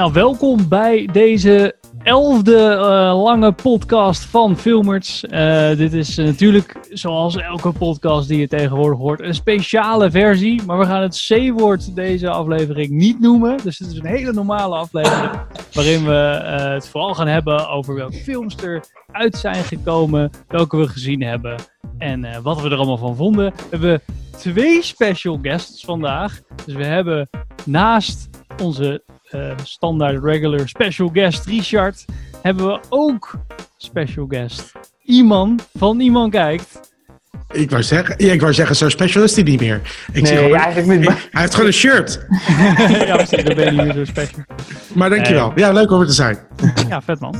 Nou, 0.00 0.12
welkom 0.12 0.68
bij 0.68 1.08
deze 1.12 1.76
elfde 2.02 2.56
uh, 2.56 3.22
lange 3.22 3.52
podcast 3.52 4.24
van 4.24 4.56
Filmers. 4.56 5.24
Uh, 5.24 5.76
dit 5.76 5.92
is 5.92 6.18
uh, 6.18 6.26
natuurlijk, 6.26 6.76
zoals 6.90 7.36
elke 7.36 7.72
podcast 7.72 8.28
die 8.28 8.38
je 8.38 8.48
tegenwoordig 8.48 8.98
hoort, 8.98 9.20
een 9.20 9.34
speciale 9.34 10.10
versie. 10.10 10.62
Maar 10.66 10.78
we 10.78 10.84
gaan 10.84 11.02
het 11.02 11.26
C-woord 11.28 11.94
deze 11.94 12.30
aflevering 12.30 12.90
niet 12.90 13.20
noemen. 13.20 13.58
Dus 13.62 13.78
het 13.78 13.90
is 13.90 13.98
een 13.98 14.06
hele 14.06 14.32
normale 14.32 14.76
aflevering. 14.76 15.30
waarin 15.74 16.04
we 16.04 16.12
het 16.74 16.88
vooral 16.88 17.14
gaan 17.14 17.28
hebben 17.28 17.68
over 17.68 17.94
welke 17.94 18.16
films 18.16 18.56
er 18.56 18.84
uit 19.12 19.36
zijn 19.36 19.64
gekomen. 19.64 20.30
Welke 20.48 20.76
we 20.76 20.88
gezien 20.88 21.22
hebben. 21.22 21.56
En 21.98 22.42
wat 22.42 22.60
we 22.60 22.70
er 22.70 22.76
allemaal 22.76 22.96
van 22.96 23.16
vonden. 23.16 23.52
We 23.54 23.66
hebben 23.70 24.00
twee 24.38 24.82
special 24.82 25.38
guests 25.42 25.84
vandaag. 25.84 26.40
Dus 26.64 26.74
we 26.74 26.84
hebben 26.84 27.28
naast 27.64 28.28
onze 28.62 29.02
uh, 29.34 29.52
standaard 29.62 30.24
regular 30.24 30.68
special 30.68 31.08
guest 31.12 31.46
Richard, 31.46 32.04
hebben 32.42 32.66
we 32.66 32.80
ook 32.88 33.38
special 33.76 34.26
guest 34.28 34.72
Iman 35.02 35.60
van 35.78 36.00
Iman 36.00 36.30
Kijkt. 36.30 36.88
Ik 37.52 37.70
wou 37.70 37.82
zeggen, 37.82 38.14
ja, 38.24 38.32
ik 38.32 38.40
wou 38.40 38.52
zeggen, 38.52 38.76
zo 38.76 38.88
special 38.88 39.22
is 39.22 39.34
hij 39.34 39.44
niet 39.44 39.60
meer. 39.60 39.80
Ik 40.12 40.22
nee, 40.22 40.36
gewoon, 40.36 40.54
eigenlijk 40.58 41.00
niet. 41.00 41.28
hij 41.30 41.40
heeft 41.40 41.54
gewoon 41.54 41.66
een 41.66 41.72
shirt. 41.72 42.26
ja, 43.06 43.16
precies, 43.16 43.44
dan 43.44 43.54
ben 43.54 43.64
je 43.64 43.70
niet 43.70 43.84
meer 43.84 43.92
zo 43.92 44.04
special. 44.04 44.44
Maar 44.94 45.10
dankjewel. 45.10 45.50
Uh, 45.50 45.56
ja, 45.56 45.72
leuk 45.72 45.90
om 45.90 46.00
er 46.00 46.06
te 46.06 46.12
zijn. 46.12 46.38
ja, 46.88 47.02
vet 47.02 47.20
man. 47.20 47.34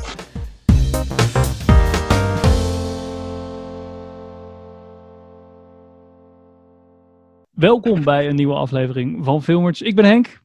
Welkom 7.50 8.05
bij 8.05 8.28
een 8.28 8.36
nieuwe 8.36 8.55
aflevering 8.55 9.25
van 9.25 9.42
Filmers. 9.42 9.83
Ik 9.83 9.95
ben 9.95 10.05
Henk. 10.05 10.41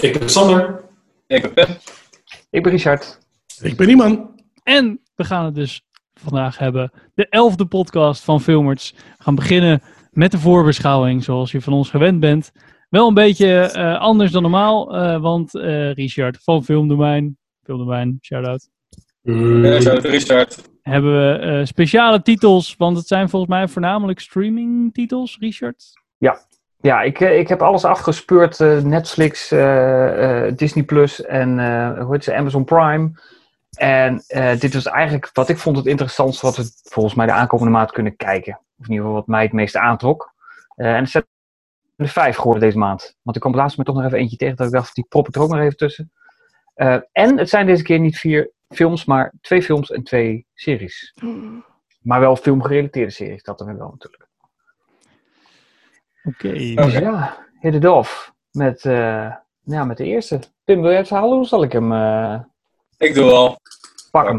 Ik 0.00 0.18
ben 0.18 0.30
Sander. 0.30 0.84
Ik 1.26 1.42
ben 1.42 1.54
Ben. 1.54 1.66
Ik 2.50 2.62
ben 2.62 2.72
Richard. 2.72 3.18
Ik 3.62 3.76
ben 3.76 3.88
Iman. 3.88 4.40
En 4.62 5.00
we 5.14 5.24
gaan 5.24 5.44
het 5.44 5.54
dus 5.54 5.82
vandaag 6.14 6.58
hebben. 6.58 6.92
De 7.14 7.28
elfde 7.28 7.66
podcast 7.66 8.24
van 8.24 8.40
Filmers. 8.40 8.92
We 8.92 9.22
gaan 9.24 9.34
beginnen 9.34 9.82
met 10.10 10.30
de 10.30 10.38
voorbeschouwing, 10.38 11.24
zoals 11.24 11.52
je 11.52 11.60
van 11.60 11.72
ons 11.72 11.90
gewend 11.90 12.20
bent. 12.20 12.52
Wel 12.88 13.08
een 13.08 13.14
beetje 13.14 13.72
uh, 13.76 13.98
anders 13.98 14.32
dan 14.32 14.42
normaal, 14.42 14.96
uh, 14.96 15.20
want 15.20 15.54
uh, 15.54 15.92
Richard 15.92 16.38
van 16.42 16.64
Filmdomein, 16.64 17.38
Filmdomein, 17.62 18.18
shout-out. 18.20 18.68
Shout-out 19.24 20.04
Richard. 20.04 20.68
Hebben 20.82 21.12
we 21.12 21.62
speciale 21.66 22.22
titels, 22.22 22.74
want 22.76 22.96
het 22.96 23.06
zijn 23.06 23.28
volgens 23.28 23.50
mij 23.50 23.68
voornamelijk 23.68 24.20
streaming 24.20 24.94
titels, 24.94 25.36
Richard? 25.40 25.84
Ja, 26.18 26.40
ja, 26.80 27.02
ik, 27.02 27.20
eh, 27.20 27.38
ik 27.38 27.48
heb 27.48 27.62
alles 27.62 27.84
afgespeurd. 27.84 28.58
Uh, 28.58 28.82
Netflix, 28.82 29.52
uh, 29.52 30.50
Disney 30.56 30.84
Plus 30.84 31.24
en 31.24 31.50
hoe 31.98 32.12
heet 32.12 32.24
ze, 32.24 32.34
Amazon 32.34 32.64
Prime. 32.64 33.10
En 33.76 34.22
dit 34.58 34.74
was 34.74 34.86
eigenlijk 34.86 35.30
wat 35.32 35.48
ik 35.48 35.58
vond 35.58 35.76
het 35.76 35.86
interessantste 35.86 36.46
wat 36.46 36.56
we 36.56 36.70
volgens 36.82 37.14
mij 37.14 37.26
de 37.26 37.32
aankomende 37.32 37.72
maand 37.72 37.90
kunnen 37.90 38.16
kijken. 38.16 38.52
Of 38.78 38.86
in 38.86 38.90
ieder 38.90 38.96
geval 38.96 39.12
wat 39.12 39.26
mij 39.26 39.42
het 39.42 39.52
meeste 39.52 39.78
aantrok. 39.78 40.32
en 40.76 40.94
het 40.94 41.10
zijn 41.10 41.24
er 41.96 42.08
vijf 42.08 42.36
geworden 42.36 42.62
deze 42.62 42.78
maand. 42.78 43.16
Want 43.22 43.36
ik 43.36 43.42
kwam 43.42 43.54
laatst 43.54 43.78
me 43.78 43.84
toch 43.84 43.94
nog 43.94 44.04
even 44.04 44.18
eentje 44.18 44.36
tegen 44.36 44.56
dat 44.56 44.66
ik 44.66 44.72
dacht, 44.72 44.94
die 44.94 45.06
prop 45.08 45.28
ik 45.28 45.34
er 45.34 45.42
ook 45.42 45.50
nog 45.50 45.58
even 45.58 45.76
tussen. 45.76 46.12
en 47.12 47.38
het 47.38 47.48
zijn 47.48 47.66
deze 47.66 47.82
keer 47.82 47.98
niet 47.98 48.18
vier 48.18 48.50
films, 48.68 49.04
maar 49.04 49.32
twee 49.40 49.62
films 49.62 49.90
en 49.90 50.02
twee 50.02 50.46
series. 50.54 51.12
Hmm. 51.14 51.64
Maar 52.00 52.20
wel 52.20 52.36
filmgerelateerde 52.36 53.10
series, 53.10 53.42
dat 53.42 53.60
er 53.60 53.66
wel 53.76 53.90
natuurlijk. 53.90 54.29
Oké. 56.24 56.48
Okay. 56.48 56.74
Dus 56.74 56.92
ja, 56.92 57.46
hit 57.60 57.74
it 57.74 57.84
off. 57.84 58.32
Met, 58.50 58.84
uh, 58.84 59.34
ja, 59.60 59.84
met 59.84 59.96
de 59.96 60.04
eerste. 60.04 60.40
Tim, 60.64 60.80
wil 60.80 60.90
jij 60.90 60.98
het 60.98 61.08
verhaal 61.08 61.32
Hoe 61.32 61.46
zal 61.46 61.62
ik 61.62 61.72
hem... 61.72 61.92
Uh... 61.92 62.40
Ik 62.96 63.14
doe 63.14 63.30
al. 63.30 63.58
Pak 64.10 64.28
hem. 64.28 64.38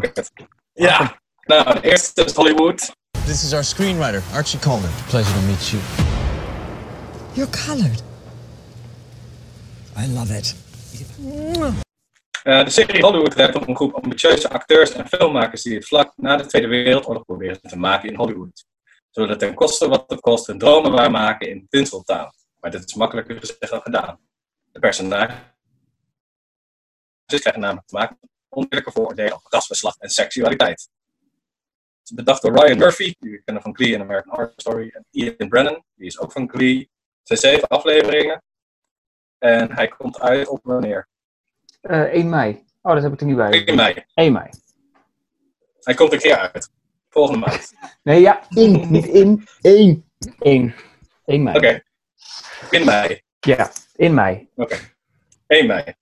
Ja. 0.72 1.20
Nou, 1.46 1.80
de 1.80 1.88
eerste 1.88 2.24
is 2.24 2.34
Hollywood. 2.34 2.92
This 3.24 3.44
is 3.44 3.52
our 3.52 3.64
screenwriter, 3.64 4.22
Archie 4.34 4.60
Coleman. 4.60 4.90
Pleasure 5.08 5.34
to 5.34 5.46
meet 5.46 5.68
you. 5.68 5.82
You're 7.34 7.50
colored. 7.66 8.02
I 9.96 10.06
love 10.06 10.36
it. 10.36 10.56
Uh, 12.44 12.64
de 12.64 12.70
serie 12.70 13.02
Hollywood 13.02 13.34
gaat 13.34 13.54
om 13.54 13.62
een 13.66 13.76
groep 13.76 13.94
ambitieuze 13.94 14.50
acteurs 14.50 14.92
en 14.92 15.08
filmmakers 15.08 15.62
die 15.62 15.74
het 15.74 15.86
vlak 15.86 16.12
na 16.16 16.36
de 16.36 16.46
Tweede 16.46 16.68
Wereldoorlog 16.68 17.24
proberen 17.24 17.60
te 17.60 17.78
maken 17.78 18.08
in 18.08 18.16
Hollywood 18.16 18.64
zodat 19.12 19.38
ten 19.38 19.54
koste 19.54 19.88
wat 19.88 20.10
het 20.10 20.20
kost 20.20 20.46
hun 20.46 20.58
dromen 20.58 20.92
waarmaken 20.92 21.48
in 21.48 21.66
tinseltaal. 21.68 22.34
Maar 22.60 22.70
dit 22.70 22.84
is 22.84 22.94
makkelijker 22.94 23.38
gezegd 23.38 23.70
dan 23.70 23.82
gedaan. 23.82 24.20
De 24.72 24.78
personages 24.78 25.50
krijgen 27.26 27.60
namelijk 27.60 27.86
te 27.86 27.94
maken 27.94 28.16
met 28.20 28.30
oneerlijke 28.48 28.92
vooroordelen 28.92 29.34
op 29.34 29.46
rasverslag 29.48 29.96
en 29.96 30.10
seksualiteit. 30.10 30.90
Het 31.98 32.10
is 32.10 32.16
bedacht 32.16 32.42
door 32.42 32.58
Ryan 32.58 32.78
Murphy, 32.78 33.14
die 33.18 33.30
we 33.30 33.42
kennen 33.42 33.62
van 33.62 33.74
Glee 33.76 33.94
en 33.94 34.00
American 34.00 34.34
Horror 34.34 34.52
Story, 34.56 34.90
en 34.90 35.06
Ian 35.10 35.48
Brennan, 35.48 35.84
die 35.94 36.06
is 36.06 36.18
ook 36.18 36.32
van 36.32 36.50
Glee. 36.50 36.78
Het 36.78 37.38
zijn 37.38 37.38
zeven 37.38 37.68
afleveringen. 37.68 38.42
En 39.38 39.72
hij 39.72 39.88
komt 39.88 40.20
uit 40.20 40.48
op 40.48 40.60
wanneer? 40.62 41.08
Uh, 41.82 42.02
eh, 42.02 42.12
1 42.12 42.28
mei. 42.28 42.64
Oh, 42.82 42.92
dat 42.92 43.02
heb 43.02 43.12
ik 43.12 43.20
er 43.20 43.26
niet 43.26 43.36
bij. 43.36 43.66
1 43.66 43.76
mei. 43.76 44.04
1 44.14 44.32
mei. 44.32 44.50
Hij 45.80 45.94
komt 45.94 46.12
een 46.12 46.18
keer 46.18 46.36
uit. 46.36 46.70
Volgende 47.12 47.46
maand. 47.46 47.72
Nee, 48.02 48.20
ja, 48.20 48.42
in. 48.48 48.90
Niet 48.90 49.06
in. 49.06 49.46
Eén. 49.60 50.04
Eén. 50.38 50.74
1 51.24 51.42
mei. 51.42 51.56
Oké. 51.56 51.82
In 52.70 52.84
mei. 52.84 53.22
Ja, 53.40 53.70
in 53.96 54.14
mei. 54.14 54.48
Oké. 54.56 54.76
1 55.46 55.66
mei. 55.66 55.94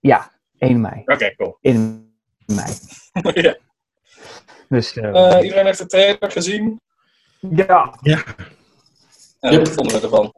Ja, 0.00 0.32
1 0.58 0.80
mei. 0.80 1.02
Oké, 1.04 1.34
cool. 1.34 1.58
In 1.60 2.12
mei. 2.46 2.72
ja. 3.42 3.56
Dus, 4.68 4.96
uh, 4.96 5.04
uh, 5.04 5.38
iedereen 5.42 5.64
heeft 5.64 5.78
de 5.78 5.86
trailer 5.86 6.30
gezien? 6.30 6.80
Ja. 7.38 7.98
Ja. 8.00 8.24
En 9.40 9.58
wat 9.58 9.68
vonden 9.68 10.00
we 10.00 10.02
ervan? 10.02 10.34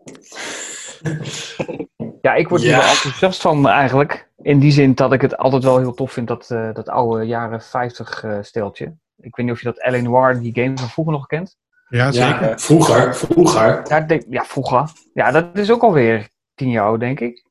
ja, 2.23 2.35
ik 2.35 2.49
word 2.49 2.63
er 2.63 2.71
wel 2.71 2.81
enthousiast 2.81 3.41
van 3.41 3.69
eigenlijk. 3.69 4.31
In 4.43 4.59
die 4.59 4.73
zin 4.73 4.95
dat 4.95 5.13
ik 5.13 5.21
het 5.21 5.37
altijd 5.37 5.65
wel 5.65 5.79
heel 5.79 5.95
tof 5.95 6.13
vind, 6.13 6.29
dat, 6.29 6.51
uh, 6.51 6.75
dat 6.75 6.89
oude 6.89 7.25
jaren 7.25 7.63
50 7.63 8.25
steltje. 8.43 8.97
Ik 9.21 9.37
weet 9.37 9.47
niet 9.47 9.55
of 9.55 9.63
je 9.63 9.73
dat 9.73 9.93
L.A. 9.93 10.01
Noir, 10.01 10.41
die 10.41 10.55
game 10.55 10.79
van 10.79 10.89
vroeger 10.89 11.13
nog 11.13 11.27
kent. 11.27 11.57
Ja, 11.89 12.13
zeker. 12.13 12.49
Ja, 12.49 12.59
vroeger, 12.59 13.17
vroeger. 13.17 13.83
Ja, 13.89 14.19
ja, 14.29 14.45
vroeger. 14.45 14.91
Ja, 15.15 15.31
dat 15.31 15.59
is 15.59 15.71
ook 15.71 15.83
alweer 15.83 16.29
tien 16.55 16.71
jaar 16.71 16.85
oud, 16.85 17.01
denk 17.01 17.21
ik. 17.21 17.49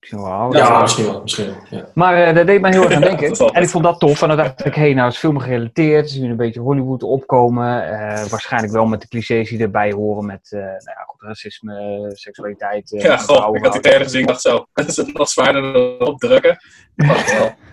Misschien 0.00 0.22
wel. 0.22 0.56
Ja, 0.56 0.80
misschien 0.80 1.04
wel. 1.04 1.20
Misschien 1.22 1.46
wel 1.46 1.78
ja. 1.78 1.86
Maar 1.94 2.28
uh, 2.28 2.34
dat 2.34 2.46
deed 2.46 2.60
mij 2.60 2.70
heel 2.70 2.82
erg 2.82 2.94
aan 2.94 3.00
denken. 3.16 3.52
en 3.52 3.62
ik 3.62 3.68
vond 3.68 3.84
dat 3.84 4.00
tof. 4.00 4.22
En 4.22 4.28
dan 4.28 4.36
dacht 4.36 4.64
ik, 4.64 4.74
hé, 4.74 4.80
hey, 4.80 4.94
nou 4.94 5.08
is 5.08 5.16
film 5.16 5.38
gerelateerd. 5.38 6.10
Zie 6.10 6.22
je 6.22 6.28
een 6.28 6.36
beetje 6.36 6.60
Hollywood 6.60 7.02
opkomen. 7.02 7.84
Uh, 7.84 8.24
waarschijnlijk 8.24 8.72
wel 8.72 8.86
met 8.86 9.00
de 9.00 9.08
clichés 9.08 9.48
die 9.48 9.60
erbij 9.60 9.92
horen. 9.92 10.26
Met 10.26 10.50
uh, 10.50 10.60
nou 10.60 10.72
ja, 10.84 11.04
goed, 11.06 11.22
racisme, 11.22 12.10
seksualiteit. 12.12 12.90
ja, 12.90 13.16
goh, 13.16 13.56
ik 13.56 13.64
had 13.64 13.72
die 13.72 13.82
trailer 13.82 14.04
gezien. 14.04 14.20
Ik 14.20 14.26
dacht 14.26 14.40
zo, 14.40 14.66
dat 14.72 14.88
is 14.88 14.96
het 14.96 15.12
nog 15.12 15.28
zwaarder 15.28 15.98
opdrukken. 15.98 16.58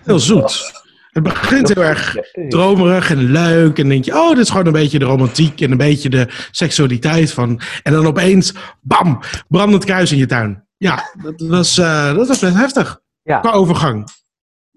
Heel 0.04 0.18
zoet. 0.18 0.86
Het 1.24 1.40
begint 1.40 1.68
heel 1.74 1.84
erg 1.84 2.16
dromerig 2.48 3.10
en 3.10 3.18
leuk. 3.18 3.78
En 3.78 3.88
denk 3.88 4.04
je, 4.04 4.14
oh, 4.14 4.28
dit 4.28 4.38
is 4.38 4.50
gewoon 4.50 4.66
een 4.66 4.72
beetje 4.72 4.98
de 4.98 5.04
romantiek 5.04 5.60
en 5.60 5.70
een 5.70 5.76
beetje 5.76 6.08
de 6.08 6.26
seksualiteit 6.50 7.32
van. 7.32 7.60
En 7.82 7.92
dan 7.92 8.06
opeens, 8.06 8.54
bam, 8.80 9.20
brandend 9.48 9.84
kruis 9.84 10.12
in 10.12 10.18
je 10.18 10.26
tuin. 10.26 10.66
Ja, 10.76 11.10
dat 11.22 11.40
was, 11.40 11.78
uh, 11.78 12.06
dat 12.06 12.28
was 12.28 12.40
best 12.40 12.54
heftig. 12.54 13.00
Ja. 13.22 13.38
Qua 13.38 13.52
overgang. 13.52 14.08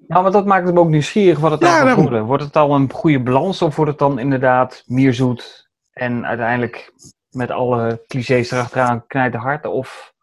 Ja, 0.07 0.21
maar 0.21 0.31
dat 0.31 0.45
maakt 0.45 0.67
hem 0.67 0.79
ook 0.79 0.89
nieuwsgierig 0.89 1.39
wat 1.39 1.51
het 1.51 1.59
dan 1.59 1.69
ja, 1.69 1.95
worden. 1.95 2.23
Wordt 2.23 2.43
het 2.43 2.55
al 2.55 2.75
een 2.75 2.91
goede 2.91 3.19
balans 3.19 3.61
of 3.61 3.75
wordt 3.75 3.91
het 3.91 3.99
dan 3.99 4.19
inderdaad 4.19 4.83
meer 4.85 5.13
zoet 5.13 5.69
en 5.93 6.25
uiteindelijk 6.25 6.93
met 7.29 7.51
alle 7.51 8.03
clichés 8.07 8.51
erachteraan 8.51 9.07
knijt 9.07 9.33
hard? 9.33 9.65
Of, 9.65 10.13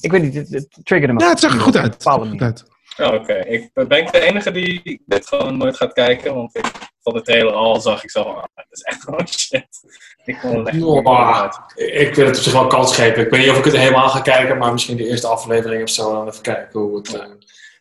ik 0.00 0.10
weet 0.10 0.22
niet, 0.22 0.34
het, 0.34 0.48
het 0.48 0.78
triggerde 0.82 1.14
me. 1.14 1.20
Ja, 1.20 1.28
het 1.28 1.40
zag 1.40 1.54
er 1.54 1.60
goed 1.60 1.76
uit. 1.76 2.64
Oh, 2.96 3.14
oké, 3.14 3.34
ik 3.34 3.70
ben 3.72 3.98
ik 3.98 4.12
de 4.12 4.20
enige 4.20 4.50
die 4.50 5.02
dit 5.06 5.26
gewoon 5.26 5.56
nooit 5.56 5.76
gaat 5.76 5.92
kijken, 5.92 6.34
want 6.34 6.56
ik, 6.56 6.64
van 7.02 7.12
de 7.12 7.22
trailer 7.22 7.52
al 7.52 7.80
zag 7.80 8.04
ik 8.04 8.10
zo 8.10 8.22
van, 8.22 8.34
ah, 8.34 8.42
dat 8.54 8.66
is 8.70 8.82
echt 8.82 9.02
gewoon 9.02 9.28
shit. 9.38 9.66
Ik 10.24 10.36
vond 10.36 10.56
het 10.56 10.68
echt 10.68 10.82
oh, 10.82 11.48
Ik 11.76 12.14
wil 12.14 12.26
het 12.26 12.36
op 12.36 12.42
zich 12.42 12.52
wel 12.52 12.66
kans 12.66 12.94
geven. 12.94 13.22
Ik 13.24 13.30
weet 13.30 13.40
niet 13.40 13.50
of 13.50 13.58
ik 13.58 13.64
het 13.64 13.76
helemaal 13.76 14.08
ga 14.08 14.20
kijken, 14.20 14.58
maar 14.58 14.72
misschien 14.72 14.96
de 14.96 15.08
eerste 15.08 15.26
aflevering 15.26 15.82
of 15.82 15.90
zo, 15.90 16.12
dan 16.12 16.28
even 16.28 16.42
kijken 16.42 16.80
hoe 16.80 16.96
het, 16.96 17.14
uh, 17.14 17.24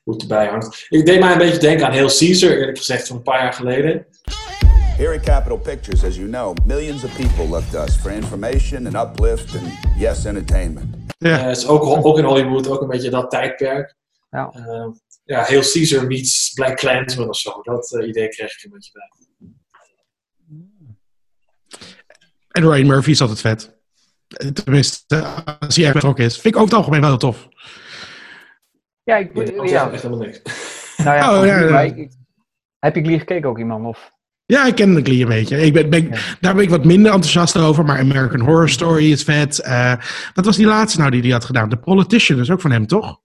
hoe 0.03 0.13
het 0.13 0.21
erbij 0.21 0.47
hangt. 0.47 0.85
Ik 0.89 1.05
deed 1.05 1.19
mij 1.19 1.31
een 1.31 1.37
beetje 1.37 1.57
denken 1.57 1.85
aan 1.85 1.91
heel 1.91 2.07
Caesar, 2.07 2.51
eerlijk 2.51 2.77
gezegd, 2.77 3.07
van 3.07 3.15
een 3.15 3.23
paar 3.23 3.41
jaar 3.41 3.53
geleden. 3.53 4.05
Here 4.97 5.15
at 5.15 5.23
Capitol 5.23 5.57
Pictures, 5.57 6.03
as 6.03 6.15
you 6.15 6.27
know, 6.27 6.55
millions 6.65 7.03
of 7.03 7.15
people 7.15 7.47
look 7.47 7.63
to 7.71 7.83
us 7.83 7.95
for 7.95 8.11
information 8.11 8.85
and 8.85 8.95
uplift 8.95 9.55
and 9.55 9.97
yes, 9.97 10.25
entertainment. 10.25 10.95
Ja, 11.17 11.29
uh, 11.29 11.43
het 11.43 11.57
is 11.57 11.67
ook, 11.67 12.05
ook 12.05 12.17
in 12.17 12.23
Hollywood 12.23 12.69
ook 12.69 12.81
een 12.81 12.87
beetje 12.87 13.09
dat 13.09 13.29
tijdperk. 13.29 13.95
Ja. 14.29 14.53
Uh, 14.55 14.87
ja, 15.23 15.43
heel 15.43 15.61
Caesar 15.61 16.07
meets 16.07 16.51
Black 16.53 16.77
Clansman 16.77 17.29
of 17.29 17.37
zo. 17.37 17.61
Dat 17.61 17.91
uh, 17.91 18.07
idee 18.07 18.27
kreeg 18.29 18.57
ik 18.57 18.63
een 18.63 18.71
beetje 18.71 18.91
bij. 18.91 19.09
En 22.51 22.69
Ryan 22.71 22.87
Murphy 22.87 23.09
is 23.09 23.21
altijd 23.21 23.41
vet. 23.41 23.75
Tenminste, 24.63 25.25
als 25.59 25.75
hij 25.75 25.85
erg 25.85 25.93
betrokken 25.93 26.25
is. 26.25 26.33
Vind 26.39 26.55
ik 26.55 26.59
ook 26.61 26.67
het 26.67 26.75
algemeen 26.75 27.01
wel 27.01 27.17
tof. 27.17 27.47
Ja, 29.03 29.15
ik, 29.15 29.31
ja, 29.35 29.63
ja. 29.63 29.91
echt 29.91 30.01
helemaal 30.01 30.25
niks. 30.25 30.41
Nou 30.97 31.17
ja, 31.17 31.39
Oh, 31.39 31.45
ja, 31.45 31.69
maar 31.69 31.85
ik- 31.85 32.11
heb 32.79 32.95
je 32.95 33.01
Glee 33.03 33.19
gekeken 33.19 33.49
ook 33.49 33.57
iemand? 33.57 33.85
Of? 33.85 34.11
Ja, 34.45 34.65
ik 34.65 34.75
ken 34.75 34.93
de 34.93 35.01
Glee 35.01 35.21
een 35.21 35.27
beetje. 35.27 35.61
Ik 35.61 35.73
ben, 35.73 35.89
ben, 35.89 36.09
Daar 36.39 36.53
ben 36.55 36.63
ik 36.63 36.69
wat 36.69 36.85
minder 36.85 37.11
enthousiast 37.11 37.57
over. 37.57 37.85
Maar 37.85 37.99
American 37.99 38.39
Horror 38.39 38.69
Story 38.69 39.11
is 39.11 39.23
vet. 39.23 39.59
Eh, 39.59 39.93
wat 40.33 40.45
was 40.45 40.55
die 40.57 40.65
laatste 40.65 40.99
nou 40.99 41.11
die 41.11 41.21
hij 41.21 41.31
had 41.31 41.45
gedaan? 41.45 41.69
The 41.69 41.77
Politician, 41.77 42.37
dat 42.37 42.45
is 42.47 42.51
ook 42.53 42.61
van 42.61 42.71
hem, 42.71 42.87
toch? 42.87 43.19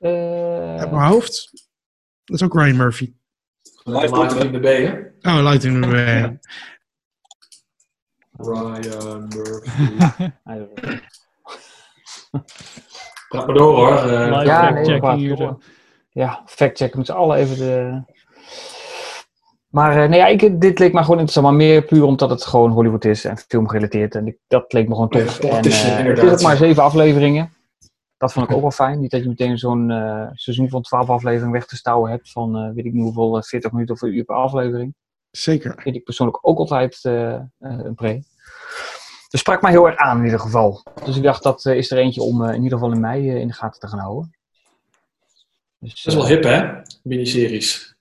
Eh, 0.00 0.76
Uit 0.76 0.90
mijn 0.90 1.06
hoofd. 1.06 1.50
Dat 2.24 2.36
is 2.36 2.42
ook 2.42 2.54
Ryan 2.54 2.76
Murphy. 2.76 3.12
In 3.84 3.92
de 4.52 4.58
B, 4.60 4.64
hè? 4.64 5.30
Oh, 5.32 5.42
Lighting 5.42 5.74
in 5.74 5.82
the 5.82 5.88
Way. 5.88 6.38
Ryan 8.36 9.28
Murphy. 9.28 10.30
Praat 13.28 13.46
maar 13.46 13.54
door 13.54 13.74
hoor. 13.74 13.96
Eh, 13.96 14.38
Live 14.38 14.44
ja, 14.44 14.60
fact 14.60 14.74
nee, 14.74 14.84
checking 14.84 15.00
praat 15.00 15.18
hier 15.18 15.36
zo. 15.36 15.58
Ja, 16.10 16.42
factchecken 16.46 16.98
met 16.98 17.06
z'n 17.06 17.12
allen 17.12 17.36
even 17.36 17.56
de... 17.56 18.02
Maar 19.68 20.02
eh, 20.02 20.08
nee, 20.08 20.18
ja, 20.18 20.26
ik, 20.26 20.60
dit 20.60 20.78
leek 20.78 20.92
me 20.92 21.00
gewoon 21.00 21.18
interessant, 21.18 21.46
maar 21.46 21.54
meer 21.54 21.82
puur 21.82 22.02
omdat 22.02 22.30
het 22.30 22.44
gewoon 22.44 22.70
Hollywood 22.70 23.04
is 23.04 23.24
en 23.24 23.38
filmgerelateerd. 23.38 24.14
En 24.14 24.26
ik, 24.26 24.38
dat 24.48 24.72
leek 24.72 24.88
me 24.88 24.94
gewoon 24.94 25.08
tof. 25.08 25.42
Ja, 25.42 25.48
en, 25.48 25.50
eh, 25.50 25.56
het 25.56 25.66
is 25.66 25.84
inderdaad, 25.84 26.32
ook 26.32 26.40
maar 26.40 26.56
zeven 26.56 26.82
afleveringen. 26.82 27.52
Dat 28.20 28.32
vond 28.32 28.48
ik 28.50 28.52
ook 28.56 28.60
wel 28.60 28.70
fijn. 28.70 29.00
Niet 29.00 29.10
dat 29.10 29.22
je 29.22 29.28
meteen 29.28 29.58
zo'n 29.58 29.90
eh, 29.90 30.28
seizoen 30.32 30.68
van 30.68 30.82
twaalf 30.82 31.10
afleveringen 31.10 31.52
weg 31.52 31.66
te 31.66 31.76
stouwen 31.76 32.10
hebt 32.10 32.30
van 32.32 32.56
eh, 32.56 32.70
weet 32.74 32.84
ik 32.84 32.92
niet 32.92 33.02
hoeveel, 33.02 33.36
eh, 33.36 33.42
40 33.42 33.72
minuten 33.72 33.94
of 33.94 34.02
een 34.02 34.14
uur 34.14 34.24
per 34.24 34.34
aflevering. 34.36 34.94
Zeker. 35.30 35.74
vind 35.82 35.96
ik 35.96 36.04
persoonlijk 36.04 36.38
ook 36.42 36.58
altijd 36.58 36.98
eh, 37.04 37.34
eh, 37.34 37.42
een 37.58 37.94
pre. 37.94 38.22
Dus 39.28 39.40
sprak 39.40 39.62
mij 39.62 39.70
heel 39.70 39.86
erg 39.86 39.96
aan 39.96 40.18
in 40.18 40.24
ieder 40.24 40.40
geval. 40.40 40.82
Dus 41.04 41.16
ik 41.16 41.22
dacht, 41.22 41.42
dat 41.42 41.64
eh, 41.66 41.76
is 41.76 41.90
er 41.90 41.98
eentje 41.98 42.22
om 42.22 42.44
eh, 42.44 42.54
in 42.54 42.62
ieder 42.62 42.78
geval 42.78 42.94
in 42.94 43.00
mei 43.00 43.28
eh, 43.30 43.36
in 43.40 43.46
de 43.46 43.52
gaten 43.54 43.80
te 43.80 43.86
gaan 43.88 43.98
houden. 43.98 44.34
Dus, 45.78 46.02
Dat 46.02 46.12
is 46.12 46.14
wel 46.14 46.24
eh, 46.24 46.30
hip, 46.30 46.42
hè? 46.44 46.80
Miniseries. 47.02 47.94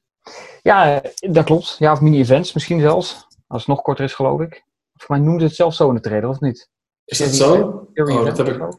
ja, 0.61 1.01
eh, 1.01 1.31
dat 1.33 1.45
klopt. 1.45 1.75
Ja, 1.79 1.91
of 1.91 2.01
mini-events 2.01 2.53
misschien 2.53 2.79
zelfs. 2.79 3.27
Als 3.47 3.59
het 3.61 3.69
nog 3.69 3.81
korter 3.81 4.05
is, 4.05 4.13
geloof 4.13 4.41
ik. 4.41 4.63
Voor 4.95 5.15
mij 5.17 5.25
noemde 5.25 5.43
het 5.43 5.55
zelf 5.55 5.73
zo 5.73 5.89
in 5.89 5.95
de 5.95 6.01
trailer, 6.01 6.29
of 6.29 6.39
niet? 6.39 6.69
Is 7.05 7.17
dat 7.17 7.29
zo? 7.29 7.87
Oh, 7.93 8.25
dat 8.25 8.37
heb 8.37 8.47
ik. 8.47 8.77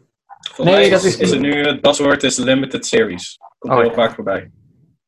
Volgens 0.61 0.79
Nee, 0.81 0.91
mij 0.91 0.99
dat 0.99 1.09
is, 1.09 1.17
is 1.19 1.31
het 1.31 1.41
nu 1.41 1.67
het 1.67 1.81
buzzword 1.81 2.23
is 2.23 2.37
limited 2.37 2.87
series. 2.87 3.39
Komt 3.59 3.73
Oh, 3.73 3.79
heel 3.79 3.89
ja. 3.89 3.95
vaak 3.95 4.15
voorbij. 4.15 4.51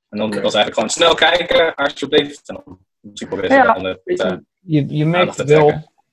En 0.08 0.18
dan 0.18 0.28
was 0.30 0.40
eigenlijk 0.40 0.74
gewoon 0.74 0.90
snel 0.90 1.14
kijken, 1.14 1.74
alsjeblieft. 1.74 2.48
En 2.48 2.60
dan 2.64 2.78
misschien 3.00 3.28
proberen 3.28 3.56
Ja, 3.56 3.74
dan 3.74 3.84
het, 3.84 4.00
je, 4.58 4.96
Je, 4.96 5.06
merkt 5.06 5.36
te 5.36 5.44
wel, 5.44 5.66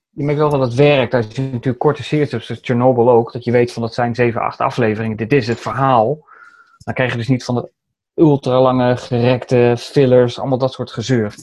je 0.09 0.24
merkt 0.24 0.39
wel 0.39 0.50
dat 0.50 0.59
het 0.62 0.74
werkt. 0.74 1.13
Als 1.13 1.25
je 1.36 1.41
natuurlijk 1.41 1.77
korte 1.77 2.03
series 2.03 2.31
hebt, 2.31 2.45
zoals 2.45 2.62
Chernobyl 2.63 3.09
ook, 3.09 3.31
dat 3.31 3.44
je 3.44 3.51
weet 3.51 3.74
van 3.74 3.81
dat 3.81 3.94
zijn 3.94 4.15
7, 4.15 4.41
8 4.41 4.59
afleveringen. 4.59 5.18
Dit 5.18 5.33
is 5.33 5.47
het 5.47 5.59
verhaal. 5.59 6.27
Dan 6.77 6.94
krijg 6.94 7.12
je 7.12 7.18
dus 7.18 7.27
niet 7.27 7.44
van 7.44 7.56
de 7.56 7.71
ultra 8.15 8.62
lange 8.62 8.97
gerekte 8.97 9.75
fillers, 9.77 10.39
allemaal 10.39 10.57
dat 10.57 10.74
soort 10.74 10.91
gezeur. 10.91 11.36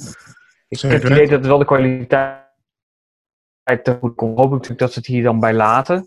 Ik 0.69 0.81
heb 0.81 0.90
het 1.02 1.04
idee 1.04 1.28
dat 1.28 1.38
het 1.38 1.46
wel 1.46 1.58
de 1.58 1.64
kwaliteit 1.64 2.44
te 3.82 3.96
goed 4.00 4.14
komt. 4.14 4.37
Hoop 4.37 4.46
ik 4.46 4.52
natuurlijk 4.52 4.81
dat 4.81 4.93
ze 4.93 4.98
het 4.98 5.08
hier 5.08 5.22
dan 5.22 5.40
bij 5.40 5.54
laten. 5.54 6.06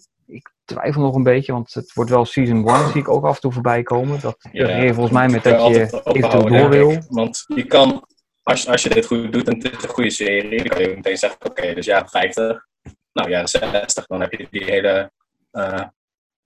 Ik 0.70 0.78
twijfel 0.78 1.02
nog 1.02 1.16
een 1.16 1.24
beetje, 1.24 1.52
want 1.52 1.74
het 1.74 1.94
wordt 1.94 2.10
wel 2.10 2.26
season 2.26 2.68
1, 2.68 2.90
zie 2.90 3.02
ik 3.02 3.10
ook 3.10 3.26
af 3.26 3.36
en 3.36 3.42
toe 3.42 3.52
voorbij 3.52 3.84
komen. 3.84 4.20
Dat 4.20 4.48
Ja, 4.52 4.94
volgens 4.94 5.16
mij 5.16 5.30
met 5.30 5.44
dat 5.44 5.68
je 5.68 6.02
eventueel 6.04 6.48
door 6.48 6.70
wil. 6.70 6.98
Want 7.08 7.44
je 7.48 7.66
kan, 7.66 8.06
als, 8.44 8.68
als 8.68 8.84
je 8.84 8.90
dit 8.90 9.06
goed 9.06 9.32
doet 9.32 9.48
en 9.48 9.56
het 9.56 9.78
is 9.78 9.84
een 9.84 9.90
goede 9.90 10.10
serie, 10.10 10.58
dan 10.58 10.68
kan 10.68 10.82
je 10.82 10.96
meteen 10.96 11.18
zeggen, 11.18 11.46
oké, 11.46 11.74
dus 11.74 11.86
ja, 11.86 12.08
50. 12.08 12.68
Nou 13.14 13.30
ja, 13.30 13.46
60, 13.46 14.06
dan 14.06 14.22
heb 14.22 14.32
je 14.32 14.48
die 14.52 14.64
hele 14.64 15.12
eh, 15.52 15.82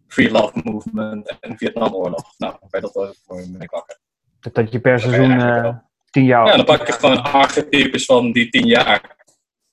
Free 0.07 0.31
Love 0.31 0.61
Movement 0.63 1.37
en 1.39 1.57
Vietnamoorlog. 1.57 2.33
Nou, 2.37 2.55
bij 2.69 2.79
dat 2.79 2.93
wel 2.93 3.13
voor 3.25 3.43
ben 3.51 3.61
ik 3.61 3.69
wakker. 3.69 3.97
Dat, 4.39 4.53
dat 4.53 4.71
je 4.71 4.79
per 4.79 4.91
Dat 4.91 5.01
je 5.01 5.09
seizoen 5.09 5.31
eigenlijk 5.31 5.65
eh. 5.65 5.79
10 6.09 6.25
jaar... 6.25 6.45
Ja, 6.45 6.55
dan 6.55 6.65
pak 6.65 6.87
je 6.87 6.93
gewoon 6.93 7.23
archetypes 7.23 8.05
van 8.05 8.31
die 8.31 8.49
10 8.49 8.67
jaar. 8.67 9.15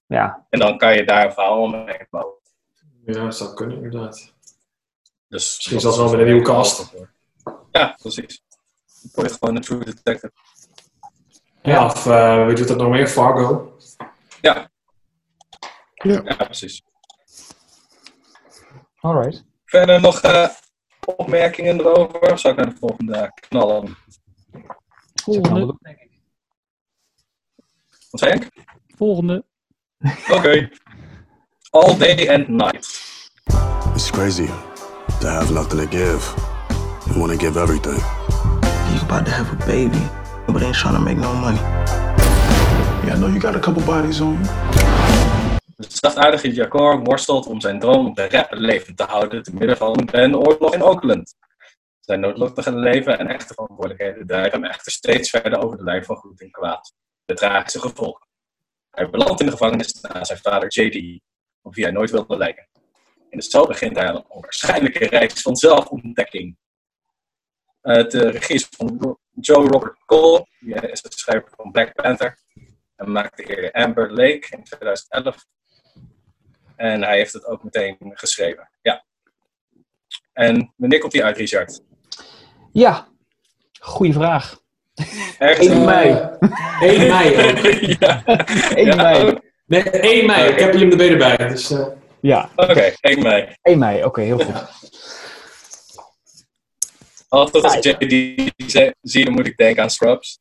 Ja, 0.06 0.46
En 0.50 0.58
dan 0.58 0.78
kan 0.78 0.96
je 0.96 1.04
daar 1.04 1.24
een 1.24 1.32
verhaal 1.32 1.62
omheen 1.62 2.06
bouwen. 2.10 2.38
Ja, 3.04 3.24
dat 3.24 3.36
zou 3.36 3.54
kunnen, 3.54 3.76
inderdaad. 3.76 4.34
Dus 5.30 5.56
Misschien 5.56 5.80
zelfs 5.80 5.96
wel 5.96 6.10
met 6.10 6.20
een 6.20 6.26
nieuwe 6.26 6.42
cast. 6.42 6.92
Ja, 7.72 7.96
precies. 8.00 8.42
Dan 9.02 9.10
word 9.14 9.30
je 9.30 9.36
gewoon 9.38 9.56
een 9.56 9.62
true 9.62 9.84
detective. 9.84 10.32
Ja, 11.62 11.84
of 11.84 12.06
eh 12.06 12.46
wie 12.46 12.54
doet 12.54 12.68
dat 12.68 12.76
nog 12.76 12.88
meer? 12.88 13.08
Fargo. 13.08 13.76
Ja. 14.40 14.70
Ja. 15.94 16.20
Ja, 16.24 16.34
precies. 16.34 16.82
alright. 19.00 19.44
Verder 19.64 20.00
nog 20.00 20.20
eh, 20.20 20.48
opmerkingen 21.04 21.78
erover? 21.80 22.32
Of 22.32 22.40
zou 22.40 22.54
ik 22.54 22.60
naar 22.60 22.70
de 22.70 22.78
volgende 22.78 23.32
knallen? 23.48 23.96
Volgende. 25.14 25.66
Wat 28.10 28.20
zei 28.20 28.32
ik? 28.32 28.50
Volgende. 28.96 29.44
Oké. 30.30 30.70
All 31.70 31.96
day 31.96 32.28
and 32.28 32.48
night. 32.48 33.08
It's 33.94 34.10
crazy 34.10 34.69
to 35.20 35.28
have 35.28 35.52
nothing 35.52 35.78
to 35.78 35.86
give 35.86 36.34
and 37.06 37.20
want 37.20 37.30
to 37.32 37.38
give 37.38 37.58
everything. 37.58 38.00
You 38.92 39.00
about 39.02 39.26
to 39.26 39.32
have 39.32 39.52
a 39.52 39.66
baby, 39.66 40.02
but 40.46 40.62
ain't 40.62 40.74
trying 40.74 40.94
to 40.94 41.00
make 41.00 41.18
no 41.18 41.34
money. 41.34 41.60
Yeah, 43.04 43.14
I 43.14 43.18
know 43.18 43.28
you 43.28 43.38
got 43.38 43.54
a 43.54 43.60
couple 43.60 43.82
bodies 43.82 44.20
on 44.20 44.32
you. 44.32 44.50
De 45.76 45.86
zachtaardige 45.88 46.52
Jacor 46.52 47.00
worstelt 47.02 47.46
om 47.46 47.60
zijn 47.60 47.80
droom 47.80 48.06
om 48.06 48.14
te 48.14 48.28
rappen 48.28 48.58
levend 48.58 48.96
te 48.96 49.04
houden 49.04 49.42
te 49.42 49.54
midden 49.54 49.76
van 49.76 50.08
een 50.12 50.36
oorlog 50.36 50.74
in 50.74 50.82
Oakland. 50.82 51.34
Zijn 52.00 52.20
noodlottige 52.20 52.74
leven 52.74 53.18
en 53.18 53.26
echte 53.26 53.54
verantwoordelijkheden 53.54 54.26
drijven 54.26 54.52
hem 54.52 54.64
echter 54.64 54.92
steeds 54.92 55.30
verder 55.30 55.62
over 55.62 55.76
de 55.76 55.84
lijn 55.84 56.04
van 56.04 56.16
goed 56.16 56.40
en 56.40 56.50
kwaad. 56.50 56.92
De 57.24 57.34
tragische 57.34 57.80
gevolgen. 57.80 58.26
Hij 58.90 59.10
belandt 59.10 59.40
in 59.40 59.46
de 59.46 59.52
gevangenis 59.52 60.00
na 60.00 60.24
zijn 60.24 60.38
vader 60.38 60.68
JD, 60.68 61.20
op 61.62 61.74
wie 61.74 61.84
hij 61.84 61.92
nooit 61.92 62.10
wilde 62.10 62.36
lijken. 62.36 62.68
In 63.30 63.38
de 63.38 63.42
cel 63.42 63.66
begint 63.66 63.96
hij 63.96 64.08
een 64.08 64.24
onwaarschijnlijke 64.28 65.06
reis 65.06 65.32
van 65.32 65.56
zelfontdekking. 65.56 66.56
Eh, 67.80 68.08
de 68.08 68.30
regie 68.30 68.54
is 68.54 68.68
van 68.70 69.18
Joe 69.40 69.68
Robert 69.68 70.04
Cole, 70.06 70.46
die 70.60 70.74
is 70.74 71.02
de 71.02 71.12
schrijver 71.14 71.50
van 71.56 71.70
Black 71.70 71.94
Panther. 71.94 72.38
Hij 72.96 73.06
maakte 73.06 73.42
eerder 73.42 73.72
Amber 73.72 74.12
Lake 74.12 74.46
in 74.50 74.64
2011. 74.64 75.46
En 76.76 77.02
hij 77.02 77.16
heeft 77.16 77.32
het 77.32 77.44
ook 77.44 77.64
meteen 77.64 77.96
geschreven. 77.98 78.70
Ja. 78.82 79.04
En 80.32 80.72
wanneer 80.76 80.98
komt 80.98 81.12
die 81.12 81.24
uit, 81.24 81.36
Richard? 81.36 81.80
Ja, 82.72 83.08
goede 83.80 84.12
vraag. 84.12 84.60
Ergens 85.38 85.66
1 85.66 85.84
mei. 85.84 86.30
1 86.80 87.08
mei 87.08 87.50
ook. 87.50 87.58
ja. 88.00 88.24
1 88.74 88.86
Ja, 88.86 88.94
mei. 88.96 89.38
Nee, 89.66 89.82
1 89.82 90.26
mei. 90.26 90.52
Ik 90.52 90.58
heb 90.58 90.72
hier 90.72 90.90
de 90.90 90.96
B 90.96 91.00
erbij. 91.00 91.36
Dus, 91.36 91.70
eh, 91.70 91.86
Ja, 92.20 92.50
Oké, 92.56 92.92
1 93.00 93.22
mei. 93.22 93.54
1 93.62 93.78
mei. 93.78 94.04
Oké, 94.04 94.20
heel 94.20 94.38
goed. 94.38 94.68
Altijd 97.28 97.64
als 97.64 97.74
ik 97.76 97.84
JD 98.00 98.70
ze- 98.70 98.94
zie, 99.00 99.24
dan 99.24 99.34
moet 99.34 99.46
ik 99.46 99.56
denken 99.56 99.82
aan 99.82 99.90
Scrubs. 99.90 100.38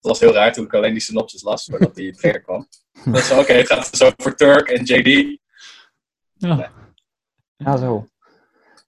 Dat 0.00 0.10
was 0.10 0.20
heel 0.20 0.32
raar 0.32 0.52
toen 0.52 0.64
ik 0.64 0.74
alleen 0.74 0.92
die 0.92 1.02
synopsis 1.02 1.42
las, 1.42 1.64
voordat 1.64 1.94
die 1.94 2.16
trailer 2.16 2.42
kwam. 2.42 2.68
Dat 3.04 3.16
is 3.16 3.30
oké, 3.30 3.52
het 3.52 3.66
gaat 3.66 3.90
dus 3.90 4.02
over 4.02 4.36
Turk 4.36 4.68
en 4.68 4.84
JD. 4.84 5.38
Ja. 6.34 6.72
Ja, 7.56 7.76
zo. 7.76 8.06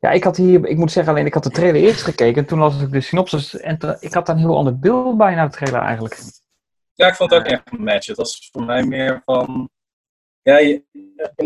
Ja, 0.00 0.10
ik 0.10 0.24
had 0.24 0.36
hier, 0.36 0.66
ik 0.66 0.76
moet 0.76 0.92
zeggen 0.92 1.12
alleen, 1.12 1.26
ik 1.26 1.34
had 1.34 1.42
de 1.42 1.50
trailer 1.50 1.80
eerst 1.82 2.02
gekeken 2.02 2.42
en 2.42 2.48
toen 2.48 2.58
las 2.58 2.80
ik 2.80 2.90
de 2.92 3.00
synopsis 3.00 3.56
en 3.56 3.78
te- 3.78 3.96
ik 4.00 4.14
had 4.14 4.26
daar 4.26 4.36
een 4.36 4.42
heel 4.42 4.56
ander 4.56 4.78
beeld 4.78 5.16
bij 5.16 5.34
na 5.34 5.46
de 5.46 5.52
trailer 5.56 5.80
eigenlijk. 5.80 6.20
Ja, 6.94 7.06
ik 7.06 7.14
vond 7.14 7.30
het 7.30 7.40
ook 7.40 7.46
echt 7.46 7.62
een 7.72 7.82
match. 7.84 8.06
Het 8.06 8.16
was 8.16 8.48
voor 8.52 8.64
mij 8.64 8.82
meer 8.84 9.22
van... 9.24 9.70
Ja, 10.42 10.58
in 10.58 10.84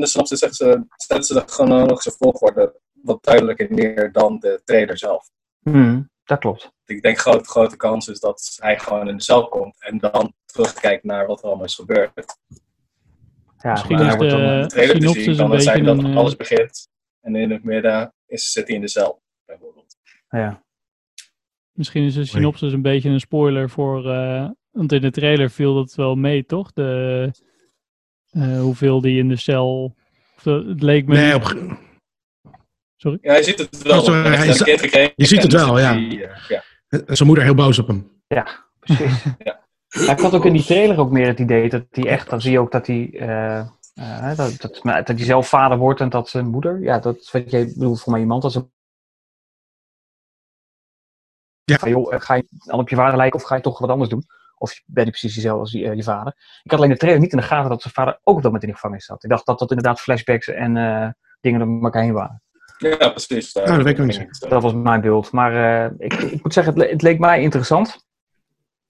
de 0.00 0.06
synopsis 0.06 0.38
zeggen 0.38 0.56
ze, 0.56 0.84
zetten 0.96 1.24
ze 1.26 1.34
de 1.34 1.42
chronologische 1.52 2.12
volgorde 2.18 2.80
wat 3.02 3.24
duidelijker 3.24 3.66
neer 3.72 4.12
dan 4.12 4.38
de 4.38 4.60
trailer 4.64 4.98
zelf. 4.98 5.28
Hmm, 5.62 6.10
dat 6.24 6.38
klopt. 6.38 6.72
Ik 6.84 7.02
denk 7.02 7.18
grote, 7.18 7.48
grote 7.48 7.76
kans 7.76 8.08
is 8.08 8.20
dat 8.20 8.56
hij 8.60 8.78
gewoon 8.78 9.08
in 9.08 9.16
de 9.16 9.22
cel 9.22 9.48
komt 9.48 9.82
en 9.82 9.98
dan 9.98 10.32
terugkijkt 10.44 11.04
naar 11.04 11.26
wat 11.26 11.38
er 11.40 11.46
allemaal 11.46 11.64
is 11.64 11.74
gebeurd. 11.74 12.12
Ja, 13.58 13.70
Misschien 13.70 13.96
maar 13.96 14.06
is 14.06 14.16
wordt 14.16 14.30
de- 14.30 14.36
eh, 14.36 14.60
de 14.62 14.66
te 14.68 14.80
synopsis 14.86 15.24
zien 15.24 15.36
kan 15.36 15.50
het 15.50 15.62
zijn 15.62 15.78
beetje 15.84 15.94
dat 15.94 16.04
een, 16.04 16.10
eh, 16.10 16.16
alles 16.16 16.36
begint 16.36 16.88
en 17.20 17.36
in 17.36 17.50
het 17.50 17.64
midden 17.64 18.14
is, 18.26 18.52
zit 18.52 18.66
hij 18.66 18.76
in 18.76 18.80
de 18.82 18.88
cel, 18.88 19.22
bijvoorbeeld. 19.44 19.96
ja. 20.28 20.64
Misschien 21.72 22.04
is 22.04 22.14
de 22.14 22.24
synopsis 22.24 22.72
een 22.72 22.82
beetje 22.82 23.08
een 23.10 23.20
spoiler 23.20 23.70
voor. 23.70 24.10
eh, 24.10 24.48
want 24.70 24.92
in 24.92 25.00
de 25.00 25.10
trailer 25.10 25.50
viel 25.50 25.74
dat 25.74 25.94
wel 25.94 26.14
mee, 26.14 26.44
toch? 26.46 26.72
De, 26.72 27.30
eh, 28.36 28.60
hoeveel 28.60 29.00
die 29.00 29.18
in 29.18 29.28
de 29.28 29.36
cel. 29.36 29.94
het 30.42 30.82
leek 30.82 31.06
me. 31.06 31.14
Nee, 31.14 31.34
op, 31.34 31.42
Ja, 32.96 33.32
hij 33.32 33.42
ziet 33.42 33.58
het 33.58 33.82
wel. 33.82 33.98
Oh, 33.98 34.04
sorry, 34.04 34.34
Hij 34.36 34.48
is- 34.48 34.60
gekregen 34.62 35.12
je 35.16 35.26
ziet 35.26 35.42
het 35.42 35.52
wel, 35.52 35.78
ja. 35.78 35.94
eh, 35.94 36.10
ja. 36.48 36.62
zijn 37.06 37.26
moeder 37.26 37.44
heel 37.44 37.54
boos 37.54 37.78
op 37.78 37.86
hem. 37.86 38.10
Ja, 38.26 38.64
precies. 38.78 39.24
Ja. 39.38 39.64
Ik 40.12 40.20
had 40.20 40.34
ook 40.34 40.44
in 40.44 40.52
die 40.52 40.64
trailer 40.64 40.98
ook 40.98 41.10
meer 41.10 41.26
het 41.26 41.38
idee 41.38 41.68
dat 41.68 41.84
hij 41.90 42.06
echt, 42.06 42.30
dan 42.30 42.40
zie 42.40 42.52
je 42.52 42.58
ook 42.58 42.72
dat 42.72 42.86
hij, 42.86 43.10
eh, 43.12 43.58
eh, 43.94 44.36
dat, 44.36 44.60
dat, 44.60 44.80
dat 44.82 45.06
hij 45.08 45.18
zelf 45.24 45.48
vader 45.48 45.78
wordt 45.78 46.00
en 46.00 46.08
dat 46.08 46.28
zijn 46.28 46.46
moeder, 46.46 46.80
ja, 46.80 46.98
dat 46.98 47.16
is 47.16 47.30
wat 47.30 47.50
jij 47.50 47.64
bedoelt 47.64 48.00
voor 48.00 48.12
mij 48.12 48.20
iemand 48.20 48.44
als 48.44 48.54
een 48.54 48.70
Ja. 51.64 51.76
Van, 51.78 51.90
joh, 51.90 52.14
eh, 52.14 52.20
ga 52.20 52.34
je 52.34 52.46
dan 52.48 52.78
op 52.78 52.88
je 52.88 52.96
vader 52.96 53.16
lijken 53.16 53.40
of 53.40 53.46
ga 53.46 53.54
je 53.54 53.60
toch 53.62 53.78
wat 53.78 53.90
anders 53.90 54.10
doen? 54.10 54.24
Of 54.58 54.80
ben 54.86 55.04
je 55.04 55.10
precies 55.10 55.34
jezelfde 55.34 55.60
als 55.60 55.72
je, 55.72 55.88
eh, 55.88 55.94
je 55.96 56.02
vader? 56.02 56.32
Ik 56.62 56.70
had 56.70 56.80
alleen 56.80 56.92
de 56.92 56.96
trailer 56.96 57.20
niet 57.20 57.32
in 57.32 57.38
de 57.38 57.44
gaten 57.44 57.70
dat 57.70 57.82
zijn 57.82 57.94
vader 57.94 58.12
ook 58.14 58.36
op 58.36 58.42
dat 58.42 58.44
moment 58.44 58.62
in 58.62 58.68
de 58.68 58.74
gevangenis 58.74 59.04
zat. 59.04 59.24
Ik 59.24 59.30
dacht 59.30 59.46
dat 59.46 59.58
dat 59.58 59.70
inderdaad 59.70 60.00
flashbacks 60.00 60.48
en 60.48 60.76
eh, 60.76 61.08
dingen 61.40 61.60
door 61.60 61.82
elkaar 61.82 62.02
heen 62.02 62.12
waren. 62.12 62.42
Ja, 62.78 63.08
precies. 63.08 63.52
Nou, 63.52 63.66
dat 63.66 63.82
weet 63.82 63.98
ik 63.98 64.04
niet. 64.04 64.46
Dat 64.48 64.62
was 64.62 64.74
mijn 64.74 65.00
beeld. 65.00 65.32
Maar 65.32 65.84
eh, 65.84 65.90
ik, 65.98 66.12
ik 66.12 66.42
moet 66.42 66.52
zeggen, 66.52 66.72
het, 66.74 66.82
le- 66.82 66.90
het 66.90 67.02
leek 67.02 67.18
mij 67.18 67.42
interessant. 67.42 68.05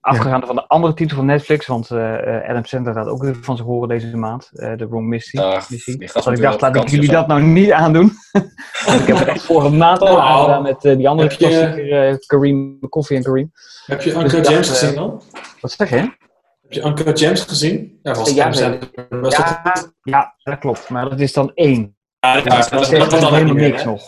Afgegaan 0.07 0.45
van 0.45 0.55
de 0.55 0.67
andere 0.67 0.93
titel 0.93 1.15
van 1.17 1.25
Netflix, 1.25 1.65
want 1.67 1.91
eh, 1.91 2.35
eh, 2.43 2.49
Adam 2.49 2.65
Sandler 2.65 2.97
had 2.97 3.07
ook 3.07 3.21
weer 3.23 3.35
van 3.41 3.57
zich 3.57 3.65
horen 3.65 3.89
deze 3.89 4.17
maand. 4.17 4.49
eh 4.53 4.73
The 4.73 4.87
Wrong 4.87 5.07
Missy. 5.07 5.37
Ach, 5.39 5.69
ik 5.69 6.41
dacht, 6.41 6.61
laat 6.61 6.75
ik 6.75 6.87
jullie 6.87 7.09
dat 7.11 7.27
nou 7.27 7.41
niet 7.41 7.71
aandoen. 7.71 8.11
Want 8.85 9.01
ik 9.01 9.07
heb 9.07 9.17
het 9.17 9.27
echt 9.27 9.41
vorige 9.41 9.69
maand 9.75 9.99
al 10.01 10.15
Oh. 10.15 10.23
aangedaan 10.25 10.61
met 10.63 10.81
die 10.81 11.09
andere 11.09 11.27
klassieker, 11.35 11.91
eh, 12.09 12.15
Kareem, 12.25 12.79
Koffie 12.89 13.17
en 13.17 13.23
Kareem. 13.23 13.51
Heb 13.85 14.01
je 14.01 14.13
Dus 14.13 14.21
Uncle 14.23 14.37
dacht, 14.41 14.49
James 14.53 14.69
gezien 14.69 14.95
dan? 14.95 15.21
Wat 15.61 15.71
zeg 15.71 15.89
je? 15.89 15.95
Heb 15.95 16.11
je 16.69 16.81
Uncle 16.83 17.13
James 17.13 17.41
gezien? 17.43 17.99
Ja, 18.03 18.13
was 18.13 18.33
Ja, 18.33 18.49
dat- 18.49 18.89
Ja, 19.21 19.93
ja, 20.03 20.35
dat 20.43 20.59
klopt. 20.59 20.89
Maar 20.89 21.09
dat 21.09 21.19
is 21.19 21.33
dan 21.33 21.51
één. 21.53 21.95
Ja, 22.19 22.41
dat, 22.41 22.73
is- 22.73 22.89
helemaal 22.89 23.53
niks 23.53 23.83
nog. 23.83 24.03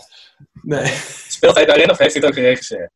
Nee. 0.61 0.85
Speelt 1.27 1.55
hij 1.55 1.65
daarin 1.65 1.89
of 1.91 1.97
heeft 1.97 2.13
hij 2.13 2.21
het 2.21 2.29
ook 2.31 2.37
geregisseerd? 2.37 2.91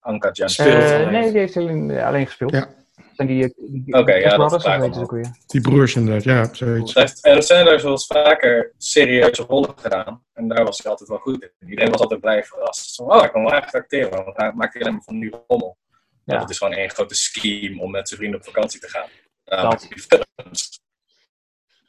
Anka 0.00 0.30
Jam. 0.32 0.48
Speelt 0.48 0.68
Eh, 0.68 0.94
alleen. 0.94 1.12
nee, 1.12 1.30
die 1.30 1.38
heeft 1.38 1.56
alleen, 1.56 1.90
eh, 1.90 2.06
alleen 2.06 2.26
gespeeld. 2.26 2.52
Ja. 2.52 2.68
En 3.16 3.26
die, 3.26 3.44
eh, 3.44 3.50
die, 3.56 3.84
die 3.84 3.94
Oké, 3.94 4.14
ja, 4.14 4.36
dat 4.36 4.98
ook 4.98 5.10
weer. 5.10 5.30
Die 5.46 5.60
broers 5.60 5.94
inderdaad, 5.96 6.24
ja, 6.24 6.54
zoiets. 6.54 6.96
Adam 7.22 7.40
Sandler 7.42 7.80
zoals 7.80 8.06
vaker 8.06 8.72
serieuze 8.78 9.42
rollen 9.42 9.72
gedaan. 9.76 10.24
En 10.32 10.48
daar 10.48 10.64
was 10.64 10.78
hij 10.82 10.90
altijd 10.90 11.08
wel 11.08 11.18
goed 11.18 11.42
in. 11.42 11.68
Iedereen 11.68 11.90
was 11.90 12.00
altijd 12.00 12.20
blij 12.20 12.44
verrast. 12.44 12.94
Zo, 12.94 13.02
oh, 13.02 13.24
ik 13.24 13.32
kan 13.32 13.42
wel 13.44 13.52
echt 13.52 13.74
acteren, 13.74 14.24
want 14.24 14.36
hij 14.36 14.52
maakt 14.52 14.74
alleen 14.80 14.92
maar 14.92 15.02
van 15.02 15.20
die 15.20 15.34
rommel. 15.46 15.76
Ja. 16.24 16.40
Het 16.40 16.50
is 16.50 16.58
gewoon 16.58 16.72
één 16.72 16.90
grote 16.90 17.14
scheme 17.14 17.80
om 17.82 17.90
met 17.90 18.08
zijn 18.08 18.20
vrienden 18.20 18.40
op 18.40 18.46
vakantie 18.46 18.80
te 18.80 18.88
gaan. 18.88 19.08
Dat. 19.44 19.88
films. 19.96 20.80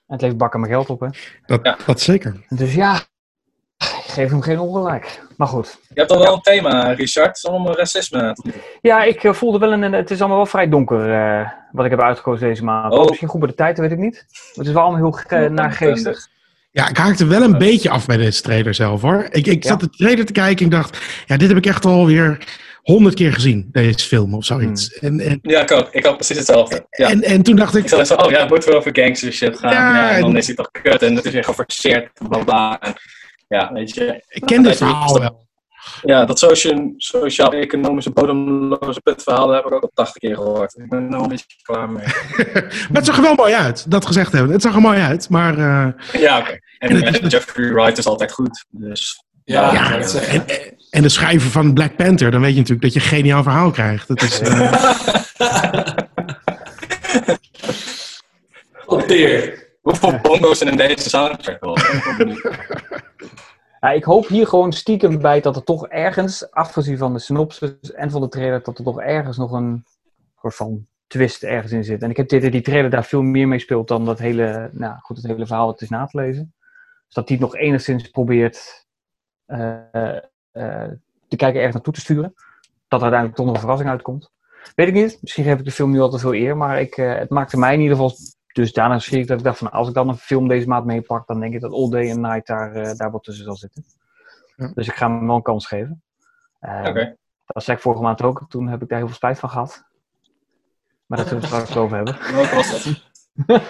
En 0.07 0.17
het 0.17 0.21
levert 0.21 0.37
bakken 0.39 0.59
mijn 0.59 0.71
geld 0.71 0.89
op, 0.89 0.99
hè. 0.99 1.07
Dat, 1.45 1.59
Ja. 1.63 1.77
dat 1.85 2.01
zeker. 2.01 2.45
Dus 2.49 2.73
ja, 2.73 3.01
geef 4.11 4.29
hem 4.29 4.41
geen 4.41 4.59
ongelijk. 4.59 5.21
Maar 5.37 5.47
goed. 5.47 5.77
Je 5.93 5.99
hebt 5.99 6.11
al 6.11 6.19
wel 6.19 6.33
een 6.33 6.41
thema, 6.41 6.91
Richard, 6.91 7.47
om 7.47 7.67
racisme. 7.67 8.35
Ja, 8.81 9.03
ik 9.03 9.23
eh, 9.23 9.33
voelde 9.33 9.57
wel 9.59 9.71
een... 9.73 9.93
Het 9.93 10.11
is 10.11 10.19
allemaal 10.19 10.37
wel 10.37 10.45
vrij 10.45 10.69
donker, 10.69 11.13
eh, 11.13 11.49
wat 11.71 11.85
ik 11.85 11.91
heb 11.91 12.01
uitgekozen 12.01 12.47
deze 12.47 12.63
maand. 12.63 12.93
Oh. 12.93 13.05
Misschien 13.07 13.27
goed 13.27 13.39
bij 13.39 13.49
de 13.49 13.55
tijd, 13.55 13.75
dat 13.75 13.85
weet 13.85 13.97
ik 13.97 14.03
niet. 14.03 14.25
Het 14.55 14.67
is 14.67 14.73
wel 14.73 14.81
allemaal 14.81 14.99
heel 15.01 15.11
ge- 15.11 15.49
naargeestig. 15.51 16.27
Ja, 16.71 16.89
ik 16.89 16.97
haakte 16.97 17.25
wel 17.25 17.41
een 17.41 17.57
beetje 17.57 17.89
af 17.89 18.05
bij 18.05 18.17
deze 18.17 18.41
trailer 18.41 18.73
zelf 18.73 19.01
hoor. 19.01 19.27
Ik, 19.29 19.47
ik 19.47 19.65
zat 19.65 19.79
de 19.79 19.89
trailer 19.89 20.25
te 20.25 20.31
kijken 20.33 20.57
en 20.57 20.65
ik 20.65 20.71
dacht, 20.71 20.97
ja, 21.25 21.37
dit 21.37 21.47
heb 21.47 21.57
ik 21.57 21.65
echt 21.65 21.85
alweer 21.85 22.37
honderd 22.81 23.15
keer 23.15 23.33
gezien, 23.33 23.69
deze 23.71 24.07
film 24.07 24.33
of 24.33 24.45
zoiets. 24.45 24.93
En, 24.99 25.19
en, 25.19 25.39
Ja, 25.41 25.61
ik 25.61 25.71
ook. 25.71 25.87
Ik 25.91 26.05
had 26.05 26.15
precies 26.15 26.37
hetzelfde. 26.37 26.85
Ja. 26.89 27.09
en, 27.09 27.21
en 27.23 27.41
toen 27.43 27.55
dacht 27.55 27.75
Ik 27.75 27.87
zo, 27.87 27.95
oh 28.15 28.31
ja, 28.31 28.39
het 28.39 28.49
moet 28.49 28.65
wel 28.65 28.75
over 28.75 28.89
gangster 28.93 29.31
shit 29.31 29.59
gaan. 29.59 29.71
Ja, 29.71 29.95
Ja, 29.95 30.11
en 30.15 30.21
dan 30.21 30.37
is 30.37 30.45
hij 30.47 30.55
toch 30.55 30.71
kut 30.71 31.01
en 31.01 31.15
het 31.15 31.25
is 31.25 31.31
weer 31.31 31.43
geforceerd. 31.43 32.09
Bla 32.27 32.43
bla. 32.43 32.79
En, 32.79 32.93
ja, 33.51 33.73
weet 33.73 33.93
je. 33.93 34.23
ik 34.27 34.41
ken 34.45 34.63
dit 34.63 34.77
verhaal 34.77 35.19
wel. 35.19 35.49
Ja, 36.01 36.25
dat 36.25 36.39
socia- 36.39 36.89
sociaal-economische 36.97 38.11
bodemloze 38.11 39.01
putverhaal 39.01 39.49
heb 39.49 39.65
ik 39.65 39.71
ook 39.71 39.81
al 39.81 39.91
80 39.93 40.17
keer 40.17 40.35
gehoord. 40.35 40.75
Ik 40.77 40.89
ben 40.89 41.03
er 41.03 41.09
nou 41.09 41.23
een 41.23 41.29
beetje 41.29 41.45
klaar 41.61 41.89
mee. 41.89 42.05
Maar 42.89 43.01
het 43.01 43.05
zag 43.05 43.15
er 43.17 43.21
wel 43.21 43.35
mooi 43.35 43.53
uit, 43.53 43.91
dat 43.91 44.05
gezegd 44.05 44.31
hebben. 44.31 44.51
Het 44.51 44.61
zag 44.61 44.75
er 44.75 44.81
mooi 44.81 44.99
uit, 44.99 45.29
maar 45.29 45.57
eh, 45.57 46.21
Ja, 46.21 46.37
oké. 46.39 46.59
En, 46.79 46.89
En 46.89 47.13
het 47.13 47.31
Jeffrey 47.31 47.73
Wright 47.73 47.97
is 47.97 48.05
altijd 48.05 48.31
goed. 48.31 48.65
Dus 48.69 49.23
Ja, 49.43 49.73
ja, 49.73 49.97
dat 49.97 50.09
zeg 50.09 50.33
ik. 50.33 50.41
en, 50.49 50.75
en 50.89 51.01
de 51.01 51.09
schrijver 51.09 51.49
van 51.49 51.73
Black 51.73 51.95
Panther, 51.95 52.31
dan 52.31 52.41
weet 52.41 52.51
je 52.53 52.57
natuurlijk 52.59 52.81
dat 52.81 52.93
je 52.93 52.99
een 52.99 53.05
geniaal 53.17 53.43
verhaal 53.43 53.71
krijgt. 53.71 54.07
Dat 54.07 54.21
is, 54.21 54.39
eh, 54.39 54.73
Oh 58.85 59.07
dear. 59.07 59.53
Hoeveel 59.81 60.19
bongo's 60.21 60.57
zijn 60.57 60.69
in 60.69 60.77
deze 60.77 61.09
soundtrack? 61.09 61.59
Ja, 63.79 63.91
ik 63.91 64.03
hoop 64.03 64.27
hier 64.27 64.47
gewoon 64.47 64.73
stiekem 64.73 65.21
bij 65.21 65.41
dat 65.41 65.55
er 65.55 65.63
toch 65.63 65.87
ergens, 65.87 66.51
afgezien 66.51 66.97
van 66.97 67.13
de 67.13 67.19
synopsis 67.19 67.91
en 67.93 68.11
van 68.11 68.21
de 68.21 68.27
trailer, 68.27 68.63
dat 68.63 68.77
er 68.77 68.83
toch 68.83 69.01
ergens 69.01 69.37
nog 69.37 69.51
een 69.51 69.85
soort 70.41 70.55
van 70.55 70.87
twist 71.07 71.43
ergens 71.43 71.71
in 71.71 71.83
zit. 71.83 72.01
En 72.01 72.09
ik 72.09 72.17
heb 72.17 72.29
dit, 72.29 72.51
die 72.51 72.61
trailer 72.61 72.89
daar 72.89 73.05
veel 73.05 73.21
meer 73.21 73.47
mee 73.47 73.59
speelt 73.59 73.87
dan 73.87 74.05
dat 74.05 74.19
hele, 74.19 74.69
nou 74.73 74.99
goed, 74.99 75.17
het 75.17 75.25
hele 75.25 75.45
verhaal 75.45 75.67
het 75.67 75.81
is 75.81 75.89
na 75.89 76.05
te 76.05 76.17
lezen. 76.17 76.53
Dus 77.05 77.13
dat 77.13 77.27
die 77.27 77.37
het 77.37 77.45
nog 77.45 77.55
enigszins 77.55 78.09
probeert 78.09 78.85
eh, 79.45 80.17
eh, 80.51 80.89
de 81.27 81.35
kijker 81.35 81.55
ergens 81.55 81.73
naartoe 81.73 81.93
te 81.93 81.99
sturen. 81.99 82.33
Dat 82.87 82.99
er 83.01 83.11
uiteindelijk 83.11 83.35
toch 83.35 83.45
nog 83.45 83.55
een 83.55 83.61
verrassing 83.61 83.89
uitkomt. 83.89 84.31
Weet 84.75 84.87
ik 84.87 84.93
niet. 84.93 85.17
Misschien 85.21 85.43
geef 85.43 85.59
ik 85.59 85.65
de 85.65 85.71
film 85.71 85.91
nu 85.91 85.99
al 85.99 86.09
te 86.09 86.19
veel 86.19 86.33
eer, 86.33 86.57
maar 86.57 86.81
ik, 86.81 86.97
eh, 86.97 87.15
het 87.15 87.29
maakte 87.29 87.57
mij 87.57 87.73
in 87.73 87.79
ieder 87.79 87.95
geval 87.95 88.15
dus 88.53 88.73
daarna 88.73 88.99
schrik 88.99 89.21
ik 89.21 89.27
dat 89.27 89.37
ik 89.37 89.43
dacht 89.43 89.57
van 89.57 89.71
als 89.71 89.87
ik 89.87 89.93
dan 89.93 90.09
een 90.09 90.17
film 90.17 90.47
deze 90.47 90.67
maand 90.67 90.85
meepak, 90.85 91.27
dan 91.27 91.39
denk 91.39 91.53
ik 91.53 91.61
dat 91.61 91.71
All 91.73 91.89
Day 91.89 92.09
and 92.11 92.19
Night 92.19 92.47
daar, 92.47 92.71
eh, 92.73 92.95
daar 92.95 93.11
wat 93.11 93.23
tussen 93.23 93.45
zal 93.45 93.55
zitten. 93.55 93.85
Ja. 94.55 94.71
Dus 94.73 94.87
ik 94.87 94.95
ga 94.95 95.07
hem 95.09 95.27
wel 95.27 95.35
een 95.35 95.41
kans 95.41 95.67
geven. 95.67 96.03
Eh, 96.59 96.85
Oké. 96.87 97.15
Dat 97.45 97.63
zei 97.63 97.77
ik 97.77 97.83
vorige 97.83 98.01
maand 98.03 98.21
ook, 98.21 98.45
toen 98.49 98.67
heb 98.67 98.81
ik 98.81 98.89
daar 98.89 98.97
heel 98.97 99.07
veel 99.07 99.15
spijt 99.15 99.39
van 99.39 99.49
gehad. 99.49 99.83
Maar 101.05 101.17
dat 101.17 101.27
zullen 101.27 101.43
we 101.43 101.49
het 101.49 101.55
straks 101.65 101.79
over 101.79 101.95
hebben. 101.95 102.17
Welke 102.35 102.55
was 102.55 102.71
dat? 102.71 102.83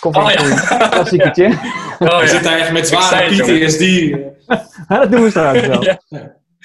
Koffie 0.00 0.22
Oh, 0.22 0.30
ja. 0.30 0.88
klassiekertje. 0.88 1.44
Oh, 1.44 1.98
Je 1.98 2.04
ja. 2.06 2.26
zit 2.26 2.42
daar 2.44 2.58
echt 2.58 2.72
met 2.72 2.90
Ik 2.92 2.98
zware 3.00 3.26
PTSD. 3.66 3.80
Ja, 4.88 4.98
dat 4.98 5.10
doen 5.10 5.22
we 5.22 5.30
straks 5.30 5.66
wel. 5.66 5.82
Ja. 5.82 6.00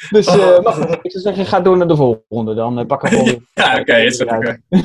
Dus 0.10 0.26
eh 0.28 0.60
maar 0.62 0.74
goed, 0.74 0.90
ik 1.02 1.12
zou 1.12 1.24
zeggen, 1.24 1.46
ga 1.46 1.60
door 1.60 1.78
naar 1.78 1.88
de 1.88 1.96
volgende. 1.96 2.54
Dan 2.56 2.86
pakken 2.88 3.10
we 3.10 3.16
gewoon 3.16 3.30
weer- 3.32 3.66
Ja, 3.66 3.80
oké, 3.80 3.96
is 3.96 4.18
goed. 4.18 4.28
Uit. 4.28 4.48
oké. 4.70 4.82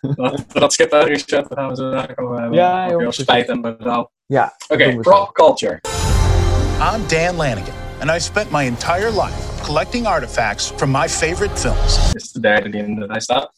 Dat, 0.00 0.44
dat 0.52 0.74
gaan 0.74 1.68
we 1.68 1.76
zo 1.76 1.90
daar 1.90 2.12
over 2.16 2.38
hebben. 2.40 2.58
Ja, 2.58 2.88
joh, 2.90 3.10
spijt 3.10 3.48
en 3.48 3.60
berouw. 3.60 4.10
Ja, 4.26 4.56
Oké, 4.68 4.92
zo. 4.92 4.98
prop 5.00 5.32
culture. 5.32 5.80
I'm 6.80 7.06
Dan 7.08 7.36
Lanigan, 7.36 7.74
and 8.00 8.10
I 8.10 8.18
spent 8.20 8.50
my 8.50 8.64
entire 8.64 9.10
life 9.10 9.62
collecting 9.62 10.06
artifacts 10.06 10.72
from 10.76 10.90
my 10.90 11.08
favorite 11.08 11.56
films. 11.56 12.12
Dit 12.12 12.22
is 12.22 12.32
de 12.32 12.40
derde 12.40 12.68
die 12.68 12.82
in 12.82 12.94
de 12.94 13.06
lijst 13.06 13.22
staat. 13.24 13.52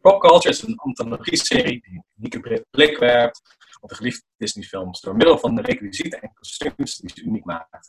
Pop 0.00 0.20
Culture 0.20 0.48
is 0.54 0.62
een 0.62 0.76
antologie-serie 0.76 1.80
die 1.80 1.92
een 1.94 2.04
unieke 2.18 2.64
blik 2.70 2.98
werpt 2.98 3.40
op 3.80 3.88
de 3.88 3.94
geliefde 3.94 4.22
Disney-films 4.36 5.00
door 5.00 5.16
middel 5.16 5.38
van 5.38 5.54
de 5.54 5.62
requisieten 5.62 6.20
en 6.20 6.32
kostuums 6.34 6.96
die 6.96 7.10
ze 7.14 7.22
uniek 7.22 7.44
maken. 7.44 7.80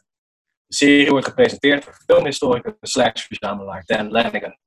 De 0.65 0.75
serie 0.75 1.09
wordt 1.09 1.25
gepresenteerd 1.25 1.85
door 1.85 1.93
filmhistoricus 2.05 2.73
slash 2.81 3.25
verzamelaar 3.25 3.83
Dan 3.85 4.11
Lanigan. 4.11 4.57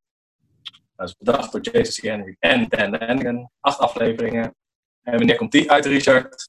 Dat 1.00 1.08
is 1.08 1.16
bedacht 1.18 1.52
door 1.52 1.60
Jason 1.60 2.04
C. 2.04 2.06
Henry 2.08 2.36
en 2.38 2.66
Dan 2.68 2.90
Lanigan. 2.90 3.50
Acht 3.60 3.78
afleveringen. 3.78 4.54
En 5.02 5.16
wanneer 5.16 5.36
komt 5.36 5.52
die 5.52 5.70
uit, 5.70 5.86
Richard? 5.86 6.48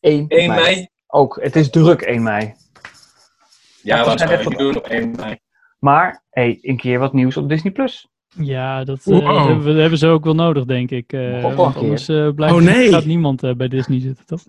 1 0.00 0.24
1 0.28 0.48
mei? 0.48 0.88
Ook, 1.06 1.38
het 1.42 1.56
is 1.56 1.70
druk 1.70 2.00
1 2.02 2.22
mei. 2.22 2.54
Ja, 3.82 3.96
het 3.96 4.06
wat 4.06 4.14
is 4.14 4.20
zou 4.20 4.30
net 4.32 4.42
je 4.42 4.48
wat- 4.48 4.58
doen 4.58 4.76
op 4.76 4.86
1 4.86 5.10
mei? 5.10 5.36
Maar, 5.78 6.22
hey, 6.30 6.58
een 6.62 6.76
keer 6.76 6.98
wat 6.98 7.12
nieuws 7.12 7.36
op 7.36 7.48
Disney+. 7.48 7.72
Plus. 7.72 8.08
Ja, 8.28 8.84
dat, 8.84 8.98
eh, 8.98 9.04
Wow. 9.04 9.46
hebben, 9.46 9.74
we- 9.74 9.80
hebben 9.80 9.98
ze 9.98 10.06
ook 10.06 10.24
wel 10.24 10.34
nodig, 10.34 10.64
denk 10.64 10.90
ik. 10.90 11.12
eh, 11.12 11.42
een 11.42 11.54
want 11.56 11.76
anders 11.76 12.08
eh, 12.08 12.28
blijft, 12.34 12.54
Oh, 12.54 12.60
nee. 12.60 12.88
gaat 12.92 13.04
niemand 13.04 13.56
bij 13.56 13.68
Disney 13.68 14.00
zitten, 14.00 14.26
toch? 14.26 14.42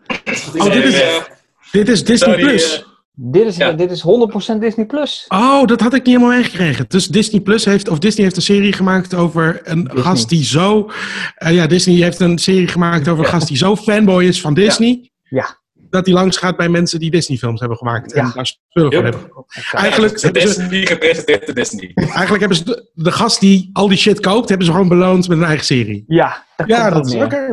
Oh, 0.57 0.71
dit 0.71 0.83
is, 0.83 1.23
dit 1.71 1.87
is 1.87 2.03
Disney 2.05 2.29
sorry, 2.29 2.41
Plus. 2.43 2.85
Dit 3.15 3.45
is, 3.45 3.57
Ja. 3.57 3.71
dit 3.71 3.91
is 3.91 4.01
100% 4.01 4.59
Disney+. 4.61 4.85
Plus. 4.85 5.25
Oh, 5.27 5.65
dat 5.65 5.79
had 5.81 5.93
ik 5.93 6.05
niet 6.05 6.15
helemaal 6.15 6.37
meegekregen. 6.37 6.85
Dus 6.87 7.07
Disney 7.07 7.41
Plus 7.41 7.65
heeft, 7.65 7.89
of 7.89 7.99
Disney 7.99 8.23
heeft 8.23 8.35
een 8.35 8.41
serie 8.43 8.73
gemaakt 8.73 9.13
over 9.13 9.59
een 9.63 9.83
Disney. 9.83 10.03
gast 10.03 10.29
die 10.29 10.43
zo. 10.43 10.91
eh, 11.35 11.53
ja, 11.53 11.67
Disney 11.67 11.95
heeft 11.95 12.19
een 12.19 12.37
serie 12.37 12.67
gemaakt 12.67 13.07
over 13.07 13.23
een 13.23 13.29
gast 13.29 13.47
die 13.47 13.57
zo 13.57 13.75
fanboy 13.75 14.23
is 14.23 14.41
van 14.41 14.53
Disney. 14.53 15.11
Ja. 15.23 15.61
Dat 15.89 16.05
hij 16.05 16.13
langs 16.15 16.37
gaat 16.37 16.57
bij 16.57 16.69
mensen 16.69 16.99
die 16.99 17.11
Disney-films 17.11 17.59
hebben 17.59 17.77
gemaakt. 17.77 18.13
En 18.13 18.25
Ja. 18.25 18.31
daar 18.33 18.45
spullen 18.45 18.91
van 18.93 19.03
Yep. 19.03 19.13
hebben. 19.13 19.45
Eigenlijk 19.71 20.13
Het 20.13 20.21
hebben, 20.21 20.41
is 20.41 20.53
ze, 20.53 20.59
Disney 20.61 20.85
gepresenteerd 20.85 21.45
door 21.45 21.55
Disney. 21.55 21.91
eigenlijk 21.95 22.39
hebben 22.39 22.57
ze 22.57 22.63
de, 22.63 22.89
de 22.93 23.11
gast 23.11 23.39
die 23.39 23.69
al 23.73 23.87
die 23.87 23.97
shit 23.97 24.19
koopt, 24.19 24.49
hebben 24.49 24.65
ze 24.67 24.73
gewoon 24.73 24.87
beloond 24.87 25.27
met 25.27 25.37
een 25.37 25.43
eigen 25.43 25.65
serie. 25.65 26.03
Ja, 26.07 26.45
daar 26.55 26.67
Ja, 26.67 26.89
dat 26.89 27.05
is 27.07 27.13
oké. 27.13 27.47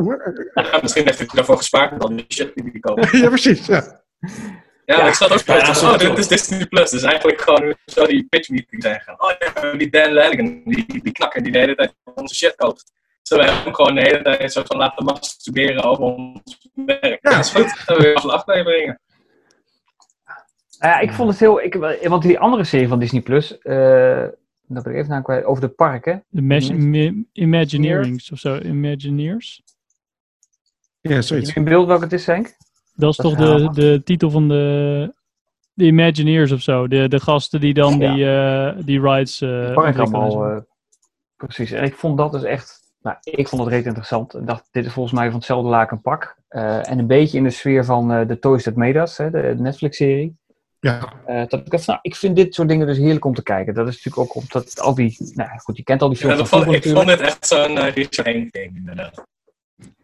Ja, 0.55 0.79
misschien 0.83 1.05
heeft 1.05 1.19
hij 1.19 1.29
daarvoor 1.33 1.57
gespaard 1.57 1.91
met 1.93 2.03
al 2.03 2.09
die 2.09 2.25
shit 2.29 2.51
die 2.55 2.65
hij 2.71 2.81
koopt. 2.81 3.11
Ja, 3.23 3.29
precies. 3.29 3.67
Ja. 3.67 4.03
Ja, 4.91 4.97
Ja. 4.97 5.07
ik 5.09 5.15
zat 5.15 5.33
ook 5.33 5.45
bij 5.45 5.59
dat 5.65 5.69
is 5.77 5.83
oh, 5.83 5.99
dit 5.99 6.19
is 6.19 6.29
Disney 6.29 6.67
Plus. 6.67 6.91
Dus 6.91 7.03
eigenlijk 7.03 7.41
gewoon 7.41 7.75
zo 7.87 8.07
die 8.07 8.25
pitch 8.29 8.49
meeting 8.49 8.83
zijn 8.83 9.01
gaan. 9.01 9.15
Oh 9.21 9.31
ja, 9.39 9.73
die 9.77 9.91
Dan 9.91 10.13
Lanigan, 10.13 10.63
die, 10.65 11.03
die 11.03 11.13
knakker 11.13 11.43
die 11.43 11.53
de 11.53 11.59
hele 11.59 11.75
tijd 11.75 11.95
onze 12.15 12.35
shit 12.35 12.55
koopt. 12.55 12.93
Zullen 13.23 13.45
we 13.47 13.51
hem 13.53 13.75
gewoon 13.75 13.95
de 13.95 14.01
hele 14.01 14.23
tijd 14.23 14.53
zo 14.53 14.63
van 14.67 14.77
laten 14.77 15.05
masturberen 15.05 15.83
over 15.83 16.05
ons 16.05 16.69
werk. 16.75 17.19
Ja. 17.23 17.31
Dat 17.31 17.39
is 17.45 17.51
goed. 17.51 17.63
Dan 17.65 17.73
hebben 17.87 17.97
we 17.97 18.03
weer 18.03 18.15
afle- 18.17 18.33
afleveringen. 18.33 19.01
Nou 20.79 20.93
ja, 20.95 20.99
ik 21.01 21.13
vond 21.13 21.31
het 21.31 21.41
heel... 21.41 21.61
Ik, 21.63 21.75
want 22.09 22.23
die 22.23 22.39
andere 22.39 22.65
serie 22.65 22.89
van 22.89 22.99
Disney+, 22.99 23.21
Plus, 23.23 23.59
eh 23.59 24.25
dat 24.67 24.83
ben 24.83 24.93
ik 24.93 24.99
even 24.99 25.11
naar 25.11 25.23
kwijt, 25.23 25.45
over 25.45 25.61
de 25.63 25.69
parken. 25.69 26.25
De 26.29 26.41
Imag- 26.41 26.69
Mhm. 26.71 26.95
Ima- 26.95 27.23
Imagineerings 27.33 28.31
of 28.33 28.39
zo. 28.39 28.57
Imagineers. 28.57 29.63
ja, 31.01 31.13
Heb 31.15 31.23
zoiets. 31.23 31.49
je 31.49 31.55
in 31.57 31.65
beeld 31.65 31.87
welke 31.87 32.05
het 32.05 32.13
is, 32.13 32.27
Henk? 32.27 32.57
Dat 33.01 33.11
is 33.11 33.17
Dat 33.17 33.27
toch 33.27 33.37
de, 33.37 33.69
de 33.73 34.01
titel 34.05 34.31
van 34.31 34.49
de, 34.49 35.15
de 35.73 35.85
Imagineers 35.85 36.53
of 36.53 36.61
zo. 36.61 36.89
De, 36.89 37.09
de 37.09 37.21
gasten 37.21 37.61
die 37.61 37.75
dan 37.75 37.99
Ja. 37.99 38.15
die, 38.15 38.31
eh, 38.31 38.85
die 38.85 39.01
rides 39.01 39.41
eh 39.41 39.85
Het 39.85 39.99
allemaal, 39.99 40.47
eh, 40.47 40.57
precies. 41.37 41.71
En 41.71 41.85
ik 41.85 41.95
vond 41.95 42.19
dat 42.19 42.33
dus 42.33 42.43
echt... 42.43 42.79
Nou, 43.03 43.17
ik 43.21 43.49
vond 43.49 43.63
het 43.63 43.71
reet 43.71 43.87
interessant. 43.87 44.35
Ik 44.35 44.47
dacht, 44.47 44.69
dit 44.71 44.85
is 44.85 44.93
volgens 44.93 45.15
mij 45.15 45.27
van 45.27 45.37
hetzelfde 45.37 45.69
laken 45.69 46.01
pak. 46.01 46.37
Eh, 46.49 46.91
en 46.91 46.99
een 46.99 47.07
beetje 47.07 47.39
in 47.39 47.45
de 47.45 47.51
sfeer 47.51 47.85
van 47.85 48.13
eh 48.13 48.21
The 48.21 48.39
Toys 48.39 48.63
That 48.63 48.75
Made 48.75 48.99
Us, 48.99 49.17
hè, 49.17 49.31
de 49.31 49.55
Netflix-serie. 49.59 50.39
Ja. 50.81 51.13
Eh, 51.27 51.43
dat 51.49 51.61
ik 51.61 51.71
dacht, 51.71 51.87
nou, 51.87 51.99
ik 52.03 52.17
vind 52.17 52.37
dit 52.37 52.55
soort 52.55 52.69
dingen 52.69 52.87
dus 52.87 52.99
heerlijk 52.99 53.25
om 53.25 53.35
te 53.35 53.43
kijken. 53.43 53.75
Dat 53.75 53.89
is 53.89 53.95
natuurlijk 53.95 54.23
ook 54.37 54.43
omdat 54.43 54.81
al 54.81 54.95
die... 54.95 55.17
Nou 55.35 55.51
ja, 55.51 55.57
goed, 55.57 55.77
je 55.77 55.83
kent 55.83 56.03
al 56.03 56.09
die 56.09 56.19
Ja, 56.19 56.23
films 56.23 56.39
dat 56.39 56.49
van 56.49 56.63
vond, 56.63 56.71
vroeger 56.85 56.91
ik 56.91 56.97
vond 56.97 57.19
dit 57.19 57.29
echt 57.29 57.47
zo'n 57.47 57.79
eh, 57.79 57.95
Richard 57.95 58.27
Henk 58.27 58.53
ding, 58.53 58.77
inderdaad. 58.77 59.25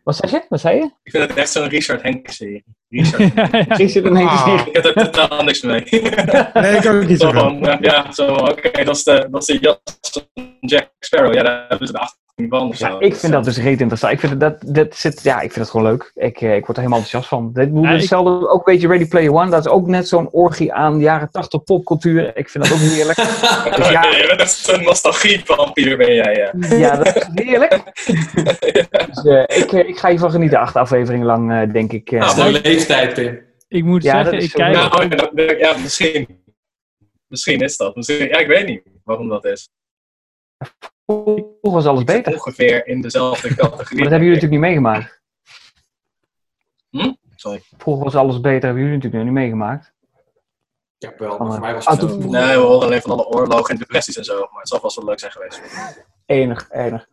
Wat 0.02 0.16
zei 0.16 0.32
je? 0.32 0.44
Wat 0.48 0.60
zei 0.60 0.76
je? 0.76 0.84
Ik 1.02 1.10
vind 1.10 1.28
het 1.28 1.36
echt 1.38 1.50
zo'n 1.50 1.68
Richard 1.68 2.02
Henk 2.02 2.28
serie. 2.30 2.64
Richard 2.88 4.06
ineens 4.06 4.30
Ah. 4.30 4.48
in. 4.48 4.66
Ik 4.66 4.74
heb 4.82 4.84
er 4.84 5.10
totaal 5.10 5.44
niks 5.44 5.62
mee. 5.62 5.84
Nee, 6.54 6.76
ik 6.76 6.86
ook 6.86 7.06
niet 7.06 7.20
Zo 7.20 7.30
van, 7.32 7.58
ja, 7.60 7.78
ja, 7.80 8.12
zo, 8.12 8.34
oké, 8.34 8.84
dat 8.84 8.96
is 8.96 9.02
de, 9.04 9.28
dat 9.30 9.40
is 9.40 9.46
de 9.46 9.58
jas 9.58 9.78
van 10.00 10.56
Jack 10.60 10.90
Sparrow. 11.00 11.34
Ja, 11.34 11.42
daar 11.42 11.64
hebben 11.68 11.86
ze 11.86 11.92
de 11.92 11.98
18 12.36 12.48
van. 12.58 12.68
of 12.68 12.78
Ja, 12.78 12.96
ik 13.00 13.14
vind 13.16 13.32
dat 13.32 13.44
dus 13.44 13.56
reet 13.58 13.80
interessant. 13.80 14.12
Ik 14.12 14.20
vind 14.20 14.40
dat, 14.40 14.56
dat 14.66 14.96
zit, 14.96 15.22
ja, 15.22 15.34
ik 15.40 15.52
vind 15.52 15.54
het 15.54 15.70
gewoon 15.70 15.86
leuk. 15.86 16.10
Ik, 16.14 16.40
eh, 16.40 16.54
ik 16.56 16.66
word 16.66 16.76
er 16.76 16.82
helemaal 16.82 16.98
enthousiast 16.98 17.28
van. 17.28 17.52
Dit 17.52 17.70
moet 17.70 17.84
Ja, 17.84 17.90
ik- 17.90 18.12
ook 18.52 18.66
een 18.66 18.72
beetje 18.74 18.88
Ready 18.88 19.08
Player 19.08 19.32
One. 19.32 19.50
Dat 19.50 19.64
is 19.66 19.70
ook 19.70 19.86
net 19.86 20.08
zo'n 20.08 20.30
orgie 20.30 20.72
aan 20.72 21.00
jaren 21.00 21.30
80 21.30 21.62
popcultuur. 21.64 22.36
Ik 22.36 22.48
vind 22.48 22.64
dat 22.64 22.72
ook 22.72 22.78
heerlijk. 22.78 23.16
Dus 23.76 23.88
ja, 23.88 24.02
Je 24.02 24.34
bent 24.36 24.84
nostalgie-vampier, 24.84 25.96
ben 25.96 26.14
jij, 26.14 26.34
ja. 26.36 26.76
ja, 26.76 26.96
dat 26.96 27.16
is 27.16 27.28
heerlijk. 27.44 27.82
Dus, 29.06 29.24
eh, 29.24 29.42
ik, 29.62 29.72
eh, 29.72 29.88
ik 29.88 29.98
ga 29.98 30.08
hiervan 30.08 30.30
genieten. 30.30 30.58
Acht 30.58 30.76
afleveringen 30.76 31.26
lang, 31.26 31.52
eh, 31.52 31.72
denk 31.72 31.92
ik. 31.92 32.10
eh. 32.10 32.20
Dat 32.20 32.36
is 32.36 32.44
een 32.56 32.60
leeftijd, 32.62 33.14
Tim. 33.14 33.44
Ik 33.68 33.84
moet 33.84 34.02
Ja, 34.02 34.22
dat 34.22 34.32
zeggen, 34.32 34.42
ik 34.48 34.52
kijk... 34.54 34.74
Nou, 34.74 35.02
ja, 35.08 35.16
dat- 35.16 35.58
ja, 35.58 35.76
misschien. 35.82 36.44
Misschien 37.28 37.60
is 37.60 37.76
dat. 37.76 37.96
Misschien, 37.96 38.28
ja, 38.28 38.38
ik 38.38 38.46
weet 38.46 38.66
niet 38.66 38.82
waarom 39.04 39.28
dat 39.28 39.44
is. 39.44 39.68
Vroeger 41.06 41.46
was 41.60 41.86
alles 41.86 42.04
beter. 42.04 42.32
Ongeveer 42.32 42.86
in 42.86 43.00
dezelfde 43.00 43.48
categorie. 43.54 43.94
Maar 43.94 44.02
dat 44.02 44.10
hebben 44.10 44.28
jullie 44.28 44.42
natuurlijk 44.42 44.50
niet 44.52 44.60
meegemaakt. 44.60 45.20
Hm? 46.90 47.12
Sorry. 47.34 47.60
Vroeger 47.78 48.04
was 48.04 48.14
alles 48.14 48.40
beter, 48.40 48.64
hebben 48.64 48.82
jullie 48.82 48.96
natuurlijk 48.96 49.24
nog 49.24 49.32
niet 49.32 49.42
meegemaakt. 49.42 49.94
Ja, 50.98 51.12
wel, 51.18 51.36
Van, 51.36 51.46
maar 51.46 51.46
eh, 51.46 51.52
voor 51.52 51.60
mij 51.64 51.74
was 51.74 51.86
ah, 51.86 52.00
het 52.00 52.10
veel. 52.10 52.30
Nee, 52.30 52.56
we 52.56 52.62
horen 52.62 52.86
alleen 52.86 53.00
van 53.00 53.10
alle 53.10 53.26
oorlogen 53.26 53.70
en 53.74 53.76
depressies 53.76 54.16
en 54.16 54.24
zo. 54.24 54.38
Maar 54.38 54.60
het 54.60 54.68
zal 54.68 54.80
vast 54.80 54.96
wel 54.96 55.04
leuk 55.04 55.18
zijn 55.20 55.32
geweest. 55.32 55.60
Enig, 56.26 56.70
enig. 56.70 57.06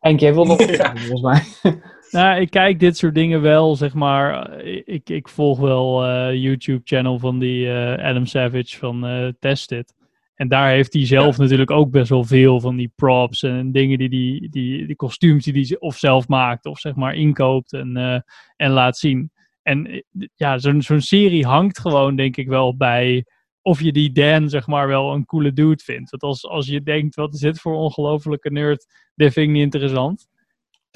Henk, 0.00 0.20
jij 0.20 0.34
wil 0.34 0.44
nog 0.44 0.60
zeggen, 0.70 0.98
volgens 0.98 1.22
mij. 1.62 1.72
Nou, 2.10 2.40
ik 2.40 2.50
kijk 2.50 2.80
dit 2.80 2.96
soort 2.96 3.14
dingen 3.14 3.42
wel, 3.42 3.76
zeg 3.76 3.94
maar. 3.94 4.50
eh, 4.58 4.82
Ik, 4.84 5.08
ik 5.10 5.28
volg 5.28 5.58
wel 5.58 6.04
eh 6.04 6.32
YouTube-channel 6.34 7.18
van 7.18 7.38
die 7.38 7.68
eh, 7.72 8.04
Adam 8.08 8.26
Savage 8.26 8.76
van 8.78 9.06
eh 9.06 9.28
Test 9.40 9.72
It. 9.72 9.94
En 10.36 10.48
daar 10.48 10.70
heeft 10.70 10.92
hij 10.92 11.06
zelf 11.06 11.38
natuurlijk 11.38 11.70
ook 11.70 11.90
best 11.90 12.08
wel 12.08 12.24
veel 12.24 12.60
van 12.60 12.76
die 12.76 12.92
props 12.94 13.42
en 13.42 13.72
dingen 13.72 13.98
die 13.98 14.08
die, 14.08 14.48
die, 14.50 14.86
die 14.86 14.96
kostuums 14.96 15.44
die 15.44 15.66
hij 15.66 15.78
of 15.78 15.96
zelf 15.96 16.28
maakt 16.28 16.66
of 16.66 16.78
zeg 16.78 16.94
maar 16.94 17.14
inkoopt 17.14 17.72
en, 17.72 17.96
eh, 17.96 18.20
en 18.56 18.70
laat 18.70 18.98
zien. 18.98 19.30
En 19.62 19.86
eh, 19.86 20.02
ja, 20.34 20.58
zo'n 20.58 20.82
zo'n 20.82 21.00
serie 21.00 21.46
hangt 21.46 21.78
gewoon 21.78 22.16
denk 22.16 22.36
ik 22.36 22.48
wel 22.48 22.76
bij 22.76 23.26
of 23.62 23.80
je 23.80 23.92
die 23.92 24.12
Dan 24.12 24.48
zeg 24.48 24.66
maar 24.66 24.86
wel 24.88 25.12
een 25.12 25.24
coole 25.24 25.52
dude 25.52 25.82
vindt. 25.84 26.10
Want 26.10 26.22
als, 26.22 26.46
als 26.46 26.66
je 26.66 26.82
denkt, 26.82 27.14
wat 27.14 27.34
is 27.34 27.40
dit 27.40 27.60
voor 27.60 27.74
ongelofelijke 27.74 28.50
nerd, 28.50 28.86
dit 29.14 29.32
vind 29.32 29.46
ik 29.46 29.52
niet 29.52 29.62
interessant 29.62 30.28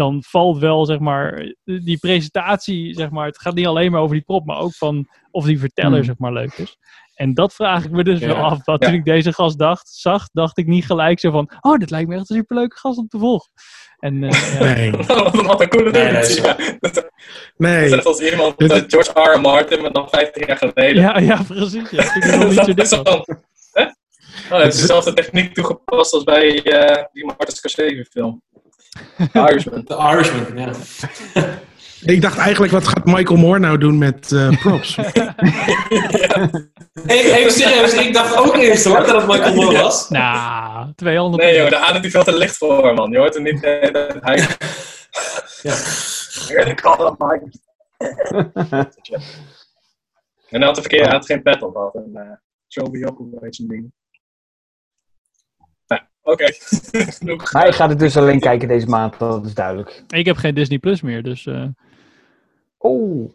dan 0.00 0.22
valt 0.22 0.58
wel, 0.58 0.86
zeg 0.86 0.98
maar, 0.98 1.54
die 1.64 1.98
presentatie, 1.98 2.94
zeg 2.94 3.10
maar, 3.10 3.26
het 3.26 3.40
gaat 3.40 3.54
niet 3.54 3.66
alleen 3.66 3.90
maar 3.90 4.00
over 4.00 4.14
die 4.14 4.24
prop, 4.24 4.46
maar 4.46 4.58
ook 4.58 4.74
van 4.74 5.08
of 5.30 5.44
die 5.44 5.58
verteller, 5.58 5.96
Hmm. 5.96 6.04
zeg 6.04 6.18
maar, 6.18 6.32
leuk 6.32 6.52
is. 6.52 6.76
En 7.20 7.34
dat 7.34 7.54
vraag 7.54 7.84
ik 7.84 7.90
me 7.90 8.04
dus 8.04 8.18
Ja. 8.20 8.26
wel 8.26 8.36
af. 8.36 8.58
Ja. 8.64 8.76
toen 8.78 8.92
ik 8.94 9.04
deze 9.04 9.32
gast 9.32 9.58
dacht, 9.58 9.88
zag, 9.88 10.28
dacht 10.32 10.58
ik 10.58 10.66
niet 10.66 10.84
gelijk 10.86 11.20
zo 11.20 11.30
van, 11.30 11.50
oh, 11.60 11.78
dit 11.78 11.90
lijkt 11.90 12.08
me 12.08 12.14
echt 12.16 12.30
een 12.30 12.36
superleuke 12.36 12.76
gast 12.76 12.98
om 12.98 13.08
te 13.08 13.18
volgen. 13.18 13.50
En 13.98 14.22
eh, 14.24 14.52
ja. 14.58 14.64
Nee, 14.74 14.90
Wat 15.46 15.60
een 15.60 15.68
coole 15.68 15.90
Nee, 15.90 16.12
ding. 16.12 16.56
nee, 17.56 17.88
ja. 17.88 17.96
Als 18.02 18.20
iemand, 18.20 18.56
eh, 18.60 18.82
George 18.86 19.10
R. 19.14 19.34
R. 19.36 19.40
Martin, 19.40 19.82
maar 19.82 19.92
dan 19.92 20.08
15 20.08 20.46
jaar 20.46 20.56
geleden. 20.56 21.02
ja, 21.02 21.18
ja, 21.18 21.42
precies. 21.48 21.90
Ja, 21.90 22.14
ik 22.14 22.24
nog 22.24 22.44
niet 22.44 22.54
zo 22.58 22.64
dik 22.64 22.76
Dat 22.76 22.84
is 22.84 22.90
was. 22.96 23.02
wel- 23.02 23.26
Hè? 23.72 23.82
Oh, 23.82 23.90
hij 24.48 24.62
heeft 24.62 24.80
dezelfde 24.80 25.12
techniek 25.12 25.54
toegepast 25.54 26.12
als 26.12 26.24
bij 26.24 26.62
eh, 26.62 27.04
die 27.12 27.24
Martin 27.24 27.54
Scorsese 27.56 28.06
film. 28.10 28.42
Irishman. 29.32 29.84
De 29.84 29.96
Irishman, 30.12 30.58
ja. 30.58 30.70
Ik 32.04 32.22
dacht 32.22 32.38
eigenlijk, 32.38 32.72
wat 32.72 32.88
gaat 32.88 33.04
Michael 33.04 33.38
Moore 33.38 33.58
nou 33.58 33.78
doen 33.78 33.98
met 33.98 34.32
eh, 34.32 34.60
props? 34.60 34.96
Hey, 37.06 37.32
even 37.32 37.52
serieus, 37.52 37.94
ik 37.94 38.14
dacht 38.14 38.36
ook 38.36 38.56
eerst 38.56 38.84
hoor 38.84 39.06
dat 39.06 39.16
het 39.16 39.26
Michael 39.26 39.54
Moore 39.54 39.82
was. 39.82 40.08
Nou, 40.08 40.92
twee 40.94 41.18
honderd. 41.18 41.42
Nee 41.42 41.56
joh, 41.56 41.70
daar 41.70 41.80
ademt 41.80 42.02
hij 42.02 42.10
veel 42.10 42.24
te 42.24 42.36
licht 42.36 42.56
voor 42.56 42.94
man. 42.94 43.10
Je 43.10 43.18
hoort 43.18 43.34
hem 43.34 43.42
niet 43.42 43.62
eh, 43.62 43.92
dat 43.92 44.16
hij... 44.20 44.36
Ja. 45.62 46.64
Ik 46.64 46.76
kan 46.76 46.98
dat 46.98 47.18
Mike. 47.18 47.50
En 50.48 50.58
hij 50.58 50.64
had, 50.66 50.74
de 50.74 50.80
verkeer, 50.80 51.02
hij 51.02 51.12
had 51.12 51.26
geen 51.26 51.42
pet 51.42 51.62
op. 51.62 51.74
Had 51.74 51.94
een 51.94 52.10
uh, 52.14 52.22
Joby 52.66 53.04
ook 53.04 53.18
een 53.18 53.36
beetje 53.40 53.62
een 53.62 53.68
ding. 53.68 53.92
Nou, 55.86 56.02
oké. 56.22 56.52
Genoeg. 57.18 57.52
Maar 57.52 57.66
ik 57.66 57.74
ga 57.74 57.88
het 57.88 57.98
dus 57.98 58.16
alleen 58.16 58.40
kijken 58.40 58.68
deze 58.68 58.86
maand, 58.86 59.18
dat 59.18 59.46
is 59.46 59.54
duidelijk. 59.54 60.04
Ik 60.08 60.26
heb 60.26 60.36
geen 60.36 60.54
Disney 60.54 60.78
Plus 60.78 61.00
meer, 61.00 61.22
dus... 61.22 61.46
eh, 61.46 61.64
Oh. 62.82 63.34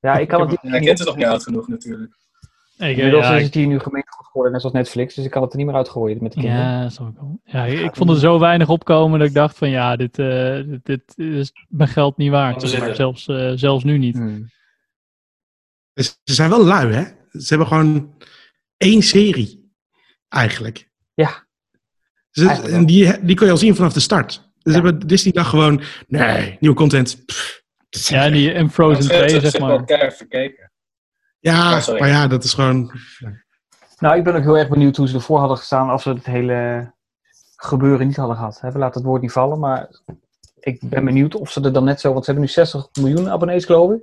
Ja, 0.00 0.18
ik 0.18 0.28
kan 0.28 0.40
het 0.40 0.58
Ja, 0.62 0.78
kind 0.78 0.98
is 1.00 1.06
nog 1.06 1.16
niet 1.16 1.26
oud 1.26 1.42
genoeg 1.42 1.68
natuurlijk. 1.68 2.12
ik, 2.76 2.96
Inmiddels 2.96 3.26
ja, 3.26 3.36
is 3.36 3.44
het 3.44 3.54
hier 3.54 3.66
nu 3.66 3.78
gemeengoed 3.78 4.26
geworden, 4.26 4.52
net 4.52 4.60
zoals 4.60 4.76
Netflix. 4.76 5.14
Dus 5.14 5.24
ik 5.24 5.30
kan 5.30 5.42
het 5.42 5.50
er 5.52 5.56
niet 5.58 5.66
meer 5.66 5.76
uitgooien 5.76 6.22
met 6.22 6.32
de 6.32 6.40
kinderen. 6.40 6.64
Ja, 6.66 6.82
dat 6.82 6.92
snap 6.92 7.08
ik 7.08 7.14
wel. 7.16 7.40
Ja, 7.44 7.64
ik, 7.64 7.80
ik 7.80 7.96
vond 7.96 8.10
er 8.10 8.18
zo 8.18 8.38
weinig 8.38 8.68
opkomen 8.68 9.18
dat 9.18 9.28
ik 9.28 9.34
dacht 9.34 9.58
van 9.58 9.70
ja, 9.70 9.96
dit, 9.96 10.18
eh, 10.18 10.62
dit, 10.66 10.84
dit 10.84 11.14
is 11.18 11.52
mijn 11.68 11.88
geld 11.88 12.16
niet 12.16 12.30
waard. 12.30 12.78
Maar. 12.78 12.94
zelfs, 12.94 13.28
eh, 13.28 13.52
zelfs 13.54 13.84
nu 13.84 13.98
niet. 13.98 14.16
Hmm. 14.16 14.48
Ze 15.94 16.12
zijn 16.24 16.50
wel 16.50 16.64
lui, 16.64 16.92
hè? 16.92 17.02
Ze 17.30 17.46
hebben 17.48 17.66
gewoon 17.66 18.14
één 18.76 19.02
serie, 19.02 19.72
eigenlijk. 20.28 20.90
Ja. 21.14 21.46
Dus 22.30 22.42
het- 22.42 22.46
Eigenlijk 22.46 22.76
en 22.76 22.86
die, 22.86 23.24
die 23.24 23.36
kon 23.36 23.46
je 23.46 23.52
al 23.52 23.58
zien 23.58 23.74
vanaf 23.74 23.92
de 23.92 24.00
start. 24.00 24.50
Dus 24.62 24.74
Ja. 24.74 24.80
hebben 24.82 25.06
Disney 25.06 25.32
dacht 25.32 25.48
gewoon, 25.48 25.82
nee, 26.08 26.56
nieuwe 26.60 26.76
content. 26.76 27.22
pff, 27.26 27.59
Ja, 27.90 28.30
die, 28.30 28.52
en 28.52 28.70
Frozen 28.70 29.02
Dat 29.08 29.10
is 29.22 29.28
2, 29.30 29.40
zit 29.40 29.50
zeg 29.50 29.60
maar. 29.60 29.70
elkaar 29.70 30.12
verkeken. 30.12 30.70
ja, 31.38 31.74
Oh, 31.74 31.80
sorry. 31.80 32.00
maar 32.00 32.08
ja, 32.08 32.26
dat 32.26 32.44
is 32.44 32.54
gewoon... 32.54 32.92
Nou, 33.98 34.16
ik 34.16 34.24
ben 34.24 34.34
ook 34.34 34.42
heel 34.42 34.58
erg 34.58 34.68
benieuwd 34.68 34.96
hoe 34.96 35.08
ze 35.08 35.14
ervoor 35.14 35.38
hadden 35.38 35.56
gestaan 35.56 35.90
als 35.90 36.02
ze 36.02 36.08
het 36.10 36.26
hele 36.26 36.90
gebeuren 37.56 38.06
niet 38.06 38.16
hadden 38.16 38.36
gehad. 38.36 38.60
We 38.60 38.78
laten 38.78 39.00
het 39.00 39.08
woord 39.10 39.22
niet 39.22 39.32
vallen, 39.32 39.58
maar 39.58 39.88
ik 40.60 40.78
ben 40.82 41.04
benieuwd 41.04 41.34
of 41.34 41.50
ze 41.50 41.60
er 41.60 41.72
dan 41.72 41.84
net 41.84 42.00
zo... 42.00 42.12
Want 42.12 42.24
ze 42.24 42.30
hebben 42.30 42.48
nu 42.48 42.54
60 42.54 42.86
miljoen 43.00 43.28
abonnees, 43.30 43.64
geloof 43.64 43.92
ik. 43.92 44.00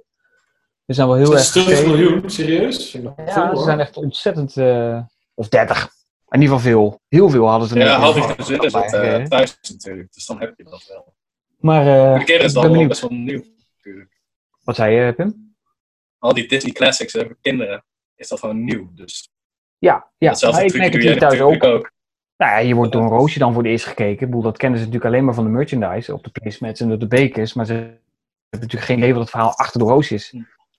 Ze 0.85 0.93
zijn 0.93 1.07
wel 1.07 1.15
heel 1.17 1.31
erg 1.31 1.39
60 1.43 1.63
gestegen. 1.63 1.91
miljoen, 1.91 2.29
serieus? 2.29 2.93
Ik 2.95 3.03
Ja, 3.25 3.55
ze 3.55 3.63
zijn 3.63 3.79
echt 3.79 3.97
ontzettend... 3.97 4.57
eh, 4.57 4.99
of 5.33 5.47
30. 5.49 5.83
In 6.29 6.41
ieder 6.41 6.55
geval 6.55 6.71
veel. 6.71 7.01
Heel 7.07 7.29
veel 7.29 7.47
hadden 7.47 7.67
ze 7.67 7.75
er 7.79 7.85
Ja, 7.85 7.99
half 7.99 8.15
in. 8.15 8.21
uur 8.23 8.45
zitten 8.45 8.65
is 8.83 8.91
het 8.91 9.29
thuis 9.29 9.57
natuurlijk. 9.71 10.13
Dus 10.13 10.25
dan 10.25 10.39
heb 10.39 10.53
je 10.57 10.63
dat 10.63 10.85
wel. 10.87 11.13
Maar 11.59 11.87
eh, 11.87 12.21
is 12.45 12.53
ik 12.53 12.61
ben 12.61 12.71
benieuwd. 12.71 12.87
best 12.87 13.01
wel 13.01 13.09
nieuw 13.11 13.43
natuurlijk. 13.87 14.21
Wat 14.63 14.75
zei 14.75 14.95
je, 14.95 15.13
Pim? 15.13 15.55
Al 16.17 16.33
die 16.33 16.47
Disney 16.47 16.73
classics 16.73 17.13
hè, 17.13 17.25
voor 17.25 17.37
kinderen 17.41 17.85
is 18.15 18.27
dat 18.27 18.39
gewoon 18.39 18.63
nieuw. 18.63 18.89
Dus 18.93 19.29
Ja, 19.77 20.11
ja. 20.17 20.31
ik 20.61 20.73
merk 20.77 20.93
het 20.93 21.01
hier 21.03 21.17
thuis 21.19 21.39
ook. 21.41 21.63
ook. 21.63 21.91
Nou 22.37 22.51
ja, 22.51 22.57
je 22.57 22.73
wordt 22.75 22.91
door 22.91 23.01
een 23.01 23.07
roosje 23.07 23.39
dan 23.39 23.53
voor 23.53 23.61
het 23.61 23.71
eerst 23.71 23.85
gekeken. 23.85 24.11
Ik 24.11 24.19
bedoel, 24.19 24.41
dat 24.41 24.57
kennen 24.57 24.79
ze 24.79 24.85
natuurlijk 24.85 25.11
alleen 25.13 25.25
maar 25.25 25.33
van 25.33 25.43
de 25.43 25.49
merchandise 25.49 26.13
op 26.13 26.23
de 26.23 26.29
placemats 26.29 26.79
en 26.79 26.91
op 26.91 26.99
de 26.99 27.07
bekers. 27.07 27.53
Maar 27.53 27.65
ze 27.65 27.73
hebben 27.73 27.99
natuurlijk 28.49 28.83
geen 28.83 28.97
idee 28.97 29.11
wat 29.11 29.21
het 29.21 29.29
verhaal 29.29 29.55
achter 29.55 29.79
de 29.79 29.85
roosje 29.85 30.13
is. 30.13 30.33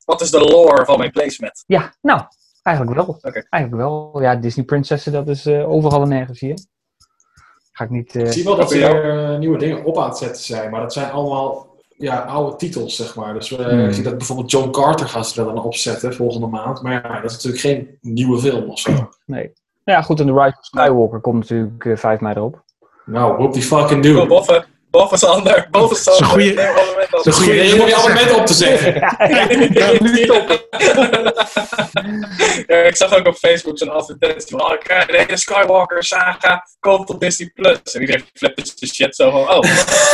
Wat 0.05 0.21
is 0.21 0.31
de 0.31 0.41
lore 0.41 0.85
van 0.85 0.99
mijn 0.99 1.11
placement? 1.11 1.65
Ja, 1.67 1.95
nou, 2.01 2.23
eigenlijk 2.63 2.97
wel. 2.97 3.07
Oké. 3.09 3.47
Eigenlijk 3.49 3.83
wel. 3.83 4.23
Ja, 4.23 4.37
Disney 4.37 4.65
Prinsessen, 4.65 5.13
dat 5.13 5.29
is 5.29 5.47
eh, 5.47 5.71
overal 5.71 6.03
en 6.03 6.09
nergens 6.09 6.41
hier. 6.41 6.59
Ga 7.73 7.85
ik 7.85 7.91
niet... 7.91 8.15
eh, 8.17 8.23
Ik 8.27 8.33
zie 8.33 8.45
wel 8.45 8.57
dat 8.57 8.71
ze 8.71 8.85
eh, 8.87 9.39
nieuwe 9.39 9.59
dingen 9.59 9.85
op 9.85 9.99
aan 9.99 10.09
het 10.09 10.19
zetten 10.19 10.43
zijn, 10.43 10.71
maar 10.71 10.81
dat 10.81 10.93
zijn 10.93 11.11
allemaal 11.11 11.68
ja, 11.99 12.19
oude 12.21 12.57
titels, 12.57 12.97
zeg 12.97 13.15
maar. 13.17 13.35
Dus 13.35 13.57
eh, 13.57 13.67
Hmm. 13.67 13.87
ik 13.87 13.95
zie 13.95 14.03
dat 14.03 14.17
bijvoorbeeld 14.19 14.51
John 14.51 14.71
Carter 14.71 15.09
gaat 15.09 15.29
ze 15.29 15.41
er 15.41 15.47
dan 15.47 15.63
opzetten 15.65 16.15
volgende 16.15 16.47
maand. 16.47 16.83
Maar 16.83 16.93
ja, 16.93 17.21
dat 17.21 17.31
is 17.31 17.45
natuurlijk 17.45 17.63
geen 17.63 17.99
nieuwe 18.01 18.39
film 18.39 18.71
of 18.71 18.79
zo. 18.79 18.91
Nee. 19.27 19.53
Nou 19.85 19.99
ja, 19.99 20.03
goed, 20.03 20.21
en 20.21 20.27
de 20.27 20.33
Rise 20.33 20.57
of 20.59 20.65
Skywalker 20.65 21.21
komt 21.21 21.39
natuurlijk 21.39 21.85
eh 21.85 21.97
5 21.97 22.21
mei 22.21 22.35
erop. 22.35 22.63
Nou, 23.07 23.37
whoop 23.37 23.53
die 23.53 23.63
fucking 23.63 24.07
Go 24.07 24.27
do. 24.27 24.63
Boven, 24.99 25.19
Sander, 25.19 25.69
boven 25.71 25.97
Sander. 25.97 26.31
Op. 26.31 26.57
Dat 27.11 27.27
is 27.27 27.37
een 27.37 27.43
goede 27.43 27.53
reden 27.53 27.81
om 27.81 27.87
je 27.87 27.97
abonnement 27.97 28.35
op 28.35 28.47
te 28.47 28.55
zeggen. 28.55 28.95
Ja, 32.67 32.77
ik 32.77 32.97
zag 32.97 33.15
ook 33.15 33.27
op 33.27 33.35
Facebook 33.35 33.79
zo'n 33.79 33.91
advertentie 33.91 34.57
van, 34.57 34.63
oh, 34.63 34.73
ik 34.73 34.81
krijg 34.81 35.07
de 35.07 35.17
hele 35.17 35.37
Skywalker 35.37 36.05
saga, 36.05 36.67
komt 36.81 37.11
op 37.11 37.21
Disney 37.21 37.51
Plus. 37.55 37.79
En 37.93 38.01
iedereen 38.01 38.25
flipte 38.35 38.73
de 38.75 38.87
shit 38.87 39.15
zo 39.17 39.31
van, 39.31 39.41
oh, 39.41 39.61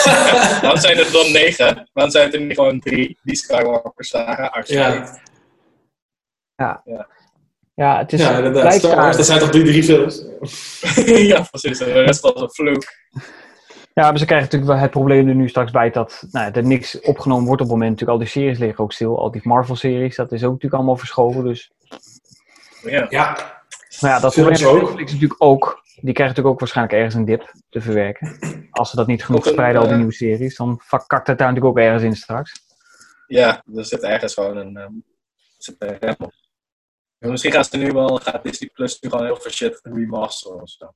waarom 0.63 0.81
zijn 0.81 0.99
er 0.99 1.13
dan 1.13 1.33
negen? 1.33 1.91
Waarom 1.93 2.13
zijn 2.13 2.33
er 2.33 2.41
niet 2.41 2.55
gewoon 2.55 2.81
drie, 2.81 3.19
die 3.23 3.37
Skywalker 3.37 4.05
saga? 4.05 4.47
Alsjeblieft. 4.47 5.21
Ja. 6.57 6.83
Ja, 7.75 7.99
het 7.99 8.13
is 8.13 8.21
Ja, 8.21 8.37
inderdaad. 8.37 8.73
Star 8.75 8.97
Wars, 8.97 9.17
dat 9.17 9.27
zijn 9.27 9.39
toch 9.39 9.51
die 9.51 9.65
drie 9.65 9.85
films? 9.85 10.25
ja, 11.33 11.41
precies. 11.51 11.79
De 11.79 11.85
rest 11.85 12.21
was 12.21 12.41
een 12.41 12.53
vloek. 12.53 12.85
Ja, 13.95 14.11
maar 14.11 14.19
ze 14.19 14.25
krijgen 14.25 14.47
natuurlijk 14.47 14.73
wel 14.73 14.81
het 14.83 14.91
probleem 14.91 15.29
er 15.29 15.35
nu 15.35 15.49
straks 15.49 15.71
bij 15.71 15.91
dat 15.91 16.27
nou, 16.31 16.53
er 16.53 16.65
niks 16.65 17.01
opgenomen 17.01 17.47
wordt 17.47 17.61
op 17.61 17.69
het 17.69 17.77
moment. 17.77 17.91
Natuurlijk, 17.91 18.19
al 18.19 18.25
die 18.25 18.33
series 18.33 18.59
liggen 18.59 18.85
ook 18.85 18.93
stil. 18.93 19.19
Al 19.19 19.31
die 19.31 19.41
Marvel-series, 19.45 20.17
dat 20.17 20.33
is 20.33 20.45
ook 20.45 20.53
natuurlijk 20.53 20.75
allemaal 20.75 20.97
verschoven. 20.97 21.45
Dus 21.45 21.73
Ja. 22.83 23.07
Ja, 23.11 23.37
Maar 24.01 24.11
ja, 24.11 24.21
dat 24.21 24.33
probleem 24.33 24.57
heeft. 24.57 24.73
Netflix 24.73 25.13
natuurlijk 25.13 25.43
ook. 25.43 25.83
Die 25.85 26.13
krijgen 26.13 26.27
natuurlijk 26.27 26.47
ook 26.47 26.59
waarschijnlijk 26.59 26.97
ergens 26.97 27.15
een 27.15 27.25
dip 27.25 27.53
te 27.69 27.81
verwerken. 27.81 28.39
Als 28.71 28.91
ze 28.91 28.97
dat 28.97 29.07
niet 29.07 29.25
genoeg 29.25 29.43
verspreiden, 29.43 29.81
al 29.81 29.87
die 29.87 29.93
eh, 29.93 29.99
nieuwe 29.99 30.15
series, 30.15 30.57
dan 30.57 30.81
kakt 31.07 31.27
het 31.27 31.39
daar 31.39 31.49
natuurlijk 31.53 31.65
ook 31.65 31.79
ergens 31.79 32.03
in 32.03 32.17
straks. 32.17 32.63
Ja, 33.27 33.63
er 33.75 33.85
zit 33.85 34.03
ergens 34.03 34.35
gewoon 34.35 34.57
een, 34.57 35.05
zit 35.59 35.77
een 35.79 35.99
rem 36.01 36.15
op. 36.19 36.33
En 37.19 37.31
misschien 37.31 37.53
gaan 37.53 37.65
ze 37.65 37.77
nu 37.77 37.93
wel, 37.93 38.17
gaat 38.17 38.43
Disney 38.43 38.71
Plus 38.73 39.01
nu 39.01 39.11
gewoon 39.11 39.25
heel 39.25 39.37
veel 39.37 39.51
shit 39.51 39.81
remasteren 39.83 40.63
of 40.63 40.69
zo. 40.69 40.95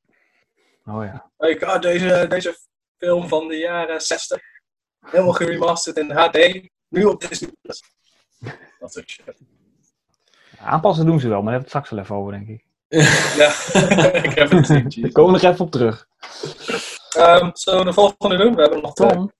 Oh 0.85 1.05
ja. 1.05 1.31
Hey, 1.37 1.61
ah, 1.61 1.81
deze, 1.81 2.27
deze 2.29 2.57
film 2.98 3.28
van 3.28 3.48
de 3.48 3.58
jaren 3.58 4.02
60, 4.02 4.42
helemaal 5.06 5.34
geremasterd 5.34 5.98
in 5.98 6.12
HD, 6.12 6.70
nu 6.90 7.04
op 7.06 7.22
Disney 7.30 7.52
Plus. 7.62 7.84
Dat 8.80 8.94
soort 8.94 9.10
shit. 9.10 9.36
Aanpassen 10.60 11.06
doen 11.06 11.20
ze 11.20 11.28
wel, 11.28 11.42
maar 11.42 11.52
daar 11.52 11.62
hebben 11.62 11.72
we 11.72 11.78
het 11.78 11.88
straks 11.88 11.90
wel 11.90 12.00
even 12.00 12.16
over, 12.16 12.32
denk 12.32 12.48
ik. 12.48 12.66
Ja, 13.38 13.52
ik 14.24 14.34
heb 14.34 14.50
het 14.50 14.60
gezien. 14.66 14.84
Daar 14.84 14.92
jeez. 14.92 15.12
komen 15.12 15.34
we 15.34 15.42
nog 15.42 15.52
even 15.52 15.66
op 15.66 15.72
terug. 15.72 16.08
Ehm, 17.16 17.50
Zullen 17.54 17.80
we 17.80 17.86
de 17.86 17.94
volgende 17.94 18.38
doen? 18.38 18.56
We 18.56 18.62
hebben 18.62 18.82
nog 18.82 18.94
twee. 18.94 19.10
Tom. 19.10 19.32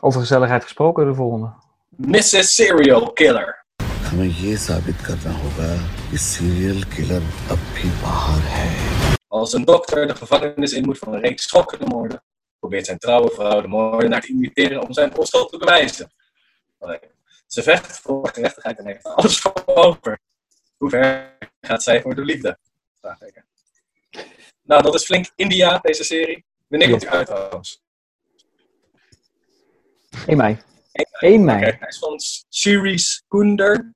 Over 0.00 0.20
gezelligheid 0.20 0.62
gesproken, 0.62 1.06
de 1.06 1.14
volgende. 1.14 1.52
Mrs. 1.96 2.54
Serial 2.54 3.12
Killer. 3.12 3.60
हमें 4.12 4.28
ये 4.42 4.56
साबित 4.56 4.98
करना 5.06 5.32
होगा 5.42 5.68
कि 6.10 6.18
serial 6.30 6.82
killer 6.94 7.22
अब 7.52 7.60
भी 7.76 7.88
बाहर 8.02 8.42
है 8.56 8.66
Als 9.28 9.52
een 9.52 9.64
dokter 9.64 10.06
de 10.06 10.14
gevangenis 10.14 10.72
in 10.72 10.84
moet 10.84 10.98
van 10.98 11.14
een 11.14 11.20
reeks 11.20 11.42
schokkende 11.48 11.86
moorden, 11.86 12.22
probeert 12.59 12.85
zijn 12.85 12.97
trouwe 12.97 13.31
vrouw 13.31 13.61
de 13.61 13.67
moordenaar 13.67 14.21
te 14.21 14.27
imiteren 14.27 14.81
om 14.81 14.93
zijn 14.93 15.17
onschuld 15.17 15.49
te 15.49 15.57
bewijzen. 15.57 16.11
Ze 17.47 17.63
vecht 17.63 17.99
voor 17.99 18.29
gerechtigheid 18.29 18.77
en 18.77 18.85
heeft 18.85 19.03
alles 19.03 19.39
voor 19.39 19.63
over. 19.65 20.19
Hoe 20.77 20.89
ver 20.89 21.37
gaat 21.61 21.83
zij 21.83 22.01
voor 22.01 22.15
de 22.15 22.23
liefde? 22.23 22.57
Vraagteken. 22.99 23.45
Nou, 24.63 24.83
dat 24.83 24.95
is 24.95 25.05
flink 25.05 25.31
India, 25.35 25.77
deze 25.77 26.03
serie. 26.03 26.45
Wanneer 26.67 26.89
komt 26.89 27.01
hij 27.01 27.11
uit 27.11 27.27
trouwens? 27.27 27.81
1 30.27 30.37
mei. 30.37 30.57
1 31.19 31.45
mei. 31.45 31.59
Hij 31.59 31.87
is 31.87 31.97
van 31.97 32.19
Series 32.49 33.23
Kunder. 33.27 33.93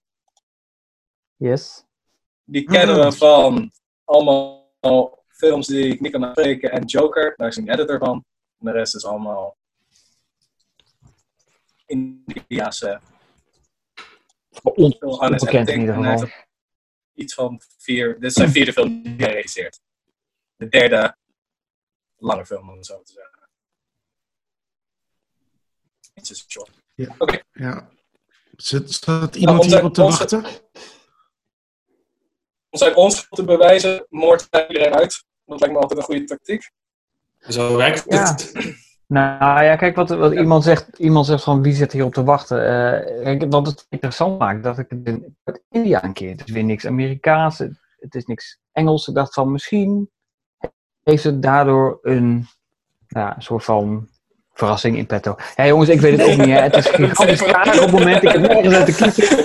Yes. 1.36 1.84
Die 2.44 2.64
kennen 2.64 3.06
we 3.06 3.12
van 3.12 3.72
allemaal 4.06 5.24
films 5.28 5.68
die 5.68 5.88
ik 5.88 6.00
niet 6.00 6.12
kan 6.12 6.26
aanspreken 6.26 6.72
en 6.72 6.86
Joker. 6.86 7.34
Daar 7.38 7.48
is 7.48 7.58
een 7.58 7.70
editor 7.70 7.98
van. 7.98 8.26
En 8.62 8.68
de 8.68 8.72
rest 8.72 8.96
is 8.96 9.06
allemaal 9.06 9.58
Indiaanse. 11.86 13.02
On- 14.64 14.96
veel 15.00 15.22
aan 15.22 15.32
het 15.34 15.42
onbekend 15.42 15.70
in 15.70 15.80
ieder 15.80 15.96
geval. 15.96 16.30
Iets 17.14 17.34
van 17.34 17.62
vier. 17.78 18.14
Dit 18.14 18.24
is 18.24 18.34
zijn 18.34 18.50
vierde 18.52 18.74
film 18.74 19.04
die 19.04 19.16
hij 19.16 19.34
regisseert. 19.34 19.82
De 20.56 20.68
derde 20.68 21.18
lange 22.18 22.46
film, 22.46 22.70
om 22.70 22.76
het 22.76 22.86
zo 22.86 23.02
te 23.04 23.12
zeggen. 23.14 23.50
Het 26.14 26.30
is 26.30 26.46
short. 26.50 26.72
Ja. 26.96 27.16
Oké. 27.18 27.42
ja. 27.52 27.90
Zit, 28.56 28.94
staat 28.94 29.36
iemand 29.36 29.60
onze- 29.60 29.76
hierop 29.76 29.94
te 29.94 30.02
wachten? 30.02 30.44
Om 32.70 32.80
zijn 32.80 32.96
onschuld 32.96 33.40
te 33.40 33.44
bewijzen, 33.46 34.06
moordt 34.10 34.48
hij 34.50 34.68
iedereen 34.68 34.94
uit. 34.94 35.26
Dat 35.46 35.60
lijkt 35.60 35.76
me 35.76 35.82
altijd 35.82 36.00
een 36.00 36.06
goede 36.06 36.24
tactiek. 36.24 36.72
Zo 37.50 37.78
werkt 37.78 38.04
Ja. 38.08 38.32
het. 38.32 38.54
Nou 39.08 39.64
ja, 39.64 39.76
kijk, 39.76 39.96
wat, 39.96 40.10
wat 40.10 40.34
iemand, 40.34 40.64
zegt, 40.64 40.98
iemand 40.98 41.26
zegt 41.26 41.44
van 41.44 41.62
wie 41.62 41.74
zit 41.74 41.92
hierop 41.92 42.14
te 42.14 42.24
wachten. 42.24 42.58
Kijk, 43.24 43.46
wat 43.50 43.66
het 43.68 43.86
interessant 43.90 44.40
maakt, 44.40 44.64
dat 44.64 44.78
ik 44.78 44.90
het 44.90 45.00
in 45.08 45.38
India 45.70 46.04
een 46.04 46.14
keer. 46.14 46.32
Het 46.32 46.48
is 46.48 46.54
weer 46.54 46.64
niks 46.64 46.86
Amerikaans, 46.86 47.58
het, 47.58 47.80
het 48.00 48.16
is 48.16 48.26
niks 48.26 48.60
Engels. 48.72 49.08
Ik 49.08 49.14
dacht 49.16 49.34
van 49.34 49.52
misschien 49.52 50.10
heeft 51.04 51.24
het 51.24 51.42
daardoor 51.42 52.00
een, 52.02 52.48
ja, 53.08 53.36
een 53.36 53.42
soort 53.42 53.64
van 53.64 54.08
verrassing 54.54 54.98
in 54.98 55.06
petto. 55.06 55.36
Ja 55.56 55.66
jongens, 55.68 55.90
ik 55.90 56.02
weet 56.02 56.20
het 56.20 56.30
ook 56.30 56.38
niet. 56.38 56.56
Hè. 56.56 56.62
Het 56.62 56.76
is 56.76 56.88
gigantisch 56.96 57.44
karig 57.44 57.76
op 57.76 57.82
het 57.82 57.92
moment. 57.92 58.24
Ik 58.24 58.32
heb 58.32 58.42
nergens 58.42 58.76
uit 58.76 58.86
de 58.86 58.96
kiezen. 58.96 59.40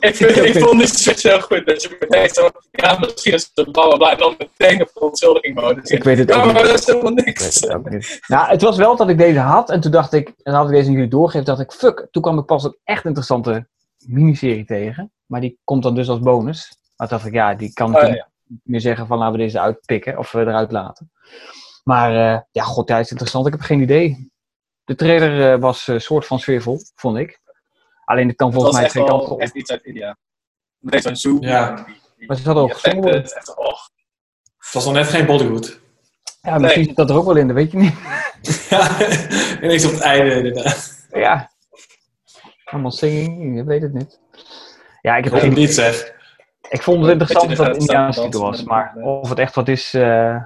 Ik, 0.48 0.58
vond 0.64 0.88
switch 0.88 1.22
heel 1.22 1.40
goed. 1.40 1.66
Dat 1.66 1.82
je 1.82 1.96
meteen 2.00 2.28
zo, 2.28 2.48
ja, 2.70 2.98
misschien 2.98 3.32
is 3.32 3.50
het 3.54 3.72
bla 3.72 3.86
bla 3.88 3.96
bla. 3.96 4.10
En 4.12 4.18
dan 4.18 4.34
meteen 4.38 4.82
op 4.82 4.90
verontschuldiging 4.92 5.54
modus. 5.54 5.90
Ik 5.90 6.04
weet 6.04 6.18
het 6.18 6.32
ook 6.32 6.44
maar 6.44 6.54
niet. 6.54 6.64
dat 6.64 6.78
is 6.78 6.86
helemaal 6.86 7.12
Ik 7.18 7.24
niks. 7.24 7.60
het. 7.60 8.20
Nou, 8.26 8.48
het 8.48 8.62
was 8.62 8.76
wel 8.76 8.96
dat 8.96 9.08
ik 9.08 9.18
deze 9.18 9.38
had 9.38 9.70
en 9.70 9.80
toen 9.80 9.90
dacht 9.90 10.12
ik, 10.12 10.32
en 10.42 10.52
had 10.54 10.66
ik 10.66 10.72
deze 10.72 10.86
aan 10.86 10.92
jullie 10.92 11.08
doorgegeven, 11.08 11.46
dacht 11.46 11.60
ik, 11.60 11.72
fuck, 11.72 12.06
toen 12.10 12.22
kwam 12.22 12.38
ik 12.38 12.44
pas 12.44 12.64
een 12.64 12.76
echt 12.84 13.04
interessante 13.04 13.66
miniserie 14.06 14.64
tegen. 14.64 15.12
Maar 15.26 15.40
die 15.40 15.58
komt 15.64 15.82
dan 15.82 15.94
dus 15.94 16.08
als 16.08 16.20
bonus. 16.20 16.76
Maar 16.96 17.08
toen 17.08 17.16
dacht 17.16 17.28
ik, 17.28 17.34
ja, 17.34 17.54
die 17.54 17.72
kan 17.72 17.94
Ah, 17.96 18.08
ik 18.08 18.24
niet 18.46 18.60
meer 18.64 18.80
zeggen 18.80 19.06
van 19.06 19.18
laten 19.18 19.32
we 19.36 19.42
deze 19.42 19.60
uitpikken 19.60 20.18
of 20.18 20.32
we 20.32 20.40
eruit 20.40 20.72
laten. 20.72 21.10
Maar 21.88 22.34
eh, 22.34 22.40
ja, 22.50 22.62
god, 22.62 22.88
ja, 22.88 22.98
is 22.98 23.10
interessant. 23.10 23.46
Ik 23.46 23.52
heb 23.52 23.60
geen 23.60 23.80
idee. 23.80 24.30
De 24.84 24.94
trailer 24.94 25.52
eh, 25.52 25.60
was 25.60 25.86
een 25.86 26.00
soort 26.00 26.26
van 26.26 26.38
sfeervol, 26.38 26.80
vond 26.94 27.16
ik. 27.16 27.40
Alleen 28.04 28.28
het 28.28 28.36
kan 28.36 28.52
volgens 28.52 28.76
mij 28.76 28.90
wel 28.92 29.04
kanten 29.04 29.32
op. 29.32 29.40
echt 29.40 29.54
iets 29.54 29.70
uit 29.70 29.82
India. 29.82 30.16
Met 30.78 31.02
zo'n 31.02 31.16
zoom. 31.16 31.42
Ja. 31.42 31.86
Maar 32.16 32.36
ze 32.36 32.42
hadden 32.42 32.62
ook 32.62 32.78
gezongen. 32.78 33.14
het 33.14 33.34
echt, 33.34 33.56
oh. 33.56 33.66
Het 34.58 34.72
was 34.72 34.84
nog 34.84 34.94
net 34.94 35.06
geen 35.06 35.26
Bollywood. 35.26 35.80
Ja, 36.42 36.58
misschien 36.58 36.84
zit 36.84 36.96
dat 36.96 37.10
er 37.10 37.16
ook 37.16 37.26
wel 37.26 37.36
in, 37.36 37.46
dat 37.46 37.56
weet 37.56 37.70
je 37.70 37.78
niet. 37.78 37.94
Ja, 38.68 39.00
ineens 39.62 39.84
op 39.84 39.92
het 39.92 40.00
einde 40.00 40.34
inderdaad. 40.34 41.06
Ja. 41.12 41.50
Allemaal 42.64 42.90
singing, 42.90 43.56
je 43.56 43.64
weet 43.64 43.82
het 43.82 43.92
niet. 43.92 44.20
Ja, 45.00 45.16
ik 45.16 45.24
heb 45.24 45.34
geen 45.34 45.52
niet 45.52 45.74
zeg. 45.74 46.14
Ik 46.68 46.82
vond 46.82 47.00
het 47.00 47.10
interessant 47.10 47.56
dat 47.56 47.66
het 47.66 47.82
staan 47.82 48.12
titel 48.12 48.40
was, 48.40 48.62
maar 48.62 48.96
of 48.96 49.28
het 49.28 49.38
echt 49.38 49.54
wat 49.54 49.68
is, 49.68 49.94
eh, 49.94 50.42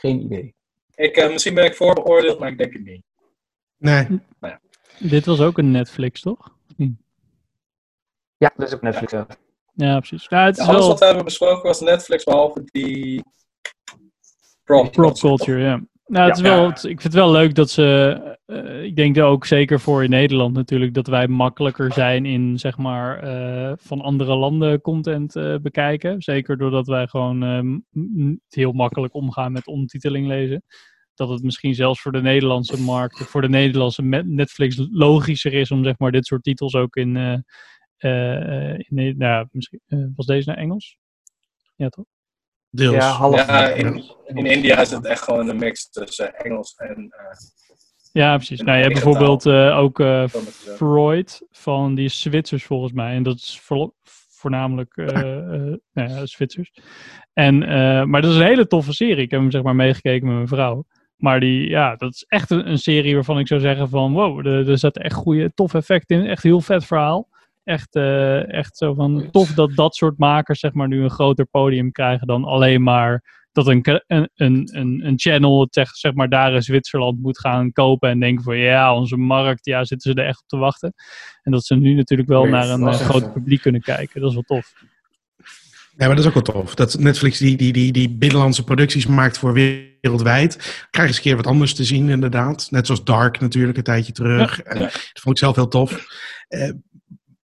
geen 0.00 0.20
idee. 0.20 0.54
Ik, 0.94 1.16
eh, 1.16 1.30
misschien 1.30 1.54
ben 1.54 1.64
ik 1.64 1.74
voorbeoordeeld, 1.74 2.38
maar 2.38 2.48
ik 2.48 2.58
denk 2.58 2.72
het 2.72 2.84
niet. 2.84 3.02
Nee. 3.76 4.20
Dit 4.98 5.26
was 5.26 5.40
ook 5.40 5.58
een 5.58 5.70
Netflix, 5.70 6.20
toch? 6.20 6.58
Ja, 8.36 8.52
dat 8.56 8.68
is 8.68 8.74
ook 8.74 8.82
Netflix. 8.82 9.12
Ja. 9.12 9.26
Ja, 9.74 9.98
precies. 9.98 10.26
Ja, 10.28 10.44
het 10.44 10.58
is 10.58 10.66
alles 10.66 10.78
wel 10.78 10.88
wat 10.88 10.98
we 10.98 11.04
hebben 11.04 11.24
besproken 11.24 11.62
was 11.62 11.80
Netflix, 11.80 12.24
behalve 12.24 12.62
die 12.64 13.24
prop. 14.64 14.92
prop 14.92 15.18
culture, 15.18 15.60
ja. 15.62 15.82
Nou, 16.10 16.28
het 16.28 16.36
is 16.38 16.42
Ja. 16.42 16.48
wel, 16.56 16.66
het- 16.66 16.84
ik 16.84 17.00
vind 17.00 17.02
het 17.02 17.12
wel 17.12 17.30
leuk 17.30 17.54
dat 17.54 17.70
ze, 17.70 18.38
eh, 18.46 18.82
ik 18.82 18.96
denk 18.96 19.14
dat 19.14 19.24
ook 19.24 19.46
zeker 19.46 19.80
voor 19.80 20.04
in 20.04 20.10
Nederland 20.10 20.54
natuurlijk, 20.54 20.94
dat 20.94 21.06
wij 21.06 21.28
makkelijker 21.28 21.92
zijn 21.92 22.26
in, 22.26 22.58
zeg 22.58 22.76
maar, 22.76 23.18
eh, 23.22 23.72
van 23.76 24.00
andere 24.00 24.34
landen 24.34 24.80
content 24.80 25.36
eh, 25.36 25.56
bekijken. 25.62 26.22
Zeker 26.22 26.58
doordat 26.58 26.86
wij 26.86 27.06
gewoon 27.06 27.82
heel 28.48 28.72
makkelijk 28.72 29.14
omgaan 29.14 29.52
met 29.52 29.66
ondertiteling 29.66 30.26
lezen. 30.26 30.62
Dat 31.14 31.28
het 31.28 31.42
misschien 31.42 31.74
zelfs 31.74 32.00
voor 32.00 32.12
de 32.12 32.22
Nederlandse 32.22 32.80
markt, 32.82 33.16
voor 33.18 33.40
de 33.40 33.48
Nederlandse 33.48 34.02
Netflix 34.02 34.86
logischer 34.90 35.52
is 35.52 35.70
om, 35.70 35.84
zeg 35.84 35.98
maar, 35.98 36.12
dit 36.12 36.26
soort 36.26 36.42
titels 36.42 36.74
ook 36.74 36.96
in, 36.96 37.16
in 37.98 39.14
nou, 39.18 39.46
misschien, 39.50 39.80
was 40.16 40.26
deze 40.26 40.48
naar 40.48 40.58
Engels? 40.58 40.96
Ja, 41.76 41.88
toch? 41.88 42.04
Deels. 42.70 42.94
Ja, 42.94 43.10
half. 43.10 43.46
Ja, 43.46 43.68
in, 43.68 44.04
in 44.26 44.46
India 44.46 44.80
is 44.80 44.90
het 44.90 45.04
echt 45.06 45.22
gewoon 45.22 45.48
een 45.48 45.56
mix 45.58 45.90
tussen 45.90 46.34
Engels 46.34 46.74
en. 46.76 46.96
eh, 47.10 47.36
Ja, 48.12 48.36
precies. 48.36 48.60
Nou, 48.60 48.76
je 48.76 48.82
hebt 48.82 48.94
bijvoorbeeld 48.94 49.46
eh, 49.46 49.78
ook 49.78 50.00
eh. 50.00 50.24
Freud, 50.76 51.42
van 51.50 51.94
die 51.94 52.04
is 52.04 52.20
Zwitsers 52.20 52.64
volgens 52.64 52.92
mij. 52.92 53.14
En 53.14 53.22
dat 53.22 53.36
is 53.36 53.60
vo- 53.62 53.94
voornamelijk 54.30 54.96
eh, 54.96 55.06
eh, 55.54 55.74
nou 55.92 56.08
ja, 56.10 56.26
Zwitsers. 56.26 56.72
En, 57.32 57.62
eh, 57.62 58.02
maar 58.04 58.22
dat 58.22 58.30
is 58.30 58.36
een 58.36 58.42
hele 58.46 58.66
toffe 58.66 58.92
serie. 58.92 59.24
Ik 59.24 59.30
heb 59.30 59.40
hem 59.40 59.50
zeg 59.50 59.62
maar 59.62 59.76
meegekeken 59.76 60.26
met 60.26 60.36
mijn 60.36 60.48
vrouw. 60.48 60.84
Maar 61.16 61.40
die, 61.40 61.68
ja, 61.68 61.96
dat 61.96 62.12
is 62.14 62.24
echt 62.28 62.50
een, 62.50 62.70
een 62.70 62.78
serie 62.78 63.14
waarvan 63.14 63.38
ik 63.38 63.46
zou 63.46 63.60
zeggen 63.60 63.88
van... 63.88 64.12
Wow, 64.12 64.46
er, 64.46 64.68
er 64.70 64.78
zat 64.78 64.96
echt 64.98 65.14
goede, 65.14 65.52
tof 65.54 65.74
effect 65.74 66.10
in. 66.10 66.26
Echt 66.26 66.42
heel 66.42 66.60
vet 66.60 66.84
verhaal. 66.84 67.28
Echt, 67.70 67.94
eh, 67.94 68.52
echt 68.52 68.76
zo 68.76 68.94
van 68.94 69.28
tof 69.30 69.54
dat 69.54 69.74
dat 69.74 69.94
soort 69.94 70.18
makers 70.18 70.60
zeg 70.60 70.72
maar 70.72 70.88
nu 70.88 71.02
een 71.02 71.10
groter 71.10 71.46
podium 71.46 71.92
krijgen 71.92 72.26
dan 72.26 72.44
alleen 72.44 72.82
maar 72.82 73.38
dat 73.52 73.66
een, 73.66 74.02
een, 74.06 74.30
een, 74.34 74.68
een, 74.72 75.00
een 75.06 75.18
channel 75.18 75.66
zeg, 75.70 75.88
zeg 75.88 76.14
maar 76.14 76.28
daar 76.28 76.54
in 76.54 76.62
Zwitserland 76.62 77.22
moet 77.22 77.38
gaan 77.38 77.72
kopen 77.72 78.10
en 78.10 78.20
denken 78.20 78.44
van 78.44 78.56
ja, 78.56 78.94
onze 78.94 79.16
markt, 79.16 79.64
ja, 79.64 79.84
zitten 79.84 80.12
ze 80.12 80.20
er 80.20 80.26
echt 80.26 80.40
op 80.42 80.48
te 80.48 80.56
wachten. 80.56 80.94
En 81.42 81.52
dat 81.52 81.64
ze 81.64 81.74
nu 81.74 81.94
natuurlijk 81.94 82.28
wel 82.28 82.44
naar 82.44 82.68
een 82.68 82.86
eh, 82.86 82.94
groot 82.94 83.32
publiek 83.32 83.60
kunnen 83.60 83.80
kijken. 83.80 84.20
Dat 84.20 84.28
is 84.28 84.34
wel 84.34 84.58
tof. 84.58 84.72
Ja, 85.96 86.06
maar 86.06 86.16
dat 86.16 86.18
is 86.18 86.26
ook 86.26 86.46
wel 86.46 86.62
tof. 86.62 86.74
Dat 86.74 86.98
Netflix 86.98 87.38
die, 87.38 87.56
die, 87.56 87.72
die, 87.72 87.92
die 87.92 88.10
binnenlandse 88.10 88.64
producties 88.64 89.06
maakt 89.06 89.38
voor 89.38 89.52
wereldwijd. 89.52 90.86
Krijg 90.90 91.08
eens 91.08 91.16
een 91.16 91.22
keer 91.22 91.36
wat 91.36 91.46
anders 91.46 91.74
te 91.74 91.84
zien, 91.84 92.08
inderdaad. 92.08 92.70
Net 92.70 92.86
zoals 92.86 93.04
Dark 93.04 93.40
natuurlijk, 93.40 93.78
een 93.78 93.84
tijdje 93.84 94.12
terug. 94.12 94.60
En 94.60 94.78
Dat 94.78 95.10
vond 95.12 95.36
ik 95.36 95.42
zelf 95.42 95.56
heel 95.56 95.68
tof. 95.68 96.06
Eh, 96.48 96.70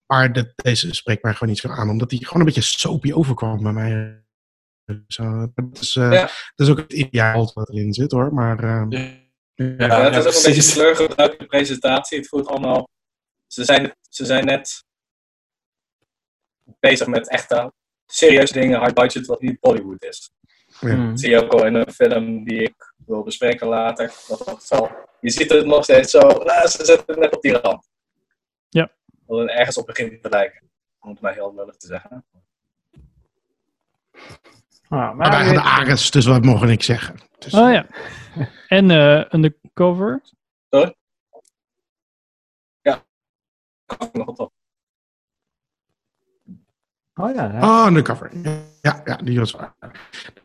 Maar 0.06 0.32
dat, 0.32 0.52
deze 0.56 0.94
spreekt 0.94 1.22
mij 1.22 1.32
gewoon 1.32 1.48
niet 1.48 1.58
zo 1.58 1.68
aan, 1.68 1.88
omdat 1.90 2.10
hij 2.10 2.18
gewoon 2.20 2.38
een 2.38 2.46
beetje 2.46 2.60
soapy 2.78 3.12
overkwam 3.12 3.62
bij 3.62 3.72
mij. 3.72 4.22
Zo, 5.06 5.52
dat, 5.54 5.80
is, 5.80 5.96
eh, 5.96 6.12
Ja. 6.12 6.20
dat 6.54 6.66
is 6.66 6.68
ook 6.70 6.78
het 6.78 6.92
ideaal 6.92 7.50
wat 7.54 7.68
erin 7.68 7.92
zit 7.92 8.10
hoor. 8.12 8.34
Maar, 8.34 8.58
eh, 8.64 9.00
Ja, 9.54 10.02
het 10.02 10.16
is 10.16 10.18
ook 10.18 10.26
een 10.26 10.32
beetje 10.32 10.40
precies. 10.40 10.72
teleurgebruikte 10.72 11.36
de 11.38 11.46
presentatie. 11.46 12.18
Het 12.18 12.28
voelt 12.28 12.46
allemaal... 12.46 12.88
Ze 13.46 13.64
zijn, 13.64 13.94
ze 14.08 14.24
zijn 14.24 14.44
net 14.44 14.84
bezig 16.80 17.06
met 17.06 17.28
echte 17.28 17.72
serieuze 18.06 18.52
dingen, 18.52 18.80
high 18.80 18.92
budget, 18.92 19.26
wat 19.26 19.40
niet 19.40 19.60
Bollywood 19.60 20.04
is. 20.04 20.30
Ja. 20.80 21.08
Dat 21.08 21.20
zie 21.20 21.30
je 21.30 21.42
ook 21.42 21.52
al 21.52 21.66
in 21.66 21.74
een 21.74 21.92
film 21.92 22.44
die 22.44 22.62
ik 22.62 22.94
wil 23.06 23.22
bespreken 23.22 23.66
later. 23.68 24.12
Dat 24.28 24.42
dat 24.44 24.68
wel, 24.68 24.90
je 25.20 25.30
ziet 25.30 25.50
het 25.50 25.66
nog 25.66 25.84
steeds 25.84 26.10
zo, 26.10 26.20
nou, 26.20 26.68
ze 26.68 26.84
zitten 26.84 27.18
net 27.18 27.34
op 27.36 27.42
die 27.42 27.52
rand. 27.52 27.88
Ja. 29.26 29.34
Dat 29.34 29.38
het 29.38 29.50
ergens 29.58 29.78
op 29.78 29.86
begint 29.86 30.22
te 30.22 30.28
lijken. 30.28 30.62
Om 31.00 31.10
het 31.10 31.20
maar 31.20 31.34
heel 31.34 31.54
lullig 31.54 31.76
te 31.76 31.86
zeggen. 31.86 32.24
Ah, 34.88 35.14
maar 35.16 35.30
wij 35.30 35.44
gaan 35.44 35.54
de 35.54 35.60
Ares, 35.62 36.10
dus 36.10 36.26
wat 36.26 36.44
mogen 36.44 36.66
niks 36.66 36.86
zeggen. 36.86 37.16
Dus, 37.38 37.54
Oh 37.54 37.72
ja. 37.72 37.86
En 38.68 38.90
eh 38.90 39.24
Undercover. 39.30 40.20
Sorry? 40.70 40.94
Ja. 42.82 43.04
Ik 43.86 43.96
wat 44.12 44.38
op. 44.38 44.52
Oh 47.14 47.34
ja, 47.34 47.52
ja. 47.52 47.80
Oh, 47.80 47.86
undercover. 47.86 48.30
Ja, 48.80 49.02
ja, 49.04 49.16
die 49.16 49.38
was 49.38 49.50
waar. 49.52 49.74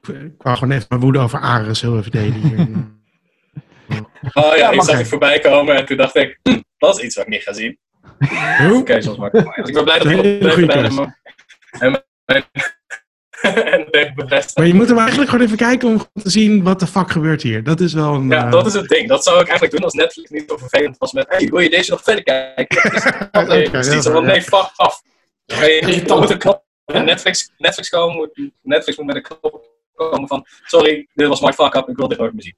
Ik 0.01 0.41
wou 0.41 0.57
gewoon 0.57 0.73
even 0.73 0.85
mijn 0.89 1.01
woede 1.01 1.19
over 1.19 1.39
Ares 1.39 1.81
heel 1.81 1.97
even 1.97 2.11
delen. 2.11 2.33
hier. 2.33 2.67
Oh 4.33 4.55
ja, 4.55 4.69
ik 4.69 4.75
mag 4.75 4.85
zag 4.85 4.97
het 4.97 5.07
voorbij 5.07 5.39
komen 5.39 5.75
en 5.75 5.85
toen 5.85 5.97
dacht 5.97 6.15
ik, 6.15 6.39
hm, 6.43 6.61
dat 6.77 6.97
is 6.97 7.03
iets 7.03 7.15
wat 7.15 7.25
ik 7.25 7.31
niet 7.31 7.41
ga 7.43 7.53
zien. 7.53 7.79
Oké, 8.71 9.01
zoals 9.01 9.17
maar. 9.17 9.31
Dus 9.31 9.43
ik 9.43 9.73
ben 9.73 9.83
blij 9.83 9.99
dat 9.99 10.11
ik 10.11 10.51
goede 10.53 10.65
ben. 10.65 11.17
En, 11.79 12.03
en, 13.41 13.89
en 13.89 14.13
bevestigd. 14.15 14.57
Maar 14.57 14.67
je 14.67 14.73
moet 14.73 14.87
hem 14.87 14.97
eigenlijk 14.97 15.29
gewoon 15.29 15.45
even 15.45 15.57
kijken 15.57 15.87
om 15.87 15.97
te 15.97 16.29
zien 16.29 16.63
wat 16.63 16.79
de 16.79 16.87
fuck 16.87 17.11
gebeurt 17.11 17.41
hier. 17.41 17.63
Dat 17.63 17.79
is 17.79 17.93
wel 17.93 18.13
een... 18.13 18.29
Ja, 18.29 18.45
eh, 18.45 18.51
dat 18.51 18.65
is 18.65 18.73
het 18.73 18.87
ding. 18.87 19.07
Dat 19.07 19.23
zou 19.23 19.35
ik 19.39 19.47
eigenlijk 19.47 19.71
doen 19.71 19.83
als 19.83 19.93
Netflix 19.93 20.29
niet 20.29 20.49
zo 20.49 20.57
vervelend 20.57 20.97
was 20.97 21.13
met 21.13 21.25
hey, 21.29 21.47
wil 21.47 21.59
je 21.59 21.69
deze 21.69 21.91
nog 21.91 22.03
verder 22.03 22.23
kijken? 22.23 22.65
Precies. 23.71 23.91
heel 23.91 24.01
Zo 24.01 24.11
van, 24.11 24.25
nee, 24.25 24.41
fuck 24.41 24.71
af. 24.75 25.01
Hey, 25.45 25.81
er 25.81 26.17
moet 26.17 26.29
een 26.29 26.37
knop. 26.37 26.67
Netflix, 26.85 27.51
Netflix, 27.57 27.89
komen, 27.89 28.15
moet, 28.15 28.51
Netflix 28.61 28.97
moet 28.97 29.05
met 29.05 29.15
een 29.15 29.21
knop 29.21 29.69
komen 30.07 30.27
van 30.27 30.45
sorry, 30.63 31.07
dit 31.13 31.27
was 31.27 31.41
my 31.41 31.53
fuck 31.53 31.73
up, 31.73 31.89
ik 31.89 31.97
wil 31.97 32.07
dit 32.07 32.17
nooit 32.17 32.33
meer 32.33 32.43
zien. 32.43 32.57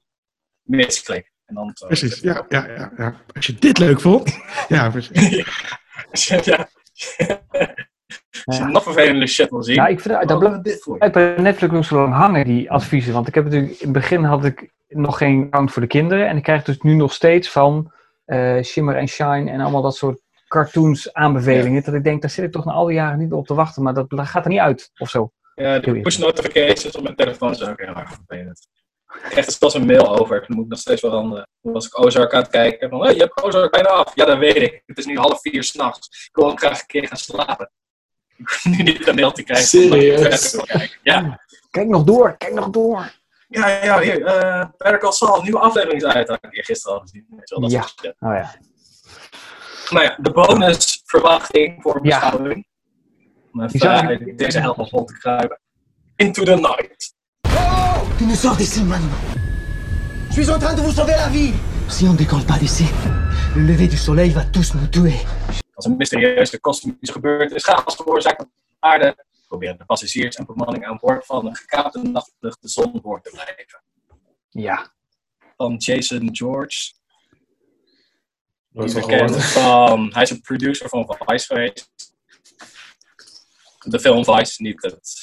Misklik. 0.62 1.31
En 1.52 1.58
dan 1.58 1.70
zo. 1.74 1.86
Precies, 1.86 2.20
ja, 2.20 2.44
ja, 2.48 2.66
ja, 2.66 2.92
ja. 2.96 3.14
Als 3.34 3.46
je 3.46 3.54
dit 3.54 3.78
leuk 3.78 4.00
vond. 4.00 4.38
Ja, 4.68 4.90
precies. 4.90 5.44
ja. 6.44 6.68
Nog 8.70 8.82
vervelende 8.82 9.26
shit 9.26 9.50
wil 9.50 9.62
zien. 9.62 9.74
Ja, 9.74 9.86
ik 9.86 10.00
vind 10.00 10.28
dat 10.28 10.38
blijft 10.38 10.84
je. 10.84 10.94
blijft 10.96 11.14
bij 11.14 11.36
Netflix 11.36 11.72
nog 11.72 11.84
zo 11.84 11.96
lang 11.96 12.14
hangen, 12.14 12.44
die 12.44 12.70
adviezen. 12.70 13.12
Want 13.12 13.28
ik 13.28 13.34
heb 13.34 13.44
natuurlijk, 13.44 13.72
in 13.72 13.78
het 13.80 13.92
begin 13.92 14.24
had 14.24 14.44
ik 14.44 14.70
nog 14.88 15.18
geen 15.18 15.44
account 15.44 15.72
voor 15.72 15.82
de 15.82 15.88
kinderen. 15.88 16.28
En 16.28 16.36
ik 16.36 16.42
krijg 16.42 16.64
dus 16.64 16.80
nu 16.80 16.94
nog 16.94 17.12
steeds 17.12 17.50
van 17.50 17.92
eh, 18.24 18.62
Shimmer 18.62 18.96
en 18.96 19.08
Shine 19.08 19.50
en 19.50 19.60
allemaal 19.60 19.82
dat 19.82 19.96
soort 19.96 20.20
cartoons 20.48 21.12
aanbevelingen. 21.12 21.84
Dat 21.84 21.94
ik 21.94 22.04
denk, 22.04 22.20
daar 22.20 22.30
zit 22.30 22.44
ik 22.44 22.52
toch 22.52 22.64
na 22.64 22.72
al 22.72 22.86
die 22.86 22.94
jaren 22.94 23.18
niet 23.18 23.32
op 23.32 23.46
te 23.46 23.54
wachten. 23.54 23.82
Maar 23.82 23.94
dat 23.94 24.06
gaat 24.08 24.44
er 24.44 24.50
niet 24.50 24.58
uit, 24.58 24.90
of 24.98 25.10
zo. 25.10 25.32
Ja, 25.54 25.78
de 25.78 26.00
push 26.00 26.16
notifications 26.16 26.96
op 26.96 27.02
mijn 27.02 27.16
telefoon 27.16 27.54
zijn 27.54 27.70
ook 27.70 27.80
heel 27.80 27.94
erg 27.94 28.12
vervelend. 28.26 28.68
Er 29.34 29.44
zelfs 29.58 29.74
een 29.74 29.86
mail 29.86 30.18
over, 30.18 30.44
dan 30.46 30.56
moet 30.56 30.64
ik 30.64 30.70
nog 30.70 30.78
steeds 30.78 31.00
veranderen. 31.00 31.48
Was 31.60 31.86
ik 31.86 31.98
Ozark 32.04 32.34
aan 32.34 32.40
het 32.42 32.50
kijken, 32.50 32.88
van 32.88 33.02
hey, 33.02 33.14
je 33.14 33.20
hebt 33.20 33.42
Ozark 33.42 33.70
bijna 33.70 33.88
af. 33.88 34.12
Ja, 34.14 34.24
dat 34.24 34.38
weet 34.38 34.56
ik. 34.56 34.82
Het 34.86 34.98
is 34.98 35.06
nu 35.06 35.18
half 35.18 35.40
vier 35.40 35.62
s'nachts. 35.64 36.26
Ik 36.26 36.34
wil 36.36 36.50
ook 36.50 36.58
graag 36.58 36.80
een 36.80 36.86
keer 36.86 37.06
gaan 37.08 37.16
slapen. 37.16 37.70
Ik 38.38 38.60
nu 38.64 38.82
niet 38.82 39.06
een 39.06 39.14
mail 39.14 39.32
te 39.32 39.42
krijgen. 39.42 39.66
Serieus? 39.66 40.56
Ja. 41.02 41.40
Kijk 41.70 41.88
nog 41.88 42.04
door, 42.04 42.36
kijk 42.36 42.52
nog 42.54 42.70
door. 42.70 43.12
Ja, 43.48 43.68
ja, 43.84 44.00
hier, 44.00 44.24
eh 44.24 44.66
Better 44.76 44.98
Call 44.98 45.12
Saul, 45.12 45.42
nieuwe 45.42 45.58
aflevering 45.58 46.02
is 46.02 46.08
uit. 46.08 46.26
Dat 46.26 46.38
ik 46.50 46.64
gisteren 46.64 46.96
al 46.96 47.02
gezien. 47.02 47.26
Wel, 47.28 47.60
dat 47.60 47.70
Ja. 47.70 47.82
shit. 47.82 48.14
Oh 48.18 48.34
ja. 48.34 48.54
Nou 49.90 50.04
ja, 50.04 50.16
de 50.20 50.30
bonusverwachting 50.30 51.82
voor 51.82 51.98
Ja. 52.02 52.20
beschouwing. 52.20 52.66
Om 53.52 53.62
even 53.62 53.78
zou 53.78 54.12
uh, 54.12 54.36
deze 54.36 54.60
helft 54.60 54.90
vol 54.90 55.04
te 55.04 55.18
kruipen. 55.18 55.60
Into 56.16 56.42
the 56.44 56.54
night. 56.54 57.14
Tu 58.22 58.28
nous 58.28 58.36
sors 58.36 58.56
d'ici 58.56 58.84
maintenant. 58.84 59.08
Je 60.30 60.42
suis 60.42 60.48
en 60.48 60.56
train 60.56 60.74
de 60.74 60.80
vous 60.80 60.92
sauver 60.92 61.16
la 61.16 61.28
vie. 61.28 61.52
Si 61.88 62.04
on 62.04 62.14
décolle 62.14 62.44
pas 62.44 62.56
d'ici, 62.56 62.86
le 63.56 63.62
lever 63.62 63.88
du 63.88 63.96
soleil 63.96 64.30
va 64.30 64.44
tous 64.44 64.74
nous 64.74 64.86
tuer. 64.86 65.26
Als 65.74 65.86
een 65.86 65.96
mysterieuze 65.96 66.60
kosmische 66.60 67.12
gebeurtenis 67.12 67.64
chaos 67.64 67.96
veroorzaakt 67.96 68.40
op 68.40 68.48
aarde, 68.78 69.16
proberen 69.46 69.78
de 69.78 69.84
passagiers 69.84 70.36
en 70.36 70.46
bemanning 70.46 70.86
aan 70.86 70.98
boord 71.00 71.26
van 71.26 71.46
een 71.46 71.56
gekaapte 71.56 71.98
nachtvlucht 71.98 72.62
de 72.62 72.68
zon 72.68 73.00
voor 73.02 73.20
te 73.22 73.30
blijven. 73.30 73.82
Ja. 74.50 74.92
Van 75.56 75.76
Jason 75.76 76.28
George. 76.32 76.92
Nooit 78.68 78.94
bekend 78.94 79.44
van, 79.44 80.12
hij 80.12 80.22
is 80.22 80.30
een 80.30 80.40
producer 80.40 80.88
van 80.88 81.16
Vice 81.18 81.46
geweest. 81.46 81.90
De 83.78 84.00
film 84.00 84.24
Vice, 84.24 84.62
niet 84.62 84.82
het 84.82 85.21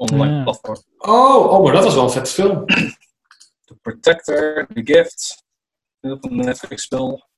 online 0.00 0.36
Ja. 0.36 0.42
platform. 0.42 0.76
Oh, 0.98 1.52
oh, 1.52 1.64
maar 1.64 1.72
dat 1.72 1.84
was 1.84 1.94
wel 1.94 2.04
een 2.04 2.10
vet 2.10 2.30
film. 2.30 2.66
The 3.66 3.74
Protector, 3.82 4.66
The 4.74 4.80
Gift. 4.84 5.44
Op 6.00 6.24
een 6.24 6.36
Netflix 6.36 6.82
spel. 6.82 7.28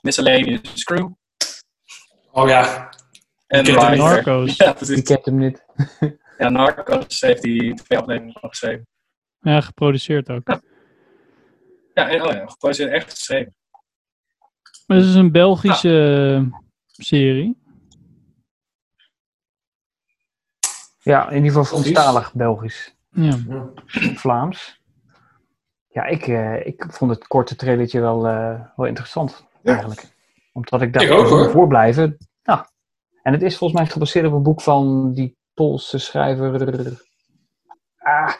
Miscellaneous 0.00 0.84
Crew. 0.84 1.10
Oh 2.30 2.48
ja. 2.48 2.88
En. 3.46 3.64
Narcos. 3.74 4.56
Ja, 4.56 4.64
Die 4.66 4.74
precies. 4.74 5.02
kent 5.02 5.24
hem 5.24 5.36
niet. 5.38 5.64
Ja, 6.38 6.48
Narcos 6.48 7.20
heeft 7.20 7.42
hij 7.42 7.74
twee 7.84 7.98
afleveringen 7.98 8.40
van 8.40 8.48
geschreven. 8.48 8.86
Ja, 9.40 9.60
geproduceerd 9.60 10.30
ook. 10.30 10.60
Ja, 11.94 12.08
en, 12.08 12.22
oh 12.22 12.32
ja, 12.32 12.46
geproduceerd 12.46 12.90
echt 12.92 13.10
geschreven. 13.10 13.54
Maar 14.86 14.96
het 14.96 15.06
is 15.06 15.14
een 15.14 15.32
Belgische 15.32 16.48
serie. 16.86 17.58
Ja, 21.08 21.28
in 21.30 21.44
ieder 21.44 21.62
geval. 21.62 21.80
Franstalig 21.80 22.34
Belgisch. 22.34 22.94
Ja. 23.10 23.36
Vlaams. 24.22 24.80
Ja, 25.88 26.04
ik, 26.04 26.26
eh, 26.26 26.66
ik 26.66 26.84
vond 26.90 27.10
het 27.10 27.26
korte 27.26 27.56
trailertje 27.56 28.00
wel, 28.00 28.26
eh, 28.26 28.60
wel 28.76 28.86
interessant, 28.86 29.46
eigenlijk. 29.64 30.04
Omdat 30.52 30.82
ik 30.82 31.00
Ik 31.00 31.10
ook, 31.10 31.50
voorblijven. 31.50 32.16
Nou, 32.42 32.64
en 33.22 33.32
het 33.32 33.42
is 33.42 33.56
volgens 33.56 33.80
mij 33.80 33.88
gebaseerd 33.90 34.26
op 34.26 34.32
een 34.32 34.42
boek 34.42 34.60
van 34.60 35.12
die 35.12 35.36
Poolse 35.54 35.98
schrijver... 35.98 36.52
Ah, 37.98 38.32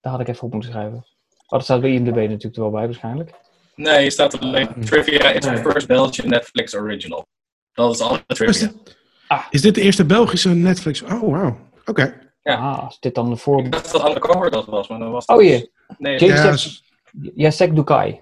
daar 0.00 0.12
had 0.12 0.20
ik 0.20 0.28
even 0.28 0.42
op 0.42 0.52
moeten 0.52 0.70
schrijven. 0.70 0.96
Oh, 0.96 1.48
dat 1.48 1.64
staat 1.64 1.80
bij 1.80 1.90
IMDb 1.90 2.14
natuurlijk 2.16 2.56
er 2.56 2.62
wel 2.62 2.70
bij, 2.70 2.84
waarschijnlijk. 2.84 3.30
Nee, 3.74 4.02
je 4.04 4.10
staat 4.10 4.40
alleen 4.40 4.68
trivia. 4.84 5.30
It's 5.30 5.46
Nee. 5.46 5.62
the 5.62 5.70
first 5.70 5.86
Belgian 5.86 6.28
Netflix 6.28 6.74
original. 6.76 7.26
Dat 7.72 7.94
is 7.94 8.00
alle 8.00 8.22
Is 8.26 8.36
trivia. 8.36 8.72
is 9.50 9.62
dit 9.62 9.74
de 9.74 9.80
eerste 9.80 10.04
Belgische 10.06 10.48
Netflix? 10.48 11.02
Oh, 11.02 11.30
wauw. 11.30 11.58
Oké. 11.86 12.20
Ja. 12.42 12.54
Ah, 12.56 12.84
als 12.84 13.00
dit 13.00 13.14
dan 13.14 13.30
de 13.30 13.36
voor... 13.36 13.58
Ik 13.58 13.72
dacht 13.72 13.92
dat 13.92 14.06
Undercover 14.06 14.50
dat 14.50 14.66
was, 14.66 14.88
maar 14.88 14.98
dat 14.98 15.10
was 15.10 15.24
Oh 15.26 15.42
jee, 15.42 15.70
Nee, 15.98 16.18
James 16.18 16.36
Ja, 16.36 16.44
Jack- 16.44 16.56
s- 16.56 16.82
Jacek 17.34 17.74
Dukai. 17.74 18.20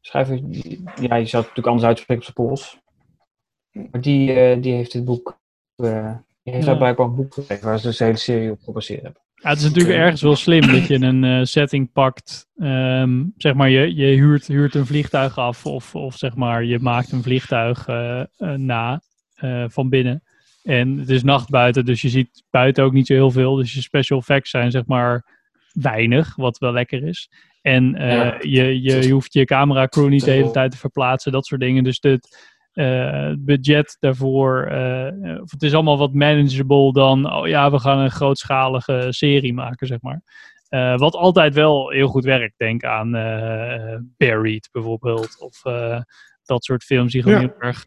Schrijver, 0.00 0.36
ja, 0.36 0.74
je 0.94 1.06
zou 1.06 1.16
het 1.16 1.32
natuurlijk 1.32 1.66
anders 1.66 1.86
uitspreken 1.86 2.26
op 2.26 2.34
zijn 2.34 2.46
Pools. 2.48 2.78
Maar 3.90 4.00
die, 4.00 4.32
eh, 4.32 4.62
die 4.62 4.72
heeft 4.74 4.92
dit 4.92 5.04
boek, 5.04 5.38
eh, 5.76 6.14
die 6.42 6.52
heeft 6.52 6.64
Ja. 6.64 6.70
daar 6.70 6.76
blijkbaar 6.78 7.06
een 7.06 7.14
boek 7.14 7.34
geschreven 7.34 7.64
waar 7.66 7.78
ze 7.78 7.86
dus 7.86 7.96
de 7.96 8.04
hele 8.04 8.16
serie 8.16 8.50
op 8.50 8.60
gebaseerd 8.62 9.02
hebben. 9.02 9.20
Ja, 9.34 9.48
het 9.48 9.58
is 9.58 9.64
natuurlijk 9.64 9.94
ergens 9.98 10.22
wel 10.22 10.36
slim 10.36 10.72
dat 10.72 10.86
je 10.86 10.94
een 10.94 11.24
eh, 11.24 11.40
setting 11.44 11.92
pakt. 11.92 12.46
ehm, 12.56 13.24
zeg 13.36 13.54
maar, 13.54 13.70
je, 13.70 13.94
je 13.94 14.06
huurt, 14.06 14.46
huurt 14.46 14.74
een 14.74 14.86
vliegtuig 14.86 15.38
af 15.38 15.66
of, 15.66 15.94
of 15.94 16.16
zeg 16.16 16.34
maar, 16.36 16.64
je 16.64 16.78
maakt 16.78 17.12
een 17.12 17.22
vliegtuig 17.22 17.86
na 18.56 19.00
eh, 19.34 19.64
van 19.68 19.88
binnen. 19.88 20.22
En 20.62 20.98
het 20.98 21.08
is 21.10 21.22
nacht 21.22 21.48
buiten, 21.50 21.84
dus 21.84 22.00
je 22.02 22.08
ziet 22.08 22.44
buiten 22.50 22.84
ook 22.84 22.92
niet 22.92 23.06
zo 23.06 23.14
heel 23.14 23.30
veel. 23.30 23.54
Dus 23.54 23.74
je 23.74 23.80
special 23.80 24.18
effects 24.18 24.50
zijn 24.50 24.70
zeg 24.70 24.86
maar 24.86 25.24
weinig, 25.72 26.36
wat 26.36 26.58
wel 26.58 26.72
lekker 26.72 27.02
is. 27.06 27.30
En 27.62 27.94
eh, 27.94 28.12
Ja. 28.16 28.36
je, 28.40 28.82
je, 28.82 29.02
je 29.02 29.12
hoeft 29.12 29.32
je 29.32 29.44
camera 29.44 29.86
crew 29.86 30.08
niet 30.08 30.24
de 30.24 30.30
hele 30.30 30.50
tijd 30.50 30.70
te 30.70 30.76
verplaatsen, 30.76 31.32
dat 31.32 31.46
soort 31.46 31.60
dingen. 31.60 31.84
Dus 31.84 31.98
het 32.00 32.50
eh, 32.72 33.32
budget 33.38 33.96
daarvoor, 34.00 34.64
of 35.42 35.50
het 35.50 35.62
is 35.62 35.74
allemaal 35.74 35.98
wat 35.98 36.14
manageable 36.14 36.92
dan, 36.92 37.32
oh 37.32 37.46
ja, 37.48 37.70
we 37.70 37.78
gaan 37.78 37.98
een 37.98 38.10
grootschalige 38.10 39.06
serie 39.08 39.52
maken, 39.54 39.86
zeg 39.86 39.98
maar. 40.00 40.22
Wat 40.96 41.14
altijd 41.14 41.54
wel 41.54 41.90
heel 41.90 42.08
goed 42.08 42.24
werkt. 42.24 42.58
Denk 42.58 42.84
aan 42.84 43.10
Buried 44.16 44.68
bijvoorbeeld. 44.72 45.36
Of 45.40 45.62
dat 46.44 46.64
soort 46.64 46.84
films 46.84 47.12
die 47.12 47.22
gewoon 47.22 47.40
Ja. 47.40 47.46
heel 47.58 47.58
erg 47.58 47.84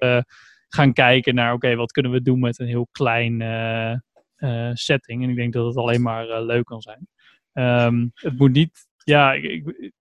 gaan 0.76 0.94
kijken 0.94 1.36
naar... 1.36 1.54
oké, 1.54 1.76
wat 1.76 1.92
kunnen 1.92 2.12
we 2.12 2.22
doen 2.22 2.40
met 2.40 2.60
een 2.60 2.68
heel 2.68 2.88
klein 2.92 3.42
eh, 3.42 3.92
eh, 4.36 4.72
setting. 4.74 5.24
En 5.24 5.30
ik 5.30 5.36
denk 5.36 5.54
dat 5.54 5.66
het 5.66 5.76
alleen 5.76 6.02
maar 6.02 6.30
eh, 6.30 6.46
leuk 6.46 6.66
kan 6.66 6.82
zijn. 6.82 7.08
Ehm, 7.54 8.08
het 8.14 8.38
moet 8.38 8.52
niet... 8.52 8.88
Ja, 9.04 9.34
ik, 9.34 9.92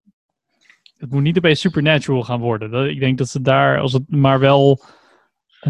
het 0.96 1.10
moet 1.10 1.22
niet 1.22 1.36
opeens 1.36 1.60
supernatural 1.60 2.22
gaan 2.22 2.40
worden. 2.40 2.90
Ik 2.90 3.00
denk 3.00 3.18
dat 3.18 3.28
ze 3.28 3.40
daar, 3.40 3.80
als 3.80 3.92
het 3.92 4.08
maar 4.08 4.40
wel 4.40 4.82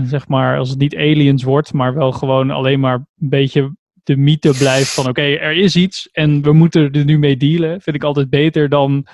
zeg 0.02 0.28
maar, 0.28 0.58
als 0.58 0.70
het 0.70 0.78
niet 0.78 0.96
aliens 0.96 1.42
wordt, 1.42 1.72
maar 1.72 1.94
wel 1.94 2.12
gewoon 2.12 2.50
alleen 2.50 2.80
maar 2.80 2.94
een 2.94 3.28
beetje 3.28 3.76
de 4.02 4.16
mythe 4.16 4.54
blijft 4.58 4.94
van 4.94 5.08
oké, 5.08 5.22
er 5.22 5.56
is 5.56 5.76
iets 5.76 6.08
en 6.12 6.42
we 6.42 6.52
moeten 6.52 6.92
er 6.92 7.04
nu 7.04 7.18
mee 7.18 7.36
dealen, 7.36 7.80
vind 7.80 7.96
ik 7.96 8.04
altijd 8.04 8.30
beter 8.30 8.68
dan 8.68 9.06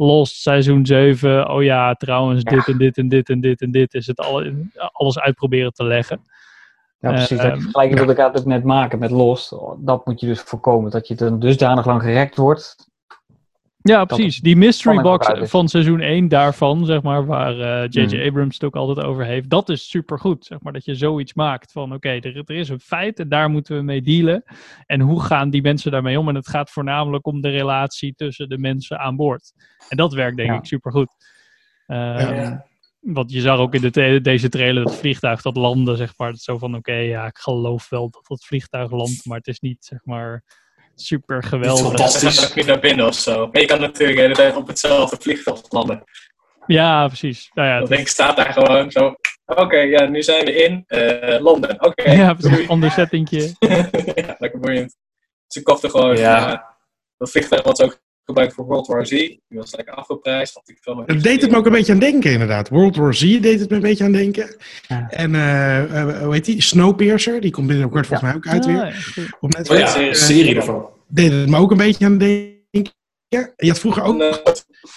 Lost 0.00 0.36
seizoen 0.36 0.86
7. 0.86 1.50
Oh 1.50 1.62
ja, 1.62 1.94
trouwens, 1.94 2.44
dit 2.44 2.68
en 2.68 2.78
dit 2.78 2.98
en 2.98 3.08
dit 3.08 3.28
en 3.28 3.40
dit 3.40 3.60
en 3.60 3.70
dit 3.70 3.94
is 3.94 4.06
het 4.06 4.20
alle, 4.20 4.54
alles 4.92 5.18
uitproberen 5.18 5.72
te 5.72 5.84
leggen. 5.84 6.20
Ja, 7.00 7.10
precies. 7.10 7.38
Ehm, 7.38 7.50
dat 7.50 7.60
vergelijking 7.60 7.98
wilde 7.98 8.12
ik 8.12 8.18
eigenlijk 8.18 8.48
net 8.48 8.64
maken 8.64 8.98
met 8.98 9.10
Lost. 9.10 9.54
Dat 9.78 10.06
moet 10.06 10.20
je 10.20 10.26
dus 10.26 10.40
voorkomen. 10.40 10.90
Dat 10.90 11.08
je 11.08 11.14
dan 11.14 11.38
dusdanig 11.38 11.86
lang 11.86 12.02
gerekt 12.02 12.36
wordt. 12.36 12.89
Ja, 13.82 14.04
precies. 14.04 14.40
Die 14.40 14.56
mystery 14.56 15.02
box 15.02 15.50
van 15.50 15.68
seizoen 15.68 16.00
1 16.00 16.28
daarvan, 16.28 16.84
zeg 16.84 17.02
maar, 17.02 17.26
waar 17.26 17.60
eh, 17.60 17.88
J.J. 17.88 18.16
Hmm. 18.16 18.26
Abrams 18.26 18.54
het 18.54 18.64
ook 18.64 18.76
altijd 18.76 19.06
over 19.06 19.24
heeft, 19.24 19.50
dat 19.50 19.68
is 19.68 19.88
supergoed. 19.88 20.44
Zeg 20.44 20.60
maar, 20.60 20.72
dat 20.72 20.84
je 20.84 20.94
zoiets 20.94 21.34
maakt 21.34 21.72
van, 21.72 21.92
oké, 21.94 22.08
er, 22.08 22.36
er 22.36 22.50
is 22.50 22.68
een 22.68 22.80
feit 22.80 23.18
en 23.18 23.28
daar 23.28 23.50
moeten 23.50 23.76
we 23.76 23.82
mee 23.82 24.02
dealen. 24.02 24.44
En 24.86 25.00
hoe 25.00 25.22
gaan 25.22 25.50
die 25.50 25.62
mensen 25.62 25.90
daarmee 25.90 26.18
om? 26.18 26.28
En 26.28 26.34
het 26.34 26.48
gaat 26.48 26.70
voornamelijk 26.70 27.26
om 27.26 27.40
de 27.40 27.48
relatie 27.50 28.14
tussen 28.14 28.48
de 28.48 28.58
mensen 28.58 28.98
aan 28.98 29.16
boord. 29.16 29.52
En 29.88 29.96
dat 29.96 30.12
werkt 30.12 30.36
denk 30.36 30.48
Ja. 30.48 30.56
ik 30.56 30.64
supergoed. 30.66 31.14
Ehm, 31.86 32.56
Want 33.00 33.32
je 33.32 33.40
zag 33.40 33.58
ook 33.58 33.74
in 33.74 33.90
de 33.90 34.20
deze 34.20 34.48
trailer 34.48 34.84
dat 34.84 34.96
vliegtuig 34.96 35.42
dat 35.42 35.56
landde, 35.56 35.96
zeg 35.96 36.12
maar. 36.16 36.34
Zo 36.34 36.58
van, 36.58 36.74
oké, 36.76 36.92
ja, 36.94 37.26
ik 37.26 37.38
geloof 37.38 37.88
wel 37.88 38.10
dat 38.10 38.26
dat 38.26 38.44
vliegtuig 38.44 38.90
landt, 38.90 39.24
maar 39.26 39.38
het 39.38 39.46
is 39.46 39.60
niet, 39.60 39.84
zeg 39.84 40.04
maar, 40.04 40.44
super 41.00 41.42
geweldig. 41.42 41.86
fantastisch. 41.86 42.22
Dat 42.22 42.34
gaat 42.34 42.48
ook 42.50 42.56
niet 42.56 42.66
naar 42.66 42.78
binnen 42.80 43.06
of 43.06 43.14
zo. 43.14 43.48
Maar 43.52 43.60
je 43.60 43.66
kan 43.66 43.80
natuurlijk 43.80 44.16
de 44.16 44.22
hele 44.22 44.34
tijd 44.34 44.56
op 44.56 44.66
hetzelfde 44.66 45.16
vliegveld 45.20 45.66
landen. 45.72 46.04
Ja, 46.66 47.06
precies. 47.06 47.50
Nou 47.54 47.68
ja, 47.68 47.72
Dan 47.72 47.82
het 47.82 47.90
denk 47.90 48.02
ik, 48.02 48.08
staat 48.08 48.36
daar 48.36 48.52
gewoon 48.52 48.90
zo. 48.90 49.14
Oké, 49.46 49.76
ja, 49.76 50.04
nu 50.04 50.22
zijn 50.22 50.44
we 50.44 50.64
in 50.64 50.84
eh, 50.86 51.40
Londen. 51.40 51.84
Oké. 51.84 52.10
Ja, 52.10 52.34
precies. 52.34 52.68
Ander 52.68 52.90
settingje. 52.90 53.54
ja, 54.14 54.36
lekker 54.38 54.58
boeiend. 54.60 54.96
Dus 55.46 55.56
ik 55.56 55.64
kocht 55.64 55.82
er 55.82 55.90
gewoon. 55.90 56.16
Ja. 56.16 56.38
Ja. 56.38 56.76
dat 57.16 57.30
vliegtuig 57.30 57.62
wat 57.62 57.76
ze 57.76 57.84
ook 57.84 58.00
gebruikt 58.30 58.54
voor 58.54 58.64
World 58.66 58.86
War 58.86 59.06
Z. 59.06 59.10
Die 59.10 59.40
was 59.48 59.74
lekker 59.76 59.94
afgeprijsd. 59.94 60.60
Het 61.06 61.22
deed 61.22 61.42
het 61.42 61.50
me 61.50 61.56
ook 61.56 61.66
een 61.66 61.72
beetje 61.72 61.92
aan 61.92 61.98
denken, 61.98 62.32
inderdaad. 62.32 62.68
World 62.68 62.96
War 62.96 63.14
Z 63.14 63.20
deed 63.40 63.60
het 63.60 63.70
me 63.70 63.76
een 63.76 63.82
beetje 63.82 64.04
aan 64.04 64.12
denken. 64.12 64.56
Ja. 64.88 65.10
En 65.10 65.34
eh, 65.34 66.00
eh, 66.00 66.22
hoe 66.22 66.32
heet 66.32 66.44
die? 66.44 66.62
Snowpiercer, 66.62 67.40
die 67.40 67.50
komt 67.50 67.66
binnenkort 67.66 68.06
volgens 68.06 68.28
mij 68.28 68.36
ook 68.38 68.46
uit 68.46 68.64
Ah, 68.66 68.72
weer. 68.72 68.84
ja, 68.86 68.90
goed. 68.92 69.24
Op 69.40 69.42
Oh 69.42 69.50
Netflix. 69.58 69.94
ja, 69.94 70.00
Eh, 70.00 70.06
een 70.06 70.14
serie 70.14 70.54
ervan. 70.56 70.86
deed 71.08 71.32
het 71.32 71.48
me 71.48 71.56
ook 71.56 71.70
een 71.70 71.76
beetje 71.76 72.04
aan 72.04 72.18
denken. 72.18 72.58
Je 73.56 73.68
had 73.68 73.78
vroeger 73.78 74.02
ook 74.02 74.20
En, 74.20 74.30
eh, 74.44 74.52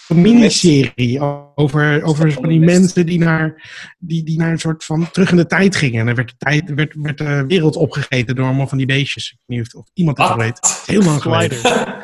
een 0.08 0.22
miniserie 0.22 1.20
over, 1.56 2.04
over 2.04 2.32
van 2.32 2.50
die 2.50 2.60
mensen 2.60 3.06
die 3.06 3.20
naar, 3.20 3.72
die, 4.00 4.24
die 4.24 4.38
naar 4.38 4.52
een 4.52 4.60
soort 4.60 4.84
van 4.84 5.12
terug 5.12 5.32
in 5.32 5.38
de 5.38 5.46
tijd 5.46 5.76
gingen. 5.76 6.00
En 6.00 6.06
dan 6.06 6.16
werd 6.16 6.28
de, 6.30 6.36
tijd, 6.38 6.74
werd, 6.76 6.94
werd 6.98 7.18
de 7.18 7.44
wereld 7.48 7.76
opgegeten 7.76 8.36
door 8.36 8.46
allemaal 8.46 8.68
van 8.68 8.78
die 8.78 8.88
beestjes. 8.88 9.32
Ik 9.32 9.38
weet 9.46 9.58
niet 9.58 9.76
of, 9.76 9.86
iemand 9.94 10.18
Wat? 10.18 10.30
al 10.30 10.38
weet. 10.38 10.84
Heel 10.86 11.02
lang 11.02 11.22
geleden. 11.22 11.58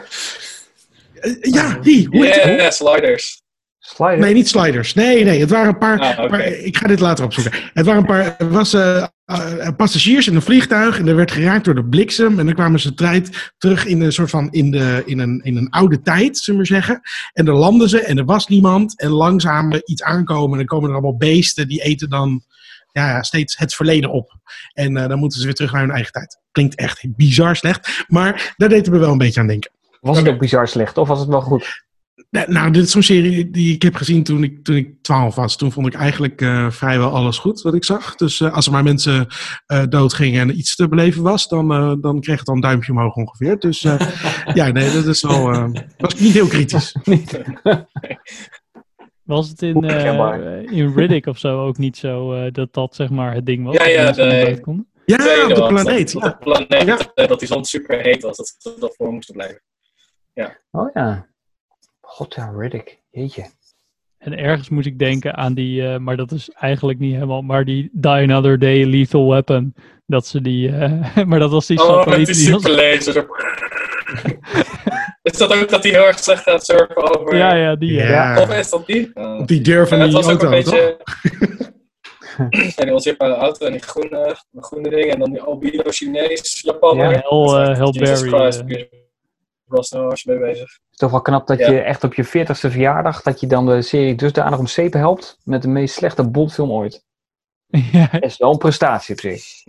Eh, 1.19 1.51
ja, 1.53 1.77
die. 1.81 2.07
Hoe 2.07 2.25
heet 2.25 2.35
Yeah, 2.35 2.61
het? 2.61 2.73
sliders. 2.73 3.41
Slider. 3.79 4.19
Nee, 4.19 4.33
niet 4.33 4.47
sliders. 4.47 4.93
Nee, 4.93 5.23
nee, 5.23 5.39
het 5.39 5.49
waren 5.49 5.67
een 5.67 5.77
paar. 5.77 5.99
Ah, 5.99 6.29
maar 6.29 6.45
ik 6.45 6.77
ga 6.77 6.87
dit 6.87 6.99
later 6.99 7.25
opzoeken. 7.25 7.53
Het 7.73 7.85
waren 7.85 8.01
een 8.01 8.07
paar. 8.07 8.35
Er 8.37 8.49
was 8.49 8.73
eh, 8.73 9.05
eh, 9.25 9.67
passagiers 9.77 10.27
in 10.27 10.35
een 10.35 10.41
vliegtuig 10.41 10.99
en 10.99 11.07
er 11.07 11.15
werd 11.15 11.31
geraakt 11.31 11.65
door 11.65 11.75
de 11.75 11.85
bliksem. 11.85 12.39
En 12.39 12.45
dan 12.45 12.55
kwamen 12.55 12.79
ze 12.79 12.93
tijd 12.93 13.51
terug 13.57 13.85
in 13.85 14.01
een 14.01 14.11
soort 14.11 14.29
van 14.29 14.51
in, 14.51 14.71
de, 14.71 15.03
in, 15.05 15.19
een, 15.19 15.41
in 15.43 15.57
een 15.57 15.69
oude 15.69 16.01
tijd, 16.01 16.37
zullen 16.37 16.61
we 16.61 16.67
maar 16.69 16.81
zeggen. 16.81 17.01
En 17.33 17.45
dan 17.45 17.55
landen 17.55 17.89
ze 17.89 18.01
en 18.01 18.17
er 18.17 18.25
was 18.25 18.47
niemand. 18.47 18.99
En 18.99 19.09
langzaam 19.09 19.73
iets 19.85 20.03
aankomen. 20.03 20.51
En 20.51 20.57
dan 20.57 20.65
komen 20.65 20.89
er 20.89 20.95
allemaal 20.95 21.17
beesten 21.17 21.67
die 21.67 21.81
eten 21.81 22.09
dan 22.09 22.43
ja, 22.91 23.09
ja, 23.09 23.23
steeds 23.23 23.57
het 23.57 23.73
verleden 23.73 24.11
op. 24.11 24.37
En 24.73 24.97
eh, 24.97 25.07
dan 25.07 25.19
moeten 25.19 25.39
ze 25.39 25.45
weer 25.45 25.55
terug 25.55 25.71
naar 25.71 25.81
hun 25.81 25.91
eigen 25.91 26.11
tijd. 26.11 26.39
Klinkt 26.51 26.75
echt 26.75 27.15
bizar 27.15 27.55
slecht. 27.55 28.05
Maar 28.07 28.53
daar 28.57 28.69
deed 28.69 28.85
het 28.85 28.93
me 28.93 28.99
wel 28.99 29.11
een 29.11 29.17
beetje 29.17 29.39
aan 29.39 29.47
denken. 29.47 29.71
Was 29.99 30.17
het 30.17 30.27
ook 30.27 30.39
bizar 30.39 30.67
slecht 30.67 30.97
of 30.97 31.07
was 31.07 31.19
het 31.19 31.27
wel 31.29 31.41
goed? 31.41 31.87
Nee, 32.29 32.47
Nou, 32.47 32.71
dit 32.71 32.83
is 32.83 32.91
zo'n 32.91 33.01
serie 33.01 33.49
die 33.49 33.73
ik 33.73 33.81
heb 33.81 33.95
gezien 33.95 34.23
toen 34.23 34.43
ik, 34.43 34.63
toen 34.63 34.75
ik 34.75 34.93
12 35.01 35.35
was. 35.35 35.57
Toen 35.57 35.71
vond 35.71 35.87
ik 35.87 35.93
eigenlijk 35.93 36.41
eh, 36.41 36.69
vrijwel 36.69 37.09
alles 37.09 37.37
goed 37.37 37.61
wat 37.61 37.73
ik 37.73 37.83
zag. 37.83 38.15
Dus 38.15 38.41
eh, 38.41 38.53
als 38.53 38.65
er 38.65 38.71
maar 38.71 38.83
mensen 38.83 39.27
eh 39.65 39.83
doodgingen 39.89 40.41
en 40.49 40.57
iets 40.57 40.75
te 40.75 40.87
beleven 40.87 41.23
was, 41.23 41.47
dan, 41.47 41.71
eh, 41.73 41.93
dan 42.01 42.19
kreeg 42.21 42.37
het 42.37 42.45
dan 42.45 42.55
een 42.55 42.61
duimpje 42.61 42.91
omhoog 42.91 43.15
ongeveer. 43.15 43.59
Dus 43.59 43.83
eh, 43.83 43.99
ja, 44.53 44.67
nee, 44.71 44.91
dat 44.91 45.05
is 45.05 45.21
wel. 45.21 45.51
eh, 45.51 45.69
was 45.97 46.13
ik 46.13 46.19
niet 46.19 46.33
heel 46.33 46.47
kritisch. 46.47 46.95
Was 49.23 49.49
het 49.49 49.61
in, 49.61 49.83
eh, 49.83 50.71
in 50.71 50.93
Riddick 50.95 51.25
of 51.25 51.37
zo 51.37 51.65
ook 51.65 51.77
niet 51.77 51.97
zo 51.97 52.33
eh, 52.33 52.51
dat 52.51 52.73
dat 52.73 52.95
zeg 52.95 53.09
maar 53.09 53.33
het 53.33 53.45
ding 53.45 53.65
was? 53.65 53.75
Ja, 53.75 54.03
dat 54.05 54.15
ja, 54.15 54.23
de-? 54.29 54.83
Ja, 55.05 55.43
op 55.47 55.55
de 55.55 55.65
planeet. 55.67 56.13
Dat, 56.13 56.21
Ja. 56.23 56.29
op 56.29 56.37
de 56.43 56.65
planeet, 56.67 57.11
Ja. 57.15 57.25
dat 57.27 57.39
die 57.39 57.47
zon 57.47 57.65
super 57.65 57.99
heet 58.01 58.21
was. 58.23 58.37
Dat 58.37 58.55
ze 58.57 58.75
dat 58.79 58.95
voor 58.95 59.11
moesten 59.13 59.35
blijven. 59.35 59.61
Oh 60.71 60.89
ja. 60.93 61.27
God 62.01 62.33
ja, 62.35 62.53
Riddick. 62.57 62.99
Jeetje. 63.11 63.45
En 64.17 64.37
ergens 64.37 64.69
moet 64.69 64.85
ik 64.85 64.99
denken 64.99 65.35
aan 65.35 65.53
die, 65.53 65.87
eh, 65.87 65.97
maar 65.97 66.17
dat 66.17 66.31
is 66.31 66.49
eigenlijk 66.49 66.99
niet 66.99 67.13
helemaal, 67.13 67.41
maar 67.41 67.65
die 67.65 67.89
Die 67.93 68.11
Another 68.11 68.59
Day 68.59 68.83
Lethal 68.85 69.29
Weapon. 69.29 69.73
Dat 70.05 70.27
ze 70.27 70.41
die, 70.41 70.75
eh, 70.75 71.23
maar 71.29 71.39
dat 71.39 71.51
was 71.51 71.67
die 71.67 71.81
Oh, 71.81 72.05
met 72.05 72.15
die 72.15 72.25
die 72.25 72.35
superlaser. 72.35 73.27
is 75.21 75.37
dat 75.37 75.53
ook 75.55 75.69
dat 75.69 75.83
hij 75.83 75.91
heel 75.91 76.05
erg 76.05 76.19
slecht 76.19 76.43
gaat 76.43 76.65
surfen 76.65 77.19
over... 77.19 77.35
Ja, 77.35 77.55
ja, 77.55 77.75
die. 77.75 77.93
ja. 77.93 78.09
Ja. 78.09 78.41
Of 78.41 78.53
is 78.53 78.69
dat 78.69 78.85
die? 78.85 79.11
Oh. 79.13 79.39
Op 79.39 79.47
die 79.47 79.61
deur 79.61 79.87
van 79.87 79.97
Ja, 79.97 80.03
die 80.03 80.13
was 80.13 80.27
ook 80.27 80.43
auto, 80.43 80.45
een 80.45 80.51
beetje... 80.51 80.97
toch? 80.97 82.75
ja, 82.75 82.83
die 82.83 82.93
onzichtbare 82.93 83.33
auto 83.35 83.65
en 83.65 83.71
die 83.71 83.81
groene, 83.81 84.35
groene 84.55 84.89
ding. 84.89 85.11
En 85.11 85.19
dan 85.19 85.31
die 85.31 85.41
albino 85.41 85.83
Chinees, 85.85 86.61
Japaner. 86.61 87.11
Ja, 87.11 87.21
Hell, 87.29 87.69
eh, 87.69 87.77
Hell 87.77 88.89
Was 89.69 89.89
je 89.89 90.21
mee 90.25 90.39
bezig. 90.39 90.71
Het 90.71 90.91
is 90.91 90.97
toch 90.97 91.11
wel 91.11 91.21
knap 91.21 91.47
dat 91.47 91.59
Ja. 91.59 91.71
je 91.71 91.81
echt 91.81 92.03
op 92.03 92.13
je 92.13 92.25
40ste 92.25 92.69
verjaardag, 92.71 93.21
dat 93.21 93.39
je 93.39 93.47
dan 93.47 93.65
de 93.65 93.81
serie 93.81 94.15
dusdanig 94.15 94.59
om 94.59 94.67
zeepen 94.67 94.99
helpt 94.99 95.37
met 95.43 95.61
de 95.61 95.67
meest 95.67 95.95
slechte 95.95 96.29
Bondfilm 96.29 96.71
ooit. 96.71 97.03
Ja, 97.91 98.07
Dat 98.11 98.23
is 98.23 98.37
wel 98.37 98.51
een 98.51 98.57
prestatie 98.57 99.13
op 99.15 99.19
zich, 99.19 99.63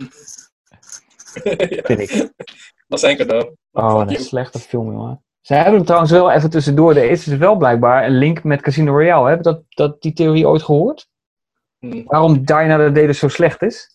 ja, 1.43 1.81
vind 1.83 1.99
ik. 1.99 2.09
dat 2.87 3.03
is 3.03 3.15
cadeau. 3.15 3.55
Oh, 3.71 3.93
wat 3.93 4.09
een 4.09 4.19
slechte 4.19 4.59
film, 4.59 4.91
jongen. 4.91 5.23
Ze 5.41 5.53
hebben 5.53 5.73
hem 5.73 5.83
trouwens 5.83 6.11
wel 6.11 6.31
even 6.31 6.49
tussendoor. 6.49 6.95
Er 6.95 7.09
is 7.09 7.23
dus 7.23 7.37
wel 7.37 7.55
blijkbaar 7.55 8.05
een 8.05 8.17
link 8.17 8.43
met 8.43 8.61
Casino 8.61 8.91
Royale. 8.91 9.29
Heb 9.29 9.37
je 9.37 9.43
dat, 9.43 9.63
dat, 9.69 10.01
die 10.01 10.13
theorie 10.13 10.47
ooit 10.47 10.63
gehoord? 10.63 11.09
Hmm. 11.79 12.03
Waarom 12.05 12.43
Another 12.45 12.93
Day 12.93 13.05
dus 13.05 13.19
zo 13.19 13.27
slecht 13.27 13.61
is? 13.61 13.89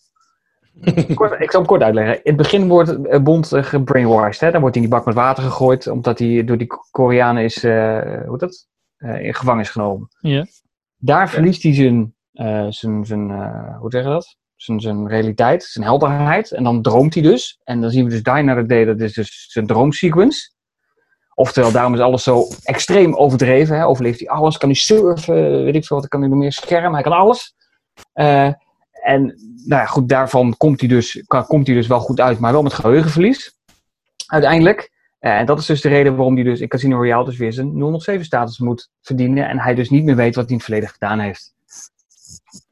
Kort, 1.14 1.40
ik 1.40 1.50
zal 1.50 1.60
hem 1.60 1.68
kort 1.68 1.82
uitleggen. 1.82 2.14
In 2.14 2.20
het 2.24 2.36
begin 2.36 2.68
wordt 2.68 3.06
eh, 3.06 3.22
Bond 3.22 3.52
eh, 3.52 3.62
gebrainwashed. 3.62 4.40
Hè? 4.40 4.50
Dan 4.50 4.60
wordt 4.60 4.74
hij 4.74 4.84
in 4.84 4.90
die 4.90 4.98
bak 4.98 5.06
met 5.06 5.14
water 5.14 5.42
gegooid. 5.42 5.86
Omdat 5.86 6.18
hij 6.18 6.44
door 6.44 6.58
die 6.58 6.66
Koreanen 6.90 7.42
is, 7.44 7.64
eh, 7.64 7.72
hoe 8.02 8.30
heet 8.30 8.40
dat? 8.40 8.66
Eh, 8.96 9.20
in 9.24 9.34
gevangenis 9.34 9.70
genomen. 9.70 10.08
ja. 10.20 10.46
Daar 10.98 11.28
verliest 11.30 11.62
hij 11.62 11.74
zijn, 11.74 12.14
eh, 12.32 12.66
zijn, 12.68 13.04
zijn 13.06 13.30
eh, 13.30 13.78
hoe 13.78 13.90
zeg 13.90 14.02
je 14.02 14.08
dat? 14.08 14.36
Zijn, 14.56 14.80
zijn 14.80 15.08
realiteit, 15.08 15.64
zijn 15.64 15.84
helderheid. 15.84 16.52
En 16.52 16.64
dan 16.64 16.82
droomt 16.82 17.14
hij 17.14 17.22
dus. 17.22 17.60
En 17.64 17.80
dan 17.80 17.90
zien 17.90 18.04
we 18.04 18.10
dus 18.10 18.22
Die 18.22 18.32
Another 18.32 18.66
Day, 18.66 18.84
dat 18.84 19.00
is 19.00 19.12
dus 19.14 19.46
zijn 19.50 19.66
droomsequence. 19.66 20.50
Oftewel, 21.34 21.72
daarom 21.72 21.94
is 21.94 22.00
alles 22.00 22.22
zo 22.22 22.44
extreem 22.62 23.14
overdreven. 23.14 23.76
Hè? 23.76 23.86
Overleeft 23.86 24.18
hij 24.18 24.28
alles, 24.28 24.58
kan 24.58 24.68
hij 24.68 24.78
surfen, 24.78 25.64
weet 25.64 25.74
ik 25.74 25.84
veel 25.84 25.96
wat, 25.96 26.08
kan 26.08 26.20
hij 26.20 26.28
nog 26.28 26.38
meer 26.38 26.52
schermen, 26.52 26.92
hij 26.92 27.02
kan 27.02 27.12
alles. 27.12 27.54
Eh, 28.12 28.52
en 29.06 29.22
nou 29.64 29.80
ja, 29.82 29.86
goed, 29.86 30.08
daarvan 30.08 30.54
komt 30.56 30.80
hij, 30.80 30.88
dus, 30.88 31.22
kan- 31.26 31.46
komt 31.46 31.66
hij 31.66 31.76
dus 31.76 31.86
wel 31.86 32.00
goed 32.00 32.20
uit, 32.20 32.38
maar 32.38 32.52
wel 32.52 32.62
met 32.62 32.72
geheugenverlies. 32.72 33.54
Uiteindelijk. 34.26 34.90
Eh, 35.18 35.38
en 35.38 35.46
dat 35.46 35.58
is 35.58 35.66
dus 35.66 35.80
de 35.80 35.88
reden 35.88 36.16
waarom 36.16 36.34
hij 36.34 36.44
dus 36.44 36.60
in 36.60 36.68
Casino 36.68 36.96
Royale 36.96 37.24
dus 37.24 37.36
weer 37.36 37.52
zijn 37.52 37.72
007-status 38.00 38.58
moet 38.58 38.90
verdienen. 39.02 39.48
En 39.48 39.58
hij 39.58 39.74
dus 39.74 39.90
niet 39.90 40.04
meer 40.04 40.16
weet 40.16 40.34
wat 40.34 40.44
hij 40.44 40.52
in 40.52 40.56
het 40.56 40.64
verleden 40.64 40.88
gedaan 40.88 41.18
heeft. 41.18 41.54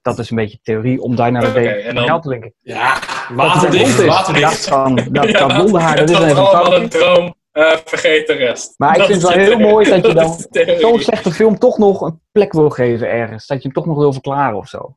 Dat 0.02 0.18
is 0.18 0.30
een 0.30 0.36
beetje 0.36 0.58
theorie 0.62 1.00
om 1.02 1.16
daar 1.16 1.32
naar 1.32 1.42
de 1.42 1.52
dan- 1.52 1.94
Royale 2.02 2.20
te 2.20 2.28
linken. 2.28 2.52
Ja, 2.60 2.94
Dat 2.94 3.00
waterdicht, 3.36 4.04
waterdicht. 4.04 4.50
Dat, 4.68 4.68
kan, 4.68 4.94
dat, 4.94 5.28
Ja, 5.28 5.46
dat 5.46 5.54
blonde 5.54 5.78
haar, 5.80 5.96
dat 5.96 6.10
is 6.10 6.18
even 6.18 6.82
een 6.82 6.88
droom. 6.88 7.34
Eh, 7.52 7.76
vergeet 7.84 8.26
de 8.26 8.32
rest. 8.32 8.74
Maar 8.76 8.92
ik 8.92 8.98
Dat 8.98 9.06
vind 9.06 9.22
het 9.22 9.30
wel 9.30 9.38
heel 9.40 9.48
theorie. 9.48 9.66
mooi 9.72 9.88
dat 9.90 10.06
je 10.06 10.14
dan 10.14 10.78
zo'n 10.80 11.00
slechte 11.00 11.32
film 11.32 11.58
toch 11.58 11.78
nog 11.78 12.00
een 12.00 12.20
plek 12.32 12.52
wil 12.52 12.70
geven 12.70 13.10
ergens. 13.10 13.46
Dat 13.46 13.56
je 13.56 13.62
hem 13.62 13.72
toch 13.72 13.86
nog 13.86 13.96
wil 13.96 14.12
verklaren 14.12 14.56
of 14.56 14.68
zo. 14.68 14.94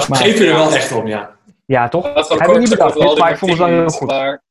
Dan 0.00 0.18
Maar- 0.18 0.18
geef 0.18 0.38
je 0.38 0.46
er 0.46 0.54
wel 0.54 0.72
echt 0.74 0.92
om, 0.92 1.06
ja. 1.06 1.36
Ja, 1.66 1.88
toch? 1.88 2.12
Dat 2.14 2.28
Heb 2.28 2.48
ik 2.50 2.58
niet 2.58 2.68
bedacht, 2.70 2.94
dit, 2.94 3.18
maar 3.18 3.30
ik 3.30 3.38
vond 3.38 3.50
het 3.50 3.60
wel 3.60 3.68
heel 3.68 3.88
goed. 3.88 4.08
maar- 4.08 4.42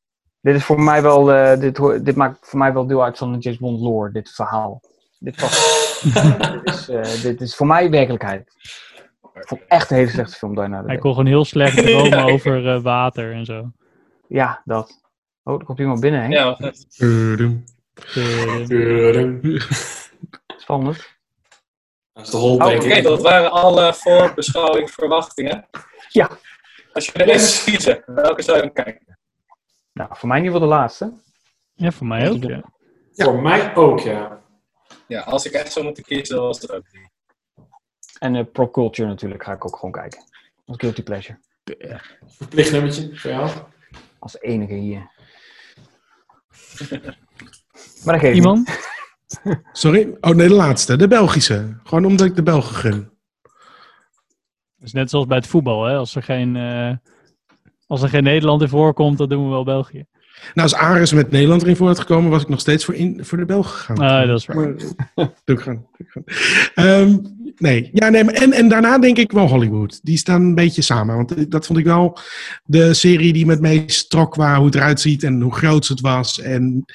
Dit 0.41 0.55
is 0.55 0.63
voor 0.63 0.81
mij 0.81 1.01
wel, 1.01 1.31
eh, 1.33 1.59
dit, 1.59 1.75
dit 2.05 2.15
maakt 2.15 2.37
voor 2.41 2.59
mij 2.59 2.73
wel 2.73 2.87
deel 2.87 3.03
uit 3.03 3.17
van 3.17 3.31
de 3.33 3.37
James 3.39 3.59
Bond 3.59 3.79
lore, 3.79 4.11
dit 4.11 4.29
verhaal. 4.29 4.81
Dit, 5.19 5.41
is, 6.63 6.89
eh, 6.89 7.21
dit 7.21 7.41
is 7.41 7.55
voor 7.55 7.67
mij 7.67 7.89
werkelijkheid. 7.89 8.41
Ik 9.33 9.47
vond 9.47 9.61
echt 9.67 9.89
een 9.91 9.97
hele 9.97 10.09
slechte 10.09 10.35
film, 10.35 10.59
Another 10.59 10.87
Hij 10.87 10.97
kon 10.97 11.11
gewoon 11.11 11.25
heel 11.25 11.45
slecht 11.45 11.77
dromen 11.85 12.09
Ja, 12.09 12.23
over 12.23 12.67
eh, 12.75 12.81
water 12.81 13.33
en 13.33 13.45
zo. 13.45 13.71
Ja, 14.27 14.61
dat. 14.65 15.01
Oh, 15.43 15.59
er 15.59 15.65
komt 15.65 15.79
iemand 15.79 15.99
binnen, 15.99 16.21
hè? 16.21 16.27
Ja, 16.27 16.57
Spannend. 20.57 21.16
Dat 22.18 22.26
is 22.26 22.32
de 22.32 22.38
hol, 22.38 22.55
Oh, 22.55 22.65
denk 22.65 22.82
Oké, 22.82 22.93
ik. 22.93 23.03
dat 23.03 23.22
waren 23.22 23.51
alle 23.51 23.93
voorbeschouwing 23.93 24.91
verwachtingen. 24.91 25.68
Ja. 26.09 26.30
Als 26.93 27.05
je 27.05 27.11
er 27.13 27.39
moet 27.39 27.63
kiezen, 27.65 28.03
welke 28.05 28.41
zou 28.41 28.57
je 28.57 28.63
dan 28.63 28.84
kijken? 28.84 29.18
Nou, 29.93 30.09
voor 30.13 30.28
mij 30.28 30.38
in 30.38 30.43
ieder 30.43 30.59
geval 30.59 30.76
de 30.76 30.76
laatste. 30.76 31.13
Ja, 31.74 31.91
voor 31.91 32.07
mij 32.07 32.30
ook, 32.30 32.43
ja. 32.43 32.63
Voor 33.13 33.41
mij 33.41 33.76
ook, 33.76 33.99
ja. 33.99 34.41
Ja, 35.07 35.22
als 35.22 35.45
ik 35.45 35.51
echt 35.51 35.72
zou 35.72 35.86
moeten 35.86 36.03
kiezen, 36.03 36.41
was 36.41 36.61
het 36.61 36.72
ook 36.72 36.91
die. 36.91 37.11
En 38.20 38.36
eh 38.36 38.45
Pro 38.51 38.70
Culture 38.70 39.07
natuurlijk 39.07 39.43
ga 39.43 39.51
ik 39.51 39.65
ook 39.65 39.76
gewoon 39.76 39.91
kijken. 39.91 40.24
Als 40.65 40.78
guilty 40.78 41.03
pleasure. 41.03 41.39
Verplicht 42.26 42.72
nummertje 42.72 43.15
voor 43.15 43.32
jou. 43.32 43.49
Als 44.20 44.39
enige 44.39 44.74
hier. 44.74 45.11
maar 48.03 48.13
dat 48.13 48.20
geeft 48.20 48.36
Iemand? 48.36 48.70
Sorry? 49.71 50.17
Oh 50.21 50.36
nee, 50.36 50.47
de 50.47 50.53
laatste. 50.53 50.95
De 50.95 51.07
Belgische. 51.07 51.80
Gewoon 51.84 52.05
omdat 52.05 52.28
ik 52.28 52.36
de 52.36 52.43
Belgen 52.43 52.75
gun. 52.75 53.09
Dat 54.78 54.88
is 54.88 54.93
net 54.93 55.09
zoals 55.09 55.25
bij 55.25 55.38
het 55.38 55.47
voetbal, 55.47 55.84
hè. 55.84 55.95
Als 55.95 56.15
er 56.15 56.23
geen, 56.23 56.55
eh, 56.55 56.93
als 57.88 58.01
er 58.01 58.09
geen 58.09 58.23
Nederland 58.23 58.61
in 58.61 58.69
voorkomt, 58.69 59.17
dan 59.17 59.30
doen 59.30 59.43
we 59.43 59.49
wel 59.49 59.63
België. 59.63 60.05
Nou, 60.53 60.69
als 60.69 60.75
Ares 60.75 61.13
met 61.13 61.31
Nederland 61.31 61.61
erin 61.61 61.75
voor 61.75 61.88
had 61.88 61.99
gekomen, 61.99 62.31
was 62.31 62.41
ik 62.41 62.49
nog 62.49 62.59
steeds 62.59 62.85
voor, 62.85 62.93
in, 62.93 63.19
voor 63.21 63.38
de 63.38 63.45
Belgen 63.45 63.71
gegaan. 63.71 63.97
Ah, 63.97 64.27
dat 64.27 64.39
is 64.39 64.45
waar. 64.45 64.55
Maar, 64.55 64.75
doe 65.43 65.55
ik 65.55 65.59
gewoon. 65.59 65.85
Doe 65.97 66.05
ik 66.05 66.11
gewoon. 66.11 66.25
Ehm, 66.73 67.17
nee, 67.57 67.89
ja, 67.93 68.09
nee 68.09 68.23
maar 68.23 68.33
en, 68.33 68.53
en 68.53 68.67
daarna 68.67 68.99
denk 68.99 69.17
ik 69.17 69.31
wel 69.31 69.47
Hollywood. 69.47 69.99
Die 70.03 70.17
staan 70.17 70.41
een 70.41 70.55
beetje 70.55 70.81
samen. 70.81 71.15
Want 71.15 71.51
dat 71.51 71.65
vond 71.65 71.79
ik 71.79 71.85
wel 71.85 72.19
de 72.63 72.93
serie 72.93 73.33
die 73.33 73.45
met 73.45 73.61
meest 73.61 74.09
trok 74.09 74.31
qua 74.31 74.55
hoe 74.57 74.65
het 74.65 74.75
eruit 74.75 75.01
ziet 75.01 75.23
en 75.23 75.41
hoe 75.41 75.55
groot 75.55 75.88
het 75.88 76.01
was. 76.01 76.39
En 76.41 76.85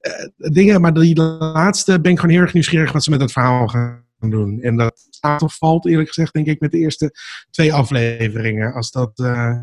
eh, 0.00 0.12
dingen, 0.36 0.80
maar 0.80 0.94
die 0.94 1.16
laatste 1.16 2.00
ben 2.00 2.12
ik 2.12 2.18
gewoon 2.18 2.34
heel 2.34 2.44
erg 2.44 2.52
nieuwsgierig 2.52 2.92
wat 2.92 3.04
ze 3.04 3.10
met 3.10 3.20
dat 3.20 3.32
verhaal 3.32 3.68
gaan 3.68 4.04
doen. 4.20 4.60
En 4.60 4.76
dat 4.76 5.06
staat 5.10 5.42
of 5.42 5.56
valt 5.56 5.86
eerlijk 5.86 6.08
gezegd, 6.08 6.32
denk 6.32 6.46
ik, 6.46 6.60
met 6.60 6.70
de 6.70 6.78
eerste 6.78 7.12
twee 7.50 7.72
afleveringen. 7.72 8.72
Als 8.72 8.90
dat, 8.90 9.12
eh, 9.14 9.58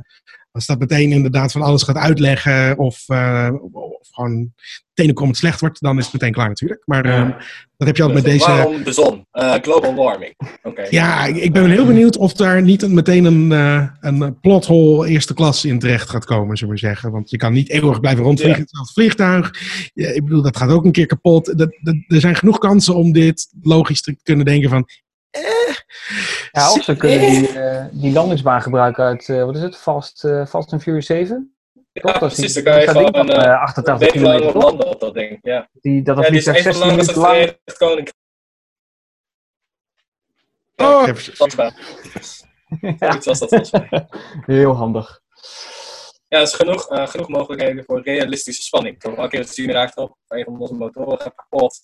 als 0.54 0.66
dat 0.66 0.80
meteen 0.80 1.12
inderdaad 1.12 1.52
van 1.52 1.62
alles 1.62 1.84
gaat 1.84 1.96
uitleggen 1.96 2.78
of, 2.78 3.04
eh, 3.08 3.50
of 3.72 4.08
gewoon 4.12 4.54
tenenkomend 4.94 5.38
slecht 5.38 5.60
wordt, 5.60 5.82
dan 5.82 5.98
is 5.98 6.04
het 6.04 6.14
meteen 6.14 6.32
klaar 6.32 6.48
natuurlijk. 6.48 6.82
Maar 6.86 7.06
eh, 7.06 7.30
dat 7.78 7.88
heb 7.88 7.96
je 7.98 8.04
altijd 8.04 8.24
met 8.24 8.32
deze... 8.34 8.48
Waarom 8.48 8.84
de 8.84 8.92
zon? 8.92 9.26
Eh, 9.32 9.54
global 9.62 9.96
warming. 9.96 10.34
Oké. 10.64 10.88
Ja, 10.90 11.26
ik, 11.26 11.36
ik 11.36 11.54
ben 11.54 11.70
heel 11.70 11.86
benieuwd 11.86 12.18
of 12.18 12.34
daar 12.34 12.62
niet 12.62 12.82
een- 12.82 12.94
meteen 12.94 13.26
een, 13.26 13.52
eh 13.52 13.88
een 14.00 14.40
plothole 14.40 15.08
eerste 15.08 15.34
klas 15.34 15.66
in 15.66 15.80
terecht 15.80 16.10
gaat 16.10 16.26
komen, 16.26 16.58
zullen 16.58 16.74
we 16.74 16.80
zeggen. 16.80 17.12
Want 17.12 17.30
je 17.30 17.38
kan 17.38 17.54
niet 17.54 17.70
eeuwig 17.70 18.00
blijven 18.00 18.24
rondvliegen, 18.24 18.58
Ja. 18.60 18.64
hetzelfde 18.66 18.94
vliegtuig. 18.94 19.52
Ja, 19.94 20.10
ik 20.10 20.24
bedoel, 20.24 20.42
dat 20.42 20.58
gaat 20.58 20.70
ook 20.70 20.86
een 20.86 20.92
keer 20.92 21.06
kapot. 21.06 21.46
Dat, 21.58 21.78
dat, 21.82 21.96
er 22.08 22.20
zijn 22.20 22.36
genoeg 22.36 22.58
kansen 22.58 22.96
om 22.96 23.12
dit 23.12 23.48
logisch 23.62 24.02
te 24.02 24.16
kunnen 24.24 24.46
denken 24.46 24.70
van... 24.70 24.88
Ja, 26.56 26.72
of 26.72 26.84
ze 26.84 26.96
kunnen 26.98 27.20
die, 27.20 27.60
eh, 27.60 27.86
die 27.92 28.14
landingsbaan 28.14 28.62
gebruiken 28.62 29.04
uit, 29.04 29.30
eh, 29.30 29.44
wat 29.44 29.56
is 29.56 29.62
het, 29.62 29.78
Fast, 29.78 30.24
eh, 30.24 30.46
Fast 30.46 30.72
and 30.74 30.82
Furious 30.82 31.06
7? 31.06 31.56
Toch? 31.74 31.84
Ja, 32.14 32.20
Dat 32.20 32.32
is 32.32 32.36
precies. 32.38 32.54
die- 32.54 32.64
Dan 32.64 32.74
kan 32.74 32.82
je 32.82 32.88
gewoon 32.88 33.14
van, 33.14 33.30
eh, 33.30 33.44
eh, 33.54 33.62
88 33.62 33.94
een 33.94 34.00
week 34.00 34.16
lang 34.16 34.36
kilometer, 34.38 34.62
landen 34.62 34.88
op 34.88 35.00
dat 35.00 35.14
ding. 35.14 35.40
Ja, 35.42 35.70
Die, 35.82 36.02
dat 36.04 36.16
dat 36.16 36.26
ja 36.26 36.30
die 36.32 36.40
is 36.40 36.44
vliegtuig 36.44 36.66
een 36.66 36.74
van 36.74 36.82
16 36.82 36.90
de 36.90 36.96
langste 36.96 37.20
minuten 37.20 37.22
lang... 37.22 37.36
Verenigd 37.36 37.78
Koninkrijk. 37.78 38.22
Oh, 40.76 41.04
Zoiets 43.10 43.26
was 43.26 43.40
dat 43.40 43.50
volgens 43.50 43.72
mij. 43.72 44.08
Heel 44.46 44.76
handig. 44.76 45.22
Ja, 46.28 46.38
er 46.38 46.44
is 46.44 46.54
genoeg, 46.54 46.90
eh, 46.90 47.08
genoeg 47.08 47.28
mogelijkheden 47.28 47.84
voor 47.84 48.02
realistische 48.02 48.62
spanning. 48.64 49.00
Toch 49.00 49.16
elke 49.16 49.30
keer 49.30 49.40
het 49.40 49.50
zien 49.54 49.72
raakt 49.72 49.98
op, 49.98 50.18
een 50.28 50.44
van 50.44 50.60
onze 50.60 50.74
motoren 50.74 51.20
gaat 51.22 51.36
kapot. 51.36 51.80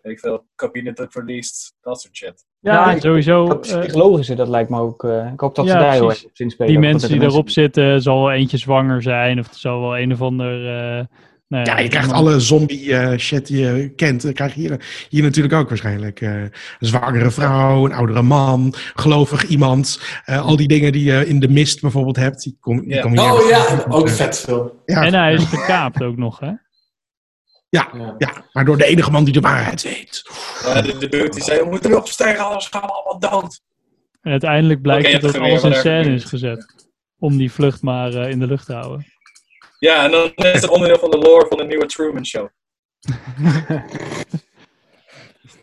Weet 0.00 0.12
ik 0.12 0.18
veel, 0.20 0.46
cabine 0.56 0.92
dat 0.92 1.12
verliest, 1.12 1.74
dat 1.80 2.00
soort 2.00 2.16
shit. 2.16 2.44
Ja, 2.62 3.00
sowieso, 3.00 3.46
Dat 3.46 3.68
eh, 3.68 3.80
psychologische, 3.80 4.34
dat 4.34 4.48
lijkt 4.48 4.70
me 4.70 4.78
ook... 4.80 5.04
eh, 5.04 5.30
ik 5.32 5.40
hoop 5.40 5.54
dat 5.54 5.66
ze 5.66 5.72
daar 5.72 5.92
heel 5.92 6.08
erg 6.10 6.24
op 6.24 6.30
inspelen. 6.34 6.72
Die 6.72 6.80
mensen 6.80 7.08
die 7.08 7.20
erop 7.22 7.50
zitten, 7.50 8.02
zal 8.02 8.18
wel 8.18 8.32
eentje 8.32 8.56
zwanger 8.56 9.02
zijn. 9.02 9.38
Of 9.38 9.48
zal 9.50 9.80
wel 9.80 9.98
een 9.98 10.12
of 10.12 10.22
ander... 10.22 10.66
eh, 10.66 11.04
nou 11.48 11.64
Ja, 11.64 11.78
je 11.78 11.88
krijgt 11.88 12.12
alle 12.12 12.40
zombie 12.40 12.94
eh, 12.96 13.18
shit 13.18 13.46
die 13.46 13.60
je 13.60 13.88
kent. 13.96 14.22
Dat 14.22 14.32
krijg 14.32 14.54
je 14.54 14.60
hier, 14.60 15.06
hier 15.08 15.22
natuurlijk 15.22 15.54
ook 15.54 15.68
waarschijnlijk. 15.68 16.20
Eh, 16.20 16.40
een 16.42 16.50
zwangere 16.78 17.30
vrouw, 17.30 17.84
een 17.84 17.92
oudere 17.92 18.22
man, 18.22 18.74
gelovig 18.94 19.44
iemand. 19.46 20.00
eh, 20.24 20.44
al 20.46 20.56
die 20.56 20.68
dingen 20.68 20.92
die 20.92 21.04
je 21.04 21.26
in 21.26 21.40
de 21.40 21.48
mist 21.48 21.80
bijvoorbeeld 21.80 22.16
hebt. 22.16 22.42
Die 22.42 22.56
kom, 22.60 22.80
die 22.80 22.94
hier 22.94 23.32
Oh 23.32 23.48
ja, 23.48 23.84
ook 23.88 24.08
vet 24.08 24.38
film. 24.38 24.70
Ja, 24.84 25.02
En 25.02 25.14
hij 25.14 25.34
is 25.34 25.44
gekaapt 25.44 26.02
ook 26.02 26.16
nog, 26.16 26.38
hè? 26.38 26.50
Ja, 27.78 28.14
ja, 28.18 28.44
maar 28.52 28.64
door 28.64 28.76
de 28.78 28.84
enige 28.84 29.10
man 29.10 29.24
die 29.24 29.32
de 29.32 29.40
waarheid 29.40 29.82
weet. 29.82 30.22
Eh, 30.64 30.82
de, 30.82 30.98
de 30.98 31.08
dude 31.08 31.28
die 31.28 31.42
zei, 31.42 31.60
we 31.60 31.64
moeten 31.66 31.90
nu 31.90 31.96
opstijgen, 31.96 32.44
anders 32.44 32.66
gaan 32.66 32.80
we 32.80 32.92
allemaal 32.92 33.18
dood. 33.40 33.60
En 34.20 34.30
uiteindelijk 34.30 34.82
blijkt 34.82 35.12
dat 35.12 35.22
het 35.22 35.42
alles 35.42 35.62
in 35.62 35.74
scène 35.74 36.14
is 36.14 36.24
gezet. 36.24 36.90
Om 37.18 37.36
die 37.36 37.52
vlucht 37.52 37.82
maar 37.82 38.14
eh, 38.14 38.30
in 38.30 38.38
de 38.38 38.46
lucht 38.46 38.66
te 38.66 38.72
houden. 38.72 39.06
Ja, 39.78 40.04
en 40.04 40.10
dan 40.10 40.32
is 40.34 40.60
het 40.60 40.68
onderdeel 40.70 40.98
van 40.98 41.10
de 41.10 41.18
lore 41.18 41.46
van 41.48 41.58
de 41.58 41.64
nieuwe 41.64 41.86
Truman 41.86 42.26
Show. 42.26 42.48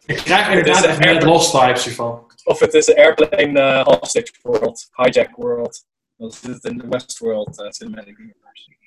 Ik 0.06 0.16
krijg 0.18 0.50
inderdaad 0.50 0.84
een 0.84 0.90
echt 0.90 1.00
net 1.00 1.08
airplane- 1.08 1.32
lost 1.34 1.60
vibes 1.60 1.84
hiervan. 1.84 2.32
Of 2.44 2.60
het 2.60 2.74
is 2.74 2.86
de 2.86 2.98
Airplane 2.98 3.60
eh, 3.60 3.86
Hostage 3.86 4.34
World, 4.42 4.90
Hijack 4.92 5.36
World. 5.36 5.86
Dat 6.18 6.32
is 6.34 6.42
het 6.42 6.64
in 6.64 6.78
de 6.78 6.88
Westworld 6.88 7.62
eh, 7.62 7.70
Cinematic 7.70 8.18
Universe. 8.18 8.78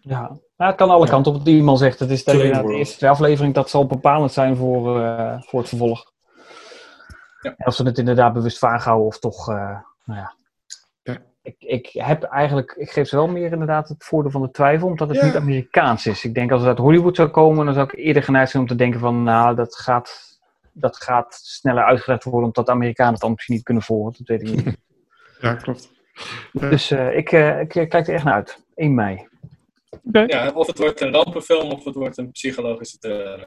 Ja, 0.00 0.38
nou, 0.56 0.70
het 0.70 0.80
kan 0.80 0.90
alle 0.90 1.08
kanten 1.08 1.32
op. 1.32 1.38
Wat 1.38 1.48
iemand 1.48 1.78
zegt, 1.78 1.98
het 1.98 2.10
is 2.10 2.24
de, 2.24 2.32
de 2.32 2.74
eerste 2.74 3.08
aflevering, 3.08 3.54
dat 3.54 3.70
zal 3.70 3.86
bepalend 3.86 4.32
zijn 4.32 4.56
voor, 4.56 5.02
eh, 5.02 5.40
voor 5.40 5.60
het 5.60 5.68
vervolg. 5.68 6.12
Ja. 7.40 7.54
Als 7.58 7.76
ze 7.76 7.82
het 7.82 7.98
inderdaad 7.98 8.32
bewust 8.32 8.58
vaag 8.58 8.84
houden 8.84 9.06
of 9.06 9.18
toch, 9.18 9.48
eh, 9.48 9.78
nou 10.04 10.20
ja. 10.20 10.34
Ja. 11.02 11.16
Ik, 11.42 11.56
ik 11.58 11.88
heb 11.92 12.22
eigenlijk, 12.22 12.74
ik 12.78 12.90
geef 12.90 13.08
ze 13.08 13.16
wel 13.16 13.28
meer 13.28 13.52
inderdaad 13.52 13.88
het 13.88 14.04
voordeel 14.04 14.30
van 14.30 14.42
de 14.42 14.50
twijfel, 14.50 14.88
omdat 14.88 15.08
het 15.08 15.16
Ja. 15.16 15.24
niet 15.24 15.36
Amerikaans 15.36 16.06
is. 16.06 16.24
Ik 16.24 16.34
denk 16.34 16.50
als 16.50 16.60
het 16.60 16.68
uit 16.68 16.78
Hollywood 16.78 17.16
zou 17.16 17.28
komen, 17.28 17.64
dan 17.64 17.74
zou 17.74 17.86
ik 17.86 17.98
eerder 17.98 18.22
geneigd 18.22 18.50
zijn 18.50 18.62
om 18.62 18.68
te 18.68 18.74
denken 18.74 19.00
van, 19.00 19.22
nou, 19.22 19.54
dat 19.54 19.76
gaat, 19.76 20.38
dat 20.72 20.96
gaat 20.96 21.34
sneller 21.42 21.84
uitgelegd 21.84 22.24
worden, 22.24 22.44
omdat 22.44 22.66
de 22.66 22.72
Amerikanen 22.72 23.12
het 23.12 23.22
dan 23.22 23.30
misschien 23.32 23.54
niet 23.54 23.64
kunnen 23.64 23.82
volgen. 23.82 24.14
Dat 24.18 24.26
weet 24.28 24.48
ik 24.48 24.64
niet. 24.64 24.76
Ja, 25.40 25.54
klopt. 25.54 25.90
dus 26.52 26.90
eh, 26.90 27.16
ik, 27.16 27.32
ik 27.32 27.68
kijk 27.68 28.08
er 28.08 28.14
echt 28.14 28.24
naar 28.24 28.34
uit. 28.34 28.64
1 28.74 28.94
mei. 28.94 29.28
Ja, 30.12 30.50
of 30.54 30.66
het 30.66 30.78
wordt 30.78 31.00
een 31.00 31.12
rampenfilm 31.12 31.70
of 31.72 31.84
het 31.84 31.94
wordt 31.94 32.18
een 32.18 32.30
psychologische 32.30 32.98
thriller. 32.98 33.46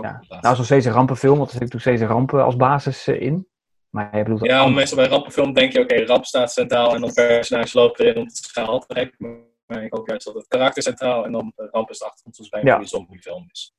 Ja. 0.00 0.22
Nou, 0.40 0.56
zo'n 0.56 0.64
steeds 0.64 0.86
een 0.86 0.92
rampenfilm, 0.92 1.36
want 1.38 1.50
er 1.50 1.58
zit 1.58 1.62
natuurlijk 1.72 1.82
steeds 1.96 2.00
een 2.10 2.16
rampen 2.16 2.44
als 2.44 2.56
basis 2.56 3.06
eh, 3.06 3.20
in. 3.20 3.48
Maar 3.90 4.16
je 4.16 4.22
bedoelt 4.22 4.44
Ja, 4.44 4.66
meestal 4.68 4.96
bij 4.96 5.06
een 5.06 5.12
rampenfilm 5.12 5.52
denk 5.52 5.72
je, 5.72 5.80
oké, 5.80 6.04
ramp 6.04 6.24
staat 6.24 6.52
centraal 6.52 6.94
en 6.94 7.00
dan 7.00 7.12
personage 7.12 7.78
loopt 7.78 8.00
erin 8.00 8.16
om 8.16 8.24
het 8.24 8.36
schaal 8.36 8.78
te 8.80 8.86
trekken. 8.86 9.44
Maar 9.66 9.82
ik 9.82 9.92
hoop 9.92 10.06
juist 10.08 10.24
dat 10.24 10.34
het 10.34 10.46
karakter 10.48 10.82
centraal 10.82 11.24
en 11.24 11.32
dan 11.32 11.52
de 11.56 11.68
ramp 11.70 11.90
is 11.90 11.98
de 11.98 12.04
achtergrond, 12.04 12.36
zoals 12.36 12.50
bij 12.50 12.60
een 12.60 12.66
Ja. 12.66 12.74
goede 12.74 12.88
zombiefilm 12.88 13.46
is. 13.50 13.74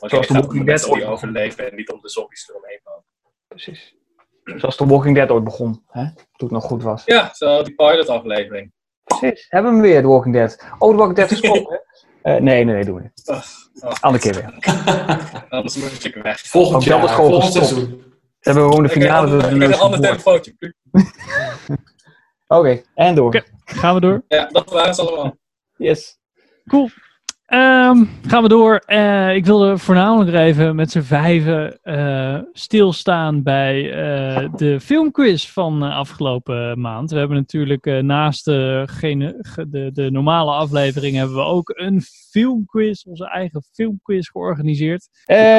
Want 0.00 0.10
Zoals 0.12 0.26
de 0.26 0.32
de 0.32 0.40
Walking 0.40 0.64
mensen 0.64 0.88
Dead 0.88 0.98
die 0.98 1.06
ooit. 1.08 1.12
overleven 1.16 1.70
en 1.70 1.76
niet 1.76 1.90
om 1.90 2.00
de 2.00 2.08
zombies 2.08 2.48
eromheen 2.48 2.80
bouwen. 2.84 3.04
Precies. 3.48 3.94
Zoals 4.44 4.76
The 4.76 4.86
Walking 4.86 5.14
Dead 5.16 5.30
ooit 5.30 5.44
begon, 5.44 5.82
hè? 5.86 6.02
toen 6.14 6.22
het 6.36 6.50
nog 6.50 6.64
goed 6.64 6.82
was. 6.82 7.02
Ja, 7.04 7.34
zo 7.34 7.62
die 7.62 7.74
pilot 7.74 8.08
aflevering. 8.08 8.72
Precies. 9.06 9.46
Hebben 9.48 9.70
we 9.70 9.76
hem 9.76 9.86
weer, 9.86 10.02
The 10.02 10.08
Walking 10.08 10.34
Dead. 10.34 10.66
Oh, 10.78 10.90
The 10.90 10.96
Walking 10.96 11.16
Dead 11.16 11.28
gesproken. 11.28 11.80
Eh, 12.26 12.32
nee, 12.32 12.64
nee, 12.64 12.74
nee, 12.74 12.84
doen 12.84 12.94
we 12.94 13.02
niet. 13.02 13.22
Ach, 13.24 14.00
Andere 14.00 14.22
keer 14.22 14.34
weer. 14.34 14.74
anders 15.48 15.76
moet 15.76 16.04
ik 16.04 16.14
weg. 16.14 16.40
Volgend 16.40 16.84
jaar, 16.84 17.08
volgend 17.08 17.44
gestopt. 17.44 17.66
seizoen. 17.66 18.02
Ze 18.40 18.50
hebben 18.50 18.62
gewoon 18.68 18.82
de 18.82 18.88
finale 18.88 19.30
door 19.30 19.40
de 19.42 19.46
ik 19.48 19.54
neus 19.54 19.74
een 19.74 19.80
ander 19.80 20.00
telefoontje. 20.00 20.54
Oké, 22.46 22.82
en 22.94 23.14
door. 23.14 23.44
Gaan 23.64 23.94
we 23.94 24.00
door? 24.00 24.22
Ja, 24.28 24.46
dat 24.46 24.70
waren 24.70 24.94
ze 24.94 25.02
allemaal. 25.02 25.36
Yes. 25.76 26.18
Cool. 26.66 26.90
Ehm, 27.46 28.04
gaan 28.26 28.42
we 28.42 28.48
door. 28.48 28.82
Eh, 28.86 29.34
ik 29.34 29.46
wilde 29.46 29.78
voornamelijk 29.78 30.36
even 30.36 30.76
met 30.76 30.90
z'n 30.90 31.00
vijven 31.00 31.78
eh, 31.82 32.38
stilstaan 32.52 33.42
bij 33.42 33.92
eh, 33.92 34.48
de 34.56 34.80
filmquiz 34.80 35.46
van 35.46 35.82
afgelopen 35.82 36.80
maand. 36.80 37.10
We 37.10 37.18
hebben 37.18 37.36
natuurlijk 37.36 38.02
naast 38.02 38.44
de, 38.44 38.86
de, 39.68 39.90
de 39.92 40.10
normale 40.10 40.50
aflevering 40.50 41.16
hebben 41.16 41.36
we 41.36 41.42
ook 41.42 41.72
een 41.74 42.02
filmquiz, 42.30 43.04
onze 43.04 43.28
eigen 43.28 43.62
filmquiz 43.72 44.28
georganiseerd. 44.30 45.08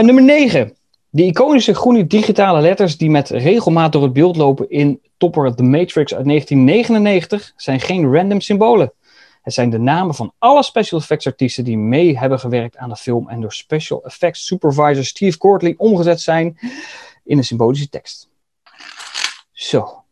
Nummer 0.01 0.23
9. 0.23 0.73
De 1.09 1.23
iconische 1.23 1.75
groene 1.75 2.07
digitale 2.07 2.61
letters 2.61 2.97
die 2.97 3.09
met 3.09 3.29
regelmaat 3.29 3.91
door 3.91 4.03
het 4.03 4.13
beeld 4.13 4.35
lopen 4.35 4.69
in 4.69 5.01
topper 5.17 5.55
The 5.55 5.63
Matrix 5.63 6.15
uit 6.15 6.25
1999 6.25 7.53
zijn 7.55 7.79
geen 7.79 8.13
random 8.13 8.41
symbolen. 8.41 8.93
Het 9.47 9.55
zijn 9.55 9.69
de 9.69 9.79
namen 9.79 10.15
van 10.15 10.33
alle 10.37 10.63
special 10.63 10.99
effects 10.99 11.25
artiesten 11.25 11.63
die 11.63 11.77
mee 11.77 12.17
hebben 12.17 12.39
gewerkt 12.39 12.77
aan 12.77 12.89
de 12.89 12.95
film 12.95 13.29
en 13.29 13.41
door 13.41 13.53
special 13.53 14.03
effects 14.03 14.45
supervisor 14.45 15.05
Steve 15.05 15.37
Courtley 15.37 15.73
omgezet 15.77 16.21
zijn 16.21 16.57
in 17.23 17.37
een 17.37 17.43
symbolische 17.43 17.89
tekst. 17.89 18.29
Zo. 19.51 20.03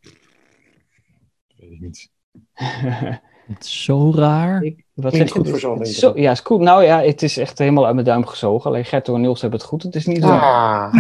Het 3.48 3.64
is 3.64 3.84
zo 3.84 4.12
raar. 4.16 4.64
Ik, 4.64 4.84
Wat 4.94 5.12
Klinkt 5.14 5.32
goed 5.32 5.50
voor 5.50 5.60
zo'n 5.60 5.86
zo, 5.86 6.12
ja, 6.16 6.32
is 6.32 6.42
cool. 6.42 6.60
Nou 6.60 6.84
ja, 6.84 7.02
het 7.02 7.22
is 7.24 7.38
echt 7.38 7.58
helemaal 7.58 7.86
uit 7.86 7.94
mijn 7.94 8.06
duim 8.06 8.26
gezogen. 8.26 8.70
Alleen 8.70 8.86
Gerto 8.86 9.16
en 9.16 9.22
Niels 9.22 9.42
hebben 9.42 9.60
het 9.60 9.68
goed. 9.68 9.84
Het 9.84 9.96
is 9.96 10.06
niet 10.06 10.24
zo. 10.24 10.30
Ah. 10.30 10.94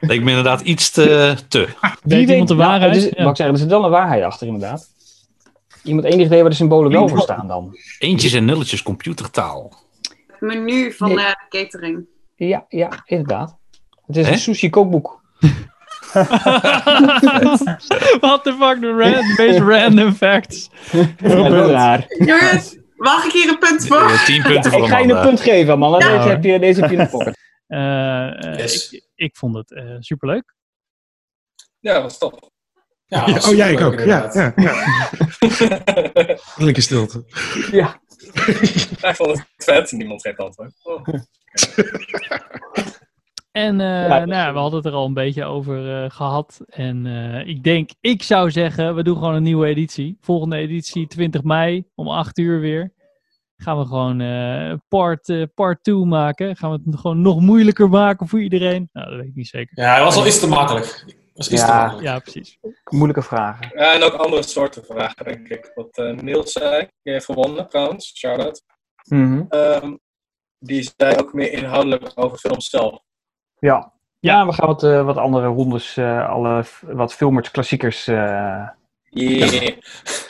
Leek 0.00 0.22
me 0.22 0.28
inderdaad 0.28 0.60
iets 0.60 0.90
te... 0.90 1.36
te. 1.48 1.68
Weet 2.02 2.28
iemand 2.28 2.48
de 2.48 2.54
nou, 2.54 2.68
waarheid? 2.68 2.96
is- 2.96 3.04
Ja. 3.04 3.10
wou 3.16 3.30
ik 3.30 3.36
zeggen, 3.36 3.54
er 3.54 3.60
zit 3.60 3.70
wel 3.70 3.84
een 3.84 3.90
waarheid 3.90 4.22
achter, 4.22 4.46
inderdaad. 4.46 4.92
Iemand 5.84 6.06
enig 6.06 6.26
idee 6.26 6.40
waar 6.40 6.50
de 6.50 6.56
symbolen 6.56 6.92
wel 6.92 7.08
voor 7.08 7.20
staan 7.20 7.46
dan? 7.48 7.78
Eentjes 7.98 8.32
en 8.32 8.44
nulletjes 8.44 8.82
computertaal. 8.82 9.72
Het 10.26 10.40
menu 10.40 10.92
van 10.92 11.08
Nee. 11.14 11.24
eh, 11.24 11.30
de 11.32 11.58
catering. 11.58 12.06
Ja, 12.36 12.64
ja, 12.68 12.88
inderdaad. 13.04 13.56
Het 14.06 14.16
is 14.16 14.26
Hè? 14.26 14.32
een 14.32 14.38
sushi 14.38 14.70
kookboek. 14.70 15.22
What 18.20 18.44
the 18.44 18.52
fuck, 18.58 18.80
de, 18.80 18.92
ran- 18.92 19.12
de 19.12 19.34
meest 19.36 19.58
random 19.58 20.12
facts. 20.12 20.70
Raar. 21.18 22.04
Jongens, 22.18 22.78
mag 22.96 23.24
ik 23.24 23.32
hier 23.32 23.48
een 23.48 23.58
punt 23.58 23.86
voor? 23.86 24.10
Eh, 24.10 24.24
tien 24.24 24.42
punten 24.42 24.70
voor 24.70 24.82
Ik 24.82 24.88
ga 24.88 24.98
je 24.98 25.12
een 25.12 25.22
punt 25.22 25.40
geven, 25.40 25.78
man. 25.78 25.92
Deze, 25.98 26.10
Ja. 26.10 26.26
heb 26.28 26.44
je, 26.44 26.58
deze 26.58 26.80
heb 26.80 26.90
je 26.90 26.96
in 26.96 27.02
de 27.02 27.08
pocket. 27.10 27.38
Eh, 27.66 28.44
eh, 28.52 28.58
Yes. 28.58 28.90
ik, 28.92 29.08
ik 29.14 29.36
vond 29.36 29.54
het 29.56 29.72
eh, 29.72 29.84
superleuk. 29.98 30.54
Ja, 31.78 31.92
dat 31.92 32.02
was 32.02 32.18
top. 32.18 32.50
Ja, 33.06 33.26
Ja, 33.26 33.34
oh, 33.34 33.54
jij 33.54 33.72
ik 33.72 33.80
ook. 33.80 34.00
Ja, 34.00 34.24
inderdaad. 34.24 34.34
ja, 34.34 34.52
ja. 34.56 36.36
Lekker 36.64 36.82
stilte. 36.82 37.24
Ja. 37.70 38.00
Hij 39.00 39.14
vond 39.14 39.30
het 39.30 39.46
vet. 39.56 39.92
Niemand 39.92 40.22
geeft 40.22 40.38
antwoord. 40.38 40.72
Oh. 40.82 41.08
En 43.52 43.80
eh, 43.80 43.86
Ja, 43.86 44.08
nou, 44.08 44.28
ja, 44.28 44.52
we 44.52 44.58
hadden 44.58 44.78
het 44.78 44.88
er 44.88 44.94
al 44.94 45.06
een 45.06 45.14
beetje 45.14 45.44
over 45.44 46.02
eh, 46.02 46.10
gehad. 46.10 46.60
En 46.66 47.06
eh, 47.06 47.46
ik 47.48 47.62
denk, 47.62 47.90
ik 48.00 48.22
zou 48.22 48.50
zeggen, 48.50 48.94
we 48.94 49.02
doen 49.02 49.16
gewoon 49.16 49.34
een 49.34 49.42
nieuwe 49.42 49.66
editie. 49.66 50.16
Volgende 50.20 50.56
editie 50.56 51.06
20 51.06 51.42
mei 51.42 51.84
om 51.94 52.08
8 52.08 52.38
uur 52.38 52.60
weer. 52.60 52.92
Gaan 53.56 53.78
we 53.78 53.86
gewoon 53.86 54.20
eh, 54.20 54.74
part 54.88 55.24
2 55.24 55.46
part 55.46 55.84
two 55.84 56.04
maken. 56.04 56.56
Gaan 56.56 56.70
we 56.70 56.78
het 56.84 57.00
gewoon 57.00 57.20
nog 57.20 57.40
moeilijker 57.40 57.88
maken 57.88 58.28
voor 58.28 58.40
iedereen. 58.40 58.88
Nou, 58.92 59.08
dat 59.08 59.18
weet 59.18 59.28
ik 59.28 59.34
niet 59.34 59.48
zeker. 59.48 59.80
Ja, 59.80 59.94
hij 59.94 60.02
was 60.02 60.16
al 60.16 60.26
iets 60.26 60.40
te 60.40 60.48
makkelijk. 60.48 61.04
Ja. 61.34 61.94
Ja, 62.00 62.18
precies. 62.18 62.58
Moeilijke 62.90 63.22
vragen. 63.22 63.70
Ja, 63.78 63.92
en 63.94 64.02
ook 64.02 64.12
andere 64.14 64.42
soorten 64.42 64.84
vragen, 64.84 65.24
denk 65.24 65.48
ik. 65.48 65.70
Wat 65.74 65.88
eh, 65.98 66.10
Niels 66.12 66.52
zei, 66.52 66.88
die 67.02 67.12
heeft 67.12 67.24
gewonnen 67.24 67.68
trouwens, 67.68 68.12
Charlotte. 68.14 68.60
Mhm. 69.08 69.42
Ehm, 69.48 69.94
die 70.58 70.90
zei 70.96 71.16
ook 71.16 71.32
meer 71.32 71.52
inhoudelijk 71.52 72.12
over 72.14 72.38
films 72.38 72.68
zelf. 72.70 72.98
Ja. 73.58 73.92
Ja, 74.20 74.46
we 74.46 74.52
gaan 74.52 74.66
wat, 74.66 74.82
eh, 74.82 75.04
wat 75.04 75.16
andere 75.16 75.46
rondes, 75.46 75.96
eh, 75.96 76.28
alle 76.28 76.64
wat 76.80 77.14
filmers, 77.14 77.50
klassiekers. 77.50 78.06
eh, 78.06 78.68
Yeah. 79.10 79.76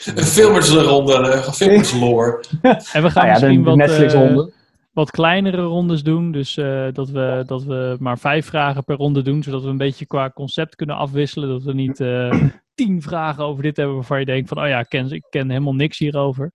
Een 0.05 0.23
filmersronde, 0.23 1.13
een 1.13 1.53
filmerslore. 1.53 2.43
En 2.93 3.03
we 3.03 3.09
gaan 3.09 3.25
Nou 3.25 3.27
ja, 3.27 3.33
de- 3.33 3.39
misschien 3.39 3.57
de 3.63 3.69
wat, 3.69 3.75
Netflix-ronde. 3.75 4.53
Wat 4.95 5.11
kleinere 5.11 5.61
rondes 5.61 6.03
doen. 6.03 6.31
Dus 6.31 6.57
eh, 6.57 6.87
dat, 6.91 7.09
we, 7.09 7.43
dat 7.45 7.63
we 7.63 7.95
maar 7.99 8.19
vijf 8.19 8.45
vragen 8.45 8.83
per 8.83 8.95
ronde 8.95 9.21
doen. 9.21 9.43
Zodat 9.43 9.63
we 9.63 9.69
een 9.69 9.77
beetje 9.77 10.05
qua 10.05 10.29
concept 10.29 10.75
kunnen 10.75 10.95
afwisselen. 10.95 11.49
Dat 11.49 11.63
we 11.63 11.73
niet 11.73 11.99
eh, 11.99 12.43
tien 12.75 13.01
vragen 13.01 13.43
over 13.43 13.63
dit 13.63 13.77
hebben 13.77 13.95
waarvan 13.95 14.19
je 14.19 14.25
denkt 14.25 14.47
van... 14.49 14.57
Oh 14.57 14.67
ja, 14.67 14.79
ik 14.79 14.89
ken, 14.89 15.11
ik 15.11 15.25
ken 15.29 15.49
helemaal 15.49 15.75
niks 15.75 15.97
hierover. 15.97 16.51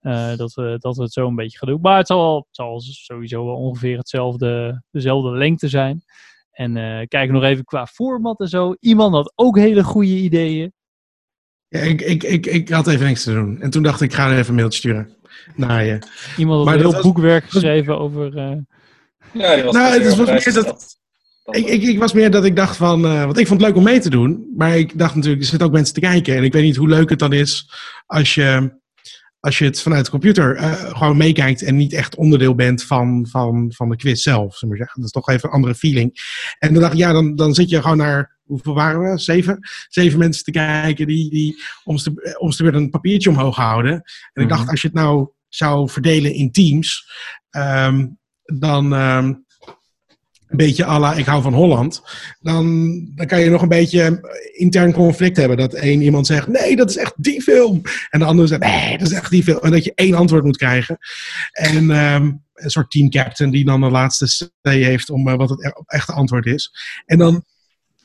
Eh, 0.00 0.36
dat, 0.36 0.54
we, 0.54 0.76
dat 0.78 0.96
we 0.96 1.02
het 1.02 1.12
zo 1.12 1.26
een 1.26 1.34
beetje 1.34 1.58
gaan 1.58 1.68
doen. 1.68 1.80
Maar 1.80 1.98
het 1.98 2.06
zal, 2.06 2.36
het 2.36 2.56
zal 2.56 2.80
sowieso 2.80 3.44
wel 3.46 3.56
ongeveer 3.56 3.98
hetzelfde, 3.98 4.82
dezelfde 4.90 5.30
lengte 5.30 5.68
zijn. 5.68 6.04
En 6.50 6.76
eh 6.76 7.06
kijk 7.06 7.30
nog 7.30 7.42
even 7.42 7.64
qua 7.64 7.86
format 7.86 8.40
en 8.40 8.48
zo. 8.48 8.74
Iemand 8.80 9.14
had 9.14 9.32
ook 9.34 9.58
hele 9.58 9.84
goede 9.84 10.16
ideeën. 10.16 10.72
Ja, 11.68 11.80
ik, 11.80 12.00
ik, 12.00 12.22
ik, 12.22 12.46
ik 12.46 12.68
had 12.68 12.86
even 12.86 13.06
niks 13.06 13.24
te 13.24 13.32
doen. 13.32 13.60
En 13.60 13.70
toen 13.70 13.82
dacht 13.82 14.00
ik, 14.00 14.10
ik 14.10 14.16
ga 14.16 14.30
er 14.30 14.38
even 14.38 14.48
een 14.48 14.54
mailtje 14.54 14.78
sturen 14.78 15.15
naar 15.54 15.84
je. 15.84 15.98
Iemand 16.36 16.56
had 16.56 16.64
Maar 16.66 16.74
een 16.74 16.80
heel 16.80 16.92
was- 16.92 17.02
boekwerk 17.02 17.44
geschreven 17.50 17.98
over... 17.98 18.36
eh, 18.36 18.56
Ja, 19.32 19.54
die 19.54 19.64
was 19.64 19.74
Nou, 19.74 19.92
het 19.92 20.02
is 20.04 20.16
meer 20.16 20.52
dat-. 20.64 20.94
Ik, 21.50 21.66
ik, 21.66 21.82
ik 21.82 21.98
was 21.98 22.12
meer 22.12 22.30
dat 22.30 22.44
ik 22.44 22.56
dacht 22.56 22.76
van, 22.76 23.04
eh, 23.06 23.24
want 23.24 23.38
ik 23.38 23.46
vond 23.46 23.60
het 23.60 23.68
leuk 23.68 23.78
om 23.78 23.84
mee 23.84 24.00
te 24.00 24.10
doen, 24.10 24.52
maar 24.56 24.76
ik 24.78 24.98
dacht 24.98 25.14
natuurlijk, 25.14 25.42
er 25.42 25.48
zitten 25.48 25.66
ook 25.66 25.74
mensen 25.74 25.94
te 25.94 26.00
kijken. 26.00 26.36
En 26.36 26.44
ik 26.44 26.52
weet 26.52 26.62
niet 26.62 26.76
hoe 26.76 26.88
leuk 26.88 27.10
het 27.10 27.18
dan 27.18 27.32
is 27.32 27.70
als 28.06 28.34
je, 28.34 28.78
als 29.40 29.58
je 29.58 29.64
het 29.64 29.80
vanuit 29.82 30.04
de 30.04 30.10
computer 30.10 30.56
eh, 30.56 30.72
gewoon 30.72 31.16
meekijkt 31.16 31.62
en 31.62 31.76
niet 31.76 31.92
echt 31.92 32.16
onderdeel 32.16 32.54
bent 32.54 32.82
van, 32.82 33.26
van, 33.30 33.72
van 33.74 33.88
de 33.88 33.96
quiz 33.96 34.22
zelf. 34.22 34.56
Zeg 34.56 34.68
maar 34.68 34.78
zeggen. 34.78 34.96
Dat 34.96 35.04
is 35.06 35.12
toch 35.12 35.28
even 35.28 35.48
een 35.48 35.54
andere 35.54 35.74
feeling. 35.74 36.12
En 36.58 36.72
dan 36.72 36.82
dacht 36.82 36.92
ik, 36.94 36.98
ja, 36.98 37.12
dan, 37.12 37.34
dan 37.34 37.54
zit 37.54 37.70
je 37.70 37.82
gewoon 37.82 37.96
naar, 37.96 38.38
hoeveel 38.44 38.74
waren 38.74 39.00
we? 39.12 39.18
Zeven? 39.18 39.58
Zeven 39.88 40.18
mensen 40.18 40.44
te 40.44 40.50
kijken 40.50 41.06
die, 41.06 41.30
die 41.30 41.62
om 41.84 41.96
te 41.96 42.62
weer 42.62 42.74
een 42.74 42.90
papiertje 42.90 43.30
omhoog 43.30 43.56
houden. 43.56 44.02
En 44.32 44.42
ik 44.42 44.48
dacht, 44.48 44.68
als 44.70 44.80
je 44.80 44.86
het 44.88 44.96
nou 44.96 45.28
zou 45.48 45.90
verdelen 45.90 46.34
in 46.34 46.52
teams, 46.52 47.10
ehm, 47.50 48.06
dan... 48.44 48.94
ehm, 48.94 49.32
een 50.46 50.56
beetje 50.56 50.84
à 50.84 50.98
la 50.98 51.14
ik 51.14 51.26
hou 51.26 51.42
van 51.42 51.54
Holland, 51.54 52.02
dan, 52.40 52.64
dan 53.14 53.26
kan 53.26 53.40
je 53.40 53.50
nog 53.50 53.62
een 53.62 53.68
beetje 53.68 54.20
intern 54.52 54.92
conflict 54.92 55.36
hebben. 55.36 55.56
Dat 55.56 55.74
één 55.74 56.00
iemand 56.00 56.26
zegt, 56.26 56.46
nee, 56.46 56.76
dat 56.76 56.90
is 56.90 56.96
echt 56.96 57.12
die 57.16 57.42
film. 57.42 57.80
En 58.10 58.18
de 58.18 58.24
andere 58.24 58.48
zegt, 58.48 58.60
nee, 58.60 58.98
dat 58.98 59.06
is 59.06 59.12
echt 59.12 59.30
die 59.30 59.42
film. 59.42 59.58
En 59.58 59.70
dat 59.70 59.84
je 59.84 59.92
één 59.94 60.14
antwoord 60.14 60.44
moet 60.44 60.56
krijgen. 60.56 60.98
En 61.52 61.90
ehm, 61.90 62.32
een 62.54 62.70
soort 62.70 62.90
team 62.90 63.10
captain 63.10 63.50
die 63.50 63.64
dan 63.64 63.80
de 63.80 63.90
laatste 63.90 64.50
C 64.62 64.68
heeft 64.68 65.10
om 65.10 65.28
eh, 65.28 65.36
wat 65.36 65.50
het 65.50 65.64
e- 65.64 65.82
echte 65.86 66.12
antwoord 66.12 66.46
is. 66.46 66.72
En 67.04 67.18
dan, 67.18 67.44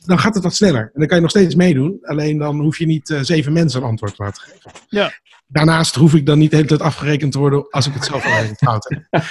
dan 0.06 0.20
gaat 0.20 0.34
het 0.34 0.44
wat 0.44 0.56
sneller. 0.56 0.84
En 0.84 1.00
dan 1.00 1.08
kan 1.08 1.16
je 1.16 1.22
nog 1.22 1.32
steeds 1.32 1.56
meedoen. 1.56 1.98
Alleen 2.02 2.38
dan 2.38 2.60
hoef 2.60 2.78
je 2.78 2.86
niet 2.86 3.10
eh, 3.10 3.20
zeven 3.22 3.54
mensen 3.54 3.82
een 3.82 3.88
antwoord 3.88 4.16
te 4.16 4.24
laten 4.24 4.44
geven. 4.44 4.72
Ja. 4.88 5.12
Daarnaast 5.52 5.95
hoef 5.95 6.14
ik 6.14 6.26
dan 6.26 6.38
niet 6.38 6.49
de 6.49 6.56
hele 6.56 6.68
tijd 6.68 6.82
afgerekend 6.82 7.32
te 7.32 7.39
worden 7.39 7.70
als 7.70 7.88
ik 7.88 7.93
het 7.93 8.06
zelf 8.06 8.26
alleen 8.26 8.56
fout 8.58 8.86
heb. 8.89 9.04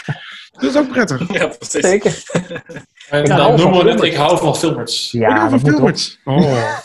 Dat 0.60 0.70
is 0.70 0.76
ook 0.76 0.88
prettig. 0.88 1.32
Ja, 1.32 1.46
precies. 1.46 1.80
Zeker. 1.80 2.22
En 3.10 3.24
dan 3.24 3.38
hou 3.40 3.56
noemen 3.56 3.84
we 3.84 3.90
het. 3.90 4.02
Ik 4.02 4.14
hou 4.14 4.38
van 4.38 4.56
filmers. 4.56 5.12
ik 5.14 5.20
Ja, 5.20 5.28
hou 5.36 5.50
dat 5.50 5.60
van 5.60 5.70
filmers. 5.70 6.18
Oh. 6.24 6.64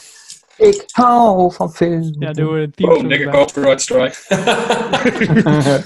Ik 0.58 0.84
hou 0.92 1.54
van 1.54 1.72
film. 1.74 2.16
ja, 2.20 2.32
doen 2.32 2.54
we 2.54 2.60
een 2.60 2.72
team. 2.72 2.90
Boom, 2.90 3.08
dikke 3.08 3.30
copyright 3.30 3.82
strike. 3.82 4.16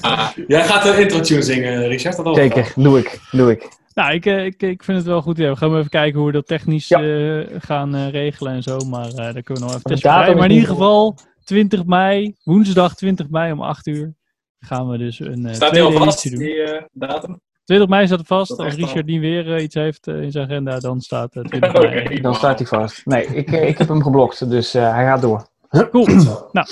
ah, 0.02 0.30
Jij 0.48 0.64
gaat 0.64 0.84
de 0.84 1.02
intro 1.02 1.20
tune 1.20 1.42
zingen, 1.42 1.88
Richard. 1.88 2.24
Dat. 2.24 2.36
Zeker, 2.36 2.72
doe 2.76 3.00
ik. 3.00 3.20
Doe 3.32 3.52
ik. 3.52 3.68
Nou, 3.94 4.14
ik, 4.14 4.26
eh, 4.26 4.46
ik, 4.46 4.62
ik 4.62 4.84
vind 4.84 4.98
het 4.98 5.06
wel 5.08 5.22
goed. 5.22 5.38
Ja, 5.38 5.50
we 5.50 5.56
gaan 5.56 5.78
even 5.78 5.90
kijken 5.90 6.18
hoe 6.18 6.28
we 6.28 6.34
dat 6.34 6.48
technisch 6.48 6.88
Ja. 6.88 7.02
eh, 7.02 7.46
gaan 7.60 7.96
eh, 7.96 8.10
regelen 8.10 8.54
en 8.54 8.64
zo. 8.64 8.78
Maar 8.78 9.08
eh 9.08 9.16
daar 9.16 9.42
kunnen 9.44 9.44
we 9.54 9.60
nog 9.60 9.70
even 9.70 9.82
testen. 9.84 10.12
Maar 10.12 10.46
in 10.46 10.52
ieder 10.52 10.70
geval 10.70 11.18
20 11.50 11.86
mei, 11.86 12.36
woensdag 12.44 12.96
20 12.96 13.30
mei 13.30 13.52
om 13.52 13.62
8 13.62 13.88
uur, 13.88 14.14
gaan 14.60 14.90
we 14.90 14.98
dus 14.98 15.20
een 15.20 15.46
eh 15.46 15.54
staat 15.54 15.70
tweede 15.70 15.88
al 15.88 15.94
vast, 15.94 16.26
editie 16.26 16.32
doen. 16.32 16.40
die 16.40 16.62
eh, 16.62 16.84
datum? 16.92 17.42
20 17.64 17.88
mei 17.90 18.08
staat 18.08 18.22
vast. 18.26 18.60
Als 18.60 18.76
Richard 18.76 19.06
niet 19.06 19.20
weer 19.20 19.56
eh, 19.56 19.64
iets 19.64 19.76
heeft 19.76 20.08
in 20.08 20.32
zijn 20.32 20.46
agenda, 20.46 20.80
dan 20.80 21.02
staat 21.02 21.32
20 21.32 21.64
Oké. 21.76 21.80
mei. 21.90 22.22
Dan 22.22 22.36
staat 22.36 22.60
hij 22.60 22.68
vast. 22.68 23.06
Nee, 23.06 23.26
ik, 23.26 23.52
ik 23.52 23.78
heb 23.78 23.88
hem 23.88 24.04
geblokt, 24.04 24.50
dus 24.50 24.74
eh, 24.74 24.94
hij 24.94 25.06
gaat 25.06 25.22
door. 25.22 25.48
Cool. 25.92 26.06
nou, 26.52 26.68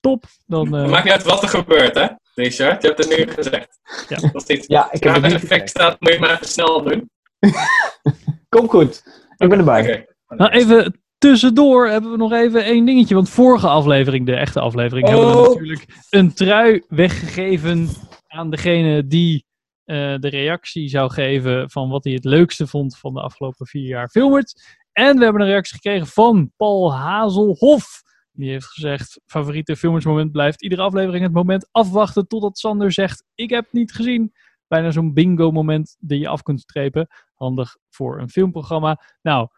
top. 0.00 0.24
Dan, 0.46 0.74
eh, 0.74 0.80
Het 0.82 0.90
maakt 0.90 1.04
niet 1.04 1.12
uit 1.12 1.22
wat 1.22 1.42
er 1.42 1.48
gebeurt, 1.48 1.94
hè, 1.94 2.06
Richard? 2.34 2.82
Je 2.82 2.88
hebt 2.88 3.04
het 3.04 3.18
nu 3.18 3.32
gezegd. 3.32 3.78
Ja. 4.08 4.16
Dat 4.32 4.34
is 4.48 4.56
niet. 4.56 4.64
Ja, 4.68 4.92
ik 4.92 5.02
heb 5.04 5.14
het 5.14 5.22
niet 5.22 5.32
effect 5.32 5.68
staat, 5.68 6.00
moet 6.00 6.12
je 6.12 6.18
maar 6.18 6.30
even 6.30 6.46
snel 6.48 6.82
doen. 6.82 7.10
Kom 8.48 8.68
goed. 8.68 9.02
Ik 9.36 9.48
ben 9.48 9.58
erbij. 9.58 9.80
Oké. 9.80 10.04
Nou, 10.36 10.50
even 10.50 11.00
tussendoor 11.18 11.88
hebben 11.88 12.10
we 12.10 12.16
nog 12.16 12.32
even 12.32 12.64
één 12.64 12.84
dingetje. 12.84 13.14
Want 13.14 13.28
vorige 13.30 13.68
aflevering, 13.68 14.26
de 14.26 14.36
echte 14.36 14.60
aflevering, 14.60 15.08
hebben 15.08 15.26
we 15.26 15.36
Oh. 15.36 15.48
natuurlijk 15.48 15.86
een 16.10 16.34
trui 16.34 16.82
weggegeven 16.88 17.88
aan 18.26 18.50
degene 18.50 19.06
die 19.06 19.44
eh, 19.84 19.96
de 20.18 20.28
reactie 20.28 20.88
zou 20.88 21.10
geven 21.10 21.70
van 21.70 21.88
wat 21.88 22.04
hij 22.04 22.12
het 22.12 22.24
leukste 22.24 22.66
vond 22.66 22.98
van 22.98 23.14
de 23.14 23.20
afgelopen 23.20 23.66
vier 23.66 23.86
jaar 23.88 24.08
Filmert. 24.08 24.76
En 24.92 25.18
we 25.18 25.24
hebben 25.24 25.42
een 25.42 25.48
reactie 25.48 25.74
gekregen 25.74 26.06
van 26.06 26.52
Paul 26.56 26.94
Hazelhof. 26.94 28.02
Die 28.32 28.50
heeft 28.50 28.66
gezegd, 28.66 29.20
favoriete 29.26 29.76
filmersmoment 29.76 30.32
blijft 30.32 30.62
iedere 30.62 30.82
aflevering 30.82 31.24
het 31.24 31.32
moment 31.32 31.68
afwachten 31.70 32.26
totdat 32.26 32.58
Sander 32.58 32.92
zegt, 32.92 33.24
ik 33.34 33.50
heb 33.50 33.64
het 33.64 33.72
niet 33.72 33.92
gezien. 33.92 34.32
Bijna 34.68 34.90
zo'n 34.90 35.12
bingo 35.12 35.50
moment 35.50 35.96
die 36.00 36.18
je 36.18 36.28
af 36.28 36.42
kunt 36.42 36.60
strepen. 36.60 37.06
Handig 37.34 37.76
voor 37.90 38.20
een 38.20 38.30
filmprogramma. 38.30 39.02
Nou, 39.22 39.48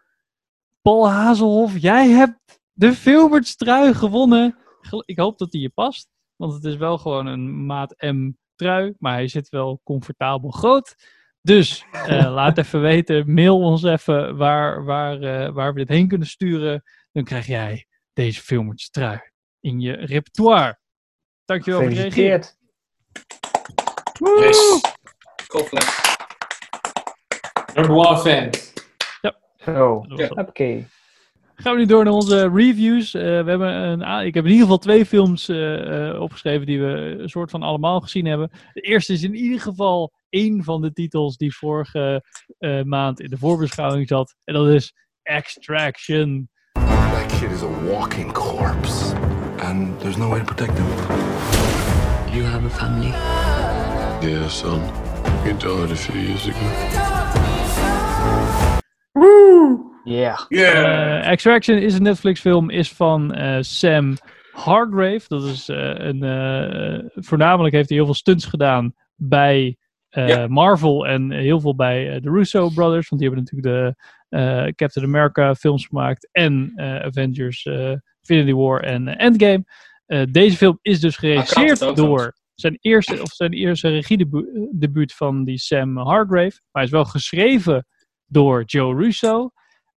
Paul 0.81 1.09
Hazelhof, 1.09 1.77
jij 1.77 2.07
hebt 2.07 2.59
de 2.71 2.93
Filberts 2.93 3.55
trui 3.55 3.93
gewonnen. 3.93 4.57
Ik 5.05 5.17
hoop 5.17 5.37
dat 5.37 5.51
die 5.51 5.61
je 5.61 5.69
past. 5.69 6.07
Want 6.35 6.53
het 6.53 6.63
is 6.63 6.75
wel 6.75 6.97
gewoon 6.97 7.25
een 7.25 7.65
maat 7.65 7.95
M 7.97 8.31
trui. 8.55 8.93
Maar 8.97 9.13
hij 9.13 9.27
zit 9.27 9.49
wel 9.49 9.81
comfortabel 9.83 10.49
groot. 10.49 10.95
Dus 11.41 11.85
eh, 11.91 12.31
laat 12.33 12.57
even 12.57 12.81
weten. 12.81 13.33
Mail 13.33 13.59
ons 13.59 13.83
even 13.83 14.37
waar, 14.37 14.83
waar, 14.83 15.21
eh, 15.21 15.53
waar 15.53 15.73
we 15.73 15.79
dit 15.79 15.89
heen 15.89 16.07
kunnen 16.07 16.27
sturen. 16.27 16.83
Dan 17.11 17.23
krijg 17.23 17.47
jij 17.47 17.85
deze 18.13 18.41
Filberts 18.41 18.89
trui 18.89 19.19
in 19.59 19.79
je 19.79 19.91
repertoire. 19.93 20.79
Dankjewel 21.45 21.79
voor 21.79 21.89
het 21.89 21.97
reageren. 21.97 22.43
Gefeliciteerd. 22.43 22.57
Yes. 24.39 24.81
Number 27.73 27.95
one 27.95 28.17
fan. 28.17 28.49
Zo. 29.75 30.05
Oké. 30.29 30.85
Gaan 31.55 31.73
we 31.73 31.79
nu 31.79 31.85
door 31.85 32.03
naar 32.03 32.13
onze 32.13 32.49
reviews. 32.53 33.13
Eh, 33.13 33.21
we 33.23 33.49
hebben 33.49 33.73
een, 33.73 34.25
ik 34.25 34.33
heb 34.33 34.43
in 34.43 34.51
ieder 34.51 34.63
geval 34.63 34.77
twee 34.77 35.05
films 35.05 35.49
eh, 35.49 36.09
eh, 36.09 36.21
opgeschreven 36.21 36.65
die 36.65 36.81
we 36.81 37.15
een 37.19 37.29
soort 37.29 37.51
van 37.51 37.63
allemaal 37.63 38.01
gezien 38.01 38.25
hebben. 38.25 38.51
De 38.73 38.81
eerste 38.81 39.13
is 39.13 39.23
in 39.23 39.35
ieder 39.35 39.59
geval 39.59 40.11
één 40.29 40.63
van 40.63 40.81
de 40.81 40.93
titels 40.93 41.37
die 41.37 41.55
vorige 41.55 42.23
eh, 42.57 42.81
maand 42.81 43.19
in 43.19 43.29
de 43.29 43.37
voorbeschouwing 43.37 44.07
zat. 44.07 44.35
En 44.43 44.53
dat 44.53 44.67
is 44.67 44.93
Extraction. 45.23 46.49
That 46.73 47.39
kid 47.39 47.51
is 47.51 47.61
a 47.61 47.83
walking 47.85 48.31
corpse. 48.31 49.15
And 49.61 49.99
there's 49.99 50.17
no 50.17 50.29
way 50.29 50.39
to 50.39 50.45
protect 50.45 50.77
him. 50.77 50.87
You 52.33 52.45
have 52.45 52.65
a 52.65 52.69
family. 52.69 53.13
Yeah, 54.21 54.47
son. 54.47 54.81
He 55.43 55.53
died 55.53 55.91
a 55.91 55.95
few 55.95 56.19
years 56.19 56.47
ago. 56.47 56.69
Yeah. 60.09 60.39
Eh, 60.49 61.29
Extraction 61.31 61.77
is 61.77 61.93
een 61.93 62.03
Netflix 62.03 62.39
film, 62.39 62.69
is 62.69 62.91
van 62.91 63.33
eh, 63.33 63.57
Sam 63.61 64.17
Hargrave. 64.51 65.21
Dat 65.27 65.43
is 65.43 65.69
eh, 65.69 65.93
een, 65.97 66.23
eh, 66.23 67.05
voornamelijk 67.15 67.73
heeft 67.75 67.87
hij 67.89 67.97
heel 67.97 68.05
veel 68.07 68.15
stunts 68.15 68.45
gedaan 68.45 68.93
bij 69.15 69.77
eh, 70.09 70.27
Ja. 70.27 70.47
Marvel 70.47 71.07
en 71.07 71.31
heel 71.31 71.59
veel 71.59 71.75
bij 71.75 72.19
de 72.19 72.29
Russo 72.29 72.69
Brothers. 72.69 73.09
Want 73.09 73.21
die 73.21 73.31
hebben 73.31 73.47
natuurlijk 73.51 73.97
de 73.97 74.03
eh, 74.37 74.65
Captain 74.75 75.05
America 75.05 75.55
films 75.55 75.85
gemaakt 75.85 76.29
en 76.31 76.71
eh, 76.75 76.95
Avengers 76.95 77.65
eh, 77.65 77.93
Infinity 78.21 78.53
War 78.53 78.83
en 78.83 79.07
Endgame. 79.17 79.63
Eh, 80.05 80.23
deze 80.31 80.57
film 80.57 80.79
is 80.81 80.99
dus 80.99 81.15
geregisseerd 81.17 81.83
ook 81.83 81.95
door 81.95 82.37
zijn 82.55 82.77
eerste, 82.81 83.21
of 83.21 83.31
zijn 83.31 83.53
eerste 83.53 83.89
regiedebuut 83.89 85.13
van 85.13 85.43
die 85.43 85.57
Sam 85.57 85.97
Hargrave. 85.97 86.59
Maar 86.61 86.69
hij 86.71 86.83
is 86.83 86.89
wel 86.89 87.05
geschreven 87.05 87.85
door 88.25 88.63
Joe 88.65 88.95
Russo. 88.95 89.51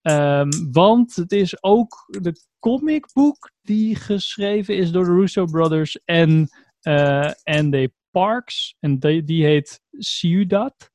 Ehm, 0.03 0.51
want 0.71 1.17
het 1.17 1.33
is 1.33 1.63
ook 1.63 2.07
de 2.21 2.33
comicboek 2.59 3.51
die 3.63 3.95
geschreven 3.95 4.77
is 4.77 4.91
door 4.91 5.05
de 5.05 5.13
Russo 5.13 5.45
Brothers 5.45 6.01
en 6.05 6.49
eh 6.81 7.31
Andy 7.43 7.89
Parks. 8.11 8.77
En 8.81 8.99
die, 8.99 9.25
die 9.25 9.45
heet 9.45 9.81
Ciudad. 9.91 10.91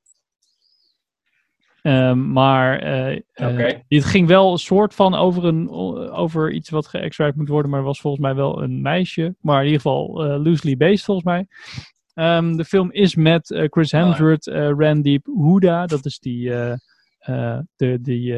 Ehm, 1.81 2.31
maar 2.31 2.75
Oké. 3.35 3.83
dit 3.87 4.05
ging 4.05 4.27
wel 4.27 4.51
een 4.51 4.57
soort 4.57 4.93
van 4.93 5.15
over, 5.15 5.45
een, 5.45 5.69
over 6.11 6.51
iets 6.51 6.69
wat 6.69 6.87
geëxtract 6.87 7.35
moet 7.35 7.49
worden, 7.49 7.71
maar 7.71 7.83
was 7.83 8.01
volgens 8.01 8.23
mij 8.23 8.35
wel 8.35 8.63
een 8.63 8.81
meisje. 8.81 9.35
Maar 9.39 9.59
in 9.59 9.65
ieder 9.65 9.81
geval 9.81 10.23
eh, 10.23 10.43
loosely 10.43 10.77
based 10.77 11.05
volgens 11.05 11.25
mij. 11.25 11.47
Ehm, 12.13 12.55
de 12.55 12.65
film 12.65 12.91
is 12.91 13.15
met 13.15 13.67
Chris 13.69 13.91
Hemsworth, 13.91 14.45
Randeep 14.47 15.25
Hooda, 15.25 15.85
dat 15.85 16.05
is 16.05 16.19
die, 16.19 16.49
de, 17.75 17.97
die 18.01 18.35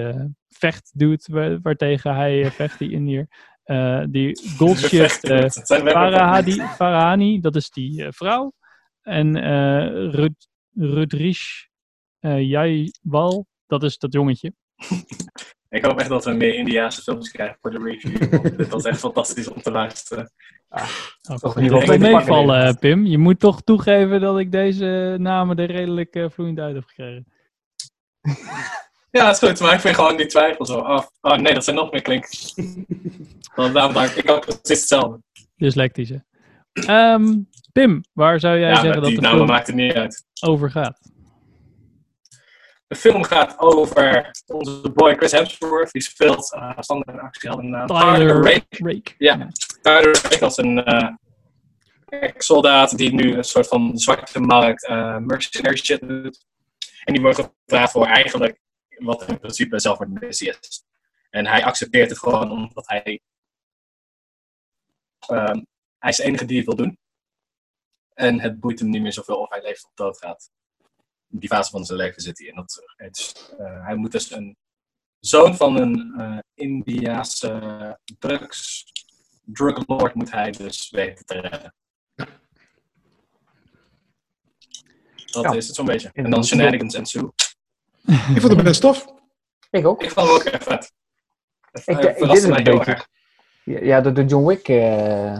vechtdude 0.50 1.24
waar, 1.32 1.62
waartegen 1.62 2.16
hij 2.16 2.44
eh, 2.44 2.52
vecht, 2.52 2.80
die 2.80 2.92
Indiër. 2.92 3.28
Eh, 3.64 4.04
die 4.10 4.42
Goldshift 4.58 5.20
Vechtdude, 5.20 5.90
eh 5.90 5.92
Farahadi, 5.92 6.62
Farahani, 6.62 7.40
dat 7.40 7.56
is 7.56 7.70
die 7.70 8.06
vrouw. 8.10 8.54
En 9.02 9.36
eh 9.36 10.12
Rud, 10.14 10.48
Rudrish 10.74 11.66
eh 12.20 12.42
Jaiwal, 12.50 13.46
dat 13.66 13.84
is 13.84 13.98
dat 13.98 14.14
jongetje. 14.14 14.54
Ik 15.70 15.86
hoop 15.86 16.00
echt 16.00 16.10
dat 16.10 16.26
we 16.26 16.32
meer 16.32 16.56
Indiaanse 16.56 17.02
films 17.02 17.32
krijgen 17.32 17.58
voor 17.62 17.72
de 17.72 17.80
review. 17.84 18.58
dit 18.58 18.68
was 18.68 18.84
echt 18.84 19.00
fantastisch 19.00 19.48
om 19.48 19.62
te 19.62 19.72
luisteren. 19.72 20.32
Nou, 20.70 21.40
Toch 21.40 21.42
moet 21.42 21.56
in 21.56 21.64
ieder 21.64 21.80
geval 21.80 21.96
even 21.96 22.00
twee 22.00 22.00
te 22.00 22.26
pakken 22.26 22.46
meevallen. 22.46 22.78
Pim. 22.80 23.06
Je 23.06 23.18
moet 23.18 23.40
toch 23.40 23.62
toegeven 23.62 24.22
dat 24.22 24.40
ik 24.40 24.52
deze 24.52 25.16
namen 25.20 25.58
er 25.58 25.72
redelijk 25.72 26.28
vloeiend 26.30 26.60
uit 26.60 26.76
heb 26.76 26.84
gekregen. 26.84 27.26
Ja, 29.12 29.26
dat 29.26 29.42
is 29.42 29.50
goed, 29.50 29.60
maar 29.60 29.74
ik 29.74 29.80
vind 29.80 29.96
gewoon 29.96 30.18
die 30.18 30.26
twijfel 30.26 30.66
zo. 30.66 30.78
Oh, 30.78 31.02
oh 31.22 31.38
nee, 31.38 31.54
dat 31.54 31.64
zijn 31.64 31.76
nog 31.76 31.92
meer 31.92 32.02
klinkers. 32.02 32.54
Want 33.56 33.74
daarom 33.74 33.94
dacht 33.94 34.18
ik, 34.18 34.24
ik 34.24 34.32
ook 34.32 34.46
precies 34.46 34.80
hetzelfde. 34.80 35.22
Dyslectische. 35.56 36.26
Ehm, 36.74 37.36
Pim, 37.72 38.04
waar 38.14 38.40
zou 38.40 38.60
jij 38.60 38.70
ja, 38.70 38.76
zeggen 38.76 39.02
dat 39.02 39.10
die 39.10 39.22
de 39.22 39.28
film 39.28 39.48
maakt 39.48 39.68
het 39.68 39.76
niet 39.76 39.94
uit. 39.94 40.26
over 40.42 40.72
gaat? 40.72 41.00
De 42.88 42.96
film 42.96 43.24
gaat 43.24 43.60
over 43.60 44.32
onze 44.46 44.92
boy 44.94 45.16
Chris 45.16 45.32
Hemsworth. 45.32 45.92
Die 45.92 46.02
speelt 46.02 46.54
uh, 46.56 46.72
standaard 46.80 47.20
actiehelden 47.20 47.70
naam. 47.70 47.88
Tyler 47.88 48.44
Rake. 48.44 48.66
Rake. 48.70 49.14
Ja, 49.18 49.48
Tyler 49.82 50.20
Rake 50.22 50.44
als 50.44 50.58
een 50.58 50.84
eh, 50.84 51.10
ex-soldaat 52.06 52.98
die 52.98 53.14
nu 53.14 53.34
een 53.34 53.44
soort 53.44 53.68
van 53.68 53.98
zwarte 53.98 54.40
markt 54.40 54.86
eh 54.86 55.18
mercenary 55.18 55.78
shit 55.78 56.08
doet. 56.08 56.46
En 57.04 57.14
die 57.14 57.22
wordt 57.22 57.50
gevraagd 57.66 57.92
voor 57.92 58.06
eigenlijk 58.06 58.60
wat 58.98 59.28
in 59.28 59.40
principe 59.40 59.80
zelfmoordmissie 59.80 60.50
is. 60.60 60.84
En 61.30 61.46
hij 61.46 61.64
accepteert 61.66 62.10
het 62.10 62.20
gewoon 62.20 62.52
omdat 62.52 62.88
hij... 62.88 63.22
ehm, 65.20 65.62
hij 66.00 66.10
is 66.10 66.18
de 66.18 66.24
enige 66.24 66.46
die 66.46 66.58
het 66.58 66.66
wil 66.66 66.76
doen. 66.76 66.98
En 68.14 68.40
het 68.40 68.60
boeit 68.60 68.80
hem 68.80 68.90
niet 68.90 69.02
meer 69.02 69.14
zoveel 69.14 69.36
of 69.38 69.50
hij 69.50 69.62
leeft 69.62 69.86
of 69.86 69.92
doodgaat. 69.94 70.52
In 71.30 71.40
die 71.40 71.50
fase 71.50 71.70
van 71.72 71.86
zijn 71.86 71.98
leven 72.00 72.22
zit 72.22 72.38
hij 72.38 72.48
in. 72.48 72.56
Dat, 72.56 72.84
het 72.96 73.54
eh, 73.60 73.86
hij 73.86 73.96
moet 73.96 74.12
dus 74.12 74.32
een 74.32 74.58
zoon 75.20 75.56
van 75.56 75.78
een 75.78 76.14
eh 76.20 76.40
Indiaanse 76.54 78.00
drugs 78.20 78.92
druglord 79.44 80.14
moet 80.14 80.32
hij 80.32 80.52
dus 80.52 80.90
weten 80.90 81.26
te 81.26 81.40
redden. 81.40 81.74
Dat 85.26 85.44
Ja. 85.44 85.52
is 85.54 85.68
het 85.68 85.76
zo'n 85.76 85.86
beetje. 85.86 86.10
En 86.14 86.30
dan- 86.30 86.46
shenanigans 86.46 86.94
en 86.94 87.06
zo. 87.06 87.34
Ik 88.08 88.42
vond 88.42 88.54
het 88.54 88.64
best 88.64 88.82
tof. 88.82 89.06
Ik 89.70 89.88
ook. 89.88 90.04
Ik 90.04 90.12
vond 90.12 90.28
hem 90.28 90.36
ook 90.36 90.44
echt 90.44 90.64
vet. 90.64 90.92
Ik, 91.86 91.96
Hij 92.00 92.16
ik, 92.16 92.32
dit 92.32 92.48
mij 92.48 92.60
een 92.60 92.66
heel 92.66 92.78
beetje. 92.78 92.92
erg. 92.92 93.08
Ja, 93.64 93.80
ja, 93.82 94.02
de, 94.02 94.12
de 94.12 94.26
John 94.26 94.46
Wick 94.48 94.68
eh, 94.68 95.38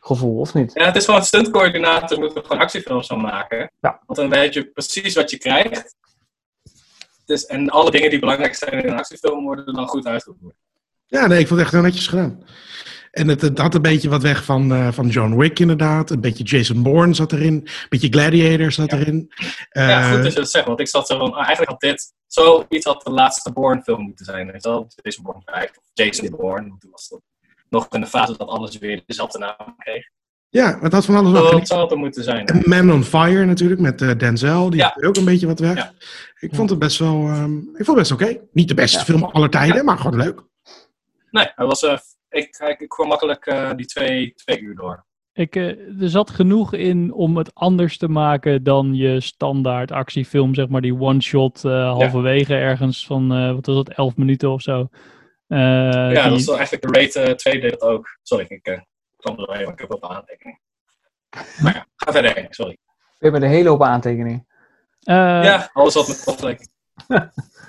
gevoel, 0.00 0.38
of 0.40 0.54
niet? 0.54 0.70
Ja, 0.74 0.84
het 0.84 0.96
is 0.96 1.04
gewoon 1.04 1.24
stuntcoördinator, 1.24 2.18
moet 2.18 2.36
er 2.36 2.42
gewoon 2.42 2.62
actiefilms 2.62 3.06
van 3.06 3.20
maken. 3.20 3.70
Ja. 3.80 4.02
Want 4.06 4.18
dan 4.18 4.28
weet 4.28 4.54
je 4.54 4.64
precies 4.64 5.14
wat 5.14 5.30
je 5.30 5.38
krijgt. 5.38 5.96
Dus, 7.26 7.46
en 7.46 7.68
alle 7.70 7.90
dingen 7.90 8.10
die 8.10 8.18
belangrijk 8.18 8.54
zijn 8.54 8.72
in 8.72 8.90
een 8.90 8.98
actiefilm 8.98 9.44
worden 9.44 9.74
dan 9.74 9.86
goed 9.88 10.06
uitgevoerd. 10.06 10.54
Ja, 11.06 11.26
nee, 11.26 11.38
ik 11.38 11.46
vond 11.46 11.60
het 11.60 11.68
echt 11.68 11.72
heel 11.72 11.84
netjes 11.84 12.06
gedaan. 12.06 12.44
En 13.10 13.28
het, 13.28 13.40
het 13.40 13.58
had 13.58 13.74
een 13.74 13.82
beetje 13.82 14.08
wat 14.08 14.22
weg 14.22 14.44
van, 14.44 14.72
eh, 14.72 14.92
van 14.92 15.08
John 15.08 15.36
Wick 15.36 15.58
inderdaad. 15.58 16.10
Een 16.10 16.20
beetje 16.20 16.44
Jason 16.44 16.82
Bourne 16.82 17.14
zat 17.14 17.32
erin. 17.32 17.54
Een 17.54 17.68
beetje 17.88 18.08
Gladiator 18.08 18.72
zat 18.72 18.92
erin. 18.92 19.32
ja, 19.70 20.00
Eh, 20.00 20.12
goed 20.12 20.22
dat 20.22 20.32
je 20.32 20.38
dat 20.38 20.50
zegt, 20.50 20.66
want 20.66 20.80
ik 20.80 20.88
zat 20.88 21.06
zo 21.06 21.18
van, 21.18 21.30
ah, 21.32 21.38
eigenlijk 21.38 21.70
had 21.70 21.80
dit, 21.80 22.12
zoiets 22.26 22.84
had 22.86 23.02
de 23.02 23.10
laatste 23.10 23.52
Bourne 23.52 23.82
film 23.82 24.00
moeten 24.02 24.24
zijn. 24.24 24.46
Je 24.46 24.58
wel, 24.60 24.86
Jason 25.02 25.24
Bourne 25.24 25.42
5 25.44 25.70
of 25.70 25.84
Jason 25.92 26.30
Bourne, 26.36 26.68
toen 26.78 26.90
was 26.90 27.08
dat 27.08 27.20
nog 27.70 27.86
in 27.90 28.00
de 28.00 28.06
fase 28.06 28.36
dat 28.36 28.48
alles 28.48 28.78
weer 28.78 29.02
dezelfde 29.06 29.38
naam 29.38 29.74
kreeg. 29.78 30.08
ja, 30.50 30.78
het 30.80 30.92
had 30.92 31.04
van 31.04 31.14
alles. 31.16 31.32
Dat 31.50 31.66
zou 31.66 31.90
er 31.90 31.96
moeten 31.98 32.24
zijn. 32.24 32.46
En 32.46 32.62
Man 32.64 32.92
on 32.92 33.04
Fire 33.04 33.44
natuurlijk, 33.44 33.80
met 33.80 34.02
eh, 34.02 34.10
Denzel. 34.18 34.70
Die 34.70 34.78
Ja. 34.80 34.90
had 34.94 35.04
ook 35.04 35.16
een 35.16 35.24
beetje 35.24 35.46
wat 35.46 35.58
weg. 35.58 35.74
Ja. 35.76 35.92
Ik 36.38 36.54
vond 36.54 36.70
het 36.70 36.78
best 36.78 36.98
wel, 36.98 37.28
ehm, 37.28 37.56
ik 37.58 37.84
vond 37.84 37.86
het 37.86 37.96
best 37.96 38.12
oké. 38.12 38.36
Niet 38.52 38.68
de 38.68 38.74
beste 38.74 39.04
film 39.04 39.24
aller 39.24 39.50
tijden, 39.50 39.84
maar 39.84 39.98
gewoon 39.98 40.16
leuk. 40.16 40.40
Nee, 41.30 41.50
hij 41.54 41.66
was, 41.66 41.82
eh, 41.82 41.98
ik, 42.30 42.56
ik, 42.68 42.80
ik 42.80 42.88
kwam 42.88 43.08
makkelijk 43.08 43.46
eh, 43.46 43.70
die 43.76 43.86
twee, 43.86 44.34
twee 44.34 44.60
uur 44.60 44.74
door. 44.74 45.06
Ik, 45.32 45.56
eh, 45.56 46.02
er 46.02 46.08
zat 46.10 46.30
genoeg 46.30 46.72
in 46.74 47.12
om 47.12 47.36
het 47.36 47.54
anders 47.54 47.98
te 47.98 48.08
maken 48.08 48.62
dan 48.62 48.94
je 48.94 49.20
standaard 49.20 49.92
actiefilm, 49.92 50.54
zeg 50.54 50.68
maar 50.68 50.80
die 50.80 51.00
one-shot 51.00 51.64
eh, 51.64 51.72
halverwege 51.92 52.54
ergens 52.54 53.06
van, 53.06 53.32
eh, 53.32 53.52
wat 53.54 53.66
was 53.66 53.76
dat, 53.76 53.88
11 53.88 54.16
minuten 54.16 54.50
of 54.50 54.62
zo. 54.62 54.88
Eh, 55.46 55.58
ja, 55.58 56.08
die- 56.08 56.22
dat 56.30 56.38
is 56.38 56.46
wel 56.46 56.56
eigenlijk 56.56 56.86
de 56.86 57.00
Rate 57.00 57.20
eh 57.20 57.34
2 57.34 57.60
deed 57.60 57.70
dat 57.70 57.82
ook. 57.82 58.18
Sorry, 58.22 58.44
ik 58.48 58.82
kwam 59.16 59.38
er 59.38 59.46
doorheen, 59.46 59.64
maar 59.64 59.72
ik 59.72 59.78
heb 59.80 59.88
wel 59.88 59.98
een 60.10 60.16
aantekening. 60.16 60.58
Maar 61.62 61.74
ja, 61.74 61.86
ga 61.96 62.12
verder, 62.12 62.46
sorry. 62.50 62.76
We 62.86 63.16
hebben 63.18 63.42
een 63.42 63.48
hele 63.48 63.68
hoop 63.68 63.82
aantekeningen. 63.82 64.46
eh, 65.02 65.14
ja, 65.44 65.70
alles 65.72 65.94
wat 65.94 66.08
met 66.08 66.24
kopleek. 66.24 66.68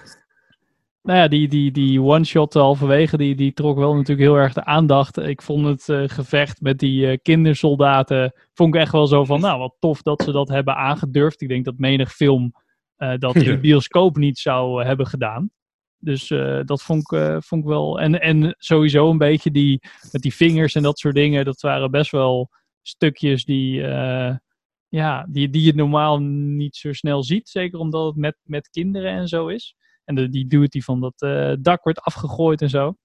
Nou 1.10 1.22
ja, 1.22 1.28
die, 1.28 1.48
die, 1.48 1.72
die 1.72 2.02
one-shot 2.02 2.54
halverwege, 2.54 3.18
die, 3.18 3.36
die 3.36 3.54
trok 3.54 3.78
wel 3.78 3.94
natuurlijk 3.94 4.28
heel 4.28 4.38
erg 4.38 4.54
de 4.54 4.66
aandacht. 4.66 5.18
Ik 5.18 5.42
vond 5.42 5.66
het 5.66 5.90
eh, 5.90 6.04
gevecht 6.08 6.62
met 6.62 6.80
die 6.80 7.08
eh, 7.08 7.18
kindersoldaten, 7.22 8.34
vond 8.54 8.76
ik 8.76 8.82
echt 8.82 8.92
wel 8.92 9.08
zo 9.08 9.26
van, 9.26 9.40
nou 9.40 9.60
wat 9.60 9.76
tof 9.80 10.02
dat 10.02 10.24
ze 10.24 10.32
dat 10.32 10.50
hebben 10.50 10.76
aangedurfd. 10.76 11.42
Ik 11.42 11.48
denk 11.48 11.66
dat 11.66 11.78
menig 11.78 12.12
film 12.12 12.54
eh, 12.96 13.18
dat 13.18 13.36
in 13.36 13.44
de 13.44 13.60
bioscoop 13.68 14.18
niet 14.18 14.38
zou 14.38 14.84
hebben 14.84 15.08
gedaan. 15.08 15.52
Dus 15.98 16.28
dat 16.66 16.82
vond 16.82 17.12
ik, 17.12 17.44
vond 17.44 17.62
ik 17.62 17.68
wel. 17.68 18.00
En, 18.00 18.22
en 18.22 18.56
sowieso 18.58 19.10
een 19.10 19.18
beetje 19.18 19.52
die 19.52 19.82
met 20.12 20.22
die 20.22 20.36
vingers 20.36 20.76
en 20.76 20.84
dat 20.84 21.00
soort 21.00 21.16
dingen. 21.16 21.46
Dat 21.46 21.62
waren 21.62 21.92
best 21.92 22.12
wel 22.12 22.50
stukjes 22.82 23.46
die, 23.46 23.82
ja, 24.90 25.26
die, 25.30 25.50
die 25.50 25.64
je 25.64 25.76
normaal 25.76 26.20
niet 26.20 26.76
zo 26.76 26.94
snel 26.94 27.24
ziet. 27.24 27.50
Zeker 27.50 27.80
omdat 27.80 28.06
het 28.06 28.16
met, 28.16 28.38
met 28.44 28.70
kinderen 28.70 29.12
en 29.12 29.28
zo 29.28 29.48
is. 29.48 29.76
En 30.10 30.16
de, 30.16 30.30
die 30.30 30.48
dude 30.48 30.68
die 30.68 30.84
van 30.84 31.00
dat 31.00 31.22
eh, 31.22 31.54
dak 31.60 31.84
wordt 31.84 32.00
afgegooid 32.02 32.62
en 32.62 32.70
zo. 32.70 32.96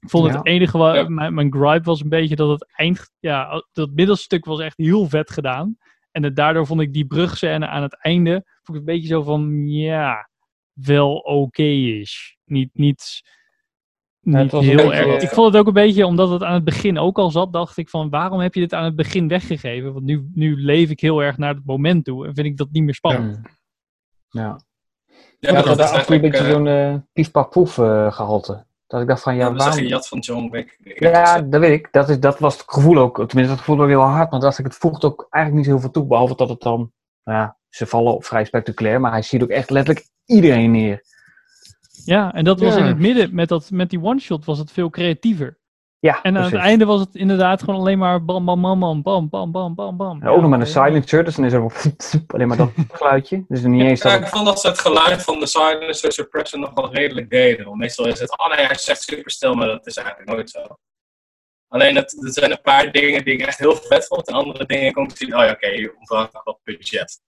Ik 0.00 0.10
vond 0.10 0.26
Ja. 0.32 0.36
het 0.36 0.46
enige 0.46 0.78
wat 0.78 0.94
Ja. 0.94 1.08
mijn, 1.08 1.34
mijn 1.34 1.52
gripe 1.52 1.84
was 1.84 2.00
een 2.02 2.08
beetje 2.08 2.36
dat 2.36 2.48
het 2.50 2.72
eind, 2.76 3.10
ja, 3.18 3.64
dat 3.72 3.90
middelstuk 3.90 4.44
was 4.44 4.60
echt 4.60 4.76
heel 4.76 5.08
vet 5.08 5.30
gedaan. 5.30 5.76
En 6.10 6.22
het, 6.22 6.36
daardoor 6.36 6.66
vond 6.66 6.80
ik 6.80 6.92
die 6.92 7.06
brugscène 7.06 7.66
aan 7.68 7.82
het 7.82 7.96
einde, 8.02 8.32
vond 8.62 8.78
ik 8.78 8.86
een 8.86 8.94
beetje 8.94 9.08
zo 9.08 9.22
van, 9.22 9.68
ja, 9.68 10.28
wel 10.72 11.14
oké 11.16 11.62
is. 11.62 12.36
Niet, 12.44 12.70
niet, 12.72 13.22
niet 14.20 14.36
het 14.36 14.50
was 14.52 14.64
heel 14.64 14.94
erg. 14.94 15.06
eh, 15.16 15.22
Ik 15.22 15.28
vond 15.28 15.46
het 15.52 15.56
ook 15.60 15.66
een 15.66 15.72
beetje, 15.72 16.06
omdat 16.06 16.30
het 16.30 16.42
aan 16.42 16.54
het 16.54 16.64
begin 16.64 16.98
ook 16.98 17.18
al 17.18 17.30
zat, 17.30 17.52
dacht 17.52 17.76
ik 17.76 17.88
van 17.88 18.10
waarom 18.10 18.40
heb 18.40 18.54
je 18.54 18.60
dit 18.60 18.74
aan 18.74 18.84
het 18.84 18.96
begin 18.96 19.28
weggegeven? 19.28 19.92
Want 19.92 20.04
nu, 20.04 20.28
nu 20.32 20.56
leef 20.56 20.90
ik 20.90 21.00
heel 21.00 21.22
erg 21.22 21.36
naar 21.38 21.54
het 21.54 21.64
moment 21.66 22.04
toe 22.04 22.26
en 22.26 22.34
vind 22.34 22.46
ik 22.46 22.56
dat 22.56 22.68
niet 22.70 22.82
meer 22.82 22.94
spannend. 22.94 23.40
Ja. 23.42 23.50
Ja, 24.42 24.60
Ja, 25.52 25.62
dat 25.62 25.78
dat 25.78 25.90
had 25.90 26.10
een 26.10 26.20
beetje 26.20 26.44
zo'n 26.44 26.66
eh 26.66 26.94
pief 27.12 27.30
pak 27.30 27.50
poef 27.50 27.78
eh, 27.78 28.12
gehalte. 28.12 28.64
Dat 28.86 29.00
ik 29.00 29.08
dacht 29.08 29.22
van, 29.22 29.34
ja, 29.34 29.50
dat 29.50 29.64
waarom... 29.64 29.84
jat 29.84 30.08
van 30.08 30.18
John 30.18 30.50
Wick. 30.50 30.78
Ja, 30.98 31.40
dat 31.40 31.60
weet 31.60 31.78
ik. 31.78 31.88
Dat, 31.90 32.08
is, 32.08 32.20
dat 32.20 32.38
was 32.38 32.54
het 32.58 32.64
gevoel 32.66 32.98
ook. 32.98 33.16
Tenminste, 33.16 33.54
dat 33.54 33.58
gevoel 33.64 33.80
ook 33.80 33.88
heel 33.88 34.00
hard. 34.00 34.30
Want 34.30 34.44
als 34.44 34.58
ik 34.58 34.64
het 34.64 34.74
voegt 34.74 35.04
ook 35.04 35.26
eigenlijk 35.30 35.64
niet 35.64 35.72
heel 35.74 35.80
veel 35.82 35.90
toe. 35.90 36.06
Behalve 36.06 36.36
dat 36.36 36.48
het 36.48 36.60
dan... 36.60 36.92
nou 37.24 37.38
Ja, 37.38 37.56
ze 37.68 37.86
vallen 37.86 38.14
op 38.14 38.24
vrij 38.24 38.44
spectaculair. 38.44 39.00
Maar 39.00 39.10
hij 39.12 39.22
ziet 39.22 39.42
ook 39.42 39.48
echt 39.48 39.70
letterlijk 39.70 40.06
iedereen 40.24 40.70
neer. 40.70 41.02
Ja, 42.04 42.32
en 42.34 42.44
dat 42.44 42.60
was 42.60 42.74
Ja. 42.74 42.80
in 42.80 42.86
het 42.86 42.98
midden, 42.98 43.34
met, 43.34 43.48
dat, 43.48 43.70
met 43.70 43.90
die 43.90 44.02
one-shot 44.02 44.44
was 44.44 44.58
het 44.58 44.72
veel 44.72 44.90
creatiever. 44.90 45.58
Ja, 46.04 46.22
En 46.22 46.36
aan 46.36 46.44
het 46.44 46.54
einde 46.54 46.84
was 46.84 47.00
het 47.00 47.14
inderdaad 47.14 47.62
gewoon 47.62 47.80
alleen 47.80 47.98
maar 47.98 48.24
bam, 48.24 48.44
bam, 48.44 48.60
bam, 48.60 48.80
bam, 48.80 49.02
bam, 49.02 49.30
bam, 49.30 49.52
bam, 49.52 49.74
bam, 49.74 49.96
bam. 49.96 50.22
En 50.22 50.28
ook 50.28 50.40
nog 50.40 50.50
met 50.50 50.60
een 50.60 50.66
silencer. 50.66 51.24
Dus 51.24 51.34
dan 51.34 51.44
is 51.44 51.52
er 51.52 51.62
alleen 52.34 52.48
maar 52.48 52.56
dat 52.56 52.70
geluidje. 52.92 53.44
Dus 53.48 53.62
niet 53.62 53.82
eens 53.82 54.02
Ja, 54.02 54.10
dat 54.10 54.20
ik 54.20 54.26
vond 54.26 54.46
dat 54.46 54.60
ze 54.60 54.68
het 54.68 54.78
geluid 54.78 55.22
van 55.22 55.40
de 55.40 55.46
silencer 55.46 56.12
suppression 56.12 56.60
nog 56.60 56.74
wel 56.74 56.94
redelijk 56.94 57.30
deden. 57.30 57.64
Want 57.64 57.78
meestal 57.78 58.06
is 58.06 58.20
het, 58.20 58.38
oh 58.38 58.56
nee, 58.56 58.66
hij 58.66 58.74
zegt 58.74 59.02
super 59.02 59.30
stil, 59.30 59.54
maar 59.54 59.66
dat 59.66 59.86
is 59.86 59.96
eigenlijk 59.96 60.28
nooit 60.28 60.50
zo. 60.50 60.78
Alleen, 61.68 61.96
het, 61.96 62.24
er 62.24 62.32
zijn 62.32 62.50
een 62.50 62.62
paar 62.62 62.92
dingen 62.92 63.24
die 63.24 63.34
ik 63.34 63.46
echt 63.46 63.58
heel 63.58 63.76
vet 63.76 64.06
vond. 64.06 64.28
En 64.28 64.34
andere 64.34 64.66
dingen 64.66 64.92
kon 64.92 65.04
ik 65.04 65.16
zien, 65.16 65.36
oh 65.36 65.44
ja, 65.44 65.50
oké, 65.50 65.68
hier 65.68 65.94
ontbrak 65.96 66.32
nog 66.32 66.44
wat 66.44 66.58
budget. 66.64 67.20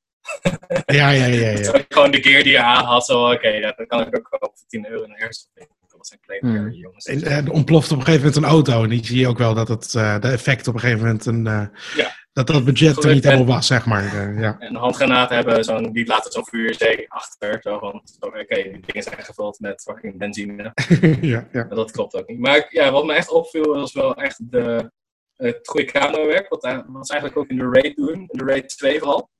Ja, 0.86 1.10
ja, 1.10 1.26
ja. 1.26 1.50
ja. 1.50 1.80
Gewoon 1.88 2.10
de 2.10 2.22
gear 2.22 2.42
die 2.42 2.52
je 2.52 2.62
aan 2.62 2.84
had, 2.84 3.04
zo, 3.04 3.32
oké, 3.32 3.48
ja, 3.48 3.72
dat 3.76 3.86
kan 3.86 4.00
ik 4.00 4.16
ook 4.16 4.28
kopen 4.30 4.50
voor 4.54 4.66
10 4.68 4.88
euro 4.88 5.02
in 5.04 5.10
een 5.10 5.20
airsoft. 5.20 5.74
Dat 6.08 6.18
was 6.20 6.38
een 6.38 6.40
kleine 6.40 6.68
Hmm. 6.70 6.78
jongens. 6.80 7.04
En, 7.06 7.22
eh, 7.22 7.36
er 7.36 7.50
ontploft 7.52 7.90
op 7.92 7.98
een 7.98 8.04
gegeven 8.04 8.26
moment 8.26 8.44
een 8.44 8.50
auto. 8.50 8.82
En 8.82 8.88
die 8.88 9.06
zie 9.06 9.18
je 9.18 9.28
ook 9.28 9.38
wel 9.38 9.54
dat 9.54 9.68
het 9.68 9.94
eh, 9.94 10.20
de 10.20 10.28
effect 10.28 10.68
op 10.68 10.74
een 10.74 10.80
gegeven 10.80 11.02
moment 11.04 11.26
een, 11.26 11.46
eh, 11.46 11.66
Ja. 11.96 12.10
dat 12.32 12.46
dat 12.46 12.64
budget 12.64 13.04
er 13.04 13.14
niet 13.14 13.24
helemaal 13.24 13.46
was, 13.46 13.66
zeg 13.66 13.86
maar. 13.86 14.04
Eh, 14.04 14.40
ja. 14.40 14.58
En 14.58 14.74
handgranaten 14.74 15.36
hebben 15.36 15.64
zo'n, 15.64 15.92
die 15.92 16.06
laten 16.06 16.32
zo'n 16.32 16.46
vuurzee 16.46 17.04
achter. 17.12 17.58
Zo 17.62 17.78
van, 17.78 18.02
oké, 18.20 18.62
die 18.62 18.80
dingen 18.86 19.02
zijn 19.02 19.22
gevuld 19.22 19.60
met 19.60 19.82
fucking 19.82 20.18
benzine. 20.18 20.72
ja, 21.20 21.48
ja. 21.52 21.64
Maar 21.64 21.68
dat 21.76 21.90
klopt 21.90 22.14
ook 22.14 22.28
niet. 22.28 22.38
Maar 22.38 22.66
ja, 22.70 22.90
wat 22.90 23.04
me 23.04 23.12
echt 23.14 23.30
opviel 23.30 23.74
was 23.74 23.92
wel 23.92 24.14
echt 24.14 24.50
de, 24.50 24.90
het 25.36 25.58
goede 25.68 25.86
camerawerk. 25.86 26.48
Wat, 26.48 26.62
daar- 26.62 26.84
wat 26.86 27.06
ze 27.06 27.12
eigenlijk 27.12 27.42
ook 27.42 27.50
in 27.50 27.58
de 27.58 27.68
Raid 27.80 27.96
doen. 27.96 28.14
In 28.28 28.38
de 28.38 28.44
Raid 28.44 28.68
2 28.68 28.98
vooral. 28.98 29.30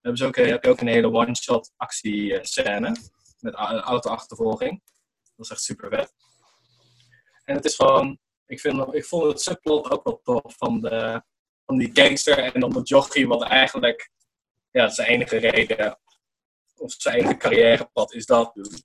Hebben 0.00 0.18
ze 0.20 0.26
ook, 0.26 0.36
heb 0.36 0.64
je 0.64 0.70
ook 0.70 0.80
een 0.80 0.86
hele 0.86 1.12
one-shot 1.12 1.72
actiescène. 1.76 2.96
Met 3.40 3.56
a- 3.56 3.80
auto-achtervolging. 3.80 4.82
Dat 5.38 5.46
is 5.46 5.52
echt 5.52 5.62
super 5.62 5.88
vet. 5.88 6.12
En 7.44 7.54
het 7.54 7.64
is 7.64 7.74
gewoon... 7.74 8.18
Ik, 8.46 8.60
vind, 8.60 8.94
ik 8.94 9.04
vond 9.04 9.24
het 9.24 9.40
subplot 9.40 9.90
ook 9.90 10.04
wel 10.04 10.20
tof 10.22 10.56
van, 10.56 10.80
de, 10.80 11.22
van 11.66 11.78
die 11.78 11.90
gangster 11.92 12.38
en 12.38 12.60
dan 12.60 12.70
de 12.70 12.82
jockey. 12.82 13.26
Wat 13.26 13.42
eigenlijk 13.42 14.10
ja, 14.70 14.88
zijn 14.88 15.08
enige 15.08 15.36
reden... 15.36 15.98
Of 16.76 16.92
zijn 16.92 17.16
enige 17.16 17.36
carrièrepad 17.36 18.12
is 18.12 18.26
dat 18.26 18.54
doen. 18.54 18.82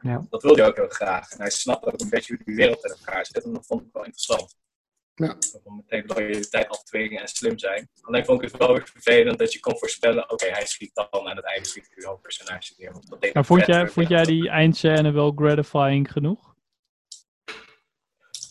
Ja. 0.00 0.26
Dat 0.30 0.42
wil 0.42 0.54
hij 0.54 0.66
ook 0.66 0.76
heel 0.76 0.88
graag. 0.88 1.30
En 1.30 1.38
hij 1.38 1.50
snapt 1.50 1.84
ook 1.84 2.00
een 2.00 2.08
beetje 2.08 2.34
hoe 2.34 2.44
die 2.44 2.54
wereld 2.54 2.84
in 2.84 2.90
elkaar 2.90 3.26
zit. 3.26 3.44
En 3.44 3.52
dat 3.52 3.66
vond 3.66 3.82
ik 3.82 3.92
wel 3.92 4.04
interessant. 4.04 4.56
Ja. 5.18 5.36
Om 5.62 5.76
meteen 5.76 6.04
loyaliteit 6.06 6.68
afdwingen 6.68 7.20
en 7.20 7.28
slim 7.28 7.58
zijn. 7.58 7.88
Alleen 8.00 8.24
vond 8.24 8.42
ik 8.42 8.50
het 8.50 8.58
wel 8.60 8.72
weer 8.72 8.88
vervelend 8.92 9.38
dat 9.38 9.52
je 9.52 9.60
kon 9.60 9.78
voorspellen... 9.78 10.30
Oké, 10.30 10.46
hij 10.46 10.66
schiet 10.66 10.94
dan 10.94 11.08
aan 11.10 11.36
het 11.36 11.44
einde 11.44 11.68
schiet 11.68 11.88
personage 12.22 12.74
neer. 12.76 12.92
Dat 13.08 13.34
Maar 13.34 13.44
vond 13.44 13.66
jij, 13.66 13.88
vond 13.88 14.08
jij 14.08 14.24
die 14.24 14.48
eindscène 14.48 15.10
wel 15.10 15.32
gratifying 15.36 16.12
genoeg? 16.12 16.54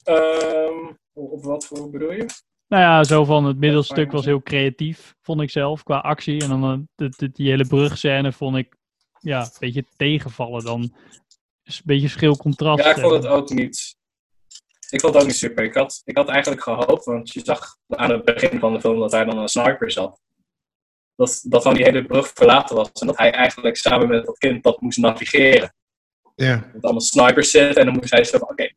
Ehm, 0.04 0.94
op 1.14 1.44
wat 1.44 1.66
voor 1.66 1.90
bedoel 1.90 2.12
je? 2.12 2.26
Nou 2.68 2.84
ja, 2.84 3.04
zo 3.04 3.26
van 3.26 3.46
het 3.46 3.58
middelstuk 3.58 4.12
was 4.12 4.26
heel 4.26 4.42
creatief, 4.42 5.16
vond 5.22 5.42
ik 5.42 5.50
zelf, 5.50 5.84
qua 5.84 5.98
actie. 5.98 6.42
En 6.42 6.50
dan 6.50 6.64
eh, 6.64 6.80
de, 6.96 7.14
de- 7.18 7.32
die 7.32 7.50
hele 7.50 7.68
brugscène 7.68 8.32
vond 8.32 8.56
ik 8.58 8.76
ja, 9.20 9.42
een 9.42 9.50
beetje 9.60 9.86
tegenvallen 9.98 10.64
dan. 10.64 10.94
Is 11.64 11.76
een 11.78 11.82
beetje 11.86 12.08
schil 12.08 12.38
contrast. 12.38 12.84
Ja, 12.84 12.90
ik 12.90 12.98
vond 13.00 13.14
het 13.14 13.28
ook 13.28 13.50
niet... 13.50 13.97
Ik 14.90 15.02
vond 15.02 15.14
het 15.14 15.22
ook 15.22 15.30
niet 15.30 15.38
super. 15.38 15.64
Ik 15.64 15.74
had, 15.74 16.02
ik 16.06 16.18
had 16.18 16.30
eigenlijk 16.30 16.62
gehoopt, 16.62 17.06
want 17.06 17.34
je 17.34 17.42
zag 17.44 17.78
aan 17.88 18.12
het 18.12 18.26
begin 18.26 18.60
van 18.60 18.74
de 18.74 18.80
film 18.80 19.00
dat 19.00 19.12
hij 19.12 19.26
dan 19.26 19.38
een 19.38 19.48
sniper 19.48 19.92
zat. 19.92 20.20
Dat, 21.16 21.42
dat 21.44 21.64
van 21.64 21.74
die 21.74 21.84
hele 21.84 22.06
brug 22.06 22.32
verlaten 22.34 22.76
was. 22.76 22.92
En 22.92 23.08
dat 23.08 23.18
hij 23.18 23.32
eigenlijk 23.32 23.78
samen 23.78 24.08
met 24.08 24.26
dat 24.26 24.38
kind 24.38 24.64
dat 24.64 24.82
moest 24.82 24.98
navigeren. 24.98 25.74
Ja. 26.36 26.70
Met 26.74 26.84
allemaal 26.84 27.02
snipers 27.02 27.52
zitten. 27.52 27.76
En 27.76 27.86
dan 27.86 27.96
moest 27.96 28.12
hij 28.12 28.24
zo 28.24 28.38
van, 28.38 28.50
oké, 28.50 28.70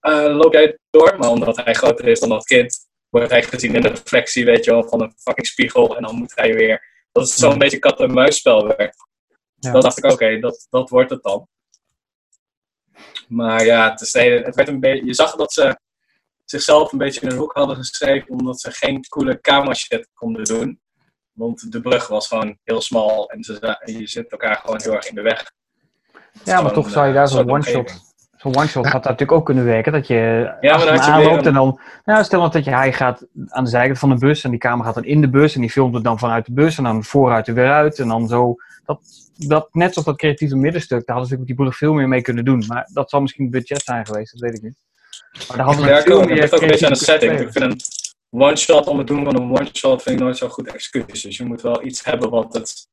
eh, 0.00 0.36
loop 0.36 0.52
jij 0.52 0.78
door? 0.90 1.16
Maar 1.18 1.30
omdat 1.30 1.56
hij 1.56 1.74
groter 1.74 2.08
is 2.08 2.20
dan 2.20 2.28
dat 2.28 2.44
kind, 2.44 2.88
wordt 3.08 3.30
hij 3.30 3.42
gezien 3.42 3.74
in 3.74 3.80
de 3.80 3.88
reflectie, 3.88 4.44
weet 4.44 4.64
je 4.64 4.70
wel, 4.70 4.88
van 4.88 5.02
een 5.02 5.12
fucking 5.16 5.46
spiegel. 5.46 5.96
En 5.96 6.02
dan 6.02 6.14
moet 6.14 6.32
hij 6.34 6.54
weer... 6.54 6.92
Dat 7.12 7.26
is 7.26 7.34
zo'n 7.34 7.58
beetje 7.58 7.78
kat-en-muisspel 7.78 8.66
werkt. 8.66 9.08
Ja. 9.54 9.72
Dan 9.72 9.80
dacht 9.80 9.98
ik, 9.98 10.12
oké, 10.12 10.38
dat, 10.38 10.66
dat 10.70 10.90
wordt 10.90 11.10
het 11.10 11.22
dan. 11.22 11.48
Maar 13.28 13.64
ja, 13.64 13.90
het, 13.90 14.00
is, 14.00 14.12
het 14.12 14.54
werd 14.54 14.68
een 14.68 14.80
beetje, 14.80 15.06
je 15.06 15.14
zag 15.14 15.36
dat 15.36 15.52
ze 15.52 15.78
zichzelf 16.44 16.92
een 16.92 16.98
beetje 16.98 17.20
in 17.20 17.30
een 17.30 17.36
hoek 17.36 17.52
hadden 17.52 17.76
geschreven, 17.76 18.30
omdat 18.30 18.60
ze 18.60 18.70
geen 18.70 19.08
coole 19.08 19.40
camera 19.40 19.74
shit 19.74 20.08
konden 20.14 20.44
doen. 20.44 20.80
Want 21.32 21.72
de 21.72 21.80
brug 21.80 22.08
was 22.08 22.28
gewoon 22.28 22.58
heel 22.62 22.80
smal 22.80 23.30
en 23.30 23.42
ze, 23.42 23.80
je 23.84 24.06
zit 24.06 24.32
elkaar 24.32 24.56
gewoon 24.56 24.80
heel 24.82 24.92
erg 24.92 25.08
in 25.08 25.14
de 25.14 25.22
weg. 25.22 25.52
Ja, 26.44 26.62
maar 26.62 26.72
toch 26.72 26.90
zou 26.90 27.06
je 27.06 27.12
daar 27.12 27.28
zo'n 27.28 27.50
one-shot... 27.50 28.13
Zo'n 28.44 28.56
one-shot 28.56 28.84
had 28.84 28.92
daar 29.02 29.12
natuurlijk 29.12 29.32
ook 29.32 29.44
kunnen 29.44 29.64
werken. 29.64 29.92
Dat 29.92 30.06
je 30.06 30.52
maar 30.60 30.78
dan 30.78 30.80
hem 30.80 30.96
had 30.96 31.04
je 31.04 31.10
aanloopt 31.10 31.36
weer 31.36 31.46
en 31.46 31.54
dan... 31.54 31.80
Nou, 32.04 32.24
stel 32.24 32.38
nou 32.38 32.52
dat 32.52 32.64
je, 32.64 32.70
hij 32.70 32.92
gaat 32.92 33.26
aan 33.48 33.64
de 33.64 33.70
zijkant 33.70 33.98
van 33.98 34.08
de 34.08 34.16
bus 34.16 34.44
en 34.44 34.50
die 34.50 34.58
camera 34.58 34.84
gaat 34.84 34.94
dan 34.94 35.04
in 35.04 35.20
de 35.20 35.28
bus 35.28 35.54
en 35.54 35.60
die 35.60 35.70
filmt 35.70 35.94
het 35.94 36.04
dan 36.04 36.18
vanuit 36.18 36.46
de 36.46 36.52
bus 36.52 36.78
en 36.78 36.84
dan 36.84 37.04
vooruit 37.04 37.48
er 37.48 37.54
weer 37.54 37.70
uit 37.70 37.98
en 37.98 38.08
dan 38.08 38.28
zo... 38.28 38.54
Dat, 38.84 39.00
dat, 39.36 39.68
net 39.72 39.92
zoals 39.92 40.08
dat 40.08 40.16
creatieve 40.16 40.56
middenstuk, 40.56 41.06
daar 41.06 41.16
hadden 41.16 41.26
ze 41.26 41.32
natuurlijk 41.32 41.48
met 41.48 41.56
die 41.56 41.66
brug 41.66 41.76
veel 41.76 41.92
meer 41.92 42.08
mee 42.08 42.22
kunnen 42.22 42.44
doen. 42.44 42.64
Maar 42.66 42.88
dat 42.92 43.10
zal 43.10 43.20
misschien 43.20 43.50
budget 43.50 43.82
zijn 43.82 44.06
geweest, 44.06 44.32
dat 44.32 44.40
weet 44.40 44.56
ik 44.56 44.62
niet. 44.62 44.78
Maar 45.48 45.56
daar 45.56 45.66
hadden 45.66 45.88
Ja, 45.88 45.98
ook 45.98 46.60
een 46.60 46.68
beetje 46.68 46.86
aan 46.86 46.92
de 46.92 46.98
setting. 46.98 47.40
Ik 47.40 47.52
vind 47.52 47.64
een 47.64 47.80
one-shot 48.40 48.86
om 48.86 48.98
het 48.98 49.06
doen 49.06 49.24
van 49.24 49.36
een 49.36 49.50
one-shot 49.50 50.02
vind 50.02 50.16
ik 50.16 50.22
nooit 50.22 50.36
zo'n 50.36 50.50
goed 50.50 50.72
excuus. 50.72 51.22
Dus 51.22 51.36
je 51.36 51.44
moet 51.44 51.62
wel 51.62 51.84
iets 51.84 52.04
hebben 52.04 52.30
wat 52.30 52.52
het 52.52 52.88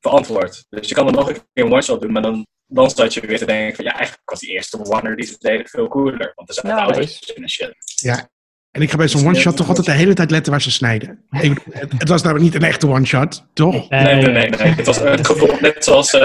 verantwoordt. 0.00 0.66
Dus 0.68 0.88
je 0.88 0.94
kan 0.94 1.06
er 1.06 1.12
nog 1.12 1.28
een 1.28 1.34
keer 1.34 1.64
een 1.64 1.72
one-shot 1.72 2.00
doen, 2.00 2.12
maar 2.12 2.22
dan, 2.22 2.46
dan 2.66 2.90
staat 2.90 3.14
je 3.14 3.20
weer 3.20 3.38
te 3.38 3.44
denken 3.44 3.76
van 3.76 3.84
ja, 3.84 3.92
eigenlijk 3.92 4.30
was 4.30 4.40
die 4.40 4.50
eerste 4.50 4.84
one-er 4.84 5.16
die 5.16 5.26
ze 5.26 5.36
deden 5.38 5.68
veel 5.68 5.88
cooler. 5.88 6.32
Want 6.34 6.48
er 6.48 6.54
zijn 6.54 6.66
Ja, 6.66 6.82
auto's 6.82 7.20
in 7.20 7.42
en 7.42 7.50
shit. 7.50 7.74
Ja. 7.94 8.28
En 8.76 8.82
ik 8.82 8.90
ga 8.90 8.96
bij 8.96 9.08
zo'n 9.08 9.26
one-shot 9.26 9.56
toch 9.56 9.68
altijd 9.68 9.86
de 9.86 9.92
hele 9.92 10.14
tijd 10.14 10.30
letten 10.30 10.52
waar 10.52 10.62
ze 10.62 10.70
snijden. 10.70 11.18
Ik 11.40 11.60
het, 11.70 11.92
het 11.98 12.08
was 12.08 12.22
namelijk 12.22 12.44
niet 12.44 12.54
een 12.62 12.68
echte 12.68 12.88
one-shot, 12.88 13.44
toch? 13.52 13.88
Nee, 13.90 14.02
nee, 14.14 14.14
nee. 14.26 14.50
nee. 14.50 14.50
Het 14.50 14.86
was 14.86 14.98
het 15.00 15.26
gevoel, 15.26 15.50
net 15.60 15.84
zoals 15.84 16.12
ehm 16.14 16.22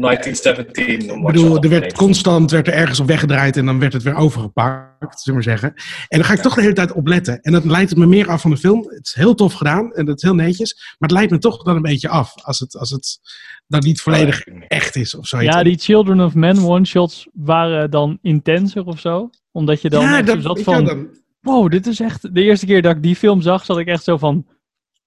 1917. 0.00 0.84
Een 0.94 1.00
Ik 1.00 1.10
one-shot 1.10 1.32
bedoel, 1.32 1.62
er 1.62 1.68
werd 1.68 1.92
constant 1.92 2.50
werd 2.50 2.66
er 2.66 2.72
ergens 2.74 3.00
op 3.00 3.06
weggedraaid 3.06 3.56
en 3.56 3.66
dan 3.66 3.78
werd 3.78 3.92
het 3.92 4.02
weer 4.02 4.14
overgepakt, 4.16 5.20
zullen 5.20 5.40
we 5.40 5.46
maar 5.46 5.58
zeggen. 5.58 5.74
En 6.08 6.18
dan 6.18 6.24
ga 6.24 6.32
ik 6.32 6.40
toch 6.40 6.54
de 6.54 6.60
hele 6.60 6.72
tijd 6.72 6.92
op 6.92 7.06
letten. 7.06 7.40
En 7.42 7.52
dat 7.52 7.64
leidt 7.64 7.90
het 7.90 7.98
me 7.98 8.06
meer 8.06 8.28
af 8.28 8.40
van 8.40 8.50
de 8.50 8.56
film. 8.56 8.82
Het 8.88 9.06
is 9.06 9.14
heel 9.14 9.34
tof 9.34 9.52
gedaan 9.52 9.92
en 9.92 10.06
het 10.06 10.16
is 10.16 10.22
heel 10.22 10.34
netjes. 10.34 10.74
Maar 10.74 11.08
het 11.08 11.18
leidt 11.18 11.30
me 11.32 11.38
toch 11.38 11.62
dan 11.62 11.76
een 11.76 11.82
beetje 11.82 12.08
af 12.08 12.32
als 12.42 12.58
het, 12.58 12.78
als 12.78 12.90
het 12.90 13.18
dan 13.66 13.80
niet 13.80 14.00
volledig 14.00 14.44
echt 14.68 14.96
is 14.96 15.14
of 15.14 15.26
zoiets. 15.26 15.54
Ja, 15.54 15.62
die 15.62 15.78
Children 15.78 16.20
of 16.20 16.34
Men 16.34 16.58
one-shots 16.64 17.26
waren 17.32 17.90
dan 17.90 18.18
intenser 18.22 18.84
of 18.84 19.00
zo. 19.00 19.30
Omdat 19.52 19.82
je 19.82 19.88
dan 19.90 20.02
Ja, 20.02 20.22
dat- 20.22 20.36
zo 20.36 20.42
zat 20.42 20.62
van... 20.62 21.08
Wow, 21.44 21.70
dit 21.70 21.86
is 21.86 22.00
echt... 22.00 22.34
De 22.34 22.42
eerste 22.42 22.66
keer 22.66 22.82
dat 22.82 22.96
ik 22.96 23.02
die 23.02 23.16
film 23.16 23.40
zag, 23.42 23.64
zat 23.64 23.78
ik 23.78 23.86
echt 23.86 24.04
zo 24.04 24.16
van... 24.16 24.46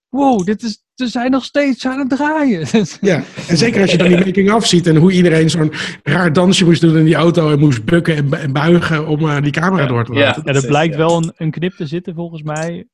Wow, 0.10 0.46
dit 0.46 0.64
is... 0.64 0.86
Ze 0.94 1.08
zijn 1.08 1.32
nog 1.32 1.44
steeds 1.44 1.86
aan 1.88 2.00
het 2.00 2.10
draaien. 2.10 2.68
Ja, 3.02 3.24
en 3.48 3.58
zeker 3.58 3.82
als 3.82 3.92
je 3.92 3.98
dan 3.98 4.08
die 4.08 4.18
making-of 4.26 4.66
ziet 4.66 4.88
en 4.88 4.96
hoe 4.96 5.12
iedereen 5.12 5.50
zo'n 5.50 5.72
raar 6.04 6.34
dansje 6.34 6.66
moest 6.66 6.82
doen 6.82 6.98
in 6.98 7.06
die 7.06 7.16
auto 7.16 7.52
en 7.52 7.60
moest 7.60 7.86
bukken 7.86 8.16
en, 8.16 8.30
bu- 8.30 8.36
en 8.36 8.54
buigen 8.54 9.08
om 9.08 9.30
eh, 9.30 9.42
die 9.42 9.52
camera 9.52 9.86
door 9.86 10.06
te 10.06 10.14
laten. 10.14 10.42
Ja, 10.46 10.54
er 10.62 10.68
blijkt 10.68 10.96
wel 10.96 11.18
een, 11.18 11.34
een 11.38 11.52
knip 11.52 11.74
te 11.74 11.86
zitten 11.88 12.14
volgens 12.16 12.42
mij. 12.44 12.88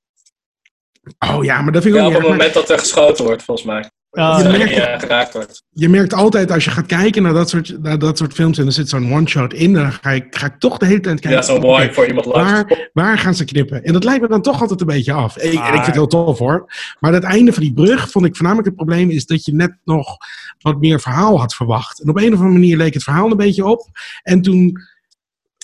Oh 1.34 1.43
ja, 1.43 1.62
maar 1.62 1.72
dat 1.72 1.82
vind 1.84 1.95
ik 1.95 2.01
Ja, 2.01 2.08
ook 2.08 2.14
op 2.14 2.22
het 2.22 2.30
erg, 2.30 2.38
moment 2.38 2.54
dat 2.54 2.70
er 2.70 2.80
geschoten 2.80 3.26
wordt, 3.26 3.43
volgens 3.43 3.68
mij. 3.68 3.89
Ah, 4.12 4.38
Je 4.38 4.43
Dat 4.43 4.58
merkt- 4.58 4.74
je 4.76 4.82
eh, 4.82 4.99
geraakt 4.99 5.34
wordt. 5.34 5.64
Je 5.70 5.89
merkt 5.89 6.14
altijd 6.14 6.51
als 6.51 6.64
je 6.66 6.72
gaat 6.72 6.86
kijken 6.86 7.24
naar 7.24 7.34
dat 7.34 7.49
soort, 7.49 7.82
naar 7.82 7.99
dat 7.99 8.18
soort 8.18 8.34
films 8.34 8.58
en 8.58 8.66
er 8.66 8.72
zit 8.72 8.89
zo'n 8.89 9.14
one-shot 9.14 9.54
in, 9.54 9.74
dan 9.74 9.91
ga 9.91 10.10
ik, 10.12 10.26
ga 10.30 10.45
ik 10.45 10.54
toch 10.60 10.78
de 10.78 10.86
hele 10.86 10.99
tijd 10.99 11.20
kijken. 11.20 11.45
Ja, 11.45 11.54
oké, 11.54 11.78
wipe 11.82 11.93
voor 11.93 12.06
iemand 12.08 12.26
langs. 12.26 12.51
waar, 12.51 12.89
waar 12.93 13.18
gaan 13.18 13.36
ze 13.36 13.45
knippen? 13.45 13.84
En 13.84 13.93
dat 13.93 14.04
lijkt 14.04 14.22
me 14.22 14.28
dan 14.28 14.41
toch 14.41 14.62
altijd 14.62 14.82
een 14.82 14.88
beetje 14.88 15.14
af. 15.14 15.38
En, 15.38 15.49
en 15.49 15.54
ik 15.58 15.64
vind 15.72 15.86
het 15.86 15.95
heel 15.95 16.08
tof 16.08 16.38
hoor. 16.39 16.74
Maar 16.99 17.14
het 17.14 17.24
einde 17.24 17.54
van 17.54 17.64
die 17.64 17.74
brug 17.74 18.10
vond 18.12 18.26
ik 18.26 18.34
voornamelijk 18.36 18.68
het 18.68 18.76
probleem 18.78 19.10
is 19.10 19.26
dat 19.26 19.45
je 19.45 19.54
net 19.54 19.78
nog 19.84 20.18
wat 20.60 20.80
meer 20.80 20.99
verhaal 20.99 21.39
had 21.39 21.56
verwacht. 21.56 22.01
En 22.01 22.10
op 22.10 22.18
een 22.18 22.34
of 22.34 22.39
andere 22.39 22.60
manier 22.60 22.78
leek 22.78 22.93
het 22.93 23.04
verhaal 23.04 23.32
een 23.32 23.38
beetje 23.38 23.66
op. 23.66 23.88
En 24.24 24.41
toen 24.41 24.78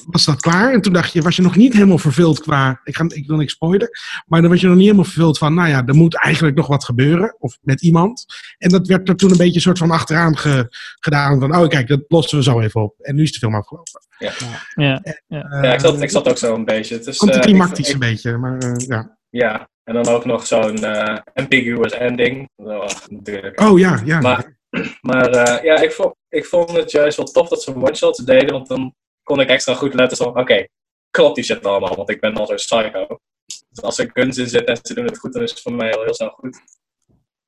was 0.07 0.25
dat 0.25 0.41
klaar. 0.41 0.73
En 0.73 0.81
toen 0.81 0.93
dacht 0.93 1.13
je, 1.13 1.21
was 1.21 1.35
je 1.35 1.41
nog 1.41 1.55
niet 1.55 1.73
helemaal 1.73 1.97
vervuld 1.97 2.39
qua, 2.39 2.81
ik, 2.83 2.95
ga, 2.95 3.05
ik 3.07 3.27
wil 3.27 3.37
niks 3.37 3.53
spoilen, 3.53 3.89
maar 4.25 4.41
dan 4.41 4.49
was 4.49 4.61
je 4.61 4.65
nog 4.67 4.75
niet 4.75 4.85
helemaal 4.85 5.05
vervuld 5.05 5.37
van, 5.37 5.53
nou 5.53 5.69
ja, 5.69 5.83
er 5.85 5.95
moet 5.95 6.15
eigenlijk 6.15 6.55
nog 6.57 6.67
wat 6.67 6.83
gebeuren, 6.83 7.35
of 7.39 7.57
met 7.61 7.81
iemand. 7.81 8.25
En 8.57 8.69
dat 8.69 8.87
werd 8.87 9.09
er 9.09 9.15
toen 9.15 9.31
een 9.31 9.37
beetje 9.37 9.55
een 9.55 9.61
soort 9.61 9.77
van 9.77 9.91
achteraan 9.91 10.37
ge- 10.37 10.67
gedaan, 10.99 11.39
van, 11.39 11.55
oh 11.55 11.67
kijk, 11.67 11.87
dat 11.87 12.01
lossen 12.07 12.37
we 12.37 12.43
zo 12.43 12.59
even 12.59 12.81
op. 12.81 12.95
En 12.99 13.15
nu 13.15 13.23
is 13.23 13.31
de 13.31 13.39
film 13.39 13.55
afgelopen. 13.55 13.91
Ja, 14.17 14.31
Ja, 14.75 15.01
ja 15.27 15.73
ik, 15.73 15.79
zat, 15.79 16.01
ik 16.01 16.09
zat 16.09 16.27
ook 16.29 16.37
zo 16.37 16.55
een 16.55 16.65
beetje. 16.65 16.95
Het 16.95 17.07
is, 17.07 17.17
eh, 17.17 17.27
Anticlimactisch 17.27 17.87
ik- 17.87 17.93
een 17.93 17.99
beetje, 17.99 18.37
maar 18.37 18.57
eh, 18.57 18.71
ja. 18.87 19.17
Ja, 19.29 19.69
en 19.83 19.93
dan 19.93 20.07
ook 20.07 20.25
nog 20.25 20.47
zo'n 20.47 20.83
eh, 20.83 21.17
ambiguous 21.33 21.91
ending. 21.93 22.49
Oh, 22.55 22.87
natuurlijk. 23.07 23.59
Oh 23.61 23.79
ja, 23.79 24.01
ja. 24.05 24.19
Maar, 24.19 24.57
maar 25.01 25.29
eh, 25.29 25.63
ja, 25.63 25.81
ik 25.81 25.91
vond, 25.91 26.13
ik 26.29 26.45
vond 26.45 26.71
het 26.71 26.91
juist 26.91 27.17
wel 27.17 27.25
tof 27.25 27.49
dat 27.49 27.63
ze 27.63 27.75
one-shots 27.75 28.23
deden, 28.23 28.51
want 28.51 28.67
dan 28.67 28.93
kon 29.29 29.39
ik 29.39 29.49
extra 29.49 29.73
goed 29.73 29.93
letten 29.93 30.17
van, 30.17 30.37
oké, 30.39 30.67
klopt 31.09 31.35
die 31.35 31.43
shit 31.43 31.65
allemaal, 31.65 31.95
want 31.95 32.09
ik 32.09 32.19
ben 32.19 32.35
al 32.35 32.45
zo'n 32.45 32.55
psycho. 32.55 33.19
Dus 33.45 33.81
als 33.81 33.99
er 33.99 34.09
guns 34.13 34.37
in 34.37 34.47
zitten 34.47 34.75
en 34.75 34.79
ze 34.83 34.93
doen 34.93 35.05
het 35.05 35.17
goed, 35.17 35.33
dan 35.33 35.43
is 35.43 35.49
het 35.49 35.61
voor 35.61 35.73
mij 35.73 35.95
al 35.95 36.03
heel 36.03 36.13
snel 36.13 36.29
goed. 36.29 36.61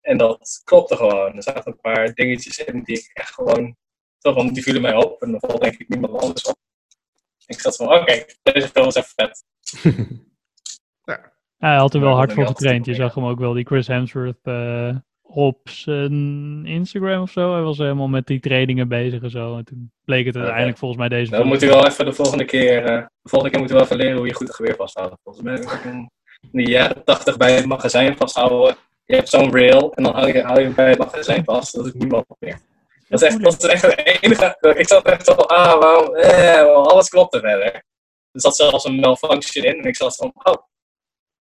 En 0.02 0.18
dat 0.18 0.62
klopte 0.64 0.96
gewoon. 0.96 1.36
Er 1.36 1.44
zaten 1.44 1.72
een 1.72 1.80
paar 1.80 2.14
dingetjes 2.14 2.58
in 2.58 2.84
die 2.84 2.98
ik 2.98 3.10
echt 3.14 3.34
gewoon, 3.34 3.76
zo 4.18 4.34
van, 4.34 4.48
die 4.48 4.64
vielen 4.64 4.82
mij 4.82 4.96
op 4.96 5.22
en 5.22 5.32
dan 5.32 5.40
valt 5.40 5.62
denk 5.62 5.78
ik 5.78 5.90
niemand 5.90 6.22
anders 6.22 6.44
op. 6.44 6.56
Ik 7.46 7.60
zat 7.60 7.76
van, 7.76 7.94
oké, 7.94 8.26
deze 8.44 8.68
film 8.68 8.88
is 8.88 8.96
even 8.96 9.14
vet. 9.16 9.44
Ja, 11.04 11.34
hij 11.58 11.78
had 11.78 11.94
er 11.94 12.00
wel 12.02 12.16
hard 12.16 12.34
voor 12.34 12.48
getraind. 12.48 12.86
Je 12.86 12.94
zag 12.94 13.16
hem 13.16 13.26
ook 13.26 13.40
wel, 13.40 13.54
die 13.54 13.66
Chris 13.66 13.88
Hemsworth, 13.88 14.40
eh, 14.44 14.96
op 15.34 15.70
zijn 15.70 16.66
Instagram 16.66 17.22
of 17.22 17.32
zo. 17.32 17.54
Hij 17.54 17.62
was 17.62 17.78
helemaal 17.78 18.08
met 18.08 18.28
die 18.28 18.40
trainingen 18.40 18.88
bezig 18.88 19.22
en 19.24 19.30
zo. 19.30 19.58
En 19.58 19.66
toen 19.66 19.92
bleek 20.06 20.26
het 20.26 20.36
uiteindelijk 20.36 20.78
volgens 20.78 21.00
mij 21.00 21.10
deze 21.10 21.32
Dan 21.32 21.48
moet 21.48 21.64
u 21.64 21.68
wel 21.68 21.88
even 21.88 22.06
de 22.06 22.14
volgende 22.14 22.46
keer, 22.46 22.84
eh, 22.86 23.06
de 23.22 23.30
volgende 23.30 23.54
keer 23.54 23.62
moet 23.62 23.72
u 23.72 23.74
wel 23.74 23.84
even 23.84 23.98
leren 23.98 24.18
hoe 24.18 24.28
je 24.28 24.34
goed 24.34 24.48
een 24.48 24.54
geweer 24.54 24.76
vasthoudt. 24.76 25.16
Volgens 25.24 25.46
mij 25.46 25.54
heb 25.54 25.64
ik 25.64 25.84
in 25.84 26.10
de 26.52 26.72
jaren 26.72 27.04
80 27.04 27.38
bij 27.38 27.56
het 27.56 27.66
magazijn 27.66 28.18
vasthouden. 28.18 28.76
Je 29.06 29.16
hebt 29.16 29.30
zo'n 29.30 29.52
rail 29.52 29.94
en 29.94 30.04
dan 30.04 30.14
hou 30.14 30.28
je, 30.28 30.42
hou 30.42 30.62
je 30.62 30.70
bij 30.70 30.90
het 30.90 30.98
magazijn 30.98 31.44
vast. 31.44 31.76
Dat 31.76 31.86
is 31.86 31.94
niemand 31.94 32.26
meer. 32.40 32.60
Dat 33.08 33.22
is 33.22 33.28
echt, 33.28 33.44
dat 33.44 33.64
is 33.64 33.70
echt 33.70 33.82
het 33.82 34.20
enige. 34.22 34.58
Ik 34.78 34.88
zat 34.88 35.06
echt 35.06 35.26
zo, 35.26 35.32
ah, 35.32 35.80
waarom, 35.80 36.16
eh, 36.16 36.62
alles 36.62 37.10
klopte 37.10 37.40
verder. 37.40 37.74
Er 38.32 38.42
zat 38.42 38.56
zelfs 38.56 38.86
een 38.86 38.96
malfunction 38.96 39.66
in 39.66 39.78
en 39.78 39.84
ik 39.84 39.96
zat 39.96 40.16
van, 40.16 40.32
oh, 40.44 40.54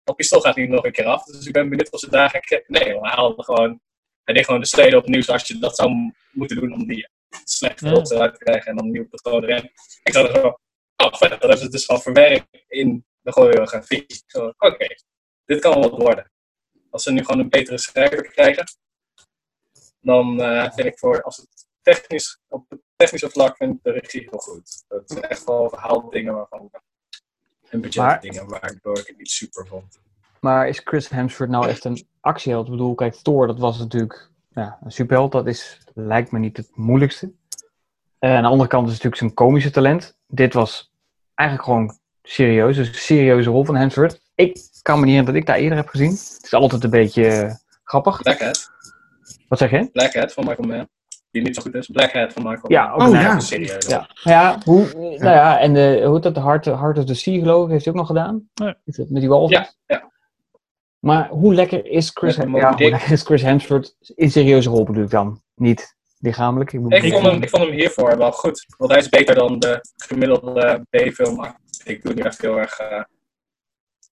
dat 0.09 0.17
pistool 0.17 0.41
gaat 0.41 0.55
niet 0.55 0.69
nog 0.69 0.85
een 0.85 0.91
keer 0.91 1.05
af. 1.05 1.23
Dus 1.23 1.45
ik 1.45 1.53
ben 1.53 1.69
benieuwd 1.69 1.91
of 1.91 1.99
ze 1.99 2.09
daar 2.09 2.29
gaan 2.29 2.41
kijken. 2.41 2.73
Nee, 2.73 2.99
maar 2.99 3.09
hij 3.09 3.19
haalde 3.19 3.43
gewoon, 3.43 3.81
hij 4.23 4.33
deed 4.33 4.45
gewoon 4.45 4.59
de 4.59 4.65
steden 4.65 4.99
opnieuw 4.99 5.21
zoals 5.21 5.47
je 5.47 5.57
dat 5.57 5.75
zou 5.75 6.13
moeten 6.31 6.57
doen 6.57 6.73
om 6.73 6.87
die 6.87 7.09
slechte 7.43 7.85
Ja. 7.85 7.91
eruit 7.91 8.33
te 8.33 8.43
krijgen 8.43 8.67
en 8.67 8.75
dan 8.75 8.85
een 8.85 8.91
nieuw 8.91 9.07
patroon 9.07 9.43
erin. 9.43 9.71
Ik 10.03 10.13
zat 10.13 10.27
er 10.27 10.41
zo, 10.41 10.47
oh 10.95 11.13
vet, 11.13 11.29
dat 11.29 11.39
hebben 11.39 11.57
ze 11.57 11.69
dus 11.69 11.87
al 11.87 11.99
verwerkt 11.99 12.47
in 12.67 13.05
de 13.21 13.31
choreografie. 13.31 14.05
Zo, 14.25 14.53
Oké, 14.57 14.87
dit 15.45 15.59
kan 15.59 15.73
wel 15.79 15.89
wat 15.89 16.01
worden. 16.01 16.31
Als 16.89 17.03
ze 17.03 17.11
nu 17.11 17.23
gewoon 17.25 17.39
een 17.39 17.49
betere 17.49 17.77
schrijver 17.77 18.21
krijgen, 18.31 18.65
dan 20.01 20.41
eh, 20.41 20.71
vind 20.71 20.87
ik 20.87 20.99
voor, 20.99 21.21
als 21.23 21.37
het 21.37 21.67
technisch, 21.81 22.39
op 22.47 22.65
het 22.69 22.81
technische 22.95 23.29
vlak 23.29 23.57
vind 23.57 23.75
ik 23.75 23.83
de 23.83 23.91
regie 23.91 24.27
heel 24.29 24.39
goed. 24.39 24.83
Dat 24.87 25.03
zijn 25.05 25.23
echt 25.23 25.43
wel 25.43 25.69
verhaaldingen 25.69 26.33
waarvan 26.33 26.69
en 27.69 27.81
budgetdingen 27.81 28.47
waardoor 28.47 28.99
ik 28.99 29.07
het 29.07 29.17
niet 29.17 29.31
super 29.31 29.67
vond. 29.67 29.99
Maar 30.39 30.67
is 30.67 30.81
Chris 30.83 31.09
Hemsworth 31.09 31.51
nou 31.51 31.67
echt 31.67 31.83
een 31.83 32.07
actieheld? 32.19 32.65
Ik 32.65 32.71
bedoel, 32.71 32.95
kijk, 32.95 33.15
Thor, 33.15 33.47
dat 33.47 33.59
was 33.59 33.79
natuurlijk 33.79 34.29
ja, 34.49 34.77
een 34.83 34.91
superheld. 34.91 35.31
Dat 35.31 35.47
is, 35.47 35.81
lijkt 35.93 36.31
me 36.31 36.39
niet 36.39 36.57
het 36.57 36.69
moeilijkste. 36.73 37.31
En 38.19 38.35
aan 38.35 38.41
de 38.41 38.49
andere 38.49 38.69
kant 38.69 38.87
is 38.87 38.93
het 38.93 39.03
natuurlijk 39.03 39.21
zijn 39.21 39.47
komische 39.47 39.71
talent. 39.71 40.17
Dit 40.27 40.53
was 40.53 40.91
eigenlijk 41.35 41.69
gewoon 41.69 41.99
serieus. 42.23 42.75
Dus 42.75 42.87
een 42.87 42.93
serieuze 42.93 43.49
rol 43.49 43.65
van 43.65 43.75
Hemsworth. 43.75 44.21
Ik 44.35 44.59
kan 44.81 44.99
me 44.99 45.05
niet 45.05 45.13
herinneren 45.13 45.25
dat 45.25 45.35
ik 45.35 45.45
daar 45.45 45.57
eerder 45.57 45.77
heb 45.77 45.87
gezien. 45.87 46.11
Het 46.11 46.39
is 46.43 46.53
altijd 46.53 46.83
een 46.83 46.89
beetje 46.89 47.27
eh, 47.27 47.53
grappig. 47.83 48.21
Black 48.21 48.39
Hat. 48.39 48.71
Wat 49.47 49.59
zeg 49.59 49.71
je? 49.71 49.89
Black 49.91 50.13
Hat 50.13 50.33
van 50.33 50.45
Michael 50.45 50.67
Mann. 50.67 50.89
Die 51.31 51.41
niet 51.41 51.55
zo 51.55 51.61
goed 51.61 51.75
is. 51.75 51.87
Black 51.87 52.11
Hat 52.11 52.33
van 52.33 52.43
Michael 52.43 52.71
Ja, 52.71 52.91
ook 52.91 52.99
Oh, 53.01 53.05
een 53.07 53.13
ja. 53.13 53.19
eigen 53.19 53.41
serieus. 53.41 53.85
Ja, 53.87 54.09
ja, 54.23 54.57
hoe, 54.65 54.93
nou 54.93 55.17
ja, 55.19 55.59
en 55.59 55.73
de, 55.73 56.03
hoe 56.05 56.19
dat, 56.19 56.35
de 56.35 56.41
Heart, 56.41 56.65
Heart 56.65 56.97
of 56.97 57.05
the 57.05 57.13
Sea 57.13 57.39
geloof 57.39 57.65
ik, 57.65 57.71
heeft 57.71 57.83
hij 57.85 57.93
ook 57.93 57.99
nog 57.99 58.07
gedaan. 58.07 58.49
Ja. 58.53 58.77
Is 58.85 58.97
het 58.97 59.09
Met 59.09 59.21
die 59.21 59.29
walvis. 59.29 59.57
Ja, 59.57 59.69
ja. 59.85 60.11
Maar 60.99 61.29
hoe 61.29 61.53
lekker 61.53 61.85
is 61.85 62.09
Chris, 62.13 62.35
ja, 62.35 62.47
hoe 62.47 62.75
Dick. 62.75 62.89
lekker 62.89 63.11
is 63.11 63.21
Chris 63.23 63.41
Hemsworth 63.41 63.95
in 64.15 64.31
serieuze 64.31 64.69
rol 64.69 64.83
bedoel 64.83 65.03
ik 65.03 65.09
dan? 65.09 65.41
Niet 65.55 65.95
lichamelijk. 66.19 66.73
Ik, 66.73 66.83
bedoel, 66.83 67.03
Ik 67.05 67.13
vond, 67.13 67.25
hem, 67.25 67.41
ik 67.41 67.49
vond 67.49 67.63
hem 67.63 67.71
hiervoor 67.73 68.17
wel 68.17 68.31
goed. 68.31 68.65
Want 68.77 68.91
hij 68.91 68.99
is 68.99 69.09
beter 69.09 69.35
dan 69.35 69.59
de 69.59 69.79
gemiddelde 69.95 70.85
B-film. 70.89 71.45
Ik 71.83 72.01
doe 72.01 72.11
het 72.11 72.15
nu 72.15 72.21
echt 72.21 72.41
heel 72.41 72.57
erg 72.59 72.79
eh, 72.79 73.03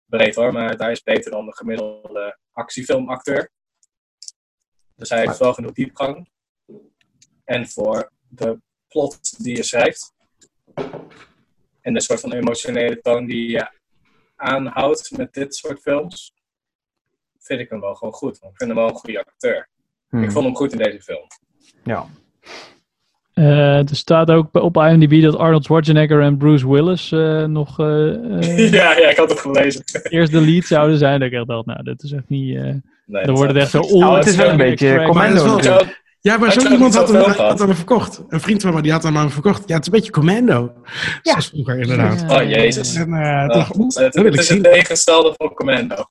breed 0.05 0.36
hoor. 0.36 0.53
Maar 0.53 0.76
hij 0.78 0.91
is 0.91 1.03
beter 1.03 1.32
dan 1.32 1.45
de 1.45 1.55
gemiddelde 1.55 2.38
actiefilmacteur. 2.51 3.51
Dus 4.95 5.09
hij 5.09 5.20
heeft 5.20 5.38
wel 5.38 5.53
genoeg 5.53 5.72
diepgang. 5.72 6.30
En 7.43 7.67
voor 7.67 8.11
de 8.27 8.59
plot 8.87 9.43
die 9.43 9.55
je 9.55 9.63
schrijft. 9.63 10.13
En 11.81 11.93
de 11.93 12.01
soort 12.01 12.19
van 12.19 12.33
emotionele 12.33 13.01
toon 13.01 13.25
die 13.25 13.49
je 13.49 13.69
aanhoudt 14.35 15.17
met 15.17 15.33
dit 15.33 15.55
soort 15.55 15.81
films. 15.81 16.33
Vind 17.39 17.59
ik 17.59 17.69
hem 17.69 17.79
wel 17.79 17.95
gewoon 17.95 18.13
goed. 18.13 18.39
Want 18.39 18.51
ik 18.51 18.57
vind 18.57 18.69
hem 18.69 18.79
wel 18.79 18.89
een 18.89 18.95
goede 18.95 19.19
acteur. 19.19 19.67
Hmm. 20.09 20.23
Ik 20.23 20.31
vond 20.31 20.45
hem 20.45 20.55
goed 20.55 20.71
in 20.71 20.77
deze 20.77 21.01
film. 21.01 21.27
Ja. 21.83 22.07
Eh, 23.33 23.89
er 23.89 23.95
staat 23.95 24.31
ook 24.31 24.55
op 24.55 24.77
IMDb 24.77 25.21
dat 25.21 25.37
Arnold 25.37 25.63
Schwarzenegger 25.63 26.21
en 26.21 26.37
Bruce 26.37 26.69
Willis 26.69 27.11
eh, 27.11 27.45
nog 27.45 27.79
eh, 27.79 27.87
ja, 28.71 28.97
ja, 28.97 29.09
ik 29.09 29.17
had 29.17 29.29
het 29.29 29.39
gelezen. 29.39 29.83
eerst 30.03 30.31
de 30.31 30.41
lead 30.41 30.65
zouden 30.65 30.97
zijn. 30.97 31.19
Dat 31.19 31.27
ik 31.27 31.33
echt 31.33 31.47
dacht, 31.47 31.65
nou, 31.65 31.83
dit 31.83 32.03
is 32.03 32.11
echt 32.11 32.29
niet... 32.29 32.55
eh 32.55 32.73
Nee, 33.05 33.25
dan 33.25 33.35
wordt 33.35 33.53
het 33.53 33.61
echt 33.61 33.71
zo... 33.71 33.79
Nou, 33.99 34.17
het 34.17 34.25
is 34.25 34.35
wel 34.35 34.49
een 34.49 34.57
beetje 34.57 35.03
commando. 35.05 35.59
Ja, 36.24 36.38
maar 36.38 36.51
zo 36.51 36.69
iemand 36.69 36.95
had 36.95 37.09
hem, 37.09 37.21
had 37.21 37.59
hem 37.59 37.76
verkocht. 37.76 38.21
Een 38.30 38.39
vriend 38.41 38.61
van 38.61 38.74
me 38.74 38.82
die 38.82 38.91
had 38.91 39.03
hem 39.03 39.17
aan 39.17 39.26
me 39.26 39.32
verkocht. 39.32 39.67
Ja, 39.67 39.74
het 39.76 39.82
is 39.88 39.91
een 39.91 39.97
beetje 39.99 40.11
commando. 40.11 40.74
Zoals 41.21 41.47
vroeger 41.47 41.80
inderdaad. 41.80 42.21
Oh, 42.32 42.49
jezus. 42.49 42.95
En, 42.95 43.13
eh, 43.13 43.19
Ja, 43.19 43.41
het, 43.41 43.67
dat 43.74 43.76
wil 43.76 43.88
het 44.07 44.15
ik 44.15 44.32
is 44.32 44.36
het 44.38 44.45
zien. 44.45 44.61
tegengestelde 44.61 45.34
van 45.38 45.53
Commando. 45.53 46.05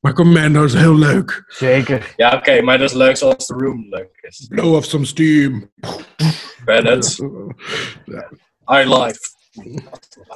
Maar 0.00 0.12
commando 0.12 0.64
is 0.64 0.74
heel 0.74 0.94
leuk. 0.98 1.44
Zeker. 1.46 2.12
Ja, 2.16 2.34
oké, 2.36 2.60
maar 2.60 2.78
dat 2.78 2.90
is 2.90 2.96
leuk 2.96 3.16
zoals 3.16 3.46
The 3.46 3.54
Room 3.54 3.86
leuk 3.90 4.18
is. 4.20 4.46
Blow 4.48 4.74
off 4.74 4.86
some 4.86 5.04
steam. 5.04 5.70
Credits, 6.64 7.16
Ja. 8.04 8.30
I 8.82 8.88
life. 8.94 9.18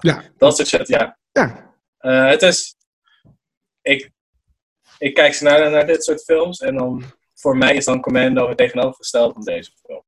Ja. 0.01 0.23
Dat 0.39 0.57
soort 0.57 0.69
shit, 0.69 0.89
ja. 0.89 1.19
Ja. 1.33 1.73
Eh, 1.99 2.29
het 2.29 2.43
is... 2.43 2.77
Ik, 3.83 4.11
ik 4.99 5.15
kijk 5.15 5.35
sneller 5.35 5.71
naar 5.71 5.87
dit 5.87 6.05
soort 6.05 6.23
films 6.25 6.59
en 6.61 6.77
dan... 6.77 7.03
Voor 7.41 7.57
mij 7.57 7.75
is 7.75 7.85
dan 7.85 8.01
Commando 8.01 8.49
het 8.49 8.57
tegenovergestelde 8.57 9.33
van 9.33 9.43
deze 9.45 9.71
film. 9.87 10.03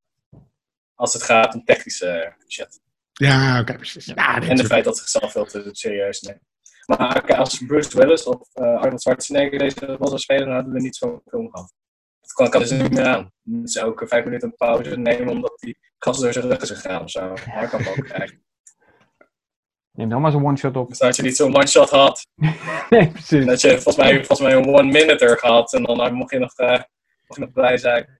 Als 0.95 1.12
het 1.12 1.22
gaat 1.22 1.55
om 1.55 1.64
technische 1.64 2.35
shit. 2.49 2.81
Ja, 3.12 3.61
oké, 3.61 3.74
precies. 3.76 4.05
Ja, 4.05 4.37
En 4.37 4.43
het 4.49 4.59
soort- 4.59 4.70
feit 4.70 4.85
dat 4.85 4.97
ze 4.97 5.03
zichzelf 5.09 5.33
veel 5.33 5.45
te 5.45 5.68
serieus 5.72 6.20
nemen. 6.20 6.43
Maar 6.87 7.37
als 7.37 7.59
Bruce 7.66 7.97
Willis 7.99 8.24
of 8.24 8.49
eh, 8.53 8.64
Arnold 8.81 9.03
Schwarzenegger 9.03 9.59
deze 9.59 9.87
rol 9.87 10.07
zou 10.09 10.18
spelen, 10.20 10.45
dan 10.47 10.55
hadden 10.55 10.72
we 10.72 10.81
niet 10.81 10.97
zo'n 10.97 11.20
film 11.28 11.51
gehad. 11.51 11.72
Dat 12.20 12.33
kan, 12.33 12.51
kan 12.51 12.61
dus 12.61 12.70
niet 12.70 12.91
meer 12.91 13.05
aan. 13.07 13.33
Ze 13.64 13.85
ook 13.85 14.03
vijf 14.07 14.24
minuten 14.24 14.49
een 14.49 14.57
pauze 14.57 14.97
nemen 14.97 15.28
omdat 15.28 15.59
die 15.61 15.78
gas 15.99 16.20
door 16.20 16.33
zijn 16.33 16.47
rug 16.49 16.61
is 16.61 16.70
gegaan 16.70 17.03
of 17.03 17.11
zo. 17.11 17.28
Dat 17.28 17.68
kan 17.70 17.87
ook 17.87 18.05
krijgen. 18.05 18.45
Neem 19.93 20.09
dan 20.09 20.20
maar 20.20 20.31
zo'n 20.33 20.45
one-shot 20.47 20.76
op. 20.76 20.89
Dus 20.89 20.99
dat 20.99 21.16
je 21.16 21.22
niet 21.22 21.37
zo'n 21.37 21.55
one-shot 21.57 21.91
had. 21.91 22.26
Nee, 22.91 23.11
precies. 23.11 23.47
Dat 23.47 23.61
je 23.61 23.70
volgens 23.70 23.97
mij, 23.97 24.14
volgens 24.16 24.41
mij 24.41 24.55
een 24.55 24.66
one-minuter 24.68 25.39
gehad. 25.39 25.72
En 25.72 25.83
dan 25.83 26.14
mocht 26.14 26.31
je 26.31 26.39
nog, 26.39 26.55
eh, 26.57 26.68
je 26.68 26.87
nog 27.39 27.53
blij 27.61 27.76
zijn. 27.76 28.18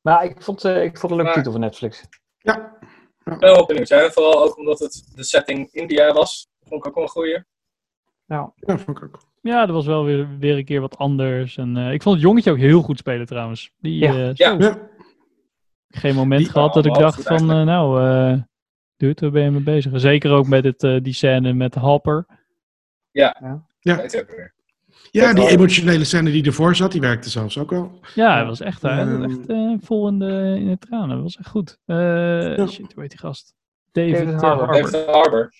Maar 0.00 0.24
ik 0.24 0.42
vond, 0.42 0.64
eh, 0.64 0.82
ik 0.84 0.98
vond 0.98 1.02
het 1.02 1.10
een 1.10 1.16
leuke 1.16 1.32
titel 1.32 1.52
van 1.52 1.60
Netflix. 1.60 2.04
Ja. 2.38 2.78
Ik 3.24 3.38
ben 3.38 3.54
wel 3.54 3.66
benieuwd. 3.66 3.88
Ja, 3.88 4.10
vooral 4.10 4.42
ook 4.44 4.56
omdat 4.58 4.78
het 4.78 5.12
de 5.14 5.22
setting 5.24 5.68
India 5.72 6.12
was. 6.12 6.48
Vond 6.62 6.80
ik 6.80 6.86
ook 6.88 6.94
wel 6.94 7.04
een 7.04 7.10
goeie. 7.10 7.42
Ja. 8.24 8.52
Ja, 8.54 8.78
vond 8.78 8.96
ik 8.98 9.04
ook. 9.04 9.18
Ja, 9.40 9.66
dat 9.66 9.74
was 9.74 9.86
wel 9.86 10.04
weer, 10.04 10.38
weer 10.38 10.56
een 10.56 10.64
keer 10.64 10.80
wat 10.80 10.96
anders. 10.96 11.56
En, 11.56 11.76
eh, 11.76 11.92
ik 11.92 12.02
vond 12.02 12.14
het 12.14 12.24
jongetje 12.24 12.50
ook 12.50 12.56
heel 12.58 12.82
goed 12.82 12.98
spelen 12.98 13.26
trouwens. 13.26 13.70
Die, 13.78 13.98
Ja. 13.98 14.12
eh, 14.14 14.34
Ja. 14.34 14.50
Ja. 14.58 14.88
Geen 15.88 16.14
moment 16.14 16.40
Die- 16.40 16.50
gehad 16.50 16.74
dat 16.74 16.86
ik 16.86 16.94
dacht 16.94 17.22
van, 17.22 17.46
nou, 17.46 18.02
eh 18.02 18.42
dude, 18.96 19.20
waar 19.20 19.30
ben 19.30 19.42
je 19.42 19.50
mee 19.50 19.62
bezig? 19.62 20.00
Zeker 20.00 20.30
ook 20.32 20.46
met 20.46 20.64
het, 20.64 21.04
die 21.04 21.12
scène 21.12 21.52
met 21.52 21.74
Hopper. 21.74 22.26
Ja. 23.10 23.36
Ja. 23.80 23.96
Weet 23.96 24.12
je 24.12 24.20
ook 24.20 24.30
weer. 24.30 24.53
Ja, 25.10 25.32
die 25.32 25.42
wel. 25.44 25.52
emotionele 25.52 26.04
scène 26.04 26.30
die 26.30 26.44
ervoor 26.44 26.76
zat, 26.76 26.92
die 26.92 27.00
werkte 27.00 27.30
zelfs 27.30 27.58
ook 27.58 27.70
wel. 27.70 28.00
Ja, 28.14 28.34
hij 28.34 28.44
was 28.44 28.60
echt, 28.60 28.82
hij 28.82 28.98
Ehm. 28.98 29.22
echt 29.22 29.46
eh, 29.46 29.72
vol 29.80 30.08
in 30.08 30.18
de, 30.18 30.54
in 30.58 30.66
de 30.68 30.78
tranen. 30.78 31.08
Dat 31.08 31.22
was 31.22 31.36
echt 31.36 31.48
goed. 31.48 31.78
Eh, 31.84 31.96
Shit, 32.66 32.92
hoe 32.92 33.02
heet 33.02 33.10
die 33.10 33.18
gast? 33.18 33.54
David, 33.92 34.12
David 34.14 34.32
eh, 34.34 34.40
Harbour. 34.40 34.82
David 34.82 35.06
Harbour. 35.06 35.52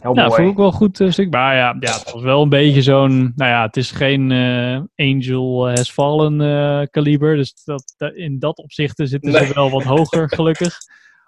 Heel 0.00 0.14
Nou, 0.14 0.34
vond 0.34 0.50
ik 0.50 0.56
wel 0.56 0.72
goed 0.72 1.00
stuk. 1.08 1.30
Maar 1.30 1.54
ja, 1.54 1.76
ja, 1.80 1.92
het 1.98 2.12
was 2.12 2.22
wel 2.22 2.42
een 2.42 2.48
beetje 2.48 2.82
zo'n... 2.82 3.32
Nou 3.36 3.50
ja, 3.50 3.62
het 3.62 3.76
is 3.76 3.90
geen 3.90 4.32
eh, 4.32 4.80
Angel 5.06 5.68
Has 5.68 5.90
Fallen 5.90 6.40
eh, 6.40 6.86
kaliber. 6.90 7.36
Dus 7.36 7.64
dat, 7.64 7.94
in 8.14 8.38
dat 8.38 8.58
opzicht 8.58 8.96
zitten 9.02 9.30
Nee. 9.32 9.46
ze 9.46 9.54
wel 9.54 9.70
wat 9.70 9.82
hoger, 9.82 10.28
gelukkig. 10.28 10.76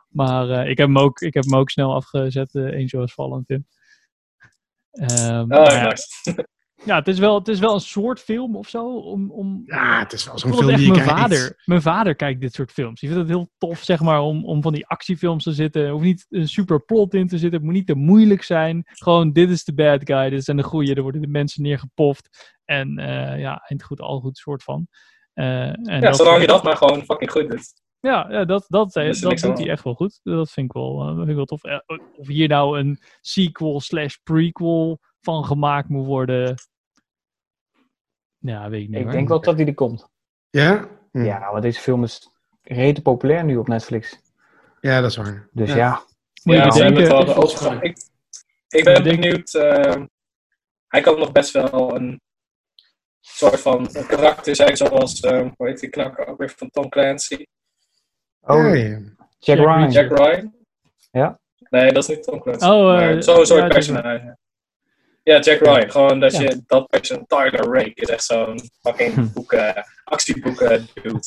Maar 0.09 0.51
eh, 0.51 0.71
ik, 0.71 0.79
heb 0.79 0.87
hem 0.87 0.99
ook, 0.99 1.21
ik 1.21 1.35
heb 1.35 1.45
hem 1.45 1.57
ook 1.57 1.71
snel 1.71 1.95
afgezet, 1.95 2.55
uh, 2.55 2.65
Angel 2.65 3.01
Has 3.01 3.13
Fallen, 3.13 3.45
Tim. 3.47 3.67
Um, 4.93 5.07
Oh, 5.41 5.45
maar 5.45 5.73
ja, 5.73 5.89
nice. 5.89 6.07
Ja, 6.85 6.99
het 6.99 7.09
is, 7.09 7.19
wel, 7.19 7.39
het 7.39 7.49
is 7.49 7.59
wel 7.59 7.75
een 7.75 7.81
soort 7.81 8.21
film 8.21 8.57
of 8.57 8.69
zo. 8.69 8.97
Om, 8.99 9.31
om, 9.31 9.63
Ja, 9.67 9.99
het 9.99 10.13
is 10.13 10.25
wel 10.25 10.39
zo'n 10.39 10.55
film 10.55 10.67
die 10.77 10.87
je 10.87 10.93
mijn 10.93 11.05
kijkt. 11.05 11.19
vader, 11.21 11.63
mijn 11.65 11.83
vader 11.83 12.15
kijkt 12.15 12.41
dit 12.41 12.55
soort 12.55 12.73
films. 12.73 13.01
Die 13.01 13.09
vindt 13.11 13.25
het 13.29 13.37
heel 13.37 13.51
tof, 13.59 13.79
zeg 13.83 14.01
maar, 14.01 14.21
om, 14.21 14.45
om 14.45 14.63
van 14.63 14.73
die 14.73 14.87
actiefilms 14.87 15.45
te 15.45 15.53
zitten. 15.53 15.83
Er 15.83 15.91
hoeft 15.91 16.05
niet 16.05 16.27
een 16.29 16.49
super 16.49 16.85
plot 16.85 17.15
in 17.15 17.27
te 17.27 17.39
zitten. 17.39 17.59
Het 17.59 17.63
moet 17.69 17.75
niet 17.75 17.87
te 17.87 17.95
moeilijk 17.95 18.43
zijn. 18.43 18.83
Gewoon, 18.87 19.33
dit 19.33 19.51
is 19.51 19.65
de 19.65 19.75
bad 19.75 20.01
guy, 20.05 20.31
dit 20.31 20.45
zijn 20.45 20.57
de 20.57 20.63
goeie. 20.63 20.95
Er 20.95 21.03
worden 21.03 21.21
de 21.21 21.27
mensen 21.27 21.63
neergepoft. 21.63 22.55
En 22.65 22.99
eh, 22.99 23.41
ja, 23.41 23.65
eind 23.67 23.83
goed, 23.83 24.01
al 24.01 24.21
goed, 24.21 24.39
soort 24.39 24.63
van. 24.63 24.87
Eh, 25.33 25.67
en 25.69 26.01
Ja, 26.01 26.13
zolang 26.13 26.41
je 26.41 26.47
dat 26.47 26.63
maar 26.63 26.77
gewoon 26.77 27.05
fucking 27.05 27.31
goed 27.31 27.51
doet. 27.51 27.73
ja, 28.01 28.27
ja 28.31 28.45
dat, 28.45 28.65
dat, 28.69 28.93
Dan 28.93 29.05
dat, 29.21 29.25
aan 29.45 29.51
doet 29.51 29.59
hij 29.59 29.69
echt 29.71 29.85
wel 29.85 29.95
goed. 29.95 30.21
Dat 30.23 30.51
vind 30.51 30.67
ik 30.67 30.73
wel, 30.73 31.01
eh, 31.01 31.07
dat 31.07 31.17
vind 31.17 31.29
ik 31.29 31.35
wel 31.35 31.45
tof. 31.45 31.65
Eh, 31.65 31.79
Of 32.17 32.27
hier 32.27 32.49
nou 32.49 32.79
een 32.79 32.99
sequel 33.21 33.81
slash 33.81 34.15
prequel 34.23 35.01
van 35.21 35.45
gemaakt 35.45 35.89
moet 35.89 36.07
worden. 36.07 36.55
Ja, 38.39 38.69
weet 38.71 38.83
ik 38.83 38.89
niet. 38.89 38.97
Ik 38.99 39.03
hoor. 39.05 39.13
denk 39.13 39.29
wel 39.29 39.41
dat 39.41 39.57
die 39.57 39.67
er 39.67 39.75
komt. 39.75 40.09
Ja? 40.51 40.89
Hm. 41.13 41.25
Ja, 41.25 41.51
want 41.51 41.63
deze 41.63 41.81
film 41.81 42.03
is 42.05 42.31
rete 42.63 43.03
populair 43.03 43.45
nu 43.45 43.57
op 43.57 43.69
Netflix. 43.69 44.21
Ja, 44.81 45.01
dat 45.01 45.11
is 45.11 45.17
waar. 45.17 45.49
Dus 45.53 45.69
Ja. 45.69 45.77
ja. 45.77 46.03
Moet 46.43 46.55
Ja, 46.55 46.71
ze 46.71 46.83
hebben 46.83 47.01
het 47.03 47.11
bedenken- 47.11 47.35
wel 47.35 47.43
overgenomen. 47.45 47.83
Ik, 47.83 47.99
ik 48.69 48.85
ben 48.85 49.03
benieuwd. 49.03 49.55
eh, 49.55 50.03
hij 50.87 51.01
kan 51.01 51.19
nog 51.19 51.33
best 51.33 51.51
wel 51.53 51.95
een 51.97 52.21
soort 53.21 53.61
van 53.61 53.89
een 53.93 54.07
karakter 54.07 54.57
zijn, 54.57 54.77
zoals, 54.77 55.21
eh, 55.21 55.49
hoe 55.57 55.67
heet 55.69 55.81
die 55.81 55.89
knakker 55.89 56.27
ook 56.27 56.39
weer 56.39 56.51
van 56.57 56.71
Tom 56.71 56.89
Clancy? 56.89 57.47
Oh, 58.41 58.57
Ja, 58.57 58.73
ja. 58.75 58.99
Jack 59.39 59.57
Ryan. 59.59 59.91
Jack 59.91 60.19
Ryan? 60.19 60.55
Ja. 61.11 61.41
Nee, 61.71 61.93
dat 61.93 62.03
is 62.03 62.09
niet 62.17 62.23
Tom 62.23 62.41
Clancy. 62.41 62.65
Oh, 62.67 62.71
eh, 62.95 62.99
maar 63.01 63.23
zo'n 63.23 63.47
soort 63.47 63.61
ja, 63.61 63.67
personage. 63.69 64.39
Ja, 65.23 65.41
Jack 65.41 65.59
Ryan. 65.59 65.91
Gewoon 65.91 66.21
dat 66.21 66.37
je 66.37 66.63
dat 66.67 66.87
person, 66.89 67.27
Tyler 67.27 67.65
Rake 67.75 67.95
is 67.95 68.09
echt 68.09 68.25
zo'n 68.25 68.59
Hm. 68.61 68.67
fucking 68.89 69.33
boeken, 69.33 69.85
actieboeken 70.05 70.89
dude. 70.95 71.21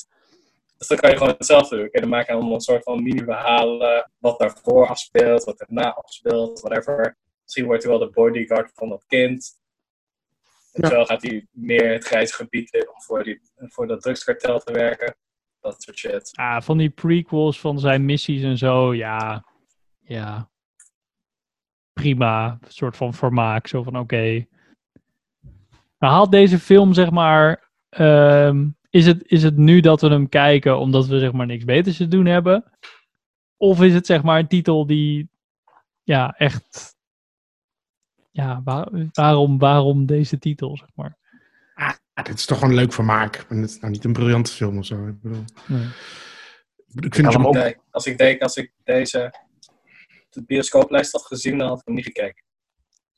Dus 0.77 0.87
dan 0.87 0.97
kan 0.97 1.09
je 1.09 1.17
gewoon 1.17 1.33
hetzelfde 1.37 1.75
doen. 1.75 1.89
En 1.91 2.01
dan 2.01 2.09
maak 2.09 2.27
je 2.27 2.33
allemaal 2.33 2.53
een 2.53 2.61
soort 2.61 2.83
van 2.83 3.03
mini-verhalen. 3.03 4.11
Wat 4.17 4.39
daarvoor 4.39 4.87
afspeelt, 4.87 5.43
wat 5.43 5.59
erna 5.61 5.93
afspeelt, 5.93 6.59
whatever. 6.59 7.17
Misschien 7.43 7.65
wordt 7.65 7.83
hij 7.83 7.91
wel 7.91 7.99
de 8.01 8.09
bodyguard 8.09 8.71
van 8.75 8.89
dat 8.89 9.03
kind. 9.07 9.61
En 10.71 10.81
Ja. 10.81 10.89
zo 10.89 11.05
gaat 11.05 11.21
hij 11.21 11.47
meer 11.51 11.91
het 11.93 12.05
grijze 12.05 12.33
gebied 12.33 12.73
in 12.73 12.89
om 12.89 13.01
voor, 13.01 13.23
die, 13.23 13.41
voor 13.57 13.87
dat 13.87 14.01
drugskartel 14.01 14.59
te 14.59 14.73
werken. 14.73 15.15
Dat 15.61 15.81
soort 15.81 15.97
shit. 15.97 16.29
Ah, 16.33 16.61
van 16.61 16.77
die 16.77 16.89
prequels 16.89 17.59
van 17.59 17.79
zijn 17.79 18.05
missies 18.05 18.43
en 18.43 18.57
zo, 18.57 18.93
ja. 18.95 19.45
Ja. 20.01 20.49
Prima. 21.93 22.57
Een 22.61 22.71
soort 22.71 22.97
van 22.97 23.13
vermaak. 23.13 23.67
Zo 23.67 23.83
van, 23.83 23.97
oké. 23.99 24.45
Nou, 25.99 26.13
haalt 26.13 26.31
deze 26.31 26.59
film, 26.59 26.93
zeg 26.93 27.11
maar... 27.11 27.69
ehm, 27.89 28.67
is, 28.89 29.05
het, 29.05 29.23
is 29.25 29.43
het 29.43 29.57
nu 29.57 29.79
dat 29.79 30.01
we 30.01 30.07
hem 30.09 30.29
kijken 30.29 30.77
omdat 30.79 31.07
we, 31.07 31.19
zeg 31.19 31.31
maar, 31.31 31.45
niks 31.45 31.63
beters 31.65 31.97
te 31.97 32.07
doen 32.07 32.25
hebben? 32.25 32.63
Of 33.57 33.81
is 33.81 33.93
het, 33.93 34.05
zeg 34.05 34.23
maar, 34.23 34.39
een 34.39 34.47
titel 34.47 34.85
die... 34.85 35.29
Ja, 36.03 36.33
echt... 36.37 36.95
Ja, 38.31 38.61
waar- 38.63 38.89
waarom, 39.11 39.57
waarom 39.57 40.05
deze 40.05 40.39
titel, 40.39 40.77
zeg 40.77 40.87
maar? 40.95 41.17
Ah, 41.73 42.25
dit 42.25 42.37
is 42.37 42.45
toch 42.45 42.59
gewoon 42.59 42.73
leuk 42.73 42.93
vermaak. 42.93 43.45
En 43.49 43.57
het 43.61 43.69
is 43.69 43.79
nou 43.79 43.91
niet 43.91 44.03
een 44.03 44.13
briljante 44.13 44.51
film 44.51 44.77
of 44.77 44.85
zo. 44.85 45.07
Ik 45.07 45.21
bedoel, 45.21 45.43
Nee. 45.67 45.87
ik 46.95 47.15
vind 47.15 47.33
ik, 47.33 47.45
ook... 47.45 47.75
als 47.91 48.05
ik 48.05 48.17
denk, 48.17 48.41
als 48.41 48.55
ik 48.57 48.73
deze 48.83 49.33
de 50.33 50.43
bioscooplijst 50.45 51.11
had 51.11 51.25
gezien, 51.25 51.57
dan 51.57 51.67
had 51.67 51.79
ik 51.79 51.85
hem 51.85 51.95
niet 51.95 52.05
gekeken. 52.05 52.43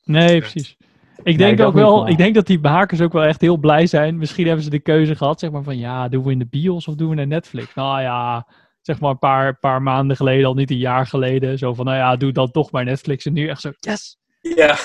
Nee, 0.04 0.40
precies. 0.40 0.76
Ik 1.22 1.38
denk 1.38 1.58
dat 1.58 1.66
ook 1.66 1.74
wel, 1.74 2.00
maar- 2.00 2.10
ik 2.10 2.16
denk 2.16 2.34
dat 2.34 2.46
die 2.46 2.58
makers 2.58 3.00
ook 3.00 3.12
wel 3.12 3.24
echt 3.24 3.40
heel 3.40 3.56
blij 3.56 3.86
zijn. 3.86 4.18
Misschien 4.18 4.46
hebben 4.46 4.64
ze 4.64 4.70
de 4.70 4.80
keuze 4.80 5.16
gehad, 5.16 5.40
zeg 5.40 5.50
maar 5.50 5.62
van 5.62 5.78
ja, 5.78 6.08
doen 6.08 6.24
we 6.24 6.32
in 6.32 6.38
de 6.38 6.46
bios 6.46 6.88
of 6.88 6.94
doen 6.94 7.08
we 7.08 7.14
naar 7.14 7.26
Netflix? 7.26 7.74
Nou 7.74 8.00
ja, 8.00 8.48
zeg 8.80 9.00
maar 9.00 9.10
een 9.10 9.18
paar, 9.18 9.58
paar 9.58 9.82
maanden 9.82 10.16
geleden, 10.16 10.46
al 10.46 10.54
niet 10.54 10.70
een 10.70 10.78
jaar 10.78 11.06
geleden. 11.06 11.58
Zo 11.58 11.74
van, 11.74 11.84
nou 11.84 11.96
ja, 11.96 12.16
doe 12.16 12.32
dan 12.32 12.50
toch 12.50 12.70
maar 12.70 12.84
Netflix. 12.84 13.26
En 13.26 13.32
nu 13.32 13.48
echt 13.48 13.60
zo, 13.60 13.70
yes! 13.78 14.18
Ja. 14.40 14.78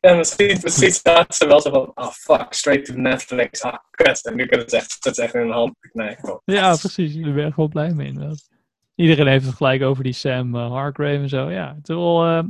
ja, 0.00 0.14
misschien, 0.16 0.58
misschien 0.62 0.92
zaten 0.92 1.34
ze 1.34 1.46
wel 1.46 1.60
zo 1.60 1.70
van, 1.70 1.90
ah 1.94 2.10
fuck, 2.10 2.52
straight 2.52 2.84
to 2.84 2.94
Netflix, 2.94 3.62
ah 3.62 3.78
kut. 3.90 4.24
En 4.24 4.36
nu 4.36 4.46
kunnen 4.46 4.68
ze 4.68 4.76
echt, 4.76 4.96
het 5.00 5.18
echt 5.18 5.34
in 5.34 5.40
hun 5.40 5.50
hand. 5.50 5.74
Nee. 5.92 6.16
Ja, 6.44 6.76
precies. 6.76 7.14
Daar 7.14 7.32
ben 7.32 7.46
ik 7.46 7.54
wel 7.54 7.68
blij 7.68 7.92
mee 7.94 8.06
inderdaad. 8.06 8.48
Iedereen 8.94 9.26
heeft 9.26 9.46
het 9.46 9.54
gelijk 9.54 9.82
over 9.82 10.04
die 10.04 10.12
Sam 10.12 10.54
eh, 10.54 10.70
Hargrave 10.70 11.14
en 11.22 11.28
zo. 11.28 11.50
Ja, 11.50 11.68
het 11.76 11.88
is 11.88 11.94
wel... 11.94 12.24
eh, 12.24 12.42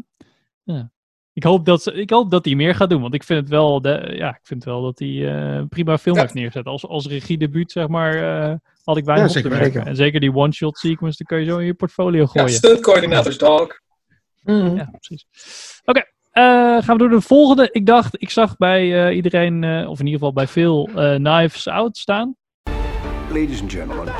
ja. 0.62 0.90
Ik 1.34 1.42
hoop, 1.42 1.64
dat 1.66 1.82
ze, 1.82 1.92
ik 1.92 2.10
hoop 2.10 2.30
dat 2.30 2.44
hij 2.44 2.54
meer 2.54 2.74
gaat 2.74 2.90
doen, 2.90 3.00
want 3.00 3.14
ik 3.14 3.22
vind 3.24 3.40
het 3.40 3.48
wel, 3.48 3.80
de, 3.80 4.12
ja, 4.16 4.28
ik 4.28 4.40
vind 4.42 4.64
wel 4.64 4.82
dat 4.82 4.98
hij 4.98 5.08
eh, 5.08 5.54
een 5.54 5.68
prima 5.68 5.98
film 5.98 6.14
Ja. 6.16 6.22
heeft 6.22 6.34
neergezet. 6.34 6.66
Als, 6.66 6.86
als 6.86 7.06
regiedebuut, 7.06 7.72
zeg 7.72 7.88
maar, 7.88 8.14
eh, 8.50 8.54
had 8.84 8.96
ik 8.96 9.04
weinig 9.04 9.32
Ja, 9.32 9.36
op 9.38 9.42
te 9.44 9.48
zeker 9.50 9.58
merken. 9.62 9.86
En 9.86 9.96
zeker 9.96 10.20
die 10.20 10.34
one-shot 10.34 10.78
sequence, 10.78 11.16
die 11.16 11.26
kun 11.26 11.38
je 11.38 11.44
zo 11.44 11.58
in 11.58 11.66
je 11.66 11.74
portfolio 11.74 12.20
Ja, 12.20 12.26
gooien. 12.26 12.48
stuntcoördinators 12.50 13.38
dog. 13.38 13.80
Ja, 14.44 14.90
precies. 15.00 15.26
Oké, 15.84 16.02
eh, 16.30 16.42
gaan 16.82 16.96
we 16.96 16.98
door 16.98 17.08
de 17.08 17.20
volgende. 17.20 17.68
Ik 17.72 17.86
dacht, 17.86 18.22
ik 18.22 18.30
zag 18.30 18.56
bij 18.56 19.06
eh, 19.08 19.16
iedereen, 19.16 19.64
eh, 19.64 19.88
of 19.90 19.98
in 19.98 20.04
ieder 20.06 20.18
geval 20.20 20.32
bij 20.32 20.46
veel, 20.46 20.88
eh, 20.96 21.14
Knives 21.14 21.68
Out 21.68 21.96
staan. 21.96 22.36
Ladies 23.28 23.60
and 23.60 23.72
gentlemen, 23.72 24.12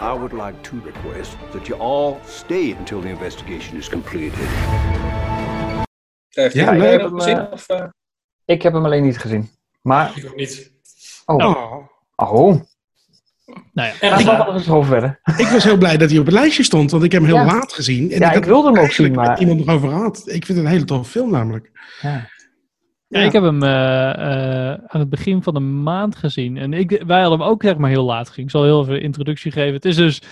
I 0.00 0.12
would 0.18 0.32
like 0.32 0.60
to 0.62 0.76
request 0.84 1.36
that 1.52 1.66
you 1.66 1.80
all 1.80 2.16
stay 2.26 2.74
until 2.78 3.00
the 3.00 3.08
investigation 3.08 3.76
is 3.76 3.88
completed. 3.88 4.48
Heeft 6.28 6.54
Ja, 6.54 6.64
jij 6.76 6.78
leuk. 6.78 7.00
hem 7.00 7.14
gezien? 7.20 7.50
Of, 7.52 7.68
eh? 7.68 7.84
Ik 8.44 8.62
heb 8.62 8.72
hem 8.72 8.84
alleen 8.84 9.02
niet 9.02 9.18
gezien. 9.18 9.48
Maar, 9.82 10.12
Ik 10.16 10.26
ook 10.26 10.36
niet. 10.36 10.72
oh, 11.26 11.36
Oh. 11.36 11.76
oh. 12.16 12.60
Nou 13.72 13.88
ja, 13.88 13.94
En 14.00 14.10
Laten 14.10 14.26
we 14.26 14.32
ik- 14.32 14.44
wel 14.46 14.54
eens 14.54 14.68
over 14.70 14.88
verder. 14.88 15.20
Ik 15.36 15.46
was 15.46 15.64
heel 15.64 15.76
blij 15.78 15.96
dat 15.96 16.10
hij 16.10 16.18
op 16.18 16.24
het 16.24 16.34
lijstje 16.34 16.62
stond, 16.62 16.90
want 16.90 17.02
ik 17.04 17.12
heb 17.12 17.22
hem 17.22 17.30
heel 17.30 17.40
Ja. 17.40 17.46
laat 17.52 17.72
gezien. 17.72 18.12
En 18.12 18.18
Ja, 18.18 18.26
had 18.28 18.36
ik 18.36 18.44
wilde 18.44 18.72
hem 18.72 18.82
ook 18.84 18.90
zien, 18.92 19.12
maar- 19.12 19.40
iemand 19.40 19.64
nog 19.66 19.74
over 19.74 19.88
gehad. 19.88 20.18
Ik 20.24 20.44
vind 20.46 20.48
het 20.58 20.66
een 20.66 20.72
hele 20.72 20.84
toffe 20.84 21.10
film 21.10 21.30
namelijk. 21.30 21.70
Ja. 22.00 22.28
Ja, 23.08 23.20
ik 23.20 23.32
heb 23.32 23.42
hem 23.42 23.62
eh, 23.62 24.10
eh, 24.10 24.78
aan 24.86 25.00
het 25.00 25.10
begin 25.10 25.42
van 25.42 25.54
de 25.54 25.60
maand 25.60 26.16
gezien. 26.16 26.56
En 26.56 26.72
ik, 26.72 27.02
wij 27.06 27.20
hadden 27.20 27.38
hem 27.38 27.48
ook 27.48 27.62
zeg 27.62 27.76
maar 27.76 27.90
heel 27.90 28.04
laat 28.04 28.28
gezien. 28.28 28.44
Ik 28.44 28.50
zal 28.50 28.64
heel 28.64 28.82
even 28.82 28.94
een 28.94 29.02
introductie 29.02 29.52
geven. 29.52 29.74
Het 29.74 29.84
is 29.84 29.96
dus 29.96 30.22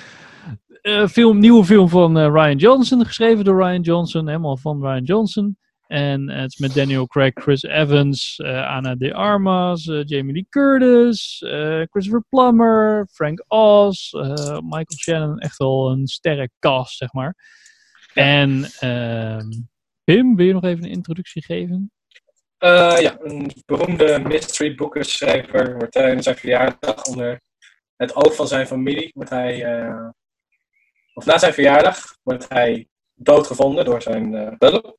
een 0.82 1.08
film, 1.08 1.38
nieuwe 1.38 1.64
film 1.64 1.88
van 1.88 2.18
eh, 2.18 2.26
Ryan 2.26 2.56
Johnson. 2.56 3.06
Geschreven 3.06 3.44
door 3.44 3.62
Ryan 3.62 3.80
Johnson. 3.80 4.26
Helemaal 4.26 4.56
van 4.56 4.80
Ryan 4.80 5.02
Johnson. 5.02 5.56
En 5.86 6.30
het 6.30 6.52
is 6.52 6.58
met 6.58 6.74
Daniel 6.74 7.06
Craig, 7.06 7.32
Chris 7.34 7.62
Evans, 7.62 8.36
eh, 8.36 8.68
Anna 8.68 8.94
de 8.94 9.14
Armas, 9.14 9.86
eh, 9.86 10.04
Jamie 10.04 10.32
Lee 10.32 10.46
Curtis, 10.48 11.42
eh, 11.42 11.82
Christopher 11.90 12.24
Plummer, 12.28 13.08
Frank 13.12 13.44
Oz, 13.48 14.12
eh, 14.12 14.58
Michael 14.60 14.98
Shannon. 14.98 15.38
Echt 15.38 15.56
wel 15.56 15.90
een 15.90 16.06
sterke 16.06 16.50
cast, 16.58 16.96
zeg 16.96 17.12
maar. 17.12 17.36
En 18.14 18.64
ehm, 18.78 19.48
Pim, 20.04 20.36
wil 20.36 20.46
je 20.46 20.52
nog 20.52 20.64
even 20.64 20.84
een 20.84 20.90
introductie 20.90 21.44
geven? 21.44 21.92
Eh, 22.58 23.00
ja, 23.00 23.16
een 23.20 23.52
beroemde 23.66 24.18
mystery 24.18 24.74
boekenschrijver 24.74 25.76
wordt 25.76 25.92
tijdens 25.92 26.24
zijn 26.24 26.36
verjaardag 26.36 27.04
onder 27.04 27.40
het 27.96 28.14
oog 28.14 28.34
van 28.34 28.48
zijn 28.48 28.66
familie, 28.66 29.10
wordt 29.14 29.30
hij, 29.30 29.64
eh, 29.64 30.08
of 31.14 31.24
na 31.24 31.38
zijn 31.38 31.54
verjaardag, 31.54 32.16
wordt 32.22 32.48
hij 32.48 32.88
doodgevonden 33.14 33.84
door 33.84 34.02
zijn 34.02 34.56
bullen. 34.58 34.96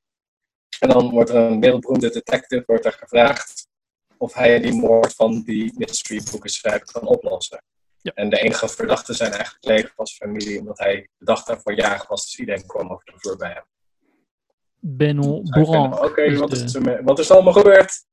En 0.80 0.90
dan 0.90 1.10
wordt 1.10 1.30
er 1.30 1.36
een 1.36 1.60
wereldberoemde 1.60 2.10
detective 2.10 2.64
wordt 2.66 2.86
er 2.86 2.92
gevraagd 2.92 3.68
of 4.18 4.34
hij 4.34 4.60
die 4.60 4.74
moord 4.74 5.14
van 5.14 5.42
die 5.42 5.74
mystery 5.78 6.22
boekenschrijver 6.32 6.92
kan 6.92 7.08
oplossen. 7.08 7.64
Ja. 8.02 8.12
En 8.14 8.30
de 8.30 8.40
enige 8.40 8.68
verdachten 8.68 9.16
zijn 9.16 9.32
eigenlijk 9.32 9.66
leven 9.66 9.92
als 9.96 10.16
familie, 10.16 10.60
omdat 10.60 10.78
hij 10.78 11.10
de 11.18 11.26
dag 11.26 11.44
daarvoor 11.44 11.74
jarig 11.74 12.08
was, 12.08 12.24
dus 12.24 12.40
iedereen 12.40 12.66
kwam 12.66 12.92
over 12.92 13.06
de 13.06 13.14
vloer 13.20 13.38
bij 13.38 13.52
hem. 13.52 13.66
Benno 14.88 15.42
vindt, 15.44 15.70
Oké, 16.00 16.22
is 16.22 16.38
wat, 16.40 16.50
de- 16.50 16.64
is 16.64 16.74
er 16.76 17.04
wat 17.04 17.20
is 17.20 17.30
er 17.30 17.36
allemaal 17.36 17.54
gebeurd? 17.54 18.04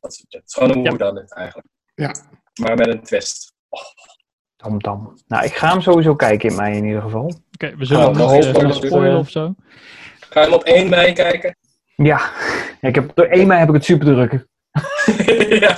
Dat 0.00 0.12
is, 0.12 0.24
het 0.28 0.42
is 0.46 0.54
gewoon 0.54 0.86
een 0.86 1.26
eigenlijk. 1.28 1.66
Ja. 1.94 2.14
Maar 2.60 2.76
met 2.76 2.86
een 2.86 3.02
twist. 3.02 3.52
Tam, 4.56 4.80
tam. 4.80 5.18
Nou, 5.26 5.44
ik 5.44 5.54
ga 5.54 5.70
hem 5.70 5.80
sowieso 5.80 6.14
kijken 6.14 6.50
in 6.50 6.56
mei 6.56 6.76
in 6.76 6.84
ieder 6.84 7.02
geval. 7.02 7.32
Oké, 7.52 7.76
we 7.76 7.84
zullen 7.84 8.02
Oh, 8.02 8.08
hem 8.08 8.18
nog 8.18 8.32
eh, 8.34 8.42
spoiler, 8.42 8.74
spoilen 8.74 9.18
of 9.18 9.30
zo. 9.30 9.54
Ga 10.20 10.40
je 10.40 10.46
hem 10.46 10.54
op 10.54 10.62
1 10.64 10.88
mei 10.88 11.12
kijken? 11.12 11.56
Ja, 11.96 12.32
Ja, 12.80 12.88
ik 12.88 12.94
heb, 12.94 13.10
door 13.14 13.26
1 13.26 13.46
mei 13.46 13.58
heb 13.58 13.68
ik 13.68 13.74
het 13.74 13.84
super 13.84 14.06
druk. 14.06 14.46
ja. 15.60 15.74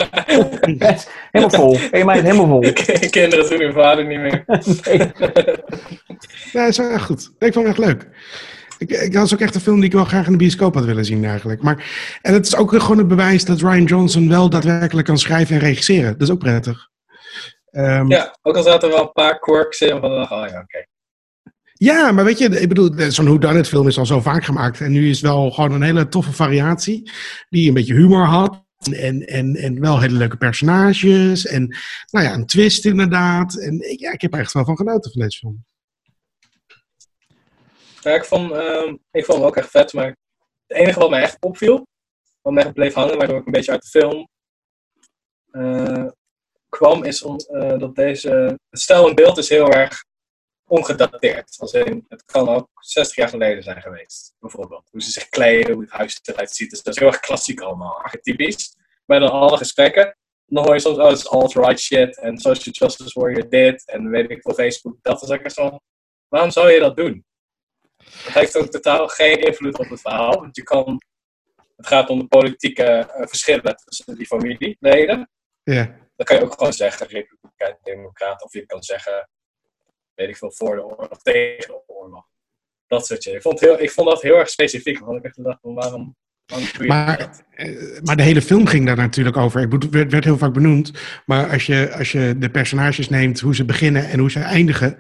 Helemaal 1.31 1.61
vol. 1.61 1.79
1 1.91 2.07
mei 2.07 2.19
is 2.19 2.25
helemaal 2.25 2.47
vol. 2.47 2.73
Kinderen 3.11 3.49
doen 3.49 3.61
hun 3.61 3.73
vader 3.73 4.07
niet 4.07 4.19
meer. 4.19 4.45
Nee. 6.53 6.67
Is 6.69 6.77
wel 6.79 6.91
echt 6.91 7.05
goed. 7.05 7.31
Ik 7.39 7.53
vond 7.53 7.55
hem 7.55 7.67
echt 7.67 7.79
leuk. 7.79 8.09
Ik, 8.79 8.91
ik 8.91 9.13
dat 9.13 9.25
is 9.25 9.35
ook 9.35 9.41
echt 9.41 9.55
een 9.55 9.61
film 9.61 9.77
die 9.77 9.85
ik 9.85 9.93
wel 9.93 10.05
graag 10.05 10.27
in 10.27 10.33
de 10.33 10.39
bioscoop 10.39 10.75
had 10.75 10.85
willen 10.85 11.05
zien 11.05 11.25
eigenlijk. 11.25 11.63
Maar, 11.63 12.19
en 12.23 12.33
het 12.33 12.47
is 12.47 12.57
ook 12.57 12.71
gewoon 12.71 12.99
het 12.99 13.09
bewijs 13.09 13.45
dat 13.45 13.61
Ryan 13.61 13.85
Johnson 13.85 14.29
wel 14.29 14.51
daadwerkelijk 14.51 15.07
kan 15.07 15.19
schrijven 15.19 15.55
en 15.55 15.61
regisseren. 15.61 16.13
Dat 16.13 16.29
is 16.29 16.31
ook 16.31 16.39
prettig. 16.39 16.89
Ehm, 17.71 18.11
Ja, 18.11 18.39
ook 18.43 18.57
al 18.57 18.63
zaten 18.63 18.89
er 18.89 18.95
wel 18.95 19.05
een 19.05 19.13
paar 19.13 19.39
quirks 19.39 19.81
in 19.81 20.01
van, 20.01 20.11
oh 20.11 20.29
ja, 20.29 20.61
oké. 20.61 20.87
Ja, 21.73 22.13
maar 22.13 22.25
weet 22.25 22.39
je, 22.39 22.61
ik 22.61 22.69
bedoel, 22.69 22.91
zo'n 23.11 23.25
whodunit 23.25 23.69
film 23.69 23.87
is 23.89 23.99
al 23.99 24.07
zo 24.07 24.21
vaak 24.21 24.45
gemaakt. 24.45 24.81
En 24.81 24.93
nu 24.93 25.11
is 25.11 25.21
wel 25.21 25.51
gewoon 25.51 25.73
een 25.73 25.83
hele 25.83 26.09
toffe 26.09 26.33
variatie. 26.33 27.11
Die 27.49 27.69
een 27.69 27.75
beetje 27.75 27.95
humor 27.95 28.25
had. 28.25 28.67
En, 28.93 29.27
en, 29.27 29.57
en 29.57 29.81
wel 29.81 30.01
hele 30.01 30.17
leuke 30.17 30.37
personages. 30.37 31.47
En 31.47 31.77
nou 32.11 32.25
ja, 32.25 32.35
een 32.35 32.47
twist 32.47 32.85
inderdaad. 32.85 33.55
En 33.55 33.91
ik, 33.91 34.01
ja, 34.01 34.13
ik 34.13 34.21
heb 34.21 34.35
er 34.35 34.41
echt 34.41 34.53
wel 34.53 34.65
van 34.65 34.77
genoten 34.77 35.13
van 35.13 35.21
deze 35.23 35.39
film. 35.39 35.65
Ja, 38.01 38.15
ik 38.15 38.25
vond, 38.25 38.53
ehm, 38.53 38.97
ik 39.11 39.25
vond 39.25 39.39
hem 39.39 39.47
ook 39.47 39.57
echt 39.57 39.71
vet, 39.71 39.93
maar 39.93 40.17
het 40.67 40.79
enige 40.79 40.99
wat 40.99 41.11
mij 41.11 41.23
echt 41.23 41.37
opviel, 41.41 41.87
wat 42.43 42.53
mij 42.53 42.65
echt 42.65 42.75
bleef 42.75 42.95
hangen, 42.95 43.19
waardoor 43.19 43.39
ik 43.39 43.47
een 43.47 43.53
beetje 43.53 43.73
uit 43.73 43.83
de 43.83 43.89
film 43.89 44.29
eh, 45.51 46.07
kwam, 46.69 47.05
is 47.05 47.23
om, 47.23 47.37
eh, 47.37 47.79
dat 47.79 47.95
deze, 47.95 48.59
het 48.71 48.81
stijl 48.81 49.09
en 49.09 49.15
beeld 49.15 49.39
is 49.39 49.49
heel 49.49 49.73
erg 49.73 50.05
ongedateerd. 50.67 51.57
Als 51.59 51.73
het 51.73 52.25
kan 52.25 52.49
ook 52.49 52.69
60 52.75 53.17
jaar 53.17 53.29
geleden 53.29 53.63
zijn 53.63 53.83
geweest, 53.83 54.35
bijvoorbeeld. 54.39 54.89
Hoe 54.91 55.03
ze 55.03 55.11
zich 55.11 55.29
kleden, 55.29 55.73
hoe 55.73 55.83
het 55.83 55.93
huis 55.93 56.21
eruit 56.23 56.51
ziet. 56.51 56.71
Dus 56.71 56.83
dat 56.83 56.95
is 56.95 57.01
heel 57.01 57.09
erg 57.09 57.21
klassiek 57.21 57.61
allemaal, 57.61 58.03
archetypisch. 58.03 58.77
Maar 59.07 59.21
dan 59.21 59.31
alle 59.31 59.57
gesprekken, 59.57 60.17
dan 60.47 60.65
hoor 60.65 60.75
je 60.75 60.81
soms, 60.81 60.99
oh, 60.99 61.09
het 61.09 61.19
is 61.19 61.29
alt-right 61.29 61.81
shit, 61.81 62.19
en 62.19 62.39
social 62.39 62.75
justice 62.75 63.21
warrior 63.21 63.49
dit, 63.49 63.87
en 63.87 64.11
weet 64.11 64.31
ik 64.31 64.43
veel, 64.43 64.55
Facebook, 64.55 64.97
dat 65.03 65.23
is 65.23 65.31
ook 65.31 65.51
zo. 65.51 65.79
Waarom 66.29 66.51
zou 66.51 66.71
je 66.71 66.81
dat 66.81 66.97
doen? 66.97 67.25
Het 68.25 68.35
heeft 68.35 68.57
ook 68.57 68.71
totaal 68.71 69.09
geen 69.09 69.41
invloed 69.41 69.79
op 69.79 69.89
het 69.89 70.01
verhaal. 70.01 70.41
Want 70.41 70.57
je 70.57 70.63
kan, 70.63 71.03
het 71.77 71.87
gaat 71.87 72.09
om 72.09 72.19
de 72.19 72.27
politieke 72.27 72.83
eh, 72.83 73.27
verschillen 73.27 73.77
tussen 73.85 74.17
die 74.17 74.27
familieleden. 74.27 75.31
Ja. 75.63 75.85
Dan 76.17 76.27
kan 76.27 76.37
je 76.37 76.43
ook 76.43 76.53
gewoon 76.53 76.73
zeggen 76.73 77.07
republikein, 77.07 77.77
democraat. 77.83 78.43
Of 78.43 78.53
je 78.53 78.67
kan 78.67 78.83
zeggen, 78.83 79.29
weet 80.15 80.29
ik 80.29 80.37
veel, 80.37 80.53
voor 80.53 80.77
de 80.77 80.85
oorlog 80.85 81.09
of 81.09 81.23
tegen 81.23 81.69
de 81.69 81.83
oorlog. 81.87 82.25
Dat 82.87 83.07
soort 83.07 83.23
dingen. 83.23 83.39
Ik 83.39 83.45
vond, 83.45 83.61
heel, 83.61 83.81
ik 83.81 83.91
vond 83.91 84.09
dat 84.09 84.23
heel 84.23 84.37
erg 84.37 84.49
specifiek. 84.49 84.99
Want 84.99 85.19
ik 85.19 85.25
echt 85.25 85.45
dacht, 85.45 85.59
van, 85.61 85.75
waarom, 85.75 86.17
Maar, 86.87 87.19
dat? 87.19 87.43
eh, 87.51 88.01
maar 88.03 88.17
de 88.17 88.23
hele 88.23 88.43
film 88.43 88.67
ging 88.67 88.87
daar 88.87 88.97
natuurlijk 88.97 89.37
over. 89.37 89.61
Het 89.61 89.91
werd, 89.91 90.11
werd 90.11 90.25
heel 90.25 90.39
vaak 90.39 90.53
benoemd. 90.53 90.93
Maar 91.27 91.51
als 91.51 91.67
je, 91.67 91.93
als 91.93 92.13
je 92.13 92.35
de 92.39 92.51
personages 92.51 93.09
neemt, 93.09 93.41
hoe 93.41 93.55
ze 93.55 93.65
beginnen 93.65 94.09
en 94.09 94.19
hoe 94.19 94.31
ze 94.31 94.41
eindigen. 94.41 94.99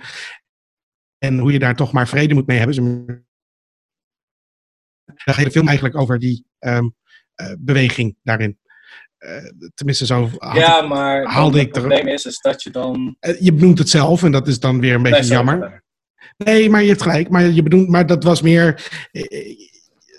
En 1.18 1.38
hoe 1.38 1.52
je 1.52 1.58
daar 1.58 1.76
toch 1.76 1.92
maar 1.92 2.08
vrede 2.08 2.34
moet 2.34 2.46
mee 2.46 2.56
hebben. 2.58 2.74
ze- 2.74 3.22
Dan 5.24 5.34
gaat 5.34 5.44
de 5.44 5.50
film 5.50 5.66
eigenlijk 5.66 5.96
over 5.96 6.18
die 6.18 6.46
ehm, 6.58 6.88
eh, 7.34 7.52
beweging 7.58 8.16
daarin. 8.22 8.58
Eh, 9.18 9.42
tenminste, 9.74 10.06
zo 10.06 10.30
Ja, 10.38 10.82
ik- 10.82 10.88
maar 10.88 11.24
haalde 11.24 11.58
het 11.58 11.66
ik 11.68 11.74
er. 11.76 11.80
probleem 11.82 12.06
is, 12.08 12.24
is 12.24 12.38
dat 12.40 12.62
je 12.62 12.70
dan... 12.70 13.16
Eh, 13.20 13.40
Je 13.40 13.52
benoemt 13.52 13.78
het 13.78 13.88
zelf 13.88 14.22
en 14.22 14.32
dat 14.32 14.48
is 14.48 14.60
dan 14.60 14.80
weer 14.80 14.94
een 14.94 15.02
beetje 15.02 15.18
Nee, 15.18 15.28
sorry, 15.28 15.46
jammer. 15.48 15.84
Nee, 16.36 16.70
maar 16.70 16.82
je 16.82 16.88
hebt 16.88 17.02
gelijk. 17.02 17.28
Maar, 17.28 17.42
je 17.46 17.62
bedoelt, 17.62 17.88
maar 17.88 18.06
dat 18.06 18.24
was 18.24 18.42
meer. 18.42 18.88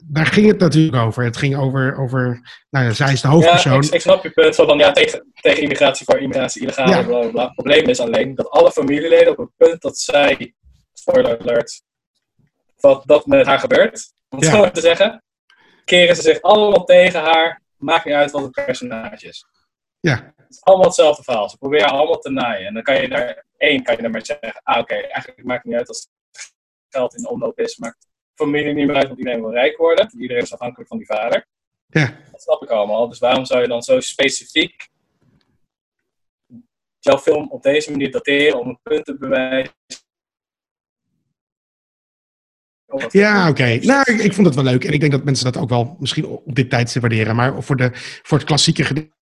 Daar 0.06 0.26
ging 0.26 0.48
het 0.48 0.60
natuurlijk 0.60 0.96
over. 1.04 1.24
Het 1.24 1.38
ging 1.38 1.56
over. 1.56 1.98
over 1.98 2.42
nou 2.70 2.86
ja, 2.86 2.92
zij 2.92 3.14
is 3.14 3.22
de 3.22 3.28
hoofdpersoon. 3.28 3.74
Ja, 3.82 3.88
ik, 3.88 3.94
ik 3.94 4.02
snap 4.02 4.24
je 4.24 4.30
punt 4.30 4.56
van, 4.56 4.66
van 4.66 4.78
ja, 4.78 4.92
tegen, 4.92 5.32
tegen 5.42 5.62
immigratie 5.62 6.06
voor 6.06 6.20
immigratie, 6.20 6.62
illegale, 6.62 6.90
Ja. 6.96 7.04
bla 7.04 7.20
bla 7.20 7.30
bla. 7.30 7.44
Het 7.46 7.54
probleem 7.54 7.86
is 7.88 8.00
alleen 8.00 8.36
dat 8.36 8.50
alle 8.50 8.72
familieleden 8.72 9.32
op 9.32 9.38
het 9.38 9.50
punt 9.70 9.82
dat 9.82 9.98
zij, 9.98 10.54
spoiler 11.00 11.40
alert, 11.40 11.82
wat 12.80 13.04
dat 13.06 13.26
met 13.26 13.46
haar 13.46 13.60
gebeurt, 13.60 14.14
om 14.30 14.38
het 14.38 14.48
Ja. 14.48 14.54
zo 14.54 14.60
maar 14.60 14.72
te 14.74 14.82
zeggen, 14.82 15.24
keren 15.86 16.16
ze 16.16 16.22
zich 16.22 16.42
allemaal 16.42 16.86
tegen 16.86 17.20
haar, 17.20 17.62
maakt 17.78 18.06
niet 18.06 18.14
uit 18.14 18.32
wat 18.32 18.42
het 18.42 18.52
personage 18.52 19.28
is. 19.28 19.46
Ja. 20.00 20.34
Het 20.36 20.50
is 20.50 20.64
allemaal 20.64 20.86
hetzelfde 20.86 21.24
verhaal. 21.24 21.50
Ze 21.50 21.58
proberen 21.58 21.90
allemaal 21.90 22.20
te 22.20 22.30
naaien. 22.30 22.68
En 22.68 22.74
dan 22.74 22.84
kan 22.84 23.02
je 23.02 23.10
daar, 23.10 23.46
één, 23.58 23.84
kan 23.84 23.96
je 23.96 24.02
dan 24.02 24.12
maar 24.12 24.26
zeggen, 24.26 24.62
ah 24.64 24.80
oké, 24.80 24.94
eigenlijk 24.96 25.44
maakt 25.44 25.64
het 25.64 25.72
niet 25.72 25.80
uit 25.80 25.88
als 25.88 26.10
geld 26.90 27.16
in 27.16 27.22
de 27.22 27.30
omloop 27.30 27.60
is, 27.60 27.78
maakt 27.78 28.08
familie 28.36 28.74
niet 28.74 28.88
meer 28.88 28.96
uit, 28.96 29.08
want 29.08 29.20
iedereen 29.20 29.42
wil 29.42 29.52
rijk 29.52 29.78
worden. 29.78 30.12
Iedereen 30.20 30.44
is 30.44 30.54
afhankelijk 30.54 30.90
van 30.90 30.98
die 30.98 31.08
vader. 31.08 31.48
Ja. 31.86 32.18
Dat 32.32 32.42
snap 32.42 32.64
ik 32.64 32.70
allemaal. 32.70 33.08
Dus 33.10 33.20
waarom 33.20 33.46
zou 33.46 33.62
je 33.62 33.68
dan 33.68 33.82
zo 33.84 34.00
specifiek 34.00 34.90
jouw 37.00 37.18
film 37.18 37.52
op 37.52 37.64
deze 37.64 37.92
manier 37.92 38.12
dateren 38.12 38.60
om 38.60 38.68
een 38.68 38.80
punt 38.84 39.06
te 39.06 39.18
bewijzen? 39.18 39.74
Ja, 43.10 43.50
oké. 43.50 43.76
Nou, 43.82 44.14
ik, 44.14 44.20
ik 44.20 44.34
vond 44.34 44.48
het 44.48 44.56
wel 44.56 44.64
leuk. 44.64 44.84
En 44.84 44.94
ik 44.94 45.00
denk 45.00 45.12
dat 45.12 45.24
mensen 45.24 45.46
dat 45.52 45.58
ook 45.62 45.70
wel 45.70 45.96
misschien 46.00 46.26
op 46.26 46.56
dit 46.56 46.70
tijdstip 46.70 47.02
waarderen. 47.02 47.36
Maar 47.36 47.64
voor, 47.64 47.76
de, 47.76 47.90
voor 48.24 48.38
het 48.38 48.48
klassieke 48.48 48.84
gedeelte. 48.84 49.18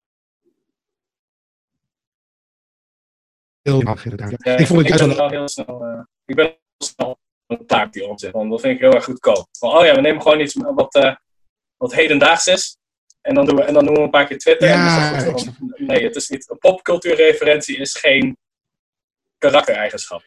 Heel 3.61 3.81
mag 3.81 4.03
inderdaad. 4.03 4.33
Ja, 4.43 4.57
ik 4.57 4.67
vond 4.67 4.79
het 4.79 4.87
juist 4.87 5.05
ben 5.07 5.15
wel. 5.15 5.29
wel 5.29 5.39
heel 5.39 5.47
snel, 5.47 5.83
eh, 5.83 5.99
ik 6.25 6.35
ben 6.35 6.45
heel 6.45 6.57
snel 6.77 7.17
klaar 7.65 7.83
met 7.83 7.93
die 7.93 8.07
onzin. 8.07 8.31
Want 8.31 8.49
dat 8.49 8.61
vind 8.61 8.73
ik 8.75 8.79
heel 8.81 8.93
erg 8.93 9.03
goedkoop. 9.03 9.47
Van, 9.59 9.77
oh 9.77 9.85
ja, 9.85 9.95
we 9.95 10.01
nemen 10.01 10.21
gewoon 10.21 10.39
iets 10.39 10.53
wat, 10.55 10.95
eh, 10.95 11.15
wat 11.77 11.93
hedendaags 11.93 12.47
is. 12.47 12.77
En 13.21 13.33
dan, 13.35 13.45
doen 13.45 13.55
we, 13.55 13.63
en 13.63 13.73
dan 13.73 13.85
doen 13.85 13.93
we 13.93 13.99
een 14.01 14.09
paar 14.09 14.27
keer 14.27 14.37
Twitter. 14.37 14.69
en 14.69 14.77
Ja. 14.77 15.23
Dan- 15.23 15.55
nee, 15.77 16.03
het 16.03 16.15
is 16.15 16.29
niet. 16.29 16.49
Een 16.49 16.57
popcultuurreferentie 16.57 17.77
is 17.77 17.95
geen 17.95 18.37
karaktereigenschap. 19.37 20.23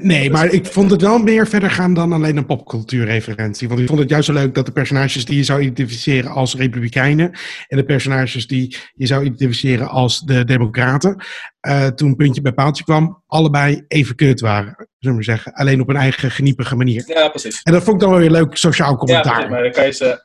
Nee, 0.00 0.30
maar 0.30 0.46
ik 0.52 0.66
vond 0.66 0.90
het 0.90 1.00
wel 1.02 1.18
meer 1.18 1.46
verder 1.48 1.70
gaan 1.70 1.94
dan 1.94 2.12
alleen 2.12 2.36
een 2.36 2.46
popcultuurreferentie. 2.46 3.68
Want 3.68 3.80
ik 3.80 3.86
vond 3.86 3.98
het 3.98 4.08
juist 4.08 4.26
zo 4.26 4.32
leuk 4.32 4.54
dat 4.54 4.66
de 4.66 4.72
personages 4.72 5.24
die 5.24 5.36
je 5.36 5.44
zou 5.44 5.60
identificeren 5.60 6.30
als 6.30 6.54
republikeinen. 6.54 7.30
en 7.66 7.76
de 7.76 7.84
personages 7.84 8.46
die 8.46 8.76
je 8.94 9.06
zou 9.06 9.24
identificeren 9.24 9.88
als 9.88 10.20
de 10.20 10.44
democraten. 10.44 11.24
eh, 11.60 11.86
toen 11.86 12.16
puntje 12.16 12.40
bij 12.40 12.52
paaltje 12.52 12.84
kwam, 12.84 13.22
allebei 13.26 13.84
even 13.88 14.14
kut 14.14 14.40
waren. 14.40 14.74
Zullen 14.76 14.88
we 14.98 15.12
maar 15.12 15.24
zeggen. 15.24 15.52
Alleen 15.52 15.80
op 15.80 15.88
een 15.88 15.96
eigen 15.96 16.30
geniepige 16.30 16.76
manier. 16.76 17.04
Ja, 17.06 17.28
precies. 17.28 17.62
En 17.62 17.72
dat 17.72 17.82
vond 17.82 17.94
ik 17.96 18.00
dan 18.00 18.10
wel 18.10 18.20
weer 18.20 18.30
leuk 18.30 18.56
sociaal 18.56 18.90
Ja, 18.90 18.96
commentaar. 18.96 19.32
precies, 19.32 19.50
maar 19.50 19.62
dan 19.62 19.72
kan 19.72 19.84
je 19.84 19.92
ze. 19.92 20.24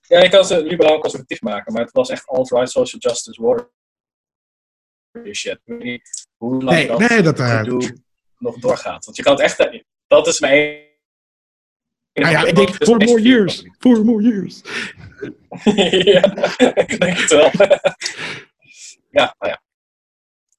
Ja, 0.00 0.22
je 0.22 0.28
kan 0.28 0.44
ze 0.44 0.62
liberaal 0.62 0.98
conservatief 0.98 1.40
maken, 1.40 1.72
maar 1.72 1.82
het 1.82 1.92
was 1.92 2.10
echt 2.10 2.26
alt-right 2.26 2.70
social 2.70 3.00
justice 3.00 3.42
war 3.42 3.70
shit. 5.32 5.60
Hoe 6.36 6.62
lang 6.62 6.76
Nee, 6.76 6.86
dat, 6.86 7.08
nee, 7.08 7.22
dat, 7.22 7.40
eh, 7.40 7.62
nog 8.46 8.58
doorgaat. 8.58 9.04
Want 9.04 9.16
je 9.16 9.22
kan 9.22 9.32
het 9.32 9.42
echt. 9.42 9.82
Dat 10.06 10.26
is 10.26 10.40
mijn. 10.40 10.84
Nou 12.12 12.30
ja, 12.32 12.44
ik 12.44 12.54
denk, 12.56 12.68
four 12.84 12.96
more 13.04 13.22
years. 13.22 13.64
Four 13.78 14.04
more 14.04 14.22
years. 14.22 14.60
ja, 16.14 16.22
ik 16.74 17.00
denk 17.00 17.18
het 17.18 17.30
wel. 17.30 17.50
ja, 19.10 19.34
nou 19.38 19.52
ja. 19.52 19.60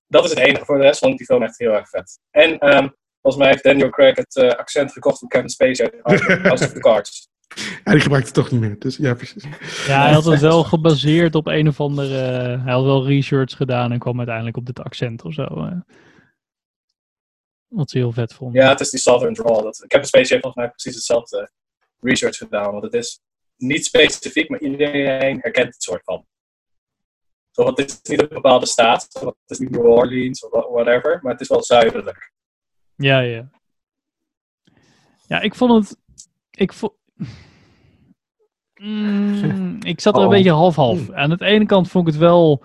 Dat 0.08 0.24
is 0.24 0.30
het 0.30 0.40
enige. 0.40 0.66
Voor 0.66 0.78
de 0.78 0.84
rest 0.84 1.00
vond 1.00 1.12
ik 1.12 1.18
die 1.18 1.28
film 1.28 1.44
echt 1.44 1.58
heel 1.58 1.72
erg 1.72 1.90
vet. 1.90 2.20
En 2.32 2.58
ehm, 2.58 2.88
volgens 3.22 3.44
mij 3.44 3.52
heeft 3.52 3.64
Daniel 3.64 3.90
Craig 3.90 4.16
het 4.16 4.36
eh, 4.36 4.50
accent 4.50 4.92
gekocht 4.92 5.20
van 5.20 5.28
Kevin 5.28 5.50
Spacey 5.50 5.92
uit 6.04 6.22
House 6.22 6.66
of 6.66 6.74
the 6.74 6.80
Cards. 6.80 7.30
Ja, 7.84 7.92
die 7.92 8.02
gebruikt 8.02 8.26
het 8.26 8.36
toch 8.36 8.52
niet 8.52 8.62
meer. 8.62 8.76
Dus 8.80 8.98
ja, 8.98 9.14
precies. 9.14 9.44
Ja, 9.88 10.02
hij 10.04 10.14
had 10.14 10.26
het 10.26 10.40
wel 10.40 10.64
gebaseerd 10.64 11.36
op 11.36 11.48
een 11.48 11.68
of 11.68 11.80
andere. 11.80 12.16
hij 12.64 12.74
had 12.74 12.84
wel 12.84 13.08
research 13.08 13.56
gedaan 13.56 13.92
en 13.92 14.00
kwam 14.00 14.18
uiteindelijk 14.18 14.58
op 14.58 14.66
dit 14.66 14.80
accent 14.80 15.24
of 15.24 15.34
zo. 15.34 15.44
eh. 15.44 15.72
Wat 17.68 17.89
ze 17.89 17.97
heel 17.97 18.11
vet 18.11 18.34
vond. 18.34 18.53
Ja, 18.53 18.70
het 18.70 18.80
is 18.80 18.89
die 18.89 18.99
Southern 18.99 19.34
Drawl. 19.34 19.61
Dat, 19.63 19.84
Kevin 19.88 20.05
Spacey 20.07 20.28
heeft 20.30 20.41
volgens 20.41 20.55
mij 20.55 20.70
precies 20.70 20.95
hetzelfde 20.95 21.51
research 21.99 22.38
gedaan. 22.38 22.72
Want 22.72 22.84
het 22.84 22.93
is 22.93 23.20
niet 23.55 23.86
specifiek, 23.86 24.49
maar 24.49 24.59
iedereen 24.61 25.39
herkent 25.41 25.74
het 25.74 25.84
soort 25.84 26.03
van. 26.03 26.26
Zo, 27.51 27.63
want 27.63 27.78
het 27.78 27.89
is 28.03 28.09
niet 28.09 28.22
een 28.22 28.28
bepaalde 28.28 28.65
staat. 28.65 29.07
Het 29.13 29.36
is 29.47 29.57
niet 29.59 29.70
New 29.70 29.86
Orleans 29.86 30.45
of 30.45 30.51
wha- 30.51 30.70
whatever. 30.72 31.20
Maar 31.22 31.32
het 31.32 31.41
is 31.41 31.47
wel 31.47 31.63
zuidelijk. 31.63 32.32
Ja, 32.95 33.20
ja. 33.20 33.50
Ja, 35.28 35.39
ik 35.42 35.55
vond 35.55 35.87
het. 35.87 35.97
Ik 36.51 36.74
vond. 36.74 36.93
Mm, 38.75 39.78
ik 39.83 40.00
zat 40.01 40.16
er 40.16 40.20
een 40.21 40.28
Oh. 40.28 40.32
beetje 40.33 40.51
half-half. 40.51 41.12
Aan 41.12 41.29
de 41.29 41.46
ene 41.46 41.66
kant 41.66 41.89
vond 41.89 42.08
ik 42.08 42.13
het 42.13 42.21
wel 42.21 42.63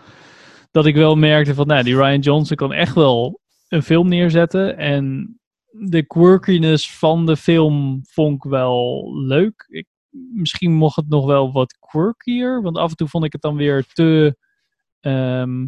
dat 0.70 0.86
ik 0.86 0.94
wel 0.94 1.16
merkte 1.16 1.54
van, 1.54 1.66
nou, 1.66 1.82
die 1.82 1.96
Ryan 1.96 2.18
Johnson 2.20 2.56
kan 2.56 2.72
echt 2.72 2.94
wel 2.94 3.40
een 3.72 3.82
film 3.82 4.08
neerzetten. 4.08 4.76
En 4.76 5.36
de 5.70 6.06
quirkiness 6.06 6.98
van 6.98 7.26
de 7.26 7.36
film 7.36 8.00
vond 8.04 8.44
ik 8.44 8.50
wel 8.50 9.12
leuk. 9.16 9.66
Ik, 9.68 9.86
misschien 10.10 10.72
mocht 10.72 10.96
het 10.96 11.08
nog 11.08 11.26
wel 11.26 11.52
wat 11.52 11.78
quirkier, 11.78 12.62
want 12.62 12.76
af 12.76 12.90
en 12.90 12.96
toe 12.96 13.08
vond 13.08 13.24
ik 13.24 13.32
het 13.32 13.42
dan 13.42 13.56
weer 13.56 13.86
te, 13.86 14.36
ehm, 15.00 15.66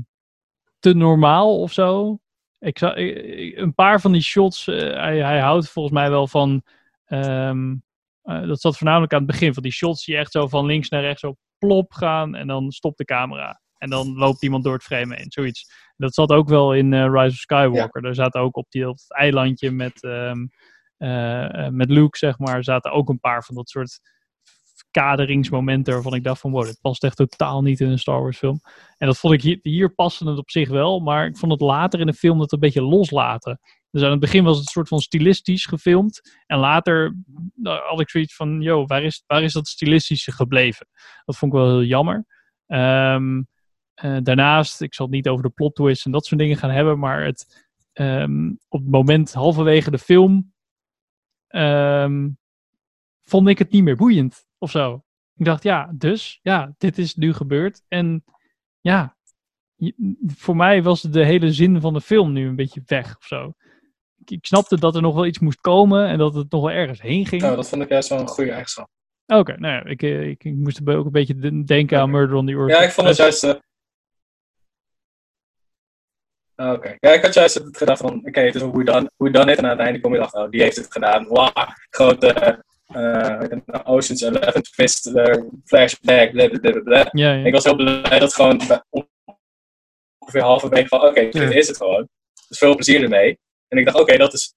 te 0.79 0.95
normaal 0.95 1.61
of 1.61 1.73
zo. 1.73 2.19
Ik 2.59 2.79
zag, 2.79 2.93
een 2.97 3.75
paar 3.75 4.01
van 4.01 4.13
die 4.13 4.23
shots, 4.23 4.67
eh, 4.69 4.77
hij, 5.23 5.41
houdt 5.41 5.69
volgens 5.69 5.95
mij 5.95 6.11
wel 6.11 6.27
van. 6.27 6.63
eh, 7.05 8.47
dat 8.47 8.61
zat 8.61 8.77
voornamelijk 8.77 9.13
aan 9.13 9.23
het 9.23 9.31
begin 9.31 9.55
van 9.55 9.63
die 9.63 9.73
shots 9.73 10.05
die 10.05 10.17
echt 10.17 10.33
zo 10.33 10.49
van 10.49 10.67
links 10.67 10.89
naar 10.89 11.01
rechts 11.01 11.21
zo 11.21 11.37
plop 11.59 11.93
gaan 11.93 12.35
en 12.35 12.47
dan 12.47 12.71
stopt 12.71 12.99
de 12.99 13.05
camera. 13.05 13.63
En 13.85 13.91
dan 13.91 14.15
loopt 14.15 14.43
iemand 14.43 14.65
door 14.65 14.73
het 14.73 14.83
frame 14.83 15.15
heen, 15.15 15.33
zoiets. 15.33 15.73
Dat 15.97 16.15
zat 16.15 16.31
ook 16.31 16.49
wel 16.49 16.75
in 16.75 16.93
eh, 16.93 17.05
Rise 17.05 17.27
of 17.27 17.35
Skywalker. 17.35 18.03
Daar 18.03 18.15
zaten 18.15 18.41
ook 18.41 18.57
op, 18.57 18.67
die, 18.69 18.89
op 18.89 18.97
het 18.97 19.13
eilandje 19.13 19.71
met, 19.71 20.03
ehm, 20.03 20.47
eh, 20.97 21.69
met 21.69 21.91
Luke, 21.91 22.19
zeg 22.19 22.39
maar, 22.39 22.65
zaten 22.65 22.93
ook 22.93 23.09
een 23.09 23.21
paar 23.21 23.45
van 23.45 23.55
dat 23.55 23.69
soort 23.69 24.01
kaderingsmomenten 24.91 25.95
waarvan 25.95 26.15
ik 26.15 26.25
dacht 26.25 26.41
van 26.41 26.51
wow, 26.51 26.65
dit 26.65 26.79
past 26.81 27.05
echt 27.05 27.17
totaal 27.17 27.63
niet 27.63 27.81
in 27.81 27.91
een 27.91 27.99
Star 27.99 28.23
Wars 28.23 28.39
film. 28.39 28.61
En 28.97 29.07
dat 29.07 29.19
vond 29.19 29.35
ik 29.35 29.43
hier, 29.43 29.59
hier 29.63 29.95
paste 29.95 30.29
het 30.29 30.39
op 30.39 30.51
zich 30.51 30.69
wel, 30.69 31.01
maar 31.01 31.27
ik 31.27 31.37
vond 31.37 31.53
het 31.53 31.61
later 31.61 32.01
in 32.01 32.07
de 32.07 32.13
film 32.13 32.39
dat 32.39 32.53
een 32.53 32.59
beetje 32.59 32.83
loslaten. 32.83 33.61
Dus 33.91 34.03
aan 34.03 34.11
het 34.11 34.21
begin 34.21 34.45
was 34.45 34.57
het 34.57 34.67
een 34.67 34.73
soort 34.73 34.89
van 34.89 35.01
stilistisch 35.01 35.67
gefilmd. 35.67 36.21
En 36.47 36.59
later 36.59 37.17
nou, 37.55 37.81
had 37.89 38.01
ik 38.01 38.11
zoiets 38.11 38.37
van, 38.37 38.61
yo, 38.61 38.87
waar 38.87 39.03
is, 39.03 39.23
waar 39.27 39.43
is 39.43 39.53
dat 39.53 39.67
stilistische 39.67 40.33
gebleven? 40.33 40.87
Dat 41.25 41.37
vond 41.37 41.53
ik 41.53 41.59
wel 41.59 41.69
heel 41.69 41.85
jammer. 41.85 42.27
Ehm, 42.67 43.43
eh, 43.95 44.17
daarnaast, 44.23 44.81
ik 44.81 44.95
zal 44.95 45.07
het 45.07 45.15
niet 45.15 45.29
over 45.29 45.43
de 45.45 45.51
plot 45.51 45.75
twist 45.75 46.05
en 46.07 46.13
dat 46.13 46.27
soort 46.27 46.41
dingen 46.41 46.57
gaan 46.57 46.71
hebben, 46.71 46.99
maar 46.99 47.25
het, 47.25 47.67
ehm, 47.93 48.49
op 48.69 48.81
het 48.81 48.91
moment 48.91 49.33
halverwege 49.33 49.91
de 49.91 49.99
film 49.99 50.53
ehm, 51.49 52.29
vond 53.21 53.49
ik 53.49 53.59
het 53.59 53.71
niet 53.71 53.83
meer 53.83 53.97
boeiend 53.97 54.47
of 54.59 54.71
zo. 54.71 55.03
Ik 55.37 55.45
dacht, 55.45 55.63
ja, 55.63 55.91
dus, 55.95 56.39
ja, 56.43 56.75
dit 56.79 56.99
is 56.99 57.15
nu 57.15 57.33
gebeurd. 57.33 57.83
En 57.89 58.25
ja, 58.81 59.17
je- 59.75 60.17
voor 60.27 60.57
mij 60.57 60.83
was 60.83 61.03
de 61.03 61.25
hele 61.25 61.53
zin 61.53 61.81
van 61.81 61.93
de 61.93 62.01
film 62.01 62.33
nu 62.33 62.47
een 62.49 62.57
beetje 62.57 62.83
weg 62.87 63.17
of 63.17 63.25
zo. 63.25 63.53
Ik, 64.21 64.31
ik 64.31 64.47
snapte 64.47 64.79
dat 64.79 64.95
er 64.97 65.03
nog 65.03 65.15
wel 65.15 65.27
iets 65.27 65.39
moest 65.39 65.61
komen 65.61 66.07
en 66.07 66.19
dat 66.19 66.35
het 66.35 66.51
nog 66.51 66.61
wel 66.63 66.71
ergens 66.71 67.01
heen 67.01 67.27
ging. 67.27 67.43
Nou, 67.43 67.57
dat 67.57 67.69
vond 67.69 67.83
ik 67.83 67.89
juist 67.89 68.09
wel 68.09 68.21
een 68.21 68.29
goede 68.29 68.51
eigenschap. 68.51 68.89
Oké, 69.27 69.57
nou 69.59 69.75
ja, 69.75 69.85
ik, 69.85 70.03
eh, 70.03 70.29
ik, 70.29 70.45
ik 70.45 70.55
moest 70.55 70.89
ook 70.89 71.05
een 71.05 71.13
beetje 71.13 71.35
de- 71.37 71.65
denken 71.65 72.01
aan 72.01 72.11
Murder 72.11 72.37
on 72.37 72.47
the 72.47 72.53
Orient 72.55 72.79
Ja, 72.79 72.85
ik 72.87 72.91
vond 72.91 73.07
het 73.09 73.17
juist... 73.17 73.45
eh, 73.45 73.55
ah, 76.55 76.73
Oké, 76.73 76.97
ja, 77.01 77.13
ik 77.13 77.23
had 77.23 77.35
juist 77.35 77.55
het 77.55 77.77
gedacht 77.77 78.01
van, 78.01 78.23
oké, 78.27 78.41
het 78.41 78.55
is 78.55 78.63
hoe 78.63 78.85
dan, 78.85 79.11
hoe 79.17 79.31
dan 79.31 79.49
het. 79.49 79.59
En 79.59 79.65
aan 79.65 79.71
het 79.71 79.81
einde 79.81 80.01
kom 80.01 80.13
je 80.13 80.19
erachter, 80.19 80.43
oh, 80.43 80.51
die 80.51 80.63
heeft 80.63 80.77
het 80.77 80.93
gedaan. 80.93 81.27
Wauw, 81.29 81.53
grote 81.91 82.63
eh, 82.87 83.41
je, 83.41 83.85
Ocean's 83.85 84.23
Eleven 84.23 84.63
twist, 84.63 85.11
flashback, 85.65 86.31
blablabla. 86.31 87.09
Ja, 87.13 87.33
ja. 87.33 87.45
Ik 87.45 87.53
was 87.53 87.65
heel 87.65 87.77
blij 87.77 88.19
dat 88.19 88.35
gewoon 88.35 88.61
ongeveer 90.19 90.43
halverwege 90.43 90.89
van, 90.89 91.01
oké, 91.01 91.29
dit 91.29 91.55
is 91.55 91.69
het 91.69 91.77
gewoon. 91.77 92.09
Dus 92.49 92.59
veel 92.59 92.75
plezier 92.75 93.03
ermee. 93.03 93.39
En 93.69 93.79
ik 93.79 93.85
dacht, 93.85 94.01
oké, 94.01 94.17
dat 94.17 94.33
is 94.33 94.55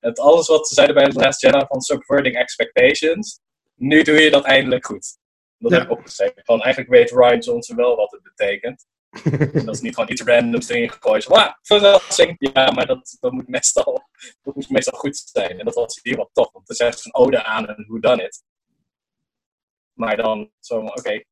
het 0.00 0.18
alles 0.18 0.48
wat 0.48 0.68
ze 0.68 0.74
zeiden 0.74 0.96
bij 0.96 1.08
The 1.08 1.18
Last 1.20 1.40
Jedi 1.40 1.64
van 1.68 1.80
subverting 1.80 2.36
expectations. 2.36 3.40
Nu 3.74 4.02
doe 4.02 4.20
je 4.20 4.30
dat 4.30 4.44
eindelijk 4.44 4.86
goed. 4.86 5.18
Dat 5.58 5.72
heb 5.72 5.82
ik 5.82 5.90
opgeschreven. 5.90 6.42
Van 6.44 6.62
eigenlijk 6.62 6.94
weet 6.94 7.10
Ryan 7.10 7.38
Johnson 7.38 7.76
wel 7.76 7.96
wat 7.96 8.10
het 8.10 8.22
betekent. 8.22 8.86
En 9.24 9.64
dat 9.64 9.74
is 9.74 9.80
niet 9.80 9.94
gewoon 9.94 10.10
iets 10.10 10.22
randoms 10.22 10.68
erin 10.68 10.90
gegooid. 10.90 11.24
Wauw, 11.24 11.56
verrassing. 11.62 12.34
Ja, 12.38 12.70
maar 12.70 12.86
dat, 12.86 13.16
dat, 13.20 13.32
moet 13.32 13.48
meestal, 13.48 14.08
dat 14.42 14.54
moet 14.54 14.70
meestal 14.70 14.98
goed 14.98 15.16
zijn. 15.16 15.58
En 15.58 15.64
dat 15.64 15.74
was 15.74 15.98
hier 16.02 16.16
wel 16.16 16.30
tof. 16.32 16.52
Want 16.52 16.68
het 16.68 16.80
is 16.80 16.86
echt 16.86 17.04
een 17.04 17.14
ode 17.14 17.44
aan 17.44 17.68
een 17.68 17.84
who 17.88 17.98
done 17.98 18.22
it. 18.22 18.42
Maar 19.92 20.16
dan 20.16 20.50
zo 20.60 20.78
oké. 20.80 21.22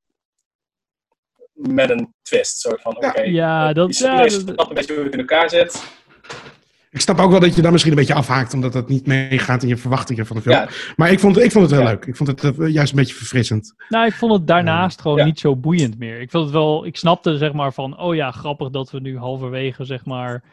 met 1.53 1.91
een 1.91 2.15
twist. 2.23 2.59
Soort 2.61 2.81
van, 2.81 2.97
oké. 2.97 3.21
Ja, 3.21 3.73
dat- 3.73 3.91
die 3.91 4.07
ja, 4.07 4.17
dat 4.27 4.69
een 4.69 4.75
beetje 4.75 4.95
hoe 4.95 5.05
het 5.05 5.13
in 5.13 5.19
elkaar 5.19 5.51
zit. 5.51 5.85
Ik 6.95 7.01
snap 7.01 7.19
ook 7.19 7.31
wel 7.31 7.41
dat 7.41 7.55
je 7.57 7.63
daar 7.63 7.73
misschien 7.73 7.93
een 7.93 7.99
beetje 7.99 8.15
afhaakt, 8.15 8.55
omdat 8.55 8.73
dat 8.73 8.89
niet 8.89 9.07
meegaat 9.07 9.63
in 9.63 9.69
je 9.69 9.77
verwachtingen 9.77 10.27
van 10.27 10.37
de 10.37 10.43
film. 10.43 10.55
Ja. 10.57 10.69
Maar 10.97 11.11
ik 11.11 11.19
vond, 11.21 11.39
ik 11.39 11.53
vond 11.53 11.71
het 11.71 11.75
heel 11.81 11.89
leuk. 11.89 12.05
Ik 12.05 12.17
vond 12.17 12.29
het 12.29 12.59
eh, 12.59 12.69
juist 12.73 12.91
een 12.93 12.99
beetje 12.99 13.15
verfrissend. 13.15 13.75
Nou, 13.89 14.07
ik 14.07 14.13
vond 14.13 14.33
het 14.33 14.47
daarnaast 14.47 15.01
gewoon 15.01 15.19
Ja. 15.19 15.25
niet 15.25 15.39
zo 15.41 15.57
boeiend 15.57 15.99
meer. 15.99 16.21
Ik 16.21 16.31
vond 16.31 16.45
het 16.45 16.53
wel, 16.53 16.87
ik 16.87 16.97
snapte 16.97 17.37
zeg 17.37 17.53
maar 17.53 17.73
van, 17.73 17.99
oh 17.99 18.15
ja, 18.15 18.31
grappig 18.31 18.71
dat 18.71 18.91
we 18.91 19.01
nu 19.01 19.19
halverwege 19.19 19.85
zeg 19.85 20.05
maar 20.05 20.45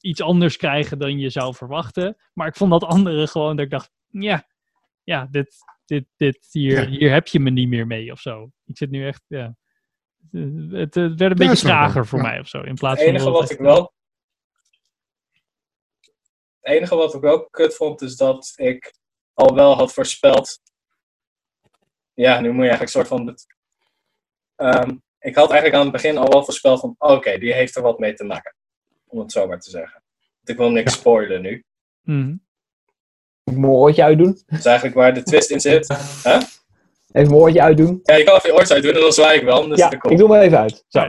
iets 0.00 0.22
anders 0.22 0.56
krijgen 0.56 0.98
dan 0.98 1.18
je 1.18 1.30
zou 1.30 1.54
verwachten. 1.54 2.16
Maar 2.34 2.46
ik 2.46 2.56
vond 2.56 2.70
dat 2.70 2.84
andere 2.84 3.26
gewoon 3.26 3.56
dat 3.56 3.64
ik 3.64 3.70
dacht, 3.70 3.90
ja, 4.10 4.46
ja, 5.02 5.28
dit, 5.30 5.54
dit, 5.84 6.04
dit, 6.16 6.48
hier, 6.52 6.82
Ja. 6.82 6.88
hier 6.96 7.12
heb 7.12 7.26
je 7.26 7.40
me 7.40 7.50
niet 7.50 7.68
meer 7.68 7.86
mee 7.86 8.12
of 8.12 8.20
zo. 8.20 8.50
Ik 8.66 8.76
zit 8.76 8.90
nu 8.90 9.06
echt, 9.06 9.22
ja. 9.26 9.56
Het, 10.70 10.94
het 10.94 10.94
werd 10.94 11.20
een 11.20 11.28
beetje 11.28 11.46
wel. 11.46 11.56
trager 11.56 12.06
voor 12.06 12.18
Ja. 12.18 12.24
mij 12.28 12.40
of 12.40 12.48
zo. 12.48 12.60
In 12.60 12.74
plaats 12.74 13.00
Het 13.00 13.08
van 13.08 13.16
enige 13.18 13.30
dat 13.30 13.40
wat 13.40 13.50
ik 13.50 13.58
wel. 13.58 13.96
Het 16.68 16.76
enige 16.76 16.96
wat 16.96 17.14
ik 17.14 17.20
wel 17.20 17.48
kut 17.50 17.74
vond, 17.74 18.02
is 18.02 18.16
dat 18.16 18.52
ik 18.56 18.94
al 19.34 19.54
wel 19.54 19.74
had 19.74 19.92
voorspeld. 19.92 20.58
Ja, 22.14 22.40
nu 22.40 22.52
moet 22.52 22.64
je 22.64 22.68
eigenlijk 22.68 22.80
een 22.80 22.88
soort 22.88 23.08
van. 23.08 23.36
Ehm, 24.56 24.96
ik 25.18 25.34
had 25.34 25.50
eigenlijk 25.50 25.74
aan 25.74 25.82
het 25.82 25.92
begin 25.92 26.18
al 26.18 26.28
wel 26.28 26.44
voorspeld 26.44 26.80
van. 26.80 26.94
Oké, 26.98 27.38
die 27.38 27.52
heeft 27.52 27.76
er 27.76 27.82
wat 27.82 27.98
mee 27.98 28.14
te 28.14 28.24
maken. 28.24 28.54
Om 29.06 29.18
het 29.18 29.32
zo 29.32 29.46
maar 29.46 29.60
te 29.60 29.70
zeggen. 29.70 30.02
Want 30.34 30.48
ik 30.48 30.56
wil 30.56 30.70
niks 30.70 30.92
spoilen 30.92 31.42
nu. 31.42 31.64
Mhm. 32.02 32.36
Moet 33.44 33.58
mijn 33.58 33.72
oortje 33.72 34.02
uitdoen? 34.02 34.42
Dat 34.46 34.58
is 34.58 34.64
eigenlijk 34.64 34.96
waar 34.96 35.14
de 35.14 35.22
twist 35.22 35.50
in 35.50 35.60
zit. 35.60 35.88
Huh? 36.24 36.42
Even 37.12 37.30
mijn 37.30 37.32
oortje 37.32 37.62
uitdoen? 37.62 38.00
Ja, 38.02 38.14
je 38.14 38.24
kan 38.24 38.36
even 38.36 38.50
je 38.50 38.56
oortje 38.56 38.74
uitdoen 38.74 38.94
en 38.94 39.00
dan 39.00 39.12
zwaai 39.12 39.38
ik 39.38 39.44
wel. 39.44 39.72
Is 39.72 39.78
Ja, 39.78 39.90
ik 39.90 40.18
doe 40.18 40.32
hem 40.32 40.42
even 40.42 40.58
uit. 40.58 40.84
Zo. 40.88 41.08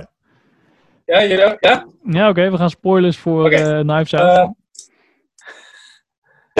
Ja, 1.05 1.25
jullie 1.25 1.45
ook? 1.45 1.57
Ja? 1.59 1.87
Ja, 2.03 2.29
oké, 2.29 2.51
we 2.51 2.57
gaan 2.57 2.69
spoilers 2.69 3.17
voor 3.17 3.51
eh, 3.51 3.79
Knives 3.79 4.13
Out. 4.13 4.37
Eh, 4.37 4.49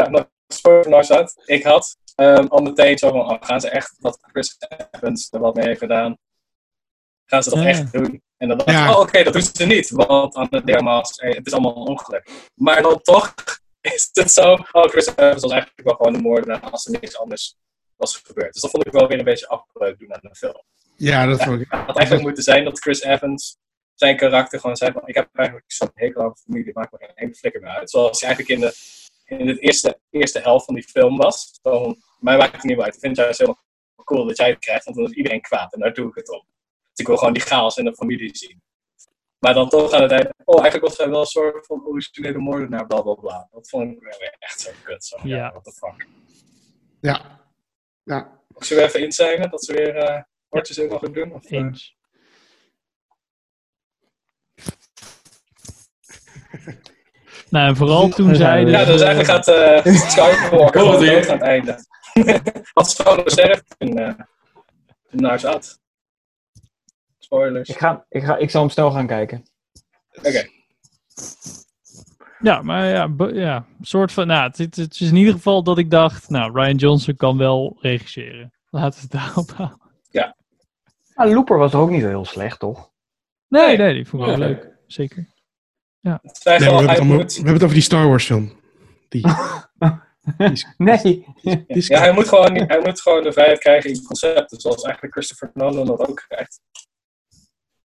ja, 0.04 0.10
nou, 0.10 0.26
spoiler 0.48 0.84
van 0.84 0.92
Knives 0.92 1.12
Out. 1.12 1.34
Ik 1.46 1.64
had 1.64 1.98
ehm, 2.16 2.46
al 2.48 2.62
meteen 2.62 2.98
zo 2.98 3.10
van, 3.10 3.20
oh, 3.20 3.38
gaan 3.40 3.62
ze 3.62 3.70
echt 3.70 3.96
dat 3.98 4.18
Chris 4.22 4.58
Evans 4.92 5.28
er 5.32 5.40
wat 5.40 5.56
mee 5.56 5.66
heeft 5.68 5.80
gedaan? 5.80 6.18
Gaan 7.26 7.44
ze 7.44 7.50
dat 7.50 7.60
Ja. 7.60 7.66
echt 7.66 7.92
doen? 7.92 8.22
En 8.38 8.48
dan 8.48 8.58
dacht 8.58 8.70
ik, 8.70 8.76
Ja. 8.76 8.92
oh, 8.94 9.00
oké, 9.00 9.24
dat 9.24 9.34
doen 9.34 9.42
ze 9.42 9.66
niet. 9.66 9.90
Want 9.90 10.36
aan 10.36 10.48
de 10.50 10.64
dermas, 10.64 11.16
eh, 11.18 11.36
het 11.36 11.46
is 11.48 11.54
allemaal 11.54 11.76
een 11.76 11.88
ongeluk. 11.88 12.30
Maar 12.56 12.82
dan 12.82 13.02
toch 13.02 13.34
is 13.82 14.10
het 14.14 14.32
zo, 14.32 14.54
oh, 14.72 14.84
Chris 14.84 15.08
Evans 15.08 15.42
was 15.42 15.52
eigenlijk 15.52 15.84
wel 15.84 15.96
gewoon 15.96 16.14
de 16.14 16.22
moordenaar 16.22 16.60
als 16.60 16.86
er 16.86 16.92
niks 16.92 17.18
anders 17.18 17.56
was 17.96 18.16
gebeurd. 18.26 18.54
Dus 18.54 18.62
dat 18.62 18.72
vond 18.72 18.86
ik 18.86 18.92
wel 18.92 19.08
weer 19.08 19.18
een 19.18 19.24
beetje 19.24 19.48
afbreuk 19.48 20.00
doen 20.00 20.14
aan 20.14 20.20
de 20.22 20.36
film. 20.36 20.62
Ja, 20.96 21.26
dat 21.26 21.44
vond 21.44 21.62
ik. 21.62 21.68
Het 21.72 21.80
had 21.86 21.96
eigenlijk 21.98 22.26
moeten 22.26 22.44
zijn 22.44 22.64
dat 22.64 22.80
Chris 22.80 23.02
Evans 23.02 23.58
zijn 23.94 24.18
karakter 24.18 24.60
gewoon 24.60 24.76
zei 24.76 24.92
van 24.92 25.02
ik 25.06 25.16
heb 25.16 25.30
eigenlijk 25.34 25.72
zo'n 25.72 25.92
hekel 25.94 26.22
aan 26.24 26.38
familie, 26.38 26.72
maakt 26.74 26.92
me 26.92 26.98
geen 26.98 27.16
één 27.16 27.36
flikker 27.36 27.62
meer 27.62 27.70
uit. 27.72 27.90
Zoals 27.90 28.20
hij 28.22 28.30
eigenlijk 28.30 28.60
in 28.62 28.68
de, 28.68 28.74
in 29.30 29.46
de 29.46 29.60
eerste, 29.60 30.00
eerste 30.10 30.40
helft 30.40 30.66
van 30.66 30.74
die 30.76 30.84
film 30.84 31.18
was. 31.18 31.60
Van, 31.62 31.98
mij 32.20 32.38
maakt 32.38 32.52
het 32.52 32.64
niet 32.64 32.80
uit. 32.80 32.94
Ik 32.94 33.00
vind 33.00 33.18
het 33.18 33.26
juist 33.26 33.40
heel 33.40 33.58
cool 34.04 34.26
dat 34.26 34.38
jij 34.38 34.50
het 34.50 34.60
krijgt, 34.60 34.84
want 34.86 34.98
dan 34.98 35.06
is 35.06 35.12
iedereen 35.12 35.42
kwaad 35.42 35.74
en 35.74 35.80
daar 35.80 35.94
doe 35.94 36.10
ik 36.10 36.16
het 36.16 36.30
om. 36.30 36.44
Dus 36.90 37.00
ik 37.00 37.08
wil 37.08 37.18
gewoon 37.18 37.34
die 37.34 37.42
chaos 37.42 37.78
in 37.78 37.86
de 37.86 37.96
familie 37.96 38.38
zien. 38.38 38.62
Maar 39.40 39.54
dan 39.54 39.70
toch 39.70 39.92
aan 39.92 40.02
het 40.02 40.12
einde, 40.12 40.34
oh 40.46 40.62
eigenlijk 40.62 40.88
was 40.90 40.98
hij 40.98 41.10
wel 41.10 41.20
een 41.20 41.26
soort 41.26 41.66
van 41.66 41.86
originele 41.86 42.38
moordenaar, 42.38 42.88
bla 42.88 43.02
bla 43.02 43.14
bla. 43.14 43.48
Dat 43.52 43.70
vond 43.70 43.92
ik 43.92 44.02
weer 44.02 44.36
echt 44.40 44.60
zo 44.60 44.72
kut. 44.84 45.06
Zo, 45.06 45.18
ja, 45.24 45.36
Ja. 45.36 45.52
what 45.52 45.64
the 45.64 45.72
fuck. 45.72 46.08
Ja. 47.02 47.40
Ja. 48.04 48.42
Zullen 48.58 48.84
we 48.84 48.90
even 48.90 49.02
inzijnen 49.04 49.50
dat 49.50 49.64
ze 49.64 49.74
weer 49.74 49.96
eh 49.96 50.22
woordjes 50.50 50.78
in 50.78 50.88
mogen 50.90 51.14
doen? 51.14 51.34
Of, 51.34 51.46
eh? 51.46 51.52
Eens. 51.60 51.98
Nou, 57.50 57.68
en 57.68 57.76
vooral 57.76 58.10
toen 58.10 58.36
zeiden 58.36 58.72
Ja, 58.74 58.86
dus 58.86 59.00
ze- 59.00 59.06
eigenlijk 59.06 59.46
gaat 59.46 59.48
eh 59.48 59.94
Skywalker 60.10 60.60
Oh, 60.60 60.88
gewoon 60.88 61.00
die- 61.00 61.12
dood 61.12 61.28
aan 61.30 61.38
het 61.38 61.42
einde. 61.42 61.78
Als 62.74 62.96
Solo 62.96 63.24
sterft 63.26 63.76
in 63.78 64.00
uh, 64.00 64.14
Knives 65.10 65.46
Out. 65.46 65.80
Spoilers. 67.20 67.70
Ik, 67.70 67.78
ga, 67.78 68.06
ik, 68.10 68.24
ga, 68.24 68.38
ik 68.38 68.50
zal 68.50 68.62
hem 68.62 68.70
snel 68.70 68.92
gaan 68.92 69.08
kijken. 69.08 69.44
Oké. 70.18 70.48
Ja, 72.40 72.62
maar 72.62 72.86
ja, 72.86 73.10
ja 73.34 73.66
soort 73.82 74.12
van. 74.12 74.28
Nou, 74.28 74.48
het, 74.48 74.58
het- 74.76 74.78
is 75.00 75.10
in 75.10 75.16
ieder 75.16 75.34
geval 75.34 75.64
dat 75.64 75.78
ik 75.78 75.90
dacht, 75.92 76.30
nou, 76.30 76.52
Ryan 76.60 76.76
Johnson 76.76 77.16
kan 77.16 77.38
wel 77.38 77.78
regisseren. 77.82 78.54
Laten 78.70 79.00
we 79.00 79.08
het 79.10 79.12
daarop 79.26 79.52
houden. 79.52 79.78
Ah, 81.14 81.32
Looper 81.32 81.58
was 81.58 81.74
ook 81.74 81.90
niet 81.90 82.02
zo 82.02 82.08
heel 82.08 82.26
slecht, 82.26 82.60
toch? 82.60 82.90
Nee, 83.48 83.78
nee, 83.78 83.94
die 83.94 84.08
vond 84.08 84.22
ik 84.24 84.28
wel 84.30 84.38
leuk. 84.38 84.70
Zeker. 84.88 85.28
Ja. 86.02 86.20
Het 86.22 86.38
zijn 86.38 86.60
Nee, 86.62 86.70
we, 86.70 86.76
hebben 86.76 86.92
het 86.92 87.00
allemaal- 87.00 87.18
moet, 87.18 87.30
we 87.32 87.36
hebben 87.36 87.54
het 87.54 87.64
over 87.64 87.76
die 87.76 87.84
Star 87.84 88.08
Wars 88.08 88.26
film. 88.26 88.60
Die, 89.10 89.26
Nee. 90.78 91.02
die 91.42 91.64
is- 91.68 91.88
ja, 91.88 92.00
hij, 92.00 92.12
moet 92.12 92.28
gewoon, 92.28 92.56
hij 92.56 92.80
moet 92.80 93.02
gewoon 93.02 93.24
de 93.24 93.32
vrijheid 93.34 93.60
krijgen 93.60 93.90
in 93.90 94.04
concepten, 94.04 94.60
zoals 94.60 94.82
eigenlijk 94.84 95.14
Christopher 95.14 95.52
Nolan 95.54 95.86
dat 95.86 96.08
ook 96.08 96.24
krijgt. 96.28 96.60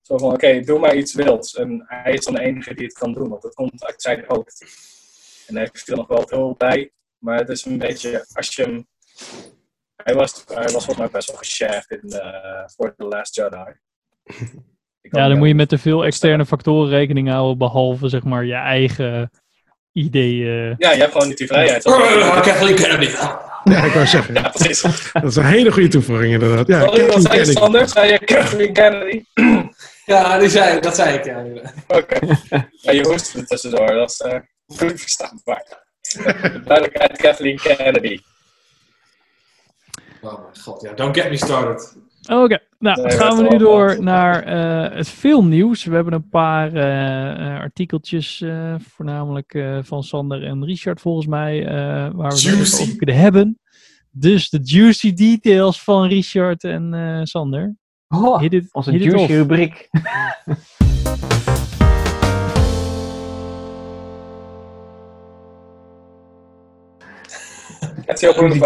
Zo 0.00 0.18
van, 0.18 0.32
oké, 0.32 0.60
doe 0.60 0.78
maar 0.78 0.96
iets 0.96 1.14
wilds. 1.14 1.54
En 1.54 1.84
hij 1.86 2.12
is 2.12 2.24
dan 2.24 2.34
de 2.34 2.40
enige 2.40 2.74
die 2.74 2.84
het 2.84 2.98
kan 2.98 3.12
doen, 3.12 3.28
want 3.28 3.42
het 3.42 3.54
komt 3.54 3.84
uit 3.84 4.02
zijn 4.02 4.24
hoofd. 4.26 4.64
En 5.46 5.54
hij 5.56 5.62
heeft 5.72 5.88
er 5.88 5.96
nog 5.96 6.06
wel 6.08 6.26
veel 6.26 6.54
bij, 6.58 6.92
maar 7.18 7.38
het 7.38 7.48
is 7.48 7.64
een 7.64 7.78
beetje, 7.78 8.24
als 8.32 8.54
je 8.54 8.62
hem... 8.62 8.86
Hij 9.96 10.14
was, 10.14 10.44
hij 10.46 10.62
was 10.62 10.72
volgens 10.72 10.96
mij 10.96 11.10
best 11.10 11.28
wel 11.28 11.36
geshaft 11.36 11.90
in 11.90 12.10
eh 12.10 12.62
voor 12.66 12.94
The 12.96 13.04
Last 13.04 13.34
Jedi. 13.34 13.72
Ik 15.02 15.16
Ja, 15.16 15.28
dan 15.28 15.38
moet 15.38 15.48
je 15.48 15.54
met 15.54 15.68
te 15.68 15.78
veel 15.78 16.04
externe 16.04 16.46
factoren 16.46 16.88
rekening 16.90 17.28
houden, 17.28 17.58
behalve 17.58 18.08
zeg 18.08 18.24
maar 18.24 18.44
je 18.44 18.54
eigen 18.54 19.30
ideeën. 19.92 20.74
Ja, 20.78 20.92
je 20.92 20.98
hebt 20.98 21.12
gewoon 21.12 21.28
niet 21.28 21.38
die 21.38 21.46
vrijheid. 21.46 21.86
Uh, 21.86 22.40
Kathleen 22.42 22.74
Kennedy. 22.74 23.10
ja, 23.64 23.84
ik 23.84 23.92
wou 23.92 24.06
zeggen. 24.06 24.34
Ja, 24.34 24.48
precies. 24.48 24.80
Dat 25.12 25.24
is 25.24 25.36
een 25.36 25.44
hele 25.44 25.72
goede 25.72 25.88
toevoeging 25.88 26.32
inderdaad. 26.32 26.66
Ja, 26.66 26.78
Wat 26.78 26.88
Kathleen 26.88 27.06
wat 27.06 27.22
zei 27.22 27.34
je, 27.34 27.38
Kennedy. 27.38 27.58
Sander? 27.60 27.88
Zei 27.88 28.10
je 28.10 28.18
Kathleen 28.18 28.72
Kennedy? 28.72 29.24
Ja, 30.06 30.38
die 30.38 30.48
zei, 30.48 30.80
dat 30.80 30.94
zei 30.94 31.14
ik. 31.18 31.24
Ja. 31.24 31.44
Oké. 31.88 32.18
Ja, 32.70 32.92
je 32.92 33.06
hoest 33.06 33.34
er 33.34 33.46
tussendoor. 33.46 33.86
Dat 33.86 34.10
is 34.10 34.20
eh 34.20 34.38
goed 34.66 35.00
verstaanbaar. 35.00 35.84
Duidelijkheid, 36.64 37.16
Kathleen 37.16 37.56
Kennedy. 37.56 38.18
Oh 40.20 40.40
mijn 40.42 40.58
god, 40.62 40.80
ja. 40.82 40.92
Don't 40.92 41.16
get 41.16 41.30
me 41.30 41.36
started. 41.36 41.96
Oké, 42.28 42.58
nou 42.78 43.02
Nee, 43.02 43.10
gaan 43.10 43.36
we 43.36 43.42
nu 43.48 43.58
door 43.58 44.02
naar 44.02 44.42
eh, 44.42 44.96
het 44.96 45.08
filmnieuws. 45.08 45.84
We 45.84 45.94
hebben 45.94 46.12
een 46.12 46.28
paar 46.28 46.72
eh, 46.74 47.30
eh, 47.54 47.60
artikeltjes, 47.60 48.40
eh, 48.40 48.74
voornamelijk 48.78 49.54
eh, 49.54 49.78
van 49.82 50.02
Sander 50.02 50.44
en 50.44 50.64
Richard 50.64 51.00
volgens 51.00 51.26
mij, 51.26 51.66
eh, 51.66 51.74
waar 52.12 52.30
we 52.32 52.48
het 52.50 52.80
over 52.80 52.96
kunnen 52.96 53.16
hebben. 53.16 53.58
Dus 54.10 54.48
de 54.50 54.58
juicy 54.62 55.12
details 55.12 55.82
van 55.82 56.06
Richard 56.06 56.64
en 56.64 56.94
eh, 56.94 57.20
Sander. 57.22 57.74
Oh, 58.08 58.42
it- 58.42 58.68
onze 58.72 58.90
juicy 58.98 59.16
off. 59.16 59.28
rubriek. 59.30 59.88
Het 68.06 68.14
is 68.14 68.20
heel 68.20 68.32
goed 68.32 68.58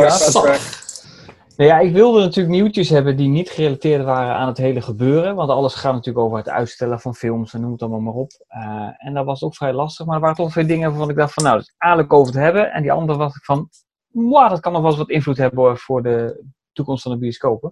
Nou 1.56 1.70
ja, 1.70 1.78
ik 1.78 1.92
wilde 1.92 2.20
natuurlijk 2.20 2.54
nieuwtjes 2.54 2.88
hebben 2.88 3.16
die 3.16 3.28
niet 3.28 3.50
gerelateerd 3.50 4.04
waren 4.04 4.34
aan 4.34 4.48
het 4.48 4.56
hele 4.56 4.80
gebeuren. 4.80 5.34
Want 5.34 5.50
alles 5.50 5.74
gaat 5.74 5.92
natuurlijk 5.92 6.24
over 6.24 6.38
het 6.38 6.48
uitstellen 6.48 7.00
van 7.00 7.14
films 7.14 7.54
en 7.54 7.60
noem 7.60 7.72
het 7.72 7.82
allemaal 7.82 8.00
maar 8.00 8.14
op. 8.14 8.30
Eh, 8.48 8.88
en 8.96 9.14
dat 9.14 9.24
was 9.24 9.42
ook 9.42 9.56
vrij 9.56 9.72
lastig. 9.72 10.06
Maar 10.06 10.14
er 10.14 10.20
waren 10.20 10.36
toch 10.36 10.50
twee 10.50 10.64
dingen 10.64 10.90
waarvan 10.90 11.10
ik 11.10 11.16
dacht 11.16 11.34
van 11.34 11.44
nou, 11.44 11.56
dat 11.56 11.66
is 11.66 11.74
aardig 11.76 12.10
over 12.10 12.32
te 12.32 12.38
hebben. 12.38 12.72
En 12.72 12.82
die 12.82 12.92
andere 12.92 13.18
was 13.18 13.36
ik 13.36 13.44
van, 13.44 13.68
wow, 14.08 14.50
dat 14.50 14.60
kan 14.60 14.72
nog 14.72 14.80
wel 14.80 14.90
eens 14.90 15.00
wat 15.00 15.10
invloed 15.10 15.36
hebben 15.36 15.78
voor 15.78 16.02
de 16.02 16.44
toekomst 16.72 17.02
van 17.02 17.12
de 17.12 17.18
bioscopen. 17.18 17.70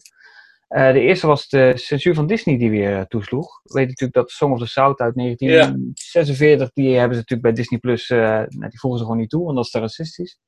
Eh, 0.69 0.93
de 0.93 1.01
eerste 1.01 1.27
was 1.27 1.49
de 1.49 1.73
censuur 1.75 2.15
van 2.15 2.27
Disney 2.27 2.59
die 2.59 2.71
weer 2.71 2.99
eh, 2.99 3.05
toesloeg. 3.05 3.61
We 3.63 3.73
weten 3.73 3.89
natuurlijk 3.89 4.15
dat 4.15 4.31
Song 4.31 4.53
of 4.53 4.59
the 4.59 4.67
South 4.67 5.01
uit 5.01 5.15
1946, 5.15 6.71
die 6.73 6.97
hebben 6.97 7.17
ze 7.17 7.21
natuurlijk 7.21 7.43
bij 7.43 7.53
Disney 7.53 7.79
Plus, 7.79 8.09
nou, 8.09 8.49
die 8.49 8.81
voegen 8.81 8.99
ze 8.99 9.05
gewoon 9.05 9.21
niet 9.21 9.31
toe, 9.31 9.45
want 9.45 9.57
dat 9.57 9.65
is 9.65 9.71
te 9.71 9.79
racistisch. 9.79 10.39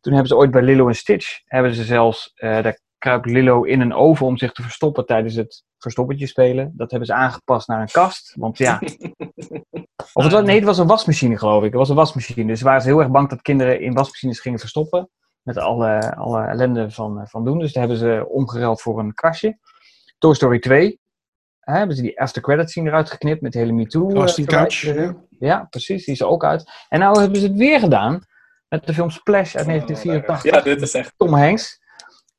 Toen 0.00 0.12
hebben 0.12 0.30
ze 0.30 0.36
ooit 0.36 0.50
bij 0.50 0.62
Lilo 0.62 0.88
en 0.88 0.94
Stitch, 0.94 1.40
hebben 1.44 1.74
ze 1.74 1.84
zelfs, 1.84 2.32
eh 2.34 2.62
daar 2.62 2.78
kruipt 2.98 3.26
Lilo 3.26 3.62
in 3.62 3.80
een 3.80 3.94
oven 3.94 4.26
om 4.26 4.36
zich 4.36 4.52
te 4.52 4.62
verstoppen 4.62 5.06
tijdens 5.06 5.34
het 5.34 5.64
verstoppertje 5.78 6.26
spelen. 6.26 6.72
Dat 6.76 6.90
hebben 6.90 7.08
ze 7.08 7.14
aangepast 7.14 7.68
naar 7.68 7.80
een 7.80 7.90
kast, 7.90 8.34
want 8.36 8.58
ja... 8.58 8.80
of 10.12 10.24
het 10.24 10.32
was, 10.32 10.42
nee, 10.44 10.56
het 10.56 10.64
was 10.64 10.78
een 10.78 10.86
wasmachine 10.86 11.38
geloof 11.38 11.58
ik. 11.62 11.68
Het 11.68 11.78
was 11.78 11.88
een 11.88 11.94
wasmachine, 11.96 12.46
dus 12.46 12.60
waren 12.60 12.80
ze 12.80 12.88
heel 12.88 12.98
erg 13.00 13.10
bang 13.10 13.28
dat 13.28 13.42
kinderen 13.42 13.80
in 13.80 13.94
wasmachines 13.94 14.40
gingen 14.40 14.58
verstoppen. 14.58 15.10
Met 15.42 15.56
alle, 15.58 16.16
alle 16.16 16.46
ellende 16.46 16.90
van, 16.90 17.20
eh, 17.20 17.26
van 17.26 17.44
doen. 17.44 17.58
Dus 17.58 17.72
daar 17.72 17.86
hebben 17.86 18.00
ze 18.00 18.26
omgeruild 18.28 18.80
voor 18.80 18.98
een 18.98 19.14
kastje. 19.14 19.58
Toy 20.18 20.34
Story 20.34 20.58
2. 20.58 21.00
Hè, 21.60 21.76
hebben 21.78 21.96
ze 21.96 22.02
die 22.02 22.20
after 22.20 22.42
credit 22.42 22.70
scene 22.70 22.88
eruit 22.88 23.10
geknipt 23.10 23.40
met 23.40 23.52
de 23.52 23.58
hele 23.58 23.72
MeToo. 23.72 24.08
eh, 24.08 24.14
Casting 24.14 24.46
couch, 24.46 24.78
verwijt 24.78 24.98
erin. 24.98 25.26
Ja, 25.38 25.66
precies. 25.70 26.04
Die 26.04 26.14
is 26.14 26.20
er 26.20 26.26
ook 26.26 26.44
uit. 26.44 26.70
En 26.88 26.98
nou 26.98 27.20
hebben 27.20 27.40
ze 27.40 27.46
het 27.46 27.56
weer 27.56 27.80
gedaan. 27.80 28.22
Met 28.68 28.86
de 28.86 28.94
film 28.94 29.10
Splash 29.10 29.56
uit 29.56 29.66
1984. 29.66 30.52
Ja, 30.52 30.60
dit 30.60 30.82
is 30.82 30.94
echt... 30.94 31.14
Tom 31.16 31.34
Hanks. 31.34 31.80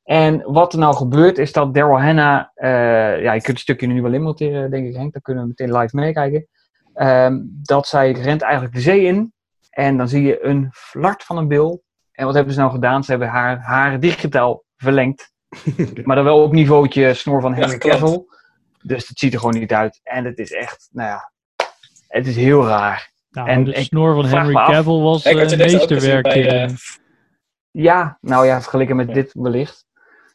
En 0.04 0.52
wat 0.52 0.72
er 0.72 0.78
nou 0.78 0.96
gebeurt 0.96 1.38
is 1.38 1.52
dat 1.52 1.74
Daryl 1.74 2.00
Hannah... 2.00 2.46
eh, 2.54 3.22
ja, 3.22 3.32
je 3.32 3.40
kunt 3.40 3.46
het 3.46 3.58
stukje 3.58 3.86
nu 3.86 4.02
wel 4.02 4.12
inmonteren, 4.12 4.70
denk 4.70 4.86
ik 4.86 4.94
Henk. 4.94 5.12
Dan 5.12 5.22
kunnen 5.22 5.42
we 5.42 5.48
meteen 5.48 5.76
live 5.76 5.96
meekijken. 5.96 6.46
Ehm, 6.94 7.38
dat 7.44 7.86
zij 7.86 8.12
rent 8.12 8.42
eigenlijk 8.42 8.74
de 8.74 8.80
zee 8.80 9.02
in. 9.02 9.32
En 9.70 9.96
dan 9.96 10.08
zie 10.08 10.22
je 10.22 10.44
een 10.44 10.68
flart 10.72 11.22
van 11.22 11.36
een 11.36 11.48
bil. 11.48 11.82
En 12.12 12.24
wat 12.24 12.34
hebben 12.34 12.52
ze 12.54 12.60
nou 12.60 12.72
gedaan? 12.72 13.04
Ze 13.04 13.10
hebben 13.10 13.28
haar 13.28 13.58
haar 13.58 14.00
digitaal 14.00 14.64
verlengd. 14.76 15.32
maar 16.04 16.16
dan 16.16 16.24
wel 16.24 16.42
op 16.42 16.52
niveautje 16.52 17.14
snor 17.14 17.40
van 17.40 17.54
Henry. 17.54 17.78
Cavill. 17.78 18.24
Dus 18.82 19.08
het 19.08 19.18
ziet 19.18 19.32
er 19.32 19.38
gewoon 19.38 19.58
niet 19.58 19.72
uit. 19.72 20.00
En 20.02 20.24
het 20.24 20.38
is 20.38 20.52
echt, 20.52 20.88
nou 20.92 21.08
ja... 21.08 21.32
Het 22.08 22.26
is 22.26 22.36
heel 22.36 22.66
raar. 22.66 23.09
Nou, 23.30 23.48
en 23.48 23.64
de 23.64 23.82
snor 23.82 24.14
van 24.14 24.24
Henry 24.24 24.54
Cavill 24.54 25.00
was 25.00 25.24
had 25.24 25.52
eh, 25.52 25.58
meesterwerk. 25.58 26.22
bij, 26.22 26.48
eh, 26.48 26.62
eh, 26.62 26.70
Ja, 27.70 28.18
nou 28.20 28.46
ja, 28.46 28.60
vergeleken 28.60 28.96
met 28.96 29.14
dit 29.14 29.32
wellicht. 29.32 29.88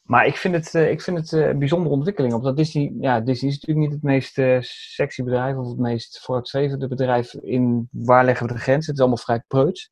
Maar 0.03 0.25
ik 0.25 0.37
vind 0.37 0.55
het, 0.55 0.75
eh, 0.75 0.91
ik 0.91 1.01
vind 1.01 1.17
het 1.17 1.33
eh, 1.33 1.47
een 1.47 1.59
bijzondere 1.59 1.95
ontwikkeling. 1.95 2.33
Omdat 2.33 2.57
Disney, 2.57 2.93
ja, 2.99 3.19
Disney 3.19 3.51
is 3.51 3.59
natuurlijk 3.59 3.87
niet 3.87 4.01
het 4.01 4.03
meest 4.03 4.65
sexy 4.93 5.23
bedrijf 5.23 5.55
of 5.55 5.67
het 5.67 5.77
meest 5.77 6.19
vooruitstrevende 6.19 6.87
bedrijf 6.87 7.33
in 7.33 7.87
waar 7.91 8.25
leggen 8.25 8.47
we 8.47 8.53
de 8.53 8.59
grens. 8.59 8.85
Het 8.85 8.95
is 8.95 9.01
allemaal 9.01 9.17
vrij 9.17 9.43
preuts. 9.47 9.91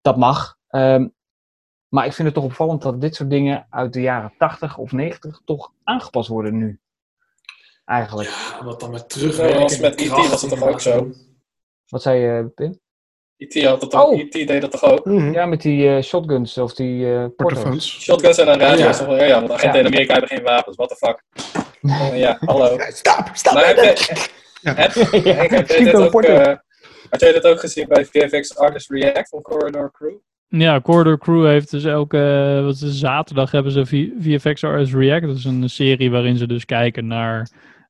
Dat 0.00 0.16
mag. 0.16 0.56
Ehm, 0.68 1.08
maar 1.88 2.06
ik 2.06 2.12
vind 2.12 2.28
het 2.28 2.36
toch 2.36 2.44
opvallend 2.44 2.82
dat 2.82 3.00
dit 3.00 3.14
soort 3.14 3.30
dingen 3.30 3.66
uit 3.70 3.92
de 3.92 4.00
jaren 4.00 4.32
80 4.38 4.78
of 4.78 4.92
90 4.92 5.40
toch 5.44 5.72
aangepast 5.84 6.28
worden 6.28 6.58
nu. 6.58 6.80
Eigenlijk. 7.84 8.28
Ja, 8.28 8.64
wat 8.64 8.80
dan 8.80 8.90
met 8.90 9.08
terugwerken. 9.08 9.60
was 9.60 9.78
met 9.78 10.00
E.T. 10.00 10.08
was 10.08 10.42
het 10.42 10.50
toch 10.50 10.62
ook 10.62 10.80
zo? 10.80 11.12
Wat 11.88 12.02
zei 12.02 12.20
je, 12.20 12.50
Pim? 12.54 12.78
Had 13.64 13.80
dat 13.80 13.94
ook. 13.94 14.10
Oh. 14.12 14.18
E.T. 14.18 14.32
deed 14.32 14.60
dat 14.60 14.70
toch 14.70 14.84
ook? 14.84 15.06
Ja, 15.32 15.46
met 15.46 15.62
die 15.62 15.88
eh, 15.88 16.02
shotguns 16.02 16.58
of 16.58 16.74
die 16.74 17.12
eh 17.14 17.24
portofoons. 17.36 18.00
Shotguns 18.02 18.38
en 18.38 18.46
dan 18.46 18.58
radio's. 18.58 18.98
Ja. 18.98 19.14
Ja. 19.16 19.24
ja, 19.24 19.34
want 19.34 19.50
agenten 19.52 19.72
Ja. 19.80 19.86
in 19.86 19.86
Amerika 19.86 20.12
hebben 20.12 20.30
geen 20.30 20.42
wapens. 20.42 20.76
What 20.76 20.88
the 20.88 20.96
fuck? 20.96 21.22
Oh, 21.82 22.16
ja, 22.16 22.36
hallo. 22.40 22.78
Stop, 22.88 23.28
stop. 23.32 23.52
Maar 23.54 23.66
heb 23.66 23.76
je... 23.76 24.26
Heb, 24.62 24.92
Henk, 25.36 25.50
heb 25.50 25.50
jij 25.50 25.64
Schiet 25.66 25.84
dit 25.84 25.92
door 25.92 26.00
de 26.00 26.06
ook, 26.06 26.10
porto. 26.10 26.32
eh, 26.34 26.56
had 27.10 27.20
jij 27.20 27.32
dit 27.32 27.44
ook 27.44 27.60
gezien 27.60 27.86
bij 27.88 28.04
VFX 28.04 28.56
Artist 28.56 28.90
React 28.90 29.28
van 29.28 29.42
Corridor 29.42 29.90
Crew? 29.92 30.14
Ja, 30.48 30.80
Corridor 30.80 31.18
Crew 31.18 31.46
heeft 31.46 31.70
dus 31.70 31.84
elke 31.84 32.60
wat 32.64 32.74
is 32.74 32.80
het, 32.80 32.92
zaterdag 32.92 33.50
hebben 33.50 33.72
ze 33.72 34.10
VFX 34.20 34.62
RS 34.62 34.94
React. 34.94 35.26
Dat 35.26 35.36
is 35.36 35.44
een 35.44 35.70
serie 35.70 36.10
waarin 36.10 36.36
ze 36.36 36.46
dus 36.46 36.64
kijken 36.64 37.06
naar 37.06 37.48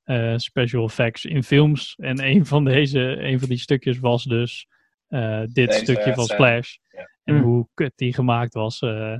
eh, 0.08 0.32
special 0.36 0.84
effects 0.84 1.24
in 1.24 1.42
films. 1.42 1.94
En 1.96 2.24
een 2.24 2.46
van, 2.46 2.64
deze, 2.64 3.00
een 3.00 3.38
van 3.40 3.48
die 3.48 3.58
stukjes 3.58 3.98
was 3.98 4.24
dus 4.24 4.66
eh, 5.08 5.40
dit 5.40 5.52
Deze 5.68 5.78
stukje 5.78 6.14
van. 6.14 6.24
Splash. 6.24 6.76
En 7.24 7.34
Mm. 7.34 7.42
hoe 7.42 7.68
kut 7.74 7.92
die 7.96 8.14
gemaakt 8.14 8.54
was. 8.54 8.80
eh. 8.80 9.12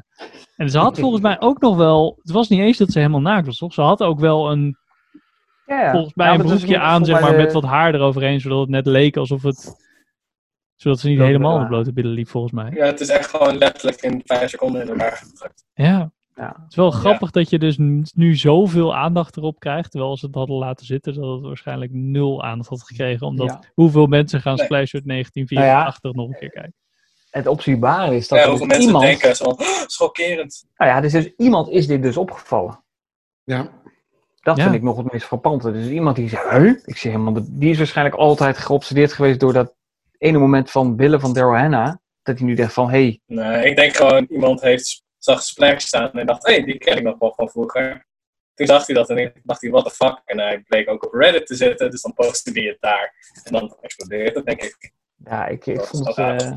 En 0.56 0.70
ze 0.70 0.78
had 0.78 0.98
volgens 0.98 1.22
mij 1.22 1.40
ook 1.40 1.60
nog 1.60 1.76
wel... 1.76 2.18
Het 2.22 2.30
was 2.32 2.48
niet 2.48 2.60
eens 2.60 2.76
dat 2.78 2.90
ze 2.92 2.98
helemaal 2.98 3.20
naakt 3.20 3.46
was, 3.46 3.58
toch? 3.58 3.72
Ze 3.74 3.80
had 3.80 4.02
ook 4.02 4.20
wel 4.20 4.50
een... 4.50 4.76
Ja, 5.66 5.80
ja. 5.82 5.90
Volgens 5.92 6.14
mij 6.14 6.26
Ja, 6.26 6.34
een 6.34 6.38
broekje 6.46 6.66
niet- 6.66 6.76
aan, 6.76 7.04
zeg 7.04 7.20
maar, 7.20 7.36
met 7.36 7.52
wat 7.52 7.64
haar 7.64 7.94
eroverheen. 7.94 8.40
Zodat 8.40 8.60
het 8.60 8.68
net 8.68 8.86
leek 8.86 9.16
alsof 9.16 9.42
het... 9.42 9.86
Zodat 10.74 11.00
ze 11.00 11.08
niet 11.08 11.18
helemaal 11.18 11.58
met 11.58 11.68
blote 11.68 11.92
billen 11.92 12.10
liep, 12.12 12.28
volgens 12.28 12.52
mij. 12.52 12.70
Ja, 12.70 12.86
het 12.86 13.00
is 13.00 13.08
echt 13.08 13.26
gewoon 13.30 13.56
letterlijk 13.58 14.00
in 14.02 14.22
vijf 14.24 14.50
seconden 14.50 14.82
in 14.82 14.88
elkaar 14.88 15.12
gedrukt. 15.16 15.64
Ja. 15.74 16.10
Ja. 16.38 16.46
Het 16.62 16.70
is 16.70 16.76
wel 16.76 16.90
grappig 16.90 17.30
dat 17.30 17.50
je 17.50 17.58
dus 17.58 17.76
nu 18.14 18.36
zoveel 18.36 18.96
aandacht 18.96 19.36
erop 19.36 19.58
krijgt. 19.60 19.90
Terwijl 19.90 20.10
als 20.10 20.20
ze 20.20 20.26
het 20.26 20.34
hadden 20.34 20.56
laten 20.56 20.86
zitten, 20.86 21.14
dat 21.14 21.34
het 21.34 21.42
waarschijnlijk 21.46 21.92
nul 21.92 22.44
aandacht 22.44 22.68
had 22.68 22.82
gekregen. 22.82 23.26
Omdat 23.26 23.48
Ja. 23.48 23.60
hoeveel 23.74 24.06
mensen 24.06 24.40
gaan 24.40 24.54
Nee. 24.56 24.64
Splash 24.64 24.94
uit 24.94 25.04
1984 25.06 26.12
nog 26.12 26.28
een 26.28 26.38
keer 26.38 26.50
kijken. 26.50 26.74
Het 27.30 27.46
opzienbare 27.46 28.16
is 28.16 28.28
dat 28.28 28.38
Ja, 28.38 28.44
er 28.44 28.50
hoeveel 28.50 28.68
dus 28.68 28.76
mensen 28.76 28.94
iemand... 28.94 29.20
denken 29.20 29.36
zo, 29.36 29.44
"Oh, 29.44 29.58
schokkerend. 29.86 30.64
Nou 30.76 30.90
ja, 30.90 31.00
dus, 31.00 31.12
dus 31.12 31.32
iemand 31.36 31.68
is 31.68 31.86
dit 31.86 32.02
dus 32.02 32.16
opgevallen. 32.16 32.84
Ja. 33.44 33.68
Dat 34.40 34.56
Ja. 34.56 34.62
vind 34.62 34.74
ik 34.74 34.82
nog 34.82 34.96
het 34.96 35.12
meest 35.12 35.24
frappante. 35.26 35.72
Dus 35.72 35.88
iemand 35.88 36.16
die 36.16 36.28
zegt, 36.28 36.50
huh? 36.50 36.72
Ik 36.84 36.96
zie 36.96 37.10
helemaal, 37.10 37.32
de- 37.32 37.46
die 37.58 37.70
is 37.70 37.78
waarschijnlijk 37.78 38.16
altijd 38.16 38.58
geobsedeerd 38.58 39.12
geweest 39.12 39.40
door 39.40 39.52
dat 39.52 39.74
ene 40.18 40.38
moment 40.38 40.70
van 40.70 40.96
billen 40.96 41.20
van 41.20 41.32
Daryl 41.32 41.58
Hannah. 41.60 41.94
Dat 42.22 42.38
hij 42.38 42.46
nu 42.46 42.54
denkt 42.54 42.72
van, 42.72 42.90
hé, 42.90 42.98
hey, 43.02 43.20
Nee, 43.26 43.64
ik 43.70 43.76
denk 43.76 43.96
gewoon, 43.96 44.26
iemand 44.30 44.60
heeft, 44.60 45.02
zag 45.18 45.42
Splash 45.42 45.84
staan 45.84 46.12
en 46.12 46.26
dacht, 46.26 46.46
hé, 46.46 46.54
hey, 46.54 46.64
die 46.64 46.78
ken 46.78 46.96
ik 46.96 47.02
nog 47.02 47.18
wel 47.18 47.34
van 47.34 47.48
vroeger. 47.48 48.06
Toen 48.54 48.66
zag 48.66 48.86
hij 48.86 48.94
dat 48.94 49.10
en 49.10 49.32
dacht 49.42 49.60
hij, 49.60 49.70
what 49.70 49.84
the 49.84 49.90
fuck. 49.90 50.22
En 50.24 50.38
hij 50.38 50.60
bleek 50.60 50.88
ook 50.88 51.06
op 51.06 51.12
Reddit 51.12 51.46
te 51.46 51.54
zitten, 51.54 51.90
dus 51.90 52.02
dan 52.02 52.14
postte 52.14 52.50
hij 52.50 52.62
het 52.62 52.80
daar. 52.80 53.14
En 53.44 53.52
dan 53.52 53.76
explodeert 53.80 54.34
het, 54.34 54.44
denk 54.44 54.62
ik. 54.62 54.92
ja, 55.16 55.46
ik, 55.46 55.66
ik, 55.66 55.80
vond 55.80 56.06
het, 56.06 56.16
eh, 56.16 56.52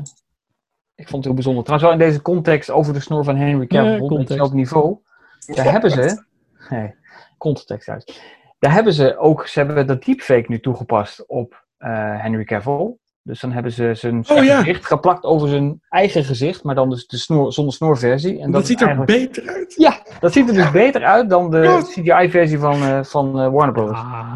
ik 0.94 1.08
vond 1.08 1.12
het 1.12 1.24
heel 1.24 1.34
bijzonder. 1.34 1.64
Trouwens, 1.64 1.90
wel 1.90 2.00
in 2.00 2.08
deze 2.08 2.22
context 2.22 2.70
over 2.70 2.92
de 2.92 3.00
snor 3.00 3.24
van 3.24 3.36
Henry 3.36 3.66
Cavill, 3.66 3.92
Ja, 3.92 4.00
op 4.00 4.18
hetzelfde 4.18 4.56
niveau. 4.56 4.98
Daar 5.46 5.70
hebben 5.70 5.90
ze, 5.90 6.24
nee, 6.68 6.94
context 7.38 7.88
uit. 7.88 8.20
Daar 8.58 8.72
hebben 8.72 8.92
ze 8.92 9.16
ook, 9.16 9.46
ze 9.46 9.58
hebben 9.58 9.86
dat 9.86 10.04
deepfake 10.04 10.44
nu 10.46 10.60
toegepast 10.60 11.26
op 11.26 11.66
eh, 11.76 12.22
Henry 12.22 12.44
Cavill. 12.44 12.96
Dus 13.24 13.40
dan 13.40 13.52
hebben 13.52 13.72
ze 13.72 13.94
zijn, 13.94 14.24
zijn 14.24 14.38
Oh, 14.38 14.44
ja. 14.44 14.58
gezicht 14.58 14.86
geplakt 14.86 15.24
over 15.24 15.48
zijn 15.48 15.80
eigen 15.88 16.24
gezicht, 16.24 16.62
maar 16.62 16.74
dan 16.74 16.90
dus 16.90 17.06
de 17.06 17.16
snor, 17.16 17.52
zonder 17.52 17.74
snorversie. 17.74 18.40
En 18.40 18.50
Dat, 18.50 18.66
ziet 18.66 18.80
er 18.80 18.86
eigenlijk- 18.86 19.18
beter 19.18 19.52
uit. 19.54 19.74
Ja, 19.76 20.02
dat 20.20 20.32
ziet 20.32 20.48
er 20.48 20.54
dus 20.54 20.70
beter 20.70 21.04
uit 21.04 21.30
dan 21.30 21.50
de 21.50 21.58
Ja. 21.58 21.82
CGI-versie 21.82 22.58
van, 22.58 22.82
eh, 22.82 23.04
van 23.04 23.40
eh, 23.40 23.48
Warner 23.52 23.72
Bros. 23.72 23.90
Ah, 23.90 24.32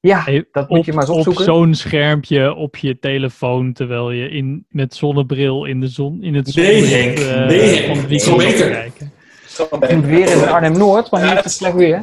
Ja, 0.00 0.22
hey, 0.24 0.44
dat 0.52 0.68
moet 0.68 0.78
op, 0.78 0.84
je 0.84 0.92
maar 0.92 1.00
eens 1.02 1.10
op 1.10 1.16
opzoeken. 1.16 1.44
zo'n 1.44 1.74
schermpje 1.74 2.54
op 2.54 2.76
je 2.76 2.98
telefoon, 2.98 3.72
terwijl 3.72 4.10
je 4.10 4.28
in, 4.28 4.66
met 4.68 4.94
zonnebril 4.94 5.64
in, 5.64 5.80
de 5.80 5.88
zon, 5.88 6.22
in 6.22 6.34
het 6.34 6.56
Nee, 6.56 6.84
zonlicht 6.84 7.28
eh, 7.28 7.46
Nee, 7.46 7.86
van 7.86 8.10
het 8.10 8.22
Zo 8.22 8.36
beter. 8.36 8.70
kijken. 8.70 9.12
Gewoon 9.46 9.82
Het 9.82 9.96
moet 9.96 10.04
weer 10.04 10.30
in 10.32 10.48
Arnhem-Noord, 10.48 11.10
maar 11.10 11.20
hier 11.20 11.30
Ja, 11.30 11.36
is 11.38 11.44
het 11.44 11.52
slecht 11.52 11.74
weer. 11.74 12.02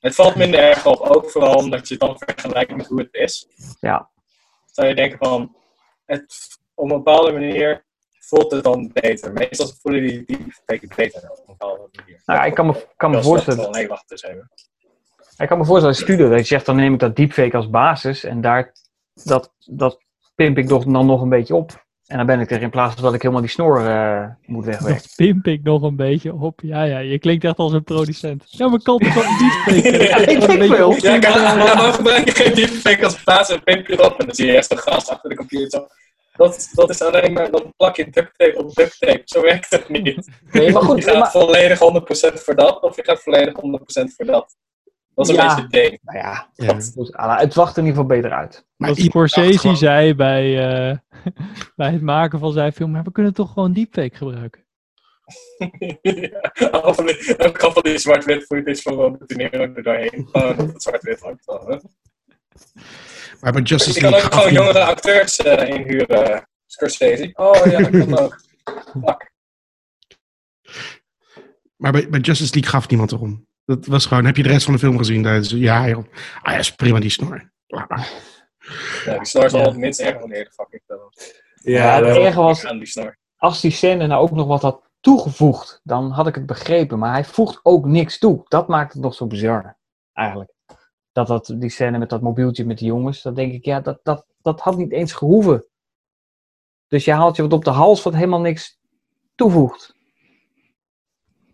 Het 0.00 0.14
valt 0.14 0.34
minder 0.36 0.60
erg 0.60 0.86
op, 0.86 1.00
ook 1.00 1.30
vooral 1.30 1.54
omdat 1.54 1.88
je 1.88 1.94
het 1.94 2.02
dan 2.02 2.16
vergelijkt 2.18 2.76
met 2.76 2.86
hoe 2.86 2.98
het 3.00 3.08
is. 3.14 3.46
Ja. 3.80 4.08
Zou 4.78 4.90
je 4.90 4.96
denken 4.96 5.18
van, 5.18 5.56
het, 6.04 6.58
op 6.74 6.90
een 6.90 6.96
bepaalde 6.96 7.32
manier 7.32 7.84
voelt 8.18 8.50
het 8.50 8.64
dan 8.64 8.90
beter. 8.92 9.32
Meestal 9.32 9.66
voelen 9.80 10.02
die 10.02 10.46
fake 10.64 10.88
beter 10.96 11.30
op 11.30 11.38
een 11.38 11.44
bepaalde 11.46 11.88
manier. 11.92 12.22
Nou 12.24 12.46
ik 12.46 12.54
kan 12.54 12.66
me, 12.66 12.86
kan 12.96 13.10
me 13.10 13.22
voorstellen. 13.22 13.70
nee, 13.70 13.88
wacht 13.88 14.10
eens 14.10 14.22
even. 14.22 14.50
Ik 15.36 15.48
kan 15.48 15.58
me 15.58 15.64
voorstellen 15.64 15.94
als 15.94 16.02
studio 16.02 16.28
dat 16.28 16.38
je 16.38 16.44
zegt, 16.44 16.66
dan 16.66 16.76
neem 16.76 16.92
ik 16.92 16.98
dat 16.98 17.16
deepfake 17.16 17.56
als 17.56 17.70
basis 17.70 18.24
en 18.24 18.40
daar, 18.40 18.72
dat, 19.12 19.54
dat 19.58 19.98
pimp 20.34 20.58
ik 20.58 20.66
toch 20.66 20.84
dan 20.84 21.06
nog 21.06 21.22
een 21.22 21.28
beetje 21.28 21.54
op. 21.54 21.86
En 22.08 22.16
dan 22.16 22.26
ben 22.26 22.40
ik 22.40 22.50
er 22.50 22.62
in 22.62 22.70
plaats 22.70 22.94
van 22.94 23.02
dat 23.04 23.14
ik 23.14 23.22
helemaal 23.22 23.42
die 23.42 23.50
snor 23.50 23.86
eh, 23.86 24.24
moet 24.46 24.64
wegwerken. 24.64 25.02
Dat 25.02 25.12
pimp 25.16 25.46
ik 25.46 25.62
nog 25.62 25.82
een 25.82 25.96
beetje 25.96 26.34
op. 26.34 26.60
Ja, 26.62 26.82
ja, 26.82 26.98
je 26.98 27.18
klinkt 27.18 27.44
echt 27.44 27.56
als 27.56 27.72
een 27.72 27.84
producent. 27.84 28.44
Ja, 28.46 28.68
maar 28.68 28.82
kan 28.82 28.98
toch 28.98 29.14
wel 29.14 29.24
niet 29.24 29.52
spreken? 29.60 30.02
Ja, 30.08 30.16
ik 30.16 30.26
denk 30.40 30.74
veel. 30.74 30.94
Ja, 30.96 31.14
ik 31.14 31.94
gebruik 31.94 32.24
je 32.24 32.34
geen 32.34 32.54
deepfake 32.54 33.04
als 33.04 33.22
plaats 33.22 33.50
en 33.50 33.62
pimp 33.62 33.86
je 33.86 33.92
erop 33.92 34.20
en 34.20 34.26
dan 34.26 34.34
zie 34.34 34.46
je 34.46 34.52
eerst 34.52 34.70
een 34.72 34.78
gast 34.78 35.10
achter 35.10 35.28
de 35.28 35.36
computer. 35.36 35.86
Dat, 36.36 36.70
dat 36.72 36.90
is 36.90 37.02
alleen 37.02 37.32
maar, 37.32 37.50
dan 37.50 37.72
plak 37.76 37.96
je 37.96 38.10
duct 38.10 38.32
tape 38.38 38.58
op 38.58 38.74
duct 38.74 38.96
tape. 38.98 39.22
Zo 39.24 39.40
werkt 39.40 39.70
het 39.70 39.88
niet. 39.88 40.28
Nee, 40.52 40.72
maar 40.72 40.82
goed, 40.82 40.96
je 40.98 41.02
gaat 41.10 41.18
maar- 41.18 41.30
volledig 41.30 41.78
100% 41.78 42.42
voor 42.42 42.54
dat, 42.54 42.82
of 42.82 42.96
je 42.96 43.04
gaat 43.04 43.22
volledig 43.22 43.54
100% 43.54 44.14
voor 44.16 44.26
dat. 44.26 44.56
Dat 45.18 45.28
is 45.28 45.36
een 45.36 45.42
Ja. 45.42 45.46
beetje 45.54 45.62
het 45.62 45.70
ding. 45.90 45.98
Nou 46.02 46.18
ja, 46.18 46.50
dat, 46.54 46.92
dus, 46.94 47.12
ah, 47.12 47.38
het 47.38 47.54
wacht 47.54 47.76
er 47.76 47.82
in 47.82 47.88
ieder 47.88 48.02
geval 48.02 48.16
beter 48.16 48.36
uit. 48.38 48.66
Wat 48.76 48.98
Scorsese 48.98 49.76
zei 49.76 50.14
bij, 50.14 50.68
eh, 50.90 50.96
bij 51.76 51.90
het 51.92 52.02
maken 52.02 52.38
van 52.38 52.52
zijn 52.52 52.72
film, 52.72 52.90
maar 52.90 53.02
we 53.02 53.12
kunnen 53.12 53.34
toch 53.34 53.52
gewoon 53.52 53.72
deepfake 53.72 54.16
gebruiken. 54.16 54.66
Ja, 56.02 56.66
al 56.70 56.94
van 56.94 57.06
die- 57.06 57.38
Ook 57.38 57.62
al 57.62 57.72
van 57.72 57.82
die 57.82 57.98
zwart-wit 57.98 58.44
footage 58.44 58.82
van 58.82 58.92
Robert 58.94 59.28
De 59.28 59.34
Niro 59.34 59.58
er 59.74 59.82
doorheen. 59.82 60.28
Gewoon 60.32 60.56
dat 60.56 60.66
het 60.72 60.82
zwart-wit 60.82 61.20
hangt. 61.20 61.46
hè. 61.46 61.76
Maar 63.40 63.52
bij 63.52 63.60
Je 63.62 63.68
Justice 63.68 64.00
kan 64.00 64.10
League 64.10 64.26
ook 64.28 64.34
gaf 64.34 64.42
gewoon 64.44 64.56
hij- 64.64 64.64
jongere 64.66 64.84
acteurs 64.90 65.36
eh, 65.36 65.68
inhuren, 65.68 66.48
Scorsese. 66.66 67.30
Oh 67.34 67.66
ja, 67.70 67.78
dat 67.80 67.90
kan 67.90 68.18
ook. 68.18 68.40
Fuck. 69.04 69.32
Maar 71.76 71.92
bij, 71.92 72.08
bij 72.08 72.20
Justice 72.20 72.52
League 72.54 72.70
gaf 72.70 72.88
niemand 72.88 73.12
erom. 73.12 73.47
Dat 73.68 73.86
was 73.86 74.06
gewoon, 74.06 74.24
heb 74.24 74.36
je 74.36 74.42
de 74.42 74.48
rest 74.48 74.64
van 74.64 74.72
de 74.74 74.78
film 74.78 74.98
gezien? 74.98 75.22
Dat 75.22 75.44
is- 75.44 75.50
Ja, 75.50 75.88
joh. 75.88 76.04
Ah 76.42 76.52
ja, 76.52 76.58
is 76.58 76.74
prima 76.74 76.98
die 77.00 77.10
snor. 77.10 77.50
Ja, 77.66 77.86
die 79.04 79.24
snor 79.26 79.44
is 79.44 79.52
al 79.52 79.64
het 79.64 79.76
minst 79.76 80.00
erg 80.00 80.18
wanneer 80.18 80.44
de 80.44 80.50
fuck 80.50 80.66
ik 80.70 80.82
dat 80.86 81.34
Ja, 81.54 82.04
het 82.04 82.16
erge 82.16 82.40
was, 82.40 82.66
aan 82.66 82.78
die 82.78 82.86
snor. 82.86 83.16
als 83.36 83.60
die 83.60 83.70
scène 83.70 84.06
nou 84.06 84.22
ook 84.22 84.30
nog 84.30 84.46
wat 84.46 84.62
had 84.62 84.90
toegevoegd, 85.00 85.80
dan 85.82 86.10
had 86.10 86.26
ik 86.26 86.34
het 86.34 86.46
begrepen. 86.46 86.98
Maar 86.98 87.12
hij 87.12 87.24
voegt 87.24 87.60
ook 87.62 87.86
niks 87.86 88.18
toe. 88.18 88.44
Dat 88.48 88.68
maakt 88.68 88.92
het 88.92 89.02
nog 89.02 89.14
zo 89.14 89.26
bizar, 89.26 89.76
eigenlijk. 90.12 90.52
Dat, 91.12 91.26
dat 91.26 91.54
die 91.58 91.70
scène 91.70 91.98
met 91.98 92.10
dat 92.10 92.20
mobieltje 92.22 92.64
met 92.66 92.78
die 92.78 92.86
jongens, 92.86 93.22
dan 93.22 93.34
denk 93.34 93.52
ik, 93.52 93.64
ja, 93.64 93.80
dat, 93.80 94.00
dat, 94.02 94.26
dat 94.42 94.60
had 94.60 94.76
niet 94.76 94.92
eens 94.92 95.12
gehoeven. 95.12 95.64
Dus 96.88 97.04
je 97.04 97.12
haalt 97.12 97.36
je 97.36 97.42
wat 97.42 97.52
op 97.52 97.64
de 97.64 97.70
hals 97.70 98.02
wat 98.02 98.14
helemaal 98.14 98.40
niks 98.40 98.78
toevoegt. 99.34 99.94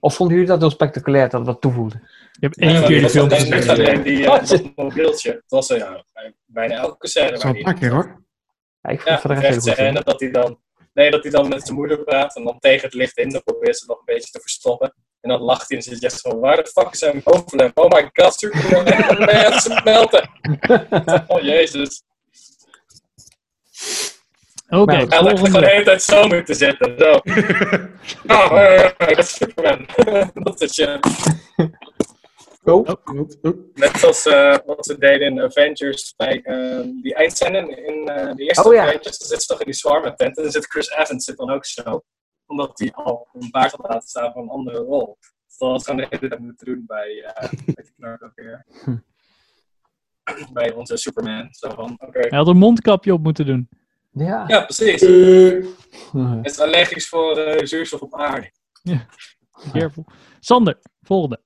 Of 0.05 0.15
vonden 0.15 0.35
jullie 0.37 0.51
dat 0.51 0.61
heel 0.61 0.71
spectaculair 0.71 1.29
dat 1.29 1.47
wat 1.47 1.61
toevoegde? 1.61 1.99
Je 2.33 2.47
hebt 2.47 2.59
één 2.59 2.81
keer 2.81 2.89
die 2.89 3.01
dat 3.01 3.11
film 3.11 3.31
gezien. 3.31 3.71
alleen 3.71 4.03
die, 4.03 4.27
eh, 4.27 4.49
dat 4.49 4.77
mobieltje. 4.77 5.31
Het 5.31 5.43
was 5.47 5.71
eh, 5.71 5.79
ja, 5.79 6.05
bijna 6.45 6.75
elke 6.75 7.09
scène. 7.09 7.29
Dat 7.29 7.37
is 7.37 7.45
wel 7.45 7.55
een 7.55 7.63
paar 7.63 7.75
keer 7.75 7.91
hoor. 7.91 8.23
Ja, 8.81 8.91
ik 8.91 9.01
vond 9.01 9.23
Ja, 9.23 9.41
de 9.41 9.47
rest 9.47 9.63
scène 9.63 10.03
dat 10.03 10.21
hij 10.21 10.31
dan... 10.31 10.61
Nee, 10.93 11.11
dat 11.11 11.23
hij 11.23 11.33
dan 11.33 11.49
met 11.49 11.63
zijn 11.63 11.77
moeder 11.77 12.05
praat 12.05 12.37
en 12.37 12.45
dan 12.45 12.59
tegen 12.59 12.83
het 12.83 12.95
licht 12.95 13.19
in, 13.19 13.29
dan 13.29 13.43
probeert 13.43 13.79
ze 13.79 13.85
nog 13.87 13.99
een 13.99 14.15
beetje 14.15 14.31
te 14.31 14.41
verstoppen. 14.41 14.95
En 15.21 15.31
dan 15.31 15.41
lacht 15.41 15.69
hij 15.69 15.79
en 15.79 15.99
echt 15.99 16.21
zo, 16.21 16.39
waar 16.39 16.57
de 16.57 16.67
fuck 16.67 16.93
is 16.93 16.99
zijn 16.99 17.21
bovenlip? 17.25 17.79
Oh 17.79 17.91
my 17.91 18.11
god, 18.13 18.35
Superman, 18.35 18.85
mensen 19.19 19.81
melten. 19.85 20.31
Oh 21.27 21.41
jezus. 21.41 22.03
Oké, 24.75 24.95
Hij 24.95 25.23
lijkt 25.23 25.39
er 25.39 25.47
gewoon 25.47 25.61
de 25.61 25.69
hele 25.69 25.85
tijd 25.85 26.03
zo 26.03 26.27
moeten 26.27 26.55
zitten, 26.55 26.95
zo. 26.99 27.11
Oh, 28.27 28.53
eh, 28.53 28.85
eh, 28.85 28.91
dat 29.17 29.19
is 29.19 29.35
Superman. 29.35 29.87
dat 30.35 30.61
is 30.61 30.77
je. 30.77 30.99
Oh. 32.65 32.89
Net 33.75 33.97
zoals 33.97 34.27
eh, 34.27 34.57
wat 34.67 34.87
ze 34.87 34.99
deden 34.99 35.27
in 35.27 35.41
Avengers 35.41 36.15
bij 36.17 36.43
eh, 36.43 36.81
die 37.03 37.15
eindscène 37.15 37.59
in, 37.59 37.87
in 37.87 38.09
eh, 38.09 38.35
de 38.35 38.43
eerste 38.43 38.69
Oh, 38.69 38.75
ja. 38.75 38.83
Avengers. 38.83 39.19
Dan 39.19 39.29
zit 39.29 39.43
ze 39.43 39.47
toch 39.47 39.59
in 39.59 39.65
die 39.65 39.75
zwarme 39.75 40.15
tent 40.15 40.37
en 40.37 40.43
dan 40.43 40.53
zit 40.53 40.67
Chris 40.67 40.91
Evans 40.91 41.25
zit 41.25 41.37
dan 41.37 41.51
ook 41.51 41.65
zo. 41.65 42.03
Omdat 42.47 42.79
hij 42.79 42.93
al 42.93 43.29
een 43.33 43.51
baard 43.51 43.73
had 43.73 43.89
laten 43.89 44.09
staan 44.09 44.33
voor 44.33 44.43
een 44.43 44.49
andere 44.49 44.79
rol. 44.79 45.17
Dus 45.21 45.57
dat 45.59 45.71
was 45.71 45.85
gewoon 45.85 46.01
de 46.01 46.07
hele 46.11 46.29
tijd 46.29 46.41
moeten 46.41 46.67
doen 46.67 46.85
bij, 46.87 47.23
eh 47.23 47.51
weet 47.75 47.89
ik 47.89 47.95
nou 47.97 48.19
ook 48.21 48.33
weer. 48.35 48.67
Bij 50.53 50.73
onze 50.73 50.97
Superman. 50.97 51.49
Zo 51.51 51.71
van, 51.71 51.97
oké. 51.99 52.19
Hij 52.19 52.39
had 52.39 52.49
een 52.49 52.57
mondkapje 52.57 53.13
op 53.13 53.23
moeten 53.23 53.47
doen. 53.47 53.69
Ja. 54.15 54.45
Ja, 54.47 54.61
precies. 54.61 55.03
Eh. 55.03 55.65
Hij 56.13 56.39
is 56.43 56.61
allergisch 56.61 57.09
voor 57.09 57.37
eh, 57.37 57.67
zuurstof 57.67 58.01
op 58.01 58.15
aarde. 58.15 58.51
Careful. 59.73 60.05
Sander, 60.41 60.79
volgende. 61.03 61.41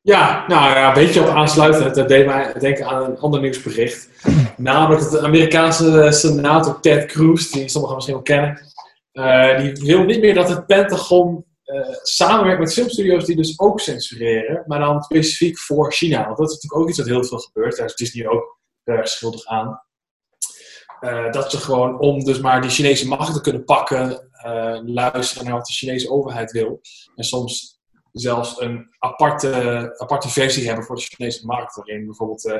Ja, 0.00 0.46
nou 0.46 0.74
ja, 0.74 0.88
een 0.88 0.94
beetje 0.94 1.20
op 1.20 1.28
aansluitend. 1.28 1.94
Dat 1.94 2.08
deed 2.08 2.26
mij 2.26 2.52
denken 2.58 2.86
aan 2.86 3.04
een 3.04 3.18
ander 3.18 3.40
nieuwsbericht. 3.40 4.08
Namelijk 4.56 5.10
de 5.10 5.20
Amerikaanse 5.20 6.08
senator 6.10 6.80
Ted 6.80 7.06
Cruz, 7.06 7.50
die 7.50 7.68
sommigen 7.68 7.94
misschien 7.94 8.14
wel 8.14 8.24
kennen. 8.24 8.72
Eh, 9.12 9.58
die 9.58 9.86
wil 9.86 10.04
niet 10.04 10.20
meer 10.20 10.34
dat 10.34 10.48
het 10.48 10.66
Pentagon 10.66 11.44
eh, 11.62 11.88
samenwerkt 12.02 12.60
met 12.60 12.72
filmstudio's 12.72 13.24
die 13.24 13.36
dus 13.36 13.60
ook 13.60 13.80
censureren. 13.80 14.62
Maar 14.66 14.78
dan 14.78 15.02
specifiek 15.02 15.58
voor 15.58 15.92
China. 15.92 16.24
Want 16.24 16.36
dat 16.36 16.48
is 16.48 16.54
natuurlijk 16.54 16.82
ook 16.82 16.88
iets 16.88 16.98
wat 16.98 17.06
heel 17.06 17.24
veel 17.24 17.38
gebeurt. 17.38 17.76
Daar 17.76 17.86
is 17.86 17.94
Disney 17.94 18.28
ook 18.28 18.58
erg 18.84 19.08
schuldig 19.08 19.46
aan. 19.46 19.82
Eh, 21.04 21.32
dat 21.32 21.50
ze 21.50 21.58
gewoon 21.58 21.98
om 21.98 22.24
dus 22.24 22.40
maar 22.40 22.60
die 22.60 22.70
Chinese 22.70 23.08
macht 23.08 23.34
te 23.34 23.40
kunnen 23.40 23.64
pakken, 23.64 24.28
eh, 24.32 24.78
luisteren 24.84 25.44
naar 25.44 25.54
wat 25.54 25.66
de 25.66 25.72
Chinese 25.72 26.10
overheid 26.10 26.50
wil. 26.52 26.80
En 27.16 27.24
soms 27.24 27.78
zelfs 28.12 28.60
een 28.60 28.86
aparte, 28.98 29.94
aparte 29.98 30.28
versie 30.28 30.66
hebben 30.66 30.84
voor 30.84 30.96
de 30.96 31.02
Chinese 31.02 31.46
markt. 31.46 31.76
Waarin 31.76 32.04
bijvoorbeeld, 32.04 32.46
eh, 32.46 32.58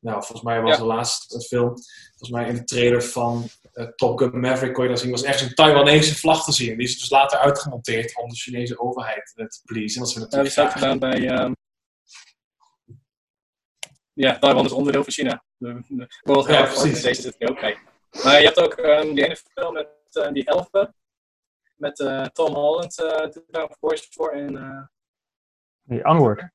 nou, 0.00 0.16
volgens 0.16 0.42
mij 0.42 0.60
was 0.60 0.70
Ja. 0.76 0.78
er 0.80 0.86
laatst 0.86 1.34
een 1.34 1.40
film, 1.40 1.68
volgens 2.08 2.30
mij 2.30 2.48
in 2.48 2.54
de 2.54 2.64
trailer 2.64 3.02
van 3.02 3.48
Top 3.96 4.18
Gun 4.18 4.40
Maverick 4.40 4.74
kon 4.74 4.84
je 4.84 4.90
dat 4.90 5.00
zien, 5.00 5.10
was 5.10 5.22
ergens 5.24 5.42
een 5.42 5.54
Taiwanese 5.54 6.14
vlag 6.16 6.44
te 6.44 6.52
zien. 6.52 6.76
Die 6.76 6.86
is 6.86 6.98
dus 6.98 7.10
later 7.10 7.38
uitgemonteerd 7.38 8.16
om 8.22 8.28
de 8.28 8.36
Chinese 8.36 8.80
overheid 8.80 9.32
te 9.36 9.60
pleasen. 9.64 10.00
Dat 10.00 10.10
ze 10.10 10.14
Ja, 10.20 10.20
dat 10.26 10.30
natuurlijk 10.34 10.54
graag- 10.54 10.72
gedaan 10.72 10.98
bij. 10.98 11.54
Ja, 14.18 14.38
Taiwan 14.38 14.64
is 14.64 14.72
onderdeel 14.72 15.02
van 15.02 15.12
China. 15.12 15.44
De, 15.56 15.82
de 15.88 16.06
World 16.22 16.46
Ja, 16.46 16.52
Health 16.52 16.66
precies. 16.68 16.82
Organization 16.84 17.32
zit 17.32 17.42
er 17.42 17.50
ook 17.50 17.60
bij. 17.60 17.78
Maar 18.24 18.38
je 18.38 18.44
hebt 18.44 18.58
ook 18.60 18.72
ehm, 18.72 19.14
die 19.14 19.24
ene 19.24 19.36
film 19.36 19.72
met 19.72 19.88
eh, 20.12 20.32
die 20.32 20.44
elfen. 20.44 20.94
Met 21.76 22.00
eh, 22.00 22.24
Tom 22.24 22.54
Holland, 22.54 23.00
eh 23.00 23.30
doet 23.30 23.44
daar 23.46 23.62
een 23.62 23.76
voice 23.80 24.06
voor. 24.10 24.30
En 24.30 24.56
eh, 24.56 24.82
Die 25.82 26.04
Onward. 26.04 26.50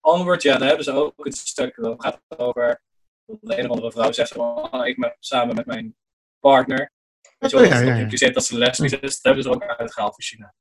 Onward, 0.00 0.42
ja, 0.42 0.58
daar 0.58 0.66
hebben 0.68 0.84
ze 0.84 0.92
ook 0.92 1.26
een 1.26 1.32
stuk. 1.32 1.76
Dat 1.76 2.02
gaat 2.02 2.20
over. 2.36 2.82
De 3.24 3.58
een 3.58 3.64
of 3.64 3.70
andere 3.70 3.92
vrouw 3.92 4.12
zegt 4.12 4.32
van, 4.32 4.70
"Ah, 4.70 4.86
ik 4.86 4.96
met, 4.96 5.16
samen 5.18 5.54
met 5.54 5.66
mijn 5.66 5.96
partner. 6.40 6.92
Wel, 7.38 7.60
Oh, 7.60 7.66
ja, 7.66 7.72
dat 7.78 7.86
ja, 7.88 7.94
ja. 7.94 8.00
impliceert 8.00 8.34
dat 8.34 8.44
ze 8.44 8.58
lesbisch 8.58 8.92
is. 8.92 9.00
Dat 9.14 9.22
hebben 9.22 9.42
ze 9.42 9.50
ook 9.50 9.62
uitgehaald 9.62 10.14
voor 10.14 10.24
China. 10.24 10.54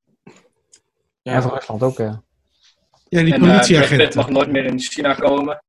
Ja, 1.22 1.42
voor 1.42 1.52
Rusland 1.54 1.84
ook. 1.84 1.98
ja. 1.98 2.24
Ja, 3.10 3.24
die 3.24 3.34
eh, 3.34 3.40
politieagent. 3.40 4.02
Pitt 4.02 4.16
mag 4.16 4.30
nooit 4.30 4.52
meer 4.52 4.66
in 4.66 4.80
China 4.80 5.14
komen. 5.14 5.64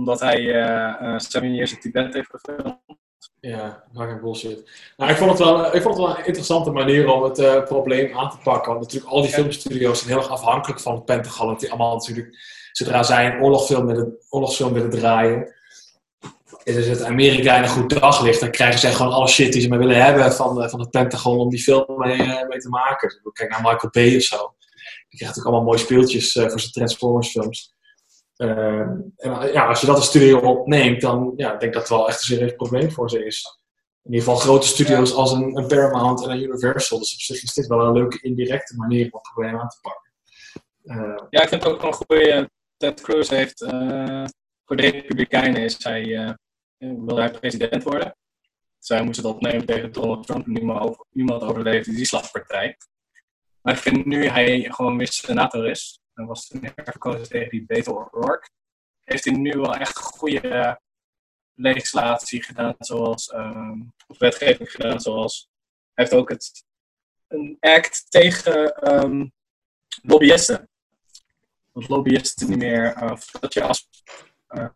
Omdat 0.00 0.20
hij 0.20 0.62
eh 0.62 1.18
Seven 1.18 1.54
Years 1.54 1.72
in 1.72 1.80
Tibet 1.80 2.14
heeft 2.14 2.30
gefilmd. 2.30 2.78
Ja, 3.40 3.84
fucking 3.94 4.20
bullshit. 4.20 4.70
Nou, 4.96 5.10
ik 5.10 5.16
vond, 5.16 5.30
het 5.30 5.38
wel, 5.38 5.74
ik 5.74 5.82
vond 5.82 5.96
het 5.96 6.06
wel 6.06 6.18
een 6.18 6.26
interessante 6.26 6.70
manier 6.70 7.08
om 7.08 7.22
het 7.22 7.38
eh, 7.38 7.62
probleem 7.64 8.18
aan 8.18 8.30
te 8.30 8.36
pakken. 8.42 8.72
Want 8.72 8.84
natuurlijk 8.84 9.12
al 9.12 9.22
die 9.22 9.30
filmstudio's 9.30 9.98
zijn 9.98 10.10
heel 10.10 10.18
erg 10.18 10.30
afhankelijk 10.30 10.80
van 10.80 10.94
het 10.94 11.04
Pentagon. 11.04 11.46
Want 11.46 11.60
die 11.60 11.68
allemaal 11.68 11.96
natuurlijk, 11.96 12.36
zodra 12.72 13.02
zij 13.02 13.26
een 13.26 13.42
oorlogsfilm 13.42 13.86
willen, 13.86 14.16
oorlogsfilm 14.28 14.72
willen 14.72 14.90
draaien, 14.90 15.54
is 16.64 16.88
het 16.88 17.02
Amerika 17.02 17.56
in 17.56 17.62
een 17.62 17.68
goed 17.68 18.00
daglicht. 18.00 18.40
Dan 18.40 18.50
krijgen 18.50 18.80
zij 18.80 18.92
gewoon 18.92 19.12
alle 19.12 19.28
shit 19.28 19.52
die 19.52 19.62
ze 19.62 19.68
maar 19.68 19.78
willen 19.78 20.04
hebben 20.04 20.32
van, 20.32 20.62
eh, 20.62 20.68
van 20.68 20.80
het 20.80 20.90
Pentagon 20.90 21.38
om 21.38 21.48
die 21.48 21.62
film 21.62 21.98
mee, 21.98 22.22
eh, 22.22 22.48
mee 22.48 22.58
te 22.58 22.68
maken. 22.68 23.08
Dus 23.08 23.32
Kijk 23.32 23.50
naar 23.50 23.62
Michael 23.62 23.90
Bay 23.92 24.16
of 24.16 24.22
zo. 24.22 24.54
Die 25.08 25.18
krijgt 25.18 25.38
ook 25.38 25.44
allemaal 25.44 25.64
mooie 25.64 25.78
speeltjes 25.78 26.32
voor 26.32 26.60
zijn 26.60 26.72
Transformers 26.72 27.30
films. 27.30 27.74
Eh, 28.40 28.80
en 28.80 29.14
eh, 29.16 29.52
ja, 29.52 29.66
als 29.66 29.80
je 29.80 29.86
dat 29.86 29.96
een 29.96 30.02
studio 30.02 30.38
opneemt, 30.38 31.00
dan 31.00 31.32
ja, 31.36 31.52
ik 31.52 31.60
denk 31.60 31.72
dat 31.72 31.82
het 31.82 31.90
wel 31.90 32.08
echt 32.08 32.18
een 32.18 32.36
serieus 32.36 32.54
probleem 32.54 32.90
voor 32.90 33.10
ze 33.10 33.24
is. 33.24 33.60
In 34.02 34.12
ieder 34.12 34.26
geval 34.26 34.40
grote 34.40 34.66
studio's 34.66 35.12
als 35.14 35.32
een, 35.32 35.56
een 35.56 35.66
Paramount 35.66 36.24
en 36.24 36.30
een 36.30 36.42
Universal. 36.42 36.98
Dus 36.98 37.14
op 37.14 37.20
zich 37.20 37.42
is 37.42 37.54
dit 37.54 37.66
wel 37.66 37.80
een 37.80 37.92
leuke 37.92 38.18
indirecte 38.22 38.76
manier 38.76 39.04
om 39.04 39.10
het 39.12 39.32
probleem 39.32 39.60
aan 39.60 39.68
te 39.68 39.78
pakken. 39.80 40.12
Eh, 40.82 41.26
Ja, 41.30 41.42
ik 41.42 41.48
vind 41.48 41.62
het 41.62 41.72
ook 41.72 41.82
een 41.82 41.92
goede. 41.92 42.50
Ted 42.76 43.00
Cruz 43.00 43.28
heeft. 43.28 43.58
voor 44.64 44.76
de 44.76 44.90
Republikeinen 44.90 45.62
is 45.62 45.84
hij. 45.84 46.36
wil 46.78 47.16
hij 47.16 47.30
president 47.30 47.82
worden. 47.82 48.16
Zij 48.78 49.02
moesten 49.02 49.22
dat 49.22 49.34
opnemen 49.34 49.66
tegen 49.66 49.92
Donald 49.92 50.26
Trump. 50.26 50.46
en 50.46 50.52
Niemand, 50.52 50.80
over, 50.80 51.04
niemand 51.10 51.42
overleefde 51.42 51.94
die 51.94 52.04
slagpartij. 52.04 52.76
Maar 53.62 53.74
ik 53.74 53.80
vind 53.80 54.06
nu 54.06 54.26
hij 54.26 54.66
gewoon 54.70 54.96
weer 54.96 55.12
senator 55.12 55.68
is. 55.68 55.99
Was 56.26 56.46
toen 56.46 56.64
herverkozen 56.74 57.28
tegen 57.28 57.50
die 57.50 57.64
Beto 57.66 57.92
O'Rourke. 57.92 58.48
Heeft 59.00 59.24
hij 59.24 59.34
nu 59.34 59.50
wel 59.50 59.74
echt 59.74 59.98
goede 59.98 60.40
eh, 60.40 60.74
legislatie 61.54 62.42
gedaan. 62.42 62.74
Zoals. 62.78 63.30
ehm, 63.30 63.80
of 64.06 64.18
wetgeving 64.18 64.70
gedaan. 64.70 65.00
Zoals. 65.00 65.48
Hij 65.94 66.04
heeft 66.04 66.16
ook 66.20 66.28
het. 66.28 66.64
Een 67.28 67.56
act 67.60 68.10
tegen 68.10 68.74
ehm, 68.74 69.26
lobbyisten 70.02 70.70
dat 71.72 71.88
lobbyisten 71.88 72.48
niet 72.48 72.58
meer, 72.58 73.10
of 73.12 73.30
dat 73.30 73.52
je 73.52 73.62
als, 73.62 73.88
uh, 74.48 74.68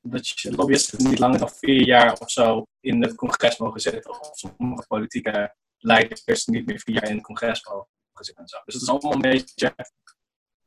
dat 0.00 0.28
je 0.28 0.54
lobbyisten 0.54 1.08
niet 1.10 1.18
langer 1.18 1.38
dan 1.38 1.50
vier 1.50 1.86
jaar 1.86 2.18
of 2.18 2.30
zo 2.30 2.66
in 2.80 3.02
het 3.02 3.14
congres 3.14 3.56
mogen 3.56 3.80
zitten. 3.80 4.20
Of 4.20 4.30
sommige 4.32 4.86
politieke 4.86 5.54
leiders 5.78 6.46
niet 6.46 6.66
meer 6.66 6.80
vier 6.80 6.94
jaar 6.94 7.08
in 7.08 7.16
het 7.16 7.24
congres 7.24 7.64
mogen 7.64 7.88
zitten 8.12 8.42
en 8.42 8.48
zo. 8.48 8.58
Dus 8.64 8.74
het 8.74 8.82
is 8.82 8.88
allemaal 8.88 9.12
een 9.12 9.20
beetje 9.20 9.74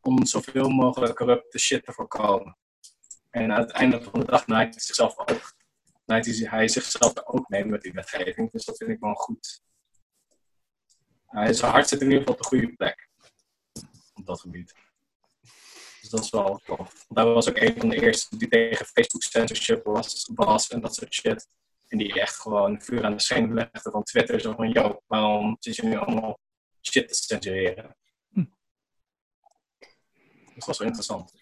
om 0.06 0.26
zoveel 0.26 0.70
mogelijk 0.70 1.16
corrupte 1.16 1.60
shit 1.60 1.86
te 1.86 1.94
voorkomen. 1.94 2.58
En 3.30 3.52
aan 3.52 3.62
het 3.62 3.72
einde 3.72 4.02
van 4.02 4.20
de 4.20 4.26
dag 4.26 4.48
naait 4.48 4.74
hij 4.74 4.84
zichzelf 4.84 5.18
ook. 5.18 5.56
Naait 6.06 6.26
hij, 6.26 6.68
zichzelf 6.68 7.26
ook 7.26 7.50
mee 7.50 7.66
met 7.66 7.82
die 7.82 7.92
wetgeving. 7.92 8.52
Dus 8.52 8.66
dat 8.66 8.78
vind 8.78 8.90
ik 8.90 9.00
wel 9.00 9.14
goed. 9.14 9.62
Hij 11.26 11.54
zijn 11.54 11.72
hart 11.72 11.88
zit 11.88 12.02
in 12.02 12.06
ieder 12.06 12.20
geval 12.20 12.34
op 12.34 12.42
de 12.42 12.48
goede 12.48 12.74
plek. 12.74 13.10
Op 14.14 14.26
dat 14.26 14.40
gebied. 14.40 14.74
Dus 16.02 16.10
dat 16.10 16.24
is 16.24 16.30
wel 16.30 16.62
tof. 16.66 17.06
Hij 17.08 17.26
was 17.26 17.50
ook 17.50 17.58
een 17.58 17.76
van 17.78 17.90
de 17.90 18.02
eerste 18.02 18.38
die 18.38 18.48
tegen 18.48 18.86
Facebook 18.86 19.24
censorship 19.24 19.84
was, 20.34 20.68
en 20.68 20.82
dat 20.82 20.96
soort 20.96 21.14
shit. 21.14 21.48
En 21.88 21.98
die 21.98 22.20
echt 22.20 22.36
gewoon 22.36 22.82
vuur 22.82 23.06
aan 23.06 23.12
de 23.12 23.22
schenen 23.22 23.54
legde 23.54 23.92
van 23.92 24.04
Twitter. 24.04 24.42
Zo 24.42 24.54
van, 24.54 24.70
yo, 24.70 25.02
waarom 25.08 25.56
zit 25.60 25.76
je 25.76 25.84
nu 25.84 25.98
allemaal 25.98 26.40
shit 26.82 27.08
te 27.08 27.16
censureren? 27.16 27.96
Dat 30.56 30.66
was 30.66 30.78
wel 30.78 30.88
interessant. 30.88 31.34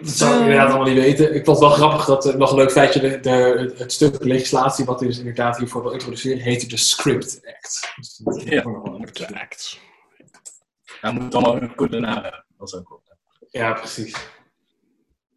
Dat 0.00 0.08
zou 0.08 0.34
ik 0.34 0.40
inderdaad 0.40 0.68
allemaal 0.68 0.86
niet 0.92 1.02
weten. 1.02 1.34
Ik 1.34 1.44
vond 1.44 1.58
het 1.58 1.68
wel 1.68 1.76
grappig 1.76 2.04
dat, 2.04 2.26
uh, 2.26 2.34
nog 2.34 2.50
een 2.50 2.56
leuk 2.56 2.70
feitje, 2.72 3.00
de, 3.00 3.20
de, 3.20 3.74
het 3.76 3.92
stuk 3.92 4.24
legislatie 4.24 4.84
wat 4.84 4.98
dus 4.98 5.18
inderdaad 5.18 5.58
hiervoor 5.58 5.82
wil 5.82 5.90
introduceren, 5.92 6.38
heette 6.42 6.66
de 6.66 6.76
Script 6.76 7.40
Act. 7.46 7.92
Dus 7.96 8.16
dat 8.16 8.36
is 8.36 8.42
Ja. 8.44 8.62
nog 8.62 8.82
wel 8.82 8.94
een 8.94 9.00
leuke 9.00 9.40
act. 9.40 9.80
Hij 11.00 11.12
moet 11.12 11.34
allemaal 11.34 11.62
een 11.62 11.72
goede 11.76 12.00
naam 12.00 12.22
hebben. 12.22 12.44
Dat 12.58 12.68
is 12.68 12.74
ook 12.74 12.88
goed. 12.88 13.14
Ja, 13.50 13.72
precies. 13.72 14.16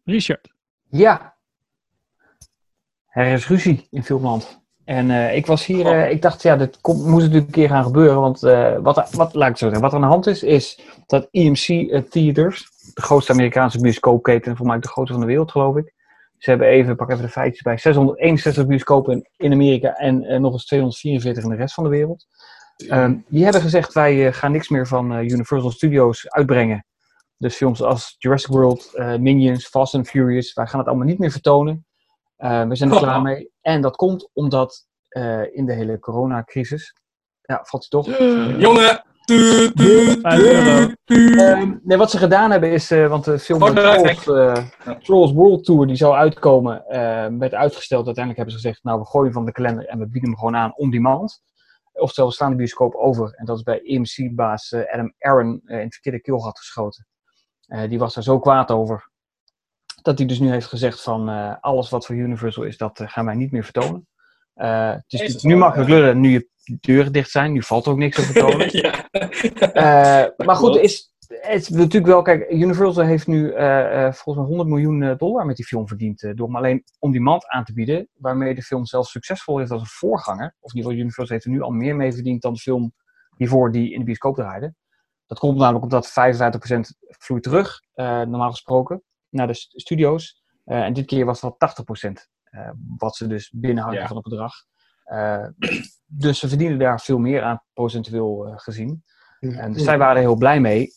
Richard. 0.04 0.52
Ja. 0.88 1.36
Er 3.08 3.32
is 3.32 3.46
ruzie 3.48 3.86
in 3.90 4.04
Filmland. 4.04 4.63
En 4.84 5.10
eh, 5.10 5.36
ik 5.36 5.46
was 5.46 5.66
hier, 5.66 5.86
eh, 5.86 6.10
ik 6.10 6.22
dacht, 6.22 6.42
ja, 6.42 6.56
dit 6.56 6.80
komt, 6.80 7.04
moet 7.04 7.20
natuurlijk 7.20 7.46
een 7.46 7.52
keer 7.52 7.68
gaan 7.68 7.84
gebeuren. 7.84 8.20
Want 8.20 8.42
eh, 8.42 8.76
wat, 8.78 9.10
wat, 9.10 9.34
laat 9.34 9.50
ik 9.50 9.56
zo 9.56 9.64
zeggen, 9.64 9.82
wat 9.82 9.90
er 9.90 9.96
aan 9.96 10.04
de 10.04 10.08
hand 10.08 10.26
is, 10.26 10.42
is 10.42 10.80
dat 11.06 11.28
EMC 11.30 12.02
Theaters, 12.10 12.70
de 12.94 13.02
grootste 13.02 13.32
Amerikaanse 13.32 13.80
bioscoopketen, 13.80 14.56
voor 14.56 14.66
mij 14.66 14.78
de 14.78 14.88
grootste 14.88 15.12
van 15.12 15.22
de 15.22 15.28
wereld, 15.28 15.50
geloof 15.50 15.76
ik. 15.76 15.92
Ze 16.38 16.50
hebben 16.50 16.68
even, 16.68 16.96
pak 16.96 17.10
even 17.10 17.22
de 17.22 17.28
feitjes 17.28 17.62
bij, 17.62 17.78
661 17.78 18.66
bioscopen 18.66 19.12
in, 19.14 19.28
in 19.36 19.52
Amerika 19.52 19.94
en 19.94 20.40
nog 20.40 20.52
eens 20.52 20.66
244 20.66 21.44
in 21.44 21.50
de 21.50 21.56
rest 21.56 21.74
van 21.74 21.84
de 21.84 21.90
wereld. 21.90 22.26
Ehm, 22.88 23.16
die 23.28 23.42
hebben 23.42 23.60
gezegd, 23.60 23.92
wij 23.92 24.32
gaan 24.32 24.52
niks 24.52 24.68
meer 24.68 24.86
van 24.86 25.12
Universal 25.12 25.70
Studios 25.70 26.30
uitbrengen. 26.30 26.86
Dus 27.36 27.56
films 27.56 27.82
als 27.82 28.14
Jurassic 28.18 28.50
World, 28.50 28.90
Minions, 29.18 29.66
Fast 29.66 29.94
and 29.94 30.08
Furious, 30.08 30.52
wij 30.52 30.66
gaan 30.66 30.78
het 30.78 30.88
allemaal 30.88 31.06
niet 31.06 31.18
meer 31.18 31.30
vertonen. 31.30 31.86
We 32.36 32.68
zijn 32.70 32.90
er 32.90 32.98
klaar 33.06 33.22
mee. 33.22 33.52
En 33.64 33.80
dat 33.80 33.96
komt 33.96 34.30
omdat 34.32 34.86
eh, 35.08 35.56
in 35.56 35.66
de 35.66 35.72
hele 35.72 35.98
coronacrisis. 35.98 36.94
Ja, 37.40 37.64
valt 37.64 37.86
hij 37.88 38.02
toch? 38.02 38.18
Jongen! 38.58 39.04
Ehm, 41.04 41.74
nee, 41.82 41.98
wat 41.98 42.10
ze 42.10 42.18
gedaan 42.18 42.50
hebben 42.50 42.72
is, 42.72 42.90
eh, 42.90 43.08
want 43.08 43.24
de 43.24 43.38
film 43.38 43.62
Oh, 43.62 43.68
Trolls, 43.68 44.26
eh, 44.26 44.64
Trolls 45.02 45.32
World 45.32 45.64
Tour 45.64 45.86
die 45.86 45.96
zou 45.96 46.14
uitkomen, 46.14 46.86
eh, 46.86 47.26
werd 47.38 47.54
uitgesteld. 47.54 48.06
Uiteindelijk 48.06 48.36
hebben 48.36 48.60
ze 48.60 48.68
gezegd, 48.68 48.84
nou 48.84 49.00
we 49.00 49.06
gooien 49.06 49.32
van 49.32 49.44
de 49.44 49.52
kalender 49.52 49.86
en 49.86 49.98
we 49.98 50.08
bieden 50.08 50.30
hem 50.30 50.38
gewoon 50.38 50.56
aan 50.56 50.76
on 50.76 50.90
demand. 50.90 51.42
Oftewel, 51.94 52.28
we 52.28 52.34
slaan 52.36 52.50
de 52.50 52.56
bioscoop 52.56 52.94
over. 52.94 53.34
En 53.34 53.44
dat 53.44 53.56
is 53.56 53.62
bij 53.62 53.80
EMC-baas 53.82 54.72
eh, 54.72 54.92
Adam 54.92 55.14
Aaron 55.18 55.60
eh, 55.64 55.78
in 55.78 55.84
het 55.84 55.92
verkeerde 55.92 56.20
keelgat 56.20 56.58
geschoten. 56.58 57.06
Eh, 57.66 57.88
die 57.88 57.98
was 57.98 58.14
daar 58.14 58.24
zo 58.24 58.38
kwaad 58.38 58.70
over, 58.70 59.10
dat 60.04 60.18
hij 60.18 60.26
dus 60.26 60.38
nu 60.38 60.50
heeft 60.50 60.66
gezegd 60.66 61.02
van 61.02 61.28
eh, 61.28 61.54
alles 61.60 61.90
wat 61.90 62.06
voor 62.06 62.16
Universal 62.16 62.62
is, 62.62 62.76
dat 62.76 63.00
eh, 63.00 63.08
gaan 63.08 63.24
wij 63.24 63.34
niet 63.34 63.52
meer 63.52 63.64
vertonen. 63.64 64.06
Het 64.54 65.04
is 65.06 65.20
Jezus, 65.20 65.42
nu 65.42 65.50
man. 65.50 65.58
makkelijk 65.58 65.90
lullen, 65.90 66.20
nu 66.20 66.30
je 66.30 66.48
deuren 66.80 67.12
dicht 67.12 67.30
zijn, 67.30 67.52
nu 67.52 67.62
valt 67.62 67.86
er 67.86 67.92
ook 67.92 67.98
niks 67.98 68.16
te 68.16 68.22
vertonen. 68.22 68.68
ja. 68.82 70.34
Maar 70.36 70.56
goed, 70.56 70.76
is, 70.76 71.12
het 71.28 71.60
is 71.60 71.68
natuurlijk 71.68 72.06
wel, 72.06 72.22
kijk, 72.22 72.50
Universal 72.50 73.04
heeft 73.04 73.26
nu 73.26 73.50
volgens 74.12 74.36
mij 74.36 74.44
100 74.44 74.68
miljoen 74.68 75.16
dollar 75.16 75.46
met 75.46 75.56
die 75.56 75.64
film 75.64 75.88
verdiend. 75.88 76.20
door 76.34 76.46
hem 76.46 76.56
alleen 76.56 76.84
on 76.98 77.12
demand 77.12 77.46
aan 77.46 77.64
te 77.64 77.72
bieden, 77.72 78.08
waarmee 78.12 78.54
de 78.54 78.62
film 78.62 78.86
zelfs 78.86 79.10
succesvol 79.10 79.60
is 79.60 79.70
als 79.70 79.80
een 79.80 79.86
voorganger. 79.86 80.56
Of 80.60 80.72
in 80.72 80.76
ieder 80.76 80.90
geval, 80.90 81.04
Universal 81.04 81.34
heeft 81.34 81.44
er 81.44 81.50
nu 81.50 81.60
al 81.60 81.70
meer 81.70 81.96
mee 81.96 82.12
verdiend 82.12 82.42
dan 82.42 82.52
de 82.52 82.58
film 82.58 82.92
hiervoor 83.36 83.72
die 83.72 83.92
in 83.92 83.98
de 83.98 84.04
bioscoop 84.04 84.34
draaide. 84.34 84.74
Dat 85.26 85.38
komt 85.38 85.58
namelijk 85.58 85.84
omdat 85.84 86.10
55% 86.10 86.12
vloeit 87.18 87.42
terug, 87.42 87.80
normaal 87.94 88.50
gesproken, 88.50 89.02
naar 89.34 89.46
de 89.46 89.54
st- 89.54 89.80
studio's. 89.80 90.42
Eh, 90.64 90.82
en 90.82 90.92
dit 90.92 91.06
keer 91.06 91.24
was 91.24 91.40
dat 91.40 91.58
80%, 91.58 92.28
eh, 92.44 92.70
wat 92.96 93.16
ze 93.16 93.26
dus 93.26 93.50
binnenhouden 93.54 94.00
Ja. 94.02 94.06
van 94.08 94.16
het 94.16 94.28
bedrag. 94.28 94.52
Eh, 95.04 95.46
dus 96.06 96.38
ze 96.38 96.48
verdienen 96.48 96.78
daar 96.78 97.00
veel 97.00 97.18
meer 97.18 97.42
aan, 97.42 97.62
procentueel 97.72 98.52
gezien. 98.56 99.04
En 99.40 99.72
dus 99.72 99.84
zij 99.84 99.98
waren 99.98 100.16
er 100.16 100.20
heel 100.22 100.36
blij 100.36 100.60
mee. 100.60 100.88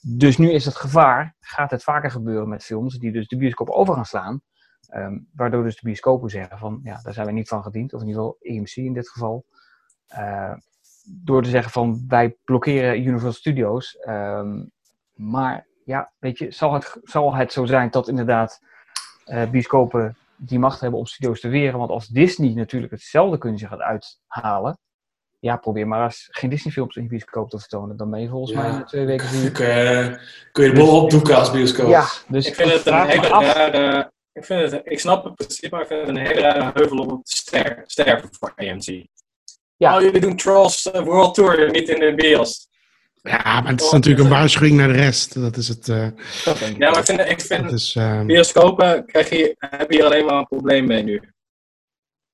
Dus 0.00 0.36
nu 0.36 0.50
is 0.50 0.64
het 0.64 0.76
gevaar, 0.76 1.36
gaat 1.40 1.70
het 1.70 1.82
vaker 1.82 2.10
gebeuren 2.10 2.48
met 2.48 2.64
films 2.64 2.98
die 2.98 3.12
dus 3.12 3.28
de 3.28 3.36
bioscoop 3.36 3.68
over 3.70 3.94
gaan 3.94 4.04
slaan. 4.04 4.40
Ehm, 4.88 5.18
waardoor 5.32 5.62
dus 5.62 5.74
de 5.76 5.80
bioscopen 5.86 6.30
zeggen 6.30 6.58
van, 6.58 6.80
ja, 6.82 7.00
daar 7.02 7.12
zijn 7.12 7.26
we 7.26 7.32
niet 7.32 7.48
van 7.48 7.62
gediend. 7.62 7.94
Of 7.94 8.00
in 8.00 8.06
ieder 8.06 8.22
geval 8.22 8.36
EMC 8.40 8.76
in 8.76 8.92
dit 8.92 9.08
geval. 9.08 9.44
Door 11.08 11.42
te 11.42 11.48
zeggen 11.50 11.72
van, 11.72 12.04
wij 12.08 12.36
blokkeren 12.44 12.98
Universal 13.00 13.32
Studios. 13.32 13.96
Ehm, 13.96 14.64
maar 15.14 15.66
ja, 15.86 16.12
weet 16.18 16.38
je, 16.38 16.50
zal 16.50 16.72
het, 16.72 16.96
zal 17.04 17.34
het 17.34 17.52
zo 17.52 17.66
zijn 17.66 17.90
dat 17.90 18.08
inderdaad 18.08 18.60
eh, 19.24 19.50
bioscopen 19.50 20.16
die 20.36 20.58
macht 20.58 20.80
hebben 20.80 20.98
om 20.98 21.06
studio's 21.06 21.40
te 21.40 21.48
weren. 21.48 21.78
Want 21.78 21.90
als 21.90 22.06
Disney 22.06 22.54
natuurlijk 22.54 22.92
hetzelfde 22.92 23.38
kunnen 23.38 23.58
zich 23.58 23.68
gaat 23.68 23.80
uithalen. 23.80 24.78
Ja, 25.38 25.56
probeer 25.56 25.88
maar 25.88 26.04
eens 26.04 26.28
geen 26.30 26.50
Disney-films 26.50 26.96
in 26.96 27.02
je 27.02 27.08
bioscoop 27.08 27.50
te 27.50 27.58
vertonen. 27.58 27.96
Dan 27.96 28.10
ben 28.10 28.20
je 28.20 28.28
volgens 28.28 28.52
mij 28.56 28.70
in 28.70 28.84
twee 28.84 29.06
weken 29.06 29.28
Kun 29.52 29.66
je, 29.66 30.20
kun 30.52 30.64
je 30.64 30.70
de 30.72 30.78
bol 30.80 31.02
opdoeken 31.02 31.36
als 31.36 31.50
bioscoop. 31.50 31.88
Ja, 31.88 32.06
dus 32.28 32.46
ik 32.46 32.54
vind 32.54 32.72
het 32.72 32.86
een 32.86 33.06
hele 33.06 33.28
rare... 33.28 34.12
Ik, 34.32 34.44
vind 34.44 34.70
het, 34.70 34.80
ik 34.84 35.00
snap 35.00 35.24
het 35.24 35.34
principe, 35.34 35.74
maar 35.74 35.80
ik 35.80 35.86
vind 35.86 36.00
het 36.00 36.08
een 36.08 36.26
hele 36.26 36.40
rare 36.40 36.70
heuvel 36.74 36.98
om 36.98 37.22
te 37.22 37.36
ster- 37.36 37.82
sterven 37.86 38.28
voor 38.32 38.52
AMC. 38.56 39.06
Ja. 39.76 39.96
Oh, 39.96 40.02
jullie 40.02 40.20
doen 40.20 40.36
Trolls 40.36 40.90
eh, 40.90 41.02
World 41.02 41.34
Tour, 41.34 41.70
niet 41.70 41.88
in 41.88 42.00
de 42.00 42.14
bios. 42.14 42.68
Ja, 43.26 43.60
maar 43.60 43.72
het 43.72 43.80
is 43.80 43.90
natuurlijk 43.90 44.24
een 44.24 44.30
waarschuwing 44.30 44.76
naar 44.76 44.88
de 44.88 44.94
rest. 44.94 45.34
Dat 45.34 45.56
is 45.56 45.68
het. 45.68 45.88
eh, 45.88 46.08
Ja, 46.78 46.90
maar 46.90 46.98
ik 46.98 47.04
vind, 47.04 47.20
ik 47.20 47.40
vind 47.40 47.72
is, 47.72 47.94
eh, 47.96 48.24
bioscopen 48.24 49.06
krijg 49.06 49.28
je, 49.30 49.56
heb 49.58 49.90
je 49.90 49.96
hier 49.96 50.04
alleen 50.06 50.24
maar 50.24 50.34
een 50.38 50.46
probleem 50.46 50.86
mee 50.86 51.02
nu. 51.02 51.22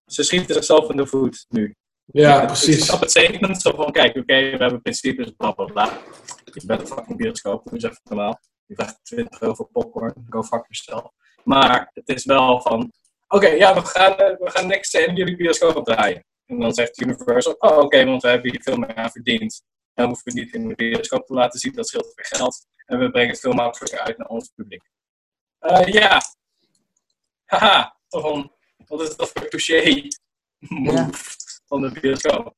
Ze 0.06 0.22
schieten 0.22 0.54
zichzelf 0.54 0.90
in 0.90 0.96
de 0.96 1.06
voet 1.06 1.44
nu. 1.48 1.74
Ja, 2.04 2.40
Ik 2.40 2.46
precies. 2.46 2.84
snap 2.84 3.00
het 3.00 3.10
statement 3.10 3.60
zo 3.62 3.70
van, 3.76 3.92
kijk, 3.92 4.16
oké, 4.16 4.34
we 4.50 4.56
hebben 4.56 4.82
principes, 4.82 5.30
bla 5.36 5.50
bla 5.50 5.64
bla. 5.64 5.98
Je 6.44 6.66
bent 6.66 6.80
een 6.80 6.86
fucking 6.86 7.16
bioscoop, 7.18 7.68
dus 7.70 7.82
even 7.82 7.98
normaal. 8.04 8.40
Je 8.66 8.74
vraagt 8.74 8.98
20 9.02 9.40
euro 9.40 9.54
voor 9.54 9.68
popcorn, 9.72 10.26
go 10.28 10.42
fuck 10.42 10.64
yourself. 10.68 11.10
Maar 11.44 11.90
het 11.94 12.08
is 12.08 12.24
wel 12.24 12.60
van, 12.60 12.92
oké, 13.28 13.46
ja, 13.48 13.74
we 13.74 13.80
gaan, 13.84 14.16
we 14.16 14.50
gaan 14.50 14.66
niks 14.66 14.92
in 14.94 15.14
jullie 15.14 15.36
bioscoop 15.36 15.84
draaien. 15.84 16.24
En 16.46 16.60
dan 16.60 16.74
zegt 16.74 17.00
Universal, 17.00 17.54
oh 17.58 17.78
oké, 17.78 18.04
want 18.04 18.22
we 18.22 18.28
hebben 18.28 18.50
hier 18.50 18.62
veel 18.62 18.76
meer 18.76 18.94
aan 18.94 19.10
verdiend. 19.10 19.62
En 19.94 20.04
hoeven 20.06 20.24
we 20.32 20.40
niet 20.40 20.54
in 20.54 20.68
de 20.68 20.74
bioscoop 20.74 21.26
te 21.26 21.34
laten 21.34 21.60
zien, 21.60 21.72
dat 21.72 21.88
scheelt 21.88 22.12
weer 22.14 22.26
geld. 22.26 22.66
En 22.86 22.98
we 22.98 23.10
brengen 23.10 23.30
het 23.30 23.40
veel 23.40 23.52
makkelijker 23.52 24.00
uit 24.00 24.18
naar 24.18 24.26
ons 24.26 24.52
publiek. 24.54 24.82
Eh, 25.58 25.86
ja. 25.86 26.22
Haha, 27.44 27.96
toch 28.08 28.34
een, 28.34 28.50
wat 28.86 29.00
is 29.02 29.16
dat 29.16 29.30
voor 29.34 29.48
touché 29.48 30.08
move 30.58 31.10
van 31.66 31.80
de 31.82 32.00
bioscoop? 32.00 32.54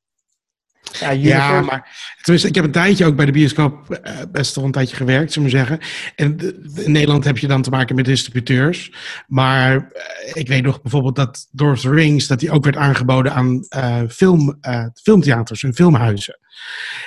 Ja, 0.99 1.09
Ja, 1.09 1.61
maar 1.61 2.15
tenminste, 2.21 2.49
ik 2.49 2.55
heb 2.55 2.63
een 2.63 2.71
tijdje 2.71 3.05
ook 3.05 3.15
bij 3.15 3.25
de 3.25 3.31
bioscoop 3.31 3.89
eh, 3.91 4.21
best 4.31 4.55
wel 4.55 4.65
een 4.65 4.71
tijdje 4.71 4.95
gewerkt, 4.95 5.31
zullen 5.33 5.49
we 5.49 5.55
maar 5.57 5.65
zeggen. 5.67 5.87
En 6.15 6.37
de- 6.37 6.61
de- 6.73 6.83
in 6.83 6.91
Nederland 6.91 7.23
heb 7.23 7.37
je 7.37 7.47
dan 7.47 7.61
te 7.61 7.69
maken 7.69 7.95
met 7.95 8.05
distributeurs. 8.05 8.91
Maar 9.27 9.91
eh, 9.91 10.31
ik 10.35 10.47
weet 10.47 10.63
nog 10.63 10.81
bijvoorbeeld 10.81 11.15
dat 11.15 11.47
Lord 11.51 11.75
of 11.75 11.81
the 11.81 11.89
Rings, 11.89 12.27
dat 12.27 12.39
die 12.39 12.51
ook 12.51 12.63
werd 12.63 12.75
aangeboden 12.75 13.33
aan 13.33 13.65
eh, 13.69 14.01
film, 14.09 14.57
eh, 14.61 14.85
filmtheaters 15.01 15.63
en 15.63 15.73
filmhuizen. 15.73 16.39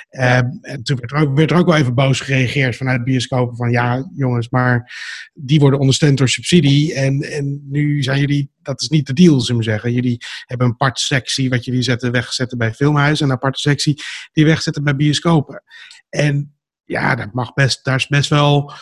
Eh, 0.09 0.37
en 0.61 0.83
toen 0.83 0.97
werd 0.97 1.11
er, 1.11 1.17
ook, 1.17 1.59
ook 1.59 1.67
wel 1.67 1.75
even 1.75 1.95
boos 1.95 2.19
gereageerd 2.19 2.75
vanuit 2.75 3.03
bioscopen 3.03 3.55
van 3.55 3.71
ja, 3.71 4.09
jongens, 4.15 4.49
maar 4.49 4.93
die 5.33 5.59
worden 5.59 5.79
ondersteund 5.79 6.17
door 6.17 6.29
subsidie. 6.29 6.93
En, 6.93 7.21
en 7.21 7.65
nu 7.69 8.03
zijn 8.03 8.19
jullie, 8.19 8.51
dat 8.61 8.81
is 8.81 8.89
niet 8.89 9.07
de 9.07 9.13
deal, 9.13 9.39
zullen 9.39 9.61
we 9.61 9.69
zeggen. 9.69 9.93
Jullie 9.93 10.17
hebben 10.45 10.67
een 10.67 10.73
aparte 10.73 11.01
sectie 11.01 11.49
wat 11.49 11.65
jullie 11.65 11.81
zetten, 11.81 12.11
wegzetten 12.11 12.57
bij 12.57 12.73
filmhuizen. 12.73 13.25
En 13.25 13.31
een 13.31 13.37
aparte 13.37 13.59
sectie 13.59 14.03
die 14.31 14.45
wegzetten 14.45 14.83
bij 14.83 14.95
bioscopen. 14.95 15.63
En 16.09 16.53
ja, 16.89 17.15
dat 17.15 17.33
mag 17.33 17.53
best, 17.53 17.83
daar 17.83 17.95
is 17.95 18.07
best 18.07 18.29
wel. 18.29 18.73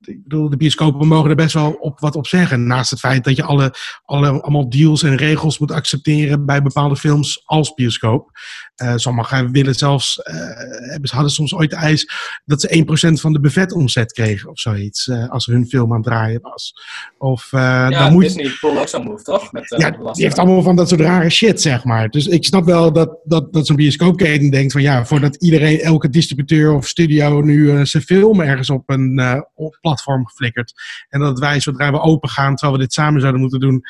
ik 0.00 0.22
bedoel, 0.22 0.50
de 0.50 0.56
bioscopen 0.56 1.08
mogen 1.08 1.30
er 1.30 1.36
best 1.36 1.54
wel 1.54 1.72
op 1.72 2.00
wat 2.00 2.16
op 2.16 2.26
zeggen. 2.26 2.66
Naast 2.66 2.90
het 2.90 2.98
feit 2.98 3.24
dat 3.24 3.36
je 3.36 3.42
alle, 3.42 3.74
alle, 4.04 4.28
allemaal 4.42 4.68
deals 4.68 5.02
en 5.02 5.16
regels 5.16 5.58
moet 5.58 5.70
accepteren 5.70 6.46
bij 6.46 6.62
bepaalde 6.62 6.96
films 6.96 7.42
als 7.44 7.74
bioscoop. 7.74 8.30
Eh, 8.76 8.92
sommigen 8.96 9.52
willen 9.52 9.74
zelfs, 9.74 10.20
hebben, 10.22 11.10
hadden 11.10 11.30
soms 11.30 11.54
ooit 11.54 11.70
de 11.70 11.76
eis 11.76 12.10
dat 12.44 12.60
ze 12.60 12.68
1% 12.68 13.20
van 13.20 13.32
de 13.32 13.40
buffetomzet 13.40 14.12
kregen 14.12 14.50
of 14.50 14.58
zoiets. 14.58 15.08
eh, 15.08 15.28
als 15.28 15.46
hun 15.46 15.66
film 15.66 15.90
aan 15.90 15.96
het 15.96 16.06
draaien 16.06 16.40
was. 16.40 16.72
Of, 17.18 17.48
ja, 17.50 17.88
dan 17.88 18.12
moet, 18.12 18.22
Disney 18.22 18.50
ook 18.60 18.88
zo'n 18.88 19.04
move, 19.04 19.22
toch? 19.22 19.52
Met, 19.52 19.74
ja, 19.78 19.90
die 19.90 20.24
heeft 20.24 20.38
allemaal 20.38 20.62
van 20.62 20.76
dat 20.76 20.88
soort 20.88 21.00
rare 21.00 21.30
shit, 21.30 21.60
zeg 21.60 21.84
maar. 21.84 22.08
Dus 22.08 22.26
ik 22.26 22.44
snap 22.44 22.64
wel 22.64 22.92
dat, 22.92 23.18
dat, 23.24 23.52
dat 23.52 23.66
zo'n 23.66 23.76
bioscoopketen 23.76 24.50
denkt 24.50 24.72
van 24.72 24.82
ja, 24.82 25.04
voordat 25.04 25.36
iedereen, 25.36 25.80
elke 25.80 26.08
distributeur 26.08 26.72
of 26.72 26.86
studio 26.86 27.40
nu 27.40 27.86
zijn 27.86 28.02
film 28.02 28.40
ergens 28.40 28.70
op 28.70 28.90
een 28.90 29.44
op 29.54 29.78
platform 29.80 30.28
flikkert. 30.28 30.72
En 31.08 31.20
dat 31.20 31.38
wij, 31.38 31.60
zodra 31.60 31.90
we 31.90 32.00
open 32.00 32.28
gaan, 32.28 32.54
terwijl 32.54 32.78
we 32.78 32.84
dit 32.84 32.92
samen 32.92 33.20
zouden 33.20 33.40
moeten 33.40 33.60
doen, 33.60 33.82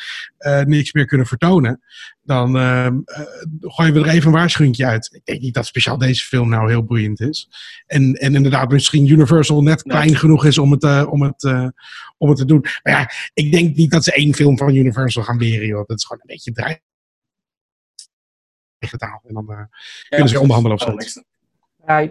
niks 0.64 0.92
meer 0.92 1.06
kunnen 1.06 1.26
vertonen. 1.26 1.80
Dan 2.22 2.56
gooien 3.60 3.94
we 3.94 4.00
er 4.00 4.08
even 4.08 4.26
een 4.26 4.32
waarschuwingje 4.76 4.86
uit. 4.86 5.08
Ik 5.12 5.24
denk 5.24 5.40
niet 5.40 5.54
dat 5.54 5.66
speciaal 5.66 5.98
deze 5.98 6.26
film 6.26 6.48
nou 6.48 6.70
heel 6.70 6.84
boeiend 6.84 7.20
is. 7.20 7.48
En, 7.86 8.14
en 8.14 8.34
inderdaad, 8.34 8.70
misschien 8.70 9.06
Universal 9.06 9.62
net 9.62 9.82
klein 9.82 10.16
genoeg 10.16 10.44
is 10.44 10.58
om 10.58 10.70
het, 10.70 10.84
eh, 10.84 11.06
om, 11.10 11.22
het, 11.22 11.44
eh, 11.44 11.68
om 12.18 12.28
het 12.28 12.38
te 12.38 12.44
doen. 12.44 12.60
Maar 12.82 12.92
ja, 12.92 13.10
ik 13.34 13.52
denk 13.52 13.76
niet 13.76 13.90
dat 13.90 14.04
ze 14.04 14.12
één 14.12 14.34
film 14.34 14.58
van 14.58 14.74
Universal 14.74 15.22
gaan 15.22 15.38
leren, 15.38 15.66
joh. 15.66 15.86
Dat 15.86 15.98
is 15.98 16.04
gewoon 16.04 16.22
een 16.26 16.34
beetje 16.34 16.52
taal. 18.96 19.20
En 19.26 19.34
dan 19.34 19.50
eh, 19.50 19.64
kunnen 20.08 20.28
ze 20.28 20.32
weer 20.34 20.42
onderhandelen 20.42 20.78
of 20.78 20.82
Oh, 20.82 20.88
zoiets. 20.88 21.14
niks. 21.14 21.26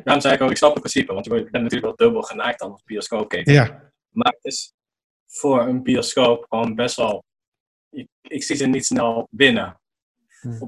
Daarom 0.04 0.22
zei 0.22 0.34
ik 0.34 0.42
ook, 0.42 0.50
ik 0.50 0.58
snap 0.58 0.72
het 0.72 0.80
principe, 0.80 1.14
want 1.14 1.26
je 1.26 1.32
bent 1.32 1.52
natuurlijk 1.52 1.84
wel 1.84 1.96
dubbel 1.96 2.22
geneigd 2.22 2.60
dan 2.60 2.72
als 2.72 2.84
bioscoopketen. 2.84 3.54
Ja. 3.54 3.92
Maar 4.10 4.34
het 4.42 4.46
is 4.54 4.74
voor 5.28 5.62
een 5.62 5.84
bioscoop 5.84 6.46
gewoon 6.50 6.76
best 6.76 6.96
wel... 6.96 7.24
Ik, 7.90 8.08
ik 8.22 8.44
zie 8.44 8.56
ze 8.56 8.68
niet 8.68 8.86
snel 8.86 9.28
binnen. 9.32 9.80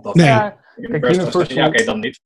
Dat 0.01 0.15
Nee. 0.15 0.25
Ja, 0.25 0.57
kijk, 0.75 1.05
zegt, 1.05 1.15
Universal- 1.17 1.55
Ja, 1.57 1.67
oké, 1.67 1.83
dan 1.83 1.99
niet. 1.99 2.19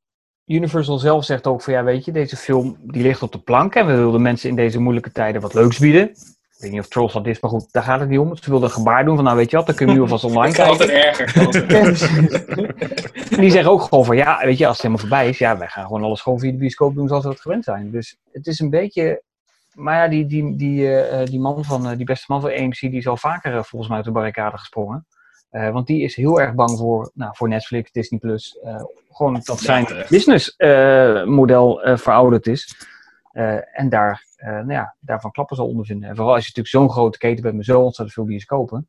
Universal 0.45 0.97
zelf 0.97 1.25
zegt 1.25 1.47
ook 1.47 1.61
van 1.61 1.73
ja, 1.73 1.83
weet 1.83 2.05
je, 2.05 2.11
deze 2.11 2.35
film 2.35 2.77
die 2.81 3.01
ligt 3.01 3.21
op 3.21 3.31
de 3.31 3.39
plank 3.39 3.75
en 3.75 3.85
we 3.87 3.95
wilden 3.95 4.21
mensen 4.21 4.49
in 4.49 4.55
deze 4.55 4.79
moeilijke 4.79 5.11
tijden 5.11 5.41
wat 5.41 5.53
leuks 5.53 5.79
bieden. 5.79 6.09
Ik 6.09 6.67
weet 6.67 6.71
niet 6.71 6.79
of 6.79 6.87
Trolls 6.87 7.13
dat 7.13 7.27
is, 7.27 7.39
maar 7.39 7.51
goed, 7.51 7.71
daar 7.71 7.83
gaat 7.83 7.99
het 7.99 8.09
niet 8.09 8.19
om. 8.19 8.35
Ze 8.35 8.49
wilden 8.49 8.67
een 8.69 8.75
gebaar 8.75 9.05
doen 9.05 9.15
van 9.15 9.23
nou 9.23 9.37
weet 9.37 9.49
je 9.51 9.57
wat, 9.57 9.65
dan 9.65 9.75
kun 9.75 9.87
je 9.87 9.93
nu 9.93 10.01
alvast 10.01 10.23
online 10.23 10.47
Het 10.55 10.55
kan 10.55 10.67
altijd 10.67 10.89
kijken. 10.89 11.25
erger. 11.69 12.79
En 13.31 13.39
die 13.41 13.51
zeggen 13.51 13.71
ook 13.71 13.81
gewoon 13.81 14.05
van 14.05 14.15
ja, 14.15 14.39
weet 14.45 14.57
je, 14.57 14.67
als 14.67 14.77
het 14.77 14.85
helemaal 14.85 15.07
voorbij 15.07 15.29
is, 15.29 15.37
ja, 15.37 15.57
wij 15.57 15.67
gaan 15.67 15.85
gewoon 15.85 16.03
alles 16.03 16.21
gewoon 16.21 16.39
via 16.39 16.51
de 16.51 16.57
bioscoop 16.57 16.95
doen 16.95 17.07
zoals 17.07 17.23
we 17.23 17.29
dat 17.29 17.41
gewend 17.41 17.63
zijn. 17.63 17.91
Dus 17.91 18.17
het 18.31 18.47
is 18.47 18.59
een 18.59 18.69
beetje, 18.69 19.21
maar 19.73 19.95
ja, 19.95 20.07
die, 20.07 20.25
die, 20.25 20.55
die, 20.55 20.97
eh, 20.97 21.25
die 21.25 21.39
man 21.39 21.65
van, 21.65 21.89
eh, 21.89 21.97
die 21.97 22.05
beste 22.05 22.25
man 22.27 22.41
van 22.41 22.49
AMC, 22.51 22.79
die 22.79 22.91
is 22.93 23.07
al 23.07 23.17
vaker 23.17 23.55
eh, 23.55 23.63
volgens 23.63 23.87
mij 23.87 23.97
uit 23.97 24.05
de 24.05 24.11
barricade 24.11 24.57
gesprongen. 24.57 25.05
Eh, 25.51 25.71
want 25.71 25.87
die 25.87 26.03
is 26.03 26.15
heel 26.15 26.41
erg 26.41 26.53
bang 26.53 26.77
voor, 26.77 27.11
nou, 27.13 27.35
voor 27.35 27.47
Netflix, 27.47 27.91
Disney 27.91 28.19
Plus. 28.19 28.59
eh, 28.59 28.83
gewoon 29.09 29.41
dat 29.43 29.59
zijn 29.59 29.85
terecht. 29.85 30.09
businessmodel 30.09 31.83
eh 31.83 31.97
verouderd 31.97 32.47
is. 32.47 32.75
En 33.73 33.89
daar, 33.89 34.25
nou 34.37 34.71
ja, 34.71 34.95
daarvan 34.99 35.31
klappen 35.31 35.55
zal 35.55 35.67
ondervinden. 35.67 36.09
En 36.09 36.15
vooral 36.15 36.33
als 36.33 36.45
je 36.45 36.51
natuurlijk 36.55 36.75
zo'n 36.75 36.95
grote 36.95 37.17
keten 37.17 37.43
bent 37.43 37.55
met 37.55 37.65
zo 37.65 37.81
ontzettend 37.81 38.13
veel 38.13 38.25
bioscopen. 38.25 38.87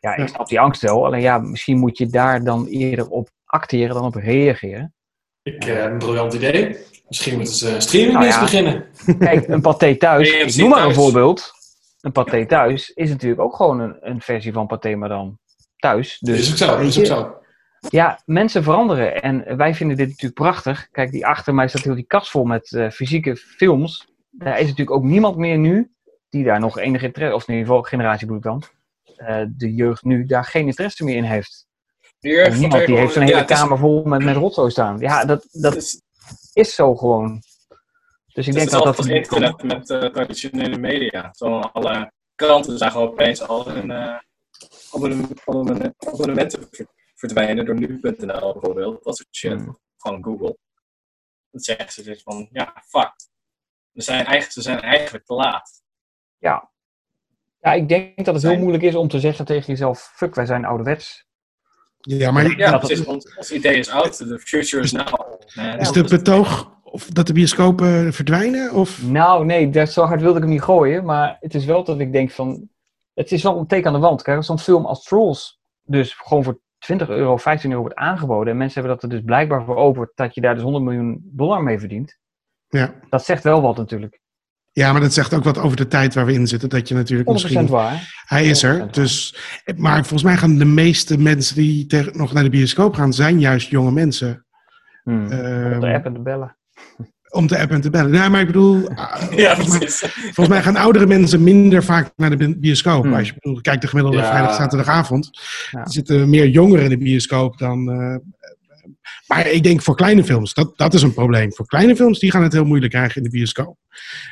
Ja, 0.00 0.16
ik 0.16 0.28
snap 0.28 0.48
die 0.48 0.60
angst 0.60 0.82
wel. 0.82 1.06
Alleen 1.06 1.20
ja, 1.20 1.38
misschien 1.38 1.78
moet 1.78 1.98
je 1.98 2.06
daar 2.06 2.44
dan 2.44 2.66
eerder 2.66 3.08
op 3.08 3.28
acteren 3.44 3.94
dan 3.94 4.04
op 4.04 4.14
reageren. 4.14 4.94
Ik, 5.42 5.64
eh, 5.64 5.82
een 5.82 5.98
briljant 5.98 6.32
idee. 6.32 6.76
Misschien 7.08 7.36
moeten 7.36 7.54
ze 7.54 7.80
streaming 7.80 8.12
Nou 8.12 8.26
eens 8.26 8.34
ja. 8.34 8.40
beginnen. 8.40 8.84
Kijk, 9.18 9.48
een 9.48 9.60
paté 9.60 9.96
thuis, 9.96 10.56
noem 10.56 10.68
maar 10.68 10.86
een 10.86 10.94
voorbeeld. 10.94 11.52
Een 12.00 12.12
paté 12.12 12.46
thuis 12.46 12.90
is 12.90 13.10
natuurlijk 13.10 13.40
ook 13.40 13.56
gewoon 13.56 13.80
een, 13.80 13.96
een 14.00 14.20
versie 14.20 14.52
van 14.52 14.66
paté, 14.66 14.94
maar 14.94 15.08
dan 15.08 15.38
thuis. 15.82 16.18
Dus, 16.20 16.38
is 16.38 16.50
ook 16.50 16.56
zo, 16.56 17.00
is 17.00 17.10
ook. 17.10 17.40
Ja, 17.88 18.20
mensen 18.24 18.62
veranderen. 18.62 19.22
En 19.22 19.56
wij 19.56 19.74
vinden 19.74 19.96
dit 19.96 20.06
natuurlijk 20.08 20.40
prachtig. 20.40 20.88
Kijk, 20.90 21.10
die 21.10 21.26
achter 21.26 21.54
mij 21.54 21.68
staat 21.68 21.82
heel 21.82 21.94
die 21.94 22.06
kast 22.06 22.30
vol 22.30 22.44
met 22.44 22.72
eh, 22.72 22.90
fysieke 22.90 23.36
films. 23.36 24.06
Daar 24.30 24.54
is 24.54 24.62
natuurlijk 24.62 24.90
ook 24.90 25.02
niemand 25.02 25.36
meer 25.36 25.58
nu 25.58 25.92
die 26.28 26.44
daar 26.44 26.60
nog 26.60 26.78
enige 26.78 27.04
interesse, 27.06 27.34
of 27.36 27.48
in 27.48 27.54
ieder 27.54 27.68
geval 27.68 27.82
generatie 27.82 28.26
bedoel 28.26 28.36
ik 28.36 28.42
dan, 28.44 28.62
eh, 29.16 29.44
de 29.56 29.74
jeugd 29.74 30.04
nu 30.04 30.24
daar 30.26 30.44
geen 30.44 30.66
interesse 30.66 31.04
meer 31.04 31.16
in 31.16 31.24
heeft. 31.24 31.66
En 32.20 32.58
niemand 32.58 32.86
die 32.86 32.96
heeft 32.96 33.12
zo'n 33.12 33.22
ja, 33.22 33.28
hele 33.28 33.40
het 33.40 33.50
is- 33.50 33.58
kamer 33.58 33.78
vol 33.78 34.04
met, 34.04 34.24
met 34.24 34.36
rotzooi 34.36 34.70
staan. 34.70 34.98
Ja, 34.98 35.24
dat, 35.24 35.48
dat 35.50 35.76
is 36.52 36.74
zo 36.74 36.96
gewoon. 36.96 37.42
Dus 38.32 38.46
ik 38.46 38.54
Het 38.54 38.54
denk 38.54 38.66
is 38.66 38.72
dat 38.72 38.84
dat... 38.84 38.96
als 38.98 39.06
internet 39.06 39.62
met 39.62 39.90
eh, 39.90 40.04
traditionele 40.04 40.78
media. 40.78 41.28
Zo 41.32 41.58
alle 41.58 42.12
kranten 42.34 42.78
zagen 42.78 43.00
opeens 43.00 43.48
al 43.48 43.68
hun 43.68 43.90
abonne- 44.94 45.28
abonne- 45.44 45.94
abonnementen 45.98 46.68
ver- 46.70 46.86
verdwijnen 47.14 47.64
door 47.66 47.74
nu.nl 47.78 48.52
bijvoorbeeld. 48.52 49.04
Dat 49.04 49.16
soort 49.16 49.36
shit. 49.36 49.52
Hmm. 49.52 49.78
Van 49.96 50.24
Google. 50.24 50.58
Dan 51.50 51.60
zeggen 51.60 51.92
ze 51.92 52.02
dus 52.02 52.22
van, 52.22 52.48
ja, 52.52 52.82
fuck. 52.86 53.12
We 53.90 54.02
zijn 54.02 54.18
eigenlijk, 54.18 54.52
ze 54.52 54.62
zijn 54.62 54.80
eigenlijk 54.80 55.24
te 55.26 55.34
laat. 55.34 55.82
Ja. 56.38 56.70
ja, 57.60 57.72
ik 57.72 57.88
denk 57.88 58.24
dat 58.24 58.34
het 58.34 58.42
heel 58.42 58.58
moeilijk 58.58 58.82
is 58.82 58.94
om 58.94 59.08
te 59.08 59.20
zeggen 59.20 59.44
tegen 59.44 59.66
jezelf: 59.66 60.12
fuck, 60.14 60.34
wij 60.34 60.46
zijn 60.46 60.64
ouderwets. 60.64 61.26
Ja, 62.00 62.30
maar 62.30 62.56
Ja, 62.56 62.70
dat- 62.70 62.80
precies. 62.80 63.04
Ons, 63.04 63.36
ons 63.36 63.52
idee 63.52 63.76
is 63.78 63.88
oud. 63.90 64.16
The 64.16 64.38
future 64.38 64.82
is 64.82 64.92
now. 64.92 65.12
man. 65.54 65.78
is 65.78 65.92
de 65.92 66.04
betoog 66.04 66.80
of 66.82 67.06
dat 67.06 67.26
de 67.26 67.32
bioscopen 67.32 68.12
verdwijnen? 68.12 68.72
Of? 68.72 69.02
Nou, 69.02 69.44
nee, 69.44 69.86
zo 69.86 70.04
hard 70.04 70.20
wilde 70.20 70.36
ik 70.36 70.42
hem 70.44 70.52
niet 70.52 70.62
gooien. 70.62 71.04
Maar 71.04 71.36
het 71.40 71.54
is 71.54 71.64
wel 71.64 71.84
dat 71.84 72.00
ik 72.00 72.12
denk 72.12 72.30
van. 72.30 72.70
Het 73.14 73.32
is 73.32 73.42
wel 73.42 73.58
een 73.58 73.66
teken 73.66 73.86
aan 73.86 73.92
de 73.92 74.06
wand. 74.06 74.22
Kijk, 74.22 74.36
als 74.36 74.46
zo'n 74.46 74.58
film 74.58 74.86
als 74.86 75.04
Trolls 75.04 75.60
dus 75.82 76.14
gewoon 76.14 76.44
voor 76.44 76.60
20 76.78 77.08
euro, 77.08 77.36
15 77.36 77.70
euro 77.70 77.82
wordt 77.82 77.98
aangeboden. 77.98 78.52
En 78.52 78.58
mensen 78.58 78.80
hebben 78.80 79.00
dat 79.00 79.10
er 79.10 79.16
dus 79.16 79.24
blijkbaar 79.24 79.64
voor 79.64 79.76
over 79.76 80.12
dat 80.14 80.34
je 80.34 80.40
daar 80.40 80.54
dus 80.54 80.62
100 80.62 80.84
miljoen 80.84 81.20
dollar 81.24 81.62
mee 81.62 81.78
verdient. 81.78 82.18
Ja. 82.68 82.94
Dat 83.10 83.24
zegt 83.24 83.42
wel 83.42 83.62
wat 83.62 83.76
natuurlijk. 83.76 84.20
ja, 84.70 84.92
maar 84.92 85.00
dat 85.00 85.12
zegt 85.12 85.34
ook 85.34 85.44
wat 85.44 85.58
over 85.58 85.76
de 85.76 85.88
tijd 85.88 86.14
waar 86.14 86.26
we 86.26 86.32
in 86.32 86.46
zitten. 86.46 86.68
Dat 86.68 86.88
je 86.88 86.94
natuurlijk 86.94 87.28
100% 87.28 87.32
misschien... 87.32 87.66
waar. 87.66 88.24
Hij 88.26 88.46
is 88.46 88.62
er. 88.62 88.92
Dus, 88.92 89.36
maar 89.76 89.96
volgens 89.96 90.22
mij 90.22 90.36
gaan 90.36 90.58
de 90.58 90.64
meeste 90.64 91.18
mensen 91.18 91.56
die 91.56 91.86
nog 92.12 92.32
naar 92.32 92.42
de 92.42 92.50
bioscoop 92.50 92.94
gaan, 92.94 93.12
zijn 93.12 93.40
juist 93.40 93.68
jonge 93.68 93.92
mensen. 93.92 94.46
Hmm. 95.02 95.30
Ehm, 95.30 95.80
de 95.80 95.92
app 95.92 96.04
en 96.04 96.12
de 96.12 96.20
bellen. 96.20 96.56
Om 97.32 97.46
te 97.46 97.58
appen 97.58 97.76
en 97.76 97.80
te 97.82 97.90
bellen. 97.90 98.10
Nee, 98.10 98.28
maar 98.28 98.40
ik 98.40 98.46
bedoel, 98.46 98.88
ah, 98.88 99.22
Ja, 99.36 99.56
volgens, 99.56 100.00
mij, 100.02 100.10
volgens 100.10 100.48
mij 100.48 100.62
gaan 100.62 100.76
oudere 100.76 101.06
mensen 101.06 101.42
minder 101.42 101.84
vaak 101.84 102.12
naar 102.16 102.30
de 102.30 102.36
bi- 102.36 102.56
bioscoop. 102.58 103.06
Als 103.06 103.26
je 103.28 103.34
bedoelt, 103.38 103.60
kijkt 103.60 103.82
de 103.82 103.88
gemiddelde 103.88 104.18
Ja. 104.18 104.26
vrijdag, 104.28 104.54
zaterdagavond. 104.54 105.30
Ja. 105.70 105.80
Er 105.80 105.92
zitten 105.92 106.30
meer 106.30 106.48
jongeren 106.48 106.84
in 106.84 106.90
de 106.90 106.98
bioscoop 106.98 107.58
dan. 107.58 107.90
eh, 107.90 108.16
maar 109.26 109.46
ik 109.50 109.62
denk 109.62 109.82
voor 109.82 109.96
kleine 109.96 110.24
films, 110.24 110.54
dat, 110.54 110.72
dat 110.78 110.94
is 110.94 111.02
een 111.02 111.14
probleem. 111.14 111.52
Voor 111.52 111.66
kleine 111.66 111.96
films, 111.96 112.18
die 112.18 112.30
gaan 112.30 112.42
het 112.42 112.52
heel 112.52 112.64
moeilijk 112.64 112.92
krijgen 112.92 113.16
in 113.16 113.22
de 113.22 113.30
bioscoop. 113.36 113.76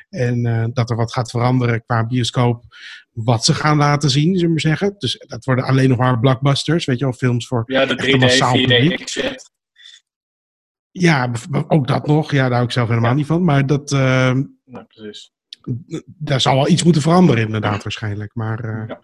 En 0.09 0.47
eh, 0.47 0.65
dat 0.73 0.91
er 0.91 0.97
wat 0.97 1.13
gaat 1.13 1.31
veranderen 1.31 1.85
qua 1.87 2.07
bioscoop, 2.07 2.63
wat 3.13 3.45
ze 3.45 3.55
gaan 3.55 3.77
laten 3.77 4.11
zien, 4.11 4.37
zullen 4.39 4.55
we 4.55 4.61
zeggen. 4.61 4.95
Dus 4.99 5.25
dat 5.29 5.45
worden 5.45 5.65
alleen 5.65 5.89
nog 5.89 5.99
maar 5.99 6.19
blockbusters, 6.21 6.85
weet 6.85 6.99
je 6.99 7.05
wel, 7.05 7.13
films 7.15 7.47
voor 7.47 7.63
Ja, 7.67 7.87
de 7.87 7.95
echt 7.97 8.13
een 8.13 8.19
massaal 8.19 8.57
3D, 8.57 8.61
4D 8.61 8.67
publiek. 8.67 9.09
shit. 9.09 9.51
Ja, 10.91 11.31
ook 11.69 11.87
dat 11.87 12.07
nog. 12.07 12.31
Ja, 12.33 12.43
daar 12.43 12.53
hou 12.53 12.65
ik 12.65 12.71
zelf 12.71 12.89
helemaal 12.89 13.15
niet 13.15 13.27
van. 13.27 13.45
Maar 13.45 13.67
dat, 13.67 13.93
eh, 13.93 14.33
Nou, 14.65 14.85
precies. 14.87 15.33
daar 16.07 16.41
zal 16.41 16.55
wel 16.55 16.69
iets 16.69 16.83
moeten 16.83 17.03
veranderen, 17.03 17.45
inderdaad, 17.45 17.83
waarschijnlijk. 17.83 18.35
Maar 18.35 18.65
eh, 18.89 18.97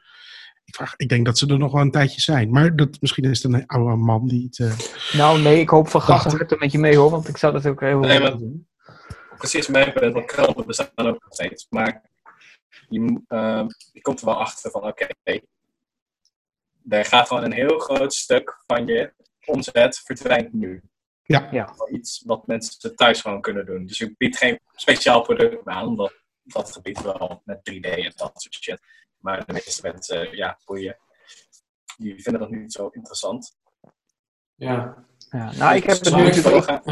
ik, 0.64 0.74
vraag, 0.74 0.94
ik 0.96 1.08
denk 1.08 1.26
dat 1.26 1.38
ze 1.38 1.46
er 1.46 1.58
nog 1.58 1.72
wel 1.72 1.80
een 1.82 1.90
tijdje 1.90 2.20
zijn. 2.20 2.50
Maar 2.50 2.76
dat, 2.76 3.00
misschien 3.00 3.24
is 3.30 3.42
het 3.42 3.52
een 3.52 3.66
oude 3.66 3.96
man 3.96 4.26
die 4.28 4.44
het. 4.44 4.58
eh, 4.58 4.78
Nou, 5.18 5.40
nee, 5.40 5.60
ik 5.60 5.68
hoop 5.68 5.88
van 5.88 6.00
Dacht- 6.00 6.12
gasten 6.22 6.38
harte 6.38 6.56
met 6.58 6.72
je 6.72 6.78
mee 6.78 6.96
hoor. 6.96 7.10
Want 7.10 7.28
ik 7.28 7.36
zou 7.36 7.52
dat 7.52 7.66
ook 7.66 7.80
heel 7.80 7.98
Nee, 7.98 8.18
wel 8.18 8.28
maar- 8.30 8.38
doen. 8.38 8.68
Precies 9.38 9.66
mijn 9.68 9.92
punt, 9.92 10.12
want 10.12 10.26
kranten 10.26 10.66
bestaan 10.66 10.88
ook 10.96 11.22
nog 11.22 11.32
steeds. 11.32 11.66
Maar 11.70 12.02
je, 12.88 13.00
mo- 13.00 13.22
eh, 13.28 13.66
je 13.92 14.00
komt 14.00 14.20
er 14.20 14.26
wel 14.26 14.40
achter 14.40 14.70
van, 14.70 14.82
oké, 14.86 15.06
er 16.88 17.04
gaat 17.04 17.26
gewoon 17.28 17.44
een 17.44 17.52
heel 17.52 17.78
groot 17.78 18.14
stuk 18.14 18.62
van 18.66 18.86
je 18.86 19.12
omzet 19.44 19.98
verdwijnt 20.04 20.52
nu. 20.52 20.82
Ja. 21.26 21.48
ja. 21.50 21.74
Iets 21.90 22.22
wat 22.26 22.46
mensen 22.46 22.96
thuis 22.96 23.20
gewoon 23.20 23.40
kunnen 23.40 23.66
doen. 23.66 23.86
Dus 23.86 23.98
je 23.98 24.14
biedt 24.16 24.36
geen 24.36 24.60
speciaal 24.74 25.22
product 25.22 25.66
aan, 25.66 25.86
omdat 25.86 26.12
dat 26.42 26.72
gebied 26.72 27.02
wel 27.02 27.42
met 27.44 27.58
3D 27.58 27.80
en 27.80 28.12
dat 28.16 28.32
soort 28.34 28.54
shit. 28.54 28.80
Maar 29.18 29.46
de 29.46 29.52
meeste 29.52 29.92
mensen, 29.92 30.20
eh, 30.20 30.32
ja, 30.32 30.58
boeien. 30.64 30.96
Die 31.96 32.22
vinden 32.22 32.40
dat 32.40 32.50
niet 32.50 32.72
zo 32.72 32.88
interessant. 32.88 33.56
Ja. 34.54 35.04
Ja, 35.30 35.52
nou, 35.52 35.76
ik 35.76 35.84
heb 35.84 35.98
het 35.98 36.14
nu 36.14 36.22
ik 36.26 36.36
natuurlijk 36.36 36.82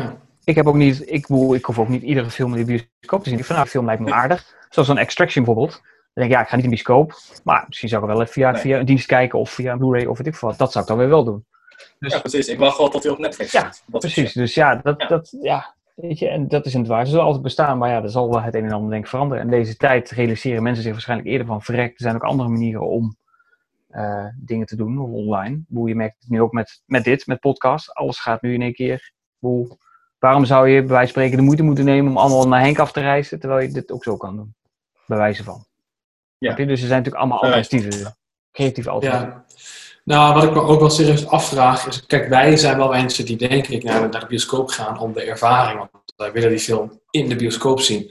ik 0.44 0.54
heb 0.54 0.66
ook 0.66 0.74
niet, 0.74 1.10
ik, 1.10 1.28
ik 1.28 1.64
hoef 1.64 1.78
ook 1.78 1.88
niet 1.88 2.02
iedere 2.02 2.30
film 2.30 2.54
in 2.54 2.58
de 2.58 2.64
bioscoop 2.64 3.22
te 3.22 3.28
zien. 3.28 3.38
Ik 3.38 3.44
vind 3.44 3.48
nou, 3.48 3.60
een 3.60 3.66
film 3.66 3.84
lijkt 3.86 4.02
me 4.02 4.12
aardig. 4.12 4.56
Zoals 4.68 4.88
een 4.88 4.98
Extraction 4.98 5.44
bijvoorbeeld. 5.44 5.72
Dan 5.72 5.82
denk 6.12 6.26
ik, 6.26 6.32
ja, 6.32 6.40
ik 6.42 6.48
ga 6.48 6.56
niet 6.56 6.64
in 6.64 6.70
de 6.70 6.76
bioscoop. 6.76 7.20
Maar 7.44 7.64
misschien 7.66 7.88
zou 7.88 8.02
ik 8.02 8.08
wel 8.08 8.20
even 8.20 8.32
via, 8.32 8.50
Nee. 8.50 8.60
via 8.60 8.78
een 8.78 8.86
dienst 8.86 9.06
kijken 9.06 9.38
of 9.38 9.50
via 9.50 9.72
een 9.72 9.78
Blu-ray 9.78 10.04
of 10.04 10.18
weet 10.18 10.26
ik 10.26 10.34
veel 10.34 10.48
wat. 10.48 10.58
Dat 10.58 10.72
zou 10.72 10.84
ik 10.84 10.90
dan 10.90 10.98
weer 10.98 11.08
wel 11.08 11.24
doen. 11.24 11.46
Ja, 11.98 12.18
precies. 12.18 12.48
Ik 12.48 12.58
wacht 12.58 12.78
wel 12.78 12.88
tot 12.88 13.02
hij 13.02 13.12
op 13.12 13.18
Netflix 13.18 13.52
Ja, 13.52 13.60
zit. 13.60 13.82
Dat 13.86 14.02
soort 14.02 14.14
Precies, 14.14 14.32
dus 14.32 14.54
ja, 14.54 14.76
dat, 14.76 15.04
dat, 15.08 15.36
ja. 15.40 15.74
Weet 15.94 16.18
je, 16.18 16.28
en 16.28 16.48
dat 16.48 16.66
is 16.66 16.74
in 16.74 16.80
het 16.80 16.88
waar. 16.88 17.04
Ze 17.04 17.10
zullen 17.10 17.24
altijd 17.24 17.42
bestaan, 17.42 17.78
maar 17.78 17.90
ja, 17.90 18.02
er 18.02 18.10
zal 18.10 18.30
wel 18.30 18.42
het 18.42 18.54
een 18.54 18.64
en 18.64 18.72
ander 18.72 18.90
denk 18.90 19.02
ik 19.02 19.10
veranderen. 19.10 19.42
En 19.42 19.50
deze 19.50 19.76
tijd 19.76 20.10
realiseren 20.10 20.62
mensen 20.62 20.82
zich 20.82 20.92
waarschijnlijk 20.92 21.28
eerder 21.28 21.46
van 21.46 21.62
verrek. 21.62 21.90
Er 21.90 22.02
zijn 22.02 22.14
ook 22.14 22.22
andere 22.22 22.48
manieren 22.48 22.88
om 22.88 23.16
eh, 23.88 24.26
dingen 24.36 24.66
te 24.66 24.76
doen, 24.76 24.98
online. 24.98 25.62
Hoe 25.68 25.88
je 25.88 25.94
merkt 25.94 26.16
het 26.20 26.30
nu 26.30 26.40
ook 26.40 26.52
met, 26.52 26.82
met 26.86 27.04
dit, 27.04 27.26
met 27.26 27.40
podcast. 27.40 27.94
Alles 27.94 28.18
gaat 28.18 28.42
nu 28.42 28.54
in 28.54 28.62
één 28.62 28.74
keer. 28.74 29.12
Hoe, 29.38 29.78
waarom 30.18 30.44
zou 30.44 30.68
je 30.68 30.80
bij 30.80 30.88
wijze 30.88 31.12
van 31.12 31.22
spreken 31.22 31.36
de 31.36 31.42
moeite 31.42 31.62
moeten 31.62 31.84
nemen 31.84 32.10
om 32.10 32.18
allemaal 32.18 32.48
naar 32.48 32.60
Henk 32.60 32.78
af 32.78 32.92
te 32.92 33.00
reizen, 33.00 33.40
terwijl 33.40 33.66
je 33.66 33.72
dit 33.72 33.92
ook 33.92 34.04
zo 34.04 34.16
kan 34.16 34.36
doen? 34.36 34.54
Bij 35.06 35.18
wijze 35.18 35.44
van. 35.44 35.64
Ja. 36.38 36.54
Dus 36.54 36.66
er 36.66 36.76
zijn 36.76 36.88
natuurlijk 36.90 37.16
allemaal 37.16 37.42
alternatieven. 37.42 38.16
Creatieve 38.52 38.90
alternatieven. 38.90 39.44
Ja. 39.48 39.83
Nou, 40.04 40.34
wat 40.34 40.42
ik 40.42 40.52
me 40.52 40.60
ook 40.60 40.80
wel 40.80 40.90
serieus 40.90 41.26
afvraag 41.26 41.86
is, 41.86 42.06
kijk, 42.06 42.28
wij 42.28 42.56
zijn 42.56 42.76
wel 42.76 42.88
mensen 42.88 43.24
die 43.24 43.36
denk 43.36 43.66
ik 43.66 43.82
naar, 43.82 44.08
naar 44.08 44.20
de 44.20 44.26
bioscoop 44.26 44.68
gaan 44.68 44.98
om 44.98 45.12
de 45.12 45.22
ervaring, 45.22 45.78
want 45.78 45.90
wij 46.16 46.32
willen 46.32 46.48
die 46.48 46.58
film 46.58 47.00
in 47.10 47.28
de 47.28 47.36
bioscoop 47.36 47.80
zien. 47.80 48.08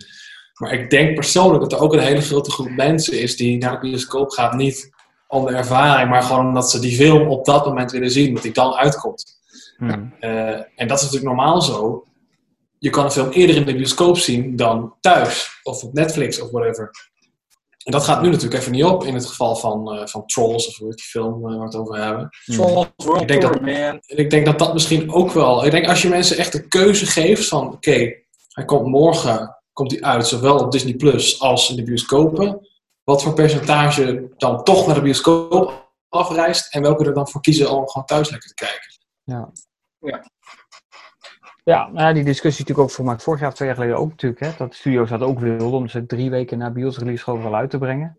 Maar 0.53 0.73
ik 0.73 0.89
denk 0.89 1.15
persoonlijk 1.15 1.61
dat 1.61 1.71
er 1.71 1.79
ook 1.79 1.93
een 1.93 1.99
hele 1.99 2.21
grote 2.21 2.51
groep 2.51 2.69
mensen 2.69 3.21
is 3.21 3.35
die 3.35 3.57
naar 3.57 3.71
de 3.71 3.87
bioscoop 3.87 4.29
gaat 4.29 4.53
niet 4.53 4.91
om 5.27 5.45
de 5.45 5.55
ervaring, 5.55 6.09
maar 6.09 6.23
gewoon 6.23 6.47
omdat 6.47 6.71
ze 6.71 6.79
die 6.79 6.95
film 6.95 7.27
op 7.27 7.45
dat 7.45 7.65
moment 7.65 7.91
willen 7.91 8.11
zien, 8.11 8.33
dat 8.33 8.43
die 8.43 8.51
dan 8.51 8.73
uitkomt. 8.73 9.25
Hmm. 9.77 10.13
Eh, 10.19 10.49
en 10.49 10.87
dat 10.87 10.97
is 10.97 11.03
natuurlijk 11.03 11.35
normaal 11.35 11.61
zo. 11.61 12.03
Je 12.79 12.89
kan 12.89 13.05
een 13.05 13.11
film 13.11 13.29
eerder 13.29 13.55
in 13.55 13.65
de 13.65 13.75
bioscoop 13.75 14.17
zien 14.17 14.55
dan 14.55 14.93
thuis, 14.99 15.59
of 15.63 15.83
op 15.83 15.93
Netflix 15.93 16.41
of 16.41 16.51
whatever. 16.51 17.11
En 17.83 17.91
dat 17.91 18.03
gaat 18.03 18.21
nu 18.21 18.29
natuurlijk 18.29 18.59
even 18.59 18.71
niet 18.71 18.83
op 18.83 19.03
in 19.03 19.13
het 19.13 19.25
geval 19.25 19.55
van, 19.55 19.93
eh, 19.93 20.05
van 20.07 20.25
Trolls, 20.25 20.67
of 20.67 20.77
hoe 20.77 20.95
die 20.95 21.05
film 21.05 21.33
eh, 21.35 21.41
waar 21.41 21.57
we 21.59 21.63
het 21.63 21.75
over 21.75 22.03
hebben. 22.03 22.29
Trolls 22.45 22.87
World 22.95 23.21
Ik 23.21 23.27
denk 23.27 23.41
dat- 23.41 23.61
man. 23.61 23.69
En 23.69 24.01
ik 24.17 24.29
denk 24.29 24.45
dat 24.45 24.59
dat 24.59 24.73
misschien 24.73 25.13
ook 25.13 25.31
wel. 25.31 25.65
Ik 25.65 25.71
denk 25.71 25.87
als 25.87 26.01
je 26.01 26.09
mensen 26.09 26.37
echt 26.37 26.51
de 26.51 26.67
keuze 26.67 27.05
geeft 27.05 27.47
van 27.47 27.73
oké, 27.73 28.13
hij 28.49 28.65
komt 28.65 28.87
morgen 28.87 29.57
komt 29.73 29.91
hij 29.91 30.01
uit, 30.01 30.27
zowel 30.27 30.57
op 30.59 30.71
Disney 30.71 30.93
Plus 30.93 31.39
als 31.39 31.69
in 31.69 31.75
de 31.75 31.83
bioscopen. 31.83 32.67
Wat 33.03 33.23
voor 33.23 33.33
percentage 33.33 34.29
dan 34.37 34.63
toch 34.63 34.85
naar 34.85 34.95
de 34.95 35.01
bioscoop 35.01 35.91
afreist 36.09 36.73
en 36.73 36.81
welke 36.81 37.05
er 37.05 37.13
dan 37.13 37.29
voor 37.29 37.41
kiezen 37.41 37.71
om 37.71 37.87
gewoon 37.89 38.05
thuis 38.07 38.29
lekker 38.29 38.49
te 38.49 38.53
kijken. 38.65 38.91
Ja. 39.23 39.51
Ja. 39.99 40.31
Ja, 41.63 41.87
nou 41.87 42.07
ja, 42.07 42.13
die 42.13 42.23
discussie 42.23 42.65
natuurlijk 42.65 42.89
ook 42.89 42.95
voor 42.95 43.19
vorig 43.19 43.39
jaar 43.39 43.49
of 43.49 43.55
twee 43.55 43.67
jaar 43.67 43.77
geleden 43.77 43.97
ook 43.97 44.09
natuurlijk. 44.09 44.41
Hè, 44.41 44.51
dat 44.57 44.69
de 44.69 44.75
studio's 44.75 45.09
dat 45.09 45.21
ook 45.21 45.39
wilden 45.39 45.71
om 45.71 45.87
ze 45.87 46.05
drie 46.05 46.29
weken 46.29 46.57
na 46.57 46.71
bios 46.71 46.97
release 46.97 47.23
gewoon 47.23 47.43
wel 47.43 47.55
uit 47.55 47.69
te 47.69 47.77
brengen. 47.77 48.17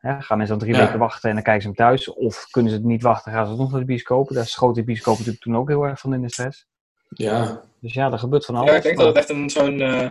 Gaan 0.00 0.38
mensen 0.38 0.58
dan 0.58 0.66
drie 0.66 0.74
Ja. 0.78 0.84
weken 0.84 0.98
wachten 0.98 1.28
en 1.28 1.34
dan 1.34 1.44
kijken 1.44 1.62
ze 1.62 1.68
hem 1.68 1.76
thuis. 1.76 2.12
Of 2.12 2.46
kunnen 2.50 2.70
ze 2.70 2.76
het 2.76 2.86
niet 2.86 3.02
wachten, 3.02 3.32
gaan 3.32 3.46
ze 3.46 3.54
nog 3.54 3.70
naar 3.70 3.80
de 3.80 3.86
bioscoop. 3.86 4.28
Daar 4.28 4.46
schoot 4.46 4.74
de 4.74 4.84
bioscoop 4.84 5.16
natuurlijk 5.16 5.44
toen 5.44 5.56
ook 5.56 5.68
heel 5.68 5.82
erg 5.82 6.00
van 6.00 6.14
in 6.14 6.22
de 6.22 6.30
stress. 6.30 6.66
Ja. 7.08 7.62
Dus 7.80 7.92
ja, 7.94 8.12
er 8.12 8.18
gebeurt 8.18 8.44
van 8.44 8.54
alles. 8.54 8.70
Ja, 8.70 8.76
ik 8.76 8.82
denk 8.82 8.96
dat 8.96 9.06
het 9.06 9.16
echt 9.16 9.28
een 9.28 9.50
zo'n 9.50 9.80
eh, 9.80 10.10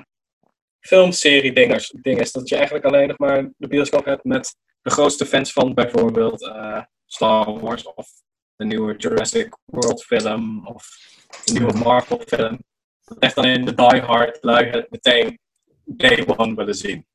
filmserie 0.79 1.53
ding 1.53 1.73
is, 1.73 1.95
ding 2.01 2.19
is. 2.19 2.31
Dat 2.31 2.49
je 2.49 2.55
eigenlijk 2.55 2.85
alleen 2.85 3.07
nog 3.07 3.17
maar 3.17 3.49
de 3.57 3.67
bioscoop 3.67 4.05
hebt 4.05 4.23
met 4.23 4.55
de 4.81 4.89
grootste 4.89 5.25
fans 5.25 5.53
van 5.53 5.73
bijvoorbeeld 5.73 6.47
eh, 6.47 6.81
Star 7.05 7.59
Wars 7.59 7.93
of 7.93 8.07
de 8.55 8.65
nieuwe 8.65 8.95
Jurassic 8.95 9.57
World 9.65 10.03
film 10.03 10.67
of 10.67 10.87
de 11.27 11.51
nieuwe 11.51 11.73
Marvel 11.73 12.21
film. 12.25 12.63
Dat 13.03 13.17
echt 13.17 13.37
alleen 13.37 13.65
de 13.65 13.73
diehard 13.73 14.37
lui 14.41 14.65
het 14.65 14.91
meteen 14.91 15.39
day 15.85 16.27
one 16.27 16.55
willen 16.55 16.75
zien. 16.75 17.07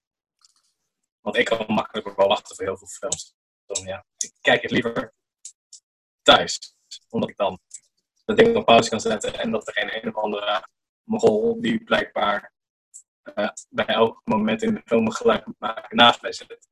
Want 1.20 1.36
ik 1.36 1.44
kan 1.44 1.64
makkelijk 1.68 2.16
wel 2.16 2.28
wachten 2.28 2.56
voor 2.56 2.64
heel 2.64 2.76
veel 2.76 2.86
films. 2.86 3.34
Dan, 3.66 3.84
ja, 3.84 4.05
ik 4.18 4.32
kijk 4.40 4.62
het 4.62 4.70
liever 4.70 5.14
thuis. 6.22 6.74
Omdat 7.09 7.28
ik 7.28 7.36
dan 7.36 7.59
dat 8.24 8.36
ding 8.36 8.56
op 8.56 8.64
pauze 8.64 8.90
kan 8.90 9.01
zetten 9.01 9.39
en 9.39 9.51
dat 9.51 9.66
er 9.66 9.72
geen 9.72 9.97
een 9.97 10.09
of 10.09 10.22
andere 10.22 10.66
mogol 11.02 11.60
die 11.60 11.84
blijkbaar 11.84 12.52
eh, 13.22 13.48
bij 13.68 13.86
elk 13.86 14.20
moment 14.24 14.62
in 14.62 14.74
de 14.74 14.82
film 14.84 15.06
een 15.06 15.43
moet 15.44 15.59
maken 15.59 15.97
naast 15.97 16.22
mij 16.22 16.32
zit. 16.32 16.68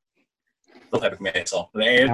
Dat 0.89 1.01
heb 1.01 1.13
ik 1.13 1.19
meestal. 1.19 1.69
De 1.71 1.83
enige 1.87 2.05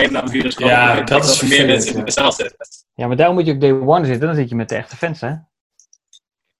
Ja, 0.00 0.08
maar- 0.10 0.22
aan 0.22 0.28
virus 0.30 0.56
Ja, 0.56 1.00
dat 1.00 1.24
is 1.24 1.40
er 1.40 1.48
meer 1.48 1.66
mensen 1.66 1.92
in 1.92 1.98
ja. 1.98 2.04
de 2.04 2.10
zaal 2.10 2.32
zitten. 2.32 2.66
Ja, 2.94 3.06
maar 3.06 3.16
daarom 3.16 3.36
moet 3.36 3.46
je 3.46 3.52
ook 3.52 3.60
day 3.60 3.70
one 3.72 4.04
zitten. 4.06 4.26
Dan 4.26 4.36
zit 4.36 4.48
je 4.48 4.54
met 4.54 4.68
de 4.68 4.74
echte 4.76 4.96
fans, 4.96 5.20
hè? 5.20 5.28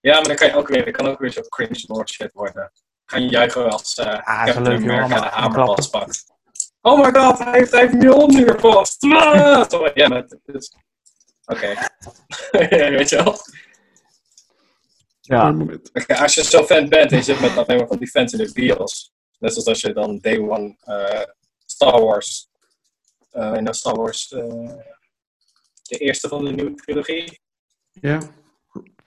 Ja, 0.00 0.14
maar 0.14 0.22
dan 0.22 0.36
kan 0.36 0.46
je 0.48 0.54
ook 0.54 0.68
weer, 0.68 0.84
dan 0.84 0.92
kan 0.92 1.06
ook 1.08 1.18
weer 1.18 1.30
zo 1.32 1.40
cringe 1.42 1.84
lord 1.86 2.10
shit 2.10 2.32
worden. 2.32 2.72
Gaan 3.04 3.22
je 3.22 3.28
juichen 3.28 3.70
als 3.70 3.94
eh 3.94 4.06
Ah, 4.06 4.44
Captain 4.44 4.62
leuk, 4.66 4.78
joh. 4.78 4.88
America 4.88 5.02
Allemaal- 5.02 5.20
de 5.22 5.30
allemaal 5.30 5.58
hamer 5.58 5.74
vastpakt. 5.74 6.24
Oh 6.80 7.04
my 7.04 7.20
god, 7.20 7.38
hij 7.38 7.52
heeft, 7.58 7.70
hij 7.70 7.80
heeft 7.80 7.92
Mjolnir 7.94 8.60
vast! 8.60 9.00
Zo, 9.70 9.90
ja, 9.94 10.08
maar 10.08 10.24
is... 10.44 10.72
Oké. 11.44 11.74
Weet 12.96 13.08
je 13.08 13.16
wel? 13.16 13.34
Ja. 15.20 15.54
Oké, 15.92 16.16
als 16.16 16.34
je 16.34 16.44
zo 16.44 16.64
fan 16.64 16.88
bent 16.88 17.10
en 17.10 17.16
je 17.16 17.22
zit 17.22 17.40
met 17.40 17.56
alleen 17.56 17.76
maar 17.78 17.86
van 17.86 17.98
die 17.98 18.08
fans 18.08 18.32
in 18.32 18.38
de 18.38 18.50
bios. 18.52 19.12
Net 19.38 19.52
zoals 19.52 19.66
als 19.68 19.80
je 19.80 19.92
dan 19.92 20.18
Day 20.18 20.38
One 20.38 20.76
eh, 20.80 21.22
Star 21.76 22.00
Wars. 22.04 22.48
eh 23.30 23.52
en 23.52 23.64
dan 23.64 23.74
Star 23.74 23.94
Wars. 23.96 24.32
eh, 24.32 24.72
de 25.82 25.96
eerste 25.98 26.28
van 26.28 26.44
de 26.44 26.50
nieuwe 26.52 26.74
trilogie. 26.74 27.40
Ja. 27.92 28.20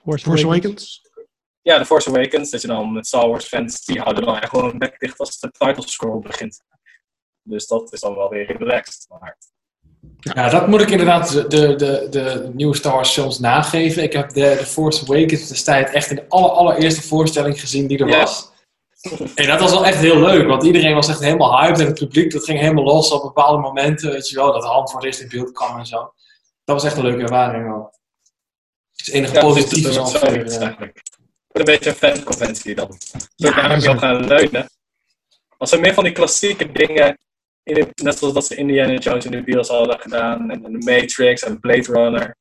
Force, 0.02 0.24
Force 0.24 0.44
Awakens. 0.44 1.00
Ja, 1.62 1.78
de 1.78 1.84
Force 1.86 2.08
Awakens. 2.08 2.50
Dat 2.50 2.60
je 2.60 2.66
dan 2.66 2.92
met 2.92 3.06
Star 3.06 3.28
Wars 3.28 3.44
fans. 3.46 3.84
die 3.84 4.00
houden 4.00 4.24
dan 4.24 4.36
echt 4.36 4.48
gewoon 4.48 4.70
een 4.70 4.78
bek 4.78 4.98
dicht 5.00 5.18
als 5.18 5.38
de 5.38 5.50
title 5.50 5.88
scroll 5.88 6.20
begint. 6.20 6.62
Dus 7.42 7.66
dat 7.66 7.92
is 7.92 8.00
dan 8.00 8.14
wel 8.14 8.28
weer 8.28 8.56
relaxed. 8.56 9.06
Maar 9.08 9.38
Ja, 10.18 10.48
dat 10.48 10.66
moet 10.68 10.80
ik 10.80 10.90
inderdaad 10.90 11.30
de, 11.32 11.46
de, 11.46 11.74
de, 11.76 12.06
de 12.10 12.50
nieuwe 12.54 12.76
Star 12.76 12.92
Wars 12.94 13.12
films 13.12 13.38
nageven. 13.38 14.02
Ik 14.02 14.12
heb 14.12 14.28
de, 14.28 14.40
de 14.58 14.66
Force 14.66 15.02
Awakens 15.04 15.48
destijds 15.48 15.92
echt 15.92 16.10
in 16.10 16.16
de 16.16 16.28
aller, 16.28 16.50
allereerste 16.50 17.02
voorstelling 17.02 17.60
gezien 17.60 17.86
die 17.86 17.98
er 17.98 18.08
Ja. 18.08 18.18
was. 18.20 18.50
En 19.34 19.46
dat 19.46 19.60
was 19.60 19.70
wel 19.70 19.84
echt 19.86 19.98
heel 19.98 20.16
leuk, 20.20 20.46
want 20.46 20.62
iedereen 20.62 20.94
was 20.94 21.08
echt 21.08 21.20
helemaal 21.20 21.60
hyped 21.60 21.80
en 21.80 21.86
het 21.86 21.98
publiek 21.98 22.32
dat 22.32 22.44
ging 22.44 22.58
helemaal 22.58 22.84
los 22.84 23.10
op 23.10 23.22
bepaalde 23.22 23.58
momenten, 23.58 24.10
weet 24.10 24.28
je 24.28 24.36
wel, 24.36 24.52
dat 24.52 24.62
de 24.62 24.68
hand 24.68 24.90
voor 24.90 25.04
het 25.04 25.18
in 25.20 25.28
beeld 25.28 25.52
kwam 25.52 25.78
en 25.78 25.86
zo. 25.86 25.96
Dat 26.64 26.76
was 26.82 26.84
echt 26.84 26.96
een 26.96 27.02
leuke 27.02 27.22
ervaring 27.22 27.66
wel. 27.68 27.94
Het 28.96 29.06
is 29.08 29.12
enige 29.14 29.34
Ja, 29.34 29.40
positieve 29.40 29.92
zo. 29.92 30.04
zoiets 30.04 30.56
eigenlijk. 30.56 31.02
Een 31.52 31.64
beetje 31.64 31.90
een 31.90 31.96
fanconventie 31.96 32.74
dan. 32.74 32.98
Zo 33.36 33.50
kan 33.50 33.70
ik 33.72 33.80
wel 33.80 33.98
gaan 33.98 34.26
leunen. 34.26 34.70
Als 35.58 35.72
er 35.72 35.80
meer 35.80 35.94
van 35.94 36.04
die 36.04 36.12
klassieke 36.12 36.72
dingen, 36.72 37.18
in 37.62 37.74
de- 37.74 37.88
net 38.02 38.18
zoals 38.18 38.34
dat 38.34 38.46
ze 38.46 38.54
Indiana 38.54 38.94
Jones 38.98 39.24
in 39.24 39.30
de 39.30 39.42
bios 39.42 39.68
hadden 39.68 40.00
gedaan, 40.00 40.50
en 40.50 40.62
de 40.62 40.68
Matrix 40.92 41.42
en 41.42 41.60
Blade 41.60 41.92
Runner, 41.92 42.36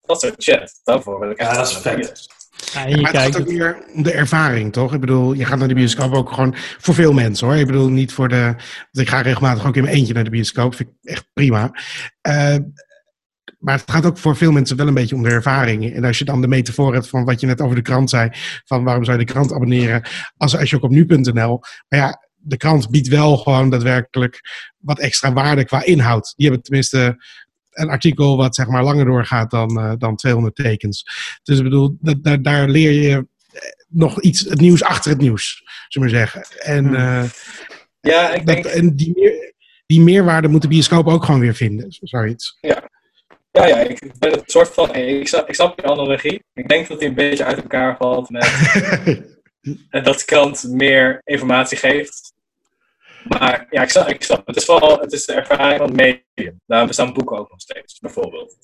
dat 0.00 0.20
soort 0.20 0.42
shit. 0.42 0.80
Daarvoor 0.84 1.20
wil 1.20 1.30
ik 1.30 1.38
echt 1.38 1.50
Ja, 1.50 1.56
dat 1.56 1.68
is 1.68 1.76
vet. 1.76 2.26
Ja, 2.72 2.80
Maar 2.80 2.88
het 2.88 3.10
kijkt 3.10 3.16
gaat 3.16 3.40
ook 3.40 3.52
meer 3.52 3.84
om 3.94 4.02
de 4.02 4.12
ervaring, 4.12 4.72
toch? 4.72 4.94
Ik 4.94 5.00
bedoel, 5.00 5.32
je 5.32 5.44
gaat 5.44 5.58
naar 5.58 5.68
de 5.68 5.74
bioscoop 5.74 6.12
ook 6.12 6.32
gewoon 6.32 6.54
voor 6.56 6.94
veel 6.94 7.12
mensen, 7.12 7.46
hoor. 7.46 7.56
Ik 7.56 7.66
bedoel, 7.66 7.88
niet 7.88 8.12
voor 8.12 8.28
de... 8.28 8.42
Want 8.90 9.06
ik 9.06 9.08
ga 9.08 9.20
regelmatig 9.20 9.66
ook 9.66 9.76
in 9.76 9.82
mijn 9.82 9.94
eentje 9.94 10.14
naar 10.14 10.24
de 10.24 10.30
bioscoop. 10.30 10.74
Vind 10.74 10.88
ik 10.88 11.10
echt 11.10 11.26
prima. 11.32 11.72
Eh, 12.20 12.56
maar 13.58 13.78
het 13.78 13.90
gaat 13.90 14.06
ook 14.06 14.18
voor 14.18 14.36
veel 14.36 14.52
mensen 14.52 14.76
wel 14.76 14.88
een 14.88 14.94
beetje 14.94 15.14
om 15.14 15.22
de 15.22 15.30
ervaring. 15.30 15.94
En 15.94 16.04
als 16.04 16.18
je 16.18 16.24
dan 16.24 16.40
de 16.40 16.48
metafoor 16.48 16.94
hebt 16.94 17.08
van 17.08 17.24
wat 17.24 17.40
je 17.40 17.46
net 17.46 17.60
over 17.60 17.76
de 17.76 17.82
krant 17.82 18.10
zei... 18.10 18.30
van 18.64 18.84
waarom 18.84 19.04
zou 19.04 19.18
je 19.18 19.24
de 19.24 19.32
krant 19.32 19.52
abonneren 19.52 20.02
als, 20.36 20.56
als 20.56 20.70
je 20.70 20.76
ook 20.76 20.82
op 20.82 20.90
nu.nl... 20.90 21.60
Maar 21.88 21.98
ja, 21.98 22.28
de 22.36 22.56
krant 22.56 22.90
biedt 22.90 23.08
wel 23.08 23.36
gewoon 23.36 23.70
daadwerkelijk 23.70 24.40
wat 24.78 24.98
extra 24.98 25.32
waarde 25.32 25.64
qua 25.64 25.84
inhoud. 25.84 26.32
Die 26.36 26.46
hebben 26.46 26.64
tenminste 26.64 27.24
een 27.80 27.88
artikel 27.88 28.36
wat 28.36 28.54
zeg 28.54 28.66
maar 28.66 28.82
langer 28.84 29.04
doorgaat 29.04 29.50
dan, 29.50 29.80
eh, 29.80 29.92
dan 29.98 30.16
200 30.16 30.54
tekens. 30.56 31.04
Dus 31.42 31.56
ik 31.58 31.64
bedoel, 31.64 31.96
dat, 32.00 32.16
daar, 32.24 32.42
daar 32.42 32.68
leer 32.68 32.92
je 32.92 33.10
eh, 33.16 33.60
nog 33.88 34.20
iets, 34.20 34.40
het 34.40 34.60
nieuws 34.60 34.82
achter 34.82 35.10
het 35.10 35.20
nieuws, 35.20 35.62
zullen 35.88 36.08
we 36.08 36.14
maar 36.14 36.26
zeggen. 36.26 36.58
En, 36.74 36.94
eh, 36.94 37.24
Ja, 38.00 38.32
ik 38.32 38.46
dat, 38.46 38.54
denk, 38.54 38.66
en 38.66 38.96
die, 38.96 39.12
meer, 39.14 39.52
die 39.86 40.00
meerwaarde 40.00 40.48
moet 40.48 40.62
de 40.62 40.68
bioscoop 40.68 41.06
ook 41.06 41.24
gewoon 41.24 41.40
weer 41.40 41.54
vinden, 41.54 41.92
zo- 41.92 42.06
zoiets. 42.06 42.58
ja. 42.60 42.88
Ja, 43.52 43.66
ja, 43.66 43.78
ik 43.78 44.12
ben 44.18 44.30
het 44.30 44.50
soort 44.50 44.68
van, 44.68 44.94
ik 44.94 45.28
snap, 45.28 45.48
ik 45.48 45.54
snap 45.54 45.80
je 45.80 45.86
analogie. 45.86 46.44
Ik 46.54 46.68
denk 46.68 46.88
dat 46.88 46.98
die 46.98 47.08
een 47.08 47.14
beetje 47.14 47.44
uit 47.44 47.56
elkaar 47.56 47.96
valt 47.96 48.30
met 48.30 48.42
dat 50.04 50.18
de 50.18 50.22
krant 50.24 50.64
meer 50.68 51.20
informatie 51.24 51.76
geeft. 51.78 52.29
Maar 53.28 53.66
ja, 53.70 53.82
ik 53.82 53.88
snap, 53.88 54.08
ik 54.08 54.22
snap. 54.22 54.46
Het 54.46 54.56
is 54.56 54.64
vooral 54.64 54.98
het 55.00 55.12
is 55.12 55.24
de 55.26 55.32
ervaring 55.32 55.78
van 55.78 55.86
het 55.86 55.96
medium. 55.96 56.60
Daarom 56.66 56.86
bestaan 56.88 57.12
boeken 57.12 57.38
ook 57.38 57.50
nog 57.50 57.60
steeds, 57.60 57.98
bijvoorbeeld. 57.98 58.56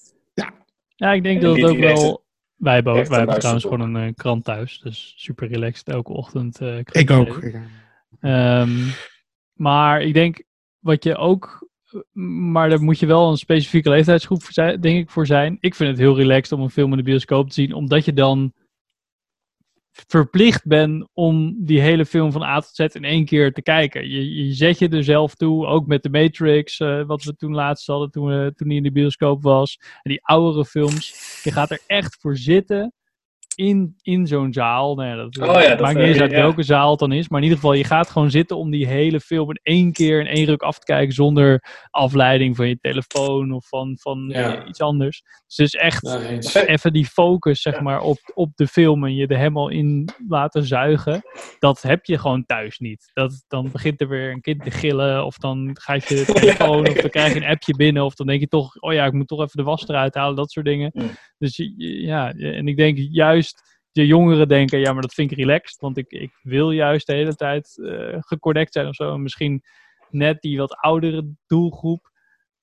Ja, 0.97 1.13
ik 1.13 1.23
denk 1.23 1.37
En 1.37 1.43
dat 1.47 1.57
het 1.57 1.65
ook 1.65 1.79
wel... 1.79 2.25
Wij 2.57 2.75
hebben, 2.75 2.93
ook- 2.93 3.07
wij 3.07 3.19
hebben 3.19 3.39
trouwens 3.39 3.65
gewoon 3.65 3.95
een 3.95 4.09
eh, 4.09 4.15
krant 4.15 4.45
thuis. 4.45 4.79
Dus 4.79 5.15
super 5.17 5.49
relaxed 5.49 5.89
elke 5.89 6.13
ochtend. 6.13 6.61
eh, 6.61 6.67
krant 6.85 6.95
Ik 6.95 7.11
ook. 7.11 7.43
Ehm, 8.21 8.71
maar 9.53 10.03
ik 10.03 10.15
denk 10.15 10.43
wat 10.79 11.05
je 11.05 11.17
ook. 11.17 11.69
Maar 12.51 12.69
daar 12.69 12.83
moet 12.83 12.99
je 12.99 13.07
wel 13.07 13.31
een 13.31 13.37
specifieke 13.37 13.91
leeftijdsgroep 13.91 14.43
voor 14.43 14.53
zijn, 14.53 14.81
denk 14.81 14.99
ik 14.99 15.11
voor 15.11 15.27
zijn. 15.27 15.57
Ik 15.61 15.75
vind 15.75 15.91
het 15.91 15.99
heel 15.99 16.17
relaxed 16.17 16.53
om 16.59 16.65
een 16.65 16.71
film 16.71 16.91
in 16.91 16.97
de 16.97 17.03
bioscoop 17.03 17.49
te 17.49 17.55
zien, 17.55 17.73
omdat 17.73 18.05
je 18.05 18.13
dan 18.13 18.53
verplicht 20.07 20.67
bent 20.67 21.09
om 21.13 21.55
die 21.59 21.81
hele 21.81 22.07
film 22.07 22.33
van 22.33 22.43
A 22.43 22.61
tot 22.61 22.75
Z 22.75 22.95
in 22.95 23.05
één 23.05 23.25
keer 23.25 23.53
te 23.53 23.63
kijken. 23.63 24.09
Je, 24.09 24.47
je 24.47 24.53
zet 24.53 24.79
je 24.79 24.89
er 24.89 25.05
zelf 25.05 25.35
toe, 25.35 25.67
ook 25.67 25.87
met 25.87 26.03
de 26.03 26.11
Matrix, 26.11 26.81
eh, 26.81 27.03
wat 27.07 27.25
we 27.25 27.37
toen 27.37 27.55
laatst 27.55 27.87
hadden, 27.87 28.11
toen, 28.11 28.27
we, 28.27 28.53
toen 28.55 28.71
in 28.71 28.83
de 28.83 28.93
bioscoop 28.93 29.43
was. 29.43 29.79
En 30.03 30.11
die 30.11 30.25
oudere 30.25 30.65
films. 30.65 31.41
Je 31.43 31.53
gaat 31.53 31.71
er 31.71 31.81
echt 31.87 32.17
voor 32.21 32.37
zitten 32.37 32.95
in, 33.57 33.95
in 34.03 34.27
zo'n 34.27 34.53
zaal. 34.53 34.95
Nou 34.95 35.09
ja, 35.09 35.17
dat, 35.17 35.49
Oh 35.49 35.63
ja, 35.63 35.69
dat, 35.69 35.81
maakt 35.81 35.97
niet 35.97 36.07
eens 36.07 36.17
eh, 36.17 36.23
uit 36.23 36.33
welke 36.33 36.63
zaal 36.63 36.91
het 36.91 36.99
dan 36.99 37.13
is. 37.13 37.29
Maar 37.29 37.39
in 37.39 37.45
ieder 37.45 37.61
geval, 37.61 37.75
je 37.77 37.85
gaat 37.85 38.11
gewoon 38.11 38.31
zitten 38.31 38.57
om 38.57 38.71
die 38.71 38.87
hele 38.87 39.21
film 39.21 39.51
in 39.51 39.61
één 39.63 39.93
keer 39.93 40.21
in 40.21 40.27
één 40.27 40.47
ruk 40.47 40.63
af 40.63 40.79
te 40.79 40.85
kijken. 40.85 41.15
Zonder 41.15 41.65
afleiding 41.91 42.57
van 42.57 42.69
je 42.69 42.79
telefoon 42.81 43.53
of 43.53 43.69
van, 43.69 43.99
van 44.01 44.31
eh, 44.31 44.69
iets 44.69 44.81
anders. 44.81 45.23
Dus 45.47 45.57
het 45.57 45.67
is 45.67 45.75
echt 45.75 46.05
even 46.67 46.93
die 46.93 47.07
focus 47.07 47.63
zeg 47.63 47.81
maar, 47.81 48.01
op, 48.01 48.19
op 48.35 48.51
de 48.55 48.67
film 48.67 49.05
en 49.05 49.15
je 49.15 49.27
er 49.27 49.37
helemaal 49.37 49.69
in 49.69 50.09
laten 50.29 50.65
zuigen. 50.65 51.23
Dat 51.59 51.83
heb 51.83 52.05
je 52.05 52.19
gewoon 52.19 52.45
thuis 52.47 52.79
niet. 52.79 53.11
Dat, 53.13 53.45
dan 53.49 53.71
begint 53.71 54.01
er 54.01 54.09
weer 54.09 54.31
een 54.31 54.41
kind 54.41 54.63
te 54.63 54.71
gillen. 54.71 55.25
Of 55.25 55.39
dan 55.39 55.71
gaat 55.81 56.09
je 56.09 56.25
telefoon. 56.35 56.89
Of 56.89 56.95
dan 56.95 57.11
krijg 57.11 57.35
je 57.35 57.41
een 57.41 57.51
appje 57.51 57.77
binnen. 57.77 58.05
Of 58.05 58.15
dan 58.15 58.27
denk 58.27 58.41
je 58.41 58.49
toch, 58.49 58.77
oh 58.81 58.93
ja, 58.93 59.05
ik 59.05 59.13
moet 59.13 59.29
toch 59.29 59.41
even 59.41 59.57
de 59.57 59.63
was 59.63 59.89
eruit 59.89 60.15
halen. 60.15 60.37
Dat 60.37 60.51
soort 60.51 60.67
dingen. 60.67 61.15
Dus 61.39 61.61
ja, 61.77 62.33
en 62.33 62.69
ik 62.69 62.77
denk 62.77 62.99
juist 62.99 63.46
de 63.93 64.07
jongeren 64.07 64.49
denken, 64.49 64.79
ja, 64.79 64.93
maar 64.93 65.03
dat 65.03 65.15
vind 65.15 65.31
ik 65.31 65.37
relaxed. 65.37 65.81
Want 65.81 65.97
ik, 65.97 66.11
ik 66.11 66.39
wil 66.43 66.71
juist 66.71 67.07
de 67.07 67.13
hele 67.13 67.35
tijd 67.35 67.79
eh 67.85 68.17
geconnect 68.21 68.73
zijn 68.73 68.87
of 68.87 68.95
zo. 68.95 69.15
En 69.15 69.23
misschien 69.23 69.63
net 70.11 70.41
die 70.41 70.59
wat 70.59 70.77
oudere 70.77 71.35
doelgroep, 71.47 72.11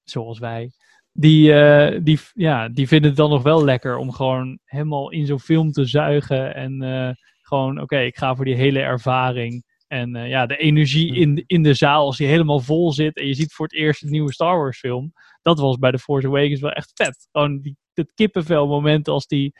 zoals 0.03 0.39
wij, 0.39 0.71
die, 1.11 1.53
eh, 1.53 1.99
die, 2.03 2.19
ja, 2.33 2.69
die 2.69 2.87
vinden 2.87 3.09
het 3.09 3.17
dan 3.17 3.29
nog 3.29 3.43
wel 3.43 3.63
lekker 3.63 3.97
om 3.97 4.11
gewoon 4.11 4.59
helemaal 4.65 5.11
in 5.11 5.25
zo'n 5.25 5.39
film 5.39 5.71
te 5.71 5.85
zuigen. 5.85 6.55
En 6.55 6.81
eh, 6.81 7.09
gewoon, 7.41 7.81
oké, 7.81 7.99
ik 7.99 8.17
ga 8.17 8.35
voor 8.35 8.45
die 8.45 8.55
hele 8.55 8.79
ervaring. 8.79 9.71
En 9.87 10.27
ja, 10.27 10.45
de 10.45 10.57
energie 10.57 11.15
in, 11.15 11.43
in 11.45 11.63
de 11.63 11.73
zaal, 11.73 12.05
als 12.05 12.17
die 12.17 12.27
helemaal 12.27 12.59
vol 12.59 12.93
zit 12.93 13.17
en 13.17 13.27
je 13.27 13.33
ziet 13.33 13.53
voor 13.53 13.65
het 13.65 13.75
eerst 13.75 14.03
een 14.03 14.09
nieuwe 14.09 14.33
Star 14.33 14.57
Wars 14.57 14.79
film. 14.79 15.13
Dat 15.41 15.59
was 15.59 15.77
bij 15.77 15.91
The 15.91 15.99
Force 15.99 16.27
Awakens 16.27 16.59
wel 16.59 16.71
echt 16.71 16.91
vet. 16.93 17.27
Gewoon 17.31 17.61
die, 17.61 17.77
het 17.93 18.11
kippenvel 18.13 18.67
moment 18.67 19.07
als, 19.07 19.27
die, 19.27 19.53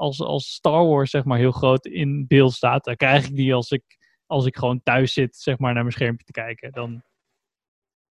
als, 0.00 0.20
als 0.20 0.52
Star 0.52 0.86
Wars 0.86 1.10
zeg 1.10 1.24
maar 1.24 1.38
heel 1.38 1.50
groot 1.52 1.86
in 1.86 2.26
beeld 2.28 2.52
staat. 2.52 2.84
Dan 2.84 2.96
krijg 2.96 3.26
ik 3.26 3.36
die 3.36 3.54
als 3.54 3.70
ik, 3.70 3.82
als 4.26 4.46
ik 4.46 4.56
gewoon 4.56 4.82
thuis 4.82 5.12
zit 5.12 5.36
zeg 5.36 5.58
maar 5.58 5.72
naar 5.72 5.82
mijn 5.82 5.94
schermpje 5.94 6.24
te 6.24 6.32
kijken. 6.32 6.72
Dan 6.72 7.02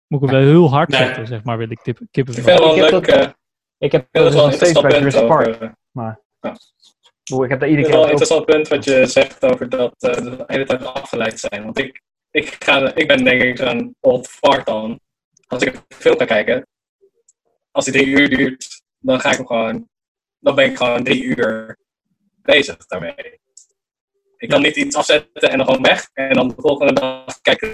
moet 0.06 0.22
ik 0.22 0.28
hem 0.30 0.38
wel 0.38 0.48
heel 0.48 0.70
hard 0.70 0.88
Nee. 0.88 0.98
zetten, 1.06 1.26
zeg 1.26 1.44
maar, 1.44 1.58
wil 1.58 1.70
ik 1.70 1.80
tip, 1.80 1.98
kippenvel. 2.10 2.42
Ik 2.42 2.48
vind 2.48 2.58
het 2.58 2.68
wel 2.68 2.76
Ik 2.86 2.92
heb 2.92 3.06
leuk. 3.06 3.18
dat- 3.24 3.36
Ik 3.78 3.92
heb 3.92 4.08
dat 4.10 4.22
dat 4.22 4.32
is 4.34 4.40
nog 4.40 4.52
steeds 4.52 4.80
bij 4.80 5.00
punt 5.00 5.26
Park. 5.26 5.74
Maar 5.90 6.20
Ja. 6.40 6.56
Boe, 7.30 7.44
ik 7.44 7.50
heb 7.50 7.60
daar 7.60 7.68
Het 7.68 7.78
iedere 7.78 7.80
is 7.80 7.86
keer 7.86 7.92
wel 7.94 8.02
een 8.04 8.10
interessant 8.10 8.44
punt 8.44 8.68
wat 8.68 8.84
je 8.84 9.06
zegt 9.06 9.44
over 9.44 9.68
dat 9.68 9.94
eh, 10.02 10.14
de 10.14 10.44
hele 10.46 10.64
tijd 10.64 10.84
afgeleid 10.84 11.40
zijn. 11.40 11.64
Want 11.64 11.78
ik, 11.78 12.02
ik, 12.30 12.64
ga, 12.64 12.94
ik 12.94 13.06
ben 13.08 13.24
denk 13.24 13.42
ik 13.42 13.56
zo'n 13.56 13.96
old 14.00 14.28
fart 14.28 14.66
dan. 14.66 15.00
Als 15.46 15.62
ik 15.62 15.74
een 15.74 15.82
film 15.88 16.18
ga 16.18 16.24
kijken, 16.24 16.66
als 17.70 17.84
die 17.84 17.94
drie 17.94 18.06
uur 18.06 18.28
duurt, 18.36 18.82
dan 18.98 19.20
ga 19.20 19.30
ik 19.30 19.36
hem 19.36 19.46
gewoon, 19.46 19.88
dan 20.42 20.54
ben 20.54 20.64
ik 20.64 20.76
gewoon 20.76 21.04
drie 21.04 21.22
uur 21.22 21.78
bezig 22.42 22.86
daarmee. 22.86 23.40
Ik 24.36 24.48
kan 24.48 24.62
niet 24.62 24.76
iets 24.76 24.96
afzetten 24.96 25.50
en 25.50 25.56
dan 25.58 25.66
gewoon 25.66 25.82
weg. 25.82 26.10
En 26.12 26.32
dan 26.32 26.48
de 26.48 26.54
volgende 26.56 26.92
dag 26.92 27.40
kijken 27.40 27.68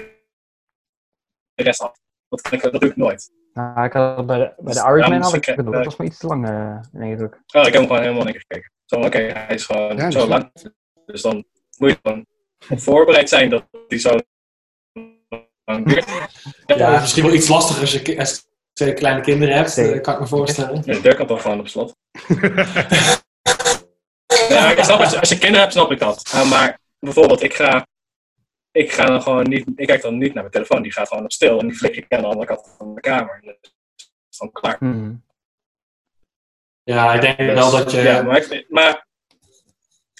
de 1.53 1.63
rest 1.63 1.81
af. 1.81 1.97
Dat, 2.29 2.41
kan 2.41 2.53
ik, 2.53 2.61
dat 2.61 2.81
doe 2.81 2.89
ik 2.89 2.95
nooit. 2.95 3.31
Nou, 3.53 3.85
ik 3.85 3.93
had 3.93 4.17
het 4.17 4.25
bij 4.25 4.37
de, 4.37 4.53
bij 4.57 4.73
de 4.73 4.79
Irishman 4.79 5.21
had 5.21 5.33
ik 5.33 5.55
Dat 5.55 5.85
was 5.85 5.95
maar 5.95 6.07
iets 6.07 6.17
te 6.17 6.27
lang 6.27 6.49
eh, 6.49 6.79
in 6.93 7.01
één 7.01 7.17
druk. 7.17 7.33
Oh, 7.33 7.61
ik 7.61 7.63
heb 7.63 7.73
hem 7.73 7.85
gewoon 7.87 8.01
helemaal 8.01 8.23
niet 8.23 8.37
gekeken. 8.37 8.71
Zo, 8.85 8.95
oké, 8.95 9.19
hij 9.19 9.55
is 9.55 9.65
gewoon 9.65 9.97
Ja, 9.97 10.11
zo 10.11 10.19
is 10.19 10.27
lang. 10.27 10.51
Dus 11.05 11.21
dan 11.21 11.45
moet 11.77 11.89
je 11.89 11.99
gewoon 12.01 12.25
voorbereid 12.59 13.29
zijn 13.29 13.49
dat 13.49 13.65
hij 13.87 13.99
zo 13.99 14.09
lang 15.65 15.85
duurt. 15.85 16.09
Ja, 16.65 16.75
het 16.75 16.95
is 16.95 16.99
misschien 16.99 17.23
wel 17.23 17.33
iets 17.33 17.47
lastiger 17.47 17.81
als 17.81 17.91
je 17.91 18.17
als 18.19 18.35
je 18.35 18.48
twee 18.79 18.93
kleine 18.93 19.21
kinderen 19.21 19.55
hebt, 19.55 19.77
eh, 19.77 20.01
kan 20.01 20.13
ik 20.13 20.19
me 20.19 20.27
voorstellen. 20.27 20.81
De 20.81 21.01
deur 21.01 21.15
kan 21.15 21.27
toch 21.27 21.41
gewoon 21.41 21.59
op 21.59 21.67
slot. 21.67 21.95
ja, 24.49 24.71
ik 24.71 24.83
snap, 24.83 24.99
als, 24.99 25.11
je, 25.11 25.19
als 25.19 25.29
je 25.29 25.37
kinderen 25.37 25.59
hebt, 25.59 25.73
snap 25.73 25.91
ik 25.91 25.99
dat. 25.99 26.31
Uh, 26.35 26.49
maar 26.49 26.79
bijvoorbeeld, 26.99 27.43
ik 27.43 27.53
ga, 27.53 27.87
ik 28.71 28.91
ga 28.91 29.05
dan 29.05 29.21
gewoon 29.21 29.49
niet, 29.49 29.67
ik 29.75 29.87
kijk 29.87 30.01
dan 30.01 30.17
niet 30.17 30.33
naar 30.33 30.43
mijn 30.43 30.51
telefoon, 30.53 30.81
die 30.81 30.91
gaat 30.91 31.07
gewoon 31.07 31.23
op 31.23 31.31
stil 31.31 31.59
en 31.59 31.67
die 31.67 31.77
flik 31.77 31.95
ik 31.95 32.05
aan 32.13 32.21
de 32.21 32.27
andere 32.27 32.45
kant 32.45 32.75
van 32.77 32.95
de 32.95 33.01
kamer. 33.01 33.41
Dat 33.43 33.57
is 34.29 34.37
dan 34.37 34.51
klaar. 34.51 34.77
Ja, 36.83 37.13
ik 37.13 37.21
denk 37.21 37.37
Dus, 37.37 37.53
wel 37.53 37.71
dat 37.71 37.91
je... 37.91 38.01
Ja, 38.01 38.21
maar, 38.21 38.37
ik, 38.37 38.65
maar 38.69 39.07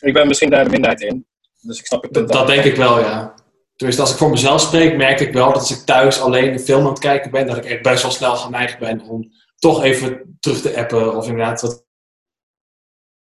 ik 0.01 0.13
ben 0.13 0.27
misschien 0.27 0.49
daar 0.49 0.63
de 0.63 0.69
minderheid 0.69 1.01
in. 1.01 1.27
Dus 1.61 1.79
ik 1.79 1.85
snap 1.85 2.03
het 2.03 2.13
Dat, 2.13 2.31
dat 2.31 2.47
denk 2.47 2.63
ik 2.63 2.75
wel, 2.75 2.99
ja. 2.99 3.33
Tenminste, 3.79 4.03
als 4.03 4.11
ik 4.13 4.17
voor 4.17 4.29
mezelf 4.29 4.61
spreek, 4.61 4.95
merk 4.95 5.19
ik 5.19 5.33
wel 5.33 5.47
dat 5.47 5.55
als 5.55 5.79
ik 5.79 5.85
thuis 5.85 6.19
alleen 6.21 6.53
een 6.53 6.59
film 6.59 6.83
aan 6.83 6.89
het 6.89 6.99
kijken 6.99 7.31
ben, 7.31 7.47
dat 7.47 7.57
ik 7.57 7.65
echt 7.65 7.81
best 7.81 8.01
wel 8.01 8.11
snel 8.11 8.35
geneigd 8.35 8.79
ben 8.79 9.01
om 9.01 9.31
toch 9.55 9.83
even 9.83 10.37
terug 10.39 10.61
te 10.61 10.77
appen. 10.77 11.15
Of 11.15 11.27
inderdaad, 11.27 11.61
wat 11.61 11.85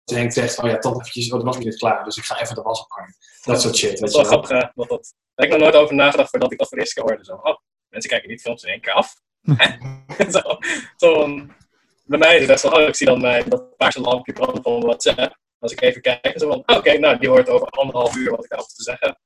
je 0.04 0.14
denkt, 0.14 0.34
zegt 0.34 0.54
van 0.54 0.70
ja, 0.70 0.78
toch 0.78 0.92
eventjes, 0.92 1.32
oh, 1.32 1.38
de 1.38 1.44
was 1.44 1.58
niet 1.58 1.76
klaar, 1.76 2.04
dus 2.04 2.16
ik 2.16 2.24
ga 2.24 2.40
even 2.40 2.54
de 2.54 2.62
was 2.62 2.82
ophangen. 2.82 3.14
Dat 3.44 3.60
soort 3.60 3.76
shit. 3.76 3.90
Dat 3.90 4.00
weet 4.00 4.08
is 4.08 4.14
wel 4.14 4.24
je 4.24 4.30
wel. 4.30 4.42
grappig, 4.42 4.72
want 4.74 4.88
dat, 4.88 5.14
daar 5.34 5.46
heb 5.46 5.54
ik 5.54 5.60
nog 5.60 5.60
nooit 5.60 5.82
over 5.82 5.94
nagedacht 5.94 6.30
voordat 6.30 6.52
ik 6.52 6.58
dat 6.58 6.68
voor 6.68 6.76
de 6.76 6.82
eerste 6.82 7.00
keer 7.00 7.10
hoorde. 7.10 7.24
Zo, 7.24 7.34
oh, 7.34 7.56
mensen 7.88 8.10
kijken 8.10 8.28
niet 8.28 8.40
films 8.40 8.62
in 8.62 8.70
één 8.70 8.80
keer 8.80 8.92
af. 8.92 9.14
zo, 10.34 10.58
zo, 10.96 11.22
um, 11.22 11.56
bij 12.04 12.18
mij 12.18 12.34
is 12.34 12.40
het 12.40 12.50
best 12.50 12.62
wel, 12.62 12.72
oh, 12.72 12.88
ik 12.88 12.94
zie 12.94 13.06
dan 13.06 13.20
mijn, 13.20 13.48
dat 13.48 13.76
paarse 13.76 14.00
lampje 14.00 14.32
branden 14.32 14.62
van 14.62 14.80
WhatsApp. 14.80 15.38
Als 15.58 15.72
ik 15.72 15.80
even 15.80 16.00
kijk, 16.00 16.34
zo 16.36 16.48
van, 16.48 16.76
oké, 16.76 16.98
nou, 16.98 17.18
die 17.18 17.28
hoort 17.28 17.48
over 17.48 17.68
anderhalf 17.68 18.16
uur 18.16 18.30
wat 18.30 18.44
ik 18.44 18.50
heb 18.50 18.60
te 18.60 18.82
zeggen. 18.82 19.18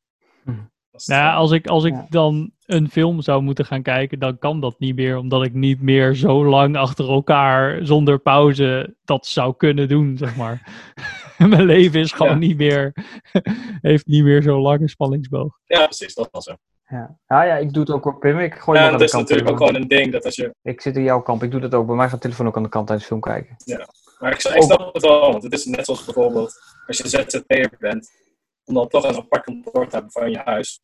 Nou, 1.07 1.21
ja, 1.23 1.35
als 1.35 1.51
ik, 1.51 1.67
als 1.67 1.85
ik 1.85 1.95
dan 2.09 2.51
een 2.67 2.91
film 2.91 3.21
zou 3.23 3.43
moeten 3.43 3.65
gaan 3.65 3.83
kijken, 3.83 4.19
dan 4.19 4.39
kan 4.39 4.61
dat 4.61 4.75
niet 4.79 4.97
meer, 4.97 5.17
omdat 5.17 5.45
ik 5.45 5.53
niet 5.55 5.81
meer 5.83 6.15
zo 6.15 6.45
lang 6.45 6.77
achter 6.77 7.09
elkaar 7.11 7.87
zonder 7.87 8.19
pauze 8.19 8.95
dat 9.05 9.27
zou 9.27 9.55
kunnen 9.57 9.89
doen, 9.89 10.17
zeg 10.19 10.37
maar. 10.37 10.69
Mijn 11.49 11.65
leven 11.65 12.01
is 12.01 12.13
gewoon 12.13 12.33
Ja. 12.33 12.39
niet 12.39 12.57
meer, 12.57 12.93
heeft 13.81 14.07
niet 14.07 14.25
meer 14.25 14.43
zo'n 14.43 14.61
lange 14.61 14.89
spanningsboog. 14.89 15.59
Ja, 15.65 15.85
precies, 15.85 16.15
dat 16.15 16.29
was 16.31 16.45
zo. 16.45 16.55
Ja. 16.89 17.19
Ja, 17.27 17.43
ja, 17.43 17.57
ik 17.57 17.73
doe 17.73 17.83
het 17.83 17.93
ook 17.93 18.07
op 18.07 18.21
Pim. 18.21 18.39
Ik 18.39 18.55
gooi 18.55 18.79
Ja, 18.79 18.87
aan 18.89 18.93
is 18.95 18.99
de 19.01 19.17
kant. 19.17 19.23
natuurlijk 19.23 19.51
ook 19.51 19.57
gewoon 19.57 19.75
een 19.83 19.89
ding 19.89 20.13
dat 20.13 20.25
als 20.25 20.35
je... 20.37 20.55
Ik 20.63 20.81
zit 20.81 20.97
in 20.97 21.03
jouw 21.03 21.21
kamp. 21.23 21.43
Ik 21.43 21.51
doe 21.51 21.61
dat 21.61 21.75
ook. 21.75 21.87
Bij 21.87 21.97
mij 21.97 22.05
gaat 22.09 22.15
de 22.15 22.21
telefoon 22.21 22.47
ook 22.47 22.57
aan 22.57 22.63
de 22.63 22.69
kant 22.69 22.87
tijdens 22.87 23.09
film 23.09 23.21
kijken. 23.21 23.55
Ja, 23.65 23.89
maar 24.19 24.33
ik, 24.33 24.43
ik 24.43 24.63
snap 24.63 24.95
het 24.95 25.03
wel, 25.03 25.21
want 25.31 25.43
het 25.43 25.53
is 25.53 25.65
net 25.65 25.85
zoals 25.85 26.05
bijvoorbeeld 26.05 26.61
als 26.87 26.99
je 26.99 27.09
ZZP'er 27.09 27.71
bent, 27.79 28.11
om 28.65 28.75
dan 28.75 28.89
toch 28.89 29.05
een 29.05 29.17
apart 29.17 29.45
kantoor 29.45 29.89
te 29.89 29.95
hebben 29.95 30.13
van 30.13 30.31
je 30.31 30.39
huis. 30.39 30.81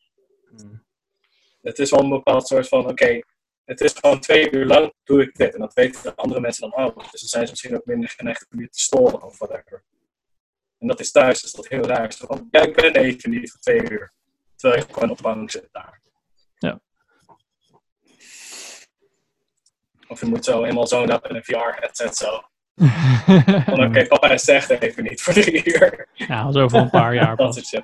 Het 1.61 1.79
is 1.79 1.89
wel 1.89 1.99
een 1.99 2.09
bepaald 2.09 2.47
soort 2.47 2.67
van, 2.67 2.87
oké, 2.87 3.21
het 3.65 3.81
is 3.81 3.93
gewoon 3.93 4.19
twee 4.19 4.51
uur 4.51 4.65
lang 4.65 4.93
doe 5.03 5.21
ik 5.21 5.35
dit. 5.35 5.53
En 5.53 5.59
dat 5.59 5.73
weten 5.73 6.03
de 6.03 6.15
andere 6.15 6.39
mensen 6.39 6.69
dan 6.69 6.85
ook. 6.85 7.11
Dus 7.11 7.21
dan 7.21 7.29
zijn 7.29 7.45
ze 7.45 7.51
misschien 7.51 7.75
ook 7.75 7.85
minder 7.85 8.09
geneigd 8.09 8.47
om 8.51 8.59
je 8.59 8.69
te 8.69 8.79
storen 8.79 9.23
of 9.23 9.37
whatever. 9.37 9.83
En 10.77 10.87
dat 10.87 10.99
is 10.99 11.11
thuis, 11.11 11.43
is 11.43 11.51
dat 11.51 11.67
heel 11.67 11.83
raar. 11.83 12.13
Zo 12.13 12.25
van, 12.25 12.47
ja, 12.51 12.61
ik 12.61 12.75
ben 12.75 12.95
even 12.95 13.29
niet 13.29 13.51
voor 13.51 13.59
twee 13.59 13.89
uur. 13.89 14.13
Terwijl 14.55 14.81
je 14.81 14.93
gewoon 14.93 15.09
op 15.09 15.21
bank 15.21 15.51
zit 15.51 15.69
daar. 15.71 16.01
Ja. 16.57 16.81
Of 20.07 20.19
je 20.19 20.25
moet 20.25 20.45
zo 20.45 20.63
helemaal 20.63 20.87
zo'n 20.87 21.09
in 21.09 21.35
een 21.35 21.43
VR-headset 21.43 22.15
zo. 22.15 22.50
Van 22.75 23.83
oké, 23.83 24.07
papa 24.07 24.37
zegt 24.37 24.69
even 24.69 25.03
niet 25.03 25.21
voor 25.21 25.33
drie 25.33 25.65
uur. 25.65 26.07
Ja, 26.13 26.51
zo 26.51 26.67
voor 26.67 26.79
een 26.79 26.89
paar 26.89 27.13
jaar 27.13 27.35
dat 27.45 27.53
soort 27.53 27.65
shit. 27.65 27.83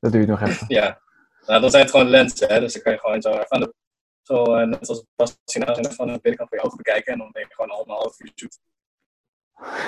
Dat 0.00 0.12
duurt 0.12 0.28
nog 0.28 0.40
even. 0.40 0.64
Ja. 0.68 1.00
Nou, 1.46 1.60
dan 1.60 1.70
zijn 1.70 1.82
het 1.82 1.90
gewoon 1.90 2.08
lenzen, 2.08 2.48
hè. 2.48 2.60
Dus 2.60 2.72
dan 2.72 2.82
kan 2.82 2.92
je 2.92 2.98
gewoon 2.98 3.22
zo 3.22 3.30
even 3.30 3.50
aan 3.52 3.60
de... 3.60 3.74
Zo, 4.22 4.54
eh, 4.54 4.66
net 4.66 4.88
als 4.88 5.04
van 5.16 6.06
de 6.06 6.18
binnenkant 6.22 6.48
van 6.48 6.58
je 6.58 6.64
ogen 6.64 6.76
bekijken. 6.76 7.12
En 7.12 7.18
dan 7.18 7.30
ben 7.32 7.42
je 7.42 7.54
gewoon 7.54 7.70
allemaal 7.70 7.98
half 7.98 8.20
uur 8.20 8.32
zoet. 8.34 8.58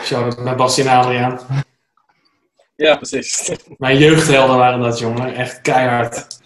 Shout-out 0.02 0.44
naar 0.44 0.56
Bastien 0.56 0.86
en 0.86 0.96
Adriaan. 0.96 1.40
Ja, 2.74 2.96
precies. 2.96 3.56
Mijn 3.78 3.98
jeugdhelden 3.98 4.56
waren 4.56 4.80
dat, 4.80 4.98
jongen. 4.98 5.34
Echt 5.34 5.60
keihard. 5.60 6.44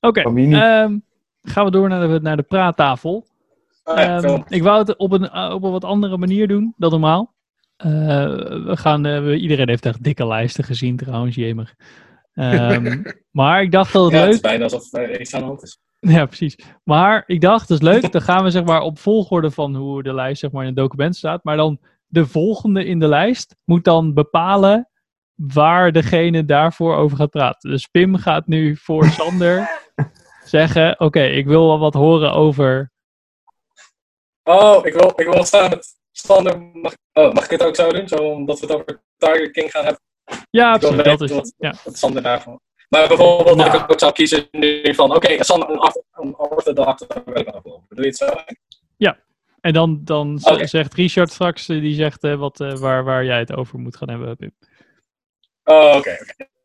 Oké, 0.00 0.20
ehm, 0.20 0.98
gaan 1.42 1.64
we 1.64 1.70
door 1.70 1.88
naar 1.88 2.08
de, 2.08 2.20
naar 2.20 2.36
de 2.36 2.42
praattafel. 2.42 3.26
Ehm, 3.94 4.42
ik 4.48 4.62
wou 4.62 4.78
het 4.78 4.96
op 4.96 5.12
een, 5.12 5.28
eh, 5.30 5.50
op 5.54 5.62
een 5.62 5.70
wat 5.70 5.84
andere 5.84 6.16
manier 6.16 6.48
doen 6.48 6.74
dan 6.76 6.90
normaal. 6.90 7.34
Eh, 7.76 7.88
we 8.64 8.76
gaan, 8.76 9.06
eh, 9.06 9.22
we- 9.22 9.36
iedereen 9.36 9.68
heeft 9.68 9.86
echt 9.86 10.02
dikke 10.02 10.26
lijsten 10.26 10.64
gezien 10.64 10.96
trouwens, 10.96 11.34
jemig. 11.36 11.74
Ehm, 12.34 13.02
maar 13.30 13.62
ik 13.62 13.70
dacht 13.72 13.92
dat 13.92 14.04
het 14.04 14.12
Ja, 14.12 14.18
het 14.18 14.26
leuk 14.26 14.34
is 14.34 14.40
bijna 14.40 14.62
alsof 14.62 14.92
er 14.92 15.20
iets 15.20 15.34
aan 15.34 15.40
de 15.40 15.46
hand 15.46 15.62
is. 15.62 15.78
Ja, 16.00 16.26
precies. 16.26 16.58
Maar 16.84 17.24
ik 17.26 17.40
dacht, 17.40 17.68
dat 17.68 17.80
is 17.80 17.88
leuk. 17.88 18.12
Dan 18.12 18.22
gaan 18.22 18.44
we 18.44 18.50
zeg 18.50 18.64
maar 18.64 18.80
op 18.80 18.98
volgorde 18.98 19.50
van 19.50 19.74
hoe 19.74 20.02
de 20.02 20.14
lijst 20.14 20.40
zeg 20.40 20.50
maar 20.50 20.62
in 20.62 20.68
het 20.68 20.76
document 20.76 21.16
staat. 21.16 21.44
Maar 21.44 21.56
dan 21.56 21.78
de 22.06 22.26
volgende 22.26 22.84
in 22.84 22.98
de 22.98 23.08
lijst 23.08 23.56
moet 23.64 23.84
dan 23.84 24.14
bepalen 24.14 24.88
waar 25.34 25.92
degene 25.92 26.44
daarvoor 26.44 26.96
over 26.96 27.16
gaat 27.16 27.30
praten. 27.30 27.70
Dus 27.70 27.86
Pim 27.86 28.16
gaat 28.16 28.46
nu 28.46 28.76
voor 28.76 29.04
Sander 29.04 29.68
zeggen, 30.44 31.00
oké, 31.00 31.22
ik 31.22 31.46
wil 31.46 31.66
wel 31.66 31.78
wat 31.78 31.94
horen 31.94 32.32
over... 32.32 32.92
Oh, 34.48 34.86
ik 34.86 34.92
wil, 34.94 35.12
ik 35.16 35.26
wil 35.26 35.44
staan 35.44 35.70
met 35.70 35.96
Sander. 36.12 36.60
Mag, 36.72 36.94
oh, 37.12 37.32
mag 37.32 37.44
ik 37.44 37.50
het 37.50 37.62
ook 37.62 37.76
zo 37.76 37.88
doen? 37.92 38.08
Zo, 38.08 38.16
omdat 38.16 38.60
we 38.60 38.66
het 38.66 38.74
over 38.74 39.02
Tiger 39.16 39.50
King 39.50 39.70
gaan 39.70 39.84
hebben. 39.84 40.02
Ja, 40.50 40.78
precies, 40.78 41.02
dat 41.02 41.20
is... 41.20 41.30
wat, 41.30 41.54
Ja. 41.58 41.74
wat 41.84 41.98
Sander 41.98 42.22
daarvan. 42.22 42.60
Maar 42.88 43.08
bijvoorbeeld 43.08 43.58
dat 43.58 43.74
ik 43.74 43.90
ook 43.92 43.98
zou 44.00 44.12
kiezen 44.12 44.48
nu 44.50 44.94
van, 44.94 45.14
oké, 45.14 45.44
Sander, 45.44 45.68
een, 45.70 45.80
orth- 45.80 46.02
een 46.12 46.36
orthodox. 46.38 47.06
Doe 47.08 47.84
je 47.88 48.02
het 48.06 48.16
zo? 48.16 48.26
Ja, 48.96 49.18
En 49.60 49.72
dan, 49.72 50.00
dan 50.04 50.38
zegt 50.62 50.94
Richard 50.94 51.30
straks, 51.32 51.68
eh, 51.68 51.80
die 51.80 51.94
zegt 51.94 52.24
eh, 52.24 52.34
wat, 52.34 52.60
eh, 52.60 52.72
waar, 52.76 53.04
waar 53.04 53.24
jij 53.24 53.38
het 53.38 53.52
over 53.56 53.78
moet 53.78 53.96
gaan 53.96 54.08
hebben, 54.10 54.36
Pim. 54.36 54.52
Oh, 55.64 55.94
oké. 55.96 56.16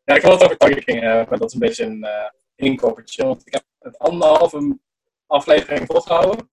Ja, 0.04 0.14
ik 0.14 0.22
wil 0.22 0.30
het 0.32 0.44
over 0.44 0.56
Tiger 0.56 0.84
King 0.84 1.00
hebben, 1.00 1.26
maar 1.28 1.38
dat 1.38 1.48
is 1.48 1.54
een 1.54 1.60
beetje 1.60 1.84
een 1.84 2.04
eh 2.04 2.30
inkoppertje. 2.54 3.24
Want 3.24 3.46
ik 3.46 3.52
heb 3.52 3.64
het 3.78 3.98
anderhalve 3.98 4.78
aflevering 5.26 5.86
volgehouden. 5.86 6.50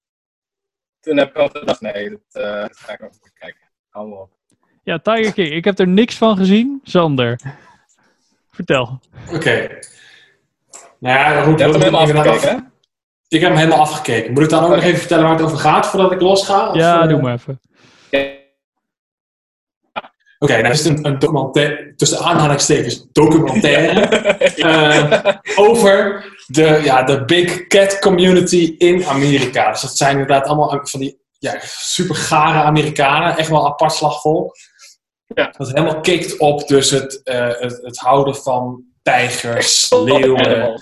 Toen 0.99 1.17
heb 1.17 1.29
ik 1.29 1.35
al 1.35 1.49
gedacht, 1.49 1.81
nee, 1.81 2.09
dat, 2.09 2.43
eh, 2.43 2.61
dat 2.61 2.77
ga 2.77 2.93
ik 2.93 3.03
ook 3.03 3.11
niet 3.11 3.33
kijken. 3.39 3.59
Hou 3.89 4.11
op. 4.13 4.29
Ja, 4.83 4.99
Tiger 4.99 5.33
King. 5.33 5.49
Ik 5.51 5.65
heb 5.65 5.79
er 5.79 5.87
niks 5.87 6.17
van 6.17 6.37
gezien. 6.37 6.79
Sander, 6.83 7.39
vertel. 8.51 8.99
Oké. 9.33 9.79
Nou 10.99 11.19
ja, 11.19 11.41
goed. 11.41 11.57
Je 11.59 11.63
hebt 11.65 11.73
hem 11.75 11.83
helemaal 11.83 12.01
afgekeken, 12.01 12.55
af- 12.55 12.63
Ik 13.27 13.39
heb 13.41 13.49
hem 13.49 13.57
helemaal 13.59 13.79
afgekeken. 13.79 14.33
Moet 14.33 14.43
ik 14.43 14.49
dan 14.49 14.63
ook 14.63 14.69
nog 14.69 14.83
even 14.83 14.99
vertellen 14.99 15.23
waar 15.23 15.33
het 15.33 15.41
over 15.41 15.57
gaat 15.57 15.87
voordat 15.87 16.11
ik 16.11 16.21
losga? 16.21 16.69
Of, 16.69 16.75
Ja, 16.75 17.01
eh, 17.01 17.07
doe 17.09 17.21
maar 17.21 17.33
even. 17.33 17.59
Oké, 20.41 20.61
nou 20.61 20.73
is 20.73 20.83
het 20.85 20.97
een, 20.97 21.05
een 21.05 21.19
documentaire, 21.19 21.93
tussen 21.95 22.19
aanhalingstekens 22.19 23.05
documentaire, 23.11 23.99
eh, 24.01 25.35
over 25.55 26.25
de, 26.51 26.79
ja, 26.83 27.03
de 27.03 27.25
big 27.25 27.67
cat 27.67 27.99
community 27.99 28.75
in 28.77 29.05
Amerika. 29.05 29.71
Dus 29.71 29.81
dat 29.81 29.97
zijn 29.97 30.11
inderdaad 30.11 30.45
allemaal 30.45 30.79
van 30.83 30.99
die 30.99 31.19
ja, 31.39 31.57
super 31.61 32.15
gare 32.15 32.63
Amerikanen, 32.63 33.37
echt 33.37 33.49
wel 33.49 33.67
apart 33.67 33.91
slagvol. 33.91 34.51
Ja. 35.27 35.53
Dat 35.57 35.67
helemaal 35.67 35.99
kikt 35.99 36.37
op 36.37 36.67
dus 36.67 36.89
het, 36.91 37.23
eh, 37.23 37.47
het, 37.47 37.79
het 37.81 37.97
houden 37.97 38.35
van 38.35 38.83
tijgers, 39.01 39.89
leeuwen, 39.89 40.81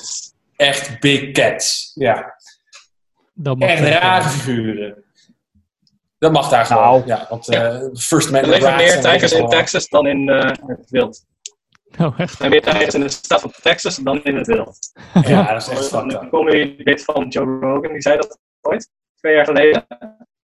echt 0.56 1.00
big 1.00 1.32
cats. 1.32 1.92
Ja, 1.94 2.36
Dat 3.34 3.58
mag 3.58 3.70
echt 3.70 3.82
rare 3.82 4.30
figuren. 4.30 5.04
Dat 6.18 6.32
mag 6.32 6.50
daar 6.50 6.66
gewoon. 6.66 6.84
Nou. 6.84 7.04
Ja, 7.06 7.26
want 7.30 7.50
eh 7.50 7.80
First 7.94 8.28
Er 8.28 8.48
leven 8.48 8.60
rights 8.60 8.94
meer 8.94 9.02
tijgers 9.02 9.32
in 9.32 9.48
Texas 9.48 9.88
dan 9.88 10.08
in 10.08 10.30
eh, 10.30 10.52
het 10.68 10.90
wild. 10.90 11.26
Oh, 12.02 12.20
echt? 12.20 12.32
Er 12.32 12.38
zijn 12.38 12.50
meer 12.50 12.62
tijgers 12.62 12.94
in 12.96 13.02
de 13.02 13.10
staat 13.10 13.42
van 13.42 13.52
Texas 13.62 13.96
dan 13.96 14.24
in 14.24 14.36
het 14.36 14.48
wild. 14.48 14.78
Ja, 15.28 15.54
dat 15.54 15.62
is 15.62 15.68
echt 15.68 15.88
fucked 15.88 16.12
Dan 16.12 16.30
kom 16.30 16.50
je 16.50 16.76
dit 16.84 17.04
van 17.04 17.28
Joe 17.28 17.60
Rogan, 17.60 17.92
die 17.92 18.02
zei 18.02 18.18
dat 18.18 18.40
ooit, 18.62 18.90
twee 19.16 19.34
jaar 19.36 19.46
geleden. 19.46 19.86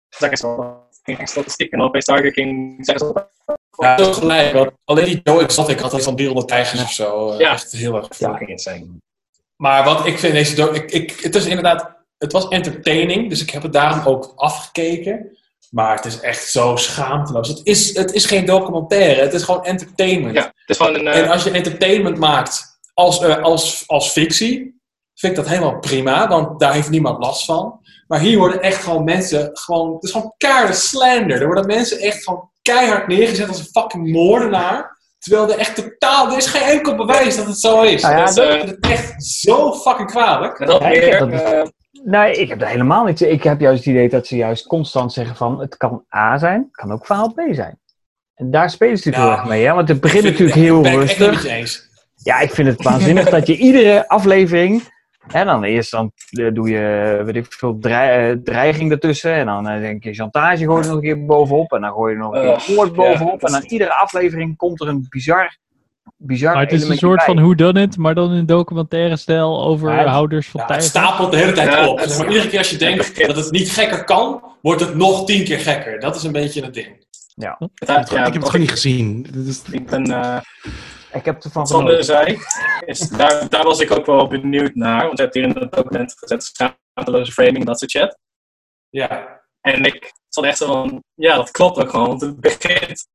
Zeg 0.10 0.30
eens 0.30 0.42
wel, 0.42 0.88
geen 1.04 1.28
statistiek 1.28 1.72
en 1.72 1.82
opeens 1.82 2.06
Tiger 2.06 2.32
King 2.32 2.78
zeggen 2.86 3.08
ze 3.08 3.28
Ja, 3.78 3.98
zo 4.04 4.14
gelijk. 4.14 4.54
Want 4.54 4.72
alleen 4.86 5.06
die 5.06 5.20
Joe 5.24 5.42
Exotic 5.44 5.80
had 5.80 5.94
iets 5.94 6.04
van 6.04 6.16
300 6.16 6.48
tijgers 6.48 6.82
of 6.84 6.92
zo. 6.92 7.34
Ja. 7.38 7.52
Echt 7.52 7.72
heel 7.72 7.96
erg 7.96 8.08
fucking 8.16 8.50
insane. 8.50 8.88
Maar 9.56 9.84
wat 9.84 10.06
ik 10.06 10.20
vind 10.20 10.34
deze 10.34 10.56
doc- 10.56 10.76
ik, 10.76 10.92
ik, 10.92 11.20
het 11.20 11.36
is 11.36 11.46
inderdaad, 11.46 11.96
het 12.18 12.32
was 12.32 12.48
entertaining, 12.48 13.30
dus 13.30 13.42
ik 13.42 13.50
heb 13.50 13.64
het 13.64 13.74
daarom 13.74 14.06
ook 14.06 14.34
afgekeken. 14.36 15.38
Maar 15.72 15.96
het 15.96 16.06
is 16.06 16.20
echt 16.20 16.48
zo 16.50 16.76
schaamteloos. 16.76 17.48
Het 17.48 17.60
is, 17.64 17.96
het 17.98 18.14
is 18.14 18.26
geen 18.26 18.46
documentaire, 18.46 19.22
het 19.22 19.34
is 19.34 19.44
gewoon 19.44 19.64
entertainment. 19.66 20.36
Ja, 20.36 20.44
het 20.44 20.54
is 20.66 20.78
gewoon 20.78 20.96
een... 20.96 21.08
eh, 21.08 21.20
En 21.20 21.30
als 21.30 21.44
je 21.44 21.52
entertainment 21.52 22.18
maakt 22.18 22.80
als, 22.94 23.22
eh, 23.24 23.42
als, 23.44 23.84
als 23.88 24.10
fictie, 24.10 24.80
vind 25.16 25.38
ik 25.38 25.44
dat 25.44 25.48
helemaal 25.48 25.80
prima, 25.80 26.28
want 26.28 26.60
daar 26.60 26.74
heeft 26.74 26.90
niemand 26.90 27.24
last 27.24 27.46
van. 27.46 27.80
Maar 28.08 28.20
hier 28.20 28.38
worden 28.38 28.62
echt 28.62 28.84
gewoon 28.84 29.04
mensen, 29.04 29.50
gewoon, 29.54 29.94
het 29.94 30.04
is 30.04 30.12
gewoon 30.12 30.34
keiharde 30.38 30.74
slander. 30.74 31.40
Er 31.42 31.46
worden 31.46 31.66
mensen 31.66 32.00
echt 32.00 32.24
gewoon 32.24 32.50
keihard 32.62 33.08
neergezet 33.08 33.48
als 33.48 33.60
een 33.60 33.82
fucking 33.82 34.12
moordenaar. 34.12 35.00
Terwijl 35.20 35.52
er 35.52 35.58
echt 35.58 35.76
totaal, 35.76 36.32
er 36.32 36.38
is 36.38 36.46
geen 36.46 36.62
enkel 36.62 36.96
bewijs 36.96 37.36
dat 37.36 37.46
het 37.46 37.60
zo 37.60 37.82
is. 37.82 38.02
Nou 38.02 38.16
ja, 38.18 38.26
dat 38.26 38.36
dat- 38.36 38.56
is 38.56 38.62
het 38.70 38.78
echt 38.80 39.24
zo 39.26 39.74
fucking 39.74 40.10
kwalijk. 40.12 40.58
dat 40.68 40.82
eh, 41.32 41.64
Nee, 42.04 42.36
ik 42.36 42.50
heb 42.50 42.60
dat 42.60 42.68
helemaal 42.68 43.06
niet. 43.06 43.22
Ik 43.22 43.44
heb 43.44 43.60
juist 43.60 43.86
het 43.86 43.94
idee 43.94 44.10
dat 44.10 44.28
ze 44.28 44.36
juist 44.36 44.68
constant 44.68 45.14
zeggen 45.14 45.36
van 45.36 45.60
het 45.60 45.78
kan 45.78 46.06
A 46.16 46.38
zijn, 46.38 46.62
het 46.62 46.76
kan 46.76 46.92
ook 46.92 47.06
verhaal 47.06 47.34
B 47.34 47.42
zijn. 47.52 47.80
En 48.36 48.52
daar 48.52 48.70
spelen 48.70 48.98
ze 48.98 49.10
natuurlijk 49.10 49.34
heel 49.34 49.42
erg 49.44 49.54
mee, 49.54 49.66
hè? 49.66 49.74
want 49.74 49.88
het 49.88 50.02
begint 50.02 50.24
natuurlijk 50.24 50.54
heel 50.54 50.86
rustig. 50.86 51.46
eens. 51.46 51.90
Ja, 52.16 52.40
ik 52.40 52.52
vind 52.52 52.68
het 52.68 52.84
waanzinnig 52.84 53.30
dat 53.30 53.48
je 53.48 53.58
iedere 53.58 54.08
aflevering. 54.08 54.84
En 55.28 55.46
dan 55.46 55.64
eerst 55.64 55.92
dan 55.92 56.12
eh, 56.30 56.48
doe 56.54 56.70
je 56.70 57.22
weet 57.26 57.36
ik 57.36 57.54
veel 57.54 57.78
eh, 57.82 58.32
dreiging 58.44 58.92
ertussen. 58.92 59.34
En 59.34 59.46
dan 59.46 59.68
eh, 59.68 59.82
denk 59.82 60.04
je 60.04 60.14
chantage 60.14 60.66
gooi 60.66 60.82
je 60.82 60.88
nog 60.88 60.96
een 60.96 61.02
keer 61.02 61.26
bovenop. 61.26 61.74
En 61.74 61.82
dan 61.82 61.92
gooi 61.92 62.14
je 62.14 62.20
er 62.20 62.24
nog 62.24 62.36
een 62.36 62.42
keer 62.42 62.76
moord 62.76 62.90
ja, 62.90 62.96
bovenop. 62.96 63.44
en 63.44 63.52
dan 63.52 63.64
iedere 63.64 63.94
aflevering 63.94 64.58
komt 64.58 64.82
er 64.82 64.88
een 64.88 65.06
bizar, 65.10 65.58
bizar 66.18 66.54
Maar 66.54 66.64
het 66.64 66.72
is 66.72 66.88
een 66.90 66.98
soort 66.98 67.16
bij. 67.18 67.26
van 67.26 67.36
whodunit, 67.44 67.98
maar 67.98 68.16
dan 68.16 68.34
in 68.34 68.46
documentaire 68.46 69.16
stijl 69.18 69.62
over 69.64 69.92
Ja, 69.92 69.98
het- 69.98 70.08
houders 70.08 70.48
van 70.50 70.64
Ja, 70.68 70.74
het 70.74 70.84
stapelt 70.84 71.32
de 71.32 71.38
hele 71.38 71.52
tijd 71.52 71.72
Ja, 71.74 71.88
op. 71.88 72.00
het- 72.00 72.18
maar, 72.18 72.28
iedere 72.28 72.48
keer 72.50 72.58
als 72.58 72.70
je 72.70 72.78
denkt 72.78 73.28
dat 73.28 73.36
het 73.36 73.52
niet 73.52 73.72
gekker 73.72 74.04
kan, 74.04 74.44
wordt 74.62 74.82
het 74.82 74.96
nog 74.96 75.26
tien 75.26 75.44
keer 75.44 75.60
gekker. 75.60 76.00
Dat 76.00 76.16
is 76.16 76.24
een 76.24 76.32
beetje 76.32 76.62
het 76.64 76.74
ding. 76.74 77.06
Ja. 77.36 77.56
het- 77.60 77.90
ik 78.12 78.16
heb 78.18 78.34
het 78.34 78.46
gewoon 78.46 78.62
niet 78.62 78.72
gezien. 78.72 79.28
Ik 79.72 79.86
ben... 79.90 80.06
eh, 80.06 80.38
Ik 81.14 81.26
heb 81.26 81.44
ervan 81.44 81.68
Sander 81.68 82.04
genoten. 82.04 82.06
zei, 82.06 82.40
is, 82.86 83.10
daar, 83.10 83.50
daar 83.50 83.64
was 83.64 83.80
ik 83.80 83.92
ook 83.92 84.06
wel 84.06 84.28
benieuwd 84.28 84.76
naar. 84.76 85.06
Want 85.06 85.18
je 85.18 85.24
hebt 85.24 85.36
hier 85.36 85.44
in 85.44 85.50
het 85.60 85.72
document 85.72 86.16
gezet, 86.18 86.44
schaamteloze 86.44 87.32
framing, 87.32 87.66
dat 87.66 87.80
soort 87.80 87.92
chat. 87.92 88.18
Ja. 88.90 89.40
En 89.62 89.86
ik 89.86 90.12
zat 90.30 90.44
echt 90.44 90.58
zo 90.58 90.66
van, 90.66 91.04
ja, 91.14 91.36
dat 91.36 91.52
klopt 91.52 91.78
ook 91.80 91.90
gewoon, 91.90 92.08
want 92.08 92.22
het 92.22 92.40
begint. 92.40 93.08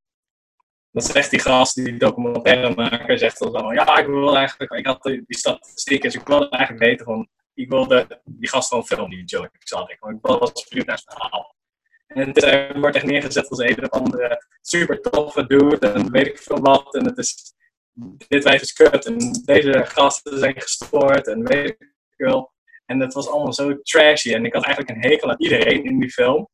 Dat 0.96 1.04
zegt 1.04 1.30
die 1.30 1.40
gast, 1.40 1.74
die 1.74 1.96
documentairemaker, 1.96 3.18
zegt 3.18 3.38
dan 3.38 3.74
ja, 3.74 3.98
ik 3.98 4.06
wil 4.06 4.36
eigenlijk, 4.36 4.72
ik 4.72 4.86
had 4.86 5.02
die 5.02 5.24
statistiek, 5.26 6.02
dus 6.02 6.14
ik 6.14 6.26
wilde 6.26 6.48
eigenlijk 6.48 6.84
weten 6.84 7.04
van, 7.04 7.28
ik 7.54 7.68
wilde 7.68 8.20
die 8.24 8.48
gast 8.48 8.68
gewoon 8.68 8.86
filmen, 8.86 9.10
die 9.10 9.24
Joe 9.24 9.48
Exotic, 9.52 9.96
want 10.00 10.16
ik 10.16 10.22
was 10.22 10.68
benieuwd 10.68 10.86
naar 10.86 10.98
zijn 10.98 11.16
verhaal. 11.18 11.54
En 12.06 12.28
het 12.28 12.40
hij 12.40 12.72
wordt 12.74 12.96
echt 12.96 13.04
neergezet 13.04 13.48
als 13.48 13.58
een 13.58 13.82
of 13.82 13.90
andere 13.90 14.46
super 14.60 15.00
toffe 15.00 15.46
dude 15.46 15.88
en 15.88 16.10
weet 16.10 16.26
ik 16.26 16.38
veel 16.38 16.60
wat, 16.60 16.94
en 16.94 17.04
het 17.04 17.18
is, 17.18 17.54
dit 18.28 18.44
wijf 18.44 18.62
is 18.62 18.72
en 19.06 19.42
deze 19.44 19.84
gasten 19.84 20.38
zijn 20.38 20.60
gestoord, 20.60 21.26
en 21.26 21.44
weet 21.44 21.68
ik 21.68 21.94
veel. 22.16 22.52
En 22.86 23.00
het 23.00 23.12
was 23.12 23.28
allemaal 23.28 23.52
zo 23.52 23.82
trashy. 23.82 24.34
En 24.34 24.44
ik 24.44 24.52
had 24.52 24.64
eigenlijk 24.64 24.96
een 24.96 25.10
hekel 25.10 25.30
aan 25.30 25.38
iedereen 25.38 25.84
in 25.84 25.98
die 25.98 26.10
film. 26.10 26.48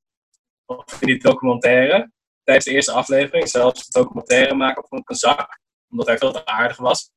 Of 0.67 1.01
in 1.01 1.07
die 1.07 1.19
documentaire. 1.19 2.11
Tijdens 2.45 2.67
de 2.67 2.73
eerste 2.73 2.93
aflevering. 2.93 3.49
Zelfs 3.49 3.87
de 3.87 3.99
documentaire 3.99 4.55
maken 4.55 4.99
ik 4.99 5.11
een 5.11 5.17
zak. 5.17 5.61
Omdat 5.91 6.07
hij 6.07 6.19
veel 6.19 6.33
te 6.33 6.47
aardig 6.47 6.77
was. 6.77 7.11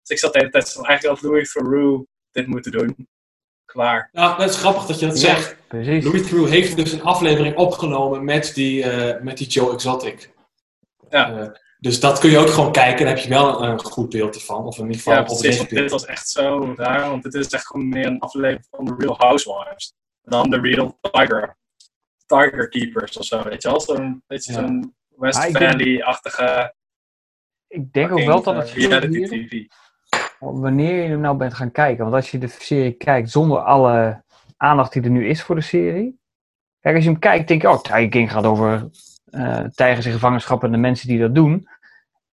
Dus 0.00 0.08
ik 0.10 0.18
zat 0.18 0.32
de 0.32 0.38
hele 0.38 0.50
tijd 0.50 0.72
van 0.72 0.86
eigenlijk 0.86 1.20
had 1.20 1.30
Louis 1.30 1.52
Theroux 1.52 2.06
dit 2.30 2.46
moeten 2.46 2.72
doen. 2.72 3.08
Klaar. 3.64 4.08
Nou, 4.12 4.38
dat 4.38 4.50
is 4.50 4.56
grappig 4.56 4.86
dat 4.86 4.98
je 4.98 5.06
dat 5.06 5.20
Ja, 5.20 5.34
zegt. 5.34 5.56
Precies. 5.68 6.04
Louis 6.04 6.26
Theroux 6.28 6.50
heeft 6.50 6.76
dus 6.76 6.92
een 6.92 7.02
aflevering 7.02 7.56
opgenomen 7.56 8.24
met 8.24 8.54
die, 8.54 8.84
eh, 8.84 9.22
met 9.22 9.36
die 9.36 9.46
Joe 9.46 9.72
Exotic. 9.72 10.30
Ja. 11.10 11.38
Eh, 11.38 11.48
dus 11.78 12.00
dat 12.00 12.18
kun 12.18 12.30
je 12.30 12.38
ook 12.38 12.50
gewoon 12.50 12.72
kijken. 12.72 12.98
Dan 13.06 13.14
heb 13.14 13.24
je 13.24 13.28
wel 13.28 13.62
een, 13.62 13.70
een 13.70 13.84
goed 13.84 14.08
beeld 14.08 14.34
ervan. 14.34 14.64
Of 14.64 14.76
in 14.78 14.82
ieder 14.82 14.96
geval 14.96 15.12
Ja, 15.12 15.18
een 15.18 15.24
precies. 15.24 15.68
dit 15.68 15.90
was 15.90 16.04
echt 16.04 16.28
zo 16.28 16.74
raar. 16.76 17.10
Want 17.10 17.24
het 17.24 17.34
is 17.34 17.48
echt 17.48 17.66
gewoon 17.66 17.88
meer 17.88 18.06
een 18.06 18.18
aflevering 18.20 18.66
van 18.70 18.86
The 18.86 18.94
Real 18.98 19.16
Housewives. 19.18 19.92
Dan 20.22 20.50
The 20.50 20.60
Real 20.60 20.98
Tiger. 21.00 21.58
Tiger 22.38 22.68
Keepers 22.68 23.16
of 23.18 23.24
zo. 23.24 23.42
Weet 23.42 23.62
je 23.62 23.68
wel? 23.68 23.80
Zo'n 23.80 24.22
beetje 24.26 24.52
Ja. 24.52 24.58
zo'n 24.58 24.94
West 25.16 25.38
Ah, 25.38 25.46
ik 25.48 25.58
denk- 25.58 25.70
Valley-achtige 25.70 26.74
Ik 27.68 27.92
denk 27.92 28.12
ook 28.12 28.24
wel 28.24 28.42
dat 28.42 28.54
het 28.56 28.68
eh, 28.68 28.74
reality 28.74 29.24
TV. 29.24 29.64
wanneer 30.38 31.02
je 31.02 31.08
hem 31.08 31.20
nou 31.20 31.36
bent 31.36 31.54
gaan 31.54 31.70
kijken. 31.72 32.02
Want 32.04 32.16
als 32.16 32.30
je 32.30 32.38
de 32.38 32.48
serie 32.48 32.92
kijkt 32.92 33.30
zonder 33.30 33.58
alle 33.58 34.22
aandacht 34.56 34.92
die 34.92 35.02
er 35.02 35.10
nu 35.10 35.28
is 35.28 35.42
voor 35.42 35.54
de 35.54 35.60
serie. 35.60 36.18
Kijk, 36.80 36.94
als 36.94 37.04
je 37.04 37.10
hem 37.10 37.18
kijkt, 37.18 37.48
denk 37.48 37.62
je, 37.62 37.68
oh, 37.70 37.80
Tiger 37.82 38.08
King 38.08 38.32
gaat 38.32 38.44
over 38.44 38.90
eh 39.30 39.64
tijgers 39.74 40.06
in 40.06 40.12
gevangenschap 40.12 40.64
en 40.64 40.70
de 40.72 40.76
mensen 40.78 41.08
die 41.08 41.18
dat 41.18 41.34
doen. 41.34 41.68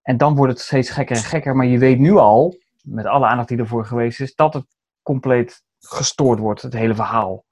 En 0.02 0.18
dan 0.18 0.36
wordt 0.36 0.52
het 0.53 0.61
steeds 0.61 0.90
gekker 0.90 1.15
en 1.15 1.22
gekker. 1.24 1.56
Maar 1.56 1.65
je 1.65 1.78
weet 1.78 1.99
nu 1.99 2.11
al, 2.15 2.57
met 2.82 3.06
alle 3.06 3.26
aandacht 3.26 3.48
die 3.48 3.57
ervoor 3.57 3.86
geweest 3.86 4.19
is, 4.22 4.36
dat 4.36 4.53
het 4.53 4.65
compleet 5.02 5.61
gestoord 5.80 6.40
wordt, 6.40 6.61
het 6.61 6.74
hele 6.74 6.95
verhaal. 6.95 7.45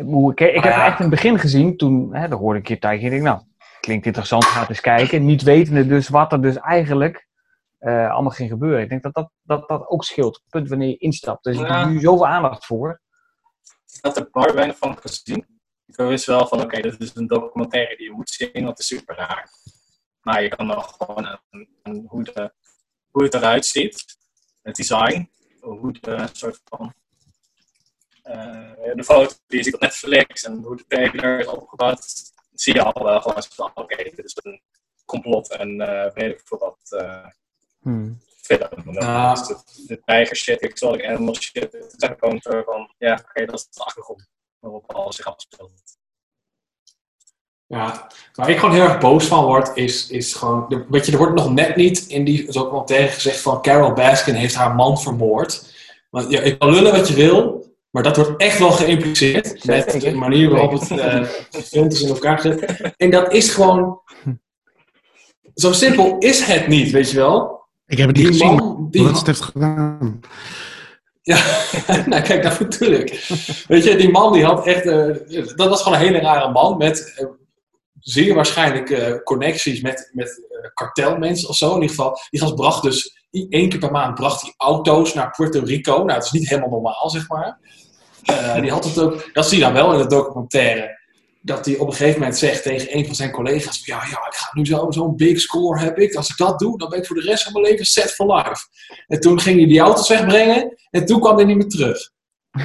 Ik, 0.00 0.40
ik, 0.40 0.54
ik 0.54 0.62
heb 0.62 0.72
echt 0.72 0.98
in 0.98 1.04
het 1.04 1.10
begin 1.10 1.38
gezien, 1.38 1.76
toen 1.76 2.14
hè, 2.14 2.28
dan 2.28 2.38
hoorde 2.38 2.58
ik 2.58 2.68
een 2.68 2.78
keer 2.78 2.90
Tiger 2.90 2.98
King, 2.98 3.12
ik 3.12 3.22
denk, 3.22 3.34
nou, 3.36 3.48
klinkt 3.80 4.06
interessant, 4.06 4.44
ga 4.44 4.68
eens 4.68 4.80
kijken. 4.80 5.24
Niet 5.24 5.42
wetende 5.42 5.86
dus 5.86 6.08
wat 6.08 6.32
er 6.32 6.42
dus 6.42 6.56
eigenlijk 6.56 7.28
eh, 7.78 8.10
allemaal 8.10 8.30
ging 8.30 8.50
gebeuren. 8.50 8.82
Ik 8.82 8.88
denk 8.88 9.02
dat 9.02 9.14
dat, 9.14 9.30
dat, 9.42 9.68
dat 9.68 9.88
ook 9.88 10.04
scheelt. 10.04 10.34
Het 10.34 10.44
punt 10.50 10.68
wanneer 10.68 10.88
je 10.88 10.96
instapt. 10.96 11.44
Dus 11.44 11.58
ik 11.58 11.66
Ja. 11.66 11.80
heb 11.80 11.88
nu 11.88 12.00
zoveel 12.00 12.26
aandacht 12.26 12.66
voor. 12.66 13.00
Ik 13.92 13.98
had 14.04 14.16
er 14.16 14.28
bar 14.30 14.54
weinig 14.54 14.78
van 14.78 14.98
gezien. 15.00 15.46
Ik 15.86 15.96
wist 15.96 16.26
wel 16.26 16.46
van, 16.46 16.62
oké, 16.62 16.80
dit 16.80 17.00
is 17.00 17.14
een 17.14 17.26
documentaire 17.26 17.96
die 17.96 18.06
je 18.06 18.12
moet 18.12 18.30
zien, 18.30 18.50
want 18.52 18.68
het 18.68 18.78
is 18.78 18.86
super 18.86 19.16
raar. 19.16 19.50
Maar 20.20 20.42
je 20.42 20.48
kan 20.48 20.66
nog 20.66 20.94
gewoon 20.98 21.26
aan, 21.26 21.40
aan 21.82 22.04
hoe, 22.06 22.24
de, 22.24 22.52
hoe 23.10 23.22
het 23.22 23.34
eruit 23.34 23.66
ziet, 23.66 24.16
het 24.62 24.76
design, 24.76 25.30
hoe 25.60 25.92
de 26.00 26.28
soort 26.32 26.60
van 26.64 26.94
de 28.94 29.04
foto 29.04 29.34
die 29.46 29.58
je 29.58 29.64
ziet 29.64 29.74
op 29.74 29.80
Netflix 29.80 30.42
en 30.42 30.62
hoe 30.62 30.76
de 30.76 30.84
trailer 30.88 31.38
is 31.38 31.46
opgebouwd, 31.46 32.32
zie 32.54 32.74
je 32.74 32.82
al 32.82 33.04
wel 33.04 33.20
gewoon 33.20 33.42
van, 33.42 33.70
oké, 33.74 33.96
dit 33.96 34.24
is 34.24 34.36
een 34.42 34.60
complot 35.04 35.50
en 35.50 35.80
eh 35.80 36.12
weet 36.14 36.32
ik 36.32 36.40
veel 36.44 36.58
wat 36.58 37.00
eh 37.00 37.26
Hmm. 37.82 38.20
Dus 38.48 39.46
de, 39.46 39.56
de 39.86 40.00
tijger 40.04 40.36
shit, 40.36 40.60
exotic 40.60 41.06
animal 41.06 41.34
shit, 41.34 41.72
het 41.72 41.94
is 41.98 42.08
gewoon 42.18 42.40
soort 42.40 42.64
van, 42.64 42.94
ja, 42.98 43.24
oké, 43.28 43.44
dat 43.44 43.54
is 43.54 43.66
de 43.70 43.84
achtergrond 43.84 44.28
waarop 44.58 44.92
alles 44.92 45.16
zich 45.16 45.26
afspeelt. 45.26 45.98
Ja, 47.66 48.10
waar 48.34 48.50
ik 48.50 48.58
gewoon 48.58 48.74
heel 48.74 48.84
erg 48.84 48.98
boos 48.98 49.26
van 49.26 49.44
word, 49.44 49.76
is, 49.76 50.10
is 50.10 50.34
gewoon... 50.34 50.84
Weet 50.88 51.06
je, 51.06 51.12
er 51.12 51.18
wordt 51.18 51.34
nog 51.34 51.52
net 51.52 51.76
niet 51.76 52.06
in 52.06 52.24
die 52.24 52.52
documentaire 52.52 53.08
gezegd 53.08 53.40
van... 53.40 53.62
Carol 53.62 53.92
Baskin 53.92 54.34
heeft 54.34 54.54
haar 54.54 54.74
man 54.74 55.00
vermoord. 55.00 55.74
Want 56.10 56.30
ja, 56.30 56.40
ik 56.40 56.58
kan 56.58 56.70
lullen 56.70 56.92
wat 56.92 57.08
je 57.08 57.14
wil, 57.14 57.69
maar 57.90 58.02
dat 58.02 58.16
wordt 58.16 58.40
echt 58.42 58.58
wel 58.58 58.70
geïmpliceerd. 58.70 59.64
Met 59.64 60.00
de 60.00 60.14
manier 60.14 60.50
waarop 60.50 60.72
het 60.72 60.86
gefilmd 61.50 61.92
is 61.92 62.02
in 62.02 62.08
elkaar 62.08 62.38
gezet. 62.38 62.92
En 62.96 63.10
dat 63.10 63.32
is 63.32 63.50
gewoon... 63.54 64.00
Zo 65.54 65.72
simpel 65.72 66.16
is 66.18 66.40
het 66.44 66.66
niet, 66.66 66.90
weet 66.90 67.10
je 67.10 67.16
wel? 67.16 67.58
Ik 67.86 67.98
heb 67.98 68.06
het 68.08 68.16
niet 68.16 68.26
Die 68.26 68.36
gezien, 68.36 68.54
man, 68.54 68.88
die 68.90 69.02
wat 69.02 69.10
man- 69.10 69.18
het 69.18 69.26
heeft 69.26 69.40
gedaan. 69.40 70.20
Ja, 71.22 71.44
nou 72.06 72.22
kijk, 72.22 72.42
dat 72.42 72.60
natuurlijk. 72.60 73.10
Weet 73.68 73.84
je, 73.84 73.96
die 73.96 74.10
man 74.10 74.32
die 74.32 74.44
had 74.44 74.66
echt... 74.66 74.86
eh, 74.86 75.46
dat 75.56 75.68
was 75.68 75.82
gewoon 75.82 75.98
een 75.98 76.04
hele 76.04 76.20
rare 76.20 76.52
man 76.52 76.76
met 76.76 77.12
eh, 77.16 77.26
zeer 78.00 78.34
waarschijnlijk 78.34 79.20
connecties 79.24 79.80
met, 79.80 80.10
met 80.12 80.40
kartelmensen 80.74 81.48
of 81.48 81.56
zo. 81.56 81.66
In 81.68 81.74
ieder 81.74 81.88
geval, 81.88 82.18
die 82.30 82.40
gast 82.40 82.54
bracht 82.54 82.82
dus 82.82 83.26
één 83.30 83.68
keer 83.68 83.78
per 83.78 83.90
maand 83.90 84.14
bracht 84.14 84.42
hij 84.42 84.54
auto's 84.56 85.14
naar 85.14 85.30
Puerto 85.30 85.60
Rico. 85.64 85.92
Nou, 85.96 86.06
dat 86.06 86.24
is 86.24 86.30
niet 86.30 86.48
helemaal 86.48 86.70
normaal, 86.70 87.10
zeg 87.10 87.28
maar. 87.28 87.58
Eh, 88.30 88.60
die 88.60 88.70
had 88.70 88.84
het 88.84 88.98
ook, 88.98 89.30
dat 89.32 89.48
zie 89.48 89.58
je 89.58 89.64
dan 89.64 89.72
wel 89.72 89.92
in 89.92 89.98
de 89.98 90.06
documentaire. 90.06 90.98
Dat 91.42 91.66
hij 91.66 91.76
op 91.76 91.86
een 91.86 91.92
gegeven 91.94 92.20
moment 92.20 92.38
zegt 92.38 92.62
tegen 92.62 92.96
een 92.96 93.06
van 93.06 93.14
zijn 93.14 93.30
collega's: 93.30 93.82
Ja, 93.84 93.96
ja, 93.96 94.26
ik 94.26 94.34
ga 94.34 94.48
nu 94.52 94.66
zo- 94.66 94.86
zo'n 94.90 95.16
big 95.16 95.40
score 95.40 95.80
heb 95.80 95.98
ik. 95.98 96.14
Als 96.14 96.30
ik 96.30 96.36
dat 96.36 96.58
doe, 96.58 96.78
dan 96.78 96.88
ben 96.88 96.98
ik 96.98 97.06
voor 97.06 97.16
de 97.16 97.22
rest 97.22 97.42
van 97.42 97.52
mijn 97.52 97.64
leven 97.64 97.84
set 97.84 98.12
for 98.12 98.34
life. 98.36 98.66
En 99.06 99.20
toen 99.20 99.40
ging 99.40 99.58
hij 99.58 99.66
die 99.68 99.80
auto's 99.80 100.08
wegbrengen 100.08 100.74
en 100.90 101.04
toen 101.04 101.20
kwam 101.20 101.36
hij 101.36 101.44
niet 101.44 101.56
meer 101.56 101.68
terug. 101.68 102.10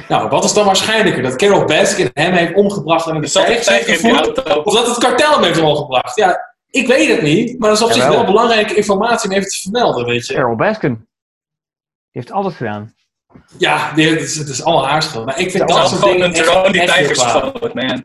Nou, 0.08 0.28
wat 0.28 0.44
is 0.44 0.52
dan 0.52 0.66
waarschijnlijker? 0.66 1.22
Dat 1.22 1.36
Carol 1.36 1.64
Baskin 1.64 2.10
hem 2.12 2.32
heeft 2.32 2.54
omgebracht 2.54 3.06
en 3.06 3.14
heeft 3.14 3.34
een 3.36 3.46
in 3.46 3.84
die 3.84 3.94
gevoerd? 3.94 4.64
Of 4.64 4.74
dat 4.74 4.86
het 4.86 4.98
kartel 4.98 5.32
hem 5.32 5.42
heeft 5.42 5.60
omgebracht? 5.60 6.16
Ja, 6.16 6.54
ik 6.70 6.86
weet 6.86 7.08
het 7.08 7.22
niet, 7.22 7.58
maar 7.58 7.68
dat 7.68 7.78
is 7.78 7.84
op 7.84 7.92
zich 7.92 8.06
wel 8.06 8.24
belangrijke 8.24 8.74
informatie 8.74 9.30
om 9.30 9.36
even 9.36 9.48
te 9.50 9.58
vermelden, 9.60 10.04
weet 10.04 10.26
je. 10.26 10.34
Carol 10.34 10.56
Baskin. 10.56 10.94
Die 10.94 11.04
heeft 12.24 12.30
alles 12.30 12.54
gedaan. 12.54 12.94
Ja, 13.58 13.92
het 13.94 14.20
is, 14.20 14.36
het 14.36 14.48
is 14.48 14.64
allemaal 14.64 14.86
haar 14.86 15.02
schuld. 15.02 15.24
Maar 15.24 15.40
ik 15.40 15.50
vind 15.50 15.68
Dat 15.68 15.76
dat 15.76 15.88
soort 15.88 16.00
gewoon 16.00 16.14
dingen 16.16 16.28
een 16.30 16.34
echt, 16.36 16.46
drone 16.50 16.72
die 16.72 16.80
echt 16.82 17.16
schoot, 17.18 17.74
man. 17.74 18.04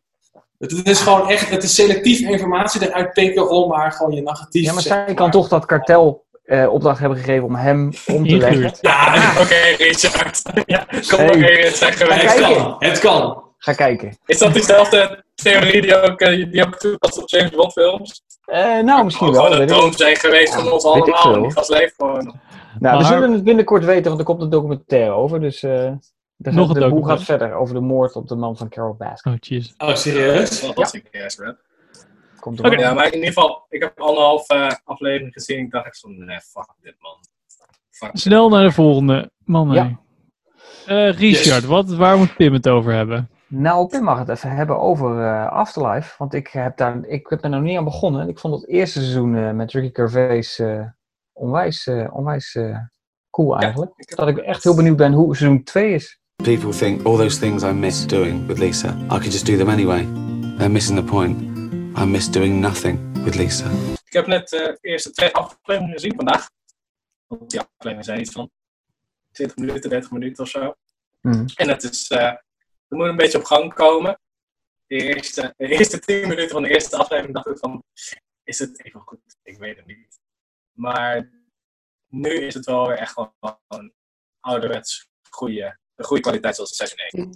Het, 0.59 0.71
het 0.71 0.89
is 0.89 0.99
gewoon 0.99 1.29
echt, 1.29 1.49
het 1.49 1.63
is 1.63 1.75
selectief 1.75 2.19
informatie 2.19 2.87
eruit 2.87 3.13
pikken 3.13 3.49
om 3.49 3.69
maar 3.69 3.91
gewoon 3.91 4.11
je 4.11 4.21
negatief... 4.21 4.65
Ja, 4.65 4.73
maar 4.73 4.81
zij 4.81 5.13
kan 5.13 5.31
toch 5.31 5.47
dat 5.47 5.65
kartel 5.65 6.25
eh, 6.43 6.73
opdracht 6.73 6.99
hebben 6.99 7.17
gegeven 7.17 7.43
om 7.43 7.55
hem 7.55 7.91
om 8.05 8.27
te 8.27 8.37
leggen. 8.47 8.73
Ja, 8.81 9.31
oké, 9.39 9.55
Richard. 9.77 10.41
Ja, 10.65 10.85
kom 11.07 11.19
Hey. 11.19 11.25
nog 11.25 11.35
even 11.49 11.77
zeggen. 11.77 12.07
Ga 12.07 12.13
Het 12.13 12.33
kijken. 12.35 12.55
kan. 12.55 12.75
Het 12.79 12.99
kan. 12.99 13.43
Ga 13.57 13.73
kijken. 13.73 14.17
Is 14.25 14.37
dat 14.37 14.53
diezelfde 14.53 15.23
theorie 15.35 15.81
die 15.81 16.01
ook, 16.01 16.21
eh, 16.21 16.51
die 16.51 16.65
ook 16.65 16.75
toepast 16.77 17.17
op 17.21 17.29
James 17.29 17.49
Bond 17.51 17.71
films? 17.73 18.21
Eh, 18.45 18.79
nou, 18.79 19.03
misschien 19.03 19.27
Oh, 19.27 19.33
wel. 19.33 19.53
een 19.55 19.61
ik 19.61 19.67
droom 19.67 19.93
zijn 19.93 20.15
geweest 20.15 20.53
van 20.55 20.71
ons 20.71 20.83
allemaal. 20.83 21.41
die 21.41 21.51
gast 21.51 21.69
leeft 21.69 21.93
gewoon. 21.97 22.39
Nou, 22.79 22.97
we 22.97 23.03
zullen 23.03 23.31
het 23.31 23.43
binnenkort 23.43 23.85
weten, 23.85 24.03
want 24.03 24.19
er 24.19 24.25
komt 24.25 24.41
een 24.41 24.49
documentaire 24.49 25.11
over. 25.11 25.39
Dus 25.39 25.63
eh 25.63 25.91
de, 26.41 26.51
Nog 26.51 26.73
de 26.73 26.89
boel 26.89 27.03
gaat 27.03 27.23
verder 27.23 27.53
over 27.53 27.75
de 27.75 27.81
moord 27.81 28.15
op 28.15 28.27
de 28.27 28.35
man 28.35 28.57
van 28.57 28.69
Carol 28.69 28.95
Baskin. 28.95 29.31
Oh, 29.31 29.37
jeez. 29.39 29.73
Oh, 29.77 29.95
serieus? 29.95 30.63
Ik 30.91 31.07
eerst, 31.11 31.39
man. 31.39 31.55
Komt 32.39 32.59
er. 32.59 32.79
Ja, 32.79 32.93
maar 32.93 33.05
in 33.05 33.13
ieder 33.13 33.27
geval, 33.27 33.65
ik 33.69 33.81
heb 33.81 33.99
anderhalf 33.99 34.49
eh 34.49 34.71
aflevering 34.83 35.33
gezien. 35.33 35.59
Ik 35.59 35.71
dacht 35.71 35.85
echt 35.85 35.99
van, 35.99 36.25
nee, 36.25 36.39
fuck 36.39 36.67
dit 36.81 36.95
man. 36.99 37.17
Fuck 37.89 38.11
dit. 38.11 38.21
Snel 38.21 38.49
naar 38.49 38.63
de 38.63 38.71
volgende. 38.71 39.31
Man, 39.45 39.71
Ja. 39.71 39.99
Eh, 40.85 41.17
Richard, 41.17 41.65
wat, 41.65 41.89
waar 41.89 42.17
moet 42.17 42.35
Pim 42.35 42.53
het 42.53 42.67
over 42.67 42.93
hebben? 42.93 43.29
Nou, 43.47 43.87
Pim 43.87 44.03
mag 44.03 44.19
het 44.19 44.29
even 44.29 44.51
hebben 44.51 44.79
over 44.79 45.23
eh, 45.23 45.51
Afterlife. 45.51 46.15
Want 46.17 46.33
ik 46.33 46.47
heb, 46.47 46.77
daar, 46.77 47.05
ik 47.05 47.27
heb 47.29 47.43
er 47.43 47.49
nog 47.49 47.61
niet 47.61 47.77
aan 47.77 47.83
begonnen. 47.83 48.29
Ik 48.29 48.39
vond 48.39 48.61
het 48.61 48.69
eerste 48.69 48.99
seizoen 48.99 49.35
eh, 49.35 49.51
met 49.51 49.71
Ricky 49.71 49.89
Gervais 49.93 50.59
eh, 50.59 50.83
onwijs, 51.41 51.87
eh, 51.87 52.15
onwijs 52.15 52.55
eh, 52.55 52.77
cool 53.29 53.57
eigenlijk. 53.57 54.15
dat 54.15 54.27
ik 54.27 54.37
echt 54.37 54.63
heel 54.63 54.75
benieuwd 54.75 54.95
ben 54.95 55.13
hoe 55.13 55.35
seizoen 55.35 55.63
2 55.63 55.93
is. 55.93 56.19
People 56.43 56.71
think 56.71 57.05
all 57.05 57.17
those 57.17 57.39
things 57.39 57.63
I 57.63 57.71
miss 57.71 58.07
doing 58.07 58.47
with 58.47 58.57
Lisa, 58.57 58.89
I 58.89 59.07
could 59.07 59.31
just 59.31 59.45
do 59.45 59.57
them 59.57 59.69
anyway. 59.69 60.07
They're 60.57 60.69
missing 60.69 60.99
the 60.99 61.05
point. 61.05 61.41
I 61.97 62.05
miss 62.05 62.29
doing 62.29 62.59
nothing 62.59 63.23
with 63.23 63.35
Lisa. 63.35 63.69
Ik 64.05 64.13
heb 64.13 64.27
net 64.27 64.53
eh, 64.53 64.65
de 64.65 64.77
eerste 64.81 65.11
twee 65.11 65.33
afleveringen 65.33 65.93
gezien 65.93 66.15
vandaag. 66.15 66.49
Want 67.27 67.49
die 67.49 67.59
afleveringen 67.59 68.03
zijn 68.03 68.19
iets 68.19 68.31
van 68.31 68.49
20 69.31 69.57
minuten, 69.57 69.89
30 69.89 70.11
minuten 70.11 70.43
of 70.43 70.49
zo. 70.49 70.75
Mhm. 71.21 71.45
En 71.55 71.69
het 71.69 71.83
is, 71.83 72.07
eh 72.07 72.31
het 72.91 72.99
moet 72.99 73.07
een 73.07 73.15
beetje 73.15 73.37
op 73.37 73.43
gang 73.43 73.73
komen. 73.73 74.19
De 74.87 74.95
eerste, 74.95 75.53
de 75.57 75.67
eerste 75.67 75.99
10 75.99 76.27
minuten 76.27 76.49
van 76.49 76.63
de 76.63 76.69
eerste 76.69 76.97
aflevering 76.97 77.33
dacht 77.33 77.47
ik 77.47 77.57
van, 77.57 77.83
is 78.43 78.59
het 78.59 78.85
even 78.85 78.99
goed? 78.99 79.19
Ik 79.43 79.57
weet 79.57 79.77
het 79.77 79.85
niet. 79.85 80.10
Maar 80.71 81.29
nu 82.07 82.29
is 82.29 82.53
het 82.53 82.65
wel 82.65 82.87
weer 82.87 82.97
echt 82.97 83.13
gewoon 83.13 83.93
ouderwets 84.39 85.09
goede, 85.29 85.77
een 85.95 86.05
goede 86.05 86.21
kwaliteit 86.21 86.55
zoals 86.55 86.77
het 86.77 86.89
seizoen 86.89 87.21
1. 87.23 87.29